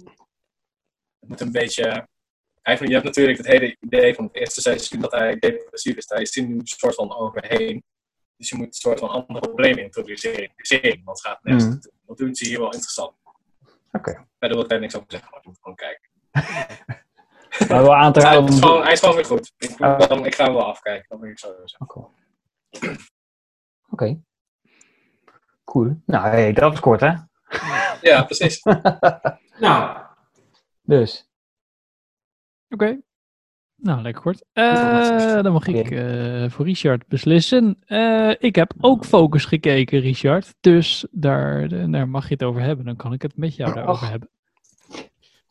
Het 1.20 1.28
moet 1.28 1.40
een 1.40 1.52
beetje... 1.52 2.08
Eigenlijk, 2.62 2.96
je 2.96 3.02
hebt 3.02 3.16
natuurlijk 3.16 3.38
het 3.38 3.46
hele 3.46 3.76
idee 3.80 4.14
van 4.14 4.24
het 4.24 4.34
eerste 4.36 4.60
seizoen 4.60 5.00
dat 5.00 5.12
hij 5.12 5.38
depressief 5.38 5.96
is. 5.96 6.06
Daar 6.06 6.20
is 6.20 6.34
hij 6.34 6.44
nu 6.44 6.54
een 6.58 6.66
soort 6.66 6.94
van 6.94 7.14
overheen. 7.16 7.84
Dus 8.36 8.48
je 8.48 8.56
moet 8.56 8.66
een 8.66 8.72
soort 8.72 8.98
van 8.98 9.08
andere 9.08 9.40
problemen 9.40 9.82
introduceren 9.82 10.42
in 10.42 10.52
de 10.56 10.66
serie. 10.66 11.02
Want 11.04 11.18
het 11.22 11.26
gaat 11.26 11.42
Mhm. 11.42 11.56
naartoe. 11.56 11.92
Dat 12.06 12.16
doen 12.16 12.34
ze 12.34 12.48
hier 12.48 12.58
wel 12.58 12.72
interessant. 12.72 13.16
Oké. 13.92 14.26
Verder 14.38 14.56
wil 14.56 14.60
ik 14.64 14.68
daar 14.68 14.80
niks 14.80 14.96
over 14.96 15.10
zeggen, 15.10 15.30
maar 15.30 15.40
je 15.42 15.48
moet 15.48 15.58
gewoon 15.60 15.76
kijken. 15.76 16.10
Maar 17.68 17.82
wel 17.82 17.94
aan 17.94 18.12
te 18.12 18.20
hij, 18.20 18.42
is 18.42 18.58
gewoon, 18.58 18.82
hij 18.82 18.92
is 18.92 19.00
gewoon 19.00 19.14
weer 19.14 19.24
goed. 19.24 19.52
Ik, 19.58 19.78
dan, 19.78 20.26
ik 20.26 20.34
ga 20.34 20.44
hem 20.44 20.52
wel 20.54 20.64
afkijken, 20.64 21.06
dat 21.08 21.20
wil 21.20 21.30
ik 21.30 21.38
zo 21.38 21.54
zeggen. 21.64 22.08
Oké. 23.90 24.18
Cool. 25.64 26.00
Nou, 26.06 26.26
hey, 26.26 26.52
dat 26.52 26.70
was 26.70 26.80
kort 26.80 27.00
hè? 27.00 27.12
Ja, 28.00 28.22
precies. 28.24 28.62
Nou, 29.58 29.96
Dus. 30.82 31.28
Oké. 32.68 32.98
Nou, 33.76 34.02
lekker 34.02 34.22
kort. 34.22 34.44
Eh, 34.52 35.42
dan 35.42 35.52
mag 35.52 35.66
ik 35.66 35.90
eh, 35.90 36.50
voor 36.50 36.64
Richard 36.64 37.06
beslissen. 37.06 37.76
Eh, 37.86 38.30
ik 38.38 38.54
heb 38.54 38.72
ook 38.80 39.04
Focus 39.04 39.44
gekeken, 39.44 40.00
Richard. 40.00 40.54
Dus 40.60 41.06
daar, 41.10 41.68
daar 41.90 42.08
mag 42.08 42.28
je 42.28 42.34
het 42.34 42.42
over 42.42 42.60
hebben. 42.62 42.84
Dan 42.84 42.96
kan 42.96 43.12
ik 43.12 43.22
het 43.22 43.36
met 43.36 43.56
jou 43.56 43.74
daarover 43.74 44.08
hebben. 44.08 44.28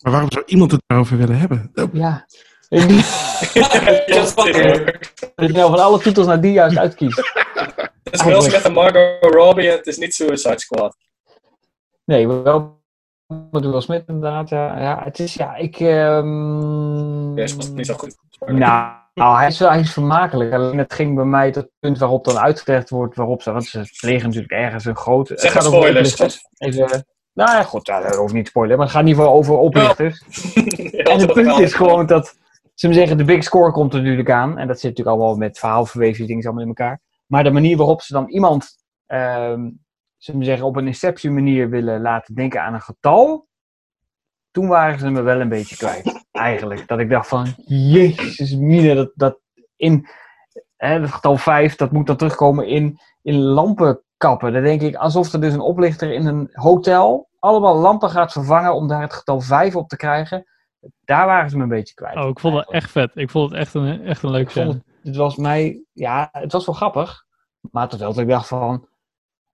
Maar 0.02 0.12
waarom 0.12 0.32
zou 0.32 0.46
iemand 0.46 0.72
het 0.72 0.82
daarover 0.88 1.18
willen 1.18 1.38
hebben? 1.38 1.72
Oh, 1.76 1.94
Ja. 1.94 2.26
Dat 5.36 5.48
je 5.48 5.54
nou 5.54 5.70
van 5.72 5.80
alle 5.84 6.00
titels 6.00 6.28
naar 6.28 6.42
die 6.42 6.52
juist 6.52 6.78
uitkiest. 6.78 7.32
Het 8.06 8.14
is 8.14 8.24
wel 8.24 8.42
met 8.42 8.64
de 8.64 8.70
Margot 8.70 9.34
Robbie 9.34 9.70
en 9.70 9.78
het 9.78 9.88
is 9.88 9.98
niet 9.98 10.14
Suicide 10.14 10.60
Squad. 10.60 10.98
Nee, 12.06 12.28
wel 12.28 12.84
met 13.52 13.66
Will 13.66 13.82
Smith 13.82 14.04
inderdaad. 14.08 14.50
Ja, 14.50 14.80
ja 14.80 15.02
het 15.04 15.20
is, 15.20 15.34
ja, 15.34 15.56
ik... 15.56 15.80
ehm, 15.80 17.34
Deze 17.36 17.56
was 17.56 17.70
niet 17.70 17.86
zo 17.86 17.94
goed. 17.94 18.16
Nou, 18.46 18.94
nou, 19.14 19.38
hij, 19.38 19.48
is 19.48 19.60
wel, 19.60 19.70
hij 19.70 19.80
is 19.80 19.94
vermakelijk. 19.94 20.54
Alleen 20.54 20.78
het 20.78 20.94
ging 20.94 21.16
bij 21.16 21.26
mij 21.26 21.52
tot 21.52 21.64
het 21.64 21.72
punt 21.80 21.98
waarop 21.98 22.26
dan 22.26 22.38
uitgelegd 22.38 22.90
wordt 22.90 23.16
waarop 23.16 23.42
ze... 23.42 23.52
Want 23.52 23.66
ze 23.66 23.90
plegen 24.00 24.26
natuurlijk 24.26 24.54
ergens 24.54 24.86
een 24.86 24.96
groot... 24.96 25.30
het 25.30 25.42
Zeg 25.42 25.52
gaat 25.52 25.64
maar 25.64 25.72
over 25.72 25.88
spoilers. 25.88 26.14
oplichters. 26.14 26.48
Even, 26.58 27.06
nou 27.34 27.52
ja, 27.52 27.64
goed, 27.64 27.88
ja, 27.88 28.02
dat 28.02 28.16
hoeft 28.16 28.34
niet 28.34 28.44
te 28.44 28.50
spoilen. 28.50 28.78
Maar 28.78 28.86
het 28.86 28.96
gaat 28.96 29.04
in 29.04 29.10
ieder 29.10 29.24
geval 29.24 29.40
over 29.40 29.58
oplichters. 29.58 30.24
Ja, 30.96 31.04
en 31.04 31.20
het 31.20 31.34
punt 31.34 31.60
is 31.60 31.74
gewoon 31.74 32.06
dat... 32.06 32.38
Ze 32.74 32.94
zeggen, 32.94 33.18
de 33.18 33.24
big 33.24 33.44
score 33.44 33.72
komt 33.72 33.94
er 33.94 34.02
natuurlijk 34.02 34.30
aan. 34.30 34.58
En 34.58 34.68
dat 34.68 34.80
zit 34.80 34.90
natuurlijk 34.90 35.18
allemaal 35.18 35.36
met 35.36 35.60
verhaalverweven 35.60 36.28
dingen 36.28 36.44
allemaal 36.44 36.62
in 36.62 36.68
elkaar. 36.68 37.02
Maar 37.26 37.44
de 37.44 37.52
manier 37.52 37.78
waarop 37.78 38.02
ze 38.02 38.14
dan 38.14 38.28
iemand... 38.30 38.76
ehm 39.06 39.68
ze 40.26 40.36
zeggen, 40.40 40.66
op 40.66 40.76
een 40.76 40.88
Inception 40.88 41.34
manier 41.34 41.70
willen 41.70 42.02
laten 42.02 42.36
denken 42.36 42.62
aan 42.62 42.74
een 42.74 42.82
getal... 42.82 43.48
Toen 44.52 44.68
waren 44.68 45.00
ze 45.00 45.10
me 45.10 45.22
wel 45.22 45.42
een 45.42 45.50
beetje 45.50 45.76
kwijt, 45.76 46.26
eigenlijk. 46.32 46.88
Dat 46.88 47.00
ik 47.00 47.10
dacht 47.10 47.28
van, 47.28 47.54
jezus 47.66 48.56
mine, 48.56 48.96
dat, 48.96 49.12
dat 49.16 49.40
in... 49.76 50.08
Hè, 50.76 51.00
het 51.00 51.12
getal 51.12 51.38
5, 51.38 51.76
dat 51.76 51.92
moet 51.92 52.08
dan 52.08 52.16
terugkomen 52.16 52.68
in, 52.68 53.00
in 53.22 53.40
lampenkappen. 53.40 54.54
Dan 54.54 54.64
denk 54.64 54.82
ik, 54.82 54.96
alsof 54.96 55.34
er 55.34 55.42
dus 55.42 55.54
een 55.54 55.60
oplichter 55.60 56.14
in 56.14 56.26
een 56.26 56.50
hotel... 56.52 57.30
allemaal 57.40 57.76
lampen 57.76 58.10
gaat 58.10 58.32
vervangen 58.32 58.76
om 58.76 58.88
daar 58.88 59.02
het 59.02 59.14
getal 59.14 59.42
5 59.42 59.76
op 59.76 59.90
te 59.90 59.96
krijgen. 59.96 60.46
Daar 61.04 61.26
waren 61.26 61.50
ze 61.50 61.58
me 61.58 61.64
een 61.64 61.70
beetje 61.70 61.94
kwijt. 61.94 62.16
Oh, 62.16 62.30
ik 62.30 62.40
vond 62.40 62.56
het 62.56 62.72
echt 62.72 62.92
vet. 62.92 63.12
Ik 63.16 63.30
vond 63.30 63.50
het 63.50 63.60
echt 63.60 63.74
een, 63.74 64.02
echt 64.02 64.24
een 64.24 64.32
leuk 64.32 64.50
scène. 64.50 64.84
Het, 65.06 65.16
was 65.16 65.36
mij, 65.36 65.82
ja, 65.94 66.30
het 66.32 66.52
was 66.52 66.66
wel 66.66 66.76
grappig. 66.76 67.24
Maar 67.72 67.88
tot 67.90 68.00
wel 68.00 68.14
dat 68.14 68.24
ik 68.24 68.30
dacht 68.30 68.48
van, 68.48 68.88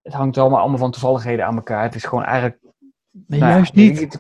het 0.01 0.13
hangt 0.13 0.37
allemaal, 0.37 0.59
allemaal 0.59 0.77
van 0.77 0.91
toevalligheden 0.91 1.45
aan 1.45 1.55
elkaar. 1.55 1.83
Het 1.83 1.95
is 1.95 2.03
gewoon 2.05 2.23
eigenlijk... 2.23 2.57
Nee, 3.27 3.39
nou 3.39 3.51
juist 3.51 3.73
niet. 3.73 4.19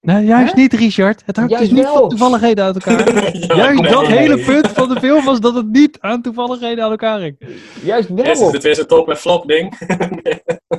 Nee, 0.00 0.24
juist 0.24 0.54
niet, 0.54 0.72
Richard. 0.72 1.22
Het 1.26 1.36
hangt 1.36 1.50
Juist 1.50 1.68
dus 1.68 1.78
niet 1.78 1.86
wel. 1.88 1.96
van 1.98 2.08
toevalligheden 2.08 2.64
uit 2.64 2.74
elkaar. 2.84 3.24
juist 3.56 3.80
nee. 3.80 3.90
dat 3.92 4.06
hele 4.06 4.44
punt 4.44 4.68
van 4.68 4.88
de 4.88 4.98
film 5.00 5.24
was 5.24 5.40
dat 5.40 5.54
het 5.54 5.68
niet 5.70 6.00
aan 6.00 6.22
toevalligheden 6.22 6.84
aan 6.84 6.90
elkaar 6.90 7.20
ging. 7.20 7.36
Juist 7.82 8.08
Eerst 8.10 8.30
is 8.30 8.38
wel. 8.38 8.52
het 8.52 8.62
weer 8.62 8.74
zo'n 8.74 8.86
top 8.86 9.08
en 9.08 9.16
flop 9.16 9.46
ding. 9.46 9.72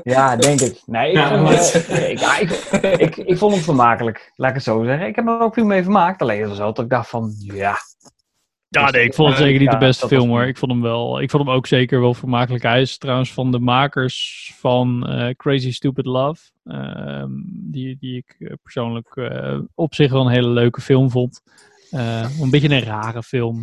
Ja, 0.04 0.36
denk 0.36 0.62
ik. 0.62 0.82
Nee, 0.86 1.10
ik, 1.10 1.16
Ja, 1.18 1.30
vond, 1.30 1.42
maar 1.42 1.52
eh, 1.54 1.60
het- 1.72 1.88
nee, 1.90 2.12
ik, 2.12 2.20
ja, 2.20 2.38
ik, 2.38 2.50
ik, 3.00 3.18
ik 3.18 3.38
vond 3.38 3.54
hem 3.54 3.64
vermakelijk. 3.64 4.32
Laat 4.36 4.50
ik 4.50 4.56
het 4.56 4.64
zo 4.64 4.84
zeggen. 4.84 5.08
Ik 5.08 5.16
heb 5.16 5.28
er 5.28 5.40
ook 5.40 5.54
veel 5.54 5.66
mee 5.66 5.84
vermaakt. 5.84 6.22
Alleen 6.22 6.40
het 6.40 6.50
was 6.50 6.58
wel 6.58 6.74
dat 6.74 6.84
ik 6.84 6.90
dacht 6.92 7.10
van, 7.10 7.34
ja, 7.38 7.76
Ja, 8.82 8.90
nee, 8.92 9.04
ik 9.06 9.14
vond 9.14 9.30
het 9.30 9.38
Ja, 9.38 9.44
zeker 9.44 9.60
niet 9.60 9.72
de 9.72 9.78
beste 9.78 10.08
film 10.08 10.30
hoor. 10.30 10.44
Ik 10.46 10.58
vond 10.58 10.72
hem 10.72 10.82
wel. 10.82 11.22
Ik 11.22 11.30
vond 11.30 11.46
hem 11.46 11.54
ook 11.56 11.68
zeker 11.68 12.02
wel 12.02 12.14
vermakelijk. 12.14 12.64
Hij 12.64 12.82
is 12.82 12.98
trouwens 12.98 13.34
van 13.34 13.52
de 13.52 13.60
makers 13.60 14.52
van 14.58 15.08
eh, 15.08 15.34
Crazy 15.36 15.72
Stupid 15.72 16.06
Love. 16.06 16.42
ehm, 16.64 17.30
die, 17.48 17.98
die 18.00 18.18
ik 18.18 18.36
eh, 18.40 18.54
persoonlijk 18.64 19.16
eh, 19.16 19.60
op 19.76 19.94
zich 19.96 20.12
wel 20.12 20.26
een 20.26 20.32
hele 20.32 20.50
leuke 20.50 20.82
film 20.82 21.10
vond. 21.12 21.42
Eh, 21.92 22.40
een 22.42 22.50
beetje 22.50 22.70
een 22.70 22.80
rare 22.84 23.24
film. 23.24 23.60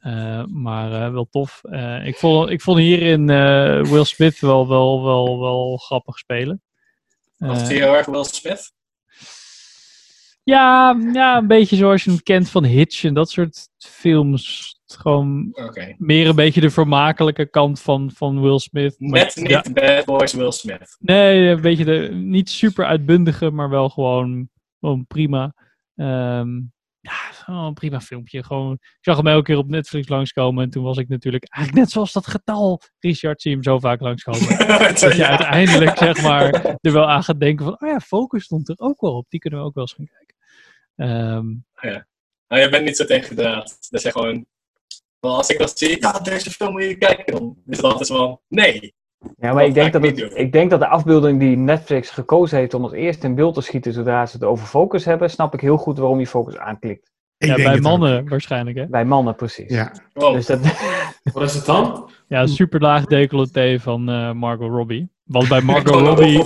eh, 0.00 0.44
maar 0.46 0.92
eh, 0.92 1.12
wel 1.12 1.26
tof. 1.30 1.60
Eh, 1.64 2.06
ik, 2.06 2.16
vond, 2.16 2.50
ik 2.50 2.60
vond 2.60 2.78
hierin 2.78 3.30
eh, 3.30 3.82
Will 3.84 4.04
Smith 4.04 4.40
wel, 4.40 4.68
wel, 4.68 5.02
wel, 5.04 5.40
wel 5.40 5.76
grappig 5.76 6.18
spelen. 6.18 6.62
Was 7.36 7.62
Eh, 7.62 7.68
die 7.68 7.76
heel 7.78 7.96
erg 7.96 8.06
Will 8.06 8.24
Smith? 8.24 8.72
Ja, 10.42 10.96
ja, 11.12 11.36
een 11.36 11.46
beetje 11.46 11.76
zoals 11.76 12.04
je 12.04 12.10
hem 12.10 12.22
kent 12.22 12.50
van 12.50 12.64
Hitch 12.64 13.04
en 13.04 13.14
dat 13.14 13.30
soort 13.30 13.68
films. 13.78 14.74
Gewoon 14.86 15.54
meer 15.98 16.28
een 16.28 16.34
beetje 16.34 16.60
de 16.60 16.70
vermakelijke 16.70 17.46
kant 17.46 17.80
van, 17.80 18.10
van 18.14 18.40
Will 18.40 18.58
Smith. 18.58 18.94
Maar- 18.98 19.10
Net 19.10 19.36
niet 19.36 19.48
ja, 19.50 19.62
Bad 19.72 20.04
Boys 20.04 20.32
Will 20.32 20.50
Smith. 20.52 20.96
nee, 20.98 21.48
een 21.48 21.60
beetje 21.60 21.84
de 21.84 22.08
niet 22.12 22.50
super 22.50 22.84
uitbundige, 22.84 23.50
maar 23.50 23.68
wel 23.70 23.88
gewoon, 23.88 24.48
gewoon 24.80 25.06
prima. 25.06 25.54
Ehm, 25.96 26.56
ja, 27.00 27.12
gewoon 27.32 27.64
een 27.64 27.74
prima 27.74 28.00
filmpje. 28.00 28.44
Gewoon, 28.44 28.72
ik 28.72 28.98
zag 29.00 29.16
hem 29.16 29.26
elke 29.26 29.42
keer 29.44 29.56
op 29.56 29.68
Netflix 29.68 30.08
langskomen 30.08 30.64
en 30.64 30.70
toen 30.70 30.84
was 30.84 30.96
ik 30.98 31.08
natuurlijk 31.08 31.44
eigenlijk 31.54 31.84
net 31.84 31.92
zoals 31.94 32.12
dat 32.12 32.26
getal. 32.26 32.80
Richard 32.98 33.42
zie 33.42 33.52
hem 33.52 33.62
zo 33.62 33.78
vaak 33.78 34.00
langskomen. 34.00 34.48
dat 34.68 35.00
je 35.00 35.14
Ja. 35.16 35.28
uiteindelijk 35.28 35.96
zeg 35.98 36.22
maar 36.22 36.76
er 36.80 36.92
wel 36.92 37.08
aan 37.10 37.22
gaat 37.24 37.40
denken 37.40 37.64
van, 37.64 37.74
oh 37.80 37.88
ja, 37.88 38.00
Focus 38.00 38.44
stond 38.44 38.68
er 38.68 38.78
ook 38.78 39.00
wel 39.00 39.14
op. 39.16 39.26
Die 39.28 39.40
kunnen 39.40 39.60
we 39.60 39.64
ook 39.66 39.74
wel 39.74 39.84
eens 39.84 39.92
gaan 39.92 40.06
kijken. 40.06 40.29
Ehm, 41.00 41.46
Ja. 41.80 42.06
Nou, 42.48 42.62
je 42.62 42.68
bent 42.68 42.84
niet 42.84 42.96
zo 42.96 43.04
tegen 43.04 43.36
de 43.36 43.42
draad. 43.42 43.76
Dat 43.90 44.02
je 44.02 44.10
gewoon... 44.10 44.46
Wel, 45.20 45.36
als 45.36 45.48
ik 45.48 45.58
dat 45.58 45.78
zie, 45.78 46.00
ja, 46.00 46.12
deze 46.12 46.50
film 46.50 46.72
moet 46.72 46.82
je 46.82 46.96
kijken. 46.96 47.32
Dan 47.34 47.56
is 47.66 47.76
het 47.76 47.86
altijd 47.86 48.08
van, 48.08 48.40
nee. 48.48 48.94
Ja, 49.36 49.52
maar 49.52 49.64
ik 49.64 49.74
denk, 49.74 49.92
dat 49.92 50.04
ik 50.04 50.10
niet 50.10 50.20
het, 50.20 50.36
ik 50.36 50.52
denk 50.52 50.70
dat 50.70 50.80
de 50.80 50.86
afbeelding 50.86 51.40
die 51.40 51.56
Netflix 51.56 52.10
gekozen 52.10 52.58
heeft 52.58 52.74
om 52.74 52.84
het 52.84 52.92
eerst 52.92 53.24
in 53.24 53.34
beeld 53.34 53.54
te 53.54 53.60
schieten 53.60 53.92
zodra 53.92 54.26
ze 54.26 54.36
het 54.36 54.44
over 54.44 54.66
focus 54.66 55.04
hebben, 55.04 55.30
snap 55.30 55.54
ik 55.54 55.60
heel 55.60 55.76
goed 55.76 55.98
waarom 55.98 56.18
je 56.18 56.26
focus 56.26 56.56
aanklikt. 56.56 57.10
ja, 57.36 57.54
bij 57.54 57.80
mannen 57.80 58.28
waarschijnlijk 58.28 58.76
hè. 58.76 58.86
Bij 58.86 59.04
mannen 59.04 59.34
precies. 59.34 59.70
Ja. 59.70 59.92
Dus 60.12 60.46
dat, 60.46 60.60
Wat 61.32 61.42
is 61.42 61.54
het 61.54 61.64
dan? 61.66 62.10
Ja, 62.28 62.46
super 62.46 62.80
laag 62.80 63.04
decolleté 63.04 63.78
van 63.80 64.08
eh, 64.08 64.32
Margot 64.32 64.70
Robbie. 64.70 65.10
Want 65.24 65.48
bij 65.48 65.60
Margot 65.70 66.00
Robbie... 66.00 66.44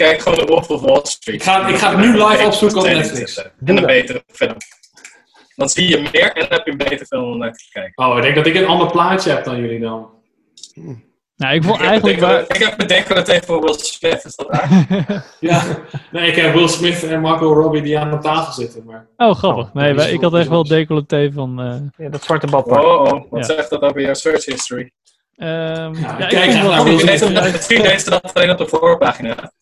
Kijk 0.00 0.20
gewoon 0.22 0.38
de 0.38 0.44
Wolf 0.44 0.68
of 0.70 0.80
Wall 0.80 1.00
Street. 1.02 1.36
Ik 1.36 1.42
ga- 1.42 1.68
ik 1.68 1.76
ga 1.76 1.90
het 1.90 1.98
nu 1.98 2.12
live 2.24 2.46
opzoeken 2.46 2.78
op 2.78 2.84
Netflix. 2.86 3.36
En 3.64 3.76
een 3.76 3.86
betere 3.86 4.22
film. 4.32 4.56
Dan 5.56 5.68
zie 5.68 5.88
je 5.88 6.08
meer 6.12 6.32
en 6.32 6.40
dan 6.40 6.48
heb 6.50 6.64
je 6.66 6.70
een 6.70 6.76
betere 6.78 7.06
film 7.06 7.30
om 7.32 7.38
naar 7.38 7.52
te 7.52 7.68
kijken. 7.72 8.04
Oh, 8.06 8.16
ik 8.16 8.22
denk 8.22 8.34
dat 8.34 8.46
ik 8.46 8.54
een 8.54 8.66
ander 8.66 8.90
plaatje 8.90 9.30
heb 9.30 9.44
dan 9.44 9.60
jullie 9.60 9.80
dan. 9.80 10.10
Nou, 11.36 11.54
ik 11.54 11.62
vond 11.64 11.74
Ik 11.76 11.80
heb 11.82 11.90
eigenlijk... 11.90 12.20
bedenken- 12.20 12.46
Waar... 12.48 12.56
Ik 12.56 12.62
heb 12.66 12.76
bedenken 12.76 13.24
tegen 13.24 13.44
voor 13.46 13.60
Will 13.60 13.74
Smith. 13.78 14.24
Is 14.24 14.36
dat? 14.36 14.48
Ja, 15.40 15.62
nee, 16.10 16.28
ik 16.30 16.36
heb 16.36 16.54
Will 16.54 16.68
Smith 16.68 17.02
en 17.04 17.20
Marco 17.20 17.52
Robbie 17.52 17.82
die 17.82 17.98
aan 17.98 18.10
de 18.10 18.18
tafel 18.18 18.52
zitten. 18.52 18.84
Maar... 18.84 19.06
Oh, 19.16 19.34
grappig. 19.34 19.72
Nee, 19.72 19.94
wij- 19.94 20.06
is 20.06 20.12
ik 20.12 20.20
had 20.20 20.34
echt 20.34 20.48
wel 20.48 20.64
decolleté 20.64 21.30
van... 21.32 21.60
eh, 21.60 22.04
ja, 22.04 22.10
dat 22.10 22.22
zwarte 22.22 22.46
badpak. 22.46 22.82
Oh, 22.82 23.00
oh, 23.02 23.22
wat 23.30 23.46
Ja. 23.46 23.54
zegt 23.54 23.70
dat 23.70 23.82
over 23.82 24.00
jouw 24.00 24.14
search 24.14 24.44
history? 24.44 24.90
ehm, 25.36 25.94
ja, 25.94 26.14
kijk 26.16 26.32
ik 26.32 26.38
vond 26.38 26.44
even 26.44 26.62
wel 26.62 26.70
naar 26.70 26.78
goed. 26.80 26.84
Will 26.88 26.94
Misschien 26.94 27.18
Smith. 27.18 27.32
leest 27.32 27.44
het- 27.44 27.52
Misschien 27.52 27.82
leest 27.82 28.04
ze 28.04 28.10
dat 28.10 28.34
alleen 28.34 28.50
op 28.50 28.58
de 28.58 28.66
voorpagina. 28.66 29.52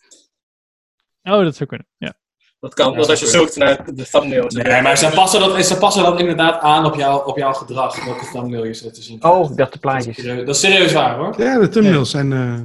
Oh, 1.33 1.43
dat 1.45 1.57
zou 1.57 1.69
kunnen. 1.69 1.87
Ja. 1.97 2.15
Dat 2.61 2.75
kan, 2.75 2.95
dus 2.95 3.09
als 3.09 3.21
je 3.21 3.27
zoekt 3.27 3.57
naar 3.57 3.95
de 3.95 4.09
thumbnail. 4.11 4.45
Nee, 4.49 4.83
maar 4.83 4.97
ze 4.99 5.11
passen, 5.15 5.41
dat, 5.41 5.65
ze 5.67 5.79
passen 5.79 6.03
dat 6.03 6.21
inderdaad 6.21 6.61
aan 6.61 6.85
op, 6.87 6.95
jou, 6.95 7.27
op 7.27 7.37
jouw 7.37 7.53
gedrag, 7.53 8.05
welke 8.05 8.29
thumbnail 8.33 8.65
je 8.65 8.75
zet 8.75 8.95
te 8.95 9.03
zien. 9.03 9.25
Oh, 9.25 9.51
ik 9.51 9.57
dacht 9.57 9.73
de 9.73 9.79
plaatjes. 9.79 10.17
Serieus- 10.17 10.47
Dat 10.47 10.55
is 10.55 10.61
serieus 10.61 10.93
waar 10.93 11.17
hoor. 11.17 11.35
Ja, 11.43 11.59
de 11.59 11.69
thumbnails 11.69 12.11
zijn... 12.11 12.33
eh, 12.33 12.59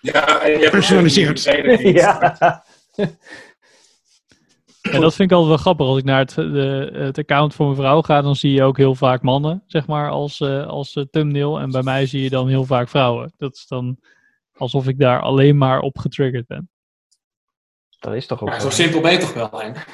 Ja, 0.00 0.40
en 0.40 0.50
je 0.50 0.58
hebt 0.58 0.70
Personaliseerd. 0.70 1.42
Ja. 1.78 2.64
En 4.82 5.00
dat 5.00 5.14
vind 5.14 5.30
ik 5.30 5.36
altijd 5.36 5.48
wel 5.48 5.56
grappig. 5.56 5.86
Als 5.86 5.98
ik 5.98 6.04
naar 6.04 6.18
het, 6.18 6.34
de, 6.34 6.90
het 6.92 7.18
account 7.18 7.54
van 7.54 7.66
mijn 7.66 7.78
vrouw 7.78 8.02
ga, 8.02 8.22
dan 8.22 8.36
zie 8.36 8.52
je 8.52 8.62
ook 8.62 8.76
heel 8.76 8.94
vaak 8.94 9.22
mannen, 9.22 9.62
zeg 9.66 9.86
maar, 9.86 10.10
als, 10.10 10.40
eh, 10.40 10.66
als 10.66 10.94
eh, 10.96 11.04
thumbnail. 11.10 11.60
En 11.60 11.70
bij 11.70 11.82
mij 11.82 12.06
zie 12.06 12.22
je 12.22 12.30
dan 12.30 12.48
heel 12.48 12.64
vaak 12.64 12.88
vrouwen. 12.88 13.32
Dat 13.36 13.54
is 13.54 13.66
dan 13.66 13.98
alsof 14.56 14.86
ik 14.88 14.98
daar 14.98 15.20
alleen 15.20 15.58
maar 15.58 15.80
op 15.80 15.98
getriggerd 15.98 16.46
ben. 16.46 16.70
Dat 18.02 18.14
is 18.14 18.26
toch 18.26 18.42
ook 18.42 18.48
Maar 18.48 18.60
zo. 18.60 18.70
zo 18.70 18.82
simpel 18.82 19.00
ben 19.00 19.12
je 19.12 19.18
toch 19.18 19.34
wel, 19.34 19.60
Henk? 19.60 19.86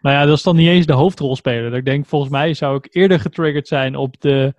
Nou 0.00 0.16
ja, 0.16 0.24
dat 0.24 0.36
is 0.36 0.42
dan 0.42 0.56
niet 0.56 0.68
eens 0.68 0.86
de 0.86 0.92
hoofdrolspeler. 0.92 1.70
Dat 1.70 1.78
ik 1.78 1.84
denk, 1.84 2.06
volgens 2.06 2.30
mij 2.30 2.54
zou 2.54 2.76
ik 2.76 2.86
eerder 2.90 3.20
getriggerd 3.20 3.68
zijn 3.68 3.96
op 3.96 4.20
de 4.20 4.54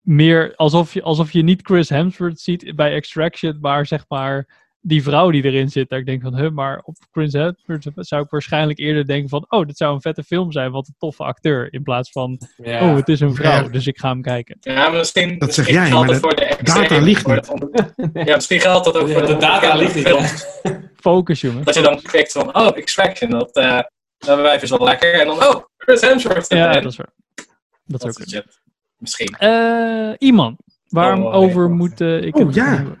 meer 0.00 0.56
alsof 0.56 0.94
je, 0.94 1.02
alsof 1.02 1.32
je 1.32 1.42
niet 1.42 1.62
Chris 1.62 1.88
Hemsworth 1.88 2.40
ziet 2.40 2.72
bij 2.76 2.92
Extraction, 2.92 3.58
maar 3.60 3.86
zeg 3.86 4.04
maar 4.08 4.68
die 4.82 5.02
vrouw 5.02 5.30
die 5.30 5.44
erin 5.44 5.68
zit. 5.68 5.88
Dat 5.88 5.98
ik 5.98 6.06
denk 6.06 6.22
van, 6.22 6.36
huh, 6.36 6.50
maar 6.50 6.80
op 6.84 6.96
Chris 7.12 7.32
Hemsworth 7.32 7.86
zou 7.94 8.22
ik 8.22 8.30
waarschijnlijk 8.30 8.78
eerder 8.78 9.06
denken 9.06 9.28
van, 9.28 9.44
oh, 9.48 9.66
dit 9.66 9.76
zou 9.76 9.94
een 9.94 10.00
vette 10.00 10.22
film 10.22 10.52
zijn, 10.52 10.70
wat 10.70 10.86
een 10.86 10.94
toffe 10.98 11.22
acteur. 11.24 11.72
In 11.72 11.82
plaats 11.82 12.10
van, 12.10 12.40
Ja. 12.56 12.90
oh, 12.90 12.96
het 12.96 13.08
is 13.08 13.20
een 13.20 13.34
vrouw, 13.34 13.62
Ja. 13.62 13.68
dus 13.68 13.86
ik 13.86 13.98
ga 13.98 14.08
hem 14.08 14.22
kijken. 14.22 14.56
Ja, 14.60 14.74
maar 14.74 14.92
misschien, 14.92 15.38
Dat 15.38 15.54
zeg 15.54 15.64
misschien 15.66 15.82
jij, 15.82 15.90
geldt 15.90 16.06
maar 16.06 16.14
de 16.14 16.20
voor 16.20 16.34
de 16.36 16.56
data 16.62 16.98
ligt 16.98 17.24
de- 17.24 18.20
Ja, 18.24 18.34
misschien 18.34 18.60
geldt 18.60 18.84
dat 18.84 18.96
ook 18.96 19.08
Ja, 19.08 19.12
voor 19.14 19.26
de 19.26 19.36
data 19.36 19.74
ligt 19.74 19.94
niet. 19.94 20.88
Focus, 20.96 21.40
jongen. 21.40 21.64
Dat 21.64 21.74
je 21.74 21.82
dan 21.82 22.00
kijkt 22.02 22.32
van, 22.32 22.56
oh, 22.56 22.76
Extraction, 22.76 23.30
dat, 23.30 23.56
eh 23.56 23.80
dat 24.18 24.40
wijf 24.40 24.62
is 24.62 24.70
wel 24.70 24.84
lekker. 24.84 25.20
En 25.20 25.26
dan, 25.26 25.36
oh, 25.36 25.64
Chris 25.76 26.00
Hemsworth. 26.00 26.48
Ja, 26.48 26.72
dat 26.72 26.84
is 26.92 26.96
waar. 26.96 27.12
Dat 27.84 28.00
is 28.00 28.06
ook 28.08 28.12
soort 28.12 28.28
shit. 28.30 28.60
Misschien. 28.96 29.34
Eh 29.38 30.12
iemand. 30.18 30.60
Waarover 30.88 31.64
Oh, 31.64 31.70
moet 31.70 32.00
eh, 32.00 32.22
ik 32.22 32.36
Oh, 32.36 32.52
ja. 32.52 32.64
hebben? 32.74 32.98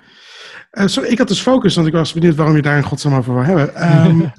Eh, 0.70 0.86
sorry, 0.86 1.08
ik 1.10 1.18
had 1.18 1.28
dus 1.28 1.40
focus, 1.40 1.74
want 1.74 1.86
ik 1.86 1.92
was 1.92 2.12
benieuwd 2.12 2.34
waarom 2.34 2.56
je 2.56 2.62
daar 2.62 2.76
in 2.76 2.82
godsnaam 2.82 3.18
over 3.18 3.34
wil 3.34 3.42
hebben. 3.44 3.74
Ehm 3.74 4.20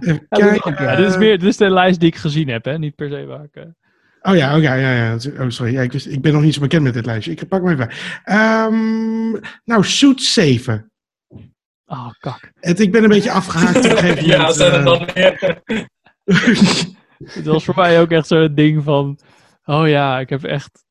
even 0.00 0.26
kijken. 0.28 0.84
Ja, 0.84 0.96
dit, 0.96 1.08
is 1.08 1.16
meer, 1.16 1.38
dit 1.38 1.48
is 1.48 1.56
de 1.56 1.70
lijst 1.70 2.00
die 2.00 2.08
ik 2.08 2.16
gezien 2.16 2.48
heb, 2.48 2.64
hè? 2.64 2.78
niet 2.78 2.94
per 2.94 3.08
se 3.08 3.24
waar 3.24 3.44
ik... 3.44 3.54
eh, 3.54 3.64
Oh 4.22 4.36
ja, 4.36 4.56
oh 4.56 4.62
ja, 4.62 4.74
ja, 4.74 4.92
ja. 4.92 5.16
Oh, 5.38 5.48
sorry. 5.48 5.72
Ja, 5.72 5.82
ik, 5.82 5.92
wist, 5.92 6.06
ik 6.06 6.20
ben 6.20 6.32
nog 6.32 6.42
niet 6.42 6.54
zo 6.54 6.60
bekend 6.60 6.82
met 6.82 6.94
dit 6.94 7.06
lijstje. 7.06 7.30
Ik 7.32 7.48
pak 7.48 7.62
hem 7.62 7.72
even. 7.72 7.90
Ehm, 8.24 9.30
nou, 9.64 9.84
Suit 9.84 10.22
7. 10.22 10.92
Oh, 11.86 12.10
kak. 12.18 12.52
Het, 12.60 12.80
ik 12.80 12.92
ben 12.92 13.02
een 13.02 13.08
beetje 13.08 13.30
afgehaakt 13.30 13.84
een 13.84 14.24
Ja, 14.32 14.52
zijn 14.52 14.72
er 14.72 14.78
eh, 14.78 14.84
dan 14.84 15.08
weer... 15.14 15.62
Het 17.34 17.44
was 17.44 17.64
voor 17.64 17.74
mij 17.76 18.00
ook 18.00 18.10
echt 18.10 18.26
zo'n 18.26 18.54
ding 18.54 18.84
van... 18.84 19.18
Oh 19.64 19.88
ja, 19.88 20.20
ik 20.20 20.28
heb 20.28 20.44
echt... 20.44 20.84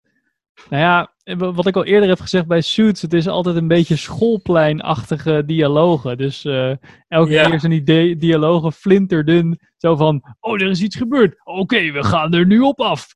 Nou 0.69 0.83
ja, 0.83 1.13
wat 1.37 1.67
ik 1.67 1.75
al 1.75 1.85
eerder 1.85 2.09
heb 2.09 2.19
gezegd 2.19 2.47
bij 2.47 2.61
Suits... 2.61 3.01
Het 3.01 3.13
is 3.13 3.27
altijd 3.27 3.55
een 3.55 3.67
beetje 3.67 3.95
schoolpleinachtige 3.95 5.43
dialogen. 5.45 6.17
Dus 6.17 6.45
eh, 6.45 6.71
elke 7.07 7.31
Ja. 7.31 7.49
keer 7.49 7.59
zijn 7.59 7.71
die 7.71 7.83
di- 7.83 8.17
dialogen 8.17 8.71
flinterdun. 8.73 9.59
Zo 9.77 9.95
van... 9.95 10.21
Oh, 10.39 10.61
er 10.61 10.69
is 10.69 10.81
iets 10.81 10.95
gebeurd. 10.95 11.35
Oké, 11.43 11.91
we 11.91 12.03
gaan 12.03 12.33
er 12.33 12.45
nu 12.45 12.59
op 12.59 12.79
af. 12.81 13.07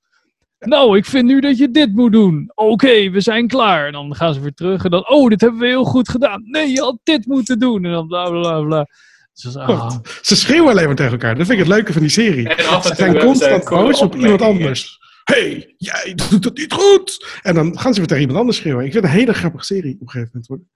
Nou, 0.60 0.98
ik 0.98 1.06
vind 1.06 1.26
nu 1.26 1.40
dat 1.40 1.58
je 1.58 1.72
dit 1.72 1.94
moet 1.96 2.12
doen. 2.12 2.52
Oké, 2.56 3.10
we 3.10 3.22
zijn 3.22 3.48
klaar. 3.48 3.86
En 3.86 3.92
dan 3.92 4.16
gaan 4.16 4.34
ze 4.34 4.40
weer 4.40 4.54
terug. 4.54 4.84
En 4.84 4.92
dan... 4.92 5.10
Oh, 5.10 5.30
dit 5.30 5.42
hebben 5.42 5.60
we 5.60 5.68
heel 5.68 5.84
goed 5.84 6.10
gedaan. 6.10 6.42
Nee, 6.46 6.68
je 6.70 6.82
had 6.82 7.00
dit 7.04 7.26
moeten 7.26 7.60
doen. 7.60 7.86
En 7.86 7.92
dan 7.92 8.08
bla 8.08 8.30
bla 8.30 8.62
bla. 8.62 8.88
Dus, 9.34 9.58
ah. 9.58 9.92
Ze 10.22 10.36
schreeuwen 10.36 10.70
alleen 10.70 10.86
maar 10.86 10.96
tegen 10.96 11.12
elkaar. 11.12 11.36
Dat 11.36 11.48
vind 11.48 11.60
ik 11.60 11.66
het 11.66 11.74
leuke 11.76 11.92
van 11.94 12.02
die 12.02 12.12
serie. 12.12 12.50
En 12.50 12.66
af 12.68 12.84
en 12.90 12.90
Ze 12.90 12.96
zijn 12.96 13.20
constant 13.20 13.70
boos 13.70 14.02
op 14.02 14.16
iemand 14.16 14.42
anders. 14.42 15.00
Hey, 15.24 15.74
jij 15.78 16.14
doet 16.30 16.44
het 16.44 16.58
niet 16.58 16.74
goed. 16.74 17.40
En 17.42 17.56
dan 17.56 17.80
gaan 17.80 17.94
ze 17.94 18.00
weer 18.00 18.08
tegen 18.08 18.22
iemand 18.24 18.40
anders 18.40 18.58
schreeuwen. 18.58 18.86
Ik 18.86 18.92
vind 18.92 19.04
het 19.04 19.14
een 19.14 19.20
hele 19.20 19.34
grappige 19.34 19.66
serie 19.66 19.94
op 19.94 20.02
een 20.02 20.10
gegeven 20.10 20.30
moment 20.34 20.48
worden. 20.48 20.72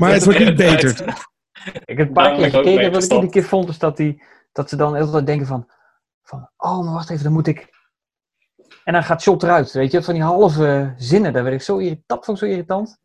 Maar 0.00 0.12
het 0.12 0.24
wordt 0.24 0.38
niet 0.38 0.56
beter. 0.56 0.90
Ik 1.84 1.96
heb 1.98 2.06
een 2.08 2.12
paar 2.12 2.34
keer 2.36 2.44
gekeken. 2.50 2.92
Wat 2.92 3.04
ik 3.04 3.10
iedere 3.12 3.30
keer 3.30 3.44
vond, 3.44 3.68
is 3.68 3.78
dat, 3.78 3.96
die, 3.96 4.22
dat 4.52 4.68
ze 4.68 4.76
dan 4.76 4.96
altijd 4.96 5.26
denken 5.26 5.46
van, 5.46 5.70
van... 6.22 6.50
Oh, 6.56 6.84
maar 6.84 6.92
wacht 6.94 7.10
even, 7.10 7.24
dan 7.24 7.32
moet 7.32 7.46
ik... 7.46 7.68
En 8.84 8.92
dan 8.92 9.04
gaat 9.04 9.22
shot 9.22 9.42
eruit, 9.42 9.72
weet 9.72 9.92
je. 9.92 10.02
Van 10.02 10.14
die 10.14 10.22
halve 10.22 10.94
zinnen, 10.98 11.32
daar 11.32 11.42
werd 11.42 11.54
ik 11.54 11.62
zo 11.62 11.76
irritant. 11.76 12.04
Dat 12.06 12.24
vond 12.24 12.38
ik 12.40 12.44
zo 12.44 12.50
irritant. 12.50 12.98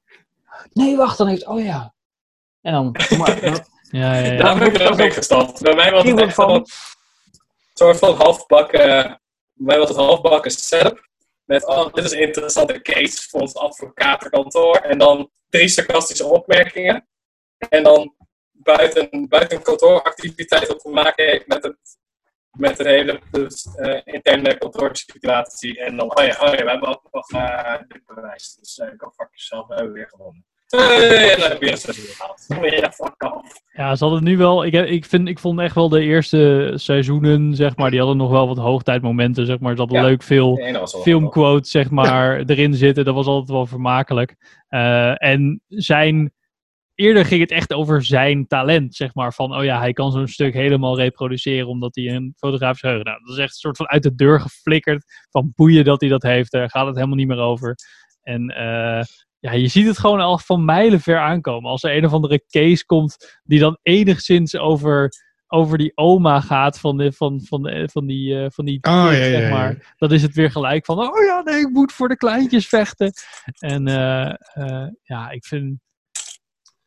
Nee, 0.73 0.95
wacht, 0.97 1.17
dan 1.17 1.27
heeft... 1.27 1.47
Oh 1.47 1.63
ja. 1.63 1.93
En 2.61 2.73
dan... 2.73 2.95
Maar, 3.17 3.39
Ja, 3.91 4.13
ja, 4.13 4.31
ja. 4.31 4.43
Daar 4.43 4.57
ben 4.57 4.67
ik 4.67 4.79
er 4.79 4.91
ook 4.91 4.97
mee 4.97 5.11
gestapt. 5.11 5.61
Bij 5.61 5.75
mij 5.75 5.91
was 5.91 6.03
het 6.03 6.19
echt 6.19 6.33
van- 6.33 6.45
van 6.45 6.55
een 6.55 6.65
soort 7.73 7.97
van 7.97 8.15
halfbakken, 8.15 9.18
mij 9.59 9.77
was 9.77 9.87
het 9.87 9.97
halfbakken 9.97 10.51
setup. 10.51 11.07
Met, 11.43 11.65
oh, 11.65 11.93
dit 11.93 12.03
is 12.05 12.11
een 12.11 12.21
interessante 12.21 12.81
case 12.81 13.29
voor 13.29 13.39
ons 13.41 13.55
advocatenkantoor. 13.55 14.75
En 14.75 14.97
dan 14.97 15.31
drie 15.49 15.67
sarcastische 15.67 16.25
opmerkingen. 16.25 17.07
En 17.69 17.83
dan 17.83 18.15
buiten, 18.51 19.27
buiten 19.27 19.61
kantooractiviteit 19.61 20.67
wat 20.67 20.79
te 20.79 20.89
maken 20.89 21.25
heeft 21.25 21.47
met 21.47 21.63
het, 21.63 21.77
met 22.51 22.77
het 22.77 22.87
hele 22.87 23.21
dus, 23.31 23.75
eh, 23.75 24.01
interne 24.03 24.57
kantoorsituatie. 24.57 25.79
En 25.79 25.97
dan, 25.97 26.17
oh 26.17 26.23
ja, 26.23 26.37
oh 26.41 26.53
ja, 26.53 26.63
we 26.63 26.69
hebben 26.69 26.89
ook 26.89 27.07
nog 27.11 27.29
eh 27.29 27.75
dit 27.87 28.05
bewijs. 28.05 28.55
Dus 28.55 28.77
uh, 28.77 28.87
go 28.97 29.09
fuck 29.09 29.29
yourself, 29.29 29.67
we 29.67 29.75
hebben 29.75 29.93
weer 29.93 30.07
gewonnen. 30.07 30.45
Hey, 30.69 31.35
dan 31.35 31.49
heb 31.49 31.61
je 31.61 31.71
een 31.71 31.77
seizoen 31.77 32.05
gehad. 32.05 32.45
Ja, 32.81 32.91
fuck 32.91 33.23
off. 33.33 33.61
Ja, 33.71 33.95
ze 33.95 34.03
hadden 34.03 34.23
nu 34.23 34.37
wel. 34.37 34.65
Ik, 34.65 34.71
heb- 34.73 34.85
ik, 34.87 35.05
vind, 35.05 35.27
ik 35.27 35.39
vond 35.39 35.59
echt 35.59 35.75
wel 35.75 35.89
de 35.89 36.01
eerste 36.01 36.71
seizoenen, 36.75 37.55
zeg 37.55 37.75
maar, 37.75 37.89
die 37.89 37.99
hadden 37.99 38.17
nog 38.17 38.29
wel 38.29 38.47
wat 38.47 38.57
hoogtijdmomenten, 38.57 39.45
zeg 39.45 39.59
maar. 39.59 39.71
Ze 39.73 39.77
hadden 39.79 39.97
Ja, 40.01 40.03
leuk 40.07 40.23
veel 40.23 40.55
filmquotes, 41.01 41.71
zeg 41.71 41.89
maar, 41.89 42.39
erin 42.45 42.73
zitten. 42.73 43.05
Dat 43.05 43.15
was 43.15 43.25
altijd 43.25 43.49
wel 43.49 43.65
vermakelijk. 43.65 44.35
Eh, 44.67 45.23
en 45.23 45.61
zijn. 45.67 46.33
Eerder 46.95 47.25
ging 47.25 47.41
het 47.41 47.51
echt 47.51 47.73
over 47.73 48.03
zijn 48.05 48.47
talent, 48.47 48.95
zeg 48.95 49.13
maar. 49.13 49.33
Van, 49.33 49.55
oh 49.55 49.63
ja, 49.63 49.79
hij 49.79 49.93
kan 49.93 50.11
zo'n 50.11 50.27
stuk 50.27 50.53
helemaal 50.53 50.97
reproduceren 50.97 51.67
omdat 51.67 51.95
hij 51.95 52.05
een 52.15 52.33
fotografisch 52.37 52.79
geheugen... 52.79 53.05
Nou, 53.05 53.19
dat 53.23 53.29
is 53.33 53.37
echt 53.37 53.49
een 53.53 53.59
soort 53.59 53.77
van 53.77 53.87
uit 53.87 54.03
de 54.03 54.15
deur 54.15 54.39
geflikkerd. 54.41 55.27
Van 55.29 55.51
boeien 55.55 55.83
dat 55.83 56.01
hij 56.01 56.09
dat 56.09 56.23
heeft. 56.23 56.51
Daar 56.51 56.69
gaat 56.69 56.85
het 56.85 56.95
helemaal 56.95 57.15
niet 57.17 57.27
meer 57.27 57.37
over. 57.39 57.75
En 58.21 58.47
eh, 58.49 59.03
ja, 59.39 59.51
je 59.51 59.67
ziet 59.67 59.87
het 59.87 59.97
gewoon 59.99 60.19
al 60.19 60.37
van 60.37 60.65
mijlen 60.65 60.99
ver 60.99 61.19
aankomen. 61.19 61.69
Als 61.71 61.83
er 61.83 61.95
een 61.97 62.05
of 62.05 62.13
andere 62.13 62.43
case 62.47 62.85
komt 62.85 63.39
die 63.43 63.59
dan 63.59 63.77
enigszins 63.81 64.55
over, 64.57 65.09
over 65.47 65.77
die 65.77 65.91
oma 65.95 66.39
gaat 66.41 66.79
van, 66.79 66.97
de, 66.97 67.11
van, 67.11 67.41
van, 67.43 67.61
de- 67.63 67.89
van 67.91 68.05
die, 68.05 68.39
eh, 68.43 68.45
van 68.49 68.65
die 68.65 68.77
Oh, 68.81 68.91
ja, 68.93 69.11
ja, 69.11 69.23
zeg 69.23 69.51
maar. 69.51 69.93
Dan 69.97 70.11
is 70.13 70.21
het 70.21 70.35
weer 70.35 70.51
gelijk 70.51 70.85
van, 70.85 70.99
oh 70.99 71.23
ja, 71.25 71.41
nee, 71.43 71.59
ik 71.59 71.69
moet 71.69 71.91
voor 71.93 72.07
de 72.07 72.17
kleintjes 72.17 72.67
vechten. 72.67 73.11
En 73.59 73.87
eh, 73.87 74.33
eh, 74.53 74.87
ja, 75.03 75.29
ik 75.29 75.45
vind... 75.45 75.79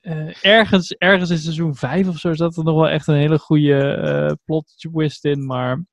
eh, 0.01 0.45
ergens, 0.45 0.91
ergens 0.93 1.31
in 1.31 1.39
seizoen 1.39 1.75
5 1.75 2.09
of 2.09 2.17
zo 2.19 2.33
zat 2.35 2.57
er 2.57 2.65
nog 2.65 2.75
wel 2.75 2.89
echt 2.89 3.07
een 3.07 3.15
hele 3.15 3.39
goede 3.39 3.83
eh 3.95 4.33
plot 4.45 4.73
twist 4.77 5.25
in, 5.25 5.47
maar 5.47 5.85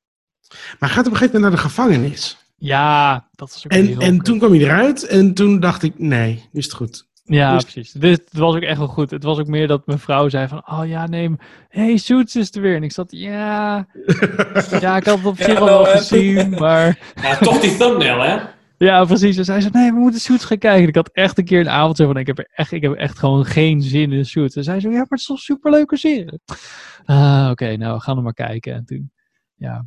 Maar 0.80 0.90
gaat 0.90 1.06
op 1.06 1.12
een 1.12 1.18
gegeven 1.18 1.42
moment 1.42 1.42
naar 1.42 1.52
de 1.64 1.68
gevangenis. 1.70 2.38
Ja, 2.60 3.28
dat 3.32 3.50
is 3.50 3.66
ook 3.66 3.72
En, 3.72 3.86
heel 3.86 4.00
en 4.00 4.20
toen 4.22 4.38
kwam 4.38 4.52
hij 4.52 4.60
eruit 4.60 5.04
en 5.08 5.34
toen 5.34 5.60
dacht 5.60 5.84
ik, 5.84 6.00
nee, 6.00 6.34
nu 6.52 6.60
is 6.60 6.66
het 6.66 6.74
goed. 6.74 7.08
Ja, 7.24 7.52
Nu 7.52 7.58
is- 7.58 7.64
precies. 7.64 7.92
Dit 7.92 8.20
het 8.30 8.40
was 8.40 8.56
ook 8.56 8.62
echt 8.62 8.78
wel 8.78 8.88
goed. 8.88 9.12
Het 9.12 9.24
was 9.24 9.40
ook 9.40 9.48
meer 9.48 9.68
dat 9.68 9.86
mijn 9.86 10.00
vrouw 10.00 10.30
zei 10.30 10.48
van, 10.48 10.70
oh 10.72 10.82
ja, 10.88 11.08
nee, 11.08 11.32
hey, 11.70 11.98
Suits 11.98 12.36
is 12.36 12.56
er 12.56 12.62
weer. 12.62 12.76
En 12.76 12.84
ik 12.84 12.92
zat, 12.92 13.12
ja, 13.12 13.88
ja, 14.80 14.98
ik 14.98 15.06
had 15.06 15.18
het 15.18 15.26
op 15.26 15.38
zich 15.38 15.48
Ja, 15.48 15.54
wel, 15.54 15.84
wel 15.84 15.86
gezien, 15.86 16.50
maar... 16.50 17.00
Ja, 17.22 17.36
toch 17.38 17.60
die 17.60 17.78
thumbnail, 17.78 18.22
hè? 18.22 18.38
Ja, 18.78 19.06
precies. 19.06 19.38
En 19.38 19.46
zij 19.46 19.62
zei, 19.62 19.72
nee, 19.74 19.92
we 19.92 19.98
moeten 20.00 20.20
Suits 20.20 20.46
gaan 20.46 20.58
kijken. 20.58 20.82
En 20.82 20.88
ik 20.88 20.96
had 20.96 21.10
echt 21.14 21.38
een 21.38 21.46
keer 21.46 21.60
een 21.60 21.70
avond 21.70 21.98
zo 21.98 22.06
van, 22.06 22.18
ik 22.18 22.28
heb, 22.28 22.38
er 22.38 22.50
echt, 22.52 22.72
ik 22.72 22.82
heb 22.82 22.94
echt 22.94 23.20
gewoon 23.20 23.46
geen 23.46 23.82
zin 23.82 24.12
in 24.12 24.26
Suits. 24.26 24.56
En 24.56 24.64
zij 24.64 24.80
zo, 24.80 24.90
ja, 24.90 24.96
maar 24.96 25.06
het 25.10 25.20
is 25.20 25.26
toch 25.26 25.40
superleuke 25.40 25.98
serie. 25.98 26.40
Ah, 27.06 27.48
oké, 27.52 27.78
nou, 27.78 27.94
we 27.96 28.02
gaan 28.02 28.18
er 28.18 28.24
maar 28.24 28.34
kijken. 28.34 28.74
En 28.74 28.86
toen, 28.86 29.12
ja... 29.56 29.86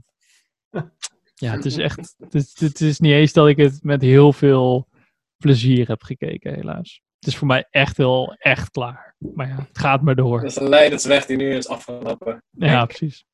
Ja, 1.42 1.52
het 1.52 1.64
is 1.64 1.76
echt... 1.76 2.14
Het 2.24 2.34
is, 2.34 2.60
het 2.60 2.80
is 2.80 2.98
niet 2.98 3.12
eens 3.12 3.32
dat 3.32 3.48
ik 3.48 3.56
het 3.56 3.78
met 3.82 4.02
heel 4.02 4.32
veel 4.32 4.88
plezier 5.36 5.88
heb 5.88 6.02
gekeken, 6.02 6.54
helaas. 6.54 7.00
Het 7.18 7.28
is 7.28 7.36
voor 7.36 7.46
mij 7.46 7.66
echt 7.70 7.96
wel 7.96 8.34
echt 8.38 8.70
klaar. 8.70 9.14
Maar 9.18 9.48
ja, 9.48 9.56
het 9.68 9.78
gaat 9.78 10.02
maar 10.02 10.14
door. 10.14 10.40
Dat 10.40 10.50
is 10.50 10.56
een 10.56 10.68
leidensweg 10.68 11.26
die 11.26 11.36
nu 11.36 11.54
is 11.54 11.68
afgelopen. 11.68 12.42
Ja, 12.50 12.84
precies. 12.84 13.24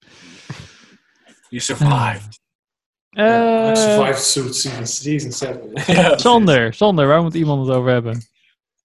You 1.48 1.60
survived. 1.62 2.40
Eh, 3.10 3.70
I 3.72 3.76
survived 3.76 4.24
Suit 4.24 4.56
season, 4.56 4.86
season 4.86 5.32
7. 5.32 6.20
Sander, 6.20 6.74
Sander, 6.74 7.06
waar 7.06 7.22
moet 7.22 7.34
iemand 7.34 7.66
het 7.66 7.76
over 7.76 7.90
hebben? 7.90 8.26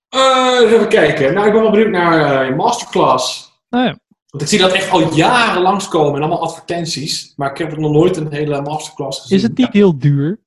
Eh, 0.09 0.59
even 0.61 0.89
kijken. 0.89 1.33
Nou, 1.33 1.47
ik 1.47 1.53
ben 1.53 1.61
wel 1.61 1.71
benieuwd 1.71 1.89
naar 1.89 2.47
eh, 2.49 2.55
Masterclass. 2.55 3.51
Nou 3.69 3.85
ja. 3.85 3.99
Want 4.33 4.45
ik 4.45 4.51
zie 4.51 4.59
dat 4.59 4.71
echt 4.71 4.89
al 4.89 5.15
jaren 5.15 5.61
langskomen 5.61 6.15
en 6.15 6.21
allemaal 6.21 6.41
advertenties. 6.41 7.33
Maar 7.35 7.51
ik 7.51 7.57
heb 7.57 7.77
nog 7.77 7.91
nooit 7.91 8.17
een 8.17 8.31
hele 8.31 8.61
masterclass 8.61 9.21
gezien. 9.21 9.37
Is 9.37 9.43
het 9.43 9.57
niet 9.57 9.73
heel 9.73 9.97
duur? 9.97 10.39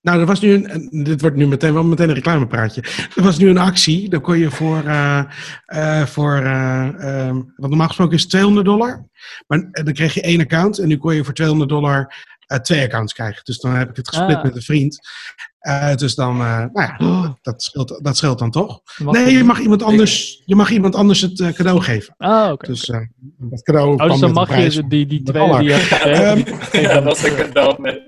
Nou, 0.00 0.20
er 0.20 0.26
was 0.26 0.40
nu 0.40 0.52
een, 0.52 1.04
dit 1.04 1.20
wordt 1.20 1.36
nu 1.36 1.46
meteen 1.46 1.74
wel 1.74 1.84
meteen 1.84 2.08
een 2.08 2.14
reclamepraatje. 2.14 2.80
Er 3.16 3.22
was 3.22 3.38
nu 3.38 3.48
een 3.48 3.58
actie, 3.58 4.08
dan 4.08 4.20
kon 4.20 4.38
je 4.38 4.50
voor, 4.50 4.84
eh, 4.84 5.22
eh, 5.64 6.06
voor 6.06 6.36
eh, 6.36 6.88
ehm, 6.98 7.36
wat 7.56 7.68
normaal 7.68 7.86
gesproken 7.86 8.16
is 8.16 8.26
200 8.26 8.66
dollar. 8.66 9.06
Maar 9.46 9.68
dan 9.70 9.92
kreeg 9.92 10.14
je 10.14 10.22
één 10.22 10.40
account 10.40 10.78
en 10.78 10.88
nu 10.88 10.96
kon 10.96 11.14
je 11.14 11.24
voor 11.24 11.34
200 11.34 11.70
dollar 11.70 12.14
eh, 12.48 12.58
twee 12.58 12.82
accounts 12.84 13.12
krijgen. 13.12 13.44
Dus 13.44 13.58
dan 13.58 13.74
heb 13.74 13.90
ik 13.90 13.96
het 13.96 14.08
gesplit 14.08 14.36
Ah. 14.36 14.42
met 14.42 14.56
een 14.56 14.62
vriend. 14.62 14.98
Eh, 15.58 15.94
dus 15.94 16.14
dan, 16.14 16.40
eh, 16.40 16.64
nou 16.72 16.72
ja, 16.98 17.36
dat 17.42 17.62
scheelt, 17.62 17.98
dat 18.02 18.16
scheelt 18.16 18.38
dan 18.38 18.50
toch? 18.50 18.80
Mag 18.98 19.14
nee, 19.14 19.32
je 19.36 19.44
mag 19.44 19.58
iemand 19.60 19.82
anders, 19.82 20.42
je 20.44 20.54
mag 20.56 20.70
iemand 20.70 20.94
anders 20.94 21.20
het 21.20 21.52
cadeau 21.54 21.80
geven. 21.80 22.14
Ah, 22.18 22.52
oké. 22.52 22.66
Dus 22.66 22.88
eh, 22.88 23.00
dat 23.38 23.62
cadeau 23.62 23.92
Oh, 24.02 24.10
dus 24.10 24.20
dan 24.20 24.32
mag 24.32 24.46
prijs 24.48 24.74
je 24.74 24.86
die, 24.86 25.06
die 25.06 25.22
100 25.24 25.36
twee 25.36 25.46
dollar. 25.46 25.60
die 25.60 25.68
je 25.68 25.96
Ehm, 26.72 26.82
Ja, 26.84 27.00
dat 27.00 27.16
is 27.16 27.22
een 27.24 27.36
cadeau 27.36 27.80
met... 27.80 28.02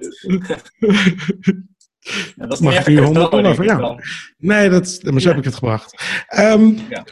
Ja, 2.37 2.47
dat 2.47 2.53
is 2.53 2.59
Mag 2.61 2.79
ik 2.79 2.87
nu 2.87 2.97
een 2.97 3.05
100 3.05 3.25
cadeau, 3.31 3.43
dollar 3.43 3.55
voor 3.55 3.65
jou? 3.65 4.01
Nee, 4.39 4.69
dat, 4.71 5.01
maar 5.03 5.21
zo 5.21 5.29
heb 5.29 5.39
ik 5.39 5.45
het 5.45 5.55
gebracht. 5.55 6.23
Ehm, 6.27 6.65
Ja. 6.89 7.05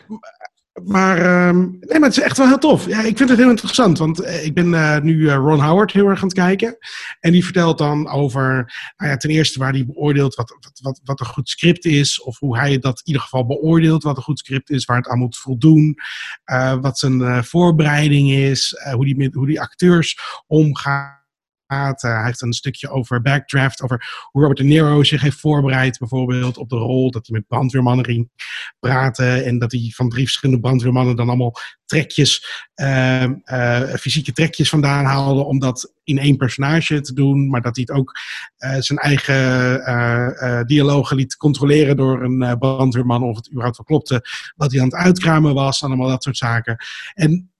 Maar, 0.84 1.18
ehm, 1.18 1.58
nee, 1.58 1.98
maar 1.98 2.08
het 2.08 2.18
is 2.18 2.22
echt 2.22 2.36
wel 2.36 2.46
heel 2.46 2.58
tof. 2.58 2.86
Ja, 2.86 3.00
ik 3.02 3.16
vind 3.16 3.28
het 3.28 3.38
heel 3.38 3.50
interessant, 3.50 3.98
want 3.98 4.20
eh, 4.20 4.44
ik 4.44 4.54
ben 4.54 4.74
eh, 4.74 5.00
nu 5.00 5.28
eh, 5.28 5.34
Ron 5.34 5.60
Howard 5.60 5.92
heel 5.92 6.06
erg 6.06 6.18
aan 6.18 6.28
het 6.28 6.36
kijken. 6.36 6.78
En 7.20 7.32
die 7.32 7.44
vertelt 7.44 7.78
dan 7.78 8.08
over, 8.08 8.72
nou 8.96 9.10
ja, 9.10 9.16
ten 9.16 9.30
eerste 9.30 9.58
waar 9.58 9.72
hij 9.72 9.86
beoordeelt 9.86 10.34
wat, 10.34 10.72
wat, 10.82 11.00
wat, 11.04 11.20
een 11.20 11.26
goed 11.26 11.48
script 11.48 11.84
is. 11.84 12.22
Of 12.22 12.38
hoe 12.38 12.58
hij 12.58 12.78
dat 12.78 12.98
in 12.98 13.06
ieder 13.06 13.22
geval 13.22 13.46
beoordeelt, 13.46 14.02
wat 14.02 14.16
een 14.16 14.22
goed 14.22 14.38
script 14.38 14.70
is, 14.70 14.84
waar 14.84 14.96
het 14.96 15.08
aan 15.08 15.18
moet 15.18 15.36
voldoen. 15.36 15.96
wat 16.80 16.98
zijn 16.98 17.44
voorbereiding 17.44 18.30
is, 18.30 18.74
hoe, 18.92 19.04
die 19.04 19.30
hoe 19.32 19.46
die 19.46 19.60
acteurs 19.60 20.18
omgaan. 20.46 21.17
Hij 21.68 22.24
heeft 22.24 22.42
een 22.42 22.52
stukje 22.52 22.88
over 22.88 23.22
backdraft, 23.22 23.82
over 23.82 24.28
hoe 24.30 24.40
Robert 24.40 24.58
De 24.58 24.64
Niro 24.64 25.02
zich 25.02 25.22
heeft 25.22 25.40
voorbereid, 25.40 25.98
bijvoorbeeld 25.98 26.58
op 26.58 26.68
de 26.68 26.76
rol, 26.76 27.10
dat 27.10 27.26
hij 27.26 27.38
met 27.38 27.48
brandweermannen 27.48 28.04
ging 28.04 28.30
praten 28.78 29.44
en 29.44 29.58
dat 29.58 29.72
hij 29.72 29.92
van 29.94 30.08
drie 30.08 30.24
verschillende 30.24 30.60
brandweermannen 30.60 31.16
dan 31.16 31.28
allemaal 31.28 31.54
trekjes, 31.84 32.66
ehm, 32.74 33.34
eh, 33.44 33.82
fysieke 33.82 34.32
trekjes 34.32 34.68
vandaan 34.68 35.04
haalde 35.04 35.44
om 35.44 35.58
dat 35.58 35.92
in 36.04 36.18
één 36.18 36.36
personage 36.36 37.00
te 37.00 37.12
doen, 37.12 37.48
maar 37.48 37.62
dat 37.62 37.76
hij 37.76 37.84
het 37.88 37.98
ook 37.98 38.12
eh, 38.56 38.76
zijn 38.78 38.98
eigen 38.98 39.84
eh, 39.84 40.62
dialogen 40.64 41.16
liet 41.16 41.36
controleren 41.36 41.96
door 41.96 42.22
een 42.22 42.58
brandweerman 42.58 43.22
of 43.22 43.36
het 43.36 43.48
überhaupt 43.48 43.76
wel 43.76 43.86
klopte, 43.86 44.24
wat 44.56 44.70
hij 44.72 44.80
aan 44.80 44.86
het 44.86 44.96
uitkramen 44.96 45.54
was, 45.54 45.82
en 45.82 45.88
allemaal 45.88 46.08
dat 46.08 46.22
soort 46.22 46.36
zaken. 46.36 46.76
En 47.14 47.50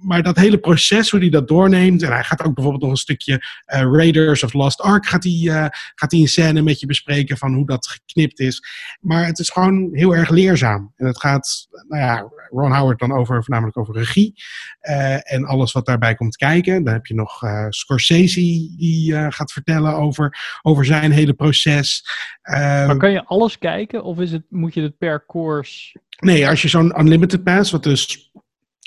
maar 0.00 0.22
dat 0.22 0.36
hele 0.36 0.58
proces, 0.58 1.10
hoe 1.10 1.20
hij 1.20 1.28
dat 1.28 1.48
doorneemt. 1.48 2.02
En 2.02 2.12
hij 2.12 2.24
gaat 2.24 2.42
ook 2.42 2.54
bijvoorbeeld 2.54 2.82
nog 2.82 2.92
een 2.92 2.96
stukje 2.96 3.44
eh, 3.64 3.80
Raiders 3.80 4.42
of 4.42 4.52
Lost 4.52 4.80
Ark. 4.80 5.06
Gaat 5.06 5.24
hij, 5.24 5.40
eh, 5.46 5.66
gaat 5.94 6.10
hij 6.10 6.20
een 6.20 6.28
scène 6.28 6.62
met 6.62 6.80
je 6.80 6.86
bespreken 6.86 7.36
van 7.38 7.54
hoe 7.54 7.66
dat 7.66 7.86
geknipt 7.86 8.40
is. 8.40 8.62
Maar 9.00 9.26
het 9.26 9.38
is 9.38 9.50
gewoon 9.50 9.88
heel 9.92 10.16
erg 10.16 10.28
leerzaam. 10.28 10.92
En 10.96 11.06
het 11.06 11.20
gaat, 11.20 11.66
nou 11.88 12.02
ja, 12.02 12.28
Ron 12.50 12.72
Howard 12.74 12.98
dan 12.98 13.12
over, 13.12 13.44
voornamelijk 13.44 13.78
over 13.78 13.94
regie. 13.94 14.34
eh, 14.80 15.32
en 15.32 15.44
alles 15.44 15.72
wat 15.72 15.86
daarbij 15.86 16.14
komt 16.14 16.36
kijken. 16.36 16.84
Dan 16.84 16.92
heb 16.92 17.06
je 17.06 17.14
nog 17.14 17.40
Scorsese 17.68 18.40
die 18.76 19.30
gaat 19.30 19.52
vertellen 19.52 19.94
over, 19.94 20.58
over 20.62 20.84
zijn 20.84 21.10
hele 21.12 21.32
proces. 21.32 22.04
Eh, 22.42 22.86
Maar 22.86 22.96
kan 22.96 23.10
je 23.12 23.24
alles 23.24 23.58
kijken 23.58 24.04
of 24.04 24.18
is 24.18 24.32
het, 24.32 24.42
moet 24.48 24.74
je 24.74 24.82
het 24.82 24.98
per 24.98 25.26
course... 25.26 25.98
Nee, 26.18 26.48
als 26.48 26.62
je 26.62 26.68
zo'n 26.68 27.00
unlimited 27.00 27.42
pass, 27.44 27.70
wat 27.70 27.82
dus 27.82 28.30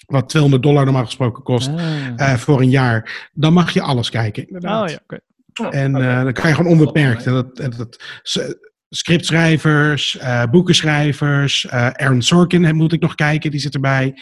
wat 0.06 0.30
200 0.30 0.64
dollar 0.64 0.84
normaal 0.86 1.06
gesproken 1.06 1.44
kost 1.44 1.70
Ah. 1.70 2.08
eh, 2.16 2.34
voor 2.34 2.62
een 2.62 2.70
jaar, 2.70 3.30
dan 3.34 3.54
mag 3.54 3.72
je 3.74 3.82
alles 3.82 4.10
kijken. 4.10 4.48
Inderdaad. 4.48 4.84
Oh 4.84 4.90
ja, 4.90 5.00
oké. 5.04 5.20
En 5.78 5.96
eh, 5.96 6.24
dan 6.24 6.34
kan 6.34 6.50
je 6.50 6.56
gewoon 6.56 6.72
onbeperkt. 6.72 7.26
En 7.26 7.34
dat, 7.34 7.60
en 7.60 7.70
dat, 7.78 8.04
scriptschrijvers, 8.90 10.18
eh, 10.18 10.44
boekenschrijvers, 10.52 11.66
eh 11.66 11.88
Aaron 11.88 12.22
Sorkin 12.22 12.64
hè, 12.64 12.74
moet 12.74 12.94
ik 12.94 13.02
nog 13.02 13.16
kijken, 13.16 13.52
die 13.52 13.60
zit 13.60 13.74
erbij. 13.74 14.14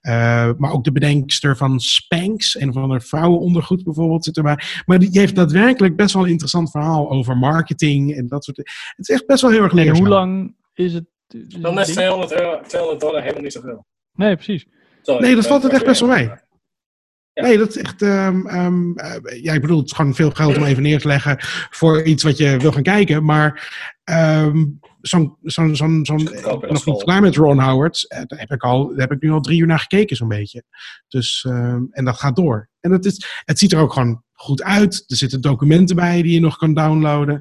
Eh, 0.00 0.50
maar 0.56 0.72
ook 0.72 0.84
de 0.84 0.92
bedenkster 0.92 1.56
van 1.56 1.80
Spanx, 1.80 2.60
een 2.60 2.72
van 2.72 2.88
de 2.88 3.00
vrouwenondergoed 3.00 3.84
bijvoorbeeld, 3.84 4.24
zit 4.24 4.36
erbij. 4.36 4.58
Maar 4.86 4.98
die 4.98 5.08
heeft 5.12 5.34
daadwerkelijk 5.34 5.96
best 5.96 6.14
wel 6.14 6.24
een 6.24 6.30
interessant 6.30 6.70
verhaal 6.70 7.10
over 7.10 7.36
marketing 7.36 8.14
en 8.16 8.26
dat 8.28 8.44
soort 8.44 8.56
Het 8.56 9.08
is 9.08 9.08
echt 9.08 9.26
best 9.26 9.42
wel 9.42 9.50
heel 9.50 9.62
erg 9.62 9.70
En 9.72 9.76
leerzaam. 9.76 9.96
hoe 9.98 10.08
lang 10.08 10.54
is 10.74 10.92
het? 10.94 11.04
is 11.28 11.44
Dan 11.48 11.78
is 11.78 11.86
ding? 11.86 11.96
200, 11.98 12.32
euro, 12.32 12.60
200 12.66 13.00
dollar 13.00 13.20
helemaal 13.22 13.42
niet 13.42 13.52
zoveel. 13.52 13.86
Nee, 14.14 14.34
precies. 14.34 14.66
Sorry, 15.04 15.22
Nee, 15.22 15.34
dat 15.34 15.44
ik 15.44 15.50
valt 15.50 15.62
het 15.62 15.72
echt 15.72 15.84
best 15.84 16.00
wel 16.00 16.08
mee. 16.08 16.24
Ja. 16.24 17.42
Nee, 17.42 17.58
dat 17.58 17.68
is 17.68 17.76
echt. 17.76 18.02
ehm, 18.02 18.96
eh, 18.96 19.42
ja, 19.42 19.52
ik 19.52 19.60
bedoel, 19.60 19.78
het 19.78 19.86
is 19.86 19.92
gewoon 19.92 20.14
veel 20.14 20.30
geld 20.30 20.56
om 20.56 20.64
even 20.64 20.82
neer 20.82 21.00
te 21.00 21.06
leggen 21.06 21.36
voor 21.70 22.02
iets 22.02 22.22
wat 22.22 22.36
je 22.36 22.56
wil 22.56 22.72
gaan 22.72 22.82
kijken. 22.82 23.24
Maar 23.24 23.72
ehm, 24.04 24.64
zo'n. 25.00 25.36
zo'n 25.42 25.76
zo'n 25.76 26.04
zo'n 26.04 26.28
nog 26.68 26.84
niet 26.84 27.02
klaar 27.02 27.20
met 27.20 27.36
Ron 27.36 27.60
Howard. 27.60 28.08
Eh, 28.08 28.22
daar, 28.26 28.38
heb 28.38 28.50
ik 28.50 28.62
al, 28.62 28.88
daar 28.88 28.98
heb 28.98 29.12
ik 29.12 29.22
nu 29.22 29.30
al 29.30 29.40
drie 29.40 29.60
uur 29.60 29.66
naar 29.66 29.78
gekeken, 29.78 30.16
zo'n 30.16 30.28
beetje. 30.28 30.62
Dus, 31.08 31.44
en 31.90 32.04
dat 32.04 32.18
gaat 32.18 32.36
door. 32.36 32.68
En 32.80 32.90
het, 32.90 33.04
is, 33.04 33.42
het 33.44 33.58
ziet 33.58 33.72
er 33.72 33.78
ook 33.78 33.92
gewoon 33.92 34.22
goed 34.32 34.62
uit. 34.62 35.04
Er 35.06 35.16
zitten 35.16 35.40
documenten 35.40 35.96
bij 35.96 36.22
die 36.22 36.32
je 36.32 36.40
nog 36.40 36.56
kan 36.56 36.74
downloaden. 36.74 37.40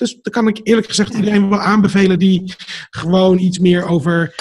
Ehm, 0.00 0.12
dus 0.12 0.18
dan 0.22 0.32
kan 0.32 0.48
ik 0.48 0.60
eerlijk 0.62 0.86
gezegd 0.86 1.14
iedereen 1.14 1.48
wel 1.48 1.60
aanbevelen 1.60 2.18
die 2.18 2.54
gewoon 2.90 3.38
iets 3.38 3.58
meer 3.58 3.86
over 3.86 4.34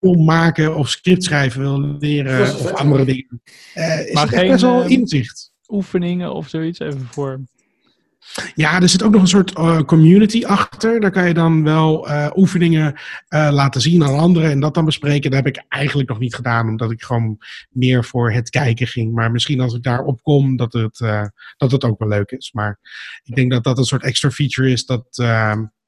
film 0.00 0.24
maken 0.24 0.76
of 0.76 0.88
script 0.88 1.24
schrijven 1.24 1.60
wil 1.60 1.96
leren 1.98 2.58
of 2.58 2.72
andere 2.72 3.04
dingen. 3.04 3.42
Eh, 3.74 4.06
is 4.06 4.12
Maar 4.12 4.28
geen, 4.28 4.48
best 4.48 4.62
wel 4.62 4.82
eh, 4.82 4.90
inzicht. 4.90 5.50
Oefeningen 5.68 6.32
of 6.32 6.48
zoiets, 6.48 6.78
even 6.78 7.08
voor... 7.10 7.40
Ja, 8.54 8.80
er 8.80 8.88
zit 8.88 9.02
ook 9.02 9.12
nog 9.12 9.20
een 9.20 9.26
soort 9.26 9.54
eh, 9.54 9.80
community 9.80 10.44
achter. 10.44 11.00
Daar 11.00 11.10
kan 11.10 11.26
je 11.28 11.34
dan 11.34 11.64
wel 11.64 12.08
eh, 12.08 12.30
oefeningen 12.34 12.94
eh, 13.28 13.48
laten 13.52 13.80
zien 13.80 14.04
aan 14.04 14.18
anderen 14.18 14.50
en 14.50 14.60
dat 14.60 14.74
dan 14.74 14.84
bespreken. 14.84 15.30
Dat 15.30 15.44
heb 15.44 15.56
ik 15.56 15.64
eigenlijk 15.68 16.08
nog 16.08 16.18
niet 16.18 16.34
gedaan, 16.34 16.68
omdat 16.68 16.90
ik 16.90 17.02
gewoon 17.02 17.38
meer 17.70 18.04
voor 18.04 18.32
het 18.32 18.50
kijken 18.50 18.86
ging. 18.86 19.12
Maar 19.14 19.30
misschien 19.30 19.60
als 19.60 19.74
ik 19.74 19.82
daarop 19.82 20.22
kom, 20.22 20.56
dat 20.56 20.72
het, 20.72 21.00
eh, 21.00 21.24
dat 21.56 21.70
het 21.70 21.84
ook 21.84 21.98
wel 21.98 22.08
leuk 22.08 22.30
is. 22.30 22.50
Maar 22.52 22.78
ik 23.22 23.34
denk 23.34 23.50
dat 23.50 23.64
dat 23.64 23.78
een 23.78 23.84
soort 23.84 24.02
extra 24.02 24.30
feature 24.30 24.70
is 24.70 24.84
dat 24.86 25.22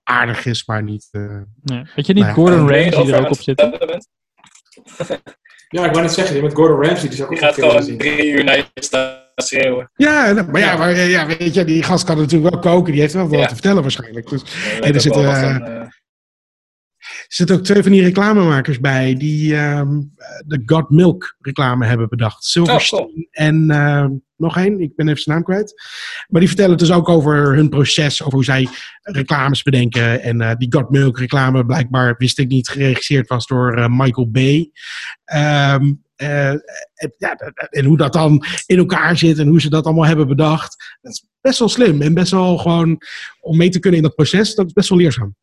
aardig 0.04 0.44
is, 0.44 0.66
maar 0.66 0.82
niet... 0.82 1.08
eh, 1.10 1.36
Nee. 1.62 1.84
Weet 1.94 2.06
je 2.06 2.12
niet 2.12 2.22
nou 2.22 2.34
Gordon 2.34 2.68
Ramsay 2.68 3.08
er 3.12 3.20
ook 3.20 3.30
op 3.30 3.40
zit? 3.40 3.60
Ja, 5.68 5.84
ik 5.84 5.90
wou 5.90 6.02
net 6.02 6.12
zeggen, 6.12 6.34
die 6.34 6.42
met 6.42 6.54
Gordon 6.54 6.82
Ramsay, 6.84 7.00
die 7.08 7.18
is 7.18 7.22
ook 7.22 7.28
Die 7.28 7.38
gaat 7.38 7.54
gewoon 7.54 7.82
zien. 7.82 7.98
drie 7.98 8.30
uur 8.30 8.44
naar 8.44 8.56
je 8.56 8.64
staan 8.74 9.21
schreeuwen. 9.34 9.90
Ja, 9.94 10.32
nou, 10.32 10.50
maar 10.50 10.60
ja, 10.60 10.76
maar, 10.76 10.90
eh, 10.90 11.10
ja, 11.10 11.26
weet 11.26 11.54
je, 11.54 11.64
die 11.64 11.82
gast 11.82 12.04
kan 12.04 12.16
natuurlijk 12.18 12.50
wel 12.54 12.62
koken. 12.62 12.92
Die 12.92 13.00
heeft 13.00 13.14
wel 13.14 13.28
wat 13.28 13.38
Ja. 13.38 13.46
te 13.46 13.54
vertellen 13.54 13.82
waarschijnlijk. 13.82 14.28
Dus, 14.28 14.42
en 14.80 14.94
er 14.94 15.00
zitten, 15.00 15.24
eh, 15.24 15.56
eh, 15.56 15.62
er 17.02 17.24
zitten 17.28 17.56
ook 17.56 17.64
twee 17.64 17.82
van 17.82 17.92
die 17.92 18.02
reclamemakers 18.02 18.80
bij 18.80 19.14
die 19.16 19.54
ehm, 19.56 20.00
de 20.46 20.62
God 20.66 20.90
Milk 20.90 21.36
reclame 21.40 21.86
hebben 21.86 22.08
bedacht. 22.08 22.44
Silverstein 22.44 23.02
Oh, 23.02 23.26
en 23.30 23.70
ehm, 23.70 24.10
nog 24.42 24.56
één, 24.56 24.80
ik 24.80 24.96
ben 24.96 25.08
even 25.08 25.22
zijn 25.22 25.36
naam 25.36 25.44
kwijt. 25.44 25.74
Maar 26.28 26.40
die 26.40 26.48
vertellen 26.48 26.76
dus 26.78 26.92
ook 26.92 27.08
over 27.08 27.54
hun 27.54 27.68
proces, 27.68 28.22
over 28.22 28.34
hoe 28.34 28.44
zij 28.44 28.68
reclames 29.02 29.62
bedenken. 29.62 30.22
En 30.22 30.40
eh, 30.40 30.56
die 30.56 30.72
God 30.72 30.90
Milk 30.90 31.18
reclame, 31.18 31.66
blijkbaar 31.66 32.14
wist 32.18 32.38
ik 32.38 32.48
niet, 32.48 32.68
geregisseerd 32.68 33.28
was 33.28 33.46
door 33.46 33.74
eh, 33.76 33.88
Michael 33.88 34.30
Bay. 34.30 34.70
Ehm, 35.24 35.84
eh, 35.84 35.92
en, 36.22 37.14
ja, 37.18 37.34
en 37.70 37.84
hoe 37.84 37.96
dat 37.96 38.12
dan 38.12 38.44
in 38.66 38.78
elkaar 38.78 39.16
zit 39.16 39.38
en 39.38 39.48
hoe 39.48 39.60
ze 39.60 39.70
dat 39.70 39.84
allemaal 39.84 40.06
hebben 40.06 40.28
bedacht. 40.28 40.96
Dat 41.00 41.12
is 41.12 41.24
best 41.40 41.58
wel 41.58 41.68
slim 41.68 42.02
en 42.02 42.14
best 42.14 42.30
wel 42.30 42.58
gewoon 42.58 42.98
om 43.40 43.56
mee 43.56 43.68
te 43.68 43.78
kunnen 43.78 44.00
in 44.00 44.06
dat 44.06 44.14
proces. 44.14 44.54
Dat 44.54 44.66
is 44.66 44.72
best 44.72 44.88
wel 44.88 44.98
leerzaam. 44.98 45.34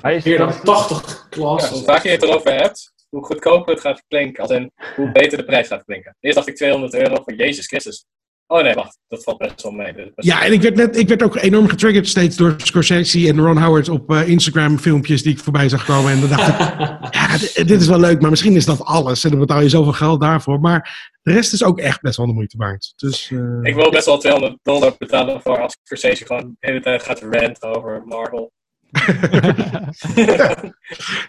Hij 0.00 0.16
is 0.16 0.24
Meer 0.24 0.38
dan 0.38 0.60
80 0.62 1.06
Ja, 1.06 1.26
klassen. 1.30 1.74
hoe 1.74 1.84
vaker 1.84 2.06
je 2.10 2.16
het 2.16 2.22
erover 2.22 2.52
hebt, 2.54 2.92
hoe 3.08 3.24
goedkoper 3.24 3.72
het 3.72 3.82
gaat 3.82 4.02
klinken. 4.08 4.42
Als 4.42 4.50
in, 4.52 4.72
hoe 4.96 5.12
beter 5.12 5.38
de 5.38 5.44
prijs 5.44 5.66
gaat 5.66 5.84
klinken. 5.84 6.16
Eerst 6.20 6.36
dacht 6.36 6.48
ik 6.48 6.56
200 6.56 6.94
euro 6.94 7.14
voor 7.22 7.34
Jezus 7.34 7.66
Christus. 7.66 8.04
Oh 8.46 8.62
nee, 8.62 8.74
wacht. 8.74 8.98
Dat 9.08 9.22
valt 9.22 9.38
best 9.38 9.62
wel 9.62 9.72
mee. 9.72 9.86
Is 9.86 9.94
best 10.14 10.28
Ja, 10.28 10.44
en 10.44 10.52
ik 10.52 10.62
werd, 10.62 10.74
net, 10.74 10.96
ik 10.96 11.08
werd 11.08 11.22
ook 11.22 11.36
enorm 11.36 11.68
getriggerd 11.68 12.08
steeds 12.08 12.36
door 12.36 12.54
Scorsese 12.56 13.28
en 13.28 13.40
Ron 13.40 13.62
Howard 13.62 13.88
op 13.88 14.10
eh, 14.10 14.28
Instagram 14.28 14.78
filmpjes 14.78 15.22
die 15.22 15.32
ik 15.32 15.38
voorbij 15.38 15.68
zag 15.68 15.84
komen. 15.84 16.12
En 16.12 16.20
dan 16.20 16.28
dacht 16.28 16.48
ik, 16.48 16.56
ja, 17.18 17.38
dit, 17.38 17.68
dit 17.68 17.80
is 17.80 17.86
wel 17.86 18.00
leuk, 18.00 18.20
maar 18.20 18.30
misschien 18.30 18.56
is 18.56 18.64
dat 18.64 18.84
alles. 18.84 19.24
En 19.24 19.30
dan 19.30 19.38
betaal 19.38 19.60
je 19.60 19.68
zoveel 19.68 19.92
geld 19.92 20.20
daarvoor. 20.20 20.60
Maar 20.60 21.10
de 21.22 21.32
rest 21.32 21.52
is 21.52 21.64
ook 21.64 21.78
echt 21.78 22.00
best 22.00 22.16
wel 22.16 22.26
de 22.26 22.32
moeite 22.32 22.56
waard. 22.56 22.92
Dus, 22.96 23.30
eh, 23.30 23.58
Ik 23.62 23.74
wil 23.74 23.90
best 23.90 24.06
wel 24.06 24.18
200 24.18 24.58
dollar 24.62 24.94
betalen 24.98 25.40
voor 25.40 25.60
als 25.60 25.76
Scorsese 25.82 26.26
gewoon 26.26 26.56
de 26.58 26.66
hele 26.66 26.80
tijd 26.80 27.02
gaat 27.02 27.20
ranten 27.20 27.76
over 27.76 28.02
Marvel. 28.04 28.52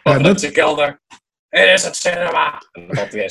ja, 0.03 0.17
dat, 0.21 0.39
zijn 0.39 0.51
kelder. 0.51 1.01
Het 1.49 1.73
is 1.73 1.83
het 1.83 1.95
cinema. 1.95 2.61
En 2.71 2.87
dan 2.87 2.95
valt 2.95 3.11
hij 3.11 3.23
in 3.23 3.29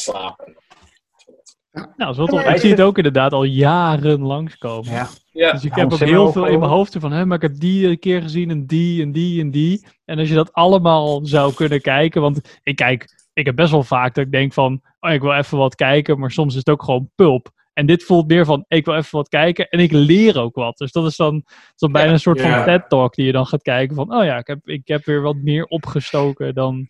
Nou, 1.74 1.86
dat 1.96 2.10
is 2.10 2.16
wel 2.16 2.26
tof. 2.26 2.46
Ik 2.46 2.58
zie 2.58 2.70
het 2.70 2.80
ook 2.80 2.96
inderdaad 2.96 3.32
al 3.32 3.44
jaren 3.44 4.20
langskomen. 4.22 4.92
Ja. 4.92 5.08
Ja, 5.30 5.52
Dus 5.52 5.64
ik 5.64 5.74
Ja, 5.74 5.80
heb 5.82 5.92
ook 5.92 5.98
heel 5.98 6.32
veel 6.32 6.46
in 6.46 6.58
mijn 6.58 6.70
hoofd 6.70 6.96
van, 6.98 7.12
hè, 7.12 7.26
maar 7.26 7.36
ik 7.36 7.42
heb 7.42 7.58
die 7.58 7.86
een 7.88 7.98
keer 7.98 8.22
gezien 8.22 8.50
en 8.50 8.66
die 8.66 9.02
en 9.02 9.12
die 9.12 9.40
en 9.40 9.50
die. 9.50 9.86
En 10.04 10.18
als 10.18 10.28
je 10.28 10.34
dat 10.34 10.52
allemaal 10.52 11.26
zou 11.26 11.54
kunnen 11.54 11.80
kijken, 11.80 12.20
want 12.20 12.58
ik 12.62 12.76
kijk, 12.76 13.28
ik 13.32 13.46
heb 13.46 13.56
best 13.56 13.70
wel 13.70 13.82
vaak 13.82 14.14
dat 14.14 14.24
ik 14.24 14.30
denk 14.32 14.52
van, 14.52 14.80
oh, 15.00 15.12
ik 15.12 15.20
wil 15.20 15.32
even 15.32 15.58
wat 15.58 15.74
kijken, 15.74 16.18
maar 16.18 16.30
soms 16.30 16.52
is 16.52 16.58
het 16.58 16.68
ook 16.70 16.82
gewoon 16.82 17.10
pulp. 17.14 17.50
En 17.72 17.86
dit 17.86 18.02
voelt 18.04 18.28
meer 18.28 18.44
van, 18.44 18.64
ik 18.68 18.84
wil 18.84 18.94
even 18.94 19.18
wat 19.18 19.28
kijken 19.28 19.68
en 19.68 19.78
ik 19.78 19.92
leer 19.92 20.40
ook 20.40 20.54
wat. 20.54 20.76
Dus 20.76 20.92
dat 20.92 21.06
is 21.06 21.16
dan, 21.16 21.34
dat 21.34 21.52
is 21.52 21.72
dan 21.76 21.92
bijna 21.92 22.12
een 22.12 22.20
soort 22.20 22.40
Ja. 22.40 22.54
van 22.54 22.64
TED-talk 22.64 23.14
die 23.14 23.26
je 23.26 23.32
dan 23.32 23.46
gaat 23.46 23.62
kijken 23.62 23.96
van, 23.96 24.14
oh 24.14 24.24
ja, 24.24 24.36
ik 24.36 24.46
heb, 24.46 24.68
ik 24.68 24.88
heb 24.88 25.04
weer 25.04 25.22
wat 25.22 25.36
meer 25.36 25.64
opgestoken 25.64 26.54
dan... 26.54 26.88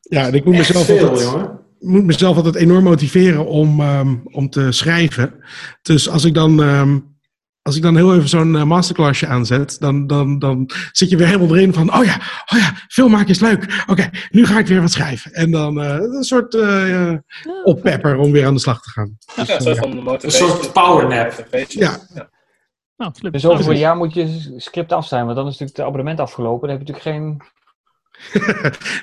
ja, 0.00 0.26
en 0.26 0.34
ik 0.34 0.44
moet 0.44 0.56
mezelf, 0.56 0.84
veel, 0.84 1.08
altijd, 1.08 1.30
jongen. 1.30 1.65
Moet 1.86 2.04
mezelf 2.04 2.36
altijd 2.36 2.54
enorm 2.54 2.84
motiveren 2.84 3.46
om, 3.46 3.80
ehm, 3.80 4.14
om 4.24 4.50
te 4.50 4.72
schrijven. 4.72 5.34
Dus 5.82 6.08
als 6.08 6.24
ik 6.24 6.34
dan, 6.34 6.62
ehm, 6.62 6.98
als 7.62 7.76
ik 7.76 7.82
dan 7.82 7.96
heel 7.96 8.14
even 8.14 8.28
zo'n 8.28 8.56
eh, 8.56 8.62
masterclassje 8.62 9.26
aanzet, 9.26 9.76
dan, 9.80 10.06
dan, 10.06 10.38
dan 10.38 10.70
zit 10.92 11.10
je 11.10 11.16
weer 11.16 11.26
helemaal 11.26 11.56
erin 11.56 11.72
van, 11.72 11.94
oh 11.94 12.04
ja, 12.04 12.14
oh 12.52 12.58
ja, 12.58 12.72
filmmaken 12.88 13.28
is 13.28 13.40
leuk. 13.40 13.84
Oké, 13.86 14.10
nu 14.30 14.46
ga 14.46 14.58
ik 14.58 14.66
weer 14.66 14.80
wat 14.80 14.92
schrijven. 14.92 15.32
En 15.32 15.50
dan 15.50 15.80
eh, 15.80 15.94
een 15.94 16.24
soort 16.24 16.54
eh, 16.54 17.10
eh, 17.10 17.18
oppepper 17.64 18.16
om 18.16 18.32
weer 18.32 18.46
aan 18.46 18.54
de 18.54 18.60
slag 18.60 18.82
te 18.82 18.90
gaan. 18.90 19.16
Dus, 19.36 19.46
Ja, 19.46 19.54
een 19.54 19.62
soort 19.62 19.74
ja. 19.74 19.82
van 19.82 19.90
Een 19.90 20.02
motivation. 20.02 20.48
soort 20.48 20.72
powernap. 20.72 21.26
Motivation. 21.26 21.82
Ja. 21.82 21.98
Nou. 22.96 23.12
Dus 23.30 23.46
over 23.46 23.70
een 23.70 23.78
jaar 23.78 23.96
moet 23.96 24.14
je 24.14 24.54
script 24.56 24.92
af 24.92 25.06
zijn, 25.06 25.24
want 25.24 25.36
dan 25.36 25.44
is 25.46 25.50
natuurlijk 25.50 25.78
het 25.78 25.86
abonnement 25.86 26.20
afgelopen. 26.20 26.68
Dan 26.68 26.78
heb 26.78 26.86
je 26.86 26.92
natuurlijk 26.92 27.16
geen... 27.16 27.54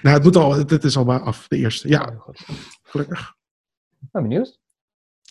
nou, 0.01 0.15
het 0.15 0.23
moet 0.23 0.35
al, 0.35 0.53
het, 0.53 0.69
het 0.69 0.83
is 0.83 0.97
al 0.97 1.03
maar 1.05 1.19
af, 1.21 1.47
de 1.47 1.57
eerste. 1.57 1.87
Ja, 1.87 2.07
Oh, 2.13 2.19
goed. 2.21 2.45
gelukkig. 2.83 3.35
Ik 4.01 4.07
ben 4.11 4.21
benieuwd. 4.21 4.59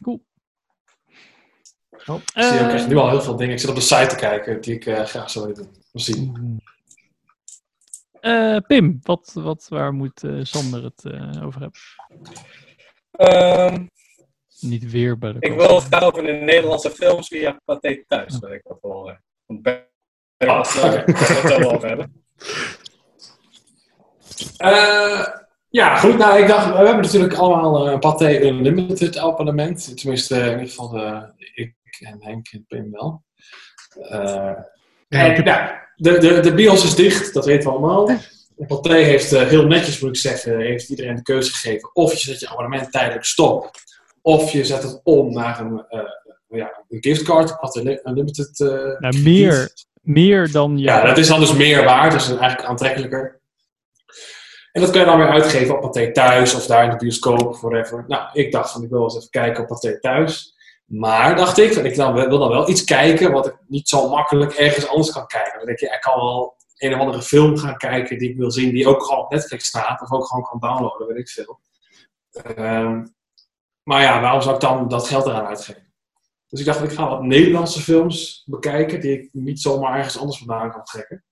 Cool. 0.02 0.24
Oh. 2.06 2.16
Ik 2.34 2.42
zie 2.42 2.60
ook 2.60 2.66
Eh, 2.68 2.74
echt 2.74 2.88
nu 2.88 2.96
al 2.96 3.08
heel 3.10 3.22
veel 3.22 3.36
dingen. 3.36 3.52
Ik 3.54 3.60
zit 3.60 3.68
op 3.70 3.74
de 3.74 3.80
site 3.80 4.06
te 4.06 4.16
kijken 4.16 4.60
die 4.60 4.74
ik 4.74 4.86
eh, 4.86 5.04
graag 5.04 5.30
zou 5.30 5.46
willen 5.46 5.70
zien. 5.92 6.60
eh, 8.20 8.56
Pim, 8.66 8.98
wat, 9.02 9.30
wat, 9.34 9.66
waar 9.68 9.92
moet 9.92 10.24
eh, 10.24 10.38
Sander 10.42 10.84
het 10.84 11.04
eh, 11.04 11.44
over 11.46 11.60
hebben? 11.60 11.80
Ehm, 13.12 13.86
Niet 14.60 14.90
weer 14.90 15.18
bij 15.18 15.32
de 15.32 15.38
ik 15.40 15.54
wil 15.54 15.74
het 15.74 15.84
gaan 15.84 16.02
over 16.02 16.22
de 16.22 16.32
Nederlandse 16.32 16.90
films 16.90 17.28
via 17.28 17.60
Pathé 17.64 18.04
Thuis. 18.06 18.38
Dat 18.38 18.50
ik 18.50 18.62
dat 18.64 18.78
wel... 18.80 19.10
eh, 19.10 19.16
Ben 19.46 19.86
Ah, 20.36 20.76
eh, 20.76 21.04
het 21.06 21.48
zo 21.52 21.58
wel 21.58 21.72
over 21.72 21.88
hebben. 21.88 22.24
Eh, 24.56 25.26
ja, 25.68 25.96
goed. 25.96 26.18
Nou, 26.18 26.40
ik 26.40 26.48
dacht, 26.48 26.66
we 26.66 26.76
hebben 26.76 26.96
natuurlijk 27.00 27.34
allemaal 27.34 27.88
een 27.88 27.98
Pathé 27.98 28.40
Unlimited 28.40 29.18
abonnement. 29.18 29.96
Tenminste, 30.00 30.36
in 30.36 30.50
ieder 30.50 30.68
geval 30.68 30.88
de, 30.88 31.32
ik 31.54 31.74
en 32.00 32.16
Henk 32.20 32.48
en 32.52 32.64
Pim 32.68 32.90
wel. 32.90 33.22
Eh, 34.10 34.52
Ja, 35.08 35.34
en, 35.34 35.44
ja, 35.44 35.80
de, 35.96 36.18
de, 36.18 36.40
de 36.40 36.54
bios 36.54 36.84
is 36.84 36.94
dicht, 36.94 37.34
dat 37.34 37.44
weten 37.46 37.70
we 37.70 37.76
allemaal. 37.76 38.08
En 38.08 38.66
Pathé 38.66 38.94
heeft 38.94 39.32
eh, 39.32 39.42
heel 39.46 39.66
netjes, 39.66 40.00
moet 40.00 40.10
ik 40.10 40.16
zeggen, 40.16 40.60
heeft 40.60 40.88
iedereen 40.88 41.14
de 41.16 41.22
keuze 41.22 41.52
gegeven. 41.52 41.90
Of 41.94 42.12
je 42.12 42.18
zet 42.18 42.40
je 42.40 42.48
abonnement 42.48 42.92
tijdelijk 42.92 43.24
stop. 43.24 43.70
Of 44.22 44.50
je 44.52 44.64
zet 44.64 44.82
het 44.82 45.00
om 45.02 45.32
naar 45.32 45.60
een, 45.60 45.84
eh, 45.88 46.00
ja, 46.48 46.84
een 46.88 47.02
giftcard, 47.02 47.60
Pathé 47.60 48.00
Unlimited. 48.04 48.60
eh, 48.60 48.98
Nou, 48.98 49.18
meer, 49.22 49.72
meer 50.02 50.52
dan 50.52 50.78
ja, 50.78 50.96
ja. 50.98 51.04
dat 51.06 51.18
is 51.18 51.28
dan 51.28 51.40
dus 51.40 51.52
meer 51.54 51.84
waard, 51.84 52.12
dus 52.12 52.28
eigenlijk 52.28 52.64
aantrekkelijker. 52.64 53.40
En 54.72 54.80
dat 54.80 54.90
kun 54.90 55.00
je 55.00 55.06
dan 55.06 55.18
weer 55.18 55.28
uitgeven 55.28 55.74
op 55.74 55.80
Pathé 55.80 56.12
Thuis 56.12 56.54
of 56.54 56.66
daar 56.66 56.84
in 56.84 56.90
de 56.90 56.96
bioscoop 56.96 57.46
of 57.46 57.60
whatever. 57.60 58.04
Nou, 58.08 58.28
ik 58.32 58.52
dacht 58.52 58.70
van 58.70 58.82
ik 58.82 58.90
wil 58.90 59.02
eens 59.02 59.16
even 59.16 59.30
kijken 59.30 59.62
op 59.62 59.68
Pathé 59.68 60.00
Thuis. 60.00 60.56
Maar 60.84 61.36
dacht 61.36 61.58
ik, 61.58 61.70
ik 61.70 61.94
wil 61.94 62.38
dan 62.38 62.48
wel 62.48 62.68
iets 62.68 62.84
kijken 62.84 63.32
wat 63.32 63.46
ik 63.46 63.56
niet 63.66 63.88
zo 63.88 64.08
makkelijk 64.08 64.52
ergens 64.52 64.88
anders 64.88 65.12
kan 65.12 65.26
kijken. 65.26 65.56
Dan 65.56 65.66
denk 65.66 65.78
je, 65.78 65.86
ik 65.86 66.00
kan 66.00 66.16
wel 66.16 66.56
een 66.76 66.94
of 66.94 67.00
andere 67.00 67.22
film 67.22 67.56
gaan 67.56 67.76
kijken 67.76 68.18
die 68.18 68.30
ik 68.30 68.36
wil 68.36 68.50
zien, 68.50 68.74
die 68.74 68.88
ook 68.88 69.02
gewoon 69.02 69.24
op 69.24 69.30
Netflix 69.30 69.66
staat 69.66 70.00
of 70.02 70.12
ook 70.12 70.26
gewoon 70.26 70.42
kan 70.42 70.58
downloaden, 70.58 71.06
weet 71.06 71.18
ik 71.18 71.28
veel. 71.28 71.60
Ehm, 72.32 73.06
maar 73.82 74.02
ja, 74.02 74.20
waarom 74.20 74.42
zou 74.42 74.54
ik 74.54 74.60
dan 74.60 74.88
dat 74.88 75.08
geld 75.08 75.26
eraan 75.26 75.46
uitgeven? 75.46 75.92
Dus 76.48 76.60
ik 76.60 76.66
dacht, 76.66 76.82
ik 76.82 76.92
ga 76.92 77.08
wat 77.08 77.22
Nederlandse 77.22 77.80
films 77.80 78.42
bekijken 78.46 79.00
die 79.00 79.18
ik 79.18 79.28
niet 79.32 79.60
zomaar 79.60 79.96
ergens 79.96 80.18
anders 80.18 80.38
vandaan 80.38 80.70
kan 80.70 80.84
trekken. 80.84 81.24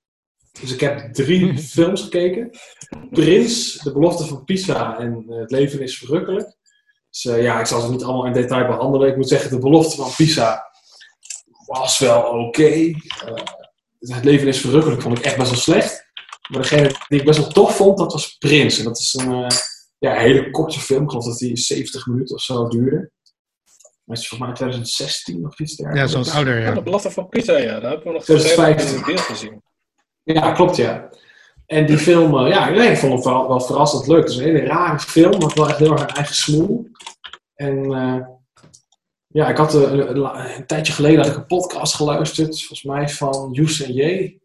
Dus 0.60 0.72
ik 0.72 0.80
heb 0.80 1.14
drie 1.14 1.58
films 1.74 2.02
gekeken. 2.02 2.50
Prins, 3.10 3.78
De 3.78 3.92
Belofte 3.92 4.24
van 4.24 4.44
Pisa 4.44 4.98
en 4.98 5.24
eh, 5.28 5.38
Het 5.38 5.50
Leven 5.50 5.80
is 5.80 5.98
Verrukkelijk. 5.98 6.58
Dus 7.10 7.24
eh, 7.24 7.42
ja, 7.42 7.60
ik 7.60 7.66
zal 7.66 7.80
ze 7.80 7.90
niet 7.90 8.02
allemaal 8.02 8.26
in 8.26 8.32
detail 8.32 8.66
behandelen. 8.66 9.08
Ik 9.08 9.16
moet 9.16 9.28
zeggen, 9.28 9.50
De 9.50 9.58
Belofte 9.58 9.96
van 9.96 10.12
Pisa 10.16 10.70
was 11.66 11.98
wel 11.98 12.22
oké. 12.22 12.62
Eh, 12.62 12.92
het 13.98 14.24
Leven 14.24 14.48
is 14.48 14.60
Verrukkelijk 14.60 15.02
vond 15.02 15.18
ik 15.18 15.24
echt 15.24 15.36
best 15.36 15.50
wel 15.50 15.58
slecht. 15.58 16.08
Maar 16.48 16.62
degene 16.62 16.94
die 17.08 17.18
ik 17.18 17.24
best 17.24 17.38
wel 17.38 17.48
tof 17.48 17.76
vond, 17.76 17.98
dat 17.98 18.12
was 18.12 18.36
Prins. 18.36 18.78
En 18.78 18.84
dat 18.84 18.98
is 18.98 19.14
een 19.14 19.32
eh, 19.32 19.56
ja, 19.98 20.14
hele 20.14 20.50
korte 20.50 20.80
film. 20.80 21.02
Ik 21.02 21.08
geloof 21.08 21.24
dat 21.24 21.38
die 21.38 21.56
70 21.56 22.06
minuten 22.06 22.34
of 22.34 22.42
zo 22.42 22.68
duurde. 22.68 23.10
Maar 24.04 24.18
het 24.18 24.18
is 24.18 24.28
volgens 24.28 24.48
mij 24.48 24.58
2016 24.58 25.46
of 25.46 25.60
iets 25.60 25.76
dergelijks. 25.76 26.12
Ja, 26.12 26.18
zo 26.18 26.24
wat 26.24 26.34
ouder, 26.34 26.60
Ja, 26.60 26.74
de 26.74 26.82
belofte 26.82 27.10
van 27.10 27.28
Pisa, 27.28 27.56
ja. 27.56 27.80
Daar 27.80 27.90
hebben 27.90 28.06
we 28.06 28.12
nog 28.12 28.24
2015. 28.24 28.96
een 28.96 29.04
beeld 29.04 29.20
gezien. 29.20 29.62
Ja, 30.32 30.52
klopt 30.52 30.76
ja. 30.76 31.08
En 31.66 31.86
die 31.86 31.98
film, 31.98 32.38
eh, 32.38 32.48
ja, 32.48 32.68
ik 32.68 32.96
vond 32.96 33.12
hem 33.12 33.32
wel, 33.32 33.48
wel 33.48 33.60
verrassend 33.60 34.06
leuk. 34.06 34.22
Het 34.22 34.30
is 34.30 34.36
een 34.36 34.44
hele 34.44 34.66
rare 34.66 34.98
film, 34.98 35.38
maar 35.38 35.52
wel 35.54 35.68
echt 35.68 35.78
heel 35.78 35.92
erg 35.92 36.06
eigen 36.06 36.34
smoel. 36.34 36.88
En 37.54 37.92
eh, 37.92 38.26
ja, 39.26 39.48
ik 39.48 39.56
had 39.56 39.74
eh, 39.74 39.80
een, 39.80 40.56
een, 40.56 40.66
tijdje 40.66 40.92
geleden 40.92 41.18
had 41.18 41.26
ik 41.26 41.36
een 41.36 41.46
podcast 41.46 41.94
geluisterd, 41.94 42.58
volgens 42.58 42.82
mij 42.82 43.08
van 43.08 43.48
Joes 43.52 43.82
en 43.82 43.92
J. 43.92 44.38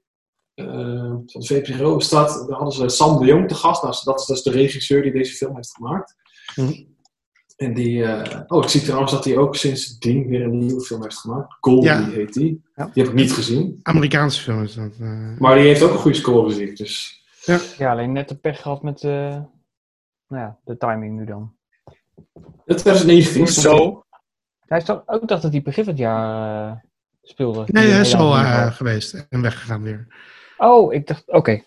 van 0.56 1.26
de 1.26 1.46
VPRO 1.46 1.98
is 1.98 2.10
dat. 2.10 2.46
Daar 2.48 2.58
hadden 2.58 2.74
ze 2.74 2.90
Sam 2.90 3.20
de 3.20 3.26
Jong 3.26 3.48
te 3.48 3.56
gast. 3.56 3.84
Nou, 3.84 3.96
dat 4.04 4.20
is 4.20 4.26
dus 4.26 4.44
de 4.44 4.52
regisseur 4.52 5.02
die 5.02 5.12
deze 5.12 5.34
film 5.34 5.56
heeft 5.56 5.74
gemaakt. 5.74 6.16
Mhm. 6.56 6.84
En 7.56 7.74
die, 7.74 8.04
eh, 8.04 8.42
oh, 8.48 8.64
ik 8.64 8.70
zie 8.70 8.82
trouwens 8.82 9.12
dat 9.12 9.26
hij 9.26 9.38
ook 9.38 9.56
sindsdien 9.56 10.28
weer 10.28 10.42
een 10.44 10.58
nieuwe 10.58 10.82
film 10.82 11.02
heeft 11.02 11.18
gemaakt. 11.18 11.54
Goldie 11.60 11.90
Ja. 11.90 12.10
heet 12.10 12.34
die. 12.34 12.44
Die 12.76 13.04
heb 13.04 13.08
ik 13.08 13.14
niet 13.14 13.34
gezien. 13.34 13.80
Amerikaanse 13.84 14.42
film 14.42 14.64
is 14.64 14.74
dat. 14.74 14.92
eh. 15.02 15.38
Maar 15.40 15.56
die 15.56 15.64
heeft 15.64 15.82
ook 15.82 15.92
een 15.92 15.98
goede 15.98 16.18
score, 16.18 16.52
zie 16.54 16.70
ik. 16.70 16.78
Dus 16.78 17.24
ja. 17.46 17.60
Ja, 17.78 17.92
alleen 17.92 18.12
net 18.12 18.30
de 18.30 18.36
pech 18.36 18.62
gehad 18.62 18.84
met 18.84 19.04
eh, 19.04 19.12
nou 20.28 20.42
ja, 20.44 20.58
de 20.66 20.78
timing 20.78 21.18
nu 21.18 21.26
dan. 21.26 21.54
Het 22.66 22.78
2019. 22.78 23.38
Hoezo? 23.38 24.04
Hij 24.66 24.78
is 24.78 24.84
toch 24.84 25.04
ook 25.06 25.28
dacht 25.28 25.42
dat 25.42 25.52
hij 25.52 25.62
begin 25.62 25.84
van 25.84 25.94
het 25.94 26.02
jaar 26.02 26.68
eh, 26.72 26.78
speelde. 27.24 27.64
Nee, 27.68 27.88
hij 27.88 28.02
is 28.02 28.16
al 28.16 28.36
eh, 28.36 28.72
geweest 28.72 29.26
en 29.30 29.42
weggegaan 29.42 29.82
weer. 29.82 30.08
Oh, 30.58 30.94
ik 30.94 31.08
dacht, 31.08 31.24
oké. 31.28 31.62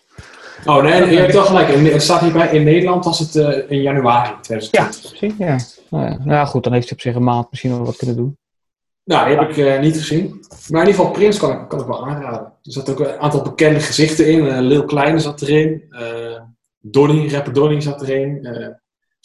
Oh 0.65 0.83
nee, 0.83 1.05
je 1.11 1.17
hebt 1.19 1.33
wel 1.33 1.45
gelijk. 1.45 1.67
In- 1.67 1.85
Het 1.85 2.01
staat 2.01 2.21
hierbij, 2.21 2.49
in 2.55 2.63
Nederland 2.63 3.05
was 3.05 3.19
het 3.19 3.35
eh, 3.35 3.71
in 3.71 3.81
januari 3.81 4.31
2020. 4.41 5.17
Zie 5.17 5.33
je? 5.37 5.43
Ja. 5.43 5.57
Nou 5.89 6.05
ja. 6.05 6.17
Nou 6.17 6.29
ja, 6.31 6.45
goed, 6.45 6.63
dan 6.63 6.73
heeft 6.73 6.85
hij 6.89 6.97
op 6.97 7.01
zich 7.03 7.15
een 7.15 7.23
maand 7.23 7.47
misschien 7.49 7.71
wel 7.71 7.85
wat 7.85 7.95
kunnen 7.97 8.15
doen. 8.15 8.37
Nou, 9.03 9.27
die 9.29 9.37
heb 9.37 9.49
ik 9.49 9.57
eh, 9.57 9.79
niet 9.79 9.97
gezien. 9.97 10.27
Maar 10.69 10.81
in 10.81 10.87
ieder 10.87 10.93
geval, 10.93 11.11
Prins 11.11 11.37
kan 11.37 11.51
ik, 11.61 11.67
kan 11.69 11.79
ik 11.79 11.85
wel 11.85 12.07
aanraden. 12.07 12.41
Er 12.41 12.53
zat 12.61 12.89
ook 12.89 12.99
een 12.99 13.17
aantal 13.19 13.41
bekende 13.41 13.79
gezichten 13.79 14.27
in. 14.31 14.47
Eh 14.47 14.59
Lil 14.59 14.85
Kleine 14.85 15.19
zat 15.19 15.41
erin. 15.41 15.83
eh 15.89 16.41
Donny, 16.81 17.29
rapper 17.29 17.53
Donny 17.53 17.81
zat 17.81 18.01
erin. 18.01 18.45
eh 18.45 18.67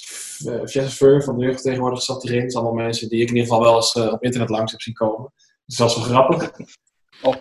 F- 0.03 0.41
eh, 0.47 0.61
Jess 0.65 0.97
Fur 0.97 1.23
van 1.23 1.39
de 1.39 1.45
jeugd 1.45 1.63
tegenwoordig 1.63 2.03
zat 2.03 2.25
erin. 2.25 2.43
Dat 2.43 2.53
zijn 2.53 2.65
allemaal 2.65 2.85
mensen 2.85 3.09
die 3.09 3.21
ik 3.23 3.29
in 3.29 3.35
ieder 3.35 3.49
geval 3.49 3.65
wel 3.65 3.77
eens 3.77 3.95
eh, 3.95 4.13
op 4.13 4.23
internet 4.23 4.49
langs 4.51 4.73
heb 4.73 4.81
zien 4.81 4.95
komen. 4.95 5.33
Dus 5.67 5.77
dat 5.77 5.91
is 5.91 5.95
wel 5.97 6.05
grappig. 6.05 6.51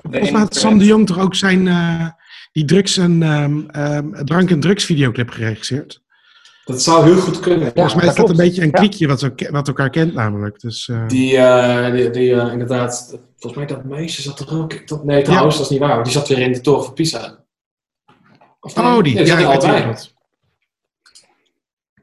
Volgens 0.02 0.32
mij 0.32 0.40
had 0.42 0.56
Sam 0.56 0.78
de 0.78 0.86
Jong 0.86 1.06
toch 1.08 1.20
ook 1.20 1.36
zijn 1.36 1.68
eh, 1.68 2.08
die 2.52 2.66
drugs 2.66 2.98
en 2.98 3.24
ehm, 3.24 3.70
ehm, 3.70 4.24
drank- 4.26 4.50
en 4.52 4.60
drugs 4.60 4.86
videoclip 4.86 5.30
geregisseerd. 5.30 6.02
Dat 6.66 6.82
zou 6.82 7.04
heel 7.06 7.18
goed 7.18 7.40
kunnen. 7.40 7.72
Volgens 7.74 7.96
mij 7.96 8.04
Ja, 8.04 8.10
is 8.10 8.16
dat 8.18 8.30
een 8.30 8.36
beetje 8.36 8.62
een 8.62 8.68
Ja. 8.68 8.80
kliekje 8.80 9.08
wat, 9.08 9.30
wat 9.50 9.68
elkaar 9.68 9.90
kent 9.90 10.14
namelijk. 10.14 10.60
Dus, 10.60 10.88
eh, 10.90 11.08
Die, 11.08 11.38
eh, 11.38 11.92
die, 11.92 12.10
die 12.10 12.34
eh, 12.34 12.52
inderdaad, 12.52 13.20
volgens 13.38 13.56
mij 13.56 13.66
dat 13.66 13.84
meisje 13.84 14.22
zat 14.22 14.40
er 14.40 14.58
ook. 14.60 14.88
Dat, 14.88 15.04
nee, 15.04 15.24
trouwens, 15.24 15.56
dat 15.56 15.66
is 15.66 15.72
niet 15.72 15.80
waar. 15.80 16.04
Die 16.04 16.14
zat 16.14 16.28
weer 16.28 16.40
in 16.40 16.52
de 16.54 16.62
toren 16.62 16.84
van 16.84 16.94
Pisa. 16.94 17.46
Of 18.60 18.78
oh, 18.78 19.04
die. 19.04 19.14
Nee, 19.14 19.26
ja, 19.26 19.42
zat 19.42 19.64
ik 19.64 19.70
er 19.70 19.88
weet. 19.88 20.14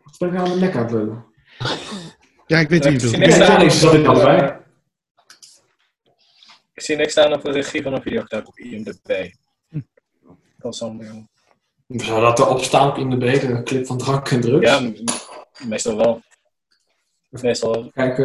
Of 0.05 0.19
ben 0.19 0.29
ik 0.29 0.35
nou 0.35 0.47
aan 0.47 0.53
de 0.55 0.61
nek 0.61 0.77
aan 0.77 0.83
het 0.83 0.93
lullen? 0.93 1.25
Ja, 2.47 2.59
ik 2.59 2.69
weet 2.69 2.85
wie 2.85 2.93
je 2.93 2.99
Ik 2.99 3.09
zie 3.09 3.19
niks 3.19 3.37
Ja, 3.37 3.57
aan. 3.57 4.59
Ik 6.75 6.87
zie 6.87 6.97
niks 6.97 7.13
staan 7.13 7.33
op 7.33 7.43
de 7.45 7.51
regie 7.51 7.83
van 7.83 7.93
een 7.93 8.03
videoclip 8.03 8.47
op 8.47 8.59
IMDb. 8.59 9.31
Van 10.59 10.73
Sam 10.73 10.99
de 10.99 11.05
Jong. 11.05 11.30
Zou 11.97 12.21
dat 12.21 12.39
erop 12.39 12.63
staan 12.63 12.89
op 12.91 12.97
IMDb, 12.97 13.41
de 13.41 13.63
clip 13.63 13.87
van 13.87 13.99
drank 13.99 14.29
en 14.31 14.41
drugs? 14.41 14.71
Ja, 14.71 14.81
meestal 15.67 15.97
wel. 15.97 16.23
Meestal. 17.29 17.91
Kijk, 17.95 18.17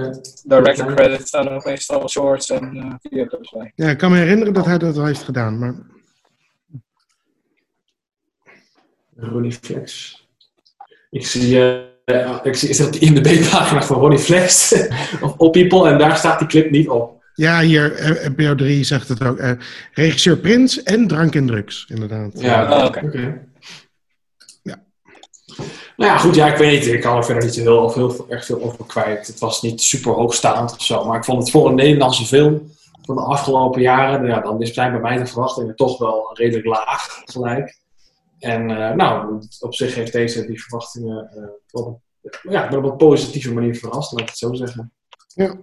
Director 0.44 0.94
credits 0.96 1.28
staan 1.28 1.48
er 1.48 1.56
ook 1.56 1.66
meestal 1.66 2.10
shorts 2.10 2.50
en 2.50 2.76
eh 2.78 2.94
videoclips 3.02 3.52
bij. 3.52 3.72
Ja, 3.76 3.90
ik 3.90 3.98
kan 3.98 4.12
me 4.12 4.18
herinneren 4.18 4.54
dat 4.54 4.66
hij 4.66 4.78
dat 4.78 4.98
al 4.98 5.06
heeft 5.06 5.24
gedaan. 5.24 5.60
Maar 5.60 5.76
Ronnie 9.16 9.52
Flex. 9.52 10.20
Ik 11.10 11.26
zie, 11.28 11.60
eh, 12.06 12.40
ik 12.44 12.56
zie 12.56 12.70
is 12.70 12.78
dat 12.78 12.94
de 12.94 13.00
IMDb-pagina 13.00 13.82
van 13.84 13.98
Ronnie 14.00 14.20
Flex 14.20 14.74
of 15.22 15.38
All 15.38 15.50
People 15.50 15.90
en 15.90 15.98
daar 15.98 16.18
staat 16.18 16.40
die 16.40 16.48
clip 16.48 16.70
niet 16.72 16.90
op. 16.90 17.24
ja, 17.34 17.62
hier, 17.62 17.94
eh, 17.96 18.30
NPO 18.30 18.56
3 18.56 18.84
zegt 18.84 19.08
het 19.08 19.24
ook. 19.24 19.38
eh, 19.38 19.52
regisseur 19.94 20.38
Prins 20.38 20.84
en 20.84 21.08
drank 21.08 21.36
en 21.36 21.46
drugs, 21.46 21.86
inderdaad. 21.90 22.42
Ja, 22.42 22.64
Ah, 22.66 22.86
oké. 22.86 23.06
oké. 23.06 23.48
Nou 25.98 26.12
ja, 26.12 26.18
goed, 26.18 26.36
ja, 26.36 26.48
ik 26.48 26.58
weet 26.58 26.80
niet. 26.80 26.94
Ik 26.94 27.02
kan 27.02 27.18
er 27.18 27.26
verder 27.26 27.44
niet 27.44 27.56
heel, 27.56 27.84
of 27.84 27.94
heel 27.94 28.26
erg 28.30 28.46
veel 28.46 28.62
over 28.62 28.86
kwijt. 28.86 29.28
Het 29.28 29.40
was 29.40 29.62
niet 29.62 29.82
super 29.82 30.12
hoogstaand 30.12 30.72
of 30.72 30.82
zo. 30.82 31.06
Maar 31.06 31.18
ik 31.18 31.24
vond 31.24 31.40
het 31.40 31.52
voor 31.52 31.68
een 31.68 31.76
Nederlandse 31.76 32.26
film 32.26 32.74
van 33.06 33.16
de 33.16 33.22
afgelopen 33.22 33.82
jaren, 33.82 34.28
ja, 34.28 34.40
dan 34.40 34.66
zijn 34.66 34.92
bij 34.92 35.02
mij 35.02 35.18
de 35.18 35.26
verwachtingen 35.26 35.76
toch 35.76 35.98
wel 35.98 36.30
redelijk 36.34 36.66
laag 36.66 37.22
gelijk. 37.26 37.80
En 38.40 38.70
eh, 38.70 38.96
nou, 38.96 39.42
op 39.60 39.76
zich 39.76 39.96
heeft 39.96 40.12
deze 40.12 40.46
die 40.46 40.62
verwachtingen 40.62 41.30
eh, 41.36 41.82
op, 41.82 42.00
ja, 42.42 42.78
op 42.78 42.84
een 42.84 42.96
positieve 42.96 43.54
manier 43.54 43.76
verrast, 43.76 44.12
laat 44.12 44.22
ik 44.22 44.28
het 44.28 44.38
zo 44.38 44.54
zeggen. 44.54 44.92
Ja. 45.28 45.56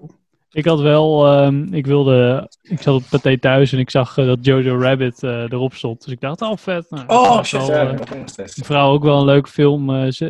Ik 0.52 0.64
had 0.64 0.80
wel, 0.80 1.26
ehm, 1.26 1.74
ik 1.74 1.86
wilde, 1.86 2.50
ik 2.62 2.82
zat 2.82 2.94
op 2.94 3.02
Pathé 3.10 3.38
thuis 3.38 3.72
en 3.72 3.78
ik 3.78 3.90
zag 3.90 4.16
eh, 4.18 4.26
dat 4.26 4.38
Jojo 4.44 4.78
Rabbit 4.78 5.22
eh, 5.22 5.30
erop 5.42 5.74
stond. 5.74 6.04
Dus 6.04 6.12
ik 6.12 6.20
dacht, 6.20 6.40
oh 6.42 6.56
vet. 6.56 6.90
Nou, 6.90 7.04
Oh, 7.06 7.42
shit, 7.42 7.66
wel, 7.66 7.88
eh, 7.88 7.96
vrouw 8.46 8.92
ook 8.92 9.02
wel 9.02 9.18
een 9.18 9.24
leuke 9.24 9.48
film. 9.48 9.90
eh, 9.94 10.10
ze, 10.10 10.26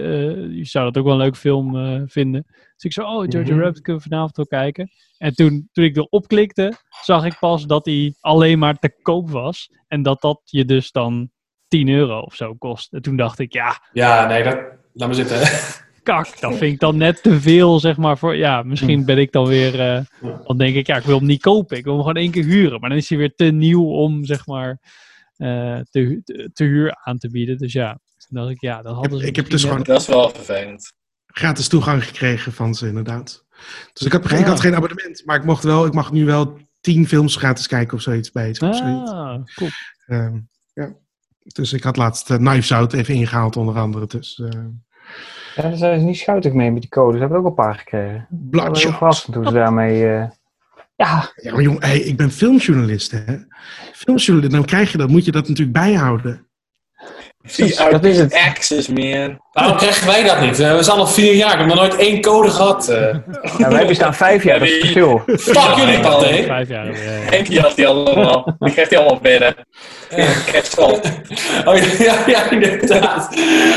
je 0.52 0.64
zou 0.64 0.84
dat 0.84 0.96
ook 0.98 1.04
wel 1.04 1.12
een 1.14 1.20
leuke 1.20 1.38
film 1.38 1.76
eh, 1.76 2.00
vinden. 2.06 2.44
Dus 2.46 2.84
ik 2.84 2.92
zei, 2.92 3.06
oh, 3.06 3.24
Jojo 3.26 3.52
Mhm. 3.54 3.60
Rabbit 3.62 3.80
kunnen 3.82 4.02
we 4.02 4.08
vanavond 4.08 4.36
wel 4.36 4.46
kijken. 4.46 4.90
En 5.18 5.34
toen, 5.34 5.68
toen 5.72 5.84
ik 5.84 5.96
erop 5.96 6.26
klikte, 6.28 6.72
zag 7.02 7.24
ik 7.24 7.36
pas 7.38 7.66
dat 7.66 7.84
hij 7.86 8.14
alleen 8.20 8.58
maar 8.58 8.78
te 8.78 8.98
koop 9.02 9.30
was. 9.30 9.70
En 9.88 10.02
dat 10.02 10.20
dat 10.20 10.40
je 10.44 10.64
dus 10.64 10.90
dan 10.92 11.30
10 11.68 11.88
euro 11.88 12.18
of 12.18 12.34
zo 12.34 12.54
kost. 12.54 12.92
En 12.92 13.02
toen 13.02 13.16
dacht 13.16 13.38
ik, 13.38 13.52
ja, 13.52 13.80
Ja, 13.92 14.26
nee, 14.26 14.42
dat, 14.42 14.54
laat 14.92 15.08
maar 15.08 15.14
zitten. 15.14 15.38
kak, 16.02 16.40
dat 16.40 16.56
vind 16.56 16.72
ik 16.72 16.80
dan 16.80 16.96
net 16.96 17.22
te 17.22 17.40
veel, 17.40 17.80
zeg 17.80 17.96
maar. 17.96 18.18
Voor, 18.18 18.36
ja, 18.36 18.62
misschien 18.62 19.04
ben 19.04 19.18
ik 19.18 19.32
dan 19.32 19.46
weer, 19.46 19.80
eh, 19.80 20.00
dan 20.44 20.58
denk 20.58 20.76
ik, 20.76 20.86
ja, 20.86 20.96
ik 20.96 21.04
wil 21.04 21.18
hem 21.18 21.26
niet 21.26 21.42
kopen. 21.42 21.76
Ik 21.76 21.84
wil 21.84 21.92
hem 21.92 22.02
gewoon 22.02 22.22
één 22.22 22.30
keer 22.30 22.44
huren. 22.44 22.80
Maar 22.80 22.88
dan 22.88 22.98
is 22.98 23.08
hij 23.08 23.18
weer 23.18 23.34
te 23.34 23.44
nieuw 23.44 23.84
om, 23.84 24.24
zeg 24.24 24.46
maar, 24.46 24.80
eh, 25.36 25.78
te, 25.90 26.20
te, 26.24 26.50
te 26.52 26.64
huur 26.64 26.96
aan 27.02 27.18
te 27.18 27.30
bieden. 27.30 27.58
Dus 27.58 27.72
ja, 27.72 27.98
dacht 28.28 28.50
ik, 28.50 28.60
ja, 28.60 28.82
dat 28.82 28.94
hadden 28.94 29.18
ze 29.18 29.26
ik 29.26 29.36
heb 29.36 29.50
dus 29.50 29.62
gewoon 29.62 29.82
Dat 29.82 30.00
is 30.00 30.06
wel 30.06 30.30
vervelend. 30.30 30.92
gratis 31.26 31.68
toegang 31.68 32.04
gekregen 32.04 32.52
van 32.52 32.74
ze, 32.74 32.86
inderdaad. 32.86 33.44
Dus 33.92 34.06
ik, 34.06 34.12
had, 34.12 34.30
ik 34.30 34.46
had 34.46 34.60
geen 34.60 34.74
abonnement, 34.74 35.22
maar 35.24 35.36
ik, 35.36 35.44
mocht 35.44 35.64
wel, 35.64 35.86
ik 35.86 35.92
mag 35.92 36.12
nu 36.12 36.24
wel 36.24 36.58
tien 36.80 37.08
films 37.08 37.36
gratis 37.36 37.66
kijken 37.66 37.96
of 37.96 38.02
zoiets 38.02 38.32
bij. 38.32 38.50
Of 38.50 38.56
zoiets. 38.56 39.10
Ah, 39.10 39.44
cool. 39.54 39.70
Ehm, 40.06 40.38
ja. 40.72 40.94
Dus 41.42 41.72
ik 41.72 41.82
had 41.82 41.96
laatst 41.96 42.30
uh, 42.30 42.36
Knives 42.36 42.72
Out 42.72 42.92
even 42.92 43.14
ingehaald, 43.14 43.56
onder 43.56 43.78
andere. 43.78 44.06
Dus, 44.06 44.38
uh, 44.38 44.48
Ja, 45.54 45.62
daar 45.62 45.76
zijn 45.76 46.00
ze 46.00 46.06
niet 46.06 46.16
schoutig 46.16 46.52
mee 46.52 46.70
met 46.70 46.80
die 46.80 46.90
codes. 46.90 47.20
Hebben 47.20 47.38
we 47.38 47.44
ook 47.44 47.50
een 47.50 47.64
paar 47.64 47.74
gekregen. 47.74 48.26
Bloodshot. 48.30 48.82
Heel 48.82 48.92
verrassend 48.92 49.34
toen 49.34 49.46
ze 49.46 49.52
daarmee... 49.52 50.08
eh, 50.08 50.24
ja. 50.96 51.32
Ja, 51.34 51.52
maar 51.52 51.62
jong, 51.62 51.80
hey, 51.80 51.98
ik 51.98 52.16
ben 52.16 52.30
filmjournalist, 52.30 53.10
hè. 53.10 53.36
Filmjournalist, 53.92 54.52
dan 54.54 54.64
krijg 54.64 54.92
je 54.92 54.98
dat, 54.98 55.08
moet 55.08 55.24
je 55.24 55.32
dat 55.32 55.48
natuurlijk 55.48 55.78
bijhouden. 55.78 56.46
Dat 57.90 58.04
is 58.04 58.18
het. 58.18 58.34
Access, 58.34 58.88
man. 58.88 59.40
Waarom 59.52 59.76
krijgen 59.76 60.06
wij 60.06 60.22
dat 60.22 60.40
niet? 60.40 60.56
We 60.56 60.82
zijn 60.82 60.98
al 60.98 61.06
vier 61.06 61.34
jaar. 61.34 61.52
Ik 61.52 61.58
heb 61.58 61.66
nog 61.66 61.76
nooit 61.76 61.96
één 61.96 62.20
code 62.20 62.50
gehad. 62.50 62.88
eh. 62.88 63.16
Ja, 63.58 63.68
wij 63.68 63.86
bestaan 63.86 64.14
vijf 64.14 64.44
jaar, 64.44 64.58
dat 64.58 64.68
is 64.68 64.74
verschil. 64.78 65.22
Fuck 65.26 65.74
jullie, 65.76 66.00
Pathé. 66.00 66.42
Vijf 66.42 66.68
jaar. 66.68 66.86
Ja, 66.86 66.92
ja. 66.92 67.30
Henk 67.30 67.46
die 67.46 67.60
had 67.60 67.76
die 67.76 67.86
allemaal. 67.86 68.56
Die 68.58 68.72
krijgt 68.72 68.90
hij 68.90 68.98
allemaal 69.00 69.20
binnen. 69.20 69.54
Kerstval. 70.52 71.00
Oh 71.64 71.76
ja, 71.76 71.84
ja, 71.98 72.14
ja, 72.26 72.50
inderdaad. 72.50 73.28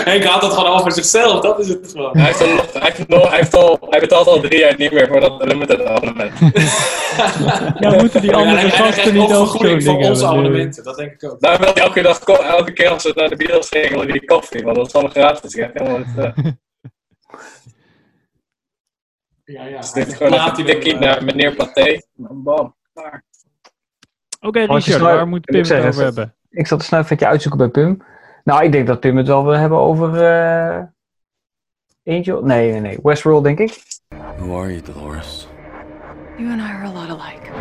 Henk 0.05 0.23
had 0.23 0.41
het 0.41 0.53
gewoon 0.53 0.79
over 0.79 0.91
zichzelf, 0.91 1.41
dat 1.41 1.59
is 1.59 1.67
het 1.67 1.91
gewoon. 1.91 2.17
Hij 2.17 2.25
heeft, 2.25 2.41
al, 2.41 2.47
hij, 2.73 2.91
heeft 2.93 3.09
al, 3.13 3.27
hij, 3.29 3.37
heeft 3.37 3.55
al, 3.55 3.87
hij 3.89 3.99
betaalt 3.99 4.27
al 4.27 4.39
drie 4.39 4.59
jaar 4.59 4.73
niet 4.77 4.91
meer 4.91 5.07
voor 5.07 5.19
dat 5.19 5.45
limited 5.45 5.85
abonnement. 5.85 6.31
Ja, 7.79 7.89
moeten 7.89 8.21
die 8.21 8.35
andere 8.35 8.69
gasten 8.69 9.13
niet 9.13 9.21
ook 9.23 9.29
zo'n 9.29 9.47
vergoeding 9.47 9.83
voor 9.83 9.93
ding 9.97 10.09
onze 10.09 10.25
abonnementen, 10.25 10.83
dat 10.83 10.97
denk 10.97 11.11
ik 11.11 11.23
ook. 11.31 11.37
Wil 11.39 11.51
hij 11.59 11.73
elke, 11.73 12.01
dag, 12.01 12.19
elke 12.19 12.71
keer 12.73 12.89
als 12.89 13.03
we 13.03 13.11
naar 13.15 13.29
de 13.29 13.35
bios 13.35 13.54
gingen, 13.63 13.89
wil 13.89 13.99
hij 13.99 14.11
die 14.11 14.25
koffie, 14.25 14.63
want 14.63 14.75
dat 14.75 14.87
is 14.87 14.93
allemaal 14.93 15.11
gratis. 15.11 15.53
Je 15.53 15.57
krijgt 15.57 15.79
helemaal 15.79 15.99
het, 16.05 16.37
uh, 16.37 16.51
Ja, 19.43 19.65
ja. 19.65 19.77
dus 19.79 19.91
dit 19.97 20.07
is 20.07 20.15
gewoon 20.15 20.33
een 20.33 20.53
tikkie 20.53 20.95
naar 20.95 21.23
meneer 21.23 21.55
Pathé. 21.55 22.01
Bam, 22.15 22.75
klaar. 22.93 23.23
Oké, 24.39 24.59
is 24.59 24.67
Richard, 24.67 25.01
waar 25.01 25.27
moet 25.27 25.39
ik 25.39 25.45
Pim 25.45 25.77
het 25.77 25.85
over 25.87 26.03
hebben? 26.03 26.35
Ik 26.49 26.67
zat 26.67 26.79
een 26.79 26.85
snuifvetje 26.85 27.27
uitzoeken 27.27 27.59
bij 27.59 27.69
Pim. 27.83 28.03
Nou, 28.43 28.63
ik 28.63 28.71
denk 28.71 28.87
dat 28.87 28.99
Pim 28.99 29.17
het 29.17 29.27
wel 29.27 29.43
wil 29.45 29.53
hebben 29.57 29.77
over... 29.79 30.23
eh, 30.25 30.83
Angel? 32.07 32.43
Nee, 32.43 32.71
nee, 32.71 32.79
nee. 32.79 32.97
Westworld, 33.03 33.43
denk 33.43 33.59
ik. 33.59 33.77
Who 34.37 34.59
are 34.59 34.71
you, 34.73 34.81
Dolores? 34.81 35.47
You 36.37 36.51
and 36.51 36.59
I 36.61 36.63
are 36.63 36.85
a 36.85 36.91
lot 36.91 37.09
alike. 37.09 37.51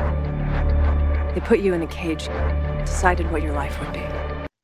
They 1.33 1.43
put 1.43 1.62
you 1.62 1.75
in 1.75 1.83
a 1.83 1.87
cage, 1.87 2.29
decided 2.85 3.31
what 3.31 3.43
your 3.43 3.59
life 3.61 3.79
would 3.81 3.93
be. 3.93 4.14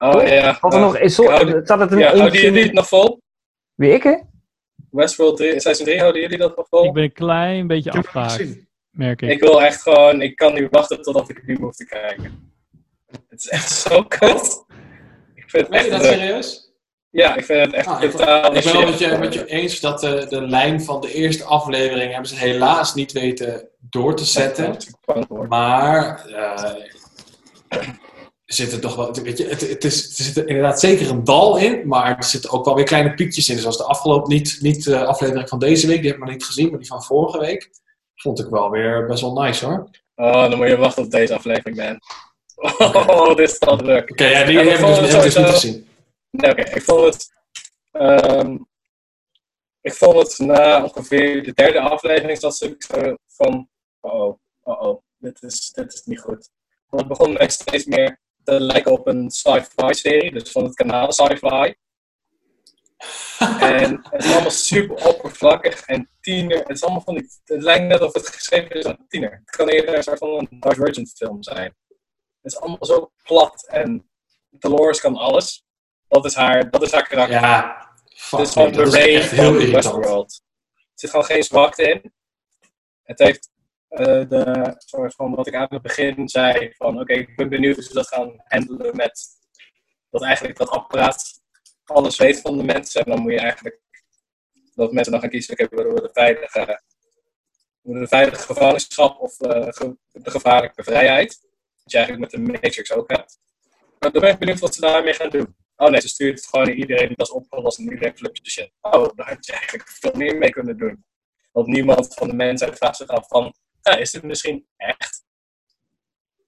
Oh 0.02 0.27
ja. 0.27 0.60
Er 0.60 0.81
nog 0.81 0.97
is, 0.98 1.14
zo, 1.14 1.24
Houden- 1.28 1.64
staat 1.64 1.81
het 1.81 1.93
in 1.93 1.98
ja, 1.98 2.16
houden 2.16 2.40
jullie 2.40 2.62
het 2.62 2.72
nog 2.72 2.89
vol? 2.89 3.20
Wie 3.74 3.93
ik, 3.93 4.02
hè? 4.02 4.16
Westworld 4.90 5.36
3, 5.36 5.60
seizoen 5.60 5.85
3, 5.86 5.98
houden 5.98 6.20
jullie 6.20 6.39
dat 6.39 6.56
nog 6.56 6.66
vol? 6.68 6.85
Ik 6.85 6.93
ben 6.93 7.02
een 7.02 7.12
klein 7.12 7.66
beetje 7.66 7.90
afgehaakt, 7.93 8.56
merk 8.90 9.22
ik. 9.22 9.31
Ik 9.31 9.40
wil 9.40 9.62
echt 9.62 9.82
gewoon, 9.82 10.22
ik 10.22 10.36
kan 10.36 10.55
niet 10.55 10.66
wachten 10.70 11.02
totdat 11.02 11.28
ik 11.28 11.36
het 11.36 11.47
nu 11.47 11.56
hoef 11.60 11.77
te 11.77 11.86
kijken. 11.86 12.52
Het 13.28 13.40
is 13.40 13.48
echt 13.48 13.70
zo 13.70 14.02
kut. 14.02 14.64
Ik 15.35 15.44
vind 15.51 15.68
het 15.68 15.85
je 15.85 15.90
dat 15.90 16.01
leuk. 16.01 16.12
serieus? 16.12 16.72
Ja, 17.10 17.36
ik 17.36 17.44
vind 17.44 17.60
het 17.64 17.72
echt 17.74 18.02
ik, 18.02 18.10
totaal 18.10 18.55
ik 18.56 18.64
ben 18.64 18.72
wel 18.72 18.85
met 18.86 18.98
je, 18.98 19.16
met 19.18 19.35
je 19.35 19.47
eens 19.47 19.81
dat 19.81 20.01
de, 20.01 20.27
de 20.28 20.40
lijn 20.40 20.82
van 20.82 21.01
de 21.01 21.12
eerste 21.12 21.44
aflevering 21.44 22.10
hebben 22.10 22.28
ze 22.28 22.36
helaas 22.36 22.94
niet 22.94 23.12
weten 23.12 23.68
door 23.78 24.16
te 24.16 24.24
zetten. 24.24 24.77
Maar 25.48 26.27
eh, 26.27 26.74
zit 28.55 28.72
er 28.72 28.81
toch 28.81 28.97
wel, 28.97 29.12
weet 29.12 29.39
je, 29.39 29.47
het, 29.47 29.60
het 29.60 29.85
is, 29.85 30.18
er 30.18 30.24
zit 30.24 30.36
er 30.36 30.48
inderdaad 30.48 30.81
zeker 30.81 31.10
een 31.10 31.24
dal 31.24 31.59
in, 31.59 31.89
maar 31.89 32.16
er 32.16 32.24
zitten 32.24 32.51
ook 32.51 32.64
wel 32.64 32.74
weer 32.74 32.85
kleine 32.85 33.14
piekjes 33.14 33.48
in. 33.48 33.59
Zoals 33.59 33.77
de 33.77 33.85
afgelopen, 33.85 34.32
niet, 34.32 34.59
niet 34.60 34.85
de 34.85 35.05
aflevering 35.05 35.48
van 35.48 35.59
deze 35.59 35.86
week, 35.86 36.01
die 36.01 36.06
heb 36.06 36.16
ik 36.16 36.24
nog 36.24 36.32
niet 36.32 36.44
gezien, 36.44 36.70
maar 36.70 36.78
die 36.78 36.89
van 36.89 37.02
vorige 37.02 37.39
week, 37.39 37.70
vond 38.14 38.40
ik 38.40 38.48
wel 38.48 38.70
weer 38.70 39.06
best 39.06 39.20
wel 39.20 39.32
nice 39.32 39.66
hoor. 39.66 39.90
Oh, 40.14 40.51
dan 40.51 40.56
moet 40.56 40.68
je 40.68 40.77
wachten 40.77 41.05
op 41.05 41.10
deze 41.10 41.35
aflevering, 41.35 41.77
man. 41.77 42.01
Oh, 42.78 43.36
dit 43.36 43.51
is 43.51 43.59
dan 43.59 43.78
druk. 43.78 44.10
Oké, 44.10 44.24
ja, 44.24 44.44
die 44.44 44.59
Ja, 44.59 44.62
maar 44.62 44.72
heb 44.78 44.81
ik 44.81 44.97
ik 44.97 45.01
dus, 45.01 45.10
die 45.10 45.16
heb 45.16 45.24
ik 45.24 45.24
dus 45.24 45.35
het 45.35 45.44
niet 45.44 45.55
gezien. 45.55 45.89
Nee, 46.31 46.51
oké. 46.51 46.62
Ik 46.62 46.82
vond 46.82 47.05
het... 47.05 47.32
ehm, 47.90 48.56
ik 49.81 49.93
vond 49.93 50.16
het 50.16 50.39
na 50.39 50.85
ongeveer 50.85 51.43
de 51.43 51.52
derde 51.52 51.81
aflevering 51.81 52.39
dat 52.39 52.62
ik 52.62 52.86
van... 53.27 53.68
Oh, 54.01 54.39
oh, 54.62 54.82
oh, 54.82 55.02
dit 55.18 55.43
is, 55.43 55.70
dit 55.70 55.93
is 55.93 56.02
niet 56.05 56.20
goed. 56.20 56.51
Want 56.89 57.09
het 57.09 57.18
begon 57.18 57.51
steeds 57.51 57.85
meer 57.85 58.20
te 58.44 58.60
lijken 58.60 58.92
op 58.92 59.06
een 59.06 59.30
sci-fi 59.30 59.94
serie, 59.94 60.32
dus 60.32 60.50
van 60.50 60.64
het 60.64 60.74
kanaal 60.74 61.12
sci-fi. 61.12 61.74
en 63.60 64.00
het 64.10 64.24
is 64.24 64.32
allemaal 64.32 64.50
super 64.50 65.06
oppervlakkig 65.06 65.80
en 65.86 66.10
tiener. 66.20 66.58
Het 66.58 66.68
is 66.68 66.82
allemaal 66.82 67.00
van 67.00 67.14
die. 67.14 67.30
Het 67.44 67.62
lijkt 67.62 67.86
net 67.86 68.00
of 68.00 68.12
het 68.12 68.28
geschreven 68.28 68.70
is 68.70 68.84
aan 68.84 69.06
tiener. 69.08 69.42
Het 69.44 69.56
kan 69.56 69.68
eerder 69.68 69.96
een 69.96 70.02
soort 70.02 70.18
van 70.18 70.28
een 70.28 70.60
Divergent 70.60 71.12
film 71.16 71.42
zijn. 71.42 71.76
Het 72.40 72.52
is 72.52 72.60
allemaal 72.60 72.84
zo 72.84 73.12
plat 73.22 73.66
en 73.66 74.10
Dolores 74.50 75.00
kan 75.00 75.16
alles. 75.16 75.64
Dat 76.08 76.24
is 76.24 76.34
haar, 76.34 76.70
dat 76.70 76.82
is 76.82 76.92
haar 76.92 77.08
karakter. 77.08 77.40
Ja, 77.40 77.88
het 78.30 78.40
is 78.40 78.50
gewoon 78.50 78.72
de 78.72 78.84
Ray 78.84 79.22
van. 79.22 79.70
Westworld. 79.70 80.42
Er 80.74 80.82
zit 80.94 81.10
gewoon 81.10 81.24
geen 81.24 81.42
zwakte 81.42 81.82
in. 81.82 82.12
Het 83.02 83.18
heeft 83.18 83.50
de 83.96 84.74
soort 84.78 85.14
van 85.14 85.34
wat 85.34 85.46
ik 85.46 85.54
aan 85.54 85.66
het 85.68 85.82
begin 85.82 86.28
zei: 86.28 86.72
van 86.76 87.00
oké, 87.00 87.12
ik 87.12 87.36
ben 87.36 87.48
benieuwd 87.48 87.74
hoe 87.74 87.84
ze 87.84 87.94
dat 87.94 88.08
gaan 88.08 88.34
handelen 88.44 88.96
met 88.96 89.28
dat 90.10 90.22
eigenlijk 90.22 90.58
dat 90.58 90.68
apparaat 90.68 91.42
alles 91.84 92.16
weet 92.16 92.40
van 92.40 92.56
de 92.56 92.62
mensen. 92.62 93.04
En 93.04 93.10
dan 93.10 93.20
moet 93.20 93.32
je 93.32 93.38
eigenlijk 93.38 93.80
dat 94.74 94.92
mensen 94.92 95.12
dan 95.12 95.20
gaan 95.20 95.30
kiezen: 95.30 95.52
oké, 95.52 95.76
willen 95.76 95.94
we 95.94 96.00
de 96.00 96.10
veilige, 96.12 96.82
de 97.80 98.08
veilige 98.08 98.42
gevangenschap 98.42 99.20
of 99.20 99.40
eh, 99.40 99.68
de 100.12 100.30
gevaarlijke 100.30 100.82
vrijheid? 100.82 101.40
Wat 101.82 101.92
je 101.92 101.98
eigenlijk 101.98 102.32
met 102.32 102.44
de 102.44 102.52
Matrix 102.52 102.92
ook 102.92 103.10
hebt. 103.10 103.38
Maar 103.98 104.12
dan 104.12 104.20
ben 104.20 104.30
ik 104.30 104.38
benieuwd 104.38 104.58
wat 104.58 104.74
ze 104.74 104.80
daarmee 104.80 105.14
gaan 105.14 105.30
doen. 105.30 105.56
Oh 105.76 105.88
nee, 105.88 106.00
ze 106.00 106.08
stuurt 106.08 106.38
het 106.38 106.48
gewoon 106.48 106.66
naar 106.66 106.74
iedereen 106.74 107.06
die 107.06 107.16
dat 107.16 107.26
is 107.26 107.32
opgelost 107.32 107.78
en 107.78 107.84
iedereen 107.84 108.16
flipt 108.16 108.54
de. 108.54 108.70
Oh, 108.80 109.16
daar 109.16 109.28
had 109.28 109.46
je 109.46 109.52
eigenlijk 109.52 109.88
veel 109.88 110.12
meer 110.14 110.36
mee 110.36 110.50
kunnen 110.50 110.76
doen. 110.76 111.04
Want 111.52 111.66
niemand 111.66 112.14
van 112.14 112.28
de 112.28 112.34
mensen 112.34 112.76
vraagt 112.76 112.96
zich 112.96 113.06
af 113.06 113.28
van, 113.28 113.54
ja, 113.82 113.97
is 113.97 114.11
dit 114.11 114.23
misschien 114.23 114.66
echt? 114.77 115.24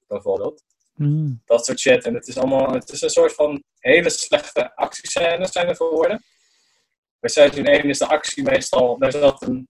Bijvoorbeeld. 0.09 0.65
Hmm. 0.95 1.43
Dat 1.45 1.65
soort 1.65 1.81
shit. 1.81 2.05
En 2.05 2.15
het 2.15 2.29
is 2.29 2.39
allemaal, 2.39 2.73
het 2.73 2.91
is 2.91 3.01
een 3.01 3.11
soort 3.11 3.35
van 3.35 3.63
hele 3.79 4.11
slechte 4.11 4.77
actiescènes 4.77 5.53
zijn 5.53 5.69
er 5.69 5.77
geworden. 5.77 6.25
Bij 7.21 7.31
seizoen 7.31 7.65
1 7.65 7.89
is 7.89 7.99
de 7.99 8.07
actie 8.07 8.43
meestal, 8.43 8.99
daar 8.99 9.13
zat 9.13 9.43
een 9.43 9.69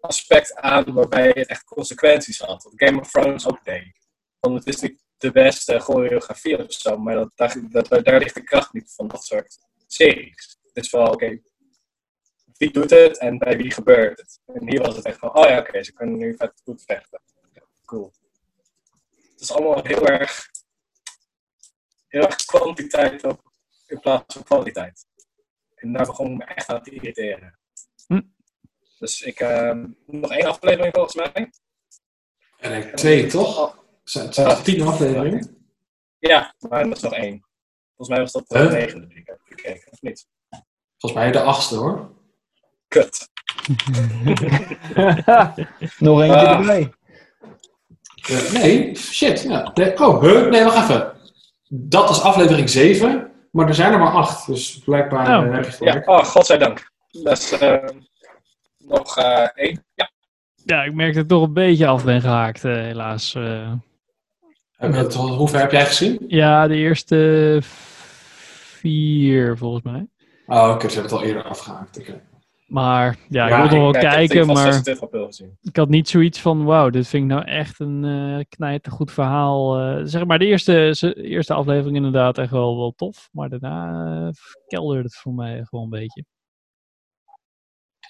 aspect 0.00 0.54
aan 0.54 0.92
waarbij 0.92 1.28
het 1.34 1.48
echt 1.48 1.64
consequenties 1.64 2.38
had. 2.38 2.62
Wat 2.62 2.72
Game 2.76 3.00
of 3.00 3.10
Thrones 3.10 3.46
ook 3.46 3.64
deed. 3.64 3.92
Want 4.40 4.64
het 4.64 4.74
is 4.74 4.80
niet 4.80 5.04
de 5.16 5.30
beste 5.30 5.78
choreografie 5.78 6.64
of 6.64 6.72
zo, 6.72 6.98
maar 6.98 7.14
dat, 7.14 7.30
daar, 7.34 7.56
dat, 7.68 8.04
daar 8.04 8.18
ligt 8.18 8.34
de 8.34 8.42
kracht 8.42 8.72
niet 8.72 8.92
van 8.94 9.08
dat 9.08 9.24
soort 9.24 9.58
series. 9.86 10.58
Het 10.62 10.84
is 10.84 10.90
wel, 10.90 11.06
oké, 11.06 11.40
wie 12.58 12.72
doet 12.72 12.90
het 12.90 13.18
en 13.18 13.38
bij 13.38 13.56
wie 13.56 13.70
gebeurt 13.70 14.18
het? 14.18 14.40
En 14.46 14.68
hier 14.68 14.82
was 14.82 14.96
het 14.96 15.04
echt 15.04 15.18
van, 15.18 15.34
oh 15.34 15.48
ja, 15.48 15.58
oké, 15.58 15.82
ze 15.82 15.92
kunnen 15.92 16.16
nu 16.16 16.36
vet 16.36 16.52
goed 16.64 16.82
vechten. 16.86 17.20
Cool. 17.84 18.12
Het 19.14 19.40
is 19.40 19.52
allemaal 19.52 19.84
heel 19.84 20.06
erg, 20.06 20.50
heel 22.06 22.22
erg 22.22 22.36
kwantiteit 22.36 23.24
op, 23.24 23.40
in 23.86 24.00
plaats 24.00 24.34
van 24.34 24.42
kwaliteit. 24.42 25.06
En 25.74 25.92
daar 25.92 26.06
begon 26.06 26.30
ik 26.30 26.36
me 26.36 26.44
echt 26.44 26.68
aan 26.68 26.82
te 26.82 26.90
irriteren. 26.90 27.58
Hm. 28.06 28.22
Dus 28.98 29.22
ik, 29.22 29.40
ehm, 29.40 29.86
nog 30.06 30.30
één 30.32 30.46
aflevering 30.46 30.94
volgens 30.94 31.14
mij. 31.14 31.50
En 32.58 32.72
ik 32.72 32.96
twee, 32.96 33.26
toch? 33.26 33.84
Zijn, 34.04 34.32
zijn 34.32 34.48
er 34.48 34.62
tien 34.62 34.82
afleveringen? 34.82 35.70
Ja, 36.18 36.54
maar 36.58 36.80
er 36.80 36.90
is 36.90 37.00
nog 37.00 37.14
één. 37.14 37.46
Volgens 37.96 38.08
mij 38.08 38.18
was 38.18 38.32
dat 38.32 38.48
de 38.48 38.58
Huh? 38.58 38.72
negende 38.72 39.06
die 39.06 39.18
ik 39.18 39.26
heb 39.26 39.40
gekeken, 39.44 39.92
of 39.92 40.02
niet? 40.02 40.26
Volgens 40.98 41.22
mij 41.22 41.32
de 41.32 41.40
achtste 41.42 41.76
hoor. 41.76 42.14
Kut. 42.88 43.28
Nog 45.98 46.20
eentje 46.20 46.48
Ah. 46.48 46.58
erbij. 46.58 46.92
Eh, 48.28 48.52
nee, 48.52 48.96
shit. 48.96 49.42
Ja. 49.42 49.72
Oh, 49.96 50.22
huh? 50.22 50.50
Nee, 50.50 50.64
wacht 50.64 50.90
even. 50.90 51.12
Dat 51.68 52.10
is 52.10 52.20
aflevering 52.20 52.70
7, 52.70 53.30
maar 53.50 53.68
er 53.68 53.74
zijn 53.74 53.92
er 53.92 53.98
maar 53.98 54.12
8. 54.12 54.46
Dus 54.46 54.78
blijkbaar 54.84 55.38
Oh. 55.38 55.46
eh, 55.46 55.52
heb 55.54 55.64
je 55.64 55.70
Ja, 55.84 55.90
gelijk. 55.90 56.08
oh, 56.08 56.24
godzijdank. 56.24 56.90
Dat 57.10 57.38
is 57.38 57.54
nog 58.78 59.16
eh, 59.18 59.48
één. 59.54 59.84
Ja. 59.94 60.10
Ja, 60.64 60.82
ik 60.82 60.94
merk 60.94 61.14
dat 61.14 61.22
ik 61.22 61.28
toch 61.28 61.42
een 61.42 61.52
beetje 61.52 61.86
af 61.86 62.04
ben 62.04 62.20
gehaakt, 62.20 62.64
eh, 62.64 62.72
helaas. 62.74 63.34
eh. 63.34 63.72
Het- 64.76 65.14
hoe 65.14 65.48
ver 65.48 65.60
heb 65.60 65.72
jij 65.72 65.86
gezien? 65.86 66.24
ja, 66.28 66.66
de 66.66 66.74
eerste 66.76 67.58
vier 67.62 69.56
volgens 69.56 69.82
mij. 69.84 70.06
Oh, 70.46 70.70
oké, 70.70 70.88
ze 70.88 70.94
hebben 70.94 71.12
het 71.12 71.20
al 71.22 71.28
eerder 71.28 71.42
afgehaakt. 71.42 71.98
Oké. 71.98 72.22
Maar 72.66 73.16
ja, 73.28 73.48
Ja, 73.48 73.64
ik 73.64 73.70
wil 73.70 73.78
nog 73.80 73.94
ik- 73.94 74.02
wel 74.02 74.10
kijken, 74.12 74.46
maar 74.46 74.56
26 74.56 75.02
april 75.04 75.26
gezien. 75.26 75.58
ik 75.62 75.76
had 75.76 75.88
niet 75.88 76.08
zoiets 76.08 76.40
van, 76.40 76.64
wauw, 76.64 76.90
dit 76.90 77.08
vind 77.08 77.22
ik 77.22 77.28
nou 77.28 77.44
echt 77.44 77.80
een 77.80 78.04
eh 78.04 78.44
knijtergoed 78.48 79.12
verhaal. 79.12 79.78
eh. 79.80 80.00
zeg 80.04 80.24
maar, 80.24 80.38
de 80.38 80.46
eerste, 80.46 81.14
eerste 81.22 81.54
aflevering 81.54 81.96
inderdaad 81.96 82.38
echt 82.38 82.50
wel, 82.50 82.76
wel 82.76 82.92
tof, 82.92 83.28
maar 83.32 83.48
daarna 83.48 84.04
eh, 84.26 84.32
kelderde 84.66 85.02
het 85.02 85.16
voor 85.16 85.32
mij 85.32 85.64
gewoon 85.64 85.84
een 85.84 85.90
beetje. 86.00 86.24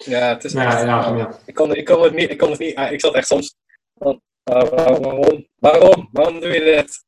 Ja, 0.05 0.27
het 0.27 0.43
is 0.43 0.51
Ja, 0.53 0.65
echt... 0.65 0.81
ja, 0.83 1.15
ja. 1.15 1.39
Ik, 1.45 1.53
kon, 1.53 1.75
ik 1.75 1.85
kon 1.85 2.03
het 2.03 2.13
niet... 2.13 2.29
Ik, 2.29 2.37
kon 2.37 2.49
het 2.49 2.59
niet 2.59 2.75
ah, 2.75 2.91
ik 2.91 2.99
zat 2.99 3.13
echt 3.13 3.27
soms... 3.27 3.55
Van, 3.93 4.21
ah, 4.43 4.69
waarom? 4.69 5.47
Waarom? 5.55 6.09
Waarom 6.11 6.39
doe 6.39 6.49
je 6.53 6.59
dit? 6.63 7.05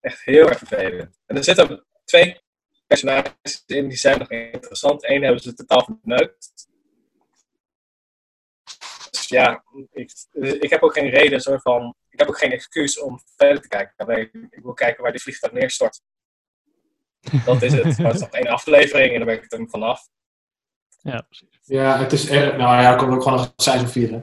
Echt 0.00 0.24
heel 0.24 0.48
erg 0.48 0.58
vervelend. 0.58 1.18
En 1.26 1.36
er 1.36 1.44
zitten 1.44 1.84
twee 2.04 2.40
personages 2.86 3.62
in 3.66 3.88
die 3.88 3.96
zijn 3.98 4.18
nog 4.18 4.30
interessant. 4.30 5.08
Eén 5.08 5.22
hebben 5.22 5.40
ze 5.42 5.54
totaal 5.54 5.84
verneukt. 6.00 6.65
Dus 9.28 9.38
ja, 9.38 9.64
ik, 9.92 10.12
ik 10.62 10.70
heb 10.70 10.82
ook 10.82 10.92
geen 10.92 11.08
reden, 11.08 11.40
soort 11.40 11.62
van... 11.62 11.94
Ik 12.10 12.18
heb 12.18 12.28
ook 12.28 12.38
geen 12.38 12.52
excuus 12.52 13.00
om 13.00 13.20
verder 13.36 13.62
te 13.62 13.68
kijken. 13.68 13.94
Alleen, 13.96 14.46
ik 14.50 14.62
wil 14.62 14.72
kijken 14.72 15.02
waar 15.02 15.12
die 15.12 15.20
vliegtuig 15.20 15.52
neerstort. 15.52 16.00
Dat 17.44 17.62
is 17.62 17.72
het. 17.72 17.84
Maar 17.98 18.06
het 18.06 18.14
is 18.14 18.20
nog 18.20 18.30
één 18.30 18.46
aflevering 18.46 19.12
en 19.12 19.16
dan 19.16 19.26
ben 19.26 19.36
ik 19.36 19.52
er 19.52 19.68
vanaf. 19.68 20.08
Ja, 21.02 21.20
precies. 21.20 21.60
Ja, 21.62 21.98
het 21.98 22.12
is 22.12 22.28
erg. 22.28 22.56
Nou 22.56 22.82
ja, 22.82 22.92
er 22.92 22.96
komt 22.96 23.14
ook 23.14 23.22
gewoon 23.22 23.38
nog 23.38 23.52
seizoen 23.56 23.88
4. 23.88 24.10
Hè? 24.10 24.20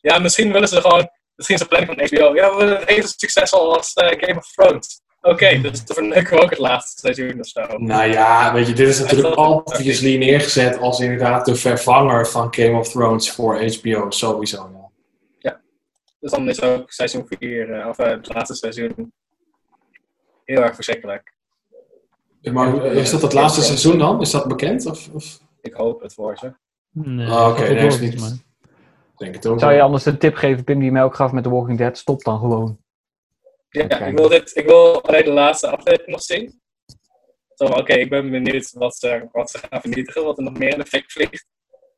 Ja, 0.00 0.18
misschien 0.18 0.52
willen 0.52 0.68
ze 0.68 0.80
gewoon. 0.80 1.10
Misschien 1.34 1.56
is 1.56 1.62
de 1.62 1.68
planning 1.68 2.10
van 2.10 2.18
HBO. 2.18 2.34
Ja, 2.34 2.50
we 2.50 2.56
willen 2.56 2.78
het 2.78 2.88
even 2.88 3.08
succesvol 3.08 3.76
als 3.76 3.92
eh, 3.92 4.26
Game 4.26 4.38
of 4.38 4.52
Thrones. 4.52 5.00
Oké, 5.28 5.60
dus 5.60 5.84
dan 5.84 5.96
verneuken 5.96 6.36
we 6.36 6.42
ook 6.42 6.50
het 6.50 6.58
laatste 6.58 6.98
seizoen 7.00 7.40
of 7.40 7.46
zo. 7.46 7.78
Nou 7.78 8.10
ja, 8.10 8.52
weet 8.52 8.66
je, 8.66 8.72
dit 8.72 8.88
is 8.88 8.98
natuurlijk 9.00 9.36
obviously 9.36 10.16
neergezet 10.16 10.78
als 10.78 11.00
inderdaad 11.00 11.44
de 11.44 11.54
vervanger 11.54 12.26
van 12.26 12.54
Game 12.54 12.78
of 12.78 12.88
Thrones 12.88 13.30
voor 13.30 13.64
HBO, 13.64 14.10
sowieso. 14.10 14.90
Ja. 15.38 15.60
Dus 16.20 16.30
dan 16.30 16.48
is 16.48 16.62
ook 16.62 16.90
seizoen 16.92 17.26
4, 17.38 17.86
of 17.88 17.98
eh, 17.98 18.10
het 18.10 18.34
laatste 18.34 18.54
seizoen, 18.54 19.12
heel 20.44 20.62
erg 20.62 20.74
verschrikkelijk. 20.74 21.34
Maar 22.42 22.84
eh, 22.84 22.96
is 22.96 23.10
dat 23.10 23.22
het 23.22 23.32
laatste 23.32 23.62
seizoen 23.62 23.98
dan? 23.98 24.20
Is 24.20 24.30
dat 24.30 24.48
bekend? 24.48 24.86
Of, 24.86 25.08
of? 25.12 25.38
Ik 25.60 25.74
hoop 25.74 26.02
het 26.02 26.14
voor 26.14 26.36
ze. 26.36 26.52
Nee, 26.90 27.28
Ah, 27.28 27.48
Oké, 27.48 27.74
wel 27.74 27.88
nee, 27.88 27.98
niet. 27.98 28.44
Denk 29.16 29.34
het 29.34 29.46
ook. 29.46 29.60
Zou 29.60 29.72
je 29.72 29.80
anders 29.80 30.04
een 30.04 30.18
tip 30.18 30.34
geven, 30.34 30.64
Pim, 30.64 30.80
die 30.80 30.92
mij 30.92 31.02
ook 31.02 31.14
gaf 31.14 31.32
met 31.32 31.42
The 31.44 31.50
Walking 31.50 31.78
Dead? 31.78 31.98
Stop 31.98 32.22
dan 32.24 32.38
gewoon. 32.38 32.78
Ja, 33.70 34.00
ik, 34.00 34.16
wil 34.16 34.28
dit, 34.28 34.56
ik 34.56 34.66
wil 34.66 35.02
alleen 35.02 35.24
de 35.24 35.30
laatste 35.30 35.68
aflevering 35.70 36.10
nog 36.10 36.22
zien. 36.22 36.60
Zo, 37.54 37.64
oké, 37.64 37.92
ik 37.92 38.10
ben 38.10 38.30
benieuwd 38.30 38.72
wat 38.72 38.96
ze, 38.96 39.28
wat 39.32 39.50
ze 39.50 39.58
gaan 39.58 39.80
vernietigen, 39.80 40.24
wat 40.24 40.38
er 40.38 40.44
nog 40.44 40.58
meer 40.58 40.72
in 40.72 40.78
de 40.78 40.86
fik 40.86 41.10
vliegt. 41.10 41.46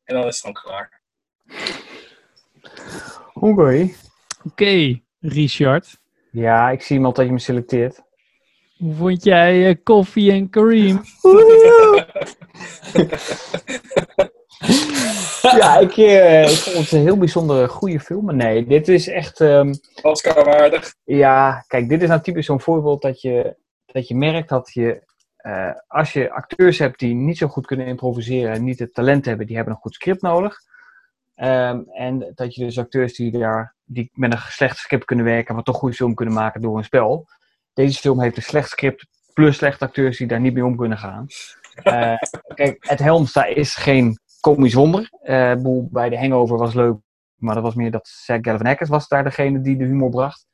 En 0.05 0.15
dan 0.15 0.27
is 0.27 0.43
het 0.43 0.57
gewoon 0.57 0.63
klaar. 0.63 1.03
Oké. 3.35 3.91
Oké, 4.45 5.01
Richard. 5.21 5.99
Ja, 6.31 6.71
ik 6.71 6.83
zie 6.83 6.97
iemand 6.97 7.17
dat 7.17 7.27
je 7.27 7.33
me 7.33 7.39
selecteert. 7.39 8.03
Hoe 8.77 8.95
vond 8.95 9.25
jij 9.25 9.69
eh, 9.69 9.77
Koffie 9.83 10.33
en 10.33 10.51
Kareem? 10.51 11.01
ja, 15.61 15.79
ik, 15.79 15.97
eh, 15.97 16.43
ik 16.43 16.57
vond 16.57 16.77
het 16.77 16.93
een 16.93 17.01
heel 17.01 17.19
bijzondere 17.19 17.69
goede 17.69 18.01
film. 18.01 18.25
Maar 18.25 18.35
nee, 18.35 18.67
dit 18.67 18.89
is 18.89 19.09
echt... 19.09 19.41
ehm, 19.41 19.75
Oscar 20.03 20.45
waardig. 20.45 20.95
Ja, 21.05 21.65
kijk, 21.67 21.89
dit 21.89 22.03
is 22.03 22.09
nou 22.09 22.21
typisch 22.21 22.47
zo'n 22.47 22.61
voorbeeld 22.61 23.03
dat 23.03 23.21
je, 23.21 23.57
dat 23.87 24.09
je 24.09 24.17
merkt 24.17 24.49
dat 24.49 24.71
je, 24.73 25.03
eh, 25.37 25.73
als 25.87 26.13
je 26.13 26.31
acteurs 26.31 26.79
hebt 26.79 26.99
die 26.99 27.15
niet 27.15 27.39
zo 27.39 27.47
goed 27.47 27.67
kunnen 27.67 27.87
improviseren 27.87 28.53
en 28.53 28.65
niet 28.65 28.79
het 28.79 28.95
talent 28.95 29.25
hebben, 29.25 29.47
die 29.47 29.57
hebben 29.57 29.75
een 29.75 29.81
goed 29.81 29.95
script 29.95 30.23
nodig. 30.23 30.59
Ehm, 31.35 31.81
en 31.93 32.33
dat 32.35 32.55
je 32.55 32.65
dus 32.65 32.79
acteurs 32.79 33.15
die, 33.15 33.39
daar, 33.39 33.75
die 33.85 34.11
met 34.15 34.33
een 34.33 34.39
slecht 34.39 34.77
script 34.77 35.05
kunnen 35.05 35.25
werken, 35.25 35.55
maar 35.55 35.65
toch 35.65 35.75
een 35.75 35.81
goede 35.81 35.97
film 35.97 36.15
kunnen 36.15 36.35
maken 36.35 36.61
door 36.61 36.77
een 36.77 36.85
spel. 36.85 37.29
deze 37.75 38.01
film 38.01 38.21
heeft 38.21 38.37
een 38.37 38.43
slecht 38.43 38.71
script 38.71 39.07
plus 39.33 39.57
slechte 39.57 39.85
acteurs 39.85 40.19
die 40.19 40.27
daar 40.27 40.41
niet 40.41 40.55
mee 40.55 40.65
om 40.65 40.77
kunnen 40.77 40.99
gaan. 40.99 41.27
Eh, 41.83 42.15
kijk, 42.55 42.85
Ed 42.85 42.99
Helmsta 42.99 43.45
is 43.45 43.75
geen 43.75 44.19
komisch 44.41 44.75
wonder. 44.75 45.11
Bedoel, 45.23 45.89
bij 45.91 46.09
de 46.09 46.19
Hangover 46.19 46.57
was 46.57 46.75
leuk, 46.75 46.97
maar 47.35 47.55
dat 47.55 47.63
was 47.63 47.75
meer 47.75 47.91
dat 47.91 48.09
Zach 48.09 48.39
Galifianakis 48.41 48.89
was 48.89 49.09
daar 49.09 49.25
degene 49.25 49.61
die 49.61 49.77
de 49.77 49.85
humor 49.85 50.11
bracht. 50.11 50.49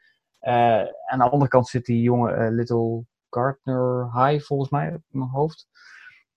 Eh, 0.47 0.85
aan 1.07 1.19
de 1.19 1.31
andere 1.31 1.49
kant 1.51 1.69
zit 1.69 1.85
die 1.85 2.03
jonge 2.03 2.33
eh, 2.33 2.51
Little 2.51 3.05
Gardner 3.31 4.11
High, 4.13 4.45
volgens 4.45 4.71
mij, 4.71 4.95
op 4.95 5.03
mijn 5.09 5.31
hoofd. 5.31 5.69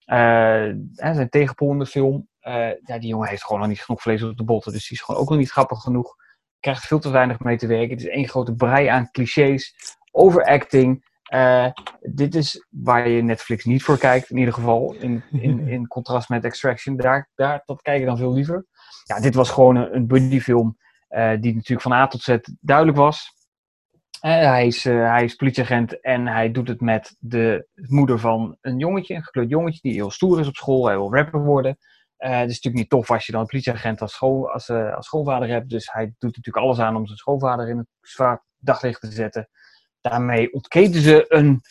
Hè, 0.05 0.73
zijn 1.13 1.29
tegenpool 1.29 1.71
in 1.71 1.79
de 1.79 1.85
film. 1.85 2.27
Ja, 2.39 2.99
die 2.99 3.07
jongen 3.07 3.27
heeft 3.27 3.43
gewoon 3.43 3.59
nog 3.59 3.69
niet 3.69 3.81
genoeg 3.81 4.01
vlees 4.01 4.23
op 4.23 4.37
de 4.37 4.43
botten. 4.43 4.71
Dus 4.71 4.87
die 4.87 4.97
is 4.97 5.03
gewoon 5.03 5.21
ook 5.21 5.29
nog 5.29 5.37
niet 5.37 5.51
grappig 5.51 5.79
genoeg. 5.79 6.15
Krijgt 6.59 6.85
veel 6.85 6.99
te 6.99 7.09
weinig 7.09 7.39
mee 7.39 7.57
te 7.57 7.67
werken. 7.67 7.89
Het 7.89 7.99
is 7.99 8.07
één 8.07 8.27
grote 8.27 8.55
brei 8.55 8.87
aan 8.87 9.11
clichés. 9.11 9.75
Overacting. 10.11 11.05
Eh, 11.29 11.67
dit 11.99 12.35
is 12.35 12.65
waar 12.69 13.09
je 13.09 13.21
Netflix 13.21 13.65
niet 13.65 13.83
voor 13.83 13.97
kijkt, 13.97 14.29
in 14.29 14.37
ieder 14.37 14.53
geval. 14.53 14.93
In, 14.93 15.23
in, 15.31 15.67
in 15.75 15.87
contrast 15.87 16.29
met 16.29 16.43
Extraction. 16.43 16.97
Daar, 16.97 17.29
daar, 17.35 17.61
dat 17.65 17.81
kijk 17.81 17.99
je 17.99 18.05
dan 18.05 18.17
veel 18.17 18.33
liever. 18.33 18.65
Ja, 19.03 19.19
dit 19.19 19.35
was 19.35 19.49
gewoon 19.49 19.75
een, 19.75 19.95
een 19.95 20.07
buddyfilm. 20.07 20.77
eh, 21.07 21.29
die 21.39 21.53
natuurlijk 21.53 21.81
van 21.81 21.91
A 21.91 22.07
tot 22.07 22.21
Z 22.21 22.37
duidelijk 22.59 22.97
was. 22.97 23.37
Eh, 24.21 24.31
hij, 24.31 24.67
is, 24.67 24.83
hij 24.83 25.23
is 25.23 25.35
politieagent 25.35 26.01
en 26.01 26.27
hij 26.27 26.51
doet 26.51 26.67
het 26.67 26.81
met 26.81 27.15
de 27.19 27.67
moeder 27.73 28.19
van 28.19 28.57
een 28.61 28.77
jongetje, 28.77 29.15
een 29.15 29.23
gekleurd 29.23 29.49
jongetje, 29.49 29.79
die 29.81 29.93
heel 29.93 30.11
stoer 30.11 30.39
is 30.39 30.47
op 30.47 30.55
school. 30.55 30.85
Hij 30.85 30.95
wil 30.95 31.15
rapper 31.15 31.43
worden. 31.43 31.77
Het 32.17 32.49
is 32.49 32.55
natuurlijk 32.55 32.75
niet 32.75 32.89
tof 32.89 33.11
als 33.11 33.25
je 33.25 33.31
dan 33.31 33.41
een 33.41 33.47
politieagent 33.47 34.01
als, 34.01 34.13
school, 34.13 34.51
als, 34.51 34.69
als 34.69 35.05
schoolvader 35.05 35.49
hebt. 35.49 35.69
Dus 35.69 35.91
hij 35.91 36.05
doet 36.05 36.35
natuurlijk 36.35 36.65
alles 36.65 36.79
aan 36.79 36.95
om 36.95 37.05
zijn 37.05 37.17
schoolvader 37.17 37.69
in 37.69 37.77
het 37.77 37.87
zwaar 38.01 38.43
daglicht 38.57 39.01
te 39.01 39.11
zetten. 39.11 39.49
Daarmee 40.01 40.53
ontketen 40.53 41.01
ze 41.01 41.25
een, 41.27 41.61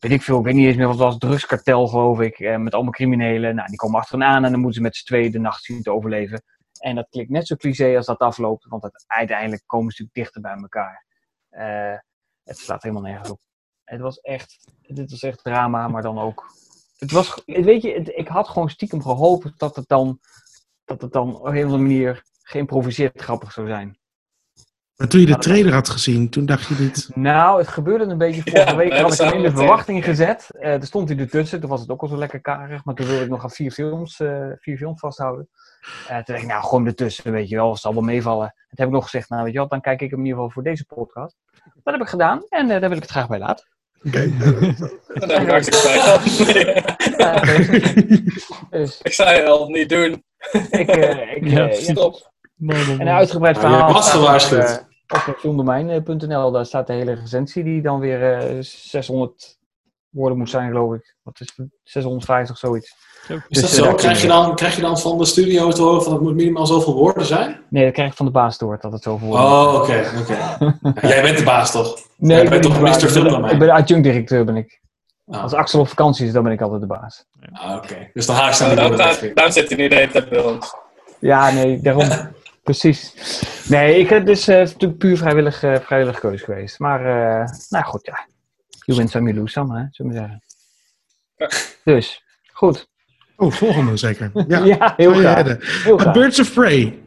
weet 0.00 0.12
ik 0.12 0.22
veel, 0.22 0.38
ik 0.38 0.44
weet 0.44 0.54
niet 0.54 0.66
eens 0.66 0.76
meer 0.76 0.86
wat 0.86 0.94
het 0.94 1.04
was, 1.04 1.18
drugskartel 1.18 1.86
geloof 1.86 2.20
ik, 2.20 2.38
eh, 2.38 2.56
met 2.56 2.74
allemaal 2.74 2.92
criminelen. 2.92 3.54
Nou, 3.54 3.68
die 3.68 3.76
komen 3.76 4.00
achteraan 4.00 4.44
en 4.44 4.50
dan 4.50 4.60
moeten 4.60 4.72
ze 4.72 4.80
met 4.80 4.96
z'n 4.96 5.04
tweeën 5.04 5.30
de 5.30 5.38
nacht 5.38 5.64
zien 5.64 5.82
te 5.82 5.92
overleven. 5.92 6.42
En 6.80 6.94
dat 6.94 7.08
klinkt 7.10 7.30
net 7.30 7.46
zo 7.46 7.56
cliché 7.56 7.96
als 7.96 8.06
dat 8.06 8.18
afloopt, 8.18 8.66
want 8.68 9.04
uiteindelijk 9.06 9.62
komen 9.66 9.92
ze 9.92 10.02
natuurlijk 10.02 10.14
dichter 10.14 10.40
bij 10.40 10.62
elkaar. 10.62 11.04
Eh, 11.48 11.98
het 12.44 12.58
slaat 12.58 12.82
helemaal 12.82 13.02
nergens 13.02 13.30
op. 13.30 13.40
Het 13.84 14.00
was 14.00 14.20
echt, 14.20 14.72
dit 14.80 15.10
was 15.10 15.22
echt 15.22 15.44
drama, 15.44 15.88
maar 15.88 16.02
dan 16.02 16.18
ook. 16.18 16.54
Het 16.98 17.10
was, 17.10 17.42
weet 17.46 17.82
je, 17.82 17.92
ik 17.92 18.28
had 18.28 18.48
gewoon 18.48 18.70
stiekem 18.70 19.02
gehoopt 19.02 19.58
dat 19.58 19.76
het 19.76 19.88
dan, 19.88 20.20
dat 20.84 21.02
het 21.02 21.12
dan 21.12 21.36
op 21.36 21.44
een 21.44 21.56
of 21.56 21.62
andere 21.62 21.82
manier 21.82 22.22
geïmproviseerd 22.42 23.20
grappig 23.20 23.52
zou 23.52 23.66
zijn. 23.66 23.99
Maar 25.00 25.08
toen 25.08 25.20
je 25.20 25.26
de 25.26 25.38
trailer 25.38 25.72
had 25.72 25.88
gezien, 25.88 26.30
toen 26.30 26.46
dacht 26.46 26.68
je 26.68 26.76
dit... 26.76 27.10
Nou, 27.14 27.58
het 27.58 27.68
gebeurde 27.68 28.04
een 28.04 28.18
beetje 28.18 28.42
vorige 28.50 28.70
Ja, 28.70 28.76
week. 28.76 28.92
we 28.92 28.98
Had 28.98 29.12
ik 29.12 29.18
hem 29.20 29.32
in 29.32 29.42
de 29.42 29.50
verwachting 29.50 30.04
gezet. 30.04 30.46
Eh 30.58 30.72
er 30.72 30.86
stond 30.86 31.08
hij 31.08 31.18
ertussen. 31.18 31.60
Toen 31.60 31.68
was 31.70 31.80
het 31.80 31.90
ook 31.90 32.02
al 32.02 32.08
zo 32.08 32.16
lekker 32.16 32.40
karig. 32.40 32.84
Maar 32.84 32.94
toen 32.94 33.06
wilde 33.06 33.22
ik 33.22 33.28
nog 33.30 33.42
aan 33.42 33.50
vier 33.50 33.70
films, 33.70 34.20
eh, 34.20 34.46
vier 34.58 34.76
films 34.76 35.00
vasthouden. 35.00 35.48
Eh 36.08 36.14
toen 36.14 36.22
dacht 36.26 36.40
ik, 36.42 36.46
nou, 36.48 36.62
gewoon 36.64 36.86
ertussen, 36.86 37.32
weet 37.32 37.48
je 37.48 37.56
wel. 37.56 37.70
Het 37.70 37.80
zal 37.80 37.92
wel 37.92 38.02
meevallen. 38.02 38.46
En 38.46 38.52
toen 38.56 38.68
heb 38.76 38.86
ik 38.86 38.92
nog 38.92 39.04
gezegd, 39.04 39.28
nou, 39.28 39.44
weet 39.44 39.52
je 39.52 39.58
wat, 39.58 39.70
dan 39.70 39.80
kijk 39.80 40.00
ik 40.00 40.10
hem 40.10 40.18
in 40.18 40.24
ieder 40.24 40.38
geval 40.38 40.52
voor 40.54 40.62
deze 40.62 40.84
podcast. 40.84 41.36
Dat 41.82 41.92
heb 41.94 42.02
ik 42.02 42.08
gedaan. 42.08 42.42
En 42.48 42.70
eh, 42.70 42.80
daar 42.80 42.88
wil 42.88 42.96
ik 42.98 43.02
het 43.02 43.10
graag 43.12 43.28
bij 43.28 43.38
laten. 43.38 43.66
Oké. 44.06 44.30
Dat 45.20 45.30
heb 45.30 45.42
ik 45.42 45.48
hartstikke 45.50 45.78
spijt 45.88 46.02
van. 46.02 46.22
Dus, 48.70 49.00
Ik 49.02 49.12
zei 49.12 49.46
al, 49.46 49.68
niet 49.68 49.88
doen. 49.88 50.24
ik, 50.70 50.94
Ja, 50.94 51.64
ja. 51.64 51.72
Stop. 51.74 52.32
En 52.66 53.00
een 53.00 53.08
uitgebreid 53.08 53.56
Ja, 53.56 53.62
je 53.62 53.68
verhaal. 53.68 53.92
was 53.92 54.06
staat 54.08 54.20
gewaarschuwd. 54.20 54.88
Op, 55.10 55.16
eh, 55.26 55.34
filmdomein.nl, 55.38 56.50
daar 56.50 56.66
staat 56.66 56.86
de 56.86 56.92
hele 56.92 57.12
recensie 57.14 57.64
die 57.64 57.82
dan 57.82 58.00
weer 58.00 58.32
eh, 58.38 58.56
600 58.60 59.58
woorden 60.08 60.38
moet 60.38 60.50
zijn, 60.50 60.68
geloof 60.68 60.94
ik. 60.94 61.16
Wat 61.22 61.40
is 61.40 61.52
het? 61.56 61.66
650, 61.84 62.58
zoiets. 62.58 62.94
Is 63.28 63.36
Dus, 63.48 63.60
dat 63.60 63.70
eh, 63.70 63.76
zo? 63.76 63.82
daar 63.84 63.94
Krijg 63.94 64.22
je, 64.22 64.28
dan, 64.28 64.54
krijg 64.54 64.74
je 64.76 64.80
dan 64.82 64.98
van 64.98 65.18
de 65.18 65.24
studio 65.24 65.70
te 65.70 65.82
horen 65.82 66.02
van 66.02 66.12
het 66.12 66.22
moet 66.22 66.34
minimaal 66.34 66.66
zoveel 66.66 66.94
woorden 66.94 67.26
zijn? 67.26 67.60
Nee, 67.70 67.84
dat 67.84 67.92
krijg 67.92 68.10
ik 68.10 68.16
van 68.16 68.26
de 68.26 68.32
baas 68.32 68.58
door, 68.58 68.78
dat 68.80 68.92
het 68.92 69.02
zoveel 69.02 69.26
woorden 69.28 69.46
Oh, 69.46 69.74
oké. 69.74 70.10
oké. 70.20 70.36
Jij 71.08 71.22
bent 71.22 71.38
de 71.38 71.44
baas 71.44 71.70
toch? 71.72 71.98
Nee, 72.16 72.30
Jij 72.36 72.42
ik 72.44 72.50
ben, 72.50 72.60
bent 72.60 72.62
toch 72.62 72.74
de. 72.74 72.80
Mr. 72.80 72.94
Ik 72.94 73.00
ben- 73.00 73.10
Filmdomein? 73.10 73.52
ik 73.52 73.58
ben 73.58 73.68
de 73.68 73.74
adjunct-directeur, 73.74 74.44
ben 74.44 74.56
ik. 74.56 74.80
Ah. 75.26 75.42
Als 75.42 75.52
Axel 75.52 75.80
op 75.80 75.88
vakantie 75.88 76.26
is, 76.26 76.32
dan 76.32 76.42
ben 76.42 76.52
ik 76.52 76.60
altijd 76.60 76.80
de 76.80 76.86
baas. 76.86 77.24
Ah, 77.52 77.74
oké. 77.76 78.10
Dus 78.12 78.26
dan 78.26 78.36
haak 78.36 78.58
Nou, 78.58 78.88
woorden. 78.88 79.34
daarom 79.34 79.52
zit 79.52 79.68
hij 79.68 79.78
nu 79.78 79.88
de 79.88 79.94
hele 79.94 80.10
tijd 80.10 80.28
bij 80.28 80.44
ons. 80.44 80.74
Ja, 81.18 81.50
nee, 81.50 81.80
daarom. 81.80 82.04
Precies. 82.62 83.14
Nee, 83.68 83.98
ik 83.98 84.08
heb 84.08 84.26
dus 84.26 84.48
eh, 84.48 84.56
natuurlijk 84.56 84.98
puur 84.98 85.16
vrijwillig, 85.16 85.62
eh 85.62 85.80
vrijwillig 85.80 86.18
keuze 86.20 86.44
geweest. 86.44 86.78
Maar, 86.78 87.00
eh, 87.00 87.48
nou 87.68 87.84
goed, 87.84 88.06
ja. 88.06 88.26
You 88.84 88.98
win 88.98 89.08
some, 89.08 89.28
you 89.28 89.40
lose 89.40 89.52
some, 89.52 89.78
hè, 89.78 89.84
zullen 89.90 90.12
we 90.12 90.18
zeggen. 90.18 90.42
Dus, 91.84 92.22
goed. 92.52 92.88
Oh, 93.36 93.52
volgende 93.52 93.96
zeker. 93.96 94.30
Ja, 94.48 94.64
Ja, 94.76 94.94
heel 94.96 95.12
graag. 95.14 95.82
Heel 95.84 95.98
graag. 95.98 96.14
Birds 96.14 96.40
of 96.40 96.52
Prey. 96.52 96.98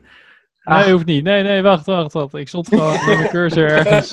Nee, 0.63 0.91
hoeft 0.91 1.05
niet. 1.05 1.23
Nee, 1.23 1.43
nee, 1.43 1.61
wacht, 1.61 1.85
wacht, 1.85 2.13
wacht. 2.13 2.33
Ik 2.33 2.47
stond 2.47 2.67
gewoon 2.67 2.91
met 2.91 3.05
mijn 3.05 3.29
cursor 3.29 3.69
ergens. 3.69 4.11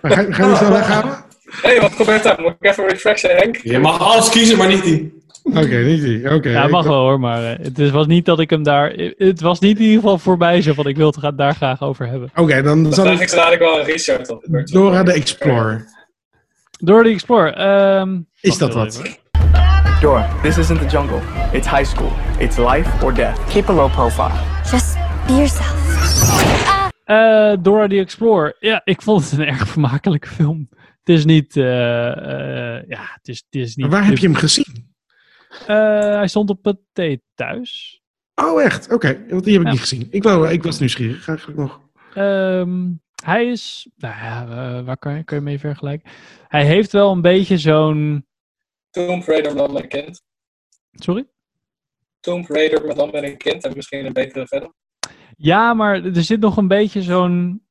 Maar 0.00 0.12
Ga, 0.12 0.32
gaan 0.32 0.50
we 0.50 0.56
zo 0.56 0.70
weghalen? 0.70 1.24
Hé, 1.44 1.68
hey, 1.68 1.80
wat 1.80 1.92
gebeurt 1.92 2.22
daar? 2.22 2.40
Moet 2.40 2.54
ik 2.60 2.70
even 2.70 2.88
refreshen, 2.88 3.36
Henk? 3.36 3.56
Je 3.56 3.78
mag 3.78 4.00
alles 4.00 4.28
kiezen, 4.28 4.58
maar 4.58 4.68
niet 4.68 4.82
die. 4.84 5.23
Oké, 5.46 5.76
niet 5.84 6.02
die. 6.02 6.34
Oké. 6.34 6.48
Ja, 6.50 6.66
mag 6.66 6.84
wel 6.86 7.00
hoor, 7.00 7.20
maar 7.20 7.44
eh, 7.44 7.64
het 7.64 7.78
is- 7.78 7.90
was 7.90 8.06
niet 8.06 8.24
dat 8.24 8.40
ik 8.40 8.50
hem 8.50 8.62
daar... 8.62 8.90
Het 9.16 9.40
was 9.40 9.60
niet 9.60 9.76
in 9.78 9.82
ieder 9.84 10.00
geval 10.00 10.18
voorbij 10.18 10.62
zo 10.62 10.72
van 10.72 10.86
ik 10.86 10.96
wil 10.96 11.14
het 11.20 11.38
daar 11.38 11.54
graag 11.54 11.82
over 11.82 12.06
hebben. 12.06 12.30
Oké, 12.34 12.62
dan 12.62 12.82
Dan 12.82 12.92
vraag 12.92 13.14
ik 13.14 13.20
ik 13.20 13.28
zo 13.28 13.36
dadelijk 13.36 13.62
wel 13.62 13.78
een 13.78 13.84
Richard 13.84 14.30
op. 14.30 14.46
Dora 14.64 15.02
de 15.02 15.12
Explorer. 15.12 15.84
Door 16.78 17.02
de 17.02 17.08
Explorer. 17.10 17.52
ehm, 17.54 18.18
Is 18.40 18.58
dat 18.58 18.74
wat? 18.74 18.98
even. 19.04 19.16
Dora, 20.00 20.28
this 20.42 20.58
isn't 20.58 20.80
the 20.80 20.86
jungle. 20.86 21.18
It's 21.52 21.68
high 21.70 21.84
school. 21.84 22.12
It's 22.38 22.56
life 22.56 23.04
or 23.04 23.14
death. 23.14 23.44
Keep 23.52 23.68
a 23.68 23.72
low 23.72 23.92
profile. 23.92 24.32
Just 24.70 24.96
be 25.26 25.32
yourself. 25.32 26.92
Eh, 27.04 27.52
Dora 27.62 27.86
the 27.88 27.98
Explorer. 27.98 28.56
Ja, 28.60 28.80
ik 28.84 29.02
vond 29.02 29.30
het 29.30 29.38
een 29.40 29.46
erg 29.46 29.68
vermakelijke 29.68 30.28
film. 30.28 30.68
Het 31.04 31.16
is 31.16 31.24
niet... 31.24 31.56
eh, 31.56 32.06
eh, 32.76 32.82
ja, 32.88 33.00
het 33.14 33.28
is, 33.28 33.44
het 33.50 33.60
is 33.62 33.76
niet... 33.76 33.86
Maar 33.90 34.00
waar 34.00 34.08
heb 34.08 34.18
je 34.18 34.26
hem 34.26 34.36
gezien? 34.36 34.92
Eh, 35.60 36.14
hij 36.14 36.28
stond 36.28 36.50
op 36.50 36.64
het 36.64 36.78
thee 36.92 37.22
thuis. 37.34 38.02
Oh, 38.34 38.62
echt? 38.62 38.92
Oké, 38.92 39.24
want 39.28 39.44
die 39.44 39.52
heb 39.52 39.60
ik 39.62 39.66
Ja. 39.66 39.72
niet 39.72 39.80
gezien. 39.80 40.06
Ik, 40.10 40.22
wou, 40.22 40.48
ik 40.50 40.62
was 40.62 40.78
nieuwsgierig. 40.78 41.28
Eigenlijk 41.28 41.58
nog. 41.58 41.80
Ehm, 42.14 42.90
hij 43.24 43.46
is... 43.46 43.88
Nou 43.96 44.14
ja, 44.14 44.42
eh, 44.48 44.84
waar 44.84 44.98
kan 44.98 45.14
je, 45.16 45.24
kan 45.24 45.36
je 45.38 45.42
mee 45.44 45.58
vergelijken? 45.58 46.10
Hij 46.48 46.64
heeft 46.64 46.92
wel 46.92 47.12
een 47.12 47.20
beetje 47.20 47.58
zo'n... 47.58 48.26
Tomb 48.90 49.24
Raider 49.26 49.54
met 49.54 49.58
dan 49.64 49.72
met 49.72 49.82
een 49.82 49.88
kind. 49.88 50.22
Sorry? 50.92 51.26
Tomb 52.20 52.48
Raider 52.48 52.84
met 52.86 52.96
dan 52.96 53.10
met 53.12 53.22
een 53.22 53.36
kind. 53.36 53.64
En 53.64 53.72
misschien 53.76 54.06
een 54.06 54.12
betere 54.12 54.46
verder. 54.46 54.72
Ja, 55.36 55.74
maar 55.74 56.04
er 56.04 56.22
zit 56.22 56.40
nog 56.40 56.56
een 56.56 56.68
beetje 56.68 57.02
zo'n. 57.02 57.66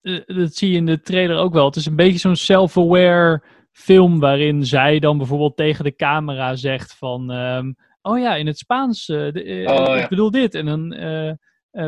eh, 0.00 0.20
dat 0.26 0.54
zie 0.54 0.70
je 0.70 0.76
in 0.76 0.86
de 0.86 1.00
trailer 1.00 1.36
ook 1.36 1.52
wel. 1.52 1.64
Het 1.66 1.76
is 1.76 1.86
een 1.86 1.96
beetje 1.96 2.18
zo'n 2.18 2.36
self-aware 2.36 3.42
film 3.78 4.20
waarin 4.20 4.64
zij 4.66 4.98
dan 4.98 5.18
bijvoorbeeld 5.18 5.56
tegen 5.56 5.84
de 5.84 5.94
camera 5.96 6.56
zegt 6.56 6.94
van. 6.96 7.30
ehm, 7.30 7.72
oh 8.02 8.18
ja, 8.18 8.34
in 8.34 8.46
het 8.46 8.58
Spaans. 8.58 9.08
eh, 9.08 9.32
de- 9.32 9.42
eh, 9.42 9.72
Oh, 9.90 9.96
Ik 9.96 10.08
bedoel 10.08 10.30
dit. 10.30 10.54
En 10.54 10.66
dan 10.66 10.92
eh, 10.92 11.32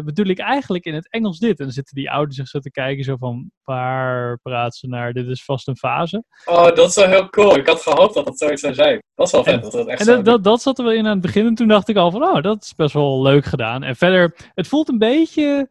bedoel 0.05 0.27
ik 0.27 0.39
eigenlijk 0.39 0.85
in 0.85 0.95
het 0.95 1.11
Engels 1.11 1.39
dit. 1.39 1.59
En 1.59 1.65
dan 1.65 1.75
zitten 1.75 1.95
die 1.95 2.11
ouders 2.11 2.37
zich 2.37 2.49
zo 2.49 2.59
te 2.59 2.71
kijken, 2.71 3.05
zo 3.05 3.17
van. 3.17 3.51
Waar 3.65 4.39
praat 4.43 4.77
ze 4.77 4.87
naar? 4.89 5.13
Dit 5.13 5.27
is 5.27 5.45
vast 5.45 5.69
een 5.69 5.77
fase. 5.77 6.25
Oh, 6.45 6.65
dat 6.65 6.89
is 6.89 6.95
wel 6.95 7.09
heel 7.09 7.29
cool. 7.29 7.57
Ik 7.57 7.67
had 7.67 7.83
gehoopt 7.83 8.15
dat 8.15 8.25
dat 8.25 8.39
zoiets 8.39 8.61
zou 8.63 8.75
zijn. 8.75 9.03
Dat 9.15 9.27
is 9.27 9.33
wel 9.33 9.45
vet. 9.45 9.63
dat 9.63 9.73
dat 9.73 9.87
echt 9.87 10.01
En 10.01 10.07
dat, 10.07 10.25
dat, 10.25 10.45
dat 10.45 10.63
zat 10.63 10.79
er 10.79 10.85
wel 10.85 10.93
in 10.93 11.05
aan 11.07 11.13
het 11.13 11.21
begin. 11.21 11.47
En 11.47 11.55
toen 11.55 11.69
dacht 11.69 11.89
ik 11.89 11.97
al 11.97 12.11
van, 12.11 12.23
oh, 12.23 12.43
dat 12.43 12.63
is 12.63 12.75
best 12.75 12.95
wel 12.95 13.23
leuk 13.23 13.45
gedaan. 13.45 13.83
En 13.83 13.97
verder, 13.97 14.35
het 14.55 14.69
voelt 14.69 14.89
een 14.89 14.99
beetje... 14.99 15.69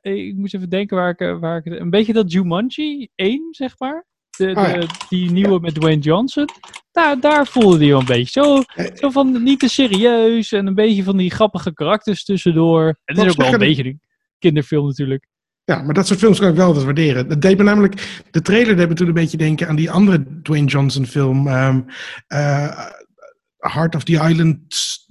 ik 0.00 0.36
moet 0.36 0.54
even 0.54 0.68
denken 0.68 0.96
waar 0.96 1.10
ik, 1.18 1.40
waar 1.40 1.56
ik... 1.64 1.80
Een 1.80 1.90
beetje 1.90 2.12
dat 2.12 2.32
Jumanji 2.32 3.08
1, 3.14 3.46
zeg 3.50 3.78
maar. 3.78 4.06
De, 4.40 4.46
Oh 4.46 4.52
ja. 4.68 4.72
de, 4.80 4.86
die 5.08 5.30
nieuwe 5.30 5.60
met 5.60 5.74
Dwayne 5.74 6.00
Johnson. 6.00 6.44
Daar, 6.92 7.20
daar 7.20 7.46
voelde 7.46 7.78
die 7.78 7.90
wel 7.90 8.00
een 8.00 8.06
beetje. 8.06 8.40
Zo, 8.42 8.62
zo 8.94 9.10
van 9.10 9.42
niet 9.42 9.58
te 9.60 9.68
serieus. 9.68 10.52
En 10.52 10.66
een 10.66 10.74
beetje 10.74 11.02
van 11.02 11.16
die 11.16 11.30
grappige 11.30 11.72
karakters 11.74 12.24
tussendoor. 12.24 12.86
Het 13.04 13.16
is 13.16 13.22
Wat 13.24 13.32
ook 13.32 13.36
wel 13.38 13.52
een 13.52 13.58
beetje 13.58 13.84
een 13.84 14.00
kinderfilm 14.38 14.86
natuurlijk. 14.86 15.26
Ja, 15.64 15.82
maar 15.82 15.94
dat 15.94 16.06
soort 16.06 16.18
films 16.18 16.38
kan 16.38 16.48
ik 16.48 16.54
wel 16.56 16.66
altijd 16.66 16.84
waarderen. 16.84 17.28
Dat 17.28 17.42
deed 17.42 17.56
me 17.58 17.62
namelijk... 17.64 18.22
De 18.30 18.42
trailer 18.42 18.76
deed 18.76 18.88
me 18.88 18.94
toen 18.94 19.06
een 19.08 19.14
beetje 19.14 19.36
denken 19.36 19.68
aan 19.68 19.76
die 19.76 19.90
andere 19.90 20.40
Dwayne 20.42 20.66
Johnson 20.66 21.06
film. 21.06 21.46
ehm, 21.48 21.80
eh, 22.26 22.86
Heart 23.58 23.94
of 23.94 24.04
the 24.04 24.12
Island, 24.12 24.58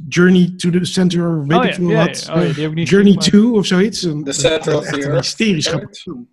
Journey 0.08 0.54
to 0.58 0.70
the 0.70 0.86
Center, 0.86 1.46
weet 1.48 1.58
Oh 1.58 1.64
ik 1.64 1.70
ja, 1.70 1.76
veel 1.76 1.90
ja, 1.90 2.06
wat. 2.06 2.24
ja. 2.26 2.34
Oh 2.48 2.56
die 2.56 2.70
niet 2.70 2.90
Journey 2.90 3.14
gezien, 3.14 3.32
2 3.42 3.52
of 3.52 3.66
zoiets. 3.66 4.04
Een- 4.04 4.24
The 4.24 4.32
Center 4.32 4.76
of 4.78 4.84
echt 4.84 4.94
the 4.94 5.00
een 5.00 5.04
Earth. 5.12 5.24
hysterisch 5.26 5.68
grappig 5.68 5.98
film. 5.98 6.28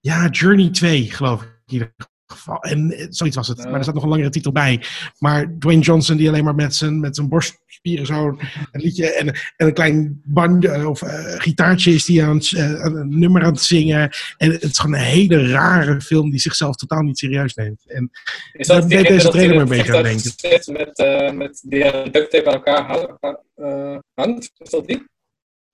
Ja, 0.00 0.28
Journey 0.28 0.70
2, 0.70 1.10
geloof 1.10 1.42
ik. 1.42 1.57
In 1.68 1.74
ieder 1.74 1.94
geval. 2.26 2.62
En 2.62 2.92
eh, 2.92 3.06
zoiets 3.10 3.36
was 3.36 3.48
het. 3.48 3.64
Maar 3.64 3.74
er 3.74 3.84
zat 3.84 3.94
nog 3.94 4.02
een 4.02 4.08
langere 4.08 4.30
titel 4.30 4.52
bij. 4.52 4.82
Maar 5.18 5.56
Dwayne 5.58 5.82
Johnson, 5.82 6.16
die 6.16 6.28
alleen 6.28 6.44
maar 6.44 6.54
met 6.54 6.74
zijn, 6.74 7.00
met 7.00 7.16
zijn 7.16 7.28
borst 7.28 7.58
spieren 7.66 8.06
zo 8.06 8.26
een 8.72 8.80
liedje 8.80 9.12
en, 9.12 9.26
en 9.26 9.66
een 9.66 9.72
klein 9.72 10.20
bandje 10.24 10.88
of 10.88 11.02
eh, 11.02 11.40
gitaartje 11.40 11.92
is 11.92 12.04
die 12.04 12.24
aan, 12.24 12.40
eh, 12.40 12.84
een 12.84 13.18
nummer 13.18 13.42
aan 13.42 13.52
het 13.52 13.62
zingen. 13.62 14.10
En 14.36 14.50
het 14.50 14.62
is 14.62 14.78
gewoon 14.78 14.96
een 14.96 15.04
hele 15.04 15.48
rare 15.48 16.00
film 16.00 16.30
die 16.30 16.40
zichzelf 16.40 16.76
totaal 16.76 17.02
niet 17.02 17.18
serieus 17.18 17.54
neemt. 17.54 17.82
En 17.86 18.10
Is 18.52 18.66
daar 18.66 18.80
dat 18.80 18.90
deed 18.90 19.08
deze 19.08 19.28
trailer 19.28 19.54
in 19.54 19.60
een 19.60 19.68
beetje 19.68 19.96
aan 19.96 20.02
denken. 20.02 20.72
met, 20.72 20.98
eh, 20.98 21.32
met 21.32 21.62
die 21.66 22.10
duct 22.10 22.30
tape 22.30 22.46
aan 22.46 22.54
elkaar 22.54 23.16
eh, 23.54 23.98
hangt? 24.14 24.50
Is 24.58 24.70
dat 24.70 24.86
die? 24.86 25.06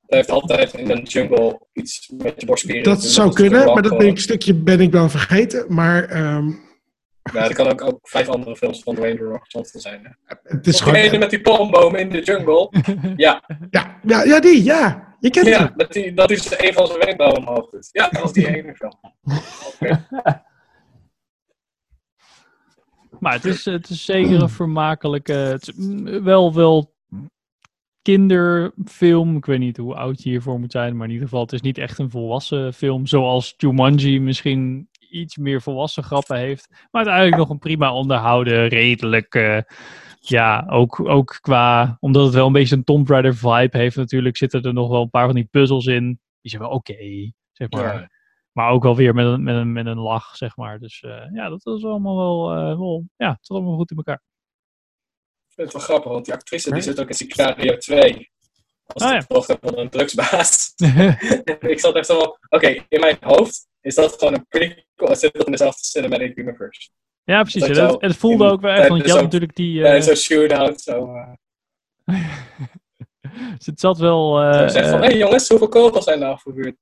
Hij 0.07 0.19
heeft 0.19 0.31
altijd 0.31 0.75
in 0.75 0.91
een 0.91 1.03
jungle 1.03 1.61
iets 1.73 2.13
met 2.17 2.41
je 2.41 2.47
borstspieren. 2.47 2.85
Dat 2.85 3.01
Dus 3.01 3.15
zou 3.15 3.33
kunnen, 3.33 3.65
maar 3.65 3.75
dat 3.75 3.83
ben 3.83 3.91
gewoon. 3.91 4.07
ik, 4.07 4.19
stukje 4.19 4.55
ben 4.55 4.81
ik 4.81 4.93
dan 4.93 5.11
vergeten. 5.11 5.75
Maar 5.75 6.05
ehm, 6.05 6.49
Ja, 7.33 7.43
dat 7.43 7.53
kan 7.53 7.71
ook, 7.71 7.83
ook 7.83 7.99
vijf 8.03 8.29
andere 8.29 8.57
films 8.57 8.83
van 8.83 8.95
Dwayne 8.95 9.19
The 9.19 9.25
Rock 9.25 9.45
Johnson 9.49 9.81
zijn. 9.81 10.01
Hè? 10.03 10.37
het 10.43 10.67
is 10.67 10.79
die 10.79 10.95
ene 10.95 11.03
gewoon... 11.03 11.19
met 11.19 11.31
die 11.31 11.41
palmboom 11.41 11.95
in 11.95 12.11
de 12.11 12.23
jungle. 12.23 12.71
ja. 13.17 13.43
Ja, 13.71 14.01
ja, 14.03 14.25
ja, 14.25 14.41
die, 14.41 14.65
ja. 14.65 15.17
Je 15.21 15.31
kent 15.31 15.47
hem. 15.47 15.55
ja 15.55 15.73
met 15.77 15.93
die, 15.93 16.15
dat 16.15 16.31
is 16.31 16.59
een 16.59 16.73
van 16.73 16.87
zijn 16.87 16.99
wenkbrauw 16.99 17.33
omhoog 17.33 17.71
doet. 17.71 17.89
Ja, 17.93 18.09
dat 18.09 18.25
is 18.25 18.33
die 18.33 18.57
ene 18.57 18.75
film. 18.75 18.99
Maar 23.21 23.33
het 23.33 23.45
is, 23.45 23.65
het 23.65 23.89
is 23.89 24.05
zeker 24.05 24.43
een 24.43 24.49
vermakelijke. 24.49 25.33
Het 25.33 25.69
is 25.69 25.75
wel, 26.23 26.55
wel 26.55 26.94
kinderfilm. 28.05 29.37
Ik 29.37 29.45
weet 29.47 29.59
niet 29.59 29.77
hoe 29.77 29.95
oud 29.95 30.23
je 30.23 30.31
hiervoor 30.31 30.61
moet 30.61 30.73
zijn. 30.73 30.97
Maar 30.97 31.07
in 31.07 31.13
ieder 31.13 31.29
geval, 31.29 31.43
het 31.43 31.53
is 31.53 31.61
niet 31.61 31.79
echt 31.79 31.99
een 31.99 32.11
volwassen 32.11 32.73
film. 32.75 33.07
Zoals 33.07 33.55
Jumanji 33.57 34.21
misschien 34.21 34.89
iets 35.11 35.37
meer 35.37 35.63
volwassen 35.63 36.03
grappen 36.03 36.37
heeft. 36.37 36.69
Maar 36.71 36.89
uiteindelijk 36.93 37.37
nog 37.37 37.51
een 37.51 37.59
prima 37.59 37.93
onderhouden, 37.95 38.69
redelijk. 38.69 39.35
eh, 39.35 39.59
ja, 40.21 40.67
ook, 40.69 41.09
ook 41.09 41.39
qua. 41.41 41.97
Omdat 42.01 42.25
het 42.25 42.35
wel 42.35 42.47
een 42.47 42.53
beetje 42.53 42.77
een 42.77 42.85
Tomb 42.85 43.09
Raider 43.09 43.35
vibe 43.37 43.79
heeft, 43.79 43.97
natuurlijk. 43.97 44.37
Zitten 44.37 44.63
er 44.63 44.73
nog 44.73 44.89
wel 44.89 45.03
een 45.03 45.11
paar 45.11 45.27
van 45.27 45.35
die 45.35 45.49
puzzels 45.51 45.87
in. 45.87 46.21
Die 46.41 46.51
zijn 46.51 46.63
wel 46.63 46.71
oké, 46.71 47.33
zeg 47.53 47.71
maar. 47.71 48.13
Maar 48.53 48.71
ook 48.71 48.83
wel 48.83 48.97
weer 48.97 49.15
met 49.15 49.27
een, 49.27 49.43
met 49.43 49.57
een, 49.57 49.73
met 49.73 49.87
een 49.87 49.99
lach, 49.99 50.37
zeg 50.37 50.57
maar. 50.57 50.79
Dus 50.79 51.03
eh, 51.03 51.35
ja, 51.35 51.49
dat 51.49 51.67
is 51.67 51.85
allemaal 51.85 52.17
wel, 52.17 52.51
eh, 52.51 52.79
wel. 52.79 53.05
Ja, 53.17 53.31
het 53.41 53.51
allemaal 53.51 53.77
goed 53.77 53.91
in 53.91 53.97
elkaar. 53.97 54.23
Ik 55.57 55.61
vind 55.61 55.73
het 55.73 55.77
wel 55.87 55.87
grappig, 55.97 56.13
want 56.13 56.25
die 56.25 56.35
actrice 56.35 56.71
die 56.73 56.83
zit 56.83 57.01
ook 57.01 57.09
in 57.09 57.15
Sicario 57.15 57.77
2. 57.77 58.31
Als 58.87 59.03
Ah, 59.03 59.09
de 59.09 59.15
ja. 59.15 59.25
dochter 59.29 59.57
van 59.61 59.79
een 59.79 59.89
drugsbaas. 59.91 60.73
ik 61.75 61.81
zat 61.81 61.95
echt 61.95 62.07
zo 62.07 62.19
van, 62.19 62.37
oké, 62.49 62.85
in 62.89 63.01
mijn 63.01 63.17
hoofd 63.21 63.67
is 63.81 63.95
dat 63.95 64.13
gewoon 64.19 64.35
een 64.35 64.47
prequel. 64.49 65.09
Het 65.09 65.19
zit 65.19 65.33
toch 65.35 65.45
in 65.45 65.51
dezelfde 65.51 65.85
cinematic 65.85 66.37
universe. 66.37 66.91
Ja, 67.25 67.43
precies. 67.43 67.67
Dat 67.67 67.77
zo 67.77 67.97
het, 67.99 68.17
voelde 68.17 68.45
in- 68.45 68.51
ook 68.51 68.61
wel 68.61 68.73
echt, 68.73 68.89
want 68.89 69.05
je 69.05 69.11
had 69.13 69.23
natuurlijk 69.23 69.55
die... 69.57 69.85
eh, 69.87 70.03
zo'n 70.03 70.15
shootout, 70.17 70.81
zo. 70.81 71.15
eh, 71.15 71.33
dus 73.57 73.67
het 73.67 73.81
zat 73.81 73.99
wel... 73.99 74.41
eh, 74.43 74.59
zo 74.59 74.69
zegt 74.69 74.89
van, 74.89 74.99
hé 74.99 75.05
eh, 75.05 75.11
hey 75.11 75.19
jongens, 75.19 75.49
hoeveel 75.49 75.69
kogels 75.69 76.05
zijn 76.05 76.23
er 76.23 76.29
afgevuurd? 76.29 76.77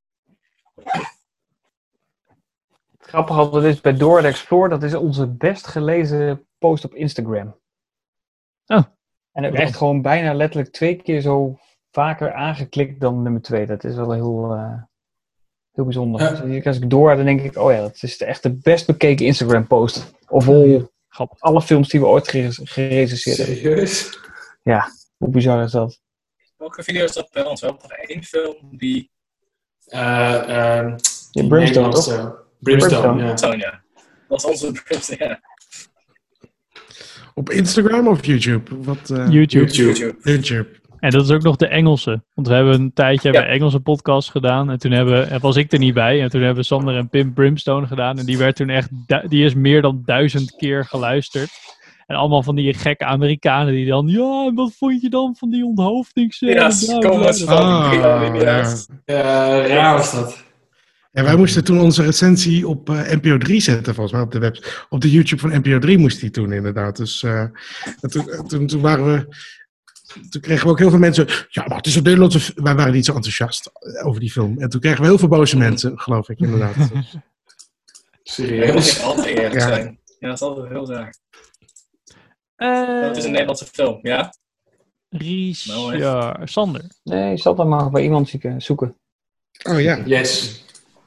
Het 2.99 3.09
grappige 3.10 3.68
is 3.68 3.81
bij 3.81 3.94
Door 3.97 4.18
Explore, 4.23 4.68
dat 4.68 4.83
is 4.83 4.94
onze 4.94 5.26
best 5.26 5.67
gelezen 5.67 6.47
post 6.59 6.84
op 6.84 6.94
Instagram. 6.94 7.60
Oh. 8.66 8.82
En 9.32 9.42
Wat 9.42 9.52
echt 9.52 9.76
gewoon 9.76 10.02
bijna 10.02 10.34
letterlijk 10.34 10.73
twee 10.73 10.97
keer 10.97 11.20
zo 11.20 11.58
vaker 11.91 12.32
aangeklikt 12.32 13.00
dan 13.00 13.23
nummer 13.23 13.42
twee. 13.42 13.66
Dat 13.66 13.84
is 13.84 13.94
wel 13.94 14.12
heel, 14.12 14.52
eh, 14.55 14.82
heel 15.73 15.84
bijzonder. 15.84 16.20
Ja. 16.20 16.41
Dus 16.41 16.66
als 16.66 16.76
ik 16.76 16.91
door, 16.91 17.16
dan 17.16 17.24
denk 17.24 17.41
ik, 17.41 17.57
oh 17.57 17.73
ja, 17.73 17.81
dat 17.81 18.02
is 18.02 18.23
echt 18.23 18.42
de 18.42 18.52
best 18.52 18.86
bekeken 18.86 19.26
Instagram 19.26 19.66
post. 19.66 20.12
Of 20.28 20.49
al 20.49 20.91
alle 21.39 21.62
films 21.62 21.89
die 21.89 22.00
we 22.00 22.07
ooit 22.07 22.28
gere- 22.28 22.66
gerecenseerd 22.66 23.36
hebben. 23.36 23.57
Serieus? 23.57 24.18
Ja, 24.62 24.89
hoe 25.16 25.28
bizar 25.28 25.62
is 25.62 25.73
dat? 25.73 26.00
Welke 26.57 26.82
video 26.82 27.05
is 27.05 27.12
dat 27.12 27.31
bij 27.32 27.44
ons? 27.44 27.60
We 27.60 27.66
hebben 27.66 27.84
nog 27.89 27.99
één 27.99 28.23
film 28.23 28.57
die... 28.76 29.10
Eh, 29.86 30.78
ehm, 30.78 30.97
die 31.31 31.47
Brimstone, 31.47 31.89
toch? 31.92 32.44
Brimstone, 32.58 33.18
ja. 33.18 33.24
Brimstone, 33.24 33.57
ja. 33.57 33.70
Dat 34.28 34.42
was 34.42 34.44
onze 34.44 34.73
Brimstone, 34.73 35.24
ja. 35.24 35.41
Op 37.35 37.51
Instagram 37.51 38.09
of 38.09 38.25
YouTube? 38.27 38.70
Wat, 38.85 39.11
eh, 39.11 39.28
YouTube. 39.31 39.73
YouTube. 39.73 40.17
YouTube. 40.23 40.67
En 40.99 41.11
dat 41.11 41.25
is 41.25 41.31
ook 41.31 41.43
nog 41.43 41.57
de 41.57 41.67
Engelse. 41.67 42.23
Want 42.35 42.49
we 42.49 42.55
hebben 42.55 42.75
een 42.75 42.93
tijdje 42.93 43.28
Ja. 43.28 43.35
hebben 43.35 43.51
we 43.52 43.57
Engelse 43.59 43.81
podcast 43.81 44.31
gedaan. 44.31 44.70
En 44.70 44.78
toen 44.78 44.93
hebben, 44.93 45.31
en 45.31 45.41
was 45.41 45.57
ik 45.57 45.73
er 45.73 45.78
niet 45.78 45.94
bij. 45.94 46.23
En 46.23 46.31
toen 46.31 46.43
hebben 46.43 46.65
Sander 46.65 46.97
en 46.97 47.09
Pim 47.09 47.33
Brimstone 47.33 47.86
gedaan. 47.86 48.19
En 48.19 48.25
die 48.25 48.39
werd 48.39 48.57
toen 48.57 48.69
echt, 48.69 48.89
die 49.28 49.44
is 49.44 49.55
meer 49.55 49.83
dan 49.83 50.02
duizend 50.05 50.57
keer 50.57 50.85
geluisterd. 50.85 51.51
En 52.07 52.17
allemaal 52.17 52.43
van 52.43 52.55
die 52.55 52.75
gekke 52.75 53.05
Amerikanen 53.05 53.73
die 53.73 53.86
dan, 53.86 54.09
ja, 54.09 54.44
en 54.47 54.55
wat 54.55 54.73
vond 54.78 55.01
je 55.01 55.09
dan 55.11 55.36
van 55.39 55.51
die 55.51 55.65
onthoofdingsscène? 55.65 56.52
Ja, 56.52 56.70
Bla, 56.86 56.99
bla, 56.99 57.09
kom 57.11 57.35
van 57.35 57.57
Ah, 57.57 57.93
ja. 58.41 58.75
Ja, 59.05 59.67
raar 59.67 59.97
was 59.97 60.12
dat. 60.15 60.44
En 61.12 61.24
wij 61.24 61.36
moesten 61.36 61.65
toen 61.65 61.81
onze 61.81 62.02
recensie 62.02 62.68
op 62.68 62.91
eh, 62.91 63.12
NPO 63.12 63.39
3 63.39 63.60
zetten, 63.60 63.94
volgens 63.94 64.12
mij 64.15 64.23
op 64.24 64.31
de 64.32 64.39
web. 64.39 64.86
Op 64.89 65.00
de 65.00 65.10
YouTube 65.10 65.41
van 65.41 65.50
NPO 65.60 65.78
3 65.78 65.99
moest 65.99 66.20
die 66.20 66.31
toen 66.31 66.52
inderdaad. 66.52 66.97
Dus 66.97 67.23
eh, 67.23 67.44
toen, 68.00 68.31
eh, 68.31 68.41
toen, 68.41 68.66
toen 68.66 68.81
waren 68.81 69.05
we. 69.12 69.36
Toen 70.28 70.41
kregen 70.41 70.65
we 70.66 70.70
ook 70.70 70.78
heel 70.78 70.91
veel 70.91 70.99
mensen. 70.99 71.26
Ja, 71.49 71.65
maar 71.66 71.76
het 71.76 71.86
is 71.86 71.97
een 71.97 72.02
Nederlandse. 72.02 72.39
f-" 72.41 72.52
Wij 72.55 72.74
waren 72.74 72.92
niet 72.92 73.05
zo 73.05 73.15
enthousiast 73.15 73.70
over 74.05 74.20
die 74.20 74.31
film. 74.31 74.58
En 74.60 74.68
toen 74.68 74.81
kregen 74.81 75.00
we 75.00 75.07
heel 75.07 75.18
veel 75.18 75.28
boze 75.28 75.57
mensen, 75.57 75.99
geloof 76.00 76.28
ik, 76.28 76.39
inderdaad. 76.39 76.74
Dat 76.91 77.23
Serieus? 78.23 78.97
ik 78.97 79.02
altijd 79.02 79.26
eerlijk 79.26 79.55
Ja. 79.55 79.60
zijn. 79.60 80.00
Ja, 80.18 80.28
dat 80.28 80.36
is 80.36 80.42
altijd 80.42 80.68
heel 80.68 80.91
raar. 80.91 81.15
Eh, 82.57 83.00
Het 83.08 83.16
is 83.16 83.24
een 83.24 83.31
Nederlandse 83.31 83.65
film, 83.66 83.99
ja? 84.02 84.34
Ries, 85.08 85.65
Nou, 85.65 85.97
ja, 85.99 86.41
Sander. 86.44 86.82
Nee, 87.02 87.31
je 87.31 87.36
zal 87.36 87.55
dan 87.55 87.68
maar 87.68 87.91
bij 87.91 88.02
iemand 88.02 88.32
zoeken. 88.58 88.97
Oh 89.62 89.81
ja. 89.81 90.02
Yes. 90.05 90.65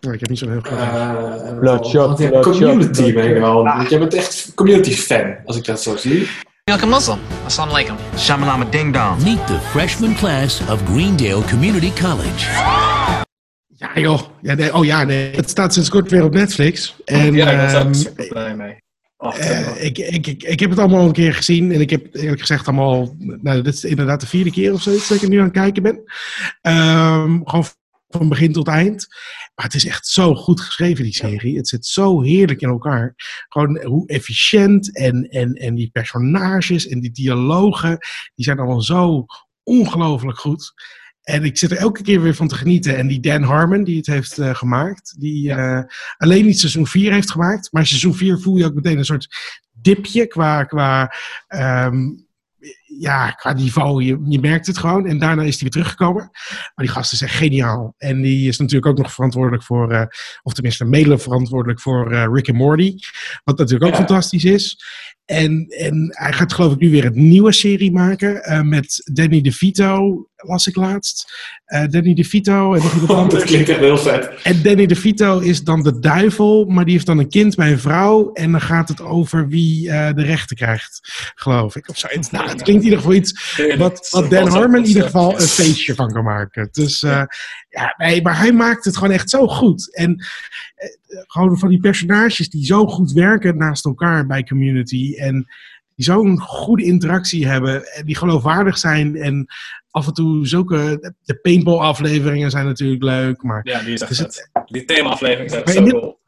Oh, 0.08 0.14
ik 0.14 0.20
heb 0.20 0.30
niet 0.30 0.40
zo'n 0.40 0.52
heel 0.52 0.62
groot. 0.62 0.80
Eh, 0.80 1.60
Bloodshot, 1.60 2.42
community 2.42 3.14
ben 3.14 3.30
ik 3.30 3.38
wel. 3.38 3.64
Want 3.64 3.90
jij 3.90 4.00
bent 4.00 4.14
echt 4.14 4.52
community 4.56 4.92
fan, 4.92 5.36
als 5.46 5.58
ik 5.58 5.66
dat 5.66 5.82
zo 5.82 5.96
zie. 5.96 6.28
Like 6.64 6.84
a 6.84 6.88
Muslim. 6.88 7.20
Assalamu 7.46 7.74
alaikum. 7.74 7.96
Shamalama 8.18 8.66
ding 8.70 8.94
dong. 8.94 9.24
Meet 9.24 9.48
the 9.48 9.60
freshman 9.60 10.16
class 10.16 10.62
of 10.70 10.82
Greendale 10.86 11.44
Community 11.50 11.92
College. 12.02 12.46
Ja, 13.68 13.92
joh. 13.96 14.22
Ja, 14.42 14.54
nee, 14.54 14.76
oh 14.76 14.86
ja, 14.86 15.04
nee. 15.04 15.36
Het 15.36 15.50
staat 15.50 15.74
sinds 15.74 15.90
kort 15.90 16.12
weer 16.12 16.24
op 16.24 16.34
Netflix. 16.34 16.96
En, 17.06 17.34
ja, 17.34 17.52
ik 17.52 17.58
was 17.58 17.74
ehm, 17.74 17.88
ook 17.88 17.94
super 17.96 18.28
blij 18.28 18.56
mee. 18.56 18.84
Oh, 19.18 19.38
Eh, 19.38 19.84
ik, 19.84 19.98
ik, 19.98 20.28
ik, 20.28 20.44
ik 20.44 20.60
heb 20.60 20.70
het 20.70 20.80
allemaal 20.80 21.06
een 21.06 21.12
keer 21.12 21.34
gezien 21.34 21.72
en 21.72 21.82
ik 21.82 21.90
heb 21.90 22.16
eerlijk 22.16 22.40
gezegd 22.40 22.68
allemaal, 22.68 23.16
nou 23.18 23.62
dit 23.62 23.74
is 23.74 23.84
inderdaad 23.84 24.22
de 24.22 24.28
vierde 24.28 24.52
keer 24.52 24.74
of 24.74 24.82
zoiets 24.82 25.08
dat 25.08 25.18
ik 25.18 25.24
er 25.24 25.30
nu 25.30 25.38
aan 25.38 25.44
het 25.44 25.54
kijken 25.54 25.84
ben. 25.84 26.04
Ehm, 26.62 27.40
gewoon 27.44 27.66
van 28.10 28.30
begin 28.30 28.52
tot 28.52 28.68
eind. 28.68 29.08
Maar 29.56 29.66
het 29.66 29.74
is 29.74 29.86
echt 29.86 30.08
zo 30.08 30.36
goed 30.36 30.62
geschreven, 30.62 31.04
die 31.04 31.14
serie. 31.14 31.58
Het 31.58 31.68
zit 31.68 31.86
zo 31.86 32.22
heerlijk 32.22 32.62
in 32.62 32.70
elkaar. 32.70 33.14
Gewoon 33.50 33.84
hoe 33.84 34.08
efficiënt 34.08 34.98
en, 34.98 35.30
en, 35.30 35.54
en 35.54 35.76
die 35.76 35.90
personages 35.90 36.88
en 36.88 37.00
die 37.00 37.12
dialogen, 37.12 37.98
die 38.36 38.46
zijn 38.46 38.58
allemaal 38.58 38.82
zo 38.82 39.26
ongelooflijk 39.64 40.40
goed. 40.40 40.74
En 41.26 41.44
ik 41.44 41.58
zit 41.58 41.72
er 41.72 41.78
elke 41.78 42.02
keer 42.02 42.22
weer 42.22 42.36
van 42.36 42.48
te 42.48 42.56
genieten. 42.56 42.98
En 42.98 43.08
die 43.08 43.20
Dan 43.20 43.44
Harmon, 43.44 43.84
die 43.84 43.98
het 43.98 44.06
heeft 44.06 44.38
eh, 44.38 44.56
gemaakt, 44.56 45.16
die 45.20 45.52
eh, 45.52 45.84
alleen 46.18 46.46
niet 46.46 46.60
seizoen 46.60 46.88
4 46.88 47.14
heeft 47.14 47.32
gemaakt. 47.32 47.72
Maar 47.72 47.86
seizoen 47.86 48.16
4 48.16 48.40
voel 48.40 48.58
je 48.58 48.66
ook 48.66 48.74
meteen 48.74 48.98
een 48.98 49.06
soort 49.06 49.28
dipje 49.72 50.28
qua, 50.28 50.64
qua, 50.64 51.14
ehm, 51.48 52.12
ja, 53.00 53.32
qua 53.32 53.54
niveau. 53.54 54.04
Je, 54.04 54.22
je 54.28 54.40
merkt 54.40 54.68
het 54.68 54.78
gewoon. 54.78 55.06
En 55.06 55.20
daarna 55.20 55.42
is 55.42 55.54
hij 55.54 55.60
weer 55.60 55.70
teruggekomen. 55.70 56.30
Maar 56.76 56.86
die 56.86 56.88
gast 56.88 57.14
is 57.14 57.22
echt 57.22 57.36
geniaal. 57.36 57.94
En 57.98 58.22
die 58.22 58.48
is 58.48 58.58
natuurlijk 58.58 58.86
ook 58.86 58.98
nog 58.98 59.14
verantwoordelijk 59.14 59.64
voor, 59.64 59.92
eh, 59.92 60.06
of 60.44 60.54
tenminste 60.54 60.86
mede 60.86 61.18
verantwoordelijk 61.18 61.82
voor 61.82 62.12
eh, 62.12 62.28
Rick 62.32 62.50
and 62.50 62.58
Morty. 62.58 62.96
Wat 63.44 63.58
natuurlijk 63.58 63.92
ook 63.92 63.98
fantastisch 63.98 64.44
is. 64.44 64.84
En, 65.26 65.66
en 65.68 66.08
hij 66.12 66.34
gaat 66.34 66.54
geloof 66.54 66.74
ik 66.74 66.80
nu 66.80 66.90
weer 66.90 67.06
een 67.06 67.28
nieuwe 67.28 67.52
serie 67.52 67.92
maken 67.92 68.44
eh, 68.44 68.62
met 68.62 69.10
Danny 69.14 69.42
DeVito, 69.42 70.28
las 70.36 70.68
ik 70.68 70.76
laatst. 70.76 71.34
Eh, 71.66 71.84
Danny 71.90 72.14
DeVito 72.14 72.74
en 72.74 72.82
nog 72.82 72.94
iemand 72.94 73.10
Oh, 73.10 73.18
dat 73.18 73.18
anders. 73.18 73.44
klinkt 73.44 73.70
echt 73.70 73.80
heel 73.80 73.98
vet. 73.98 74.30
En 74.44 74.62
Danny 74.64 74.86
DeVito 74.86 75.40
is 75.40 75.64
dan 75.64 75.84
de 75.84 76.00
duivel, 76.00 76.66
maar 76.66 76.84
die 76.84 76.94
heeft 76.94 77.06
dan 77.06 77.18
een 77.18 77.30
kind 77.30 77.56
bij 77.56 77.72
een 77.72 77.80
vrouw. 77.80 78.32
En 78.34 78.52
dan 78.52 78.62
gaat 78.62 78.90
het 78.90 79.02
over 79.02 79.48
wie 79.48 79.90
eh, 79.90 80.14
de 80.14 80.24
rechten 80.24 80.56
krijgt, 80.56 81.00
geloof 81.36 81.76
ik. 81.76 81.90
Of 81.90 81.98
zoiets. 81.98 82.30
Nou, 82.30 82.50
het 82.50 82.62
klinkt 82.62 82.84
in 82.84 82.90
ieder 82.90 82.98
geval 82.98 83.14
iets 83.14 83.58
wat, 83.78 84.08
wat 84.12 84.30
Dan 84.30 84.48
Harmon 84.48 84.80
in 84.80 84.88
ieder 84.88 85.04
geval 85.04 85.34
een 85.34 85.48
feestje 85.48 85.96
van 85.96 86.12
kan 86.12 86.24
maken. 86.24 86.70
Dus 86.72 87.00
ja, 87.70 87.94
nee, 87.98 88.22
maar 88.22 88.38
hij 88.38 88.52
maakt 88.52 88.86
het 88.86 88.98
gewoon 88.98 89.14
echt 89.14 89.30
zo 89.30 89.48
goed. 89.48 89.96
En 89.96 90.26
gewoon 91.28 91.58
van 91.58 91.70
die 91.70 91.80
personages 91.80 92.50
die 92.50 92.66
zo 92.66 92.88
goed 92.88 93.12
werken 93.12 93.58
naast 93.58 93.86
elkaar 93.86 94.26
bij 94.26 94.44
Community. 94.44 95.16
En 95.18 95.46
die 95.96 96.06
zo'n 96.06 96.40
goede 96.40 96.84
interactie 96.84 97.48
hebben. 97.48 97.94
En 97.94 98.06
die 98.06 98.16
geloofwaardig 98.16 98.78
zijn. 98.78 99.16
En 99.16 99.46
af 99.90 100.08
en 100.08 100.14
toe 100.14 100.48
zulke. 100.48 101.14
De 101.24 101.36
paintball 101.36 101.78
afleveringen 101.78 102.52
zijn 102.52 102.66
natuurlijk 102.66 103.04
leuk. 103.04 103.44
Maar 103.44 103.62
Ja, 103.64 103.82
die 103.82 103.94
is 103.94 104.02
echt 104.02 104.18
dus. 104.18 104.50
Die 104.66 104.86
thema-aflevering 104.86 105.50
is 105.50 105.56
echt 105.56 105.66
Maar 105.66 105.74
zo 105.74 105.84
cool. 105.84 106.24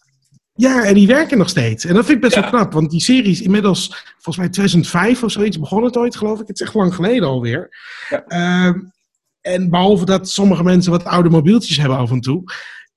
Ja, 0.53 0.83
en 0.83 0.93
die 0.93 1.07
werken 1.07 1.38
nog 1.38 1.49
steeds. 1.49 1.85
En 1.85 1.93
dat 1.93 2.06
vind 2.06 2.17
ik 2.17 2.24
best 2.24 2.35
wel 2.35 2.49
knap, 2.49 2.74
want 2.74 2.90
die 2.90 3.01
serie 3.01 3.32
is 3.32 3.41
inmiddels, 3.41 3.88
volgens 4.14 4.38
mij 4.38 4.49
2005 4.49 5.24
of 5.24 5.32
zoiets, 5.32 5.59
begon 5.59 5.83
het 5.83 5.98
ooit, 5.98 6.16
geloof 6.16 6.40
ik. 6.40 6.48
Het 6.48 6.59
is 6.59 6.66
echt 6.66 6.75
lang 6.75 6.95
geleden 6.95 7.27
alweer. 7.27 7.69
Ehm, 8.27 8.80
en 9.41 9.69
behalve 9.69 10.06
dat 10.06 10.30
sommige 10.30 10.64
mensen 10.64 10.91
wat 10.91 11.03
oude 11.03 11.30
mobieltjes 11.30 11.77
hebben 11.77 11.98
af 11.98 12.11
en 12.11 12.22
toe, 12.22 12.43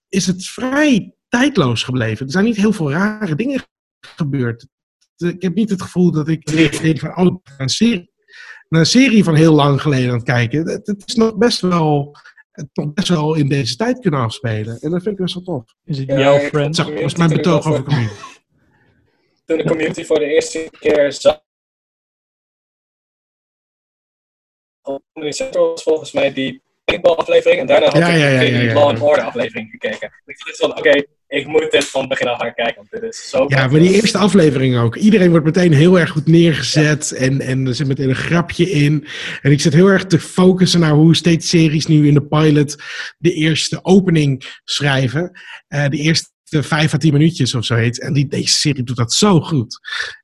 is 0.09 0.27
het 0.27 0.45
vrij 0.45 1.15
tijdloos 1.31 1.83
gebleven. 1.83 2.27
Er 2.27 2.33
zijn 2.33 2.45
niet 2.45 2.57
heel 2.57 2.73
veel 2.73 2.91
rare 2.91 3.35
dingen 3.35 3.63
gebeurd. 4.01 4.67
Ik 5.17 5.43
heb 5.43 5.55
niet 5.55 5.71
het 5.71 5.83
gevoel 5.83 6.13
dat 6.13 6.29
ik 6.29 6.47
denk 6.83 6.99
van, 6.99 7.17
oh, 7.17 7.37
een 7.59 7.69
serie, 7.69 8.13
naar 8.69 8.81
een 8.81 8.87
serie 8.87 9.25
van 9.25 9.35
heel 9.35 9.55
lang 9.55 9.83
geleden 9.83 10.09
aan 10.09 10.15
het 10.15 10.25
kijken. 10.25 10.69
Het, 10.69 10.87
het 10.87 11.03
is 11.07 11.15
nog 11.15 11.37
best 11.37 11.61
wel 11.61 12.17
het 12.51 12.69
nog 12.73 12.93
best 12.93 13.09
wel 13.09 13.35
in 13.35 13.49
deze 13.49 13.77
tijd 13.77 13.99
kunnen 13.99 14.21
afspelen. 14.21 14.79
En 14.81 14.91
dat 14.91 15.03
vind 15.03 15.15
ik 15.15 15.21
best 15.21 15.35
wel 15.35 15.43
tof. 15.43 15.75
Is 15.85 15.99
het 15.99 16.09
jouw 16.09 16.39
friend? 16.39 16.77
Dat 16.77 17.01
was 17.01 17.15
mijn 17.15 17.31
betoog 17.31 17.67
over 17.67 17.83
community. 17.83 18.15
Toen 19.45 19.59
de 19.59 19.65
community 19.65 20.05
voor 20.05 20.19
de 20.19 20.25
eerste 20.25 20.69
keer 20.79 21.13
zag. 21.13 21.41
Was 25.13 25.83
volgens 25.83 26.13
mij 26.13 26.33
die 26.33 26.63
paintball 26.85 27.15
aflevering. 27.15 27.61
En 27.61 27.67
daarna 27.67 27.87
had 27.87 27.97
Ja, 27.97 28.09
ik 28.09 28.21
ja, 28.21 28.29
ja, 28.29 28.59
die. 28.59 28.73
Law 28.73 28.89
and 28.89 29.01
Order 29.01 29.25
aflevering 29.25 29.71
gekeken. 29.71 30.13
Ik 30.25 30.45
dacht 30.45 30.57
van, 30.57 30.79
oké, 30.79 31.05
ik 31.31 31.47
moet 31.47 31.71
dit 31.71 31.85
van 31.85 32.09
begin 32.09 32.27
af 32.29 32.39
gaan 32.41 32.55
kijken. 32.55 32.75
Want 32.77 32.91
dit 32.91 33.03
is 33.15 33.29
zo 33.29 33.45
Ja, 33.49 33.67
maar 33.67 33.81
die 33.81 33.95
eerste 33.95 34.19
aflevering 34.19 34.79
ook. 34.79 34.97
Iedereen 34.97 35.31
wordt 35.31 35.45
meteen 35.45 35.73
heel 35.73 35.99
erg 35.99 36.11
goed 36.11 36.27
neergezet. 36.27 37.13
En, 37.13 37.41
en 37.41 37.67
er 37.67 37.75
zit 37.75 37.87
meteen 37.87 38.09
een 38.09 38.15
grapje 38.15 38.71
in. 38.71 39.07
En 39.43 39.51
ik 39.51 39.61
zit 39.61 39.73
heel 39.73 39.87
erg 39.89 40.05
te 40.07 40.19
focussen 40.21 40.81
naar 40.81 40.93
hoe 40.93 41.17
steeds 41.17 41.49
series 41.49 41.87
nu 41.87 42.07
in 42.09 42.15
de 42.15 42.23
pilot 42.23 42.77
de 43.19 43.33
eerste 43.33 43.85
opening 43.85 44.59
schrijven. 44.65 45.41
Eh, 45.69 45.89
de 45.89 45.97
eerste 45.97 46.29
vijf 46.45 46.95
à 46.95 46.97
tien 46.97 47.13
minuutjes 47.13 47.55
of 47.55 47.65
zoiets. 47.65 47.99
En 47.99 48.13
die, 48.13 48.27
deze 48.29 48.55
serie 48.55 48.83
doet 48.83 48.97
dat 48.97 49.13
zo 49.13 49.41
goed. 49.41 49.79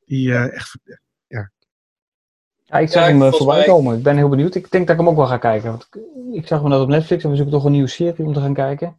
Die 0.04 0.32
eh, 0.32 0.54
echt, 0.54 0.78
ja. 1.26 1.50
Ja, 2.64 2.78
ik 2.78 2.88
zag 2.88 3.02
Ja, 3.02 3.08
hem 3.08 3.22
eh, 3.22 3.32
voorbij 3.32 3.56
mij- 3.56 3.66
komen. 3.66 3.96
Ik 3.96 4.02
ben 4.02 4.16
heel 4.16 4.28
benieuwd. 4.28 4.54
Ik 4.54 4.70
denk 4.70 4.86
dat 4.86 4.96
ik 4.96 5.00
hem 5.02 5.10
ook 5.10 5.16
wel 5.16 5.26
ga 5.26 5.36
kijken. 5.38 5.68
Want 5.70 5.88
ik, 5.92 6.00
ik 6.42 6.46
zag 6.46 6.60
hem 6.60 6.68
net 6.70 6.80
op 6.80 6.88
Netflix 6.88 7.24
en 7.24 7.30
we 7.30 7.36
zoeken 7.36 7.54
toch 7.54 7.64
een 7.64 7.72
nieuwe 7.72 7.88
serie 7.88 8.26
om 8.26 8.32
te 8.32 8.40
gaan 8.40 8.54
kijken. 8.54 8.96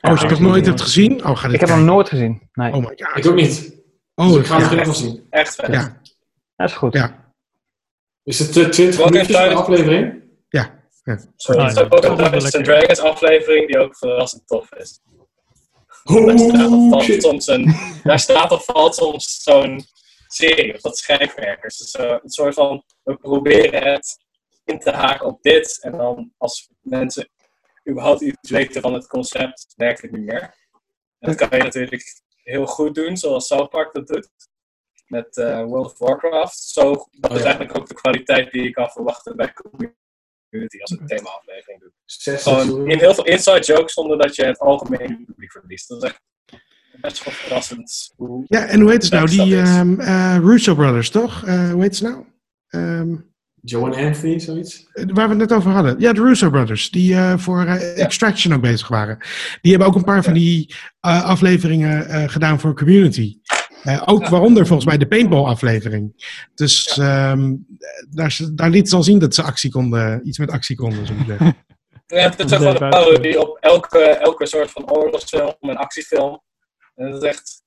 Oh, 0.00 0.10
als 0.10 0.20
je 0.20 0.26
het 0.26 0.38
nog 0.40 0.50
nooit 0.50 0.66
hebt 0.66 0.80
gezien? 0.80 1.24
Oh, 1.26 1.36
ga 1.36 1.46
dit 1.46 1.54
Ik 1.54 1.60
heb 1.60 1.68
hem 1.68 1.84
nooit 1.84 2.08
gezien. 2.08 2.48
Nee. 2.52 2.72
Oh 2.72 2.78
my 2.78 2.94
god. 2.96 3.16
Ik 3.16 3.26
ook 3.26 3.34
niet. 3.34 3.78
Oh, 4.14 4.28
Dus 4.28 4.36
ik 4.36 4.46
ga 4.46 4.58
het 4.60 4.70
ja. 4.70 4.76
echt 4.76 4.86
wel 4.86 4.94
zien. 4.94 5.26
Echt 5.30 5.54
vet. 5.54 5.66
Ja, 5.72 6.00
Dat 6.56 6.68
is 6.68 6.74
goed. 6.74 6.92
ja, 6.94 7.32
Is 8.22 8.38
het 8.38 8.56
eh, 8.56 8.68
20 8.68 8.96
Welke 8.96 9.12
minuutjes 9.12 9.36
per 9.36 9.46
tijd- 9.46 9.58
aflevering? 9.58 10.22
ja. 10.48 10.78
ja. 11.02 11.18
Sorry, 11.36 11.60
Ah, 11.60 11.66
er 11.66 11.72
is 11.72 11.78
ook 11.82 11.92
een 12.04 12.16
Dungeons. 12.16 12.50
Dragons 12.50 12.98
aflevering 13.00 13.66
die 13.66 13.78
ook 13.78 13.96
verrassend 13.96 14.46
tof 14.46 14.72
is. 14.74 15.00
Oh, 16.04 16.26
daar, 16.26 16.38
staat 16.38 16.70
of 16.70 16.88
valt 16.90 17.02
shit. 17.02 17.22
soms 17.22 17.46
een, 17.46 17.74
daar 18.04 18.18
staat 18.18 18.50
of 18.50 18.64
valt 18.64 18.94
soms 18.94 19.42
zo'n 19.42 19.84
serie 20.28 20.74
of 20.74 20.80
dat 20.80 20.98
schrijfwerkers. 20.98 21.76
Dus 21.76 21.90
eh, 21.92 22.16
een 22.22 22.30
soort 22.30 22.54
van, 22.54 22.82
we 23.02 23.16
proberen 23.16 23.92
het 23.92 24.16
in 24.64 24.78
te 24.78 24.90
haken 24.90 25.26
op 25.26 25.42
dit. 25.42 25.78
En 25.82 25.92
dan 25.92 26.32
als 26.38 26.68
mensen 26.80 27.28
überhaupt 27.90 28.20
iets 28.20 28.50
weten 28.50 28.82
van 28.82 28.94
het 28.94 29.06
concept, 29.06 29.72
werkt 29.76 30.02
het 30.02 30.10
niet 30.10 30.24
meer. 30.24 30.40
En 31.18 31.36
dat 31.36 31.48
kan 31.48 31.58
je 31.58 31.64
natuurlijk 31.64 32.22
heel 32.42 32.66
goed 32.66 32.94
doen, 32.94 33.16
zoals 33.16 33.46
South 33.46 33.70
Park 33.70 33.92
dat 33.92 34.06
doet. 34.06 34.28
Met 35.06 35.36
eh, 35.36 35.64
World 35.64 35.92
of 35.92 35.98
Warcraft. 35.98 36.58
Zo, 36.58 36.90
dat 37.10 37.30
Oh, 37.30 37.36
is 37.36 37.42
ja. 37.42 37.48
eigenlijk 37.48 37.78
ook 37.78 37.88
de 37.88 37.94
kwaliteit 37.94 38.52
die 38.52 38.62
je 38.62 38.70
kan 38.70 38.88
verwachten 38.90 39.36
bij 39.36 39.52
community 39.52 40.80
als 40.80 40.90
een 40.90 41.06
thema-aflevering 41.06 41.80
doet. 41.80 41.92
Gewoon 42.40 42.90
in 42.90 42.98
heel 42.98 43.14
veel 43.14 43.24
inside 43.24 43.60
jokes 43.60 43.92
zonder 43.92 44.18
dat 44.18 44.36
je 44.36 44.44
het 44.44 44.58
algemene 44.58 45.24
publiek 45.26 45.50
verliest. 45.52 45.88
Dat 45.88 46.02
is 46.02 46.08
echt 46.10 46.22
best 47.00 47.24
wel 47.24 47.34
verrassend. 47.34 48.12
Hoe 48.16 48.44
Ja, 48.46 48.66
en 48.66 48.80
hoe 48.80 48.90
heet 48.90 49.02
het 49.02 49.12
nou? 49.12 49.26
Die 49.26 49.56
eh, 49.60 50.36
Russo 50.40 50.74
Brothers, 50.74 51.10
toch? 51.10 51.46
Eh, 51.46 51.70
hoe 51.70 51.82
heet 51.82 51.96
ze 51.96 52.02
nou? 52.04 52.24
Ehm, 52.68 53.16
Joe 53.62 53.94
en 53.94 54.06
Anthony, 54.06 54.38
zoiets? 54.38 54.86
Waar 54.92 55.28
we 55.28 55.34
het 55.34 55.50
net 55.50 55.52
over 55.52 55.70
hadden. 55.70 55.94
Ja, 55.98 56.12
de 56.12 56.22
Russo 56.22 56.50
Brothers. 56.50 56.90
Die 56.90 57.14
eh, 57.14 57.38
voor 57.38 57.64
eh, 57.64 58.02
Extraction 58.02 58.54
ook 58.54 58.60
bezig 58.60 58.88
waren. 58.88 59.18
Die 59.60 59.70
hebben 59.70 59.88
ook 59.88 59.94
een 59.94 60.04
paar 60.04 60.22
van 60.22 60.32
die 60.32 60.74
eh, 61.00 61.24
afleveringen 61.24 62.06
eh, 62.06 62.28
gedaan 62.28 62.60
voor 62.60 62.74
Community. 62.74 63.38
Eh, 63.82 64.02
ook 64.04 64.28
waaronder 64.28 64.66
volgens 64.66 64.88
mij 64.88 64.98
de 64.98 65.06
paintball 65.06 65.44
aflevering. 65.44 66.12
Dus 66.54 66.98
ehm, 66.98 67.54
daar, 68.10 68.38
daar 68.54 68.70
liet 68.70 68.88
ze 68.88 68.96
al 68.96 69.02
zien 69.02 69.18
dat 69.18 69.34
ze 69.34 69.42
actie 69.42 69.70
konden, 69.70 70.28
iets 70.28 70.38
met 70.38 70.50
actie 70.50 70.76
konden, 70.76 71.06
zo 71.06 71.14
zeggen. 71.26 71.56
Ja, 72.06 72.30
het 72.30 72.38
is 72.38 72.52
ook 72.52 72.76
gewoon 72.76 73.24
een 73.24 73.38
op 73.38 73.58
elke, 73.60 73.98
elke 73.98 74.46
soort 74.46 74.70
van 74.70 74.90
oorlogsfilm 74.90 75.54
en 75.60 75.76
actiefilm. 75.76 76.42
En 76.94 77.10
dat 77.10 77.22
is 77.22 77.28
echt 77.28 77.62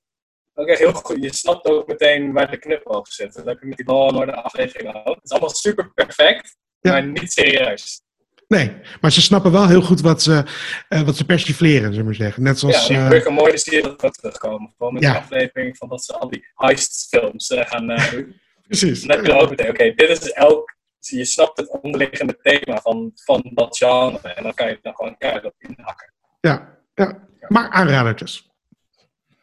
ook 0.54 0.66
echt 0.66 0.78
heel 0.78 0.92
goed. 0.92 1.22
Je 1.22 1.34
snapt 1.34 1.66
ook 1.66 1.86
meteen 1.86 2.32
waar 2.32 2.50
de 2.50 2.56
knipoog 2.58 3.08
zit. 3.08 3.34
Dat 3.34 3.44
heb 3.44 3.60
je 3.60 3.66
met 3.66 3.76
die 3.76 3.86
bal 3.86 4.20
en 4.20 4.26
de 4.26 4.34
aflevering 4.42 4.94
ook. 4.94 5.14
Het 5.14 5.24
is 5.24 5.30
allemaal 5.30 5.50
super 5.50 5.92
perfect, 5.94 6.56
maar 6.80 7.06
niet 7.06 7.32
serieus. 7.32 8.02
Nee, 8.48 8.72
maar 9.00 9.12
ze 9.12 9.22
snappen 9.22 9.52
wel 9.52 9.68
heel 9.68 9.82
goed 9.82 10.00
wat 10.00 10.22
ze, 10.22 10.44
eh, 10.88 11.00
wat 11.02 11.16
ze 11.16 11.24
persifleren, 11.24 11.80
zullen 11.82 11.98
we 11.98 12.04
maar 12.04 12.14
zeggen. 12.14 12.42
Net 12.42 12.58
zoals... 12.58 12.86
ja, 12.86 13.06
in 13.06 13.12
eh, 13.12 13.26
and 13.26 13.34
Morty 13.36 13.56
zie 13.56 13.74
je 13.74 13.82
dat 13.82 14.04
ook 14.04 14.12
terugkomen. 14.14 14.74
Gewoon 14.78 14.92
met 14.92 15.02
Ja. 15.02 15.12
de 15.12 15.18
aflevering 15.18 15.76
van 15.76 15.88
dat 15.88 16.04
ze 16.04 16.12
al 16.18 16.28
die 16.30 16.48
heistfilms 16.54 17.48
eh, 17.50 17.66
gaan 17.66 17.90
eh, 17.90 18.10
doen. 18.10 18.40
Precies. 18.68 19.02
Dan 19.02 19.16
heb 19.16 19.26
je 19.26 19.32
ook 19.32 19.50
meteen, 19.50 19.68
oké, 19.68 19.92
dit 19.94 20.08
is 20.08 20.30
elk... 20.32 20.76
Je 20.98 21.24
snapt 21.24 21.56
het 21.56 21.68
onderliggende 21.82 22.38
thema 22.42 22.80
van, 22.80 23.10
van 23.14 23.50
dat 23.54 23.76
genre. 23.76 24.28
En 24.28 24.42
dan 24.42 24.54
kan 24.54 24.66
je 24.66 24.72
het 24.72 24.82
dan 24.82 24.94
gewoon 24.94 25.16
keihard 25.18 25.44
op 25.44 25.54
inhakken. 25.58 26.12
ja, 26.40 26.78
ja, 26.94 27.28
maar 27.48 27.70
aanradertjes. 27.70 28.53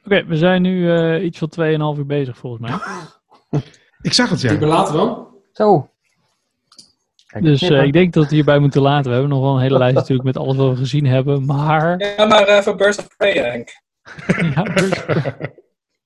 Oké, 0.06 0.26
we 0.26 0.38
zijn 0.38 0.62
nu 0.62 0.92
eh, 0.92 1.24
iets 1.24 1.38
van 1.38 1.50
2,5 1.96 2.00
uur 2.00 2.06
bezig 2.06 2.38
volgens 2.38 2.62
mij. 2.62 2.80
Ik 4.02 4.14
zag 4.14 4.30
het, 4.30 4.42
ja. 4.42 4.52
Ik 4.52 4.60
ben 4.60 4.68
later 4.68 4.94
dan. 4.94 5.28
Zo. 5.54 5.90
Dus 7.40 7.62
eh, 7.62 7.84
ik 7.84 7.94
denk 7.94 8.14
dat 8.14 8.30
we 8.30 8.36
hierbij 8.36 8.60
moeten 8.60 8.82
laten. 8.82 9.06
We 9.06 9.12
hebben 9.12 9.30
nog 9.30 9.42
wel 9.42 9.56
een 9.56 9.62
hele 9.62 9.78
lijst 9.78 9.96
natuurlijk 9.96 10.24
met 10.24 10.38
alles 10.38 10.56
wat 10.56 10.70
we 10.70 10.76
gezien 10.76 11.06
hebben. 11.06 11.46
Maar 11.46 12.00
Ja, 12.18 12.26
maar 12.26 12.48
even 12.48 12.78
Birds 12.78 12.98
of 12.98 13.18
Prey, 13.18 13.34
Henk. 13.34 13.82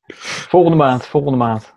Volgende 0.53 0.77
maand, 0.77 1.05
volgende 1.05 1.37
maand. 1.37 1.73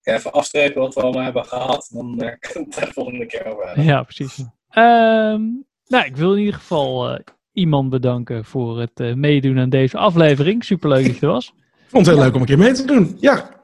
Ja, 0.00 0.14
even 0.14 0.32
afstrepen 0.32 0.80
wat 0.80 0.94
we 0.94 1.00
allemaal 1.00 1.22
hebben 1.22 1.44
gehad. 1.44 1.88
Dan 1.92 2.20
eh, 2.20 2.38
kunnen 2.38 2.68
we 2.68 2.74
het 2.74 2.86
de 2.86 2.92
volgende 2.92 3.26
keer 3.26 3.46
over 3.46 3.66
hebben. 3.66 3.84
Ja, 3.84 4.02
precies. 4.02 4.44
Ehm, 4.68 5.42
nou, 5.86 6.04
ik 6.04 6.16
wil 6.16 6.32
in 6.32 6.38
ieder 6.38 6.54
geval 6.54 7.10
eh, 7.10 7.20
iemand 7.52 7.90
bedanken 7.90 8.44
voor 8.44 8.80
het 8.80 9.00
eh, 9.00 9.14
meedoen 9.14 9.58
aan 9.58 9.70
deze 9.70 9.98
aflevering. 9.98 10.64
Superleuk 10.64 11.06
dat 11.06 11.18
je 11.18 11.26
er 11.26 11.32
was. 11.32 11.46
Ik 11.46 11.88
vond 11.88 12.06
het 12.06 12.14
heel 12.14 12.24
leuk 12.24 12.34
om 12.34 12.40
een 12.40 12.46
keer 12.46 12.58
mee 12.58 12.72
te 12.72 12.84
doen. 12.84 13.16
Ja. 13.20 13.60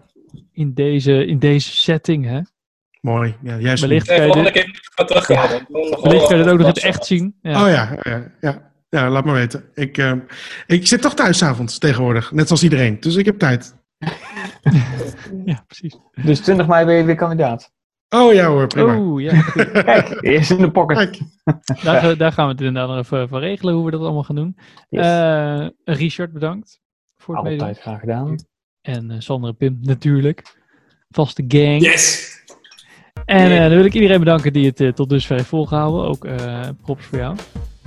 In 0.53 0.75
deze, 0.75 1.27
in 1.27 1.39
deze 1.39 1.77
setting, 1.77 2.25
hè. 2.25 2.41
Mooi. 3.01 3.35
Ja, 3.43 3.59
juist. 3.59 3.81
Wellicht 3.81 4.07
kan 4.07 4.17
je 4.17 4.23
dit, 4.23 4.33
wellicht 6.03 6.27
kan 6.27 6.37
je 6.37 6.43
dit 6.43 6.53
ook 6.53 6.59
nog 6.59 6.67
in 6.67 6.75
het 6.75 6.79
echt 6.79 7.07
zien. 7.07 7.35
Ja. 7.43 7.65
Oh 7.65 7.71
ja, 7.71 7.99
ja, 8.03 8.33
ja. 8.41 8.73
ja, 8.89 9.11
laat 9.11 9.25
maar 9.25 9.35
weten. 9.35 9.65
Ik, 9.75 9.99
eh, 9.99 10.13
ik 10.67 10.87
zit 10.87 11.03
toch 11.03 11.15
thuis 11.15 11.39
's 11.39 11.43
avonds 11.43 11.79
tegenwoordig, 11.79 12.33
net 12.33 12.47
zoals 12.47 12.63
iedereen. 12.63 13.01
Dus 13.01 13.17
ik 13.17 13.25
heb 13.25 13.39
tijd. 13.39 13.75
ja, 15.45 15.65
precies. 15.67 15.97
Dus 16.23 16.41
20 16.41 16.67
mei 16.67 16.85
ben 16.87 16.95
je 16.95 17.05
weer 17.05 17.15
kandidaat. 17.15 17.73
Oh 18.09 18.33
ja 18.33 18.47
hoor, 18.47 18.67
prima. 18.67 18.97
Oeh, 18.99 19.23
ja. 19.23 19.43
Kijk, 19.83 20.19
eerst 20.23 20.51
in 20.51 20.57
de 20.59 20.71
pocket. 20.71 20.97
Kijk. 20.97 21.19
Daar, 21.83 22.01
gaan- 22.01 22.15
daar 22.19 22.33
gaan 22.33 22.47
we 22.47 22.53
het 22.53 22.61
inderdaad 22.61 22.89
nog 22.89 22.99
even 23.05 23.29
van 23.29 23.41
regelen 23.41 23.75
hoe 23.75 23.85
we 23.85 23.91
dat 23.91 24.01
allemaal 24.01 24.23
gaan 24.23 24.37
doen. 24.37 24.57
Yes. 24.89 25.07
Eh, 25.07 25.67
Richard, 25.85 26.33
bedankt 26.33 26.81
voor 27.17 27.35
het 27.35 27.45
Altijd 27.45 27.61
meedoen. 27.63 27.83
graag 27.83 28.01
gedaan. 28.01 28.37
En 28.81 29.11
eh 29.11 29.17
Sander 29.19 29.51
en 29.51 29.57
Pim 29.57 29.79
natuurlijk. 29.81 30.57
Vaste 31.11 31.45
gang. 31.49 31.81
Yes! 31.83 32.37
En 33.25 33.51
eh, 33.51 33.59
dan 33.61 33.69
wil 33.77 33.85
ik 33.85 33.95
iedereen 33.95 34.19
bedanken 34.19 34.53
die 34.53 34.67
het 34.67 34.81
eh, 34.81 34.93
tot 34.93 35.09
dusver 35.09 35.37
heeft 35.37 35.49
volgehouden. 35.49 36.05
Ook 36.09 36.25
eh, 36.25 36.61
props 36.83 37.05
voor 37.05 37.19
jou. 37.19 37.37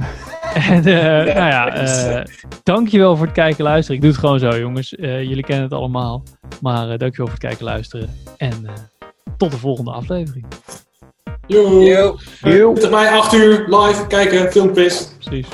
en 0.53 0.85
eh, 0.85 1.35
nou 1.35 1.49
ja, 1.49 1.73
eh, 1.73 2.25
dankjewel 2.63 3.15
voor 3.15 3.25
het 3.25 3.35
kijken 3.35 3.57
en 3.57 3.63
luisteren. 3.63 3.95
Ik 3.95 4.01
doe 4.01 4.11
het 4.11 4.19
gewoon 4.19 4.39
zo 4.39 4.59
jongens. 4.59 4.95
Eh, 4.95 5.23
jullie 5.23 5.43
kennen 5.43 5.63
het 5.63 5.73
allemaal. 5.73 6.23
Maar 6.61 6.89
eh, 6.89 6.97
dankjewel 6.97 7.27
voor 7.27 7.29
het 7.29 7.39
kijken 7.39 7.59
en 7.59 7.65
luisteren. 7.65 8.09
En 8.37 8.65
eh, 8.65 8.73
tot 9.37 9.51
de 9.51 9.57
volgende 9.57 9.91
aflevering. 9.91 10.45
Yo. 11.47 11.81
Yo. 11.81 12.17
Yo. 12.41 12.73
20 12.73 12.89
mei, 12.89 13.07
8 13.07 13.33
uur, 13.33 13.65
live, 13.67 14.07
kijken, 14.07 14.51
filmquiz. 14.51 15.09
Precies. 15.19 15.47